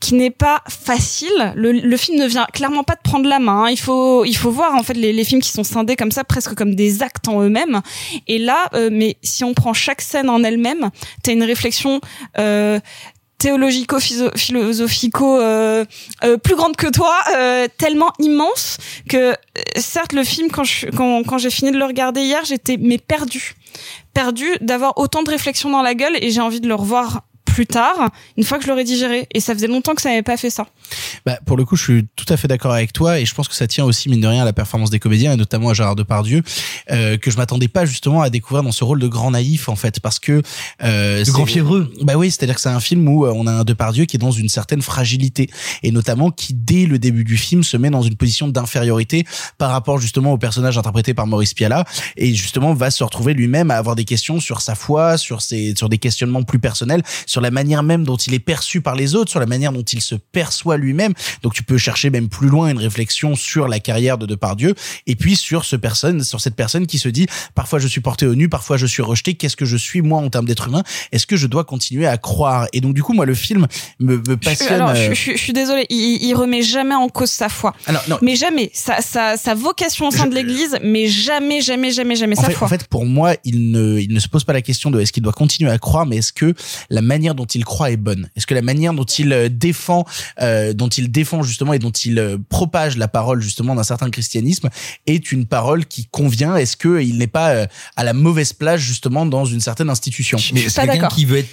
qui 0.01 0.15
n'est 0.15 0.31
pas 0.31 0.63
facile. 0.69 1.53
Le, 1.57 1.73
le 1.73 1.97
film 1.97 2.19
ne 2.19 2.27
vient 2.27 2.47
clairement 2.53 2.85
pas 2.85 2.95
de 2.95 3.01
prendre 3.03 3.29
la 3.29 3.39
main. 3.39 3.65
hein. 3.65 3.71
Il 3.71 3.79
faut, 3.79 4.25
il 4.25 4.37
faut 4.37 4.51
voir 4.51 4.75
en 4.75 4.83
fait 4.83 4.95
les, 4.95 5.13
les 5.13 5.25
films 5.25 5.41
qui 5.41 5.51
sont 5.51 5.65
scindés 5.65 5.97
comme 5.97 6.11
ça, 6.11 6.25
presque 6.25 6.55
comme 6.55 6.75
des 6.75 7.03
actes 7.03 7.29
en 7.29 7.43
eux-mêmes. 7.43 7.81
Et 8.27 8.39
là, 8.39 8.69
euh, 8.75 8.89
mais 8.93 9.17
si 9.23 9.45
on 9.45 9.55
prend 9.55 9.73
chaque 9.73 10.01
scène 10.01 10.31
en 10.31 10.43
elle-même, 10.43 10.91
t'as 11.23 11.33
une 11.33 11.45
réflexion. 11.45 12.01
Euh, 12.39 12.81
théologico-philosophico 13.37 15.39
euh, 15.39 15.85
euh, 16.23 16.39
plus 16.39 16.55
grande 16.55 16.77
que 16.77 16.87
toi, 16.87 17.15
euh, 17.37 17.67
tellement 17.77 18.11
immense 18.19 18.79
que 19.09 19.33
euh, 19.33 19.35
certes 19.77 20.15
le 20.15 20.25
film 20.25 20.51
quand 20.51 20.65
je 20.65 20.87
quand, 20.87 21.23
quand 21.25 21.37
j'ai 21.37 21.51
fini 21.51 21.71
de 21.71 21.77
le 21.77 21.85
regarder 21.85 22.23
hier, 22.23 22.43
j'étais 22.45 22.79
mais 22.81 22.97
perdu, 22.97 23.55
perdu 24.15 24.47
d'avoir 24.63 24.97
autant 24.97 25.23
de 25.23 25.31
réflexions 25.31 25.69
dans 25.69 25.83
la 25.83 25.95
gueule 25.95 26.17
et 26.23 26.31
j'ai 26.31 26.41
envie 26.41 26.61
de 26.61 26.69
le 26.69 26.75
revoir 26.75 27.25
plus 27.55 27.67
tard, 27.67 28.11
une 28.37 28.43
fois 28.43 28.59
que 28.59 28.65
je 28.65 28.69
l'aurais 28.69 28.85
digéré. 28.85 29.29
Et 29.33 29.39
ça 29.39 29.55
faisait 29.55 29.69
longtemps 29.69 29.95
que 29.95 30.03
ça 30.03 30.09
n'avait 30.09 30.23
pas 30.23 30.37
fait 30.37 30.51
ça. 30.51 30.67
Bah, 31.25 31.39
pour 31.47 31.57
le 31.57 31.65
coup, 31.65 31.77
je 31.77 31.83
suis 31.83 32.07
tout 32.17 32.27
à 32.29 32.37
fait 32.37 32.49
d'accord 32.49 32.73
avec 32.73 32.93
toi 32.93 33.21
et 33.21 33.25
je 33.25 33.33
pense 33.33 33.47
que 33.47 33.55
ça 33.55 33.69
tient 33.69 33.85
aussi 33.85 34.09
mine 34.09 34.21
de 34.21 34.27
rien 34.27 34.43
à 34.43 34.45
la 34.45 34.53
performance 34.53 34.91
des 34.91 34.99
comédiens 34.99 35.33
et 35.33 35.37
notamment 35.37 35.71
à 35.71 35.75
Gérard 35.75 35.95
Depardieu 35.95 36.43
euh, 36.91 37.17
que 37.17 37.31
je 37.31 37.37
m'attendais 37.37 37.69
pas 37.69 37.85
justement 37.85 38.23
à 38.23 38.31
découvrir 38.31 38.65
dans 38.65 38.73
ce 38.73 38.83
rôle 38.83 38.99
de 38.99 39.07
grand 39.07 39.31
naïf 39.31 39.69
en 39.69 39.77
fait 39.77 40.01
parce 40.01 40.19
que 40.19 40.43
euh, 40.83 41.25
De 41.25 41.31
grand 41.31 41.47
fiévreux. 41.47 41.93
Bah 42.03 42.15
oui, 42.17 42.31
c'est-à-dire 42.33 42.57
que 42.57 42.61
c'est 42.61 42.69
un 42.69 42.81
film 42.81 43.09
où 43.09 43.25
euh, 43.25 43.33
on 43.35 43.47
a 43.47 43.53
un 43.53 43.65
Depardieu 43.65 44.05
qui 44.05 44.17
est 44.17 44.19
dans 44.19 44.33
une 44.33 44.49
certaine 44.49 44.83
fragilité 44.83 45.49
et 45.85 45.93
notamment 45.93 46.33
qui 46.33 46.55
dès 46.55 46.87
le 46.87 46.99
début 46.99 47.25
du 47.25 47.37
film 47.37 47.63
se 47.63 47.77
met 47.77 47.91
dans 47.91 48.03
une 48.03 48.17
position 48.17 48.49
d'infériorité 48.49 49.25
par 49.59 49.71
rapport 49.71 49.99
justement 49.99 50.33
au 50.33 50.39
personnage 50.39 50.77
interprété 50.77 51.15
par 51.15 51.29
Maurice 51.29 51.55
Piala 51.55 51.85
et 52.17 52.35
justement 52.35 52.75
va 52.75 52.91
se 52.91 53.05
retrouver 53.05 53.33
lui-même 53.33 53.71
à 53.71 53.77
avoir 53.77 53.95
des 53.95 54.05
questions 54.05 54.41
sur 54.41 54.61
sa 54.61 54.75
foi, 54.75 55.17
sur 55.19 55.41
ses 55.41 55.75
sur 55.77 55.89
des 55.89 55.99
questionnements 55.99 56.43
plus 56.43 56.59
personnels, 56.59 57.03
sur 57.27 57.44
la 57.45 57.53
manière 57.53 57.83
même 57.85 58.03
dont 58.05 58.17
il 58.17 58.35
est 58.35 58.39
perçu 58.41 58.81
par 58.81 58.97
les 58.97 59.15
autres, 59.15 59.31
sur 59.31 59.39
la 59.41 59.47
manière 59.47 59.71
dont 59.73 59.83
il 59.83 60.01
se 60.01 60.17
perçoit 60.17 60.77
lui-même. 60.77 61.13
Donc 61.43 61.55
tu 61.55 61.63
peux 61.63 61.79
chercher 61.79 62.11
même 62.11 62.29
plus 62.29 62.49
loin 62.49 62.69
une 62.71 62.79
réflexion 62.79 63.37
sur 63.37 63.69
la 63.69 63.79
carrière 63.79 64.19
de 64.19 64.27
Depardieu 64.27 64.75
et 65.07 65.15
puis 65.15 65.37
sur 65.37 65.65
ce 65.65 65.77
personne, 65.77 66.25
sur 66.25 66.41
cette 66.41 66.57
personne 66.57 66.87
qui 66.87 66.99
se 66.99 67.09
dit 67.09 67.27
parfois 67.55 67.79
je 67.79 67.87
suis 67.87 68.01
porté 68.01 68.27
au 68.27 68.35
nu, 68.35 68.49
parfois 68.49 68.77
je 68.77 68.87
suis 68.87 69.03
rejeté. 69.03 69.35
Qu'est-ce 69.35 69.57
que 69.57 69.65
je 69.65 69.77
suis 69.77 70.03
moi 70.03 70.19
en 70.21 70.29
termes 70.31 70.47
d'être 70.47 70.67
humain? 70.69 70.83
Est-ce 71.13 71.27
que 71.27 71.37
je 71.37 71.47
dois 71.47 71.65
continuer 71.65 72.07
à 72.07 72.17
croire? 72.19 72.67
Et 72.73 72.81
donc 72.81 72.95
du 72.95 73.03
coup 73.03 73.13
moi 73.13 73.27
le 73.27 73.35
film 73.35 73.67
me, 74.01 74.17
me 74.17 74.23
Je, 74.29 74.33
passionne. 74.35 74.73
alors, 74.73 74.95
je, 74.95 75.11
euh, 75.11 75.15
je- 75.15 75.33
je 75.33 75.37
suis 75.37 75.53
désolée, 75.53 75.87
il, 75.91 76.19
il 76.23 76.35
remet 76.35 76.63
jamais 76.63 76.95
en 76.95 77.09
cause 77.09 77.31
sa 77.31 77.49
foi. 77.49 77.75
Alors, 77.87 78.03
non. 78.09 78.19
Mais 78.23 78.35
jamais. 78.37 78.71
Sa, 78.73 79.01
sa, 79.03 79.37
sa 79.37 79.55
vocation 79.55 80.09
au 80.09 80.11
sein 80.11 80.27
de 80.27 80.35
l'Église, 80.35 80.79
mais 80.83 81.07
jamais, 81.07 81.61
jamais, 81.61 81.91
jamais, 81.93 82.17
jamais 82.17 82.39
en 82.39 82.43
sa 82.43 82.49
fait, 82.49 82.55
foi. 82.55 82.67
en 82.67 82.71
fait, 82.71 82.87
pour 82.89 83.05
moi, 83.05 83.35
il 83.45 83.71
ne, 83.71 83.99
il 84.01 84.13
ne 84.13 84.21
se 84.21 84.29
pose 84.29 84.45
pas 84.45 84.53
la 84.53 84.63
question 84.63 84.91
de 84.91 85.01
est-ce 85.01 85.13
qu'il 85.13 85.23
doit 85.23 85.33
continuer 85.33 85.71
à 85.71 85.79
croire, 85.79 86.07
mais 86.07 86.17
est-ce 86.17 86.33
que 86.33 86.55
la 86.91 87.03
manière 87.03 87.34
dont 87.35 87.45
il 87.45 87.65
croit 87.65 87.91
est 87.91 87.97
bonne 87.97 88.29
Est-ce 88.37 88.47
que 88.47 88.55
la 88.55 88.63
manière 88.63 88.95
dont 88.95 89.05
il 89.05 89.33
euh, 89.33 89.49
défend, 89.49 90.05
euh, 90.41 90.73
dont 90.73 90.89
il 90.89 91.11
défend 91.11 91.43
justement 91.43 91.73
et 91.73 91.79
dont 91.79 91.91
il 91.91 92.19
euh, 92.19 92.39
propage 92.49 92.97
la 92.97 93.09
parole 93.09 93.41
justement 93.41 93.75
d'un 93.75 93.83
certain 93.83 94.11
christianisme 94.11 94.69
est 95.07 95.33
une 95.33 95.47
parole 95.47 95.87
qui 95.87 96.07
convient? 96.07 96.57
Est-ce 96.57 96.77
que 96.77 97.03
il 97.03 97.19
n'est 97.19 97.27
pas 97.27 97.51
euh, 97.51 97.67
à 97.97 98.05
la 98.05 98.13
mauvaise 98.13 98.53
place 98.53 98.81
justement 98.81 99.27
dans 99.27 99.45
une 99.45 99.61
certaine 99.61 99.91
institution? 99.91 100.39
Mais 100.53 100.69
c'est 100.69 100.87
quelqu'un 100.87 101.09
qui 101.09 101.25
veut 101.25 101.39
être 101.39 101.51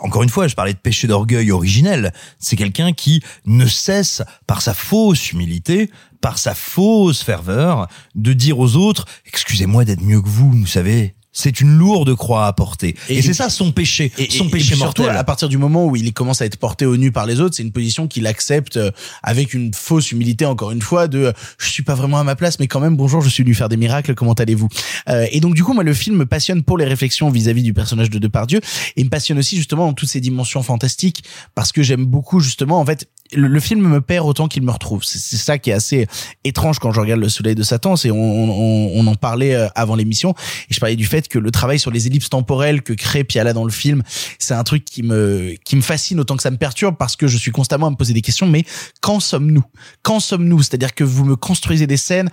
encore 0.00 0.24
une 0.24 0.28
fois, 0.30 0.48
je 0.48 0.56
parlais 0.56 0.72
de 0.72 0.78
péché 0.78 1.06
d'orgueil 1.06 1.52
originel. 1.52 2.12
C'est 2.40 2.56
quelqu'un 2.56 2.92
qui 2.92 3.22
ne 3.46 3.66
cesse, 3.66 4.22
par 4.48 4.62
sa 4.62 4.74
fausse 4.74 5.30
humilité, 5.30 5.90
par 6.20 6.38
sa 6.38 6.54
fausse 6.54 7.22
ferveur, 7.22 7.86
de 8.16 8.32
dire 8.32 8.58
aux 8.58 8.74
autres 8.74 9.06
"Excusez-moi 9.26 9.84
d'être 9.84 10.02
mieux 10.02 10.20
que 10.20 10.28
vous, 10.28 10.50
vous 10.50 10.66
savez." 10.66 11.14
C'est 11.32 11.60
une 11.60 11.76
lourde 11.78 12.14
croix 12.16 12.46
à 12.46 12.52
porter. 12.52 12.96
Et, 13.08 13.22
c'est 13.22 13.34
ça 13.34 13.48
son 13.50 13.70
péché, 13.70 14.10
Et- 14.18 14.28
son 14.30 14.46
et- 14.46 14.50
péché 14.50 14.70
puis 14.72 14.76
surtout, 14.78 15.02
mortel. 15.02 15.16
à 15.18 15.22
partir 15.24 15.48
du 15.48 15.58
moment 15.58 15.86
où 15.86 15.94
il 15.94 16.12
commence 16.12 16.42
à 16.42 16.46
être 16.46 16.56
porté 16.56 16.86
au 16.86 16.96
nu 16.96 17.12
par 17.12 17.24
les 17.26 17.40
autres, 17.40 17.54
c'est 17.54 17.62
une 17.62 17.70
position 17.72 18.08
qu'il 18.08 18.26
accepte 18.26 18.76
euh, 18.76 18.90
avec 19.22 19.54
une 19.54 19.72
fausse 19.72 20.10
humilité, 20.10 20.44
encore 20.44 20.72
une 20.72 20.82
fois, 20.82 21.06
de 21.06 21.18
euh, 21.26 21.32
je 21.58 21.68
suis 21.68 21.84
pas 21.84 21.94
vraiment 21.94 22.18
à 22.18 22.24
ma 22.24 22.34
place, 22.34 22.58
mais 22.58 22.66
quand 22.66 22.80
même, 22.80 22.96
bonjour, 22.96 23.20
je 23.20 23.28
suis 23.28 23.44
venu 23.44 23.54
faire 23.54 23.68
des 23.68 23.76
miracles, 23.76 24.14
comment 24.16 24.32
allez-vous? 24.32 24.68
Euh, 25.08 25.26
Et 25.30 25.38
donc, 25.40 25.54
du 25.54 25.62
coup, 25.62 25.72
moi, 25.72 25.84
le 25.84 25.94
film 25.94 26.16
me 26.16 26.26
passionne 26.26 26.62
pour 26.64 26.78
les 26.78 26.84
réflexions 26.84 27.30
vis-à-vis 27.30 27.62
du 27.62 27.72
personnage 27.74 28.10
de 28.10 28.18
Depardieu, 28.18 28.60
et 28.96 29.04
me 29.04 29.08
passionne 29.08 29.38
aussi, 29.38 29.56
justement, 29.56 29.86
dans 29.86 29.92
toutes 29.94 30.08
ces 30.08 30.20
dimensions 30.20 30.62
fantastiques, 30.64 31.22
parce 31.54 31.70
que 31.70 31.82
j'aime 31.84 32.06
beaucoup, 32.06 32.40
justement, 32.40 32.80
en 32.80 32.84
fait, 32.86 33.08
le, 33.32 33.48
le 33.48 33.60
film 33.60 33.86
me 33.86 34.00
perd 34.00 34.26
autant 34.26 34.48
qu'il 34.48 34.62
me 34.62 34.70
retrouve. 34.70 35.04
C'est 35.04 35.36
ça 35.36 35.58
qui 35.58 35.70
est 35.70 35.74
assez 35.74 36.06
étrange 36.44 36.78
quand 36.78 36.92
je 36.92 37.00
regarde 37.00 37.20
Le 37.20 37.28
Soleil 37.28 37.54
de 37.54 37.62
Satan. 37.62 37.96
C'est 37.96 38.10
on, 38.10 38.16
on, 38.16 38.92
on 38.94 39.06
en 39.06 39.14
parlait 39.14 39.54
euh, 39.54 39.68
avant 39.74 39.96
l'émission 39.96 40.34
et 40.68 40.74
je 40.74 40.80
parlais 40.80 40.96
du 40.96 41.06
fait 41.06 41.28
que 41.28 41.38
le 41.38 41.50
travail 41.50 41.78
sur 41.78 41.90
les 41.90 42.06
ellipses 42.06 42.30
temporelles 42.30 42.82
que 42.82 42.92
crée 42.92 43.24
Piala 43.24 43.52
dans 43.52 43.64
le 43.64 43.72
film, 43.72 44.02
c'est 44.38 44.54
un 44.54 44.64
truc 44.64 44.84
qui 44.84 45.02
me 45.02 45.54
qui 45.64 45.76
me 45.76 45.82
fascine 45.82 46.20
autant 46.20 46.36
que 46.36 46.42
ça 46.42 46.50
me 46.50 46.56
perturbe 46.56 46.96
parce 46.98 47.16
que 47.16 47.26
je 47.26 47.36
suis 47.36 47.50
constamment 47.50 47.86
à 47.86 47.90
me 47.90 47.96
poser 47.96 48.14
des 48.14 48.22
questions. 48.22 48.46
Mais 48.46 48.64
quand 49.00 49.20
sommes-nous? 49.20 49.64
Quand 50.02 50.20
sommes-nous? 50.20 50.62
C'est-à-dire 50.62 50.94
que 50.94 51.04
vous 51.04 51.24
me 51.24 51.36
construisez 51.36 51.86
des 51.86 51.96
scènes 51.96 52.30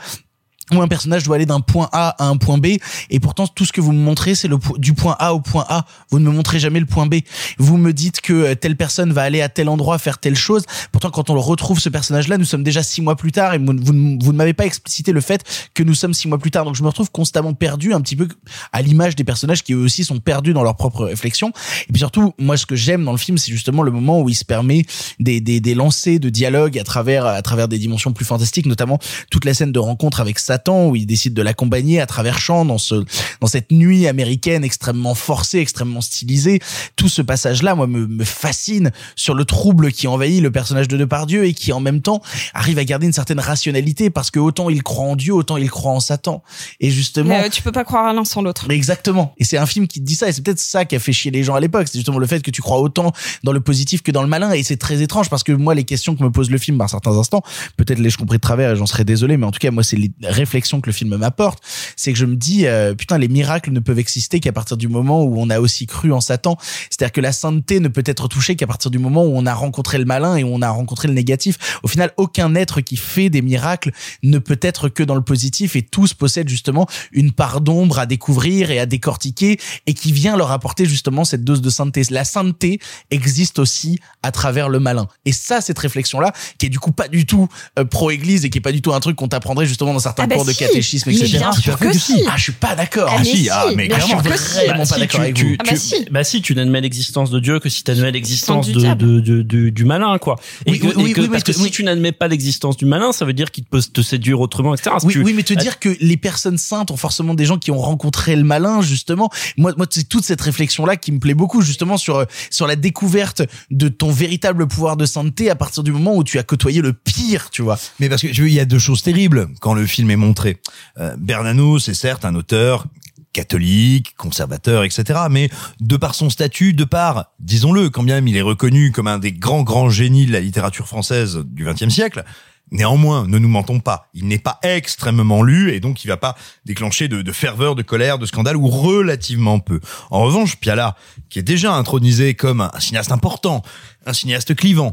où 0.74 0.82
un 0.82 0.88
personnage 0.88 1.24
doit 1.24 1.36
aller 1.38 1.46
d'un 1.46 1.62
point 1.62 1.90
A 1.92 2.16
à 2.24 2.28
un 2.28 2.38
point 2.38 2.58
B. 2.58 2.68
Et 3.10 3.20
pourtant 3.20 3.48
tout 3.48 3.66
ce 3.66 3.72
que 3.72 3.82
vous 3.82 3.92
me 3.94 4.02
montrez 4.02 4.36
c'est 4.36 4.48
le 4.48 4.58
du 4.78 4.94
point 4.94 5.16
A 5.20 5.34
au 5.34 5.40
point 5.40 5.66
A. 5.70 5.86
Vous 6.10 6.20
ne 6.20 6.26
me 6.26 6.32
montrez 6.36 6.60
jamais 6.60 6.80
le 6.80 6.86
point 6.86 7.06
B. 7.06 7.16
Vous 7.58 7.78
me 7.78 7.94
dites 7.94 8.22
que 8.22 8.34
euh, 8.34 8.56
telle 8.56 8.76
personne 8.76 9.14
va 9.14 9.22
aller 9.24 9.42
à 9.42 9.50
tel 9.50 9.70
endroit 9.70 9.98
faire 9.98 10.18
telle 10.20 10.36
chose. 10.36 10.64
Pourtant 10.92 11.10
quand 11.10 11.30
on 11.30 11.34
le 11.34 11.40
retrouve 11.40 11.80
ce 11.80 11.90
personnage 11.90 12.28
là 12.28 12.38
nous 12.38 12.46
sommes 12.46 12.64
déjà 12.64 12.84
six 12.84 13.02
mois 13.02 13.16
plus 13.16 13.32
tard 13.32 13.54
et 13.54 13.58
vous, 13.58 13.66
vous, 13.82 13.94
ne- 13.94 14.24
vous 14.24 14.32
ne 14.34 14.38
m'avez 14.38 14.54
pas 14.54 14.66
explicité 14.66 15.12
le 15.12 15.22
fait 15.22 15.44
que 15.74 15.84
nous 15.84 15.94
sommes 15.96 16.14
six 16.14 16.28
mois 16.28 16.38
plus 16.38 16.52
tard. 16.52 16.66
Donc 16.66 16.76
je 16.76 16.84
me 16.84 16.88
retrouve 16.88 17.12
constamment 17.12 17.54
perdu 17.54 17.94
un 17.94 18.02
petit 18.02 18.16
peu 18.16 18.28
à 18.74 18.82
l'image 18.82 19.16
des 19.16 19.24
personnages 19.24 19.64
qui 19.64 19.74
eux 19.74 19.78
aussi 19.78 20.04
sont 20.04 20.20
perdus 20.20 20.54
dans 20.54 20.64
leurs 20.64 20.76
propres 20.76 21.06
réflexions 21.06 21.52
et 21.88 21.92
puis 21.94 22.00
surtout 22.00 22.34
moi 22.38 22.58
ce 22.58 22.66
que 22.66 22.76
j'aime 22.76 23.04
dans 23.06 23.12
le 23.12 23.18
film 23.18 23.38
c'est 23.38 23.52
justement 23.52 23.84
le 23.84 23.92
moment 23.92 24.22
où 24.22 24.30
il 24.30 24.36
se 24.36 24.46
permet 24.46 24.86
des, 25.20 25.40
des, 25.42 25.60
des 25.60 25.76
lancers 25.76 26.20
de 26.20 26.30
dialogue 26.30 26.78
à 26.78 26.84
travers 26.84 27.26
à 27.26 27.42
travers 27.42 27.68
des 27.68 27.78
dimensions 27.78 28.14
plus 28.14 28.26
fantastiques 28.26 28.66
notamment 28.66 29.00
toute 29.32 29.46
la 29.46 29.54
scène 29.54 29.72
de 29.72 29.80
rencontre 29.80 30.20
avec 30.20 30.40
Où 30.68 30.96
il 30.96 31.06
décide 31.06 31.34
de 31.34 31.42
l'accompagner 31.42 32.02
à 32.02 32.06
travers 32.06 32.40
champs 32.40 32.66
dans 32.66 32.78
ce 32.78 33.04
dans 33.42 33.48
cette 33.48 33.72
nuit 33.72 34.08
américaine 34.08 34.64
extrêmement 34.64 35.16
forcée 35.16 35.60
extrêmement 35.60 36.02
stylisée 36.02 36.60
tout 36.96 37.10
ce 37.10 37.22
passage 37.22 37.64
là 37.64 37.76
moi 37.76 37.88
me, 37.88 38.08
me 38.08 38.24
fascine 38.24 38.92
sur 39.16 39.34
le 39.34 39.46
trouble 39.46 39.92
qui 39.92 40.08
envahit 40.08 40.42
le 40.42 40.52
personnage 40.52 40.88
de 40.88 40.98
Depardieu 40.98 41.46
et 41.46 41.54
qui 41.54 41.72
en 41.72 41.80
même 41.80 42.02
temps 42.02 42.22
arrive 42.54 42.80
à 42.80 42.86
garder 42.86 43.06
une 43.06 43.14
certaine 43.14 43.40
rationalité 43.40 44.10
parce 44.10 44.32
que 44.32 44.40
autant 44.40 44.70
il 44.70 44.84
croit 44.84 45.06
en 45.06 45.16
Dieu 45.16 45.34
autant 45.34 45.58
il 45.58 45.70
croit 45.70 45.92
en 45.92 46.00
Satan 46.00 46.44
et 46.80 46.90
justement 46.90 47.30
Mais, 47.30 47.46
euh, 47.46 47.50
tu 47.50 47.62
peux 47.62 47.72
pas 47.72 47.84
croire 47.84 48.06
à 48.06 48.14
l'un 48.14 48.26
sans 48.26 48.42
l'autre. 48.42 48.70
exactement. 48.70 49.34
Et 49.38 49.44
c'est 49.44 49.58
un 49.58 49.66
film 49.66 49.88
qui 49.88 50.00
te 50.00 50.06
dit 50.06 50.16
ça, 50.16 50.28
et 50.28 50.32
c'est 50.32 50.42
peut-être 50.42 50.60
ça 50.60 50.86
qui 50.86 50.96
a 50.96 51.00
fait 51.00 51.14
chier 51.14 51.32
les 51.32 51.44
gens 51.44 51.56
à 51.56 51.60
l'époque. 51.60 51.88
C'est 51.88 51.98
justement 51.98 52.20
le 52.20 52.28
fait 52.28 52.42
que 52.42 52.52
tu 52.52 52.62
crois 52.62 52.80
autant 52.80 53.12
dans 53.44 53.52
le 53.52 53.60
positif 53.60 54.02
que 54.04 54.12
dans 54.12 54.22
le 54.22 54.28
malin, 54.28 54.52
et 54.52 54.64
c'est 54.64 54.78
très 54.78 55.02
étrange 55.02 55.30
parce 55.30 55.44
que 55.44 55.52
moi, 55.52 55.76
les 55.76 55.84
questions 55.84 56.16
que 56.16 56.24
me 56.24 56.32
pose 56.32 56.50
le 56.50 56.58
film 56.58 56.78
par 56.78 56.90
certains 56.90 57.18
instants, 57.18 57.42
peut-être 57.78 58.00
les 58.00 58.10
je 58.10 58.18
compris 58.18 58.38
de 58.38 58.42
travers 58.42 58.72
et 58.72 58.76
j'en 58.76 58.86
serais 58.86 59.06
désolé, 59.06 59.38
mais 59.38 59.46
en 59.46 59.52
tout 59.52 59.60
cas, 59.60 59.72
moi, 59.72 59.84
c'est 59.84 59.98
les 59.98 60.12
réflexions 60.48 60.80
que 60.80 60.88
le 60.88 60.94
film 60.94 61.18
m'apporte. 61.18 61.62
C'est 61.96 62.14
que 62.14 62.18
je 62.18 62.26
me 62.26 62.36
dis, 62.36 62.68
euh, 62.68 62.96
putain, 62.96 63.18
les 63.18 63.28
miracles 63.28 63.72
ne 63.72 63.80
peuvent 63.80 64.00
exister 64.00 64.40
qu'à 64.40 64.54
partir 64.54 64.78
du 64.78 64.88
moment 64.88 65.24
où 65.24 65.36
on 65.38 65.50
a 65.50 65.60
aussi 65.60 65.86
cru 65.86 66.14
en 66.14 66.22
Satan. 66.22 66.58
C'est-à-dire 66.90 67.12
que 67.12 67.22
la 67.22 67.34
sainteté 67.34 67.80
ne 67.80 67.90
peut 67.90 68.04
être 68.06 68.28
touchée 68.28 68.56
qu'à 68.56 68.68
partir 68.68 68.90
du 68.90 69.00
moment 69.00 69.26
où 69.26 69.34
on 69.36 69.46
a 69.46 69.54
rencontré 69.54 69.98
le 69.98 70.06
malin 70.06 70.38
et 70.38 70.44
où 70.44 70.50
on 70.52 70.62
a 70.62 70.70
rencontré 70.70 71.08
le 71.10 71.14
négatif. 71.14 71.58
Au 71.84 71.88
final, 71.88 72.14
aucun 72.18 72.56
être 72.56 72.82
qui 72.82 72.96
fait 72.96 73.30
des 73.30 73.42
miracles 73.42 73.92
ne 74.24 74.40
peut 74.40 74.60
être 74.62 74.90
que 74.90 75.04
dans 75.04 75.16
le 75.16 75.22
positif 75.22 75.76
et 75.76 75.82
tous 75.82 76.14
possèdent 76.14 76.50
justement 76.50 76.88
une 77.12 77.32
part 77.32 77.62
d'ombre 77.62 78.00
à 78.00 78.06
découvrir 78.06 78.72
et 78.72 78.80
à 78.80 78.86
décortiquer 78.86 79.60
et 79.86 79.94
qui 79.94 80.12
vient 80.12 80.38
leur 80.38 80.52
apporter 80.52 80.86
justement 80.86 81.26
cette 81.26 81.44
dose 81.44 81.62
de 81.62 81.70
sainteté. 81.70 82.04
La 82.10 82.24
sainteté 82.24 82.80
existe 83.12 83.60
aussi 83.60 84.00
à 84.24 84.32
travers 84.32 84.70
le 84.70 84.80
malin. 84.80 85.08
Et 85.26 85.34
ça, 85.34 85.62
cette 85.62 85.80
réflexion-là, 85.80 86.32
qui 86.58 86.68
est 86.68 86.70
du 86.70 86.80
coup 86.80 86.92
pas 86.92 87.08
du 87.08 87.26
tout 87.26 87.48
euh, 87.78 87.86
pro-église 87.86 88.46
et 88.46 88.50
qui 88.50 88.60
est 88.60 88.62
pas 88.62 88.72
du 88.72 88.82
tout 88.82 88.94
un 88.94 89.00
truc 89.00 89.16
qu'on 89.16 89.28
t'apprendrait 89.28 89.66
justement 89.66 89.94
dans 89.94 90.00
certains 90.00 90.24
Ah 90.24 90.28
bah 90.28 90.37
cours 90.38 90.46
de 90.46 90.54
catéchisme, 90.54 91.10
Mais 91.10 91.16
etc. 91.18 91.38
bien 91.38 91.52
sûr 91.52 91.78
que 91.80 91.94
si. 91.98 92.24
Ah, 92.28 92.34
je 92.38 92.44
suis 92.44 92.52
pas 92.52 92.76
d'accord. 92.76 93.10
Ah, 93.12 93.20
mais 93.20 93.26
si. 93.26 93.50
ah, 93.50 93.66
mais 93.76 93.88
Bien 93.88 93.98
clairement, 93.98 94.24
sûr 94.24 94.38
si. 94.38 94.68
Bah, 94.68 94.74
pas 94.90 94.98
d'accord 95.00 95.22
tu. 95.34 95.58
Ah 95.60 95.64
bah 95.64 95.70
tu- 95.72 95.78
si. 95.78 96.06
bah 96.12 96.24
si, 96.24 96.42
tu 96.42 96.56
n'admets 96.56 96.82
l'existence 96.82 97.30
de 97.30 97.40
Dieu 97.40 97.60
que 97.60 97.70
si 97.70 97.84
tu 97.84 97.92
admets 97.92 98.12
l'existence 98.12 98.66
du 98.68 98.74
de, 98.74 98.80
diable. 98.80 99.06
de, 99.06 99.20
de- 99.20 99.42
de- 99.42 99.70
du 99.70 99.86
malin, 99.86 100.18
quoi. 100.18 100.36
Et 100.66 100.72
Oui, 100.72 100.80
que, 100.80 100.88
oui, 100.88 100.92
et 100.92 101.04
oui, 101.04 101.14
que- 101.14 101.22
oui, 101.22 101.28
parce 101.32 101.44
que 101.44 101.52
oui. 101.52 101.66
si 101.66 101.72
tu 101.72 101.84
n'admets 101.84 102.12
pas 102.12 102.28
l'existence 102.28 102.78
du 102.78 102.86
malin, 102.86 103.12
ça 103.12 103.26
veut 103.26 103.34
dire 103.34 103.52
qu'il 103.52 103.64
peut 103.64 103.82
te 103.82 104.02
séduire 104.02 104.40
autrement, 104.40 104.74
etc. 104.74 104.96
Oui, 105.04 105.14
tu- 105.14 105.22
oui, 105.24 105.34
mais 105.34 105.44
te 105.44 105.54
dire 105.54 105.80
que 105.80 105.96
les 106.00 106.18
personnes 106.18 106.58
saintes 106.58 106.92
ont 106.92 106.98
forcément 106.98 107.34
des 107.34 107.46
gens 107.46 107.58
qui 107.58 107.72
ont 107.72 107.80
rencontré 107.80 108.36
le 108.36 108.44
malin, 108.44 108.82
justement. 108.82 109.30
Moi, 109.58 109.74
moi, 109.78 109.86
c'est 109.90 110.08
toute 110.08 110.24
cette 110.26 110.42
réflexion-là 110.42 110.96
qui 110.98 111.12
me 111.12 111.20
plaît 111.20 111.34
beaucoup, 111.34 111.62
justement, 111.62 111.98
sur, 111.98 112.18
euh, 112.18 112.26
sur 112.50 112.68
la 112.68 112.76
découverte 112.76 113.42
de 113.72 113.88
ton 113.88 114.12
véritable 114.12 114.68
pouvoir 114.68 114.98
de 114.98 115.06
sainteté 115.06 115.50
à 115.50 115.56
partir 115.56 115.84
du 115.84 115.92
moment 115.92 116.16
où 116.16 116.24
tu 116.24 116.38
as 116.40 116.44
côtoyé 116.44 116.82
le 116.82 116.94
pire, 116.94 117.50
tu 117.52 117.62
vois. 117.62 117.78
Mais 118.00 118.10
parce 118.10 118.22
que 118.22 118.28
tu 118.28 118.42
veux, 118.42 118.48
il 118.48 118.54
y 118.54 118.60
a 118.60 118.66
deux 118.66 118.80
choses 118.80 119.02
terribles 119.02 119.48
quand 119.60 119.74
le 119.74 119.86
film 119.86 120.10
est 120.12 120.16
montré. 120.28 120.58
Euh, 121.00 121.16
Bernano, 121.18 121.80
c'est 121.80 121.94
certes 121.94 122.26
un 122.26 122.36
auteur 122.36 122.86
catholique, 123.34 124.16
conservateur, 124.18 124.84
etc. 124.84 125.04
Mais 125.30 125.50
de 125.80 125.98
par 125.98 126.16
son 126.16 126.30
statut, 126.30 126.74
de 126.74 126.84
par, 126.84 127.34
disons-le, 127.40 127.90
quand 127.90 128.04
bien 128.04 128.16
même 128.16 128.28
il 128.28 128.36
est 128.36 128.42
reconnu 128.42 128.92
comme 128.92 129.08
un 129.08 129.20
des 129.20 129.32
grands 129.32 129.64
grands 129.64 129.90
génies 129.90 130.26
de 130.26 130.34
la 130.34 130.40
littérature 130.40 130.88
française 130.88 131.44
du 131.46 131.66
XXe 131.66 131.90
siècle. 131.90 132.24
Néanmoins, 132.72 133.26
ne 133.28 133.38
nous 133.38 133.48
mentons 133.48 133.80
pas, 133.80 134.10
il 134.14 134.28
n'est 134.28 134.40
pas 134.40 134.60
extrêmement 134.62 135.42
lu 135.42 135.72
et 135.72 135.80
donc 135.80 136.04
il 136.04 136.10
va 136.10 136.18
pas 136.18 136.36
déclencher 136.66 137.08
de, 137.08 137.32
ferveur, 137.32 137.76
de 137.76 137.82
colère, 137.82 138.18
de 138.18 138.26
scandale 138.26 138.58
ou 138.58 138.68
relativement 138.68 139.60
peu. 139.60 139.80
En 140.10 140.24
revanche, 140.24 140.58
Piala, 140.58 140.98
qui 141.30 141.40
est 141.40 141.44
déjà 141.44 141.74
intronisé 141.74 142.34
comme 142.34 142.60
un 142.60 142.80
cinéaste 142.80 143.14
important, 143.14 143.62
un 144.06 144.12
cinéaste 144.12 144.54
clivant, 144.54 144.92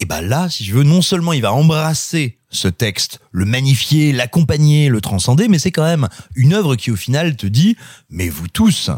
et 0.00 0.04
ben 0.04 0.20
là, 0.20 0.50
si 0.50 0.64
je 0.64 0.74
veux, 0.74 0.82
non 0.82 1.00
seulement 1.00 1.32
il 1.32 1.40
va 1.42 1.52
embrasser 1.52 2.38
ce 2.54 2.68
texte, 2.68 3.20
le 3.32 3.44
magnifier, 3.44 4.12
l'accompagner, 4.12 4.88
le 4.88 5.00
transcender, 5.00 5.48
mais 5.48 5.58
c'est 5.58 5.72
quand 5.72 5.84
même 5.84 6.08
une 6.34 6.54
œuvre 6.54 6.76
qui 6.76 6.90
au 6.90 6.96
final 6.96 7.36
te 7.36 7.46
dit, 7.46 7.76
mais 8.10 8.28
vous 8.28 8.48
tous, 8.48 8.90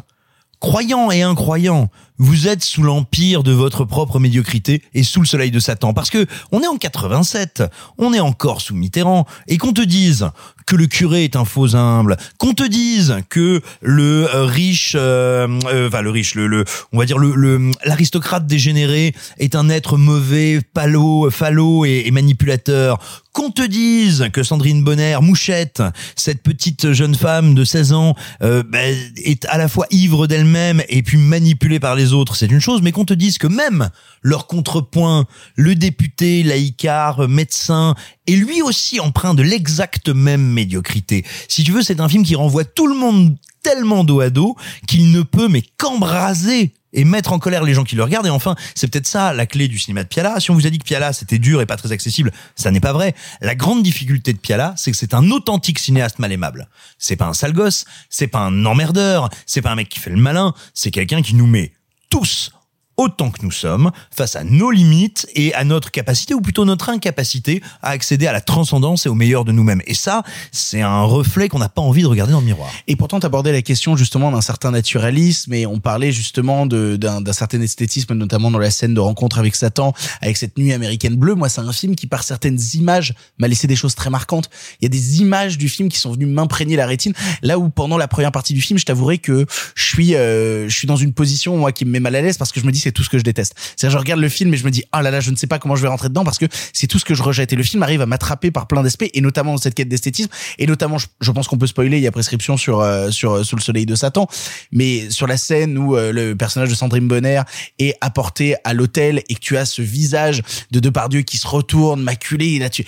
croyants 0.60 1.10
et 1.10 1.22
incroyants, 1.22 1.90
vous 2.18 2.48
êtes 2.48 2.64
sous 2.64 2.82
l'empire 2.82 3.42
de 3.42 3.52
votre 3.52 3.84
propre 3.84 4.18
médiocrité 4.18 4.82
et 4.94 5.02
sous 5.02 5.20
le 5.20 5.26
soleil 5.26 5.50
de 5.50 5.60
Satan. 5.60 5.94
Parce 5.94 6.10
que 6.10 6.26
on 6.52 6.62
est 6.62 6.66
en 6.66 6.76
87, 6.76 7.62
on 7.98 8.12
est 8.12 8.20
encore 8.20 8.60
sous 8.60 8.74
Mitterrand, 8.74 9.26
et 9.48 9.58
qu'on 9.58 9.72
te 9.72 9.82
dise 9.82 10.30
que 10.66 10.76
le 10.76 10.86
curé 10.86 11.24
est 11.24 11.36
un 11.36 11.44
faux 11.44 11.76
humble, 11.76 12.16
qu'on 12.38 12.52
te 12.52 12.66
dise 12.66 13.18
que 13.28 13.60
le 13.82 14.28
euh, 14.34 14.44
riche, 14.44 14.94
euh, 14.96 15.46
euh, 15.66 15.88
enfin 15.88 16.02
le 16.02 16.10
riche, 16.10 16.34
le, 16.34 16.48
le 16.48 16.64
on 16.92 16.98
va 16.98 17.06
dire 17.06 17.18
le 17.18 17.70
l'aristocrate 17.84 18.46
dégénéré 18.46 19.14
est 19.38 19.54
un 19.54 19.68
être 19.68 19.96
mauvais, 19.96 20.60
palo, 20.74 21.30
falot 21.30 21.84
et, 21.84 22.10
manipulateur, 22.10 22.98
qu'on 23.32 23.50
te 23.50 23.62
dise 23.62 24.28
que 24.32 24.42
Sandrine 24.42 24.82
Bonner, 24.82 25.18
mouchette, 25.20 25.82
cette 26.16 26.42
petite 26.42 26.92
jeune 26.92 27.14
femme 27.14 27.54
de 27.54 27.64
16 27.64 27.92
ans, 27.92 28.14
euh, 28.42 28.62
ben, 28.66 28.96
est 29.16 29.44
à 29.46 29.58
la 29.58 29.68
fois 29.68 29.86
ivre 29.90 30.26
d'elle-même 30.26 30.82
et 30.88 31.02
puis 31.02 31.18
manipulée 31.18 31.78
par 31.78 31.94
les 31.94 32.05
autres, 32.12 32.36
c'est 32.36 32.50
une 32.50 32.60
chose, 32.60 32.82
mais 32.82 32.92
qu'on 32.92 33.04
te 33.04 33.14
dise 33.14 33.38
que 33.38 33.46
même 33.46 33.90
leur 34.22 34.46
contrepoint, 34.46 35.26
le 35.54 35.74
député, 35.74 36.42
laïcard, 36.42 37.28
médecin, 37.28 37.94
est 38.26 38.36
lui 38.36 38.62
aussi 38.62 39.00
empreint 39.00 39.34
de 39.34 39.42
l'exacte 39.42 40.08
même 40.08 40.42
médiocrité. 40.42 41.24
Si 41.48 41.64
tu 41.64 41.72
veux, 41.72 41.82
c'est 41.82 42.00
un 42.00 42.08
film 42.08 42.24
qui 42.24 42.34
renvoie 42.34 42.64
tout 42.64 42.86
le 42.86 42.94
monde 42.94 43.36
tellement 43.62 44.04
dos 44.04 44.20
à 44.20 44.30
dos 44.30 44.56
qu'il 44.86 45.10
ne 45.10 45.22
peut 45.22 45.48
mais 45.48 45.62
qu'embraser 45.76 46.72
et 46.92 47.04
mettre 47.04 47.32
en 47.32 47.38
colère 47.38 47.62
les 47.62 47.74
gens 47.74 47.84
qui 47.84 47.94
le 47.94 48.02
regardent. 48.02 48.26
Et 48.26 48.30
enfin, 48.30 48.56
c'est 48.74 48.88
peut-être 48.88 49.06
ça 49.06 49.32
la 49.32 49.46
clé 49.46 49.68
du 49.68 49.78
cinéma 49.78 50.02
de 50.02 50.08
Piala. 50.08 50.40
Si 50.40 50.50
on 50.50 50.54
vous 50.54 50.66
a 50.66 50.70
dit 50.70 50.78
que 50.78 50.84
Piala 50.84 51.12
c'était 51.12 51.38
dur 51.38 51.60
et 51.60 51.66
pas 51.66 51.76
très 51.76 51.92
accessible, 51.92 52.32
ça 52.56 52.70
n'est 52.70 52.80
pas 52.80 52.92
vrai. 52.92 53.14
La 53.40 53.54
grande 53.54 53.82
difficulté 53.82 54.32
de 54.32 54.38
Piala, 54.38 54.74
c'est 54.76 54.90
que 54.90 54.96
c'est 54.96 55.14
un 55.14 55.30
authentique 55.30 55.78
cinéaste 55.78 56.18
mal 56.18 56.32
aimable. 56.32 56.68
C'est 56.98 57.16
pas 57.16 57.26
un 57.26 57.34
sale 57.34 57.52
gosse, 57.52 57.84
c'est 58.08 58.28
pas 58.28 58.40
un 58.40 58.64
emmerdeur, 58.64 59.28
c'est 59.46 59.62
pas 59.62 59.70
un 59.70 59.76
mec 59.76 59.88
qui 59.88 60.00
fait 60.00 60.10
le 60.10 60.16
malin, 60.16 60.54
c'est 60.74 60.90
quelqu'un 60.90 61.22
qui 61.22 61.34
nous 61.34 61.46
met 61.46 61.72
tous 62.08 62.50
autant 62.96 63.30
que 63.30 63.42
nous 63.42 63.50
sommes, 63.50 63.90
face 64.10 64.36
à 64.36 64.44
nos 64.44 64.70
limites 64.70 65.26
et 65.34 65.54
à 65.54 65.64
notre 65.64 65.90
capacité, 65.90 66.34
ou 66.34 66.40
plutôt 66.40 66.64
notre 66.64 66.88
incapacité, 66.88 67.62
à 67.82 67.90
accéder 67.90 68.26
à 68.26 68.32
la 68.32 68.40
transcendance 68.40 69.06
et 69.06 69.08
au 69.08 69.14
meilleur 69.14 69.44
de 69.44 69.52
nous-mêmes. 69.52 69.82
Et 69.86 69.94
ça, 69.94 70.22
c'est 70.52 70.80
un 70.80 71.02
reflet 71.02 71.48
qu'on 71.48 71.58
n'a 71.58 71.68
pas 71.68 71.82
envie 71.82 72.02
de 72.02 72.06
regarder 72.06 72.32
dans 72.32 72.40
le 72.40 72.46
miroir. 72.46 72.70
Et 72.86 72.96
pourtant, 72.96 73.20
t'abordais 73.20 73.52
la 73.52 73.62
question 73.62 73.96
justement 73.96 74.30
d'un 74.32 74.40
certain 74.40 74.70
naturalisme 74.70 75.52
et 75.52 75.66
on 75.66 75.78
parlait 75.78 76.12
justement 76.12 76.66
d'un 76.66 77.32
certain 77.32 77.60
esthétisme, 77.60 78.14
notamment 78.14 78.50
dans 78.50 78.58
la 78.58 78.70
scène 78.70 78.94
de 78.94 79.00
rencontre 79.00 79.38
avec 79.38 79.56
Satan, 79.56 79.92
avec 80.22 80.36
cette 80.36 80.56
nuit 80.58 80.72
américaine 80.72 81.16
bleue. 81.16 81.34
Moi, 81.34 81.48
c'est 81.48 81.60
un 81.60 81.72
film 81.72 81.96
qui, 81.96 82.06
par 82.06 82.22
certaines 82.22 82.58
images, 82.74 83.14
m'a 83.38 83.48
laissé 83.48 83.66
des 83.66 83.76
choses 83.76 83.94
très 83.94 84.10
marquantes. 84.10 84.48
Il 84.80 84.84
y 84.84 84.86
a 84.86 84.90
des 84.90 85.20
images 85.20 85.58
du 85.58 85.68
film 85.68 85.88
qui 85.88 85.98
sont 85.98 86.12
venues 86.12 86.26
m'imprégner 86.26 86.76
la 86.76 86.86
rétine. 86.86 87.12
Là 87.42 87.58
où 87.58 87.68
pendant 87.68 87.98
la 87.98 88.08
première 88.08 88.32
partie 88.32 88.54
du 88.54 88.60
film, 88.60 88.78
je 88.78 88.84
t'avouerai 88.84 89.18
que 89.18 89.46
je 89.74 89.86
suis, 89.86 90.14
euh, 90.14 90.68
je 90.68 90.76
suis 90.76 90.86
dans 90.86 90.96
une 90.96 91.12
position 91.12 91.56
moi 91.56 91.72
qui 91.72 91.84
me 91.84 91.90
met 91.90 92.00
mal 92.00 92.14
à 92.14 92.22
l'aise 92.22 92.38
parce 92.38 92.52
que 92.52 92.60
je 92.60 92.66
me 92.66 92.72
dis 92.72 92.85
c'est 92.86 92.92
tout 92.92 93.02
ce 93.02 93.10
que 93.10 93.18
je 93.18 93.24
déteste. 93.24 93.54
C'est-à-dire 93.74 93.98
je 93.98 94.00
regarde 94.00 94.20
le 94.20 94.28
film 94.28 94.54
et 94.54 94.56
je 94.56 94.64
me 94.64 94.70
dis 94.70 94.84
ah 94.92 95.02
là 95.02 95.10
là, 95.10 95.18
je 95.18 95.32
ne 95.32 95.36
sais 95.36 95.48
pas 95.48 95.58
comment 95.58 95.74
je 95.74 95.82
vais 95.82 95.88
rentrer 95.88 96.08
dedans 96.08 96.24
parce 96.24 96.38
que 96.38 96.46
c'est 96.72 96.86
tout 96.86 97.00
ce 97.00 97.04
que 97.04 97.14
je 97.14 97.22
rejette. 97.22 97.52
Et 97.52 97.56
le 97.56 97.64
film 97.64 97.82
arrive 97.82 98.00
à 98.00 98.06
m'attraper 98.06 98.52
par 98.52 98.68
plein 98.68 98.82
d'aspects 98.82 99.10
et 99.12 99.20
notamment 99.20 99.52
dans 99.52 99.58
cette 99.58 99.74
quête 99.74 99.88
d'esthétisme 99.88 100.30
et 100.58 100.66
notamment 100.66 100.98
je, 100.98 101.08
je 101.20 101.32
pense 101.32 101.48
qu'on 101.48 101.58
peut 101.58 101.66
spoiler. 101.66 101.96
Il 101.96 102.02
y 102.04 102.06
a 102.06 102.12
prescription 102.12 102.56
sur 102.56 102.80
euh, 102.80 103.10
sur 103.10 103.32
euh, 103.32 103.42
sous 103.42 103.56
le 103.56 103.60
soleil 103.60 103.86
de 103.86 103.96
Satan, 103.96 104.28
mais 104.70 105.10
sur 105.10 105.26
la 105.26 105.36
scène 105.36 105.76
où 105.76 105.96
euh, 105.96 106.12
le 106.12 106.36
personnage 106.36 106.68
de 106.68 106.74
Sandrine 106.74 107.08
Bonner 107.08 107.42
est 107.80 107.96
apporté 108.00 108.54
à 108.62 108.72
l'hôtel 108.72 109.22
et 109.28 109.34
que 109.34 109.40
tu 109.40 109.56
as 109.56 109.64
ce 109.64 109.82
visage 109.82 110.42
de 110.70 110.78
Depardieu 110.78 111.22
qui 111.22 111.38
se 111.38 111.46
retourne 111.48 112.00
maculé 112.02 112.50
et 112.50 112.58
là 112.60 112.70
tu 112.70 112.84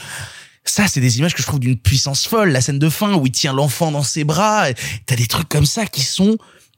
ça, 0.64 0.86
c'est 0.86 1.00
des 1.00 1.18
images 1.18 1.34
que 1.34 1.40
je 1.40 1.46
trouve 1.46 1.60
d'une 1.60 1.78
puissance 1.78 2.26
folle. 2.26 2.50
La 2.50 2.60
scène 2.60 2.78
de 2.78 2.90
fin 2.90 3.14
où 3.14 3.24
il 3.24 3.32
tient 3.32 3.54
l'enfant 3.54 3.90
dans 3.90 4.02
ses 4.02 4.24
bras, 4.24 4.66
t'as 5.06 5.16
des 5.16 5.26
trucs 5.26 5.48
comme 5.48 5.64
ça 5.64 5.86
qui 5.86 6.02
sont, 6.02 6.36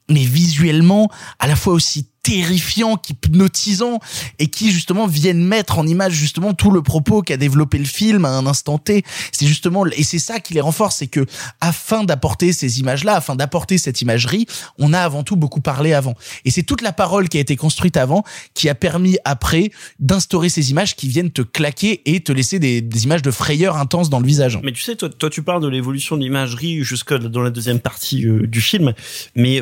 mais 0.09 0.23
visuellement, 0.23 1.11
à 1.39 1.47
la 1.47 1.57
fois 1.57 1.73
aussi 1.73 2.07
terrifiants, 2.23 2.97
qui 2.97 3.13
hypnotisants 3.13 3.99
et 4.39 4.47
qui 4.47 4.71
justement 4.71 5.07
viennent 5.07 5.43
mettre 5.43 5.79
en 5.79 5.87
image 5.87 6.13
justement 6.13 6.53
tout 6.53 6.71
le 6.71 6.81
propos 6.81 7.21
qu'a 7.21 7.37
développé 7.37 7.77
le 7.77 7.85
film 7.85 8.25
à 8.25 8.29
un 8.29 8.45
instant 8.45 8.77
T. 8.77 9.03
C'est 9.31 9.47
justement 9.47 9.85
et 9.85 10.03
c'est 10.03 10.19
ça 10.19 10.39
qui 10.39 10.53
les 10.53 10.61
renforce, 10.61 10.97
c'est 10.97 11.07
que 11.07 11.25
afin 11.61 12.03
d'apporter 12.03 12.53
ces 12.53 12.79
images-là, 12.79 13.15
afin 13.15 13.35
d'apporter 13.35 13.77
cette 13.77 14.01
imagerie, 14.01 14.45
on 14.77 14.93
a 14.93 14.99
avant 14.99 15.23
tout 15.23 15.35
beaucoup 15.35 15.61
parlé 15.61 15.93
avant. 15.93 16.15
Et 16.45 16.51
c'est 16.51 16.63
toute 16.63 16.81
la 16.81 16.91
parole 16.93 17.29
qui 17.29 17.37
a 17.37 17.41
été 17.41 17.55
construite 17.55 17.97
avant 17.97 18.23
qui 18.53 18.69
a 18.69 18.75
permis 18.75 19.17
après 19.25 19.71
d'instaurer 19.99 20.49
ces 20.49 20.71
images 20.71 20.95
qui 20.95 21.07
viennent 21.07 21.31
te 21.31 21.41
claquer 21.41 22.01
et 22.05 22.19
te 22.21 22.31
laisser 22.31 22.59
des, 22.59 22.81
des 22.81 23.03
images 23.03 23.21
de 23.21 23.31
frayeur 23.31 23.77
intense 23.77 24.09
dans 24.09 24.19
le 24.19 24.27
visage. 24.27 24.59
Mais 24.63 24.71
tu 24.71 24.81
sais, 24.81 24.95
toi, 24.95 25.09
toi 25.09 25.29
tu 25.29 25.41
parles 25.43 25.61
de 25.61 25.67
l'évolution 25.67 26.17
de 26.17 26.21
l'imagerie 26.21 26.83
jusque 26.83 27.13
dans 27.13 27.41
la 27.41 27.49
deuxième 27.49 27.79
partie 27.79 28.25
euh, 28.27 28.45
du 28.47 28.61
film, 28.61 28.93
mais 29.35 29.61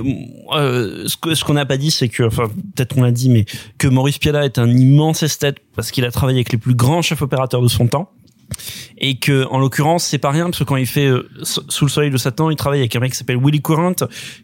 euh, 0.53 1.07
ce 1.07 1.15
que- 1.17 1.35
ce 1.35 1.43
qu'on 1.43 1.53
n'a 1.53 1.65
pas 1.65 1.77
dit, 1.77 1.91
c'est 1.91 2.09
que, 2.09 2.23
enfin, 2.23 2.48
peut-être 2.75 2.97
on 2.97 3.03
l'a 3.03 3.11
dit, 3.11 3.29
mais 3.29 3.45
que 3.77 3.87
Maurice 3.87 4.17
Pialat 4.17 4.45
est 4.45 4.59
un 4.59 4.69
immense 4.69 5.23
esthète 5.23 5.57
parce 5.75 5.91
qu'il 5.91 6.05
a 6.05 6.11
travaillé 6.11 6.37
avec 6.37 6.51
les 6.51 6.57
plus 6.57 6.75
grands 6.75 7.01
chefs 7.01 7.21
opérateurs 7.21 7.61
de 7.61 7.67
son 7.67 7.87
temps. 7.87 8.11
Et 8.97 9.17
que, 9.17 9.45
en 9.49 9.59
l'occurrence, 9.59 10.03
c'est 10.03 10.17
pas 10.17 10.29
rien 10.31 10.45
parce 10.45 10.59
que 10.59 10.63
quand 10.65 10.75
il 10.75 10.85
fait 10.85 11.05
euh, 11.07 11.29
Sous 11.43 11.85
le 11.85 11.89
soleil 11.89 12.11
de 12.11 12.17
Satan, 12.17 12.49
il 12.49 12.55
travaille 12.57 12.79
avec 12.79 12.95
un 12.95 12.99
mec 12.99 13.11
qui 13.11 13.17
s'appelle 13.17 13.37
Willy 13.41 13.61
Courant, 13.61 13.93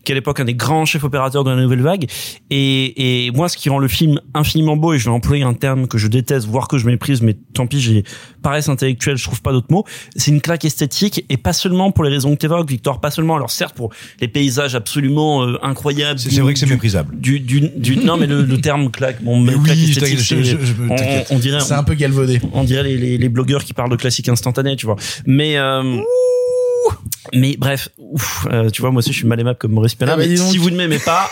qui 0.03 0.11
à 0.11 0.15
l'époque 0.15 0.39
un 0.39 0.45
des 0.45 0.53
grands 0.55 0.85
chefs 0.85 1.03
opérateurs 1.03 1.43
de 1.43 1.49
la 1.51 1.61
nouvelle 1.61 1.81
vague. 1.81 2.05
Et, 2.49 3.25
et 3.27 3.31
moi, 3.31 3.49
ce 3.49 3.57
qui 3.57 3.69
rend 3.69 3.79
le 3.79 3.87
film 3.87 4.19
infiniment 4.33 4.77
beau, 4.77 4.93
et 4.93 4.99
je 4.99 5.05
vais 5.05 5.11
employer 5.11 5.43
un 5.43 5.53
terme 5.53 5.87
que 5.87 5.97
je 5.97 6.07
déteste, 6.07 6.47
voire 6.47 6.67
que 6.67 6.77
je 6.77 6.85
méprise, 6.85 7.21
mais 7.21 7.35
tant 7.53 7.67
pis, 7.67 7.81
j'ai 7.81 8.03
paresse 8.41 8.69
intellectuelle, 8.69 9.17
je 9.17 9.23
trouve 9.23 9.41
pas 9.41 9.51
d'autres 9.51 9.71
mots. 9.71 9.83
C'est 10.15 10.31
une 10.31 10.39
claque 10.41 10.65
esthétique 10.65 11.25
et 11.29 11.37
pas 11.37 11.51
seulement 11.53 11.91
pour 11.91 12.03
les 12.03 12.11
raisons 12.11 12.31
que 12.35 12.39
t'évoques, 12.39 12.69
Victor, 12.69 13.01
pas 13.01 13.11
seulement. 13.11 13.35
Alors 13.35 13.49
certes, 13.51 13.75
pour 13.75 13.89
les 14.21 14.27
paysages 14.27 14.75
absolument 14.75 15.43
euh, 15.45 15.57
incroyables. 15.63 16.19
C'est 16.19 16.39
vrai 16.41 16.53
que 16.53 16.59
c'est 16.59 16.69
méprisable. 16.69 17.19
Du, 17.19 17.39
du, 17.39 17.61
du, 17.75 17.97
non, 18.05 18.17
mais 18.17 18.27
le, 18.27 18.43
le 18.43 18.61
terme 18.61 18.91
claque, 18.91 19.23
bon, 19.23 19.39
Mais 19.41 19.53
claque 19.53 19.77
oui, 19.77 19.89
esthétique, 19.89 20.19
je- 20.19 20.55
on, 21.31 21.39
dirait, 21.39 21.59
C'est 21.59 21.73
un 21.73 21.83
peu 21.83 21.95
galvaudé. 21.95 22.39
on 22.53 22.63
dirait 22.63 22.83
les, 22.83 22.97
les, 22.97 23.17
les 23.17 23.29
blogueurs 23.29 23.63
qui 23.63 23.73
parlent 23.73 23.89
de 23.91 23.94
classique 23.97 24.29
instantané, 24.29 24.75
tu 24.75 24.85
vois. 24.85 24.95
Mais 25.25 25.57
euh, 25.57 25.99
mais 27.33 27.55
bref, 27.57 27.89
ouf, 27.97 28.47
euh, 28.51 28.69
tu 28.69 28.81
vois, 28.81 28.91
moi 28.91 28.99
aussi 28.99 29.11
je 29.11 29.17
suis 29.17 29.27
mal 29.27 29.39
aimable 29.39 29.57
comme 29.57 29.71
Maurice 29.71 29.95
Pialat. 29.95 30.13
Ah 30.13 30.17
bah, 30.17 30.23
mais 30.27 30.37
si 30.37 30.57
vous 30.57 30.69
ne 30.69 30.77
m'aimez 30.77 30.99
pas, 30.99 31.29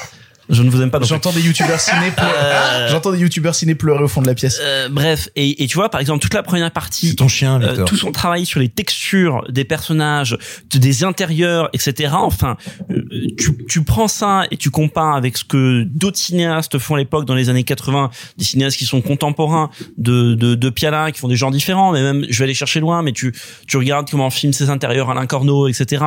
je 0.50 0.62
ne 0.64 0.70
vous 0.70 0.82
aime 0.82 0.92
pas. 0.92 1.00
J'entends 1.02 1.32
des 1.32 1.42
youtubeurs 1.42 1.80
ciné 1.80 2.12
pleurer. 2.16 2.32
Euh, 2.36 2.88
J'entends 2.90 3.12
des 3.12 3.20
youtubeurs 3.20 3.56
ciné 3.56 3.76
pleurer 3.76 4.04
au 4.04 4.08
fond 4.08 4.22
de 4.22 4.28
la 4.28 4.36
pièce. 4.36 4.60
Euh, 4.62 4.90
bref, 4.90 5.30
et, 5.36 5.64
et 5.64 5.68
tu 5.68 5.76
vois, 5.76 5.90
par 5.90 6.02
exemple, 6.02 6.20
toute 6.22 6.34
la 6.34 6.44
première 6.44 6.70
partie, 6.72 7.10
C'est 7.10 7.16
ton 7.16 7.28
chien, 7.28 7.62
euh, 7.62 7.84
tout 7.86 7.96
son 7.98 8.12
travail 8.12 8.46
sur 8.46 8.60
les 8.60 8.70
textures 8.70 9.44
des 9.50 9.64
personnages, 9.66 10.38
de- 10.72 10.78
des 10.80 11.04
intérieurs, 11.04 11.70
etc. 11.74 12.14
Enfin, 12.14 12.58
euh, 12.92 13.04
tu, 13.38 13.58
tu 13.68 13.84
prends 13.84 14.08
ça 14.08 14.44
et 14.52 14.58
tu 14.58 14.70
compares 14.70 15.16
avec 15.16 15.38
ce 15.38 15.44
que 15.44 15.84
d'autres 15.84 16.18
cinéastes 16.18 16.78
font 16.80 16.96
à 16.96 16.98
l'époque 16.98 17.26
dans 17.26 17.36
les 17.36 17.50
années 17.50 17.64
80, 17.64 18.10
des 18.38 18.46
cinéastes 18.46 18.78
qui 18.78 18.86
sont 18.86 19.02
contemporains 19.02 19.70
de, 19.98 20.34
de, 20.36 20.56
de 20.56 20.70
Piala, 20.70 21.12
qui 21.12 21.20
font 21.20 21.28
des 21.28 21.36
genres 21.36 21.52
différents, 21.52 21.92
mais 21.92 22.02
même, 22.02 22.26
je 22.30 22.38
vais 22.40 22.44
aller 22.46 22.54
chercher 22.54 22.80
loin, 22.80 23.02
mais 23.02 23.12
tu, 23.12 23.34
tu 23.68 23.78
regardes 23.78 24.10
comment 24.10 24.30
filme 24.30 24.54
ses 24.54 24.70
intérieurs 24.70 25.10
Alain 25.10 25.26
Corneau, 25.26 25.68
etc. 25.68 26.04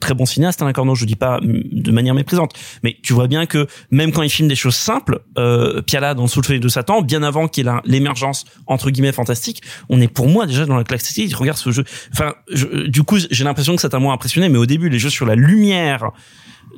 Très 0.00 0.14
bon 0.14 0.26
cinéaste, 0.26 0.60
Alain 0.62 0.72
Corneau, 0.72 0.94
je 0.94 1.04
dis 1.04 1.16
pas 1.16 1.40
mm, 1.40 1.62
de 1.72 1.90
manière 1.90 2.14
méprisante, 2.14 2.52
mais 2.82 2.96
tu 3.02 3.12
vois 3.12 3.26
bien 3.28 3.46
que 3.46 3.66
même 3.90 4.12
quand 4.12 4.22
il 4.22 4.30
filme 4.30 4.48
des 4.48 4.56
choses 4.56 4.74
simples, 4.76 5.20
euh, 5.38 5.82
Piala 5.82 6.14
dans 6.14 6.26
Sous 6.26 6.40
le 6.48 6.58
de 6.58 6.68
Satan, 6.68 7.02
bien 7.02 7.22
avant 7.22 7.48
qu'il 7.48 7.66
y 7.66 7.68
ait 7.68 7.72
l'émergence 7.84 8.44
entre 8.66 8.90
guillemets 8.90 9.12
fantastique, 9.12 9.62
on 9.88 10.00
est 10.00 10.08
pour 10.08 10.28
moi 10.28 10.46
déjà 10.46 10.66
dans 10.66 10.76
la 10.76 10.84
classe 10.84 11.02
esthétique. 11.02 11.34
Regarde 11.36 11.58
ce 11.58 11.70
jeu. 11.70 11.84
Enfin, 12.12 12.34
je- 12.52 12.86
du 12.86 13.02
coup, 13.02 13.18
j'ai 13.30 13.44
l'impression 13.44 13.74
que 13.76 13.82
ça 13.82 13.88
t'a 13.88 13.98
moins 13.98 14.14
impressionné, 14.14 14.48
mais 14.48 14.58
au 14.58 14.66
début, 14.66 14.88
les 14.88 14.98
jeux 14.98 15.10
sur 15.10 15.26
la 15.26 15.34
lumière, 15.34 16.10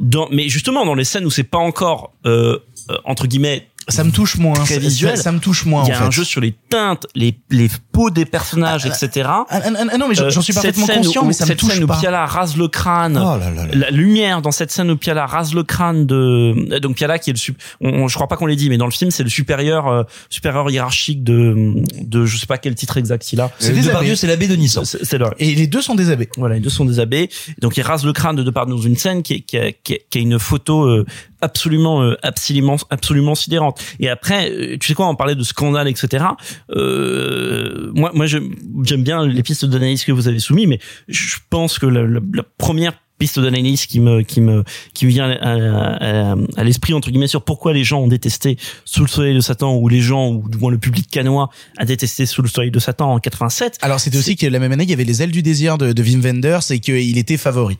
dans, 0.01 0.28
mais 0.31 0.48
justement 0.48 0.86
dans 0.86 0.94
les 0.94 1.05
scènes 1.05 1.27
où 1.27 1.31
c'est 1.31 1.43
pas 1.44 1.59
encore 1.59 2.14
euh, 2.24 2.59
euh, 2.90 2.97
entre 3.05 3.27
guillemets 3.27 3.68
Ça 3.89 4.05
me 4.05 4.12
touche 4.12 4.36
moins. 4.36 4.52
très 4.55 4.78
visuel. 4.78 5.16
Ça, 5.16 5.24
ça 5.24 5.32
me 5.32 5.40
touche 5.40 5.65
moins. 5.65 5.82
Il 5.85 5.89
y 5.89 5.93
a 5.93 5.97
en 5.97 5.98
fait. 6.01 6.05
un 6.07 6.11
jeu 6.11 6.23
sur 6.23 6.40
les 6.40 6.52
teintes, 6.69 7.07
les, 7.16 7.36
les 7.51 7.69
peaux 7.90 8.11
des 8.11 8.24
personnages, 8.24 8.86
etc. 8.86 9.27
Ah, 9.27 9.47
ah, 9.51 9.61
ah, 9.65 9.98
non, 9.98 10.07
mais 10.09 10.15
j'en- 10.15 10.31
j'en 10.31 10.43
suis 10.43 10.52
Euh, 10.52 10.61
cette 10.61 10.77
parfaitement 10.77 10.86
scène 10.86 11.05
conscient, 11.05 11.23
où- 11.23 11.27
mais 11.27 11.32
ça 11.32 11.44
me 11.44 11.48
cette 11.48 11.59
touche 11.59 11.73
scène 11.73 11.86
pas. 11.86 11.97
où 11.97 12.01
Piala 12.01 12.24
rase 12.27 12.57
le 12.57 12.69
crâne, 12.69 13.16
Oh 13.16 13.36
là 13.39 13.51
là 13.51 13.66
là. 13.66 13.74
la 13.74 13.90
lumière 13.90 14.43
dans 14.43 14.52
cette 14.52 14.70
scène 14.70 14.90
où 14.90 14.97
Piala 14.97 15.27
rase 15.27 15.55
le 15.55 15.62
crâne 15.65 16.07
de 16.07 16.78
donc 16.81 16.97
Piala 16.97 17.19
qui 17.19 17.31
est 17.31 17.32
le 17.32 17.39
sup- 17.39 17.59
on, 17.81 17.89
on- 18.05 18.09
je 18.09 18.15
crois 18.15 18.28
pas 18.28 18.36
qu'on 18.36 18.47
l'ait 18.47 18.55
dit 18.57 18.69
mais 18.69 18.77
dans 18.78 18.85
le 18.86 18.93
film 18.93 19.11
c'est 19.11 19.23
le 19.24 19.28
supérieur 19.31 19.89
euh, 19.89 20.02
supérieur 20.28 20.70
hiérarchique 20.70 21.24
de 21.24 21.74
de 22.01 22.27
je 22.27 22.36
sais 22.36 22.47
pas 22.47 22.59
quel 22.59 22.74
titre 22.74 22.97
exact 22.97 23.32
il 23.32 23.40
a 23.40 23.51
C'est 23.59 23.73
des 23.73 23.82
Depardieu, 23.82 24.15
c'est 24.15 24.27
l'abbé 24.28 24.47
de 24.47 24.55
Nice. 24.57 24.78
c'est 24.85 25.05
c'est 25.05 25.19
Et 25.39 25.55
les 25.55 25.66
deux 25.66 25.82
sont 25.82 25.94
des 25.94 26.11
abbés. 26.11 26.28
voilà 26.36 26.55
les 26.57 26.61
deux 26.61 26.70
sont 26.70 26.85
des 26.85 27.01
abbés 27.01 27.28
donc 27.61 27.77
il 27.77 27.82
rase 27.82 28.05
le 28.05 28.12
crâne 28.12 28.36
de 28.36 28.43
Depardieu 28.43 28.74
dans 28.74 28.81
une 28.82 28.97
scène 28.97 29.23
qui 29.23 29.35
est, 29.35 29.40
qui 29.40 29.59
a, 29.59 29.73
qui 29.73 29.94
a- 29.94 29.98
qui 30.09 30.19
a 30.19 30.20
une 30.20 30.39
photo 30.39 30.85
euh, 30.85 31.07
absolument 31.42 32.02
euh, 32.02 32.14
absolument 32.22 32.76
absolument 32.90 33.34
sidérante 33.34 33.80
et 34.00 34.08
après 34.08 34.50
euh, 34.50 34.76
tu 34.78 34.88
sais 34.88 34.94
quoi 34.94 35.08
on 35.08 35.14
parlait 35.16 35.34
de 35.34 35.42
scandale 35.42 35.88
etc 35.88 36.24
euh, 36.90 37.90
moi 37.94 38.10
moi 38.14 38.26
j'aime 38.26 39.02
bien 39.02 39.26
les 39.26 39.42
pistes 39.42 39.64
d'analyse 39.64 40.04
que 40.04 40.12
vous 40.12 40.28
avez 40.28 40.38
soumis 40.40 40.66
mais 40.66 40.78
je 41.08 41.36
pense 41.50 41.78
que 41.78 41.86
la, 41.86 42.02
la- 42.02 42.20
la 42.34 42.42
première 42.58 42.92
piste 43.18 43.38
d'analyse 43.38 43.84
qui 43.84 44.00
me 44.00 44.22
qui 44.22 44.40
me 44.40 44.64
qui 44.94 45.04
me 45.04 45.10
vient 45.10 45.30
à, 45.30 46.30
à- 46.32 46.36
à 46.56 46.64
l'esprit 46.64 46.94
entre 46.94 47.10
guillemets 47.10 47.26
sur 47.26 47.42
pourquoi 47.42 47.72
les 47.74 47.84
gens 47.84 48.00
ont 48.00 48.08
détesté 48.08 48.56
Sous 48.86 49.02
le 49.02 49.08
soleil 49.08 49.34
de 49.34 49.40
Satan 49.40 49.76
ou 49.76 49.88
les 49.88 50.00
gens 50.00 50.28
ou 50.30 50.48
du 50.48 50.56
moins 50.56 50.70
le 50.70 50.78
public 50.78 51.06
canois 51.10 51.50
a 51.76 51.84
détesté 51.84 52.24
Sous 52.24 52.40
le 52.40 52.48
soleil 52.48 52.70
de 52.70 52.78
Satan 52.78 53.12
en 53.12 53.18
87 53.18 53.76
Alors 53.82 54.00
c'était 54.00 54.16
aussi 54.16 54.36
que 54.36 54.46
la 54.46 54.58
même 54.58 54.72
année, 54.72 54.84
il 54.84 54.90
y 54.90 54.94
avait 54.94 55.04
les 55.04 55.22
ailes 55.22 55.32
du 55.32 55.42
désir 55.42 55.76
de, 55.76 55.92
de 55.92 56.02
Wim 56.02 56.22
Wenders 56.22 56.70
et 56.70 56.80
qu'il 56.80 57.18
était 57.18 57.36
favori. 57.36 57.78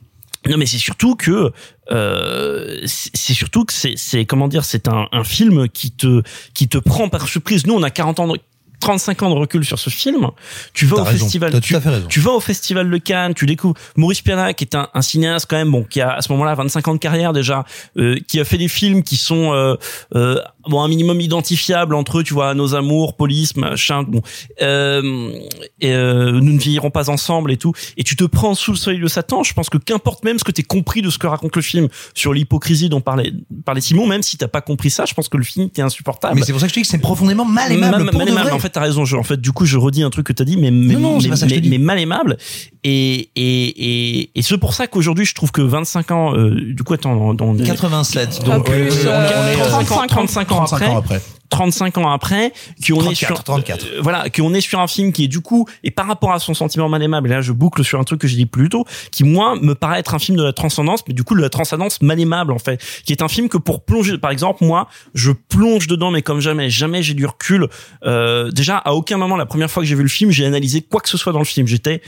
Non, 0.49 0.57
mais 0.57 0.67
c'est 0.67 0.79
surtout 0.79 1.17
que 1.17 1.53
euh, 1.91 2.81
c'est 2.85 3.35
surtout 3.35 3.65
que 3.65 3.73
c'est 3.73 3.95
c'est 3.97 4.25
comment 4.25 4.49
dire, 4.49 4.65
c'est 4.65 4.89
un, 4.89 5.07
un 5.13 5.25
film 5.25 5.69
qui 5.69 5.91
te 5.91 6.23
qui 6.55 6.69
te 6.69 6.79
prend 6.79 7.09
par 7.09 7.29
surprise. 7.29 7.67
Nous, 7.67 7.75
on 7.75 7.83
a 7.83 7.91
40 7.91 8.21
ans 8.21 8.29
de 8.29 8.39
35 8.81 9.23
ans 9.23 9.31
de 9.31 9.35
recul 9.35 9.65
sur 9.65 9.79
ce 9.79 9.91
film. 9.91 10.29
Tu 10.73 10.87
vas 10.87 10.97
au 10.97 11.05
raison. 11.05 11.25
festival, 11.25 11.61
tu, 11.61 11.75
tu 12.09 12.21
vas 12.21 12.33
au 12.33 12.41
festival 12.41 12.91
de 12.91 12.97
Cannes, 12.97 13.35
tu 13.35 13.47
découvres 13.47 13.75
Maurice 13.97 14.23
Piana, 14.23 14.55
qui 14.55 14.65
est 14.65 14.75
un, 14.75 14.89
un 14.95 15.03
cinéaste 15.03 15.47
quand 15.49 15.57
même, 15.57 15.71
bon, 15.71 15.85
qui 15.85 16.01
a 16.01 16.15
à 16.15 16.23
ce 16.23 16.33
moment-là 16.33 16.55
25 16.55 16.89
ans 16.89 16.95
de 16.95 16.99
carrière 16.99 17.33
déjà, 17.33 17.65
euh, 17.99 18.17
qui 18.27 18.41
a 18.41 18.45
fait 18.45 18.59
des 18.59 18.69
films 18.69 19.03
qui 19.03 19.17
sont 19.17 19.53
euh, 19.53 19.77
euh, 20.15 20.41
bon 20.69 20.83
un 20.83 20.89
minimum 20.89 21.21
identifiables 21.21 21.95
entre 21.95 22.19
eux, 22.19 22.23
tu 22.23 22.35
vois, 22.35 22.55
Nos 22.55 22.75
amours, 22.75 23.17
Police, 23.17 23.57
machin, 23.57 24.03
bon, 24.03 24.21
euh, 24.63 25.33
et, 25.81 25.93
euh, 25.93 26.33
nous 26.33 26.53
ne 26.53 26.59
vieillirons 26.59 26.91
pas 26.91 27.11
ensemble 27.11 27.53
et 27.53 27.57
tout. 27.57 27.73
Et 27.97 28.03
tu 28.05 28.17
te 28.17 28.25
prends 28.25 28.55
sous 28.55 28.73
le 28.73 28.77
soleil 28.77 29.01
de 29.01 29.09
Satan. 29.09 29.43
Je 29.43 29.53
pense 29.55 29.71
que 29.71 29.79
qu'importe 29.79 30.25
même 30.25 30.39
ce 30.39 30.45
que 30.45 30.53
t'aies 30.53 30.63
compris 30.63 31.03
de 31.03 31.11
ce 31.11 31.19
que 31.19 31.27
raconte 31.27 31.57
le 31.57 31.63
film 31.63 31.89
sur 32.15 32.33
l'hypocrisie 32.33 32.89
dont 32.89 33.01
parlait 33.01 33.33
parlait 33.65 33.81
Simon, 33.81 34.07
même 34.07 34.23
si 34.23 34.37
t'as 34.37 34.49
pas 34.49 34.61
compris 34.61 34.91
ça, 34.91 35.05
je 35.07 35.15
pense 35.15 35.29
que 35.29 35.37
le 35.37 35.45
film 35.45 35.71
t'est 35.71 35.83
insupportable. 35.83 36.35
Mais 36.37 36.43
c'est 36.43 36.53
pour 36.53 36.61
ça 36.61 36.67
que 36.67 36.73
je 36.73 36.79
dis 36.79 36.83
que 36.83 36.89
c'est 36.89 36.99
profondément 36.99 37.45
mal 37.45 37.73
aimable. 37.73 38.05
Mal- 38.05 38.11
pour 38.11 38.19
mal 38.19 38.27
de 38.29 38.33
aimable. 38.33 38.53
En 38.53 38.59
fait, 38.59 38.71
t'as 38.71 38.81
raison. 38.81 39.05
Je, 39.05 39.17
en 39.17 39.23
fait, 39.23 39.41
du 39.41 39.53
coup, 39.53 39.65
je 39.67 39.77
redis 39.79 40.03
un 40.03 40.11
truc 40.11 40.27
que 40.27 40.33
t'as 40.33 40.45
dit, 40.45 40.57
mais 40.57 40.71
mais, 40.71 40.95
Non, 40.95 41.19
non, 41.19 41.21
c'est 41.21 41.47
mais, 41.47 41.61
mais- 41.69 41.79
mal 41.79 41.99
aimable. 41.99 42.37
Et 42.85 43.31
et 43.37 44.19
et, 44.21 44.31
et 44.35 44.43
c'est 44.43 44.57
pour 44.59 44.75
ça 44.75 44.87
qu'aujourd'hui, 44.87 45.25
je 45.25 45.35
trouve 45.35 45.53
que 45.53 45.61
25 45.63 46.11
ans, 46.11 46.35
euh, 46.35 46.55
du 46.75 46.83
coup, 46.83 46.95
attends, 46.95 47.33
dans, 47.35 47.55
dans 47.55 47.65
87. 47.65 48.41
Pas 48.45 48.57
Donc, 48.57 48.67
plus, 48.67 48.77
euh, 49.07 49.09
euh, 49.09 49.85
35 49.85 50.50
ans, 50.50 50.50
35 50.55 50.77
ans 50.77 50.77
35 50.77 50.77
après, 50.77 50.87
ans 50.87 50.99
après. 50.99 51.21
35 51.51 51.99
ans 51.99 52.11
après, 52.11 52.53
qui 52.83 52.93
on 52.93 53.01
est 53.01 53.15
34, 53.15 53.17
sur 53.17 53.45
34. 53.45 53.85
euh, 53.85 53.99
voilà, 54.01 54.31
qui 54.31 54.41
on 54.41 54.55
est 54.55 54.61
sur 54.61 54.81
un 54.81 54.87
film 54.87 55.13
qui 55.13 55.25
est 55.25 55.29
du 55.29 55.41
coup 55.41 55.67
et 55.83 55.91
par 55.91 56.07
rapport 56.07 56.33
à 56.33 56.39
son 56.39 56.55
sentiment 56.55 56.89
mal 56.89 57.03
aimable, 57.03 57.29
et 57.29 57.35
là 57.35 57.41
je 57.43 57.53
boucle 57.53 57.85
sur 57.85 57.99
un 58.01 58.05
truc 58.05 58.21
que 58.21 58.29
j'ai 58.29 58.37
dit 58.37 58.47
plus 58.47 58.69
tôt, 58.69 58.85
qui 59.11 59.25
moi 59.25 59.57
me 59.61 59.75
paraît 59.75 59.99
être 59.99 60.15
un 60.15 60.19
film 60.19 60.39
de 60.39 60.45
la 60.45 60.53
transcendance, 60.53 61.03
mais 61.07 61.15
du 61.15 61.25
coup 61.25 61.35
de 61.35 61.43
la 61.43 61.51
transcendance 61.51 62.01
mal 62.03 62.19
aimable 62.21 62.53
en 62.53 62.59
fait, 62.59 62.81
qui 63.05 63.13
est 63.13 63.23
un 63.23 63.29
film 63.29 63.49
que 63.49 63.59
pour 63.59 63.85
plonger, 63.85 64.17
par 64.19 64.31
exemple 64.31 64.65
moi, 64.65 64.89
je 65.15 65.33
plonge 65.33 65.87
dedans 65.87 66.11
mais 66.11 66.23
comme 66.23 66.41
jamais, 66.41 66.71
jamais 66.71 67.03
j'ai 67.03 67.15
du 67.15 67.27
recul. 67.27 67.69
Euh, 68.05 68.51
déjà 68.51 68.79
à 68.79 68.93
aucun 68.93 69.17
moment 69.17 69.37
la 69.37 69.47
première 69.47 69.71
fois 69.71 69.83
que 69.83 69.89
j'ai 69.89 69.97
vu 69.97 70.03
le 70.03 70.09
film, 70.09 70.31
j'ai 70.31 70.47
analysé 70.47 70.83
quoi 70.83 71.01
que 71.01 71.09
ce 71.09 71.19
soit 71.19 71.33
dans 71.33 71.41
le 71.41 71.45
film. 71.45 71.67
J'étais 71.67 72.01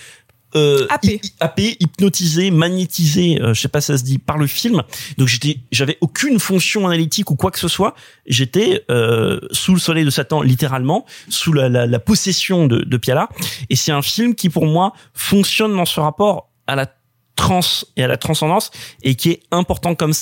euh, 0.54 0.86
Happé. 0.90 1.20
hy- 1.22 1.32
happé, 1.40 1.76
hypnotisé, 1.80 2.50
magnétisé, 2.50 3.40
euh, 3.40 3.54
je 3.54 3.60
sais 3.60 3.68
pas 3.68 3.80
si 3.80 3.86
ça 3.88 3.98
se 3.98 4.04
dit, 4.04 4.18
par 4.18 4.38
le 4.38 4.46
film. 4.46 4.82
Donc 5.18 5.28
j'étais, 5.28 5.58
j'avais 5.70 5.98
aucune 6.00 6.38
fonction 6.38 6.86
analytique 6.86 7.30
ou 7.30 7.36
quoi 7.36 7.50
que 7.50 7.58
ce 7.58 7.68
soit. 7.68 7.94
J'étais 8.26 8.84
euh, 8.90 9.40
sous 9.50 9.74
le 9.74 9.80
soleil 9.80 10.04
de 10.04 10.10
Satan, 10.10 10.42
littéralement, 10.42 11.04
sous 11.28 11.52
la, 11.52 11.68
la, 11.68 11.86
la 11.86 11.98
possession 11.98 12.66
de, 12.66 12.82
de 12.82 12.96
Piala. 12.96 13.28
Et 13.70 13.76
c'est 13.76 13.92
un 13.92 14.02
film 14.02 14.34
qui, 14.34 14.48
pour 14.50 14.66
moi, 14.66 14.92
fonctionne 15.14 15.74
dans 15.76 15.84
ce 15.86 16.00
rapport 16.00 16.50
à 16.66 16.76
la 16.76 16.86
trans 17.34 17.60
et 17.96 18.04
à 18.04 18.06
la 18.06 18.18
transcendance 18.18 18.70
et 19.02 19.14
qui 19.14 19.30
est 19.30 19.42
important 19.50 19.94
comme 19.94 20.12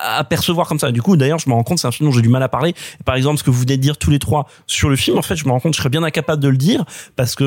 à 0.00 0.24
percevoir 0.24 0.68
comme 0.68 0.78
ça. 0.78 0.92
Du 0.92 1.02
coup, 1.02 1.16
d'ailleurs, 1.16 1.38
je 1.38 1.48
me 1.48 1.54
rends 1.54 1.62
compte, 1.62 1.78
c'est 1.78 1.86
un 1.86 1.92
film 1.92 2.08
dont 2.08 2.14
j'ai 2.14 2.22
du 2.22 2.28
mal 2.28 2.42
à 2.42 2.48
parler. 2.48 2.74
Par 3.04 3.14
exemple, 3.14 3.38
ce 3.38 3.44
que 3.44 3.50
vous 3.50 3.60
venez 3.60 3.76
de 3.76 3.82
dire 3.82 3.96
tous 3.96 4.10
les 4.10 4.18
trois 4.18 4.46
sur 4.66 4.88
le 4.88 4.96
film, 4.96 5.18
en 5.18 5.22
fait, 5.22 5.36
je 5.36 5.44
me 5.44 5.50
rends 5.50 5.60
compte, 5.60 5.74
je 5.74 5.78
serais 5.78 5.90
bien 5.90 6.02
incapable 6.02 6.42
de 6.42 6.48
le 6.48 6.56
dire 6.56 6.84
parce 7.16 7.34
que 7.34 7.44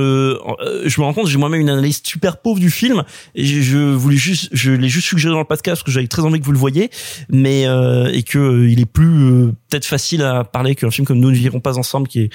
euh, 0.61 0.84
je 0.85 1.01
me 1.01 1.05
rends 1.05 1.14
compte, 1.14 1.27
j'ai 1.27 1.38
moi-même 1.38 1.61
une 1.61 1.69
analyse 1.69 2.01
super 2.03 2.38
pauvre 2.38 2.59
du 2.59 2.69
film 2.69 3.03
et 3.35 3.45
je, 3.45 3.77
voulais 3.77 4.18
juste, 4.18 4.49
je 4.51 4.72
l'ai 4.72 4.89
juste 4.89 5.07
suggéré 5.07 5.34
dans 5.34 5.39
le 5.39 5.45
podcast 5.45 5.77
parce 5.77 5.84
que 5.84 5.91
j'avais 5.91 6.07
très 6.07 6.22
envie 6.22 6.39
que 6.39 6.45
vous 6.45 6.51
le 6.51 6.57
voyez, 6.57 6.89
mais 7.30 7.68
euh, 7.68 8.11
et 8.14 8.23
que 8.23 8.38
euh, 8.38 8.69
il 8.69 8.80
est 8.80 8.85
plus 8.85 9.23
euh, 9.23 9.51
peut-être 9.69 9.85
facile 9.85 10.23
à 10.23 10.43
parler 10.43 10.76
qu'un 10.76 10.91
film 10.91 11.05
comme 11.05 11.19
Nous 11.19 11.31
ne 11.31 11.35
vivrons 11.35 11.59
pas 11.59 11.77
ensemble 11.77 12.07
qui 12.07 12.22
est 12.22 12.30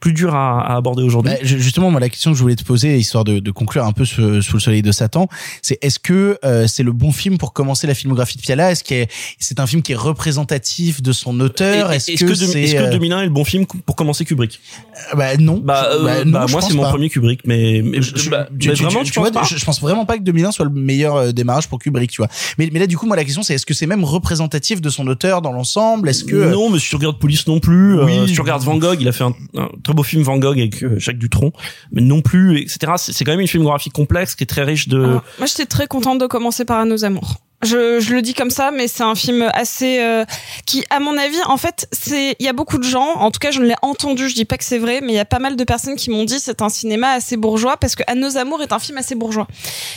plus 0.00 0.12
dur 0.12 0.34
à, 0.34 0.60
à 0.60 0.76
aborder 0.76 1.02
aujourd'hui. 1.02 1.32
Bah, 1.32 1.38
ju- 1.42 1.60
justement, 1.60 1.90
moi, 1.90 2.00
la 2.00 2.08
question 2.08 2.30
que 2.32 2.36
je 2.36 2.42
voulais 2.42 2.56
te 2.56 2.64
poser, 2.64 2.98
histoire 2.98 3.24
de, 3.24 3.38
de 3.38 3.50
conclure 3.50 3.84
un 3.84 3.92
peu 3.92 4.04
ce- 4.04 4.40
sous 4.40 4.54
le 4.54 4.60
soleil 4.60 4.82
de 4.82 4.92
Satan, 4.92 5.28
c'est 5.62 5.78
est-ce 5.82 5.98
que 5.98 6.38
euh, 6.44 6.66
c'est 6.66 6.82
le 6.82 6.92
bon 6.92 7.12
film 7.12 7.38
pour 7.38 7.52
commencer 7.52 7.86
la 7.86 7.94
filmographie 7.94 8.36
de 8.36 8.42
Piala 8.42 8.70
Est-ce 8.72 8.84
que 8.84 9.06
c'est 9.38 9.58
un 9.60 9.66
film 9.66 9.82
qui 9.82 9.92
est 9.92 9.96
représentatif 9.96 11.02
de 11.02 11.12
son 11.12 11.38
auteur? 11.40 11.92
Est-ce 11.92 12.10
Est-ce 12.12 12.20
que, 12.24 12.28
que, 12.30 12.34
c'est 12.34 12.62
est-ce 12.62 12.74
que 12.74 12.80
euh, 12.82 12.90
2001 12.90 13.20
est 13.20 13.24
le 13.24 13.30
bon 13.30 13.44
film 13.44 13.64
pour 13.66 13.96
commencer 13.96 14.24
Kubrick? 14.24 14.60
Bah 15.14 15.36
non. 15.38 15.60
Bah, 15.64 15.88
euh, 15.92 16.04
Bah, 16.04 16.24
non, 16.24 16.30
bah, 16.32 16.44
je 16.46 16.52
moi 16.52 16.60
pense 16.60 16.70
c'est 16.70 16.76
mon 16.76 16.82
premier 16.88 17.08
Kubrick, 17.08 17.40
mais, 17.46 17.82
mais 17.84 18.02
Je- 18.02 18.28
bah, 18.30 18.48
tu- 18.58 18.70
vraiment 18.70 19.02
tu- 19.04 19.12
penses 19.12 19.30
vois, 19.32 19.42
je 19.44 19.64
pense 19.64 19.80
vraiment 19.80 20.04
pas 20.04 20.18
que 20.18 20.22
2001 20.22 20.52
soit 20.52 20.64
le 20.66 20.70
meilleur 20.70 21.16
euh, 21.16 21.32
démarrage 21.32 21.68
pour 21.68 21.78
Kubrick, 21.78 22.10
tu 22.10 22.18
vois. 22.20 22.28
Mais, 22.58 22.68
mais 22.72 22.80
là, 22.80 22.86
du 22.86 22.96
coup, 22.96 23.06
moi, 23.06 23.16
la 23.16 23.24
question, 23.24 23.42
c'est 23.42 23.54
est-ce 23.54 23.66
que 23.66 23.74
c'est 23.74 23.86
même 23.86 24.04
représentatif 24.04 24.80
de 24.80 24.90
son 24.90 25.06
auteur 25.06 25.42
dans 25.42 25.52
l'ensemble? 25.52 26.08
Est-ce 26.08 26.24
que 26.24 26.50
Non, 26.52 26.70
mais 26.70 26.78
si 26.78 26.88
tu 26.88 26.96
regardes 26.96 27.18
Police 27.18 27.46
non 27.46 27.60
plus. 27.60 28.00
Oui. 28.02 28.12
euh, 28.18 28.26
si 28.26 28.34
tu 28.34 28.40
regardes 28.40 28.62
Van 28.62 28.76
Gogh, 28.76 28.98
il 29.00 29.08
a 29.08 29.12
fait 29.12 29.24
un, 29.24 29.34
un 29.56 29.68
très 29.86 29.94
beau 29.94 30.02
film 30.02 30.22
Van 30.22 30.38
Gogh 30.38 30.58
avec 30.58 30.82
euh, 30.82 30.98
Jacques 30.98 31.18
Dutronc, 31.18 31.52
mais 31.92 32.02
non 32.02 32.20
plus, 32.20 32.58
etc. 32.58 32.92
C'est 32.96 33.24
quand 33.24 33.30
même 33.30 33.40
une 33.40 33.46
filmographie 33.46 33.90
complexe 33.90 34.34
qui 34.34 34.42
est 34.42 34.46
très 34.46 34.64
riche 34.64 34.88
de. 34.88 35.00
Ah, 35.18 35.24
moi, 35.38 35.46
j'étais 35.46 35.66
très 35.66 35.86
contente 35.86 36.20
de 36.20 36.26
commencer 36.26 36.64
par 36.64 36.80
À 36.80 36.84
nos 36.84 37.04
amours. 37.04 37.36
Je, 37.62 38.00
je 38.00 38.12
le 38.14 38.20
dis 38.22 38.34
comme 38.34 38.50
ça, 38.50 38.70
mais 38.70 38.86
c'est 38.86 39.02
un 39.02 39.14
film 39.14 39.48
assez 39.54 39.98
euh, 40.00 40.24
qui, 40.66 40.84
à 40.90 41.00
mon 41.00 41.16
avis, 41.16 41.38
en 41.46 41.56
fait, 41.56 41.88
c'est 41.90 42.36
il 42.38 42.44
y 42.44 42.48
a 42.48 42.52
beaucoup 42.52 42.76
de 42.78 42.84
gens. 42.84 43.14
En 43.16 43.30
tout 43.30 43.38
cas, 43.38 43.50
je 43.50 43.60
ne 43.60 43.66
l'ai 43.66 43.74
entendu. 43.82 44.28
Je 44.28 44.34
dis 44.34 44.44
pas 44.44 44.58
que 44.58 44.64
c'est 44.64 44.78
vrai, 44.78 45.00
mais 45.02 45.12
il 45.12 45.16
y 45.16 45.20
a 45.20 45.24
pas 45.24 45.38
mal 45.38 45.56
de 45.56 45.64
personnes 45.64 45.96
qui 45.96 46.10
m'ont 46.10 46.24
dit 46.24 46.38
c'est 46.38 46.60
un 46.60 46.68
cinéma 46.68 47.12
assez 47.12 47.36
bourgeois 47.36 47.76
parce 47.78 47.94
que 47.94 48.02
À 48.06 48.14
nos 48.14 48.36
amours 48.36 48.62
est 48.62 48.72
un 48.72 48.78
film 48.78 48.98
assez 48.98 49.14
bourgeois 49.14 49.46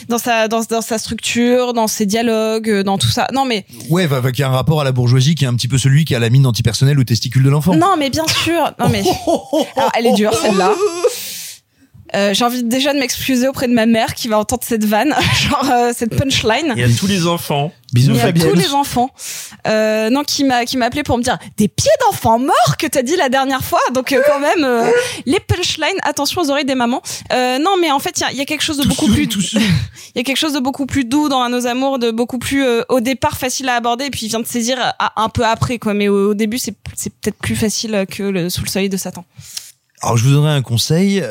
dans 0.08 0.18
sa 0.18 0.48
dans, 0.48 0.62
dans 0.62 0.80
sa 0.80 0.98
structure, 0.98 1.74
dans 1.74 1.86
ses 1.86 2.06
dialogues, 2.06 2.82
dans 2.82 2.96
tout 2.98 3.08
ça. 3.10 3.26
Non, 3.32 3.44
mais 3.44 3.66
Ouais, 3.90 4.08
qui 4.32 4.42
a 4.42 4.48
un 4.48 4.52
rapport 4.52 4.80
à 4.80 4.84
la 4.84 4.92
bourgeoisie 4.92 5.34
qui 5.34 5.44
est 5.44 5.48
un 5.48 5.54
petit 5.54 5.68
peu 5.68 5.78
celui 5.78 6.04
qui 6.04 6.14
a 6.14 6.18
la 6.18 6.30
mine 6.30 6.46
antipersonnelle 6.46 6.98
au 6.98 7.04
testicule 7.04 7.42
de 7.42 7.50
l'enfant. 7.50 7.74
Non, 7.74 7.96
mais 7.98 8.10
bien 8.10 8.26
sûr. 8.26 8.72
Non, 8.78 8.88
mais 8.88 9.02
Alors, 9.76 9.92
elle 9.94 10.06
est 10.06 10.12
dure 10.14 10.34
celle-là. 10.34 10.72
Euh, 12.14 12.34
j'ai 12.34 12.44
envie 12.44 12.62
déjà 12.64 12.92
de 12.92 12.98
m'excuser 12.98 13.46
auprès 13.48 13.68
de 13.68 13.72
ma 13.72 13.86
mère 13.86 14.14
qui 14.14 14.28
va 14.28 14.38
entendre 14.38 14.62
cette 14.66 14.84
vanne, 14.84 15.14
genre 15.48 15.70
euh, 15.72 15.92
cette 15.96 16.16
punchline. 16.16 16.72
Il 16.76 16.80
y 16.80 16.84
a 16.84 16.96
tous 16.98 17.06
les 17.06 17.26
enfants. 17.26 17.72
Bisous 17.92 18.12
Il 18.12 18.16
y 18.18 18.20
a 18.20 18.22
Fabienne. 18.26 18.50
tous 18.50 18.56
les 18.56 18.72
enfants. 18.72 19.10
Euh, 19.66 20.10
non, 20.10 20.22
qui 20.22 20.44
m'a 20.44 20.64
qui 20.64 20.76
m'a 20.76 20.86
appelé 20.86 21.02
pour 21.02 21.18
me 21.18 21.22
dire 21.24 21.38
des 21.56 21.66
pieds 21.66 21.90
d'enfants 22.06 22.38
morts 22.38 22.76
que 22.78 22.86
t'as 22.86 23.02
dit 23.02 23.16
la 23.16 23.28
dernière 23.28 23.64
fois. 23.64 23.80
Donc 23.94 24.12
euh, 24.12 24.22
quand 24.26 24.38
même 24.38 24.62
euh, 24.64 24.88
les 25.26 25.40
punchlines. 25.40 25.98
Attention 26.02 26.40
aux 26.42 26.50
oreilles 26.50 26.64
des 26.64 26.76
mamans. 26.76 27.02
Euh, 27.32 27.58
non, 27.58 27.72
mais 27.80 27.90
en 27.90 27.98
fait 27.98 28.18
il 28.18 28.20
y 28.20 28.24
a, 28.24 28.30
il 28.32 28.38
y 28.38 28.40
a 28.40 28.44
quelque 28.44 28.62
chose 28.62 28.76
de 28.78 28.86
beaucoup 28.86 29.06
plus. 29.08 29.26
Il 30.14 30.18
y 30.18 30.20
a 30.22 30.24
quelque 30.24 30.38
chose 30.38 30.54
de 30.54 30.58
beaucoup 30.60 30.86
plus 30.86 31.04
doux 31.04 31.28
dans 31.28 31.48
nos 31.48 31.68
amours, 31.68 32.00
de 32.00 32.10
beaucoup 32.10 32.40
plus 32.40 32.64
euh, 32.64 32.82
au 32.88 32.98
départ 32.98 33.36
facile 33.36 33.68
à 33.68 33.76
aborder, 33.76 34.06
et 34.06 34.10
puis 34.10 34.26
il 34.26 34.28
vient 34.28 34.40
de 34.40 34.46
saisir 34.46 34.76
à- 34.98 35.12
un 35.22 35.28
peu 35.28 35.44
après 35.44 35.78
quoi. 35.78 35.94
Mais 35.94 36.08
au, 36.08 36.30
au 36.30 36.34
début 36.34 36.58
c'est 36.58 36.74
c'est 36.96 37.10
peut-être 37.14 37.38
plus 37.38 37.54
facile 37.54 38.06
que 38.10 38.24
le, 38.24 38.50
sous 38.50 38.62
le 38.62 38.68
soleil 38.68 38.88
de 38.88 38.96
Satan. 38.96 39.24
Alors 40.02 40.16
je 40.16 40.24
vous 40.24 40.32
donnerai 40.32 40.52
un 40.52 40.62
conseil. 40.62 41.22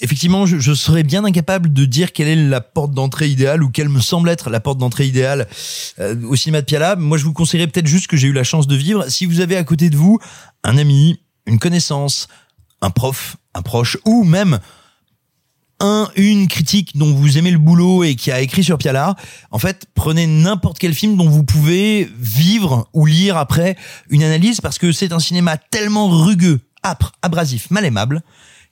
Effectivement, 0.00 0.46
je, 0.46 0.58
je 0.58 0.72
serais 0.72 1.02
bien 1.02 1.24
incapable 1.24 1.72
de 1.72 1.84
dire 1.84 2.12
quelle 2.12 2.28
est 2.28 2.36
la 2.36 2.60
porte 2.60 2.92
d'entrée 2.92 3.28
idéale 3.28 3.62
ou 3.62 3.70
quelle 3.70 3.88
me 3.88 4.00
semble 4.00 4.28
être 4.28 4.50
la 4.50 4.60
porte 4.60 4.78
d'entrée 4.78 5.06
idéale 5.06 5.48
euh, 5.98 6.16
au 6.26 6.36
cinéma 6.36 6.60
de 6.60 6.66
Piala. 6.66 6.96
Moi, 6.96 7.18
je 7.18 7.24
vous 7.24 7.32
conseillerais 7.32 7.66
peut-être 7.66 7.86
juste 7.86 8.06
que 8.06 8.16
j'ai 8.16 8.28
eu 8.28 8.32
la 8.32 8.44
chance 8.44 8.66
de 8.66 8.76
vivre. 8.76 9.08
Si 9.08 9.26
vous 9.26 9.40
avez 9.40 9.56
à 9.56 9.64
côté 9.64 9.90
de 9.90 9.96
vous 9.96 10.18
un 10.64 10.78
ami, 10.78 11.20
une 11.46 11.58
connaissance, 11.58 12.28
un 12.80 12.90
prof, 12.90 13.36
un 13.54 13.62
proche 13.62 13.98
ou 14.04 14.24
même 14.24 14.58
un, 15.80 16.10
une 16.16 16.46
critique 16.48 16.96
dont 16.96 17.12
vous 17.12 17.38
aimez 17.38 17.50
le 17.50 17.58
boulot 17.58 18.04
et 18.04 18.14
qui 18.14 18.30
a 18.30 18.40
écrit 18.40 18.64
sur 18.64 18.78
Piala, 18.78 19.16
en 19.50 19.58
fait, 19.58 19.86
prenez 19.94 20.26
n'importe 20.26 20.78
quel 20.78 20.94
film 20.94 21.16
dont 21.16 21.28
vous 21.28 21.44
pouvez 21.44 22.10
vivre 22.18 22.88
ou 22.92 23.06
lire 23.06 23.36
après 23.36 23.76
une 24.10 24.22
analyse 24.22 24.60
parce 24.60 24.78
que 24.78 24.92
c'est 24.92 25.12
un 25.12 25.18
cinéma 25.18 25.56
tellement 25.56 26.08
rugueux, 26.08 26.60
âpre, 26.84 27.12
abrasif, 27.22 27.70
mal 27.70 27.84
aimable 27.84 28.22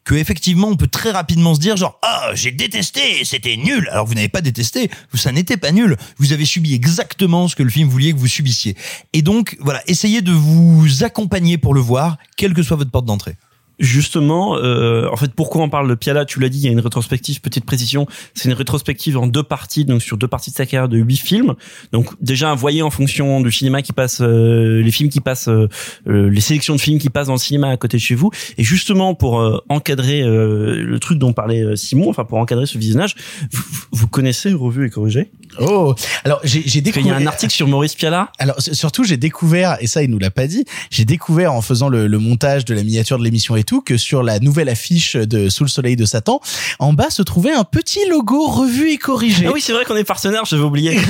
que 0.08 0.14
effectivement 0.14 0.68
on 0.68 0.76
peut 0.76 0.86
très 0.86 1.10
rapidement 1.10 1.54
se 1.54 1.60
dire 1.60 1.76
genre 1.76 1.98
ah 2.00 2.30
j'ai 2.32 2.50
détesté 2.50 3.26
c'était 3.26 3.58
nul! 3.58 3.86
Alors 3.92 4.06
vous 4.06 4.14
n'avez 4.14 4.30
pas 4.30 4.40
détesté 4.40 4.90
ça 5.12 5.32
n'était 5.32 5.58
pas 5.58 5.70
nul. 5.70 5.98
Vous 6.16 6.32
avez 6.32 6.46
subi 6.46 6.74
exactement 6.74 7.46
ce 7.46 7.54
que 7.54 7.62
le 7.62 7.68
film 7.68 7.88
voulait 7.90 8.12
que 8.12 8.18
vous 8.18 8.26
subissiez. 8.26 8.74
Et 9.12 9.20
donc 9.20 9.58
voilà 9.60 9.82
essayez 9.86 10.22
de 10.22 10.32
vous 10.32 11.04
accompagner 11.04 11.58
pour 11.58 11.74
le 11.74 11.80
voir 11.80 12.16
quelle 12.38 12.54
que 12.54 12.62
soit 12.62 12.78
votre 12.78 12.90
porte 12.90 13.04
d'entrée 13.04 13.36
Justement, 13.78 14.56
euh, 14.56 15.08
en 15.12 15.16
fait, 15.16 15.32
pourquoi 15.34 15.62
on 15.62 15.68
parle 15.68 15.88
de 15.88 15.94
Piala? 15.94 16.24
Tu 16.24 16.40
l'as 16.40 16.48
dit, 16.48 16.58
il 16.58 16.64
y 16.64 16.68
a 16.68 16.72
une 16.72 16.80
rétrospective. 16.80 17.40
Petite 17.40 17.64
précision, 17.64 18.06
c'est 18.34 18.48
une 18.48 18.54
rétrospective 18.54 19.16
en 19.16 19.26
deux 19.26 19.44
parties, 19.44 19.84
donc 19.84 20.02
sur 20.02 20.16
deux 20.16 20.26
parties 20.26 20.50
de 20.50 20.56
sa 20.56 20.66
carrière 20.66 20.88
de 20.88 20.98
huit 20.98 21.18
films. 21.18 21.54
Donc 21.92 22.10
déjà, 22.20 22.54
voyez 22.54 22.82
en 22.82 22.90
fonction 22.90 23.40
du 23.40 23.52
cinéma 23.52 23.82
qui 23.82 23.92
passe, 23.92 24.20
euh, 24.20 24.82
les 24.82 24.90
films 24.90 25.10
qui 25.10 25.20
passent, 25.20 25.48
euh, 25.48 25.68
euh, 26.08 26.28
les 26.28 26.40
sélections 26.40 26.74
de 26.74 26.80
films 26.80 26.98
qui 26.98 27.08
passent 27.08 27.28
dans 27.28 27.34
le 27.34 27.38
cinéma 27.38 27.68
à 27.68 27.76
côté 27.76 27.96
de 27.98 28.02
chez 28.02 28.14
vous. 28.14 28.30
Et 28.56 28.64
justement, 28.64 29.14
pour 29.14 29.40
euh, 29.40 29.58
encadrer 29.68 30.22
euh, 30.22 30.82
le 30.82 30.98
truc 30.98 31.18
dont 31.18 31.32
parlait 31.32 31.76
Simon, 31.76 32.10
enfin 32.10 32.24
pour 32.24 32.38
encadrer 32.38 32.66
ce 32.66 32.78
visionnage, 32.78 33.14
vous, 33.52 33.62
vous 33.92 34.08
connaissez 34.08 34.52
Revue 34.52 34.86
et 34.86 34.90
Corrigé? 34.90 35.30
Oh, 35.60 35.94
alors 36.24 36.40
j'ai 36.44 36.62
j'ai 36.66 36.78
Il 36.78 36.88
y 36.88 36.92
découvert. 36.92 37.14
a 37.14 37.20
un 37.20 37.26
article 37.26 37.52
sur 37.52 37.68
Maurice 37.68 37.94
Piala. 37.94 38.30
Alors 38.38 38.56
surtout 38.60 39.04
j'ai 39.04 39.16
découvert 39.16 39.76
et 39.80 39.86
ça 39.86 40.02
il 40.02 40.10
nous 40.10 40.18
l'a 40.18 40.30
pas 40.30 40.46
dit, 40.46 40.64
j'ai 40.90 41.04
découvert 41.04 41.52
en 41.52 41.62
faisant 41.62 41.88
le, 41.88 42.06
le 42.06 42.18
montage 42.18 42.64
de 42.64 42.74
la 42.74 42.82
miniature 42.82 43.18
de 43.18 43.24
l'émission 43.24 43.56
et 43.56 43.64
tout 43.68 43.82
que 43.82 43.98
sur 43.98 44.22
la 44.22 44.38
nouvelle 44.40 44.68
affiche 44.70 45.14
de 45.16 45.50
Sous 45.50 45.62
le 45.64 45.68
soleil 45.68 45.94
de 45.94 46.06
Satan, 46.06 46.40
en 46.78 46.94
bas 46.94 47.10
se 47.10 47.20
trouvait 47.22 47.52
un 47.52 47.64
petit 47.64 48.00
logo 48.08 48.46
revu 48.48 48.90
et 48.92 48.96
corrigé. 48.98 49.44
Ah 49.46 49.52
oui, 49.52 49.60
c'est 49.60 49.72
vrai 49.74 49.84
qu'on 49.84 49.96
est 49.96 50.04
partenaire, 50.04 50.44
j'avais 50.46 50.62
oublié. 50.62 50.98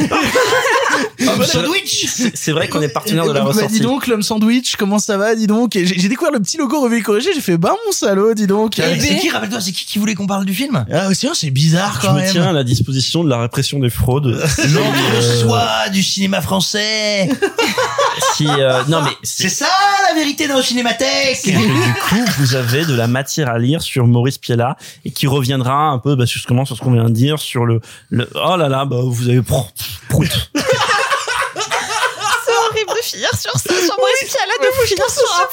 sandwich 1.47 2.06
C'est- 2.35 2.52
vrai 2.52 2.68
qu'on 2.68 2.80
est 2.82 2.89
partenaire 2.89 3.24
de 3.26 3.32
la 3.32 3.40
Bah, 3.40 3.47
ressortie. 3.47 3.74
dis 3.74 3.80
donc 3.80 4.06
l'homme 4.06 4.22
sandwich, 4.22 4.74
comment 4.76 4.98
ça 4.98 5.16
va 5.16 5.35
Dis 5.35 5.47
donc? 5.47 5.72
J'ai 5.74 6.09
découvert 6.09 6.32
le 6.32 6.40
petit 6.40 6.56
logo 6.56 6.80
revu 6.80 6.98
et 6.98 7.02
corrigé, 7.02 7.30
j'ai 7.35 7.40
fait 7.40 7.56
bah 7.56 7.74
mon 7.86 7.93
salaud, 7.93 8.35
dis 8.35 8.47
donc. 8.47 8.72
c'est 8.76 9.16
qui 9.18 9.30
rappelle-toi 9.30 9.60
c'est 9.60 9.72
qui 9.72 9.85
qui 9.86 9.98
voulait 9.98 10.14
qu'on 10.14 10.26
parle 10.26 10.44
du 10.44 10.55
film? 10.55 10.85
Ah 10.93 11.09
aussi, 11.09 11.28
c'est 11.35 11.51
bizarre 11.51 11.98
Je 12.02 12.06
quand 12.06 12.14
me 12.14 12.20
même. 12.20 12.30
tiens 12.32 12.48
à 12.48 12.52
la 12.52 12.64
disposition 12.64 13.22
de 13.22 13.28
la 13.28 13.40
répression 13.40 13.78
des 13.78 13.90
fraudes. 13.90 14.26
l'entre-soi 14.59 15.89
du 15.93 16.02
cinéma 16.02 16.40
français 16.40 17.28
si, 18.36 18.47
euh, 18.48 18.82
non 18.89 19.02
mais 19.02 19.10
c'est 19.22 19.48
ça 19.48 19.66
la 20.09 20.14
vérité 20.14 20.48
dans 20.48 20.56
le 20.56 20.62
cinémathèque 20.62 21.43
que 21.43 21.51
du 21.51 21.94
coup 22.09 22.32
vous 22.39 22.55
avez 22.55 22.85
de 22.85 22.94
la 22.94 23.06
matière 23.06 23.48
à 23.48 23.59
lire 23.59 23.82
sur 23.82 24.06
Maurice 24.06 24.39
Piala 24.39 24.76
et 25.05 25.10
qui 25.10 25.26
reviendra 25.26 25.74
un 25.89 25.98
peu 25.98 26.14
bah, 26.16 26.24
justement 26.26 26.64
sur 26.64 26.76
ce 26.76 26.80
qu'on 26.82 26.93
vient 26.93 27.05
de 27.09 27.14
dire 27.14 27.39
sur 27.39 27.66
le, 27.66 27.80
le 28.10 28.28
oh 28.35 28.56
là 28.56 28.68
là 28.68 28.85
bah 28.85 28.98
vous 29.05 29.28
avez 29.28 29.43
prou- 29.43 29.66
prout. 30.09 30.51
C'est 32.47 32.55
horrible 32.70 32.90
de 32.97 33.02
finir 33.05 33.28
sur 33.39 33.52
ça, 33.52 33.74
sur 33.74 33.97
Maurice 33.98 34.35
Piala, 34.35 34.52
de 34.62 34.86
finir 34.86 35.05
sur 35.10 35.28
un 35.43 35.47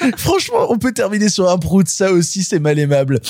prout. 0.00 0.18
Franchement, 0.18 0.66
on 0.70 0.78
peut 0.78 0.92
terminer 0.92 1.28
sur 1.28 1.48
un 1.50 1.58
prout, 1.58 1.88
ça 1.88 2.10
aussi 2.12 2.42
c'est 2.42 2.58
mal 2.58 2.78
aimable. 2.78 3.20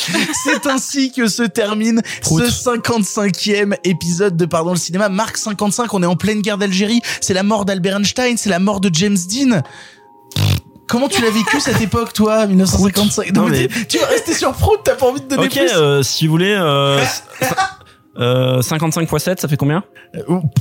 C'est 0.45 0.67
ainsi 0.67 1.11
que 1.13 1.27
se 1.29 1.43
termine 1.43 2.01
ce 2.23 2.35
55e 2.35 3.77
épisode 3.85 4.37
de 4.37 4.45
Pardon 4.47 4.71
le 4.73 4.77
cinéma. 4.79 5.09
Marc 5.09 5.37
55, 5.37 5.93
on 5.95 6.03
est 6.03 6.07
en 6.07 6.17
pleine 6.17 6.43
guerre 6.43 6.59
d'Algérie, 6.59 7.01
c'est 7.21 7.35
la 7.35 7.43
mort 7.43 7.65
d'Albert 7.65 7.97
Einstein, 7.97 8.37
c'est 8.37 8.51
la 8.51 8.59
mort 8.61 8.81
de 8.81 8.91
James 8.93 9.17
Dean. 9.29 9.63
Comment 10.87 11.09
tu 11.09 11.23
l'as 11.23 11.31
vécu 11.31 11.61
cette 11.61 11.81
époque, 11.81 12.13
toi, 12.13 12.47
1955 12.47 13.33
Non, 13.35 13.49
mais 13.49 13.69
Tu 13.89 13.99
vas 13.99 14.07
rester 14.07 14.35
sur 14.35 14.53
Prout, 14.53 14.81
t'as 14.85 14.95
pas 14.95 15.07
envie 15.07 15.21
de 15.21 15.27
donner 15.29 15.45
Ok, 15.47 15.51
plus? 15.53 15.71
euh, 15.75 16.03
si 16.03 16.27
vous 16.27 16.33
voulez 16.33 16.55
euh, 16.57 17.03
euh, 18.19 18.63
55 18.63 19.11
x 19.11 19.23
7 19.25 19.41
ça 19.41 19.49
fait 19.49 19.57
combien? 19.57 19.83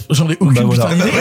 J'en 0.09 0.29
ai 0.29 0.37
aucune 0.39 0.53
Bah, 0.53 0.61
voilà. 0.63 0.85
putain 0.87 1.05
d'idée. 1.05 1.17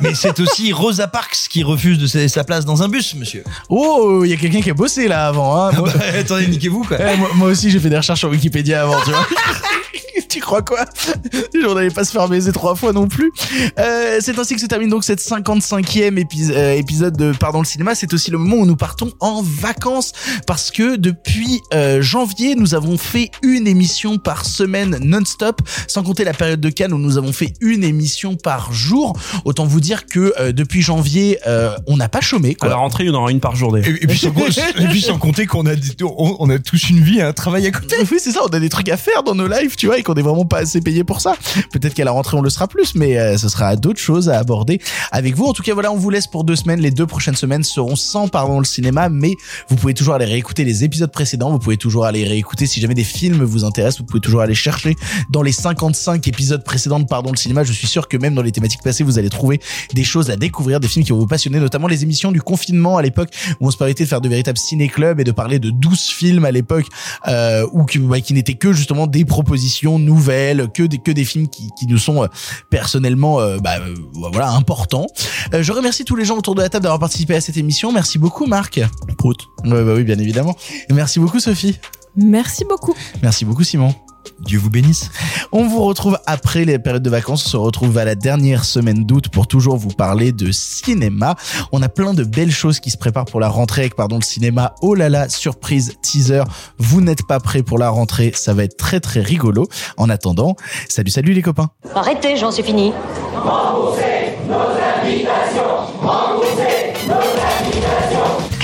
mais 0.00 0.14
c'est 0.14 0.38
aussi 0.40 0.72
Rosa 0.72 1.08
Parks 1.08 1.36
qui 1.50 1.62
refuse 1.62 1.98
de 1.98 2.06
céder 2.06 2.28
sa 2.28 2.44
place 2.44 2.64
dans 2.64 2.82
un 2.82 2.88
bus 2.88 3.14
monsieur 3.16 3.44
Oh, 3.68 4.22
il 4.24 4.30
y 4.30 4.32
a 4.32 4.36
quelqu'un 4.36 4.60
qui 4.62 4.70
a 4.70 4.74
bossé 4.74 5.08
là 5.08 5.26
avant. 5.26 5.56
Hein. 5.66 5.72
Moi- 5.76 5.90
bah, 5.94 6.00
attendez 6.18 6.46
niquez-vous 6.46 6.84
quoi 6.84 6.96
Eh, 7.00 7.16
moi, 7.16 7.28
moi 7.34 7.48
aussi, 7.48 7.68
j'ai 7.70 7.78
fait 7.80 7.90
des 7.90 7.96
recherches 7.98 8.20
sur 8.20 8.30
Wikipédia 8.30 8.82
avant, 8.82 9.00
tu 9.04 9.10
vois. 9.10 9.26
tu 10.30 10.40
crois 10.40 10.62
quoi? 10.62 10.84
On 11.68 11.74
n'allait 11.74 11.90
pas 11.90 12.04
se 12.04 12.12
faire 12.12 12.28
baiser 12.28 12.52
trois 12.52 12.74
fois 12.74 12.92
non 12.92 13.08
plus. 13.08 13.30
Euh, 13.78 14.18
c'est 14.20 14.38
ainsi 14.38 14.54
que 14.54 14.60
se 14.60 14.66
termine 14.66 14.88
donc 14.88 15.04
cette 15.04 15.20
55e 15.20 16.16
épis- 16.18 16.50
euh, 16.52 16.74
épisode 16.74 17.16
de 17.16 17.32
Pardon 17.32 17.58
le 17.60 17.64
cinéma. 17.66 17.94
C'est 17.94 18.12
aussi 18.14 18.30
le 18.30 18.38
moment 18.38 18.56
où 18.62 18.66
nous 18.66 18.76
partons 18.76 19.12
en 19.20 19.42
vacances 19.42 20.12
parce 20.46 20.70
que 20.70 20.96
depuis 20.96 21.60
euh, 21.74 22.00
janvier, 22.00 22.54
nous 22.54 22.74
avons 22.74 22.96
fait 22.96 23.30
une 23.42 23.66
émission 23.66 24.18
par 24.18 24.44
semaine 24.44 24.98
non-stop, 25.02 25.60
sans 25.86 26.02
compter 26.02 26.24
la 26.24 26.32
période 26.32 26.60
de 26.60 26.70
Cannes 26.70 26.92
où 26.92 26.98
nous 26.98 27.18
avons 27.18 27.32
fait 27.32 27.52
une 27.60 27.84
émission 27.84 28.36
par 28.36 28.72
jour. 28.72 29.18
Autant 29.44 29.64
vous 29.66 29.80
dire 29.80 30.06
que 30.06 30.32
euh, 30.38 30.52
depuis 30.52 30.82
janvier, 30.82 31.38
euh, 31.46 31.74
on 31.86 31.96
n'a 31.96 32.08
pas 32.08 32.20
chômé. 32.20 32.50
À 32.52 32.54
Quoi. 32.54 32.68
la 32.70 32.76
rentrée, 32.76 33.04
il 33.04 33.08
y 33.08 33.10
en 33.10 33.14
aura 33.14 33.30
une 33.30 33.40
par 33.40 33.56
journée. 33.56 33.82
et, 33.84 34.04
et 34.04 34.06
puis 34.06 34.18
sans, 34.18 34.30
et 34.30 34.86
puis 34.88 35.00
sans 35.00 35.18
compter 35.18 35.46
qu'on 35.46 35.66
a 35.66 35.74
des- 35.74 36.04
on, 36.04 36.36
on 36.38 36.50
a 36.50 36.58
tous 36.58 36.90
une 36.90 37.00
vie 37.00 37.18
et 37.18 37.22
un 37.22 37.32
travail 37.32 37.66
à 37.66 37.70
côté 37.70 37.96
Oui, 38.10 38.18
c'est 38.20 38.30
ça, 38.32 38.40
on 38.44 38.48
a 38.54 38.60
des 38.60 38.68
trucs 38.68 38.88
à 38.88 38.96
faire 38.96 39.22
dans 39.22 39.34
nos 39.34 39.48
lives, 39.48 39.76
tu 39.76 39.86
vois, 39.86 39.98
et 39.98 40.02
qu'on 40.02 40.14
est 40.20 40.22
vraiment 40.22 40.44
pas 40.44 40.58
assez 40.58 40.80
payé 40.80 41.04
pour 41.04 41.20
ça. 41.20 41.34
Peut-être 41.72 41.94
qu'à 41.94 42.04
la 42.04 42.12
rentrée 42.12 42.36
on 42.36 42.42
le 42.42 42.50
sera 42.50 42.68
plus, 42.68 42.94
mais 42.94 43.18
euh, 43.18 43.36
ce 43.36 43.48
sera 43.48 43.76
d'autres 43.76 44.00
choses 44.00 44.28
à 44.28 44.38
aborder 44.38 44.80
avec 45.12 45.34
vous. 45.34 45.46
En 45.46 45.52
tout 45.52 45.62
cas, 45.62 45.74
voilà, 45.74 45.92
on 45.92 45.96
vous 45.96 46.10
laisse 46.10 46.26
pour 46.26 46.44
deux 46.44 46.56
semaines. 46.56 46.80
Les 46.80 46.90
deux 46.90 47.06
prochaines 47.06 47.36
semaines 47.36 47.62
seront 47.62 47.96
sans 47.96 48.28
pardon 48.28 48.58
le 48.58 48.64
cinéma, 48.64 49.08
mais 49.08 49.34
vous 49.68 49.76
pouvez 49.76 49.94
toujours 49.94 50.14
aller 50.14 50.24
réécouter 50.24 50.64
les 50.64 50.84
épisodes 50.84 51.10
précédents. 51.10 51.50
Vous 51.50 51.58
pouvez 51.58 51.76
toujours 51.76 52.06
aller 52.06 52.24
réécouter 52.24 52.66
si 52.66 52.80
jamais 52.80 52.94
des 52.94 53.04
films 53.04 53.42
vous 53.42 53.64
intéressent. 53.64 54.00
Vous 54.00 54.06
pouvez 54.06 54.20
toujours 54.20 54.40
aller 54.40 54.54
chercher 54.54 54.96
dans 55.30 55.42
les 55.42 55.52
55 55.52 56.26
épisodes 56.28 56.64
précédents 56.64 57.00
de 57.00 57.06
pardon 57.06 57.30
le 57.30 57.36
cinéma. 57.36 57.64
Je 57.64 57.72
suis 57.72 57.86
sûr 57.86 58.08
que 58.08 58.16
même 58.16 58.34
dans 58.34 58.42
les 58.42 58.52
thématiques 58.52 58.82
passées, 58.82 59.04
vous 59.04 59.18
allez 59.18 59.30
trouver 59.30 59.60
des 59.94 60.04
choses 60.04 60.30
à 60.30 60.36
découvrir, 60.36 60.80
des 60.80 60.88
films 60.88 61.04
qui 61.04 61.12
vont 61.12 61.18
vous 61.18 61.26
passionner, 61.26 61.58
notamment 61.58 61.88
les 61.88 62.02
émissions 62.02 62.32
du 62.32 62.42
confinement 62.42 62.96
à 62.96 63.02
l'époque 63.02 63.30
où 63.60 63.66
on 63.66 63.70
se 63.70 63.76
permettait 63.76 64.04
de 64.04 64.08
faire 64.08 64.20
de 64.20 64.28
véritables 64.28 64.58
ciné-clubs 64.58 65.20
et 65.20 65.24
de 65.24 65.32
parler 65.32 65.58
de 65.58 65.70
12 65.70 66.00
films 66.08 66.44
à 66.44 66.50
l'époque 66.50 66.86
euh, 67.28 67.66
ou 67.72 67.84
qui, 67.84 67.98
bah, 67.98 68.20
qui 68.20 68.34
n'étaient 68.34 68.54
que 68.54 68.72
justement 68.72 69.06
des 69.06 69.24
propositions 69.24 69.98
nouvelles, 70.10 70.68
que 70.74 70.82
des 70.82 70.98
que 70.98 71.12
des 71.12 71.24
films 71.24 71.48
qui, 71.48 71.68
qui 71.78 71.86
nous 71.86 71.98
sont 71.98 72.22
euh, 72.22 72.26
personnellement 72.70 73.40
euh, 73.40 73.58
bah, 73.58 73.78
euh, 73.80 73.94
voilà 74.32 74.50
importants. 74.50 75.06
Euh, 75.54 75.62
je 75.62 75.72
remercie 75.72 76.04
tous 76.04 76.16
les 76.16 76.24
gens 76.24 76.36
autour 76.36 76.54
de 76.54 76.62
la 76.62 76.68
table 76.68 76.82
d'avoir 76.84 77.00
participé 77.00 77.34
à 77.34 77.40
cette 77.40 77.56
émission. 77.56 77.92
Merci 77.92 78.18
beaucoup 78.18 78.46
Marc. 78.46 78.80
Prout. 79.18 79.38
Ouais, 79.64 79.84
bah 79.84 79.92
oui, 79.94 80.04
bien 80.04 80.18
évidemment. 80.18 80.56
Et 80.88 80.92
merci 80.92 81.20
beaucoup 81.20 81.40
Sophie. 81.40 81.78
Merci 82.16 82.64
beaucoup. 82.64 82.94
Merci 83.22 83.44
beaucoup 83.44 83.64
Simon. 83.64 83.94
Dieu 84.40 84.58
vous 84.58 84.70
bénisse. 84.70 85.10
On 85.52 85.66
vous 85.66 85.82
retrouve 85.82 86.18
après 86.26 86.64
les 86.64 86.78
périodes 86.78 87.02
de 87.02 87.10
vacances. 87.10 87.46
On 87.46 87.48
se 87.50 87.56
retrouve 87.56 87.98
à 87.98 88.04
la 88.04 88.14
dernière 88.14 88.64
semaine 88.64 89.04
d'août 89.04 89.28
pour 89.28 89.46
toujours 89.46 89.76
vous 89.76 89.90
parler 89.90 90.32
de 90.32 90.50
cinéma. 90.52 91.36
On 91.72 91.82
a 91.82 91.88
plein 91.88 92.14
de 92.14 92.24
belles 92.24 92.50
choses 92.50 92.80
qui 92.80 92.90
se 92.90 92.96
préparent 92.96 93.26
pour 93.26 93.40
la 93.40 93.48
rentrée 93.48 93.82
avec, 93.82 93.96
pardon, 93.96 94.16
le 94.16 94.24
cinéma. 94.24 94.74
Oh 94.82 94.94
là 94.94 95.08
là, 95.08 95.28
surprise, 95.28 95.96
teaser. 96.02 96.42
Vous 96.78 97.00
n'êtes 97.00 97.26
pas 97.26 97.40
prêts 97.40 97.62
pour 97.62 97.78
la 97.78 97.90
rentrée. 97.90 98.32
Ça 98.34 98.54
va 98.54 98.64
être 98.64 98.76
très 98.76 99.00
très 99.00 99.20
rigolo. 99.20 99.68
En 99.96 100.08
attendant, 100.08 100.56
salut 100.88 101.10
salut 101.10 101.32
les 101.32 101.42
copains. 101.42 101.70
Arrêtez, 101.94 102.36
j'en 102.36 102.50
suis 102.50 102.62
fini. 102.62 102.92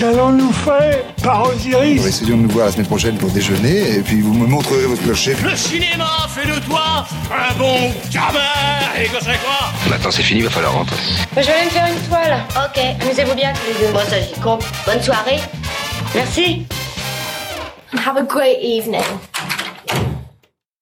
Qu'allons-nous 0.06 0.52
faire 0.52 1.02
par 1.20 1.48
Osiris 1.48 2.06
Essayons 2.06 2.36
de 2.36 2.42
nous 2.42 2.48
voir 2.50 2.66
la 2.66 2.72
semaine 2.72 2.86
prochaine 2.86 3.18
pour 3.18 3.28
déjeuner, 3.30 3.96
et 3.96 4.00
puis 4.02 4.20
vous 4.20 4.32
me 4.34 4.46
montrerez 4.46 4.86
votre 4.86 5.02
clocher. 5.02 5.34
Le 5.42 5.56
cinéma 5.56 6.06
fait 6.28 6.46
de 6.46 6.60
toi 6.60 7.04
un 7.28 7.52
bon 7.58 7.92
gamin 8.12 8.38
Et 8.96 9.08
que 9.08 9.16
c'est 9.18 9.40
quoi? 9.42 9.72
Maintenant 9.90 10.10
c'est 10.12 10.22
fini, 10.22 10.42
va 10.42 10.50
falloir 10.50 10.74
rentrer. 10.74 10.94
Moi, 11.34 11.42
je 11.42 11.48
vais 11.48 11.52
aller 11.54 11.64
me 11.64 11.70
faire 11.70 11.88
une 11.88 12.08
toile. 12.08 12.38
Ok, 12.54 12.80
amusez-vous 13.02 13.34
bien 13.34 13.52
tous 13.52 13.80
les 13.80 13.84
deux. 13.84 13.92
Bon, 13.92 13.98
ça 14.08 14.20
j'y 14.20 14.40
compte. 14.40 14.64
Bonne 14.86 15.02
soirée. 15.02 15.40
Merci. 16.14 16.64
Have 18.06 18.16
a 18.16 18.22
great 18.22 18.58
evening. 18.62 19.02